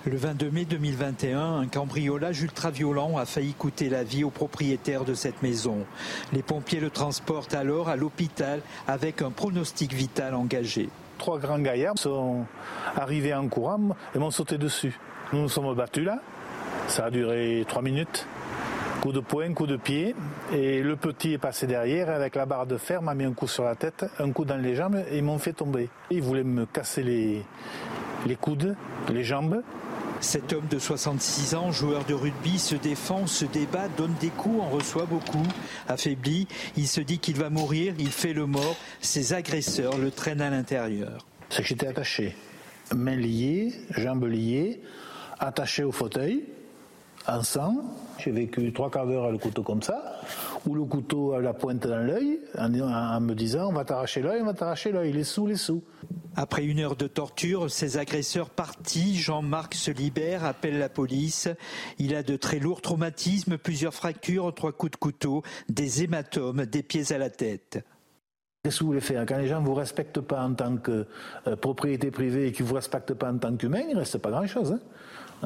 Le 0.08 0.18
22 0.18 0.52
mai 0.52 0.66
2021, 0.66 1.62
un 1.62 1.68
cambriolage 1.68 2.44
ultra-violent 2.44 3.18
a 3.18 3.26
failli 3.26 3.56
coûter 3.56 3.90
la 3.90 4.04
vie 4.04 4.24
au 4.24 4.30
propriétaire 4.30 5.04
de 5.04 5.16
cette 5.16 5.42
maison. 5.42 5.80
Les 6.32 6.44
pompiers 6.44 6.80
le 6.80 6.92
transportent 6.92 7.56
alors 7.56 7.90
à 7.90 7.96
l'hôpital 7.96 8.62
avec 8.88 9.24
un 9.24 9.32
pronostic 9.32 9.94
vital 9.94 10.36
engagé. 10.36 10.90
Trois 11.18 11.40
grands 11.40 11.58
gaillards 11.58 11.98
sont 11.98 12.46
arrivés 12.96 13.34
en 13.34 13.48
courant 13.48 13.96
et 14.14 14.20
m'ont 14.20 14.30
sauté 14.30 14.60
dessus. 14.60 15.00
Nous 15.34 15.42
nous 15.42 15.50
sommes 15.50 15.74
battus 15.74 16.06
là. 16.06 16.20
Ça 16.88 17.06
a 17.06 17.10
duré 17.10 17.66
trois 17.68 17.82
minutes. 17.82 18.28
Coup 19.02 19.12
de 19.12 19.22
poing, 19.22 19.56
coup 19.56 19.66
de 19.66 19.76
pied. 19.76 20.16
Et 20.54 20.84
le 20.84 20.98
petit 20.98 21.34
est 21.34 21.40
passé 21.40 21.66
derrière 21.66 22.12
avec 22.12 22.36
la 22.36 22.46
barre 22.46 22.68
de 22.68 22.78
fer, 22.78 23.02
m'a 23.02 23.16
mis 23.16 23.24
un 23.24 23.34
coup 23.34 23.48
sur 23.48 23.64
la 23.64 23.74
tête, 23.74 24.06
un 24.20 24.32
coup 24.32 24.46
dans 24.46 24.58
les 24.58 24.76
jambes 24.76 25.04
et 25.10 25.18
ils 25.18 25.24
m'ont 25.24 25.40
fait 25.40 25.54
tomber. 25.54 25.90
Ils 26.12 26.22
voulaient 26.22 26.44
me 26.44 26.68
casser 26.68 27.02
les, 27.02 27.44
les 28.28 28.36
coudes, 28.36 28.76
les 29.10 29.24
jambes. 29.24 29.64
Cet 30.26 30.54
homme 30.54 30.66
de 30.72 30.80
66 30.80 31.54
ans, 31.54 31.72
joueur 31.72 32.04
de 32.04 32.16
rugby, 32.16 32.58
se 32.58 32.76
défend, 32.76 33.28
se 33.28 33.46
débat, 33.46 33.88
donne 33.96 34.16
des 34.20 34.30
coups, 34.30 34.60
en 34.60 34.70
reçoit 34.70 35.06
beaucoup. 35.06 35.46
Affaibli, 35.88 36.48
il 36.76 36.88
se 36.88 37.00
dit 37.00 37.20
qu'il 37.20 37.36
va 37.36 37.52
mourir, 37.52 37.94
il 38.00 38.10
fait 38.10 38.34
le 38.34 38.48
mort. 38.48 38.76
Ses 39.02 39.34
agresseurs 39.34 40.00
le 40.00 40.10
traînent 40.10 40.42
à 40.42 40.50
l'intérieur. 40.50 41.28
C'est 41.50 41.62
que 41.62 41.68
j'étais 41.68 41.86
attaché, 41.86 42.36
mains 42.94 43.16
liées, 43.16 43.72
jambes 43.92 44.26
liées, 44.26 44.82
attaché 45.40 45.84
au 45.84 45.92
fauteuil, 45.92 46.44
en 47.28 47.44
sang. 47.44 47.76
J'ai 48.18 48.32
vécu 48.32 48.74
trois 48.74 48.90
quarts 48.90 49.06
d'heure 49.06 49.26
à 49.26 49.32
le 49.32 49.38
couteau 49.38 49.62
comme 49.62 49.84
ça, 49.84 50.22
ou 50.68 50.76
le 50.76 50.84
couteau 50.86 51.34
à 51.34 51.42
la 51.42 51.54
pointe 51.54 51.86
dans 51.86 51.98
l'œil, 51.98 52.40
en, 52.58 52.74
en, 52.80 53.20
me 53.22 53.34
disant 53.34 53.70
on 53.70 53.74
va 53.74 53.86
t'arracher 53.86 54.22
l'œil, 54.22 54.42
on 54.42 54.46
va 54.46 54.54
t'arracher 54.54 54.92
l'œil, 54.92 55.12
les 55.12 55.24
sous, 55.24 55.48
les 55.48 55.56
sous. 55.56 55.84
Après 56.36 56.66
une 56.66 56.80
heure 56.80 56.96
de 56.96 57.08
torture, 57.08 57.72
ses 57.72 57.98
agresseurs 57.98 58.50
partis, 58.50 59.16
Jean-Marc 59.16 59.74
se 59.74 59.92
libère, 59.92 60.44
appelle 60.44 60.80
la 60.80 60.90
police. 60.90 61.48
Il 61.98 62.14
a 62.14 62.24
de 62.24 62.36
très 62.36 62.60
lourds 62.60 62.82
traumatismes, 62.82 63.58
plusieurs 63.58 63.94
fractures, 63.94 64.54
trois 64.54 64.74
coups 64.74 64.92
de 64.92 64.98
couteau, 64.98 65.44
des 65.70 66.04
hématomes, 66.04 66.66
des 66.66 66.84
pieds 66.84 67.14
à 67.14 67.18
la 67.18 67.30
tête. 67.30 67.86
Qu'est-ce 68.64 68.80
que 68.80 68.84
vous 68.84 68.90
voulez 68.90 69.02
faire? 69.02 69.26
Quand 69.28 69.38
les 69.38 69.48
gens 69.48 69.62
ne 69.62 69.66
vous 69.66 69.76
respectent 69.76 70.22
pas 70.22 70.44
en 70.44 70.54
tant 70.56 70.78
que 70.78 71.06
euh, 71.48 71.56
propriété 71.56 72.10
privée 72.10 72.48
et 72.48 72.52
qu'ils 72.52 72.66
ne 72.66 72.70
vous 72.70 72.76
respectent 72.76 73.14
pas 73.14 73.32
en 73.32 73.38
tant 73.38 73.56
qu'humain, 73.56 73.84
il 73.88 73.94
ne 73.94 74.00
reste 74.00 74.18
pas 74.18 74.32
grand-chose. 74.32 74.76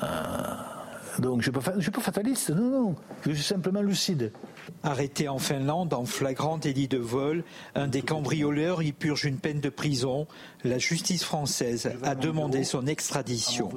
Hein 0.01 0.03
euh, 0.03 0.78
donc 1.19 1.41
je 1.41 1.51
ne 1.51 1.81
suis 1.81 1.91
pas 1.91 2.01
fataliste, 2.01 2.49
non, 2.49 2.69
non. 2.69 2.95
Je 3.25 3.31
suis 3.31 3.43
simplement 3.43 3.81
lucide. 3.81 4.31
Arrêté 4.83 5.27
en 5.27 5.39
Finlande 5.39 5.93
en 5.93 6.05
flagrant 6.05 6.57
délit 6.57 6.87
de 6.87 6.97
vol, 6.97 7.43
un 7.75 7.87
des 7.87 8.01
cambrioleurs 8.01 8.81
y 8.83 8.91
purge 8.91 9.25
une 9.25 9.37
peine 9.37 9.59
de 9.59 9.69
prison. 9.69 10.27
La 10.63 10.77
justice 10.77 11.23
française 11.23 11.91
a 12.03 12.15
demandé 12.15 12.63
son 12.63 12.87
extradition. 12.87 13.69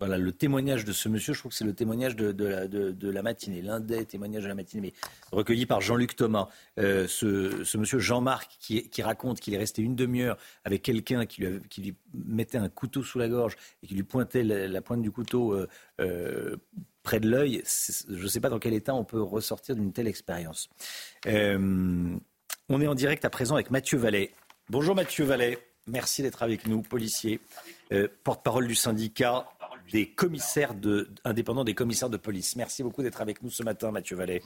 Voilà, 0.00 0.16
le 0.16 0.30
témoignage 0.30 0.84
de 0.84 0.92
ce 0.92 1.08
monsieur, 1.08 1.34
je 1.34 1.40
trouve 1.40 1.50
que 1.50 1.58
c'est 1.58 1.64
le 1.64 1.74
témoignage 1.74 2.14
de, 2.14 3.10
la, 3.10 3.22
matinée, 3.22 3.62
l'un 3.62 3.80
des 3.80 4.04
témoignages 4.04 4.44
de 4.44 4.48
la 4.48 4.54
matinée, 4.54 4.80
mais 4.80 4.92
recueilli 5.32 5.66
par 5.66 5.80
Jean-Luc 5.80 6.14
Thomas. 6.14 6.48
Euh, 6.78 7.08
ce, 7.08 7.76
monsieur 7.76 7.98
Jean-Marc 7.98 8.58
qui, 8.60 9.02
raconte 9.02 9.40
qu'il 9.40 9.54
est 9.54 9.58
resté 9.58 9.82
une 9.82 9.96
demi-heure 9.96 10.38
avec 10.64 10.82
quelqu'un 10.82 11.26
qui, 11.26 11.42
qui 11.68 11.82
lui, 11.82 11.96
mettait 12.14 12.58
un 12.58 12.68
couteau 12.68 13.02
sous 13.02 13.18
la 13.18 13.28
gorge 13.28 13.56
et 13.82 13.88
qui 13.88 13.94
lui 13.96 14.04
pointait 14.04 14.44
la, 14.44 14.80
pointe 14.82 15.02
du 15.02 15.10
couteau 15.10 15.52
euh, 15.52 15.68
euh, 16.00 16.56
près 17.02 17.18
de 17.18 17.28
l'œil. 17.28 17.64
Je 17.66 18.22
ne 18.22 18.28
sais 18.28 18.40
pas 18.40 18.50
dans 18.50 18.60
quel 18.60 18.74
état 18.74 18.94
on 18.94 19.04
peut 19.04 19.20
ressortir 19.20 19.74
d'une 19.74 19.92
telle 19.92 20.06
expérience. 20.06 20.68
on 21.26 22.20
est 22.80 22.86
en 22.86 22.94
direct 22.94 23.24
à 23.24 23.30
présent 23.30 23.56
avec 23.56 23.72
Mathieu 23.72 23.98
Vallet. 23.98 24.32
Bonjour 24.70 24.94
Mathieu 24.94 25.24
Vallet, 25.24 25.58
merci 25.88 26.22
d'être 26.22 26.44
avec 26.44 26.68
nous, 26.68 26.82
policier, 26.82 27.40
porte-parole 28.22 28.68
du 28.68 28.76
syndicat 28.76 29.48
des 29.92 30.06
commissaires 30.06 30.74
de, 30.74 31.08
indépendants 31.24 31.64
des 31.64 31.74
commissaires 31.74 32.10
de 32.10 32.16
police. 32.16 32.56
Merci 32.56 32.82
beaucoup 32.82 33.02
d'être 33.02 33.20
avec 33.20 33.42
nous 33.42 33.50
ce 33.50 33.62
matin, 33.62 33.90
Mathieu 33.90 34.16
Vallet. 34.16 34.42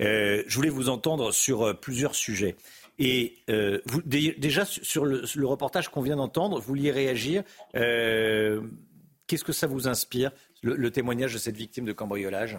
Euh, 0.00 0.42
je 0.46 0.56
voulais 0.56 0.70
vous 0.70 0.88
entendre 0.88 1.32
sur 1.32 1.62
euh, 1.62 1.74
plusieurs 1.74 2.14
sujets. 2.14 2.56
Et 2.98 3.38
euh, 3.50 3.80
vous, 3.86 4.02
déjà 4.02 4.64
sur 4.64 5.04
le, 5.04 5.46
reportage 5.46 5.88
qu'on 5.88 6.02
vient 6.02 6.16
d'entendre, 6.16 6.60
vous 6.60 6.66
vouliez 6.66 6.92
réagir. 6.92 7.42
Qu'est-ce 7.72 9.44
que 9.44 9.52
ça 9.52 9.66
vous 9.66 9.88
inspire, 9.88 10.30
le, 10.62 10.90
témoignage 10.90 11.32
de 11.32 11.38
cette 11.38 11.56
victime 11.56 11.84
de 11.84 11.92
cambriolage? 11.92 12.58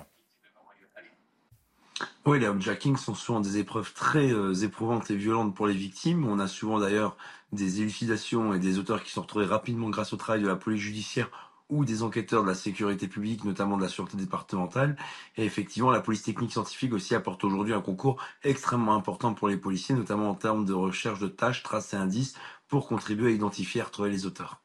Oui, 2.26 2.40
les 2.40 2.48
homejackings 2.48 2.98
sont 2.98 3.16
souvent 3.16 3.40
des 3.40 3.60
épreuves 3.60 3.94
très 3.94 4.30
éprouvantes 4.64 5.10
et 5.10 5.16
violentes 5.16 5.56
pour 5.56 5.68
les 5.68 5.74
victimes. 5.74 6.28
On 6.28 6.40
a 6.40 6.48
souvent 6.48 6.80
d'ailleurs 6.80 7.16
des 7.54 7.82
élucidations 7.82 8.54
et 8.54 8.60
des 8.60 8.78
auteurs 8.78 9.04
qui 9.04 9.12
sont 9.12 9.22
retrouvés 9.22 9.46
rapidement 9.46 9.90
grâce 9.90 10.12
au 10.12 10.18
travail 10.18 10.42
de 10.42 10.48
la 10.48 10.56
police 10.56 10.82
judiciaire 10.82 11.30
ou 11.70 11.86
des 11.86 12.04
enquêteurs 12.04 12.44
de 12.44 12.48
la 12.48 12.56
sécurité 12.56 13.08
publique, 13.08 13.44
notamment 13.44 13.78
de 13.78 13.82
la 13.82 13.90
sûreté 13.90 14.18
départementale. 14.18 14.96
Et 15.38 15.46
effectivement, 15.46 15.92
la 15.92 16.00
police 16.00 16.24
technique 16.24 16.52
scientifique 16.52 16.94
aussi 16.94 17.16
apporte 17.16 17.44
aujourd'hui 17.44 17.74
un 17.74 17.82
concours 17.82 18.22
extrêmement 18.44 18.96
important 18.96 19.34
pour 19.34 19.48
les 19.48 19.58
policiers, 19.58 19.96
notamment 19.96 20.30
en 20.30 20.36
termes 20.36 20.66
de 20.66 20.74
recherche 20.74 21.20
de 21.20 21.28
tâches, 21.28 21.64
traces 21.64 21.94
et 21.94 21.98
indices, 21.98 22.36
pour 22.68 22.88
contribuer 22.88 23.32
à 23.32 23.32
identifier 23.32 23.82
et 23.82 23.84
retrouver 23.84 24.10
les 24.10 24.26
auteurs. 24.26 24.62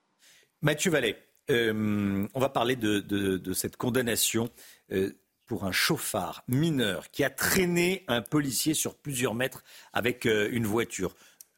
Mathieu 0.63 0.91
Vallet, 0.91 1.17
euh, 1.51 2.27
on 2.35 2.41
va 2.41 2.49
parler 2.49 2.77
de, 2.77 3.53
cette 3.55 3.77
condamnation. 3.77 4.51
Euh, 4.93 5.13
pour 5.51 5.65
un 5.65 5.73
chauffard 5.73 6.45
mineur 6.47 7.11
qui 7.11 7.25
a 7.25 7.29
traîné 7.29 8.05
un 8.07 8.23
policier 8.23 8.73
sur 8.73 8.95
plusieurs 8.95 9.35
mètres 9.35 9.65
avec 9.93 10.25
euh, 10.25 10.49
une 10.53 10.65
voiture. 10.65 11.17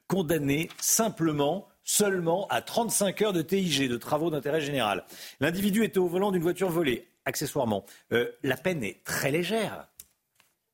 Condamné 0.09 0.71
simplement 0.81 1.69
seulement 1.85 2.47
à 2.49 2.63
35 2.63 3.23
heures 3.23 3.33
de 3.33 3.43
TIG, 3.43 3.89
de 3.89 3.97
travaux 3.97 4.31
d'intérêt 4.31 4.61
général. 4.61 5.05
L'individu 5.41 5.85
était 5.85 5.99
au 5.99 6.07
volant 6.07 6.31
d'une 6.31 6.43
voiture 6.43 6.71
volée, 6.71 7.09
accessoirement. 7.25 7.85
Euh, 8.13 8.29
la 8.43 8.57
peine 8.57 8.83
est 8.85 9.03
très 9.05 9.31
légère. 9.31 9.89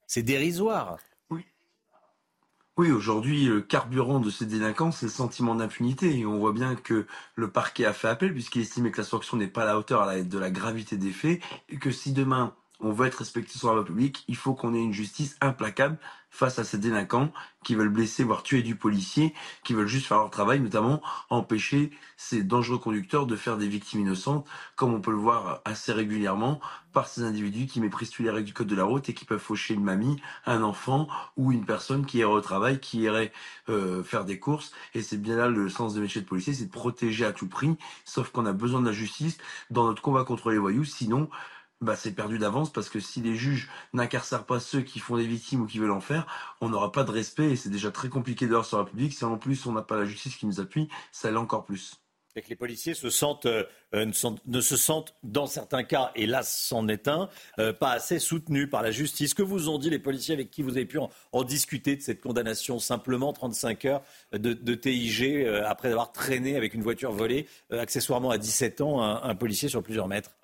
C'est 0.06 0.22
dérisoire. 0.22 0.98
Oui. 1.30 1.44
Oui, 2.76 2.90
aujourd'hui, 2.90 3.44
le 3.44 3.60
carburant 3.60 4.20
de 4.20 4.30
ces 4.30 4.46
délinquants, 4.46 4.92
c'est 4.92 5.06
le 5.06 5.12
sentiment 5.12 5.54
d'impunité. 5.54 6.18
Et 6.18 6.26
on 6.26 6.38
voit 6.38 6.52
bien 6.52 6.76
que 6.76 7.06
le 7.34 7.50
parquet 7.50 7.84
a 7.84 7.92
fait 7.92 8.08
appel, 8.08 8.32
puisqu'il 8.32 8.62
estimait 8.62 8.90
que 8.90 8.98
la 8.98 9.06
sanction 9.06 9.36
n'est 9.36 9.48
pas 9.48 9.62
à 9.62 9.66
la 9.66 9.78
hauteur 9.78 10.06
de 10.24 10.38
la 10.38 10.50
gravité 10.50 10.96
des 10.96 11.12
faits, 11.12 11.40
et 11.68 11.78
que 11.78 11.90
si 11.90 12.12
demain 12.12 12.54
on 12.80 12.92
veut 12.92 13.06
être 13.06 13.16
respecté 13.16 13.58
sur 13.58 13.68
la 13.68 13.74
voie 13.74 13.84
publique, 13.84 14.24
il 14.28 14.36
faut 14.36 14.54
qu'on 14.54 14.74
ait 14.74 14.82
une 14.82 14.92
justice 14.92 15.36
implacable 15.40 15.98
face 16.30 16.58
à 16.58 16.64
ces 16.64 16.78
délinquants 16.78 17.32
qui 17.64 17.74
veulent 17.74 17.88
blesser, 17.88 18.22
voire 18.22 18.42
tuer 18.42 18.62
du 18.62 18.76
policier, 18.76 19.34
qui 19.64 19.72
veulent 19.72 19.88
juste 19.88 20.06
faire 20.06 20.18
leur 20.18 20.30
travail, 20.30 20.60
notamment 20.60 21.02
empêcher 21.30 21.90
ces 22.16 22.42
dangereux 22.42 22.78
conducteurs 22.78 23.26
de 23.26 23.34
faire 23.34 23.56
des 23.56 23.66
victimes 23.66 24.00
innocentes, 24.00 24.46
comme 24.76 24.94
on 24.94 25.00
peut 25.00 25.10
le 25.10 25.16
voir 25.16 25.60
assez 25.64 25.92
régulièrement 25.92 26.60
par 26.92 27.08
ces 27.08 27.22
individus 27.22 27.66
qui 27.66 27.80
méprisent 27.80 28.10
tous 28.10 28.22
les 28.22 28.30
règles 28.30 28.46
du 28.46 28.52
code 28.52 28.68
de 28.68 28.76
la 28.76 28.84
route 28.84 29.08
et 29.08 29.14
qui 29.14 29.24
peuvent 29.24 29.40
faucher 29.40 29.74
une 29.74 29.84
mamie, 29.84 30.20
un 30.46 30.62
enfant 30.62 31.08
ou 31.36 31.50
une 31.50 31.64
personne 31.64 32.06
qui 32.06 32.18
irait 32.18 32.30
au 32.30 32.40
travail, 32.40 32.78
qui 32.78 33.00
irait 33.00 33.32
euh, 33.68 34.02
faire 34.02 34.24
des 34.24 34.38
courses. 34.38 34.72
Et 34.94 35.02
c'est 35.02 35.20
bien 35.20 35.36
là 35.36 35.48
le 35.48 35.68
sens 35.68 35.94
de 35.94 36.00
métier 36.00 36.20
de 36.20 36.26
policier, 36.26 36.52
c'est 36.52 36.66
de 36.66 36.70
protéger 36.70 37.24
à 37.24 37.32
tout 37.32 37.48
prix, 37.48 37.76
sauf 38.04 38.30
qu'on 38.30 38.46
a 38.46 38.52
besoin 38.52 38.80
de 38.80 38.86
la 38.86 38.92
justice 38.92 39.38
dans 39.70 39.84
notre 39.84 40.02
combat 40.02 40.24
contre 40.24 40.50
les 40.50 40.58
voyous, 40.58 40.84
sinon 40.84 41.28
bah, 41.80 41.94
c'est 41.96 42.12
perdu 42.12 42.38
d'avance 42.38 42.72
parce 42.72 42.88
que 42.88 42.98
si 42.98 43.20
les 43.20 43.36
juges 43.36 43.68
n'incarcèrent 43.92 44.46
pas 44.46 44.58
ceux 44.58 44.80
qui 44.80 44.98
font 44.98 45.16
des 45.16 45.26
victimes 45.26 45.62
ou 45.62 45.66
qui 45.66 45.78
veulent 45.78 45.92
en 45.92 46.00
faire, 46.00 46.26
on 46.60 46.68
n'aura 46.68 46.90
pas 46.90 47.04
de 47.04 47.12
respect 47.12 47.50
et 47.50 47.56
c'est 47.56 47.70
déjà 47.70 47.90
très 47.90 48.08
compliqué 48.08 48.46
dehors 48.46 48.64
sur 48.64 48.78
la 48.78 48.84
République. 48.84 49.12
Si 49.12 49.24
en 49.24 49.38
plus 49.38 49.64
on 49.66 49.72
n'a 49.72 49.82
pas 49.82 49.96
la 49.96 50.04
justice 50.04 50.36
qui 50.36 50.46
nous 50.46 50.60
appuie, 50.60 50.88
ça 51.12 51.30
l'est 51.30 51.36
encore 51.36 51.64
plus. 51.64 52.00
Et 52.36 52.42
que 52.42 52.50
les 52.50 52.56
policiers 52.56 52.94
se 52.94 53.10
sentent, 53.10 53.46
euh, 53.46 53.64
ne, 53.92 54.60
se 54.60 54.76
sentent, 54.76 55.14
dans 55.24 55.46
certains 55.46 55.82
cas, 55.82 56.12
et 56.14 56.26
là 56.26 56.42
c'en 56.44 56.86
est 56.86 57.08
un, 57.08 57.28
euh, 57.58 57.72
pas 57.72 57.90
assez 57.90 58.20
soutenus 58.20 58.70
par 58.70 58.82
la 58.82 58.92
justice. 58.92 59.34
Que 59.34 59.42
vous 59.42 59.68
ont 59.68 59.78
dit 59.78 59.90
les 59.90 59.98
policiers 59.98 60.34
avec 60.34 60.50
qui 60.50 60.62
vous 60.62 60.76
avez 60.76 60.84
pu 60.84 60.98
en, 61.32 61.42
discuter 61.42 61.96
de 61.96 62.02
cette 62.02 62.20
condamnation? 62.20 62.78
Simplement 62.78 63.32
35 63.32 63.84
heures 63.86 64.02
de, 64.32 64.74
TIG 64.74 65.44
euh, 65.44 65.62
après 65.66 65.90
avoir 65.90 66.12
traîné 66.12 66.56
avec 66.56 66.74
une 66.74 66.82
voiture 66.82 67.10
volée, 67.10 67.48
accessoirement 67.70 68.30
à 68.30 68.38
17 68.38 68.82
ans, 68.82 69.02
un 69.02 69.34
policier 69.34 69.68
sur 69.68 69.82
plusieurs 69.82 70.06
mètres 70.06 70.37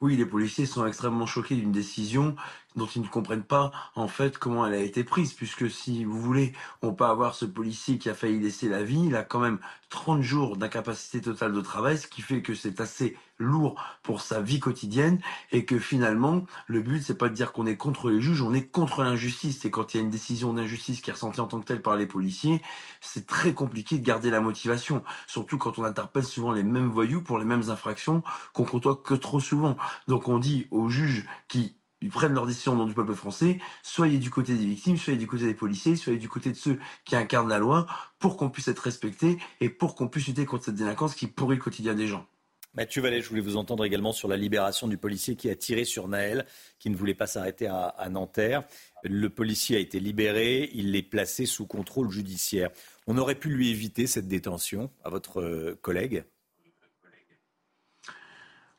oui, 0.00 0.16
les 0.16 0.24
policiers 0.26 0.66
sont 0.66 0.86
extrêmement 0.86 1.26
choqués 1.26 1.56
d'une 1.56 1.72
décision 1.72 2.34
dont 2.76 2.86
ils 2.86 3.02
ne 3.02 3.08
comprennent 3.08 3.44
pas 3.44 3.72
en 3.94 4.08
fait 4.08 4.38
comment 4.38 4.66
elle 4.66 4.74
a 4.74 4.78
été 4.78 5.04
prise, 5.04 5.32
puisque 5.32 5.70
si 5.70 6.04
vous 6.04 6.20
voulez, 6.20 6.52
on 6.82 6.92
peut 6.92 7.04
avoir 7.04 7.34
ce 7.34 7.44
policier 7.44 7.98
qui 7.98 8.08
a 8.08 8.14
failli 8.14 8.40
laisser 8.40 8.68
la 8.68 8.82
vie, 8.82 9.06
il 9.06 9.16
a 9.16 9.22
quand 9.22 9.40
même 9.40 9.58
30 9.90 10.22
jours 10.22 10.56
d'incapacité 10.56 11.20
totale 11.20 11.52
de 11.52 11.60
travail, 11.60 11.98
ce 11.98 12.06
qui 12.06 12.22
fait 12.22 12.42
que 12.42 12.54
c'est 12.54 12.80
assez 12.80 13.16
lourd 13.38 13.82
pour 14.02 14.20
sa 14.20 14.40
vie 14.40 14.60
quotidienne 14.60 15.18
et 15.50 15.64
que 15.64 15.78
finalement 15.78 16.44
le 16.66 16.80
but 16.82 17.02
c'est 17.02 17.16
pas 17.16 17.28
de 17.28 17.34
dire 17.34 17.52
qu'on 17.52 17.66
est 17.66 17.76
contre 17.76 18.10
les 18.10 18.20
juges, 18.20 18.42
on 18.42 18.52
est 18.52 18.66
contre 18.66 19.02
l'injustice 19.02 19.64
et 19.64 19.70
quand 19.70 19.94
il 19.94 19.96
y 19.96 20.00
a 20.00 20.02
une 20.02 20.10
décision 20.10 20.52
d'injustice 20.52 21.00
qui 21.00 21.10
est 21.10 21.14
ressentie 21.14 21.40
en 21.40 21.46
tant 21.46 21.58
que 21.60 21.64
telle 21.64 21.82
par 21.82 21.96
les 21.96 22.06
policiers, 22.06 22.62
c'est 23.00 23.26
très 23.26 23.54
compliqué 23.54 23.98
de 23.98 24.04
garder 24.04 24.30
la 24.30 24.40
motivation, 24.40 25.02
surtout 25.26 25.58
quand 25.58 25.78
on 25.78 25.84
interpelle 25.84 26.24
souvent 26.24 26.52
les 26.52 26.62
mêmes 26.62 26.90
voyous 26.90 27.22
pour 27.22 27.38
les 27.38 27.44
mêmes 27.44 27.70
infractions 27.70 28.22
qu'on 28.52 28.64
côtoie 28.64 29.00
que 29.02 29.14
trop 29.14 29.40
souvent. 29.40 29.76
Donc 30.06 30.28
on 30.28 30.38
dit 30.38 30.68
aux 30.70 30.88
juges 30.88 31.26
qui 31.48 31.79
ils 32.00 32.10
prennent 32.10 32.34
leur 32.34 32.46
décision 32.46 32.72
au 32.72 32.76
nom 32.76 32.86
du 32.86 32.94
peuple 32.94 33.14
français, 33.14 33.58
soyez 33.82 34.18
du 34.18 34.30
côté 34.30 34.54
des 34.54 34.64
victimes, 34.64 34.96
soyez 34.96 35.18
du 35.18 35.26
côté 35.26 35.44
des 35.44 35.54
policiers, 35.54 35.96
soyez 35.96 36.18
du 36.18 36.28
côté 36.28 36.50
de 36.50 36.56
ceux 36.56 36.78
qui 37.04 37.16
incarnent 37.16 37.48
la 37.48 37.58
loi, 37.58 37.86
pour 38.18 38.36
qu'on 38.36 38.50
puisse 38.50 38.68
être 38.68 38.80
respecté 38.80 39.38
et 39.60 39.68
pour 39.68 39.94
qu'on 39.94 40.08
puisse 40.08 40.26
lutter 40.26 40.46
contre 40.46 40.64
cette 40.64 40.74
délinquance 40.74 41.14
qui 41.14 41.26
pourrit 41.26 41.56
le 41.56 41.62
quotidien 41.62 41.94
des 41.94 42.06
gens. 42.06 42.26
Mathieu 42.74 43.02
Vallée, 43.02 43.20
je 43.20 43.28
voulais 43.28 43.40
vous 43.40 43.56
entendre 43.56 43.84
également 43.84 44.12
sur 44.12 44.28
la 44.28 44.36
libération 44.36 44.86
du 44.86 44.96
policier 44.96 45.34
qui 45.34 45.50
a 45.50 45.56
tiré 45.56 45.84
sur 45.84 46.06
Naël, 46.06 46.46
qui 46.78 46.88
ne 46.88 46.96
voulait 46.96 47.14
pas 47.14 47.26
s'arrêter 47.26 47.66
à, 47.66 47.88
à, 47.88 48.08
Nanterre. 48.08 48.62
Le 49.02 49.28
policier 49.28 49.76
a 49.76 49.80
été 49.80 49.98
libéré, 49.98 50.70
il 50.72 50.94
est 50.94 51.02
placé 51.02 51.46
sous 51.46 51.66
contrôle 51.66 52.10
judiciaire. 52.10 52.70
On 53.08 53.18
aurait 53.18 53.34
pu 53.34 53.48
lui 53.48 53.70
éviter 53.70 54.06
cette 54.06 54.28
détention 54.28 54.88
à 55.02 55.10
votre 55.10 55.40
euh, 55.40 55.78
collègue? 55.82 56.24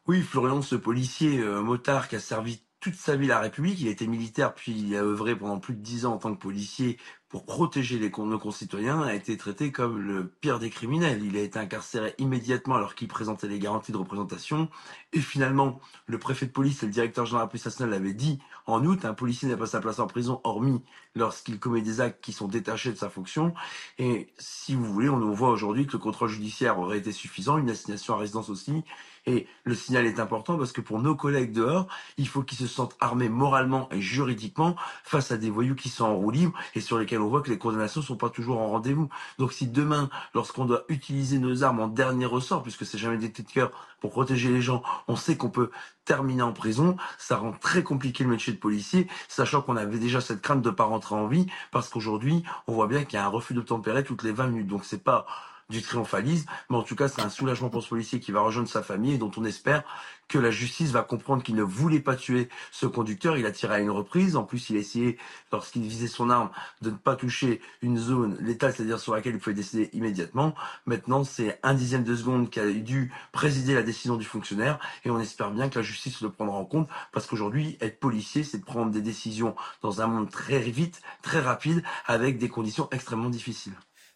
Oui, 0.07 0.21
Florian, 0.21 0.61
ce 0.61 0.75
policier 0.75 1.39
euh, 1.39 1.61
motard 1.61 2.07
qui 2.07 2.15
a 2.15 2.19
servi 2.19 2.61
toute 2.81 2.95
sa 2.95 3.15
vie 3.15 3.27
la 3.27 3.39
République. 3.39 3.79
Il 3.79 3.87
a 3.87 3.91
été 3.91 4.07
militaire, 4.07 4.53
puis 4.53 4.73
il 4.73 4.95
a 4.95 5.03
œuvré 5.03 5.37
pendant 5.37 5.59
plus 5.59 5.75
de 5.75 5.79
dix 5.79 6.05
ans 6.05 6.15
en 6.15 6.17
tant 6.17 6.33
que 6.33 6.39
policier 6.41 6.97
pour 7.31 7.45
protéger 7.45 7.97
les, 7.97 8.09
nos 8.09 8.39
concitoyens, 8.39 9.01
a 9.03 9.13
été 9.13 9.37
traité 9.37 9.71
comme 9.71 10.01
le 10.01 10.27
pire 10.27 10.59
des 10.59 10.69
criminels. 10.69 11.23
Il 11.23 11.37
a 11.37 11.39
été 11.39 11.59
incarcéré 11.59 12.13
immédiatement 12.17 12.75
alors 12.75 12.93
qu'il 12.93 13.07
présentait 13.07 13.47
les 13.47 13.57
garanties 13.57 13.93
de 13.93 13.97
représentation. 13.97 14.67
Et 15.13 15.21
finalement, 15.21 15.79
le 16.07 16.19
préfet 16.19 16.45
de 16.45 16.51
police 16.51 16.83
et 16.83 16.87
le 16.87 16.91
directeur 16.91 17.25
général 17.25 17.45
de 17.45 17.47
la 17.47 17.51
police 17.51 17.65
nationale 17.65 17.91
l'avaient 17.91 18.13
dit 18.13 18.39
en 18.65 18.83
août, 18.85 19.05
un 19.05 19.13
policier 19.13 19.47
n'a 19.47 19.55
pas 19.55 19.65
sa 19.65 19.79
place 19.79 19.99
en 19.99 20.07
prison, 20.07 20.41
hormis 20.43 20.83
lorsqu'il 21.15 21.57
commet 21.57 21.81
des 21.81 22.01
actes 22.01 22.21
qui 22.21 22.33
sont 22.33 22.49
détachés 22.49 22.91
de 22.91 22.97
sa 22.97 23.09
fonction. 23.09 23.53
Et 23.97 24.33
si 24.37 24.75
vous 24.75 24.91
voulez, 24.91 25.07
on 25.07 25.31
voit 25.31 25.51
aujourd'hui 25.51 25.87
que 25.87 25.93
le 25.93 25.99
contrôle 25.99 26.27
judiciaire 26.27 26.79
aurait 26.79 26.97
été 26.97 27.13
suffisant, 27.13 27.57
une 27.57 27.69
assignation 27.69 28.13
à 28.13 28.17
résidence 28.17 28.49
aussi. 28.49 28.83
Et 29.27 29.47
le 29.63 29.75
signal 29.75 30.07
est 30.07 30.19
important 30.19 30.57
parce 30.57 30.71
que 30.71 30.81
pour 30.81 30.99
nos 30.99 31.15
collègues 31.15 31.51
dehors, 31.51 31.87
il 32.17 32.27
faut 32.27 32.41
qu'ils 32.41 32.57
se 32.57 32.65
sentent 32.65 32.95
armés 32.99 33.29
moralement 33.29 33.87
et 33.91 34.01
juridiquement 34.01 34.75
face 35.03 35.31
à 35.31 35.37
des 35.37 35.51
voyous 35.51 35.75
qui 35.75 35.89
sont 35.89 36.05
en 36.05 36.15
roue 36.15 36.31
libre 36.31 36.57
et 36.73 36.81
sur 36.81 36.97
lesquels 36.97 37.21
on 37.21 37.29
voit 37.29 37.41
que 37.41 37.51
les 37.51 37.59
condamnations 37.59 38.01
sont 38.01 38.15
pas 38.15 38.29
toujours 38.29 38.59
en 38.59 38.69
rendez-vous. 38.69 39.09
Donc 39.37 39.53
si 39.53 39.67
demain, 39.67 40.09
lorsqu'on 40.33 40.65
doit 40.65 40.85
utiliser 40.89 41.37
nos 41.37 41.63
armes 41.63 41.81
en 41.81 41.87
dernier 41.87 42.25
ressort, 42.25 42.63
puisque 42.63 42.85
c'est 42.85 42.97
jamais 42.97 43.17
des 43.17 43.31
têtes 43.31 43.47
de 43.47 43.51
cœur 43.51 43.71
pour 43.99 44.09
protéger 44.09 44.49
les 44.49 44.61
gens, 44.61 44.81
on 45.07 45.15
sait 45.15 45.37
qu'on 45.37 45.51
peut 45.51 45.69
terminer 46.05 46.41
en 46.41 46.53
prison, 46.53 46.97
ça 47.19 47.37
rend 47.37 47.51
très 47.51 47.83
compliqué 47.83 48.23
le 48.23 48.31
métier 48.31 48.51
de 48.51 48.57
policier, 48.57 49.07
sachant 49.27 49.61
qu'on 49.61 49.77
avait 49.77 49.99
déjà 49.99 50.19
cette 50.19 50.41
crainte 50.41 50.63
de 50.63 50.71
pas 50.71 50.85
rentrer 50.85 51.13
en 51.13 51.27
vie, 51.27 51.45
parce 51.71 51.89
qu'aujourd'hui, 51.89 52.43
on 52.65 52.73
voit 52.73 52.87
bien 52.87 53.03
qu'il 53.03 53.13
y 53.13 53.17
a 53.17 53.25
un 53.25 53.29
refus 53.29 53.53
d'obtempérer 53.53 54.03
toutes 54.03 54.23
les 54.23 54.31
20 54.31 54.47
minutes. 54.47 54.67
Donc 54.67 54.83
c'est 54.83 55.03
pas 55.03 55.27
du 55.71 55.81
triomphalisme, 55.81 56.47
mais 56.69 56.77
en 56.77 56.83
tout 56.83 56.95
cas, 56.95 57.07
c'est 57.07 57.21
un 57.21 57.29
soulagement 57.29 57.69
pour 57.69 57.81
ce 57.81 57.89
policier 57.89 58.19
qui 58.19 58.31
va 58.31 58.41
rejoindre 58.41 58.69
sa 58.69 58.83
famille 58.83 59.13
et 59.13 59.17
dont 59.17 59.31
on 59.37 59.45
espère 59.45 59.83
que 60.27 60.37
la 60.37 60.51
justice 60.51 60.91
va 60.91 61.01
comprendre 61.01 61.43
qu'il 61.43 61.55
ne 61.55 61.63
voulait 61.63 61.99
pas 61.99 62.15
tuer 62.15 62.47
ce 62.71 62.85
conducteur. 62.85 63.37
Il 63.37 63.45
a 63.45 63.51
tiré 63.51 63.75
à 63.75 63.79
une 63.79 63.89
reprise. 63.89 64.37
En 64.37 64.43
plus, 64.43 64.69
il 64.69 64.77
a 64.77 64.79
essayé, 64.79 65.17
lorsqu'il 65.51 65.81
visait 65.81 66.07
son 66.07 66.29
arme, 66.29 66.49
de 66.81 66.89
ne 66.89 66.95
pas 66.95 67.17
toucher 67.17 67.59
une 67.81 67.97
zone 67.97 68.37
létale, 68.39 68.73
c'est-à-dire 68.73 68.99
sur 68.99 69.13
laquelle 69.13 69.33
il 69.33 69.39
pouvait 69.39 69.55
décider 69.55 69.89
immédiatement. 69.91 70.55
Maintenant, 70.85 71.25
c'est 71.25 71.59
un 71.63 71.73
dixième 71.73 72.05
de 72.05 72.15
seconde 72.15 72.49
qui 72.49 72.61
a 72.61 72.71
dû 72.71 73.11
présider 73.33 73.73
la 73.73 73.83
décision 73.83 74.15
du 74.15 74.23
fonctionnaire 74.25 74.79
et 75.03 75.09
on 75.09 75.19
espère 75.19 75.51
bien 75.51 75.67
que 75.67 75.79
la 75.79 75.83
justice 75.83 76.21
le 76.21 76.29
prendra 76.29 76.55
en 76.55 76.65
compte 76.65 76.87
parce 77.11 77.27
qu'aujourd'hui, 77.27 77.77
être 77.81 77.99
policier, 77.99 78.43
c'est 78.43 78.63
prendre 78.63 78.91
des 78.91 79.01
décisions 79.01 79.55
dans 79.81 80.01
un 80.01 80.07
monde 80.07 80.29
très 80.29 80.59
vite, 80.59 81.01
très 81.21 81.41
rapide, 81.41 81.83
avec 82.05 82.37
des 82.37 82.47
conditions 82.47 82.87
extrêmement 82.91 83.29
difficiles. 83.29 83.73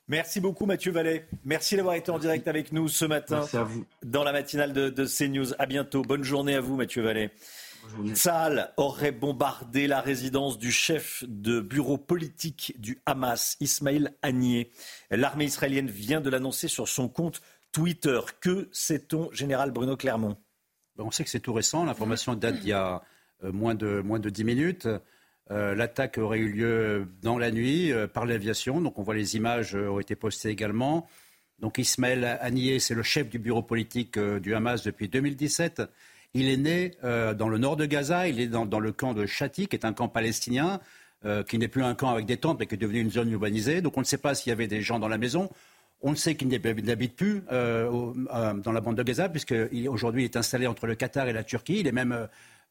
Merci 0.07 0.40
beaucoup 0.40 0.65
Mathieu 0.65 0.91
Vallet. 0.91 1.27
Merci 1.44 1.76
d'avoir 1.76 1.95
été 1.95 2.11
en 2.11 2.19
direct 2.19 2.48
avec 2.48 2.72
nous 2.72 2.88
ce 2.88 3.06
matin. 3.06 3.40
Merci 3.40 3.57
à 3.57 3.64
vous. 3.64 3.86
Dans 4.03 4.23
la 4.23 4.32
matinale 4.32 4.72
de, 4.72 4.90
de 4.90 5.06
CNews. 5.06 5.53
À 5.57 5.65
bientôt. 5.65 6.03
Bonne 6.03 6.23
journée 6.23 6.56
à 6.56 6.61
vous 6.61 6.76
Mathieu 6.76 7.02
Vallet. 7.02 7.32
Tsahal 8.14 8.73
aurait 8.77 9.11
bombardé 9.11 9.88
la 9.88 10.02
résidence 10.02 10.57
du 10.57 10.72
chef 10.72 11.23
de 11.27 11.60
bureau 11.60 11.98
politique 11.98 12.76
du 12.80 13.02
Hamas, 13.06 13.57
Ismail 13.60 14.11
Haniyeh. 14.22 14.72
L'armée 15.11 15.45
israélienne 15.45 15.90
vient 15.90 16.22
de 16.22 16.30
l'annoncer 16.30 16.68
sur 16.68 16.88
son 16.88 17.07
compte 17.07 17.41
Twitter. 17.72 18.19
Que 18.41 18.69
sait-on, 18.72 19.32
général 19.32 19.72
Bruno 19.72 19.98
Clermont? 19.98 20.38
Ben, 20.98 21.03
On 21.06 21.11
sait 21.11 21.23
que 21.23 21.30
c'est 21.30 21.40
tout 21.40 21.53
récent. 21.53 21.86
L'information 21.86 22.34
date 22.36 22.60
d'il 22.60 22.69
y 22.69 22.73
a 22.73 23.02
euh, 23.44 23.52
moins 23.52 23.76
de, 23.76 24.02
moins 24.02 24.19
de 24.19 24.30
10 24.30 24.44
minutes. 24.44 24.88
Euh, 25.51 25.76
l'attaque 25.76 26.17
aurait 26.17 26.39
eu 26.39 26.49
lieu 26.49 27.07
dans 27.22 27.38
la 27.38 27.51
nuit 27.51 27.91
euh, 27.91 28.07
par 28.07 28.26
l'aviation. 28.26 28.81
Donc 28.81 28.97
on 28.97 29.03
voit 29.03 29.13
les 29.13 29.35
images 29.35 29.76
euh, 29.76 29.89
ont 29.89 29.99
été 29.99 30.15
postées 30.15 30.49
également. 30.49 31.07
Donc 31.59 31.77
Ismaël 31.77 32.38
Haniyeh, 32.41 32.80
c'est 32.80 32.95
le 32.95 33.03
chef 33.03 33.30
du 33.30 33.38
bureau 33.38 33.61
politique 33.61 34.19
du 34.19 34.55
Hamas 34.55 34.84
depuis 34.84 35.07
2017. 35.07 35.84
Il 36.34 36.49
est 36.49 36.57
né 36.57 36.91
dans 37.01 37.47
le 37.47 37.57
nord 37.57 37.77
de 37.77 37.85
Gaza, 37.85 38.27
il 38.27 38.41
est 38.41 38.47
dans, 38.47 38.65
le 38.65 38.91
camp 38.91 39.13
de 39.13 39.26
Chati, 39.26 39.67
qui 39.67 39.77
est 39.77 39.85
un 39.85 39.93
camp 39.93 40.09
palestinien, 40.09 40.81
qui 41.47 41.57
n'est 41.57 41.69
plus 41.69 41.81
un 41.81 41.95
camp 41.95 42.09
avec 42.09 42.26
des 42.26 42.35
tentes, 42.35 42.59
mais 42.59 42.65
qui 42.65 42.76
est 42.76 42.77
devenu 42.77 42.99
une 42.99 43.09
zone 43.09 43.31
urbanisée. 43.31 43.80
Donc 43.80 43.95
on 43.95 44.01
ne 44.01 44.05
sait 44.05 44.17
pas 44.17 44.35
s'il 44.35 44.49
y 44.49 44.51
avait 44.51 44.67
des 44.67 44.81
gens 44.81 44.99
dans 44.99 45.07
la 45.07 45.17
maison. 45.17 45.49
On 46.01 46.13
sait 46.13 46.35
qu'il 46.35 46.49
n'habite 46.49 47.15
plus 47.15 47.41
dans 47.49 48.13
la 48.73 48.81
bande 48.81 48.97
de 48.97 49.03
Gaza, 49.03 49.30
puisqu'aujourd'hui 49.30 50.23
il 50.23 50.26
est 50.26 50.35
installé 50.35 50.67
entre 50.67 50.88
le 50.88 50.95
Qatar 50.95 51.30
et 51.30 51.34
la 51.34 51.45
Turquie. 51.45 51.80
Il 51.80 51.88
est 51.88 51.93
même 51.93 52.27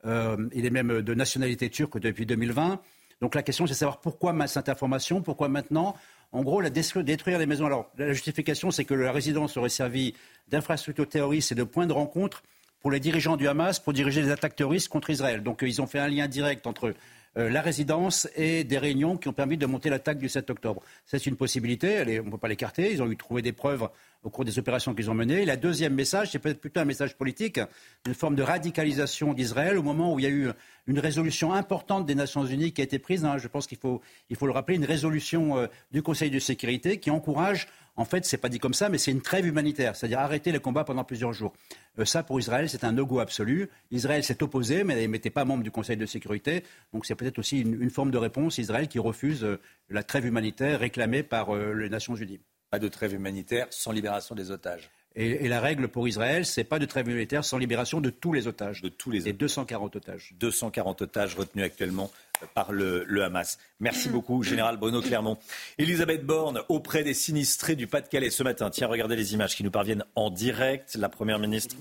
euh, 0.06 0.36
il 0.52 0.66
est 0.66 0.70
même 0.70 1.02
de 1.02 1.14
nationalité 1.14 1.70
turque 1.70 1.98
depuis 1.98 2.26
2020. 2.26 2.80
Donc 3.20 3.34
la 3.34 3.42
question, 3.42 3.66
c'est 3.66 3.72
de 3.72 3.78
savoir 3.78 4.00
pourquoi 4.00 4.34
cette 4.46 4.68
information, 4.68 5.22
pourquoi 5.22 5.48
maintenant 5.48 5.94
En 6.32 6.42
gros, 6.42 6.60
la 6.60 6.70
détruire 6.70 7.38
les 7.38 7.46
maisons. 7.46 7.66
Alors, 7.66 7.90
la 7.96 8.12
justification, 8.12 8.70
c'est 8.70 8.84
que 8.84 8.94
la 8.94 9.12
résidence 9.12 9.56
aurait 9.56 9.68
servi 9.68 10.14
d'infrastructure 10.48 11.08
terroriste 11.08 11.52
et 11.52 11.54
de 11.54 11.64
point 11.64 11.86
de 11.86 11.92
rencontre 11.92 12.42
pour 12.80 12.90
les 12.90 13.00
dirigeants 13.00 13.36
du 13.36 13.48
Hamas 13.48 13.80
pour 13.80 13.92
diriger 13.94 14.20
les 14.20 14.30
attaques 14.30 14.56
terroristes 14.56 14.88
contre 14.88 15.10
Israël. 15.10 15.42
Donc, 15.42 15.62
ils 15.62 15.80
ont 15.80 15.86
fait 15.86 16.00
un 16.00 16.08
lien 16.08 16.28
direct 16.28 16.66
entre 16.66 16.94
euh, 17.36 17.48
la 17.48 17.62
résidence 17.62 18.28
et 18.36 18.62
des 18.62 18.78
réunions 18.78 19.16
qui 19.16 19.28
ont 19.28 19.32
permis 19.32 19.56
de 19.56 19.66
monter 19.66 19.90
l'attaque 19.90 20.18
du 20.18 20.28
7 20.28 20.50
octobre. 20.50 20.82
C'est 21.06 21.26
une 21.26 21.36
possibilité, 21.36 22.20
on 22.20 22.26
ne 22.26 22.30
peut 22.30 22.38
pas 22.38 22.48
l'écarter. 22.48 22.92
Ils 22.92 23.02
ont 23.02 23.10
eu 23.10 23.16
trouvé 23.16 23.42
des 23.42 23.52
preuves 23.52 23.88
au 24.24 24.30
cours 24.30 24.44
des 24.44 24.58
opérations 24.58 24.94
qu'ils 24.94 25.10
ont 25.10 25.14
menées. 25.14 25.44
La 25.44 25.56
deuxième 25.56 25.94
message, 25.94 26.32
c'est 26.32 26.38
peut-être 26.38 26.60
plutôt 26.60 26.80
un 26.80 26.84
message 26.84 27.16
politique, 27.16 27.60
une 28.06 28.14
forme 28.14 28.34
de 28.34 28.42
radicalisation 28.42 29.34
d'Israël 29.34 29.78
au 29.78 29.82
moment 29.82 30.12
où 30.12 30.18
il 30.18 30.22
y 30.22 30.26
a 30.26 30.30
eu 30.30 30.48
une 30.86 30.98
résolution 30.98 31.52
importante 31.52 32.06
des 32.06 32.14
Nations 32.14 32.44
Unies 32.44 32.72
qui 32.72 32.80
a 32.80 32.84
été 32.84 32.98
prise. 32.98 33.24
Hein, 33.24 33.38
je 33.38 33.48
pense 33.48 33.66
qu'il 33.66 33.78
faut, 33.78 34.00
le 34.28 34.50
rappeler, 34.50 34.76
une 34.76 34.84
résolution 34.84 35.58
euh, 35.58 35.66
du 35.92 36.02
Conseil 36.02 36.30
de 36.30 36.38
sécurité 36.38 36.98
qui 36.98 37.10
encourage 37.10 37.68
en 37.96 38.04
fait, 38.04 38.24
c'est 38.24 38.38
pas 38.38 38.48
dit 38.48 38.58
comme 38.58 38.74
ça, 38.74 38.88
mais 38.88 38.98
c'est 38.98 39.12
une 39.12 39.22
trêve 39.22 39.46
humanitaire, 39.46 39.94
c'est-à-dire 39.94 40.18
arrêter 40.18 40.50
les 40.50 40.58
combats 40.58 40.82
pendant 40.82 41.04
plusieurs 41.04 41.32
jours. 41.32 41.52
Euh, 42.00 42.04
ça, 42.04 42.24
pour 42.24 42.40
Israël, 42.40 42.68
c'est 42.68 42.82
un 42.82 42.90
no-go 42.90 43.20
absolu. 43.20 43.68
Israël 43.92 44.24
s'est 44.24 44.42
opposé, 44.42 44.82
mais 44.82 45.06
n'était 45.06 45.30
pas 45.30 45.44
membre 45.44 45.62
du 45.62 45.70
Conseil 45.70 45.96
de 45.96 46.04
sécurité. 46.04 46.64
Donc 46.92 47.06
c'est 47.06 47.14
peut-être 47.14 47.38
aussi 47.38 47.60
une, 47.60 47.90
forme 47.90 48.10
de 48.10 48.18
réponse, 48.18 48.58
Israël 48.58 48.88
qui 48.88 48.98
refuse 48.98 49.44
euh, 49.44 49.60
la 49.90 50.02
trêve 50.02 50.26
humanitaire 50.26 50.80
réclamée 50.80 51.22
par 51.22 51.54
les 51.54 51.88
Nations 51.88 52.16
Unies. 52.16 52.40
Pas 52.74 52.80
de 52.80 52.88
trêve 52.88 53.14
humanitaire 53.14 53.68
sans 53.70 53.92
libération 53.92 54.34
des 54.34 54.50
otages. 54.50 54.90
Et, 55.14 55.46
la 55.46 55.60
règle 55.60 55.86
pour 55.86 56.08
Israël, 56.08 56.44
c'est 56.44 56.64
pas 56.64 56.80
de 56.80 56.86
trêve 56.86 57.08
humanitaire 57.08 57.44
sans 57.44 57.56
libération 57.56 58.00
de 58.00 58.10
tous 58.10 58.32
les 58.32 58.48
otages. 58.48 58.82
De 58.82 58.88
tous 58.88 59.12
les 59.12 59.28
Et 59.28 59.32
240 59.32 59.94
otages. 59.94 60.34
240 60.40 61.02
otages 61.02 61.36
retenus 61.36 61.64
actuellement 61.64 62.10
par 62.52 62.72
le, 62.72 63.06
Hamas. 63.22 63.60
Merci 63.78 64.08
beaucoup, 64.08 64.42
Général 64.42 64.76
Bruno 64.76 65.00
Clermont. 65.02 65.38
Elisabeth 65.78 66.26
Borne, 66.26 66.62
auprès 66.68 67.04
des 67.04 67.14
sinistrés 67.14 67.76
du 67.76 67.86
Pas-de-Calais 67.86 68.30
ce 68.30 68.42
matin. 68.42 68.70
Tiens, 68.70 68.88
regardez 68.88 69.14
les 69.14 69.34
images 69.34 69.54
qui 69.54 69.62
nous 69.62 69.70
parviennent 69.70 70.04
en 70.16 70.30
direct. 70.30 70.96
La 70.96 71.08
Première 71.08 71.38
ministre 71.38 71.76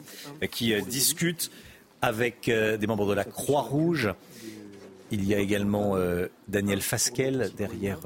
qui 0.52 0.76
euh, 0.76 0.82
discute 0.82 1.50
avec 2.04 2.50
euh, 2.50 2.78
des 2.78 2.86
membres 2.86 3.08
de 3.08 3.14
la 3.14 3.26
Croix-Rouge. 3.26 4.14
Il 5.14 5.26
y 5.26 5.36
a 5.36 5.40
également 5.40 5.96
euh, 5.96 6.28
Daniel 6.48 6.82
Fasquelle 6.82 7.52
derrière, 7.56 8.00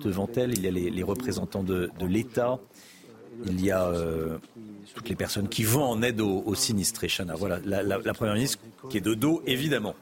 devant 0.00 0.28
elle. 0.36 0.56
Il 0.56 0.64
y 0.64 0.68
a 0.68 0.70
les, 0.70 1.02
représentants 1.02 1.64
de, 1.64 1.90
l'État. 2.06 2.60
Il 3.46 3.64
y 3.64 3.70
a 3.70 3.92
toutes 4.94 5.08
les 5.08 5.16
personnes 5.16 5.48
qui 5.48 5.64
vont 5.64 5.84
en 5.84 6.02
aide 6.02 6.20
aux, 6.20 6.54
sinistrés, 6.54 7.08
Chana. 7.08 7.34
Voilà, 7.34 7.58
la 7.64 8.14
Première 8.14 8.34
ministre 8.34 8.60
qui 8.88 8.98
est 8.98 9.02
de 9.02 9.14
dos, 9.14 9.42
évidemment 9.46 9.94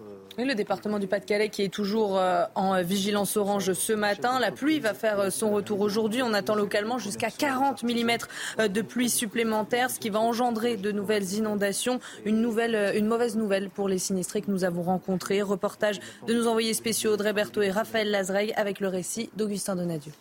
le 0.45 0.55
département 0.55 0.99
du 0.99 1.07
Pas-de-Calais 1.07 1.49
qui 1.49 1.63
est 1.63 1.73
toujours 1.73 2.19
euh, 2.19 2.45
en 2.55 2.83
vigilance 2.83 3.37
orange 3.37 3.73
ce 3.73 3.93
matin. 3.93 4.39
La 4.39 4.53
pluie 4.53 4.81
va 4.81 4.93
faire 4.93 5.19
euh, 5.21 5.31
son 5.31 5.51
retour 5.51 5.81
aujourd'hui. 5.81 6.23
On 6.23 6.35
attend 6.35 6.55
localement 6.55 6.99
jusqu'à 6.99 7.31
40 7.31 7.83
mm 7.83 8.11
euh, 8.59 8.69
de 8.69 8.83
pluie 8.83 9.09
supplémentaire, 9.09 9.91
ce 9.91 9.99
qui 9.99 10.11
va 10.11 10.21
engendrer 10.21 10.77
de 10.77 10.93
nouvelles 10.93 11.33
inondations. 11.33 12.01
Une, 12.25 12.41
nouvelle, 12.41 12.97
une 12.97 13.07
mauvaise 13.07 13.37
nouvelle 13.37 13.71
pour 13.71 13.89
les 13.89 13.99
sinistrés 13.99 14.43
que 14.43 14.51
nous 14.51 14.65
avons 14.65 14.83
rencontrés. 14.83 15.41
Reportage 15.41 16.01
de 16.27 16.35
nos 16.35 16.47
envoyés 16.47 16.75
spéciaux 16.75 17.13
Audrey 17.13 17.33
Berthaud 17.33 17.63
et 17.63 17.71
Raphaël 17.71 18.11
Lazreille 18.11 18.53
avec 18.55 18.81
le 18.81 18.89
récit 18.89 19.31
d'Augustin 19.37 19.77
Donadieu. 19.77 20.13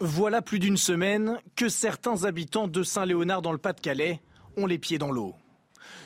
Voilà 0.00 0.42
plus 0.42 0.58
d'une 0.58 0.76
semaine 0.76 1.38
que 1.54 1.70
certains 1.70 2.24
habitants 2.24 2.68
de 2.68 2.82
Saint-Léonard 2.82 3.40
dans 3.40 3.52
le 3.52 3.58
Pas-de-Calais 3.58 4.20
ont 4.58 4.66
les 4.66 4.78
pieds 4.78 4.98
dans 4.98 5.10
l'eau. 5.10 5.34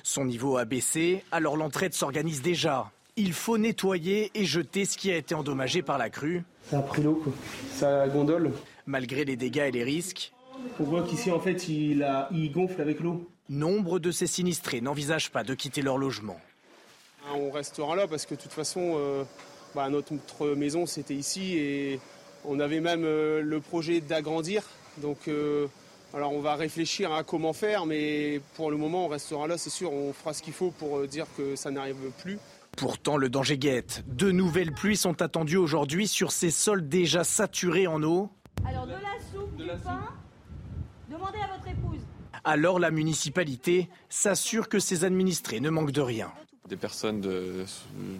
Son 0.03 0.25
niveau 0.25 0.57
a 0.57 0.65
baissé, 0.65 1.25
alors 1.33 1.57
l'entraide 1.57 1.95
s'organise 1.95 2.43
déjà. 2.43 2.91
Il 3.17 3.33
faut 3.33 3.59
nettoyer 3.59 4.31
et 4.35 4.45
jeter 4.45 4.85
ce 4.85 4.97
qui 4.97 5.11
a 5.11 5.17
été 5.17 5.35
endommagé 5.35 5.83
par 5.83 5.99
la 5.99 6.11
crue. 6.11 6.43
Ça 6.71 6.79
a 6.79 6.83
pris 6.83 7.03
l'eau, 7.03 7.21
quoi. 7.23 7.33
Ça 7.75 7.99
la 7.99 8.09
gondole. 8.09 8.53
Malgré 8.87 9.25
les 9.25 9.37
dégâts 9.37 9.67
et 9.69 9.71
les 9.71 9.85
risques. 9.85 10.33
On 10.79 10.85
voit 10.85 11.03
qu'ici, 11.03 11.31
en 11.31 11.41
fait, 11.41 11.69
il, 11.69 12.07
il 12.33 12.53
gonfle 12.53 12.81
avec 12.81 13.01
l'eau. 13.01 13.29
Nombre 13.49 13.99
de 13.99 14.11
ces 14.11 14.27
sinistrés 14.27 14.81
n'envisagent 14.81 15.31
pas 15.31 15.43
de 15.43 15.55
quitter 15.55 15.83
leur 15.83 15.99
logement. 15.99 16.41
On 17.35 17.51
restera 17.51 17.97
là 17.97 18.07
parce 18.07 18.27
que 18.27 18.35
de 18.35 18.41
toute 18.41 18.53
façon, 18.53 18.95
euh, 18.97 19.25
bah, 19.75 19.89
notre 19.89 20.55
maison, 20.55 20.87
c'était 20.87 21.15
ici 21.15 21.57
et 21.57 22.01
on 22.45 22.59
avait 22.61 22.81
même 22.81 23.05
euh, 23.05 23.43
le 23.43 23.61
projet 23.61 24.01
d'agrandir. 24.01 24.63
Donc. 24.99 25.29
Euh, 25.29 25.67
alors 26.13 26.33
on 26.33 26.41
va 26.41 26.57
réfléchir 26.57 27.13
à 27.13 27.23
comment 27.23 27.53
faire, 27.53 27.87
mais 27.87 28.41
pour 28.57 28.71
le 28.71 28.77
moment 28.77 29.07
on 29.07 29.09
restera 29.09 29.47
là, 29.47 29.57
c'est 29.59 29.71
sûr, 29.71 29.93
on 29.93 30.13
fera 30.13 30.33
ce 30.33 30.43
qu'il 30.43 30.53
faut 30.53 30.71
pour 30.71 30.99
euh, 30.99 31.07
dire 31.07 31.27
que 31.37 31.55
ça 31.57 31.71
n'arrive 31.71 31.97
plus. 32.21 32.39
Pourtant, 32.77 33.17
le 33.17 33.29
danger 33.29 33.59
guette. 33.59 34.05
De 34.07 34.31
nouvelles 34.31 34.73
pluies 34.73 34.97
sont 34.97 35.23
attendues 35.23 35.57
aujourd'hui 35.57 36.09
sur 36.09 36.33
ces 36.33 36.51
sols 36.51 36.89
déjà 36.89 37.25
saturés 37.25 37.87
en 37.87 38.03
eau. 38.03 38.31
Alors 38.67 38.87
de 38.87 38.93
la 38.93 38.99
soupe, 39.33 39.57
du 39.57 39.67
pain, 39.67 40.03
demandez 41.11 41.39
à 41.39 41.57
votre 41.57 41.69
épouse. 41.69 42.01
Alors 42.45 42.79
la 42.79 42.91
municipalité 42.91 43.89
s'assure 44.09 44.69
que 44.69 44.79
ses 44.79 45.05
administrés 45.05 45.61
ne 45.61 45.71
manquent 45.71 45.93
de 45.93 46.01
rien. 46.01 46.33
Des 46.69 46.77
personnes 46.77 47.21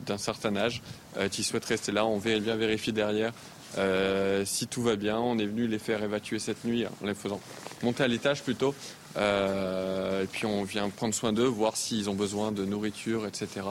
d'un 0.07 0.19
certain 0.19 0.57
âge 0.57 0.83
euh, 1.17 1.29
qui 1.29 1.43
souhaitent 1.43 1.65
rester 1.65 1.93
là, 1.93 2.05
on 2.05 2.19
vient 2.19 2.57
vérifier 2.57 2.93
derrière 2.93 3.33
euh, 3.79 4.45
si 4.45 4.67
tout 4.67 4.83
va 4.83 4.97
bien, 4.97 5.19
on 5.19 5.39
est 5.39 5.47
venu 5.47 5.67
les 5.67 5.79
faire 5.79 6.03
évacuer 6.03 6.39
cette 6.39 6.65
nuit 6.65 6.87
en 6.87 7.07
les 7.07 7.15
faisant 7.15 7.41
monter 7.83 8.03
à 8.03 8.09
l'étage 8.09 8.43
plutôt. 8.43 8.75
Euh, 9.17 10.23
et 10.23 10.27
puis 10.27 10.47
on 10.47 10.63
vient 10.63 10.89
prendre 10.89 11.15
soin 11.15 11.33
d'eux, 11.33 11.47
voir 11.47 11.77
s'ils 11.77 12.09
ont 12.11 12.15
besoin 12.15 12.53
de 12.53 12.65
nourriture, 12.65 13.27
etc. 13.27 13.67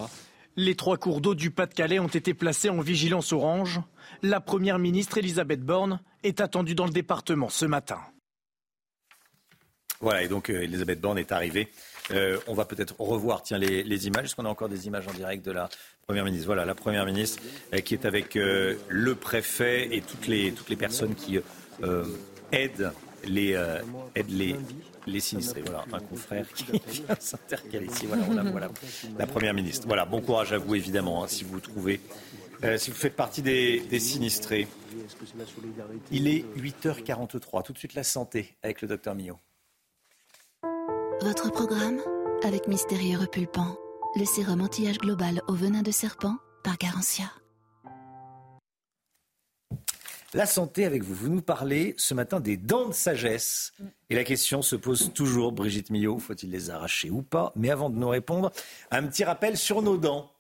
Les 0.56 0.76
trois 0.76 0.98
cours 0.98 1.22
d'eau 1.22 1.36
du 1.36 1.52
Pas-de-Calais 1.52 2.00
ont 2.00 2.08
été 2.08 2.34
placés 2.34 2.70
en 2.70 2.82
vigilance 2.82 3.32
orange. 3.32 3.80
La 4.22 4.42
première 4.42 4.80
ministre 4.80 5.18
Elisabeth 5.18 5.62
Borne 5.62 6.02
est 6.24 6.42
attendue 6.42 6.76
dans 6.76 6.86
le 6.86 6.92
département 6.92 7.50
ce 7.50 7.66
matin. 7.66 8.00
Voilà, 10.02 10.24
et 10.24 10.28
donc 10.28 10.50
euh, 10.50 10.62
Elisabeth 10.62 11.00
Borne 11.00 11.18
est 11.18 11.32
arrivée. 11.32 11.70
On 12.48 12.54
va 12.54 12.66
peut-être 12.66 13.00
revoir 13.00 13.44
tiens, 13.44 13.58
les, 13.58 14.08
images. 14.08 14.26
Est-ce 14.26 14.36
qu'on 14.36 14.46
a 14.46 14.50
encore 14.50 14.70
des 14.70 14.88
images 14.88 15.08
en 15.08 15.14
direct 15.14 15.46
de 15.46 15.52
la 15.52 15.70
Première 16.06 16.26
ministre. 16.26 16.48
Voilà, 16.48 16.66
la 16.66 16.74
Première 16.74 17.06
ministre 17.06 17.40
euh, 17.72 17.82
qui 17.82 17.94
est 17.94 18.04
avec 18.04 18.36
euh, 18.36 18.74
le 18.88 19.14
préfet 19.14 19.96
et 19.96 20.02
toutes 20.02 20.26
les, 20.26 20.52
toutes 20.52 20.70
les 20.70 20.76
personnes 20.76 21.14
qui 21.14 21.40
euh, 21.84 22.04
aident 22.52 22.92
les, 23.26 23.54
euh, 23.54 23.80
aide 24.16 24.30
les, 24.32 25.20
sinistrés. 25.20 25.62
Voilà, 25.62 25.86
un 25.92 26.00
confrère 26.00 26.48
qui 26.54 26.66
vient 26.88 27.16
s'intercaler 27.20 27.88
ici. 27.88 28.06
Voilà, 28.06 28.24
on 28.30 28.34
la 28.34 28.44
voilà. 28.44 28.70
La 29.18 29.28
première 29.28 29.54
ministre. 29.54 29.88
Voilà, 29.88 30.06
bon 30.06 30.22
courage 30.22 30.54
à 30.54 30.58
vous 30.58 30.76
évidemment, 30.76 31.24
hein, 31.24 31.28
si 31.28 31.44
vous 31.44 31.60
trouvez, 31.60 32.00
euh, 32.64 32.78
si 32.78 32.92
vous 32.92 32.98
faites 32.98 33.16
partie 33.16 33.42
des, 33.42 33.82
des 33.82 34.00
sinistrés. 34.00 34.68
Il 36.12 36.28
est 36.28 36.46
8h43. 36.58 37.64
Tout 37.64 37.74
de 37.74 37.78
suite 37.78 37.94
la 37.94 38.04
santé 38.04 38.56
avec 38.64 38.82
le 38.82 38.88
docteur 38.88 39.16
Millot. 39.16 39.38
Votre 41.22 41.52
programme 41.52 42.00
avec 42.46 42.70
Mystérieux 42.70 43.18
Repulpant, 43.18 43.76
le 44.16 44.24
sérum 44.24 44.62
anti-âge 44.62 45.00
global 45.00 45.42
au 45.50 45.54
venin 45.54 45.82
de 45.82 45.92
serpent 45.92 46.38
par 46.64 46.78
Garantia. 46.78 47.26
La 50.34 50.46
santé 50.46 50.86
avec 50.86 51.04
vous. 51.04 51.14
Vous 51.14 51.28
nous 51.28 51.42
parlez 51.42 51.94
ce 51.98 52.14
matin 52.14 52.40
des 52.40 52.56
dents 52.56 52.88
de 52.88 52.94
sagesse. 52.94 53.74
Et 54.10 54.16
la 54.16 54.24
question 54.24 54.62
se 54.62 54.78
pose 54.78 55.12
toujours, 55.14 55.52
Brigitte 55.52 55.90
Millot, 55.90 56.20
faut-il 56.20 56.52
les 56.52 56.70
arracher 56.70 57.10
ou 57.10 57.22
pas? 57.22 57.52
Mais 57.58 57.70
avant 57.70 57.90
de 57.90 57.98
nous 57.98 58.08
répondre, 58.08 58.54
un 58.90 59.06
petit 59.06 59.26
rappel 59.26 59.58
sur 59.58 59.82
nos 59.82 59.98
dents. 59.98 60.32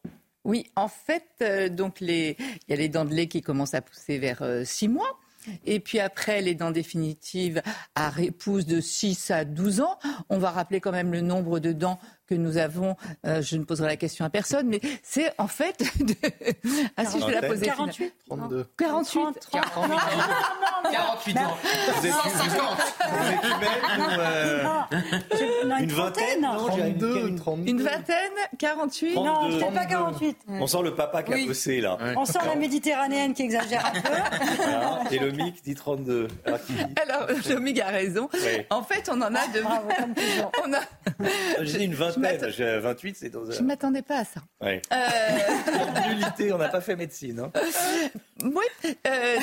Oui, 0.45 0.71
en 0.77 0.87
fait, 0.87 1.27
euh, 1.41 1.67
donc 1.67 1.99
les, 1.99 2.37
il 2.39 2.69
y 2.69 2.73
a 2.73 2.77
les 2.77 2.87
dents 2.87 3.03
de 3.03 3.13
lait 3.13 3.27
qui 3.27 3.41
commencent 3.41 3.73
à 3.73 3.81
pousser 3.81 4.17
vers 4.17 4.61
6 4.63 4.87
mois. 4.87 5.19
Et 5.65 5.79
puis 5.79 5.99
après, 5.99 6.41
les 6.41 6.55
dents 6.55 6.71
définitives 6.71 7.61
à 7.95 8.11
poussent 8.37 8.65
de 8.65 8.81
6 8.81 9.31
à 9.31 9.45
12 9.45 9.81
ans. 9.81 9.97
On 10.29 10.37
va 10.37 10.51
rappeler 10.51 10.79
quand 10.79 10.91
même 10.91 11.11
le 11.11 11.21
nombre 11.21 11.59
de 11.59 11.71
dents 11.71 11.99
que 12.29 12.35
nous 12.35 12.57
avons. 12.57 12.95
Euh, 13.25 13.41
je 13.41 13.57
ne 13.57 13.63
poserai 13.63 13.87
la 13.87 13.95
question 13.97 14.23
à 14.23 14.29
personne, 14.29 14.67
mais 14.67 14.79
c'est 15.01 15.31
en 15.39 15.47
fait. 15.47 15.79
De... 15.99 16.13
Ah 16.95 17.05
si, 17.05 17.19
je 17.19 17.25
vais 17.25 17.33
la 17.33 17.47
poser. 17.47 17.65
48 17.65 18.13
32. 18.29 18.65
48 18.77 19.49
48 20.91 21.37
ans. 21.37 21.41
Vous 21.97 22.05
êtes, 22.07 22.13
vous 22.13 22.45
êtes 22.45 23.43
humaine 23.43 23.79
ou 23.99 24.19
euh, 24.19 25.79
une 25.79 25.91
vingtaine 25.91 26.41
non, 26.41 26.67
j'ai 26.75 26.81
32, 26.81 27.27
une, 27.27 27.35
32. 27.35 27.69
Une 27.71 27.81
vingtaine 27.81 28.31
48 28.57 29.15
Non, 29.15 29.59
c'est 29.59 29.73
pas 29.73 29.85
48. 29.85 30.37
On 30.47 30.67
sent 30.67 30.81
le 30.83 30.95
papa 30.95 31.23
qui 31.23 31.33
a 31.33 31.35
Oui. 31.35 31.47
bossé 31.47 31.81
là. 31.81 31.97
On 32.15 32.25
sent 32.25 32.39
la 32.45 32.55
méditerranéenne 32.55 33.33
qui 33.33 33.43
exagère 33.43 33.85
un 33.85 33.91
peu. 33.91 34.09
Voilà. 34.57 35.03
Et 35.11 35.17
le 35.19 35.31
mic 35.31 35.63
dit 35.63 35.75
32. 35.75 36.27
Alors, 36.45 36.59
dit 36.67 36.75
Alors, 37.01 37.27
Jomig 37.47 37.79
a 37.81 37.87
raison. 37.87 38.29
En 38.69 38.83
fait, 38.83 39.09
on 39.11 39.21
en 39.21 39.33
a 39.35 39.47
de. 39.47 39.63
on 40.63 40.73
a... 40.73 40.79
J'ai 41.63 41.83
une 41.83 41.95
vingtaine. 41.95 42.18
J'ai 42.49 42.79
28, 42.79 43.15
c'est 43.17 43.29
dans 43.29 43.49
Je 43.49 43.61
ne 43.61 43.67
m'attendais 43.67 44.01
pas 44.01 44.19
à 44.19 44.25
ça. 44.25 44.41
Ouais. 44.61 44.81
Euh, 44.91 44.97
Nullité, 46.09 46.51
on 46.53 46.57
n'a 46.57 46.69
pas 46.69 46.81
fait 46.81 46.95
médecine. 46.95 47.39
hein. 47.39 47.51
Oui, 48.43 48.65
euh, 49.07 49.37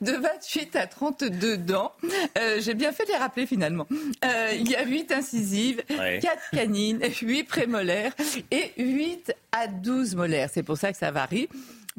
de, 0.00 0.04
de 0.12 0.12
28 0.16 0.76
à 0.76 0.86
32 0.86 1.56
dents. 1.58 1.92
Euh, 2.38 2.56
J'ai 2.60 2.74
bien 2.74 2.92
fait 2.92 3.04
de 3.04 3.10
les 3.10 3.16
rappeler 3.16 3.46
finalement. 3.46 3.86
Euh, 4.24 4.50
il 4.54 4.68
y 4.70 4.76
a 4.76 4.84
8 4.84 5.12
incisives, 5.12 5.82
Ouais. 5.90 6.18
4 6.22 6.50
canines, 6.52 7.00
8 7.22 7.44
prémolaires 7.44 8.12
et 8.50 8.72
8 8.76 9.34
à 9.52 9.66
12 9.68 10.14
molaires. 10.16 10.50
C'est 10.52 10.62
pour 10.62 10.76
ça 10.76 10.92
que 10.92 10.98
ça 10.98 11.10
varie. 11.10 11.48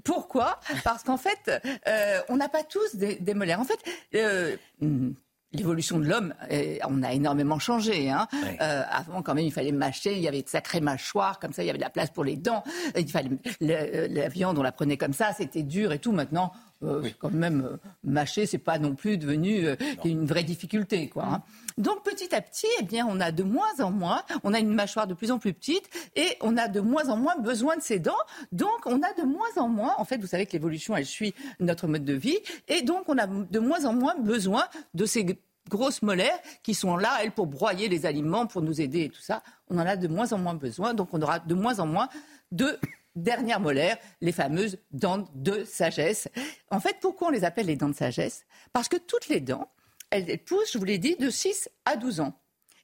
Pourquoi? 0.04 0.60
Parce 0.86 1.04
qu'en 1.04 1.18
fait, 1.18 1.52
euh, 1.88 2.22
on 2.30 2.38
n'a 2.38 2.48
pas 2.48 2.64
tous 2.64 2.96
des, 2.96 3.16
des 3.16 3.34
molaires. 3.34 3.60
En 3.60 3.66
fait, 3.66 3.80
euh, 4.16 4.56
hmm, 4.80 5.10
L'évolution 5.52 5.98
de 6.00 6.06
l'homme, 6.06 6.36
euh, 6.52 6.78
on 6.88 7.02
a 7.02 7.12
énormément 7.12 7.58
changé. 7.58 8.10
Hein. 8.12 8.28
Euh, 8.62 8.84
avant, 8.92 9.24
quand 9.24 9.34
même, 9.34 9.46
il 9.46 9.52
fallait 9.52 9.72
mâcher, 9.72 10.14
il 10.16 10.20
y 10.22 10.28
avait 10.28 10.44
de 10.44 10.48
sacrées 10.48 10.80
mâchoires, 10.80 11.40
comme 11.40 11.54
ça, 11.54 11.64
il 11.64 11.66
y 11.66 11.70
avait 11.72 11.80
de 11.80 11.84
la 11.84 11.90
place 11.90 12.12
pour 12.12 12.24
les 12.24 12.36
dents. 12.36 12.64
Il 12.96 13.10
fallait 13.10 13.32
le- 13.60 14.08
la 14.14 14.30
viande, 14.30 14.60
on 14.60 14.62
la 14.62 14.72
prenait 14.72 14.98
comme 14.98 15.14
ça, 15.14 15.34
c'était 15.36 15.64
dur 15.64 15.92
et 15.92 15.98
tout. 15.98 16.12
Maintenant, 16.12 16.52
euh, 16.84 17.10
quand 17.18 17.32
même, 17.32 17.66
euh, 17.66 17.78
mâcher, 18.04 18.46
c'est 18.46 18.60
pas 18.60 18.78
non 18.78 18.94
plus 18.94 19.18
devenu 19.18 19.66
euh, 19.66 19.76
une 20.06 20.26
vraie 20.28 20.44
difficulté, 20.44 21.10
quoi. 21.10 21.26
hein. 21.26 21.42
Donc, 21.80 22.04
petit 22.04 22.36
à 22.36 22.42
petit, 22.42 22.68
eh 22.80 22.84
bien, 22.84 23.08
on 23.10 23.20
a 23.20 23.32
de 23.32 23.42
moins 23.42 23.80
en 23.80 23.90
moins, 23.90 24.24
on 24.44 24.54
a 24.54 24.60
une 24.60 24.74
mâchoire 24.74 25.08
de 25.08 25.14
plus 25.14 25.32
en 25.32 25.40
plus 25.40 25.54
petite 25.54 25.90
et 26.16 26.38
on 26.42 26.58
a 26.58 26.68
de 26.68 26.82
moins 26.82 27.10
en 27.10 27.18
moins 27.18 27.38
besoin 27.38 27.78
de 27.78 27.82
ces 27.82 28.00
dents. 28.00 28.14
Donc, 28.52 28.86
on 28.86 29.02
a 29.02 29.14
de 29.14 29.24
moins 29.24 29.58
en 29.58 29.70
moins, 29.70 29.96
en 29.98 30.06
fait, 30.06 30.18
vous 30.18 30.28
savez 30.28 30.46
que 30.46 30.52
l'évolution, 30.52 30.96
elle 30.96 31.06
suit 31.06 31.34
notre 31.60 31.88
mode 31.88 32.06
de 32.06 32.14
vie 32.14 32.38
et 32.68 32.82
donc, 32.82 33.06
on 33.08 33.18
a 33.18 33.26
de 33.28 33.60
moins 33.60 33.86
en 33.86 33.94
moins 33.94 34.16
besoin 34.16 34.66
de 34.94 35.06
ces 35.06 35.26
grosses 35.70 36.02
molaires 36.02 36.40
qui 36.64 36.74
sont 36.74 36.98
là, 36.98 37.20
elles, 37.24 37.32
pour 37.32 37.48
broyer 37.48 37.88
les 37.88 38.06
aliments, 38.06 38.46
pour 38.46 38.62
nous 38.62 38.82
aider 38.82 39.04
et 39.04 39.10
tout 39.10 39.22
ça. 39.22 39.42
On 39.70 39.78
en 39.78 39.86
a 39.86 39.96
de 39.96 40.08
moins 40.08 40.34
en 40.34 40.38
moins 40.38 40.56
besoin, 40.56 40.94
donc 40.94 41.10
on 41.14 41.22
aura 41.22 41.40
de 41.40 41.54
moins 41.54 41.80
en 41.80 41.86
moins 41.86 42.10
de 42.52 42.78
dernières 43.16 43.60
molaires, 43.60 43.98
les 44.22 44.32
fameuses 44.32 44.80
dents 44.92 45.28
de 45.34 45.64
sagesse. 45.64 46.28
En 46.72 46.80
fait, 46.80 46.98
pourquoi 47.00 47.30
on 47.30 47.32
les 47.32 47.44
appelle 47.44 47.68
les 47.68 47.76
dents 47.76 47.90
de 47.90 47.96
sagesse? 47.96 48.46
Parce 48.74 48.90
que 48.90 48.98
toutes 48.98 49.30
les 49.30 49.40
dents, 49.40 49.70
elles, 50.12 50.30
elles 50.30 50.44
poussent, 50.44 50.74
je 50.74 50.78
vous 50.78 50.86
l'ai 50.86 50.98
dit, 50.98 51.16
de 51.16 51.30
6 51.30 51.70
à 51.86 51.96
12 51.96 52.20
ans. 52.22 52.34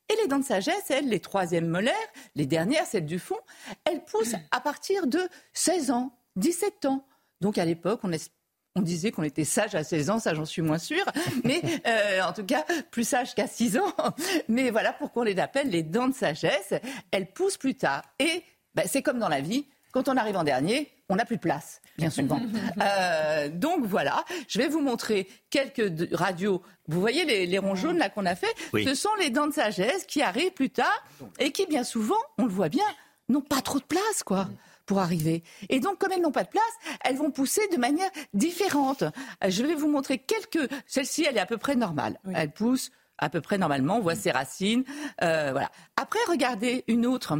Et 0.10 0.16
les 0.22 0.28
dents 0.28 0.40
de 0.40 0.46
sagesse, 0.46 0.90
elles, 0.90 1.10
les 1.10 1.20
troisièmes 1.20 1.68
molaires, 1.68 1.96
les 2.36 2.46
dernières, 2.46 2.86
celles 2.86 3.06
du 3.06 3.18
fond, 3.18 3.40
elles 3.86 4.04
poussent 4.04 4.36
à 4.52 4.62
partir 4.62 5.08
de 5.08 5.20
16 5.54 5.92
ans, 5.92 6.16
17 6.36 6.86
ans. 6.86 7.08
Donc 7.42 7.58
à 7.58 7.66
l'époque, 7.66 8.02
on 8.04 8.82
disait 8.82 9.12
qu'on 9.12 9.24
était 9.24 9.46
sage 9.46 9.74
à 9.74 9.84
16 9.84 10.10
ans, 10.12 10.20
ça 10.20 10.36
j'en 10.36 10.46
suis 10.46 10.62
moins 10.62 10.78
sûre, 10.78 11.06
mais 11.44 11.62
euh, 11.88 12.22
en 12.22 12.34
tout 12.34 12.46
cas 12.46 12.64
plus 12.92 13.08
sage 13.08 13.34
qu'à 13.34 13.48
6 13.48 13.78
ans. 13.80 13.94
Mais 14.48 14.70
voilà 14.70 14.94
pourquoi 14.94 15.24
on 15.24 15.26
les 15.26 15.40
appelle 15.40 15.70
les 15.70 15.84
dents 15.84 16.08
de 16.08 16.14
sagesse. 16.14 16.74
Elles 17.12 17.32
poussent 17.32 17.58
plus 17.58 17.76
tard. 17.76 18.04
Et 18.20 18.44
ben, 18.76 18.86
c'est 18.88 19.02
comme 19.02 19.20
dans 19.20 19.30
la 19.30 19.42
vie, 19.42 19.68
quand 19.96 20.10
on 20.10 20.18
arrive 20.18 20.36
en 20.36 20.44
dernier, 20.44 20.92
on 21.08 21.16
n'a 21.16 21.24
plus 21.24 21.38
de 21.38 21.42
place, 21.42 21.82
bien 21.98 22.10
souvent. 22.10 22.42
Euh, 22.82 23.48
donc 23.48 23.86
voilà, 23.86 24.26
je 24.50 24.60
vais 24.60 24.68
vous 24.68 24.82
montrer 24.82 25.30
quelques 25.50 26.10
radios. 26.12 26.62
Vous 26.90 27.00
voyez 27.00 27.24
les, 27.24 27.46
les 27.46 27.58
ronds 27.60 27.76
jaunes 27.76 27.98
là 27.98 28.10
qu'on 28.10 28.26
a 28.26 28.36
fait? 28.36 28.54
Oui. 28.74 28.84
Ce 28.84 28.94
sont 28.94 29.16
les 29.20 29.30
dents 29.30 29.48
de 29.48 29.54
sagesse 29.54 30.04
qui 30.06 30.22
arrivent 30.22 30.52
plus 30.52 30.70
tard 30.70 31.06
et 31.40 31.54
qui 31.54 31.66
bien 31.66 31.86
souvent, 31.86 32.18
on 32.38 32.44
le 32.44 32.52
voit 32.52 32.68
bien, 32.68 32.84
n'ont 33.30 33.40
pas 33.40 33.62
trop 33.62 33.80
de 33.80 33.86
place, 33.86 34.24
quoi. 34.26 34.50
Pour 34.86 35.00
arriver. 35.00 35.44
Et 35.70 35.80
donc, 35.80 35.98
comme 35.98 36.12
elles 36.12 36.22
n'ont 36.22 36.32
pas 36.34 36.44
de 36.44 36.50
place, 36.50 36.64
elles 37.06 37.16
vont 37.16 37.32
pousser 37.32 37.66
de 37.70 37.78
manière 37.78 38.10
différente. 38.34 39.04
Euh, 39.44 39.50
Je 39.50 39.64
vais 39.64 39.76
vous 39.76 39.88
montrer 39.90 40.18
quelques. 40.18 40.70
Celle-ci, 40.88 41.26
elle 41.28 41.38
est 41.38 41.40
à 41.40 41.46
peu 41.46 41.58
près 41.58 41.76
normale. 41.76 42.20
Elle 42.34 42.52
pousse 42.52 42.92
à 43.18 43.30
peu 43.30 43.40
près 43.40 43.58
normalement. 43.58 43.98
On 43.98 44.02
voit 44.02 44.16
ses 44.16 44.32
racines. 44.32 44.84
Euh, 45.24 45.52
voilà. 45.54 45.72
Après, 45.96 46.20
regardez 46.28 46.84
une 46.88 47.06
autre. 47.06 47.40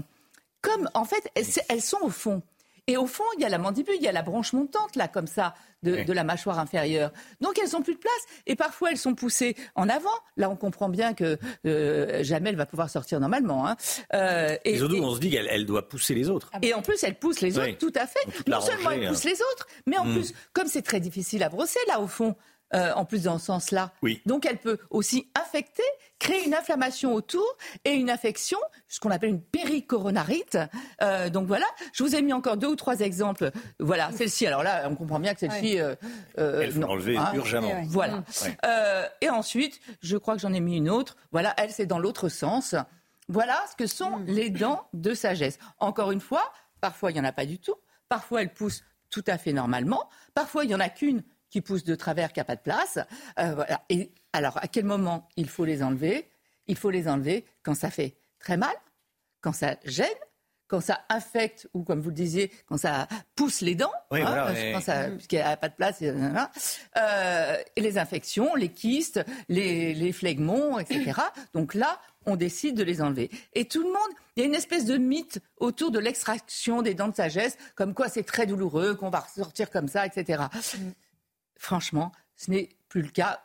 Comme, 0.66 0.90
en 0.94 1.06
fait, 1.06 1.30
elles, 1.36 1.46
elles 1.70 1.82
sont 1.82 2.00
au 2.02 2.10
fond. 2.10 2.42
Et 2.88 2.98
au 2.98 3.08
fond, 3.08 3.24
il 3.36 3.42
y 3.42 3.46
a 3.46 3.50
la 3.50 3.58
mandibule, 3.58 3.96
il 3.98 4.04
y 4.04 4.08
a 4.08 4.12
la 4.12 4.22
branche 4.22 4.54
montante, 4.54 4.96
là, 4.96 5.08
comme 5.08 5.26
ça, 5.26 5.56
de, 5.82 5.94
Oui. 5.94 6.06
de 6.06 6.14
la 6.14 6.24
mâchoire 6.24 6.60
inférieure. 6.60 7.12
Donc, 7.42 7.58
elles 7.58 7.72
n'ont 7.74 7.82
plus 7.82 7.96
de 7.96 8.00
place. 8.00 8.14
Et 8.46 8.56
parfois, 8.56 8.92
elles 8.92 9.00
sont 9.00 9.16
poussées 9.16 9.56
en 9.74 9.90
avant. 9.90 10.14
Là, 10.38 10.52
on 10.52 10.56
comprend 10.56 10.88
bien 10.88 11.16
que 11.16 11.40
euh, 11.66 12.24
jamais 12.24 12.50
elle 12.52 12.56
va 12.58 12.68
pouvoir 12.68 12.92
sortir 12.92 13.20
normalement. 13.20 13.68
hein. 13.68 13.76
Euh, 14.14 14.56
Et 14.66 14.78
surtout, 14.78 14.98
on 15.02 15.16
se 15.16 15.20
dit 15.20 15.32
qu'elle 15.32 15.48
elle 15.50 15.66
doit 15.66 15.90
pousser 15.90 16.14
les 16.14 16.30
autres. 16.30 16.52
et 16.62 16.76
en 16.76 16.84
plus, 16.84 17.04
elle 17.04 17.16
pousse 17.18 17.42
les 17.42 17.58
autres, 17.58 17.68
Oui. 17.70 17.78
tout 17.78 17.94
à 17.96 18.06
fait. 18.06 18.20
Non 18.48 18.62
seulement 18.62 18.90
rangée, 18.90 19.02
elle 19.02 19.10
pousse 19.10 19.26
hein. 19.26 19.30
les 19.30 19.42
autres, 19.42 19.68
mais 19.88 19.98
en 19.98 20.06
Mm. 20.06 20.14
plus, 20.14 20.34
comme 20.54 20.68
c'est 20.68 20.84
très 20.84 21.00
difficile 21.00 21.42
à 21.42 21.50
brosser, 21.50 21.80
là, 21.88 22.00
au 22.02 22.08
fond, 22.08 22.36
euh, 22.74 22.92
en 22.94 23.06
plus 23.06 23.24
dans 23.24 23.38
ce 23.38 23.46
sens-là, 23.46 23.94
Oui. 24.02 24.22
donc 24.26 24.46
elle 24.46 24.58
peut 24.58 24.80
aussi 24.90 25.30
infecter, 25.40 25.84
créer 26.20 26.46
une 26.46 26.54
inflammation 26.56 27.14
autour 27.14 27.46
et 27.84 27.92
une 27.92 28.10
infection, 28.10 28.58
ce 28.88 29.00
qu'on 29.00 29.12
appelle 29.12 29.30
une 29.30 29.42
péricoronarite. 29.42 30.58
Euh, 31.02 31.30
donc 31.30 31.48
voilà, 31.48 31.66
je 31.94 32.04
vous 32.04 32.16
ai 32.16 32.22
mis 32.22 32.34
encore 32.34 32.58
deux 32.58 32.68
ou 32.68 32.76
trois 32.76 33.00
exemples. 33.02 33.52
Voilà, 33.80 34.12
celle-ci, 34.12 34.48
alors 34.48 34.64
là, 34.64 34.88
on 34.90 34.96
comprend 34.96 35.20
bien 35.20 35.34
que 35.34 35.42
celle-ci... 35.42 35.80
euh, 35.80 35.96
euh, 36.40 36.62
Elle 36.62 36.72
faut 36.72 36.80
non, 36.80 36.88
l'enlever 36.88 37.18
hein. 37.18 37.32
urgemment. 37.36 37.68
Ouais. 37.68 37.84
Voilà. 37.88 38.24
Ouais. 38.44 38.58
Euh, 38.66 39.08
et 39.22 39.30
ensuite, 39.30 39.80
je 40.02 40.18
crois 40.18 40.36
que 40.36 40.42
j'en 40.42 40.54
ai 40.54 40.60
mis 40.60 40.78
une 40.78 40.90
autre. 40.90 41.16
Voilà, 41.32 41.54
elle, 41.58 41.72
c'est 41.72 41.86
dans 41.86 42.00
l'autre 42.00 42.30
sens. 42.30 42.76
Voilà 43.28 43.64
ce 43.72 43.76
que 43.76 43.88
sont 43.88 44.18
les 44.28 44.50
dents 44.50 44.88
de 44.94 45.14
sagesse. 45.14 45.58
Encore 45.80 46.12
une 46.12 46.22
fois, 46.22 46.52
parfois, 46.82 47.12
il 47.12 47.16
n'y 47.16 47.20
en 47.20 47.26
a 47.26 47.32
pas 47.32 47.46
du 47.46 47.60
tout. 47.60 47.76
Parfois, 48.10 48.42
elles 48.42 48.54
poussent 48.54 48.84
tout 49.10 49.24
à 49.28 49.38
fait 49.38 49.54
normalement. 49.54 50.10
Parfois, 50.34 50.64
il 50.64 50.68
n'y 50.68 50.76
en 50.76 50.80
a 50.80 50.90
qu'une 50.90 51.24
qui 51.56 51.62
pousse 51.62 51.86
de 51.86 51.96
travers, 51.96 52.34
qui 52.34 52.42
n'a 52.42 52.44
pas 52.44 52.58
de 52.58 52.62
place. 52.62 53.00
Euh, 53.40 53.56
voilà. 53.56 53.82
Et 53.88 54.12
alors, 54.34 54.58
à 54.62 54.68
quel 54.68 54.84
moment 54.84 55.30
il 55.38 55.48
faut 55.48 55.64
les 55.64 55.82
enlever? 55.82 56.28
Il 56.68 56.76
faut 56.76 56.90
les 56.90 57.08
enlever 57.08 57.46
quand 57.64 57.76
ça 57.76 57.90
fait 57.90 58.16
très 58.40 58.58
mal, 58.58 58.76
quand 59.40 59.54
ça 59.54 59.78
gêne, 59.86 60.20
quand 60.68 60.82
ça 60.82 61.06
infecte, 61.08 61.70
ou 61.74 61.84
comme 61.84 62.02
vous 62.02 62.10
le 62.10 62.16
disiez, 62.16 62.52
quand 62.68 62.76
ça 62.76 63.08
pousse 63.36 63.62
les 63.62 63.76
dents, 63.76 63.94
Oui, 64.12 64.20
hein, 64.22 64.26
voilà, 64.26 64.48
quand 64.48 64.80
ouais. 64.80 64.82
ça- 64.82 65.08
puisqu'il 65.12 65.36
n'y 65.38 65.44
a 65.44 65.56
pas 65.56 65.70
de 65.70 65.76
place, 65.76 66.02
et. 66.02 66.10
Euh, 66.98 67.58
et 67.78 67.82
les 67.82 67.98
infections, 67.98 68.54
les 68.56 68.68
kystes, 68.70 69.24
les, 69.48 69.94
les 69.94 70.12
phlegmons, 70.12 70.78
etc. 70.80 71.14
Donc 71.54 71.74
là, 71.74 72.02
on 72.26 72.36
décide 72.36 72.76
de 72.76 72.84
les 72.84 73.02
enlever. 73.02 73.30
Et 73.54 73.66
tout 73.66 73.82
le 73.84 73.90
monde, 73.94 74.12
il 74.36 74.42
y 74.42 74.44
a 74.44 74.48
une 74.48 74.56
espèce 74.56 74.84
de 74.84 74.98
mythe 74.98 75.40
autour 75.58 75.92
de 75.92 76.00
l'extraction 76.00 76.82
des 76.82 76.96
dents 76.96 77.08
de 77.08 77.16
sagesse, 77.16 77.56
comme 77.76 77.94
quoi 77.94 78.10
c'est 78.10 78.24
très 78.24 78.46
douloureux, 78.46 78.96
qu'on 78.96 79.10
va 79.12 79.20
ressortir 79.20 79.70
comme 79.70 79.88
ça, 79.88 80.06
etc. 80.06 80.44
Franchement, 81.58 82.12
ce 82.36 82.52
n'est 82.52 82.70
plus 82.90 83.02
le 83.02 83.10
cas. 83.10 83.42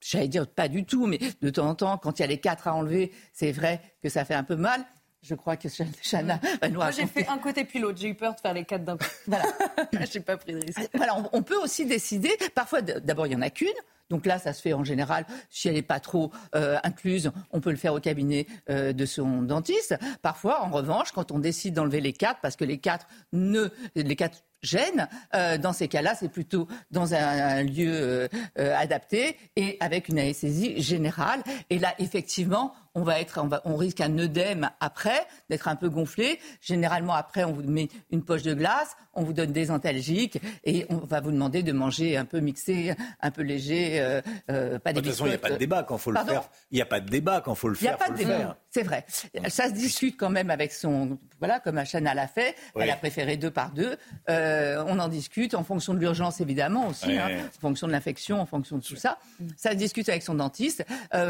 J'allais 0.00 0.28
dire 0.28 0.46
pas 0.46 0.68
du 0.68 0.84
tout, 0.84 1.06
mais 1.06 1.18
de 1.40 1.50
temps 1.50 1.68
en 1.68 1.74
temps, 1.74 1.98
quand 1.98 2.18
il 2.18 2.22
y 2.22 2.24
a 2.24 2.28
les 2.28 2.38
quatre 2.38 2.68
à 2.68 2.74
enlever, 2.74 3.12
c'est 3.32 3.52
vrai 3.52 3.80
que 4.02 4.08
ça 4.08 4.24
fait 4.24 4.34
un 4.34 4.44
peu 4.44 4.56
mal. 4.56 4.84
Je 5.22 5.34
crois 5.34 5.56
que 5.56 5.68
Chana 5.68 6.40
va 6.62 6.68
nous 6.68 6.76
Moi, 6.76 6.92
j'ai 6.92 7.06
fait 7.06 7.26
un 7.26 7.38
côté 7.38 7.64
puis 7.64 7.80
l'autre. 7.80 7.98
J'ai 7.98 8.08
eu 8.08 8.14
peur 8.14 8.36
de 8.36 8.40
faire 8.40 8.54
les 8.54 8.64
quatre 8.64 8.84
d'un 8.84 8.96
coup. 8.96 9.04
Voilà. 9.26 9.44
j'ai 10.12 10.20
pas 10.20 10.36
pris 10.36 10.52
de 10.52 10.60
risque. 10.64 10.88
Voilà, 10.94 11.18
on, 11.18 11.28
on 11.32 11.42
peut 11.42 11.56
aussi 11.56 11.86
décider. 11.86 12.30
Parfois, 12.54 12.82
d'abord, 12.82 13.26
il 13.26 13.32
y 13.32 13.36
en 13.36 13.42
a 13.42 13.50
qu'une. 13.50 13.68
Donc 14.10 14.24
là, 14.26 14.38
ça 14.38 14.52
se 14.52 14.62
fait 14.62 14.72
en 14.72 14.84
général, 14.84 15.26
si 15.50 15.68
elle 15.68 15.74
n'est 15.74 15.82
pas 15.82 16.00
trop 16.00 16.32
euh, 16.54 16.78
incluse, 16.82 17.30
on 17.50 17.60
peut 17.60 17.70
le 17.70 17.76
faire 17.76 17.94
au 17.94 18.00
cabinet 18.00 18.46
euh, 18.70 18.92
de 18.92 19.06
son 19.06 19.42
dentiste. 19.42 19.96
Parfois, 20.22 20.62
en 20.62 20.70
revanche, 20.70 21.12
quand 21.12 21.30
on 21.30 21.38
décide 21.38 21.74
d'enlever 21.74 22.00
les 22.00 22.12
quatre, 22.12 22.40
parce 22.40 22.56
que 22.56 22.64
les 22.64 22.78
quatre 22.78 23.06
ne, 23.32 23.68
les 23.94 24.16
quatre 24.16 24.44
gêne. 24.62 25.08
Euh, 25.34 25.58
dans 25.58 25.72
ces 25.72 25.88
cas-là, 25.88 26.14
c'est 26.14 26.28
plutôt 26.28 26.68
dans 26.90 27.14
un, 27.14 27.62
lieu 27.62 27.90
euh, 27.90 28.28
euh, 28.58 28.76
adapté 28.76 29.36
et 29.56 29.76
avec 29.80 30.08
une 30.08 30.18
anesthésie 30.18 30.80
générale. 30.80 31.42
Et 31.70 31.78
là, 31.78 31.94
effectivement, 31.98 32.72
on 32.98 33.04
va 33.04 33.20
être, 33.20 33.40
on, 33.40 33.46
va, 33.46 33.62
on 33.64 33.76
risque 33.76 34.00
un 34.00 34.18
œdème 34.18 34.70
après, 34.80 35.26
d'être 35.50 35.68
un 35.68 35.76
peu 35.76 35.88
gonflé. 35.88 36.40
Généralement, 36.60 37.14
après, 37.14 37.44
on 37.44 37.52
vous 37.52 37.62
met 37.62 37.88
une 38.10 38.24
poche 38.24 38.42
de 38.42 38.54
glace, 38.54 38.96
on 39.14 39.22
vous 39.22 39.32
donne 39.32 39.52
des 39.52 39.70
antalgiques 39.70 40.40
et 40.64 40.86
on 40.88 40.96
va 40.96 41.20
vous 41.20 41.30
demander 41.30 41.62
de 41.62 41.72
manger 41.72 42.16
un 42.16 42.24
peu 42.24 42.40
mixé, 42.40 42.94
un 43.20 43.30
peu 43.30 43.42
léger, 43.42 44.00
euh, 44.00 44.20
euh, 44.50 44.78
pas 44.78 44.92
des 44.92 45.00
De 45.00 45.06
toute 45.06 45.14
façon, 45.14 45.26
il 45.26 45.30
n'y 45.30 45.34
a 45.34 45.38
pas 45.38 45.50
de 45.50 45.56
débat 45.56 45.82
quand 45.82 45.98
faut 45.98 46.10
le 46.10 46.18
faire. 46.18 46.48
Il 46.70 46.76
n'y 46.76 46.82
a 46.82 46.86
pas 46.86 47.00
de 47.00 47.08
débat 47.08 47.40
quand 47.40 47.54
faut 47.54 47.68
le 47.68 47.76
il 47.80 47.82
n'y 47.82 47.88
a 47.88 47.96
faire. 47.96 48.06
pas 48.06 48.12
de 48.12 48.18
débat, 48.18 48.36
faire. 48.36 48.56
c'est 48.70 48.82
vrai. 48.82 49.04
Ça 49.48 49.68
se 49.68 49.72
discute 49.72 50.16
quand 50.16 50.30
même 50.30 50.50
avec 50.50 50.72
son. 50.72 51.18
Voilà, 51.38 51.60
comme 51.60 51.80
Chana 51.84 52.14
l'a 52.14 52.26
fait. 52.26 52.56
Oui. 52.74 52.82
Elle 52.82 52.90
a 52.90 52.96
préféré 52.96 53.36
deux 53.36 53.50
par 53.50 53.70
deux. 53.70 53.96
Euh, 54.28 54.84
on 54.88 54.98
en 54.98 55.08
discute 55.08 55.54
en 55.54 55.62
fonction 55.62 55.94
de 55.94 56.00
l'urgence, 56.00 56.40
évidemment, 56.40 56.88
aussi, 56.88 57.16
hein, 57.16 57.28
en 57.46 57.60
fonction 57.60 57.86
de 57.86 57.92
l'infection, 57.92 58.40
en 58.40 58.46
fonction 58.46 58.78
de 58.78 58.82
tout 58.82 58.96
ça. 58.96 59.18
Ça 59.56 59.70
se 59.70 59.76
discute 59.76 60.08
avec 60.08 60.22
son 60.22 60.34
dentiste. 60.34 60.84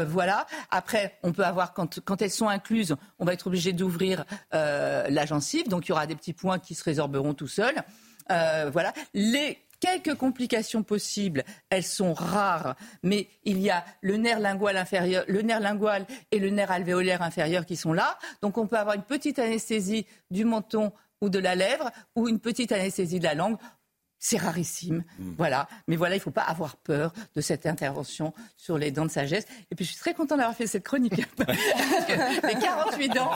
Voilà. 0.07 0.45
Après, 0.71 1.17
on 1.23 1.31
peut 1.31 1.45
avoir, 1.45 1.58
quand, 1.67 2.21
elles 2.21 2.31
sont 2.31 2.47
incluses, 2.47 2.95
on 3.19 3.25
va 3.25 3.33
être 3.33 3.47
obligé 3.47 3.73
d'ouvrir 3.73 4.25
euh, 4.53 5.07
la 5.09 5.25
gencive. 5.25 5.67
Donc, 5.67 5.87
il 5.87 5.89
y 5.89 5.91
aura 5.91 6.07
des 6.07 6.15
petits 6.15 6.33
points 6.33 6.59
qui 6.59 6.75
se 6.75 6.83
résorberont 6.83 7.33
tout 7.33 7.47
seuls. 7.47 7.83
Euh, 8.31 8.69
voilà. 8.71 8.93
Les 9.13 9.57
quelques 9.79 10.15
complications 10.15 10.83
possibles, 10.83 11.43
elles 11.69 11.83
sont 11.83 12.13
rares, 12.13 12.75
mais 13.03 13.27
il 13.45 13.59
y 13.59 13.69
a 13.69 13.85
le 14.01 14.17
nerf 14.17 14.39
lingual 14.39 14.77
inférieur, 14.77 15.23
le 15.27 15.41
nerf 15.41 15.59
lingual 15.59 16.05
et 16.31 16.39
le 16.39 16.49
nerf 16.49 16.71
alvéolaire 16.71 17.21
inférieur 17.21 17.65
qui 17.65 17.75
sont 17.75 17.93
là. 17.93 18.17
Donc 18.41 18.57
on 18.57 18.67
peut 18.67 18.77
avoir 18.77 18.95
une 18.95 19.03
petite 19.03 19.39
anesthésie 19.39 20.05
du 20.31 20.45
menton 20.45 20.91
ou 21.21 21.29
de 21.29 21.39
la 21.39 21.55
lèvre 21.55 21.91
ou 22.15 22.27
une 22.27 22.39
petite 22.39 22.71
anesthésie 22.71 23.19
de 23.19 23.25
la 23.25 23.35
langue. 23.35 23.57
C'est 24.21 24.37
rarissime, 24.37 25.05
voilà. 25.37 25.67
Mais 25.87 25.95
voilà, 25.95 26.15
il 26.15 26.17
ne 26.17 26.23
faut 26.23 26.29
pas 26.31 26.41
avoir 26.43 26.75
peur 26.75 27.13
de 27.35 27.41
cette 27.41 27.65
intervention 27.65 28.33
sur 28.57 28.77
les 28.77 28.91
dents 28.91 29.05
de 29.05 29.11
sagesse. 29.11 29.45
Et 29.71 29.75
puis 29.75 29.85
je 29.85 29.91
suis 29.91 29.99
très 29.99 30.13
content 30.13 30.35
d'avoir 30.35 30.53
fait 30.55 30.67
cette 30.67 30.83
chronique. 30.83 31.15
les 32.43 32.53
48 32.59 33.09
dents. 33.09 33.31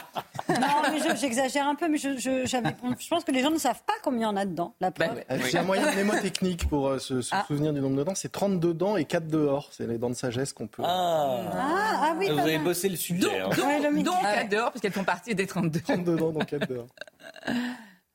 Non, 0.49 0.81
mais 0.91 0.99
je- 0.99 1.15
j'exagère 1.15 1.67
un 1.67 1.75
peu, 1.75 1.87
mais 1.87 1.97
je, 1.97 2.17
je, 2.17 2.45
je 2.45 3.09
pense 3.09 3.23
que 3.23 3.31
les 3.31 3.41
gens 3.41 3.51
ne 3.51 3.57
savent 3.57 3.81
pas 3.85 3.93
combien 4.03 4.19
il 4.19 4.23
y 4.23 4.25
en 4.25 4.35
a 4.35 4.45
dedans. 4.45 4.75
La 4.81 4.91
preuve. 4.91 5.23
Euh, 5.31 5.39
J'ai 5.49 5.57
un 5.57 5.63
moyen 5.63 5.89
mnémotechnique 5.93 6.67
pour 6.67 6.87
euh, 6.89 6.99
se, 6.99 7.21
se 7.21 7.29
Ah. 7.33 7.45
souvenir 7.47 7.71
du 7.71 7.79
nombre 7.79 7.95
de 7.97 8.03
dents. 8.03 8.15
C'est 8.15 8.31
32 8.31 8.73
dents 8.73 8.97
et 8.97 9.05
4 9.05 9.27
dehors. 9.27 9.69
C'est 9.71 9.87
les 9.87 9.97
dents 9.97 10.09
de 10.09 10.15
sagesse 10.15 10.51
qu'on 10.51 10.67
peut. 10.67 10.83
Ah, 10.85 11.39
ah 11.55 12.15
oui, 12.17 12.29
Vous 12.29 12.39
avez 12.39 12.59
bossé 12.59 12.89
le 12.89 12.97
sujet. 12.97 13.39
hein. 13.39 13.49
Donc, 13.55 13.65
Ouais, 13.65 13.79
le 13.79 13.89
mythe. 13.91 14.05
donc 14.05 14.15
Ah 14.21 14.31
ouais. 14.33 14.37
à 14.39 14.43
dehors, 14.43 14.71
parce 14.71 14.81
qu'elles 14.81 14.91
font 14.91 15.05
partie 15.05 15.33
des 15.33 15.47
32. 15.47 15.79
32 15.79 16.15
dents, 16.17 16.31
donc 16.31 16.45
4 16.45 16.67
dehors. 16.67 16.87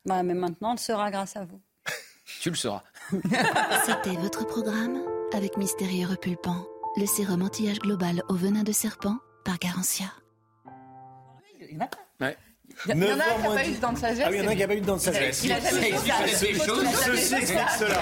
Bah, 0.05 0.22
mais 0.22 0.34
maintenant, 0.34 0.72
elle 0.72 0.78
sera 0.78 1.10
grâce 1.10 1.36
à 1.36 1.44
vous. 1.44 1.60
Tu 2.41 2.50
le 2.50 2.57
sauras. 2.57 2.83
C'était 3.12 4.17
votre 4.17 4.47
programme 4.47 4.99
avec 5.34 5.57
Mystérieux 5.57 6.07
Repulpant, 6.07 6.65
le 6.97 7.05
sérum 7.07 7.42
anti-âge 7.42 7.81
global 7.81 8.23
au 8.28 8.34
venin 8.34 8.62
de 8.62 8.70
serpent 8.73 9.17
par 9.44 9.58
Garantia. 9.58 10.07
Il 11.60 11.75
y 11.75 11.76
en 11.76 11.81
a 11.84 11.89
pas. 11.89 11.99
Ouais. 12.26 12.36
Il 12.86 12.97
y, 12.97 13.12
en 13.12 13.18
a 13.18 13.25
un 13.25 13.34
qui 13.36 13.42
n'a 13.42 13.49
pas 13.55 13.67
eu 13.67 13.73
de 13.75 13.81
dents 13.81 13.92
de 13.92 13.99
sagesse. 13.99 14.25
Ah 14.25 14.28
oui, 14.31 14.36
il 14.39 14.42
y 14.42 14.47
en 14.47 14.49
a 14.49 14.52
un 14.52 14.55
qui 14.55 14.60
n'a 14.60 14.68
pas 14.68 14.75
eu 14.76 14.81
de 14.81 14.86
dents 14.86 14.97
de 14.97 15.00
sagesse. 15.00 15.42
Il 15.44 15.52
a 15.52 15.58
jamais 15.60 15.81
fait 15.81 15.97
ça. 15.97 16.05
Ça 16.15 16.26
explique 16.26 16.50
Il 16.50 16.57
faut 16.58 16.65
des 16.65 16.68
tout- 16.68 16.75
choses. 16.75 16.83
il 16.83 16.89
a 16.89 16.92
jamais 17.07 17.17
Ceci 17.17 17.28
fait 17.34 17.41
explique 17.41 17.68
ça. 17.70 17.78
cela. 17.78 18.00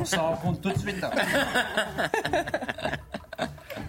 On 0.00 0.04
s'en 0.04 0.22
rend 0.22 0.36
compte 0.36 0.60
tout 0.62 0.70
de 0.72 0.78
suite. 0.78 1.04
hein. 1.04 1.10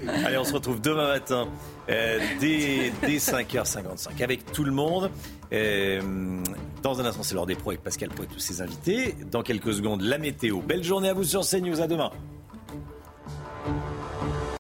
Allez, 0.08 0.38
on 0.38 0.44
se 0.44 0.54
retrouve 0.54 0.82
demain 0.82 1.08
matin 1.08 1.48
euh, 1.90 2.20
dès, 2.40 2.92
dès 3.02 3.18
5h55 3.18 4.24
avec 4.24 4.52
tout 4.52 4.64
le 4.64 4.72
monde. 4.72 5.10
Euh, 5.52 6.42
dans 6.82 7.02
un 7.02 7.06
instant, 7.06 7.24
c'est 7.24 7.36
l'heure 7.36 7.46
des 7.46 7.56
pros 7.56 7.72
avec 7.72 7.84
Pascal 7.84 8.10
Pro 8.10 8.24
et 8.24 8.28
tous 8.28 8.40
ses 8.40 8.62
invités. 8.62 9.16
Dans 9.32 9.44
quelques 9.44 9.74
secondes, 9.74 10.02
la 10.02 10.18
météo. 10.18 10.60
Belle 10.62 10.84
journée 10.84 11.10
à 11.10 11.14
vous 11.14 11.24
sur 11.24 11.42
CNews. 11.42 11.82
À 11.82 11.88
demain. 11.88 12.12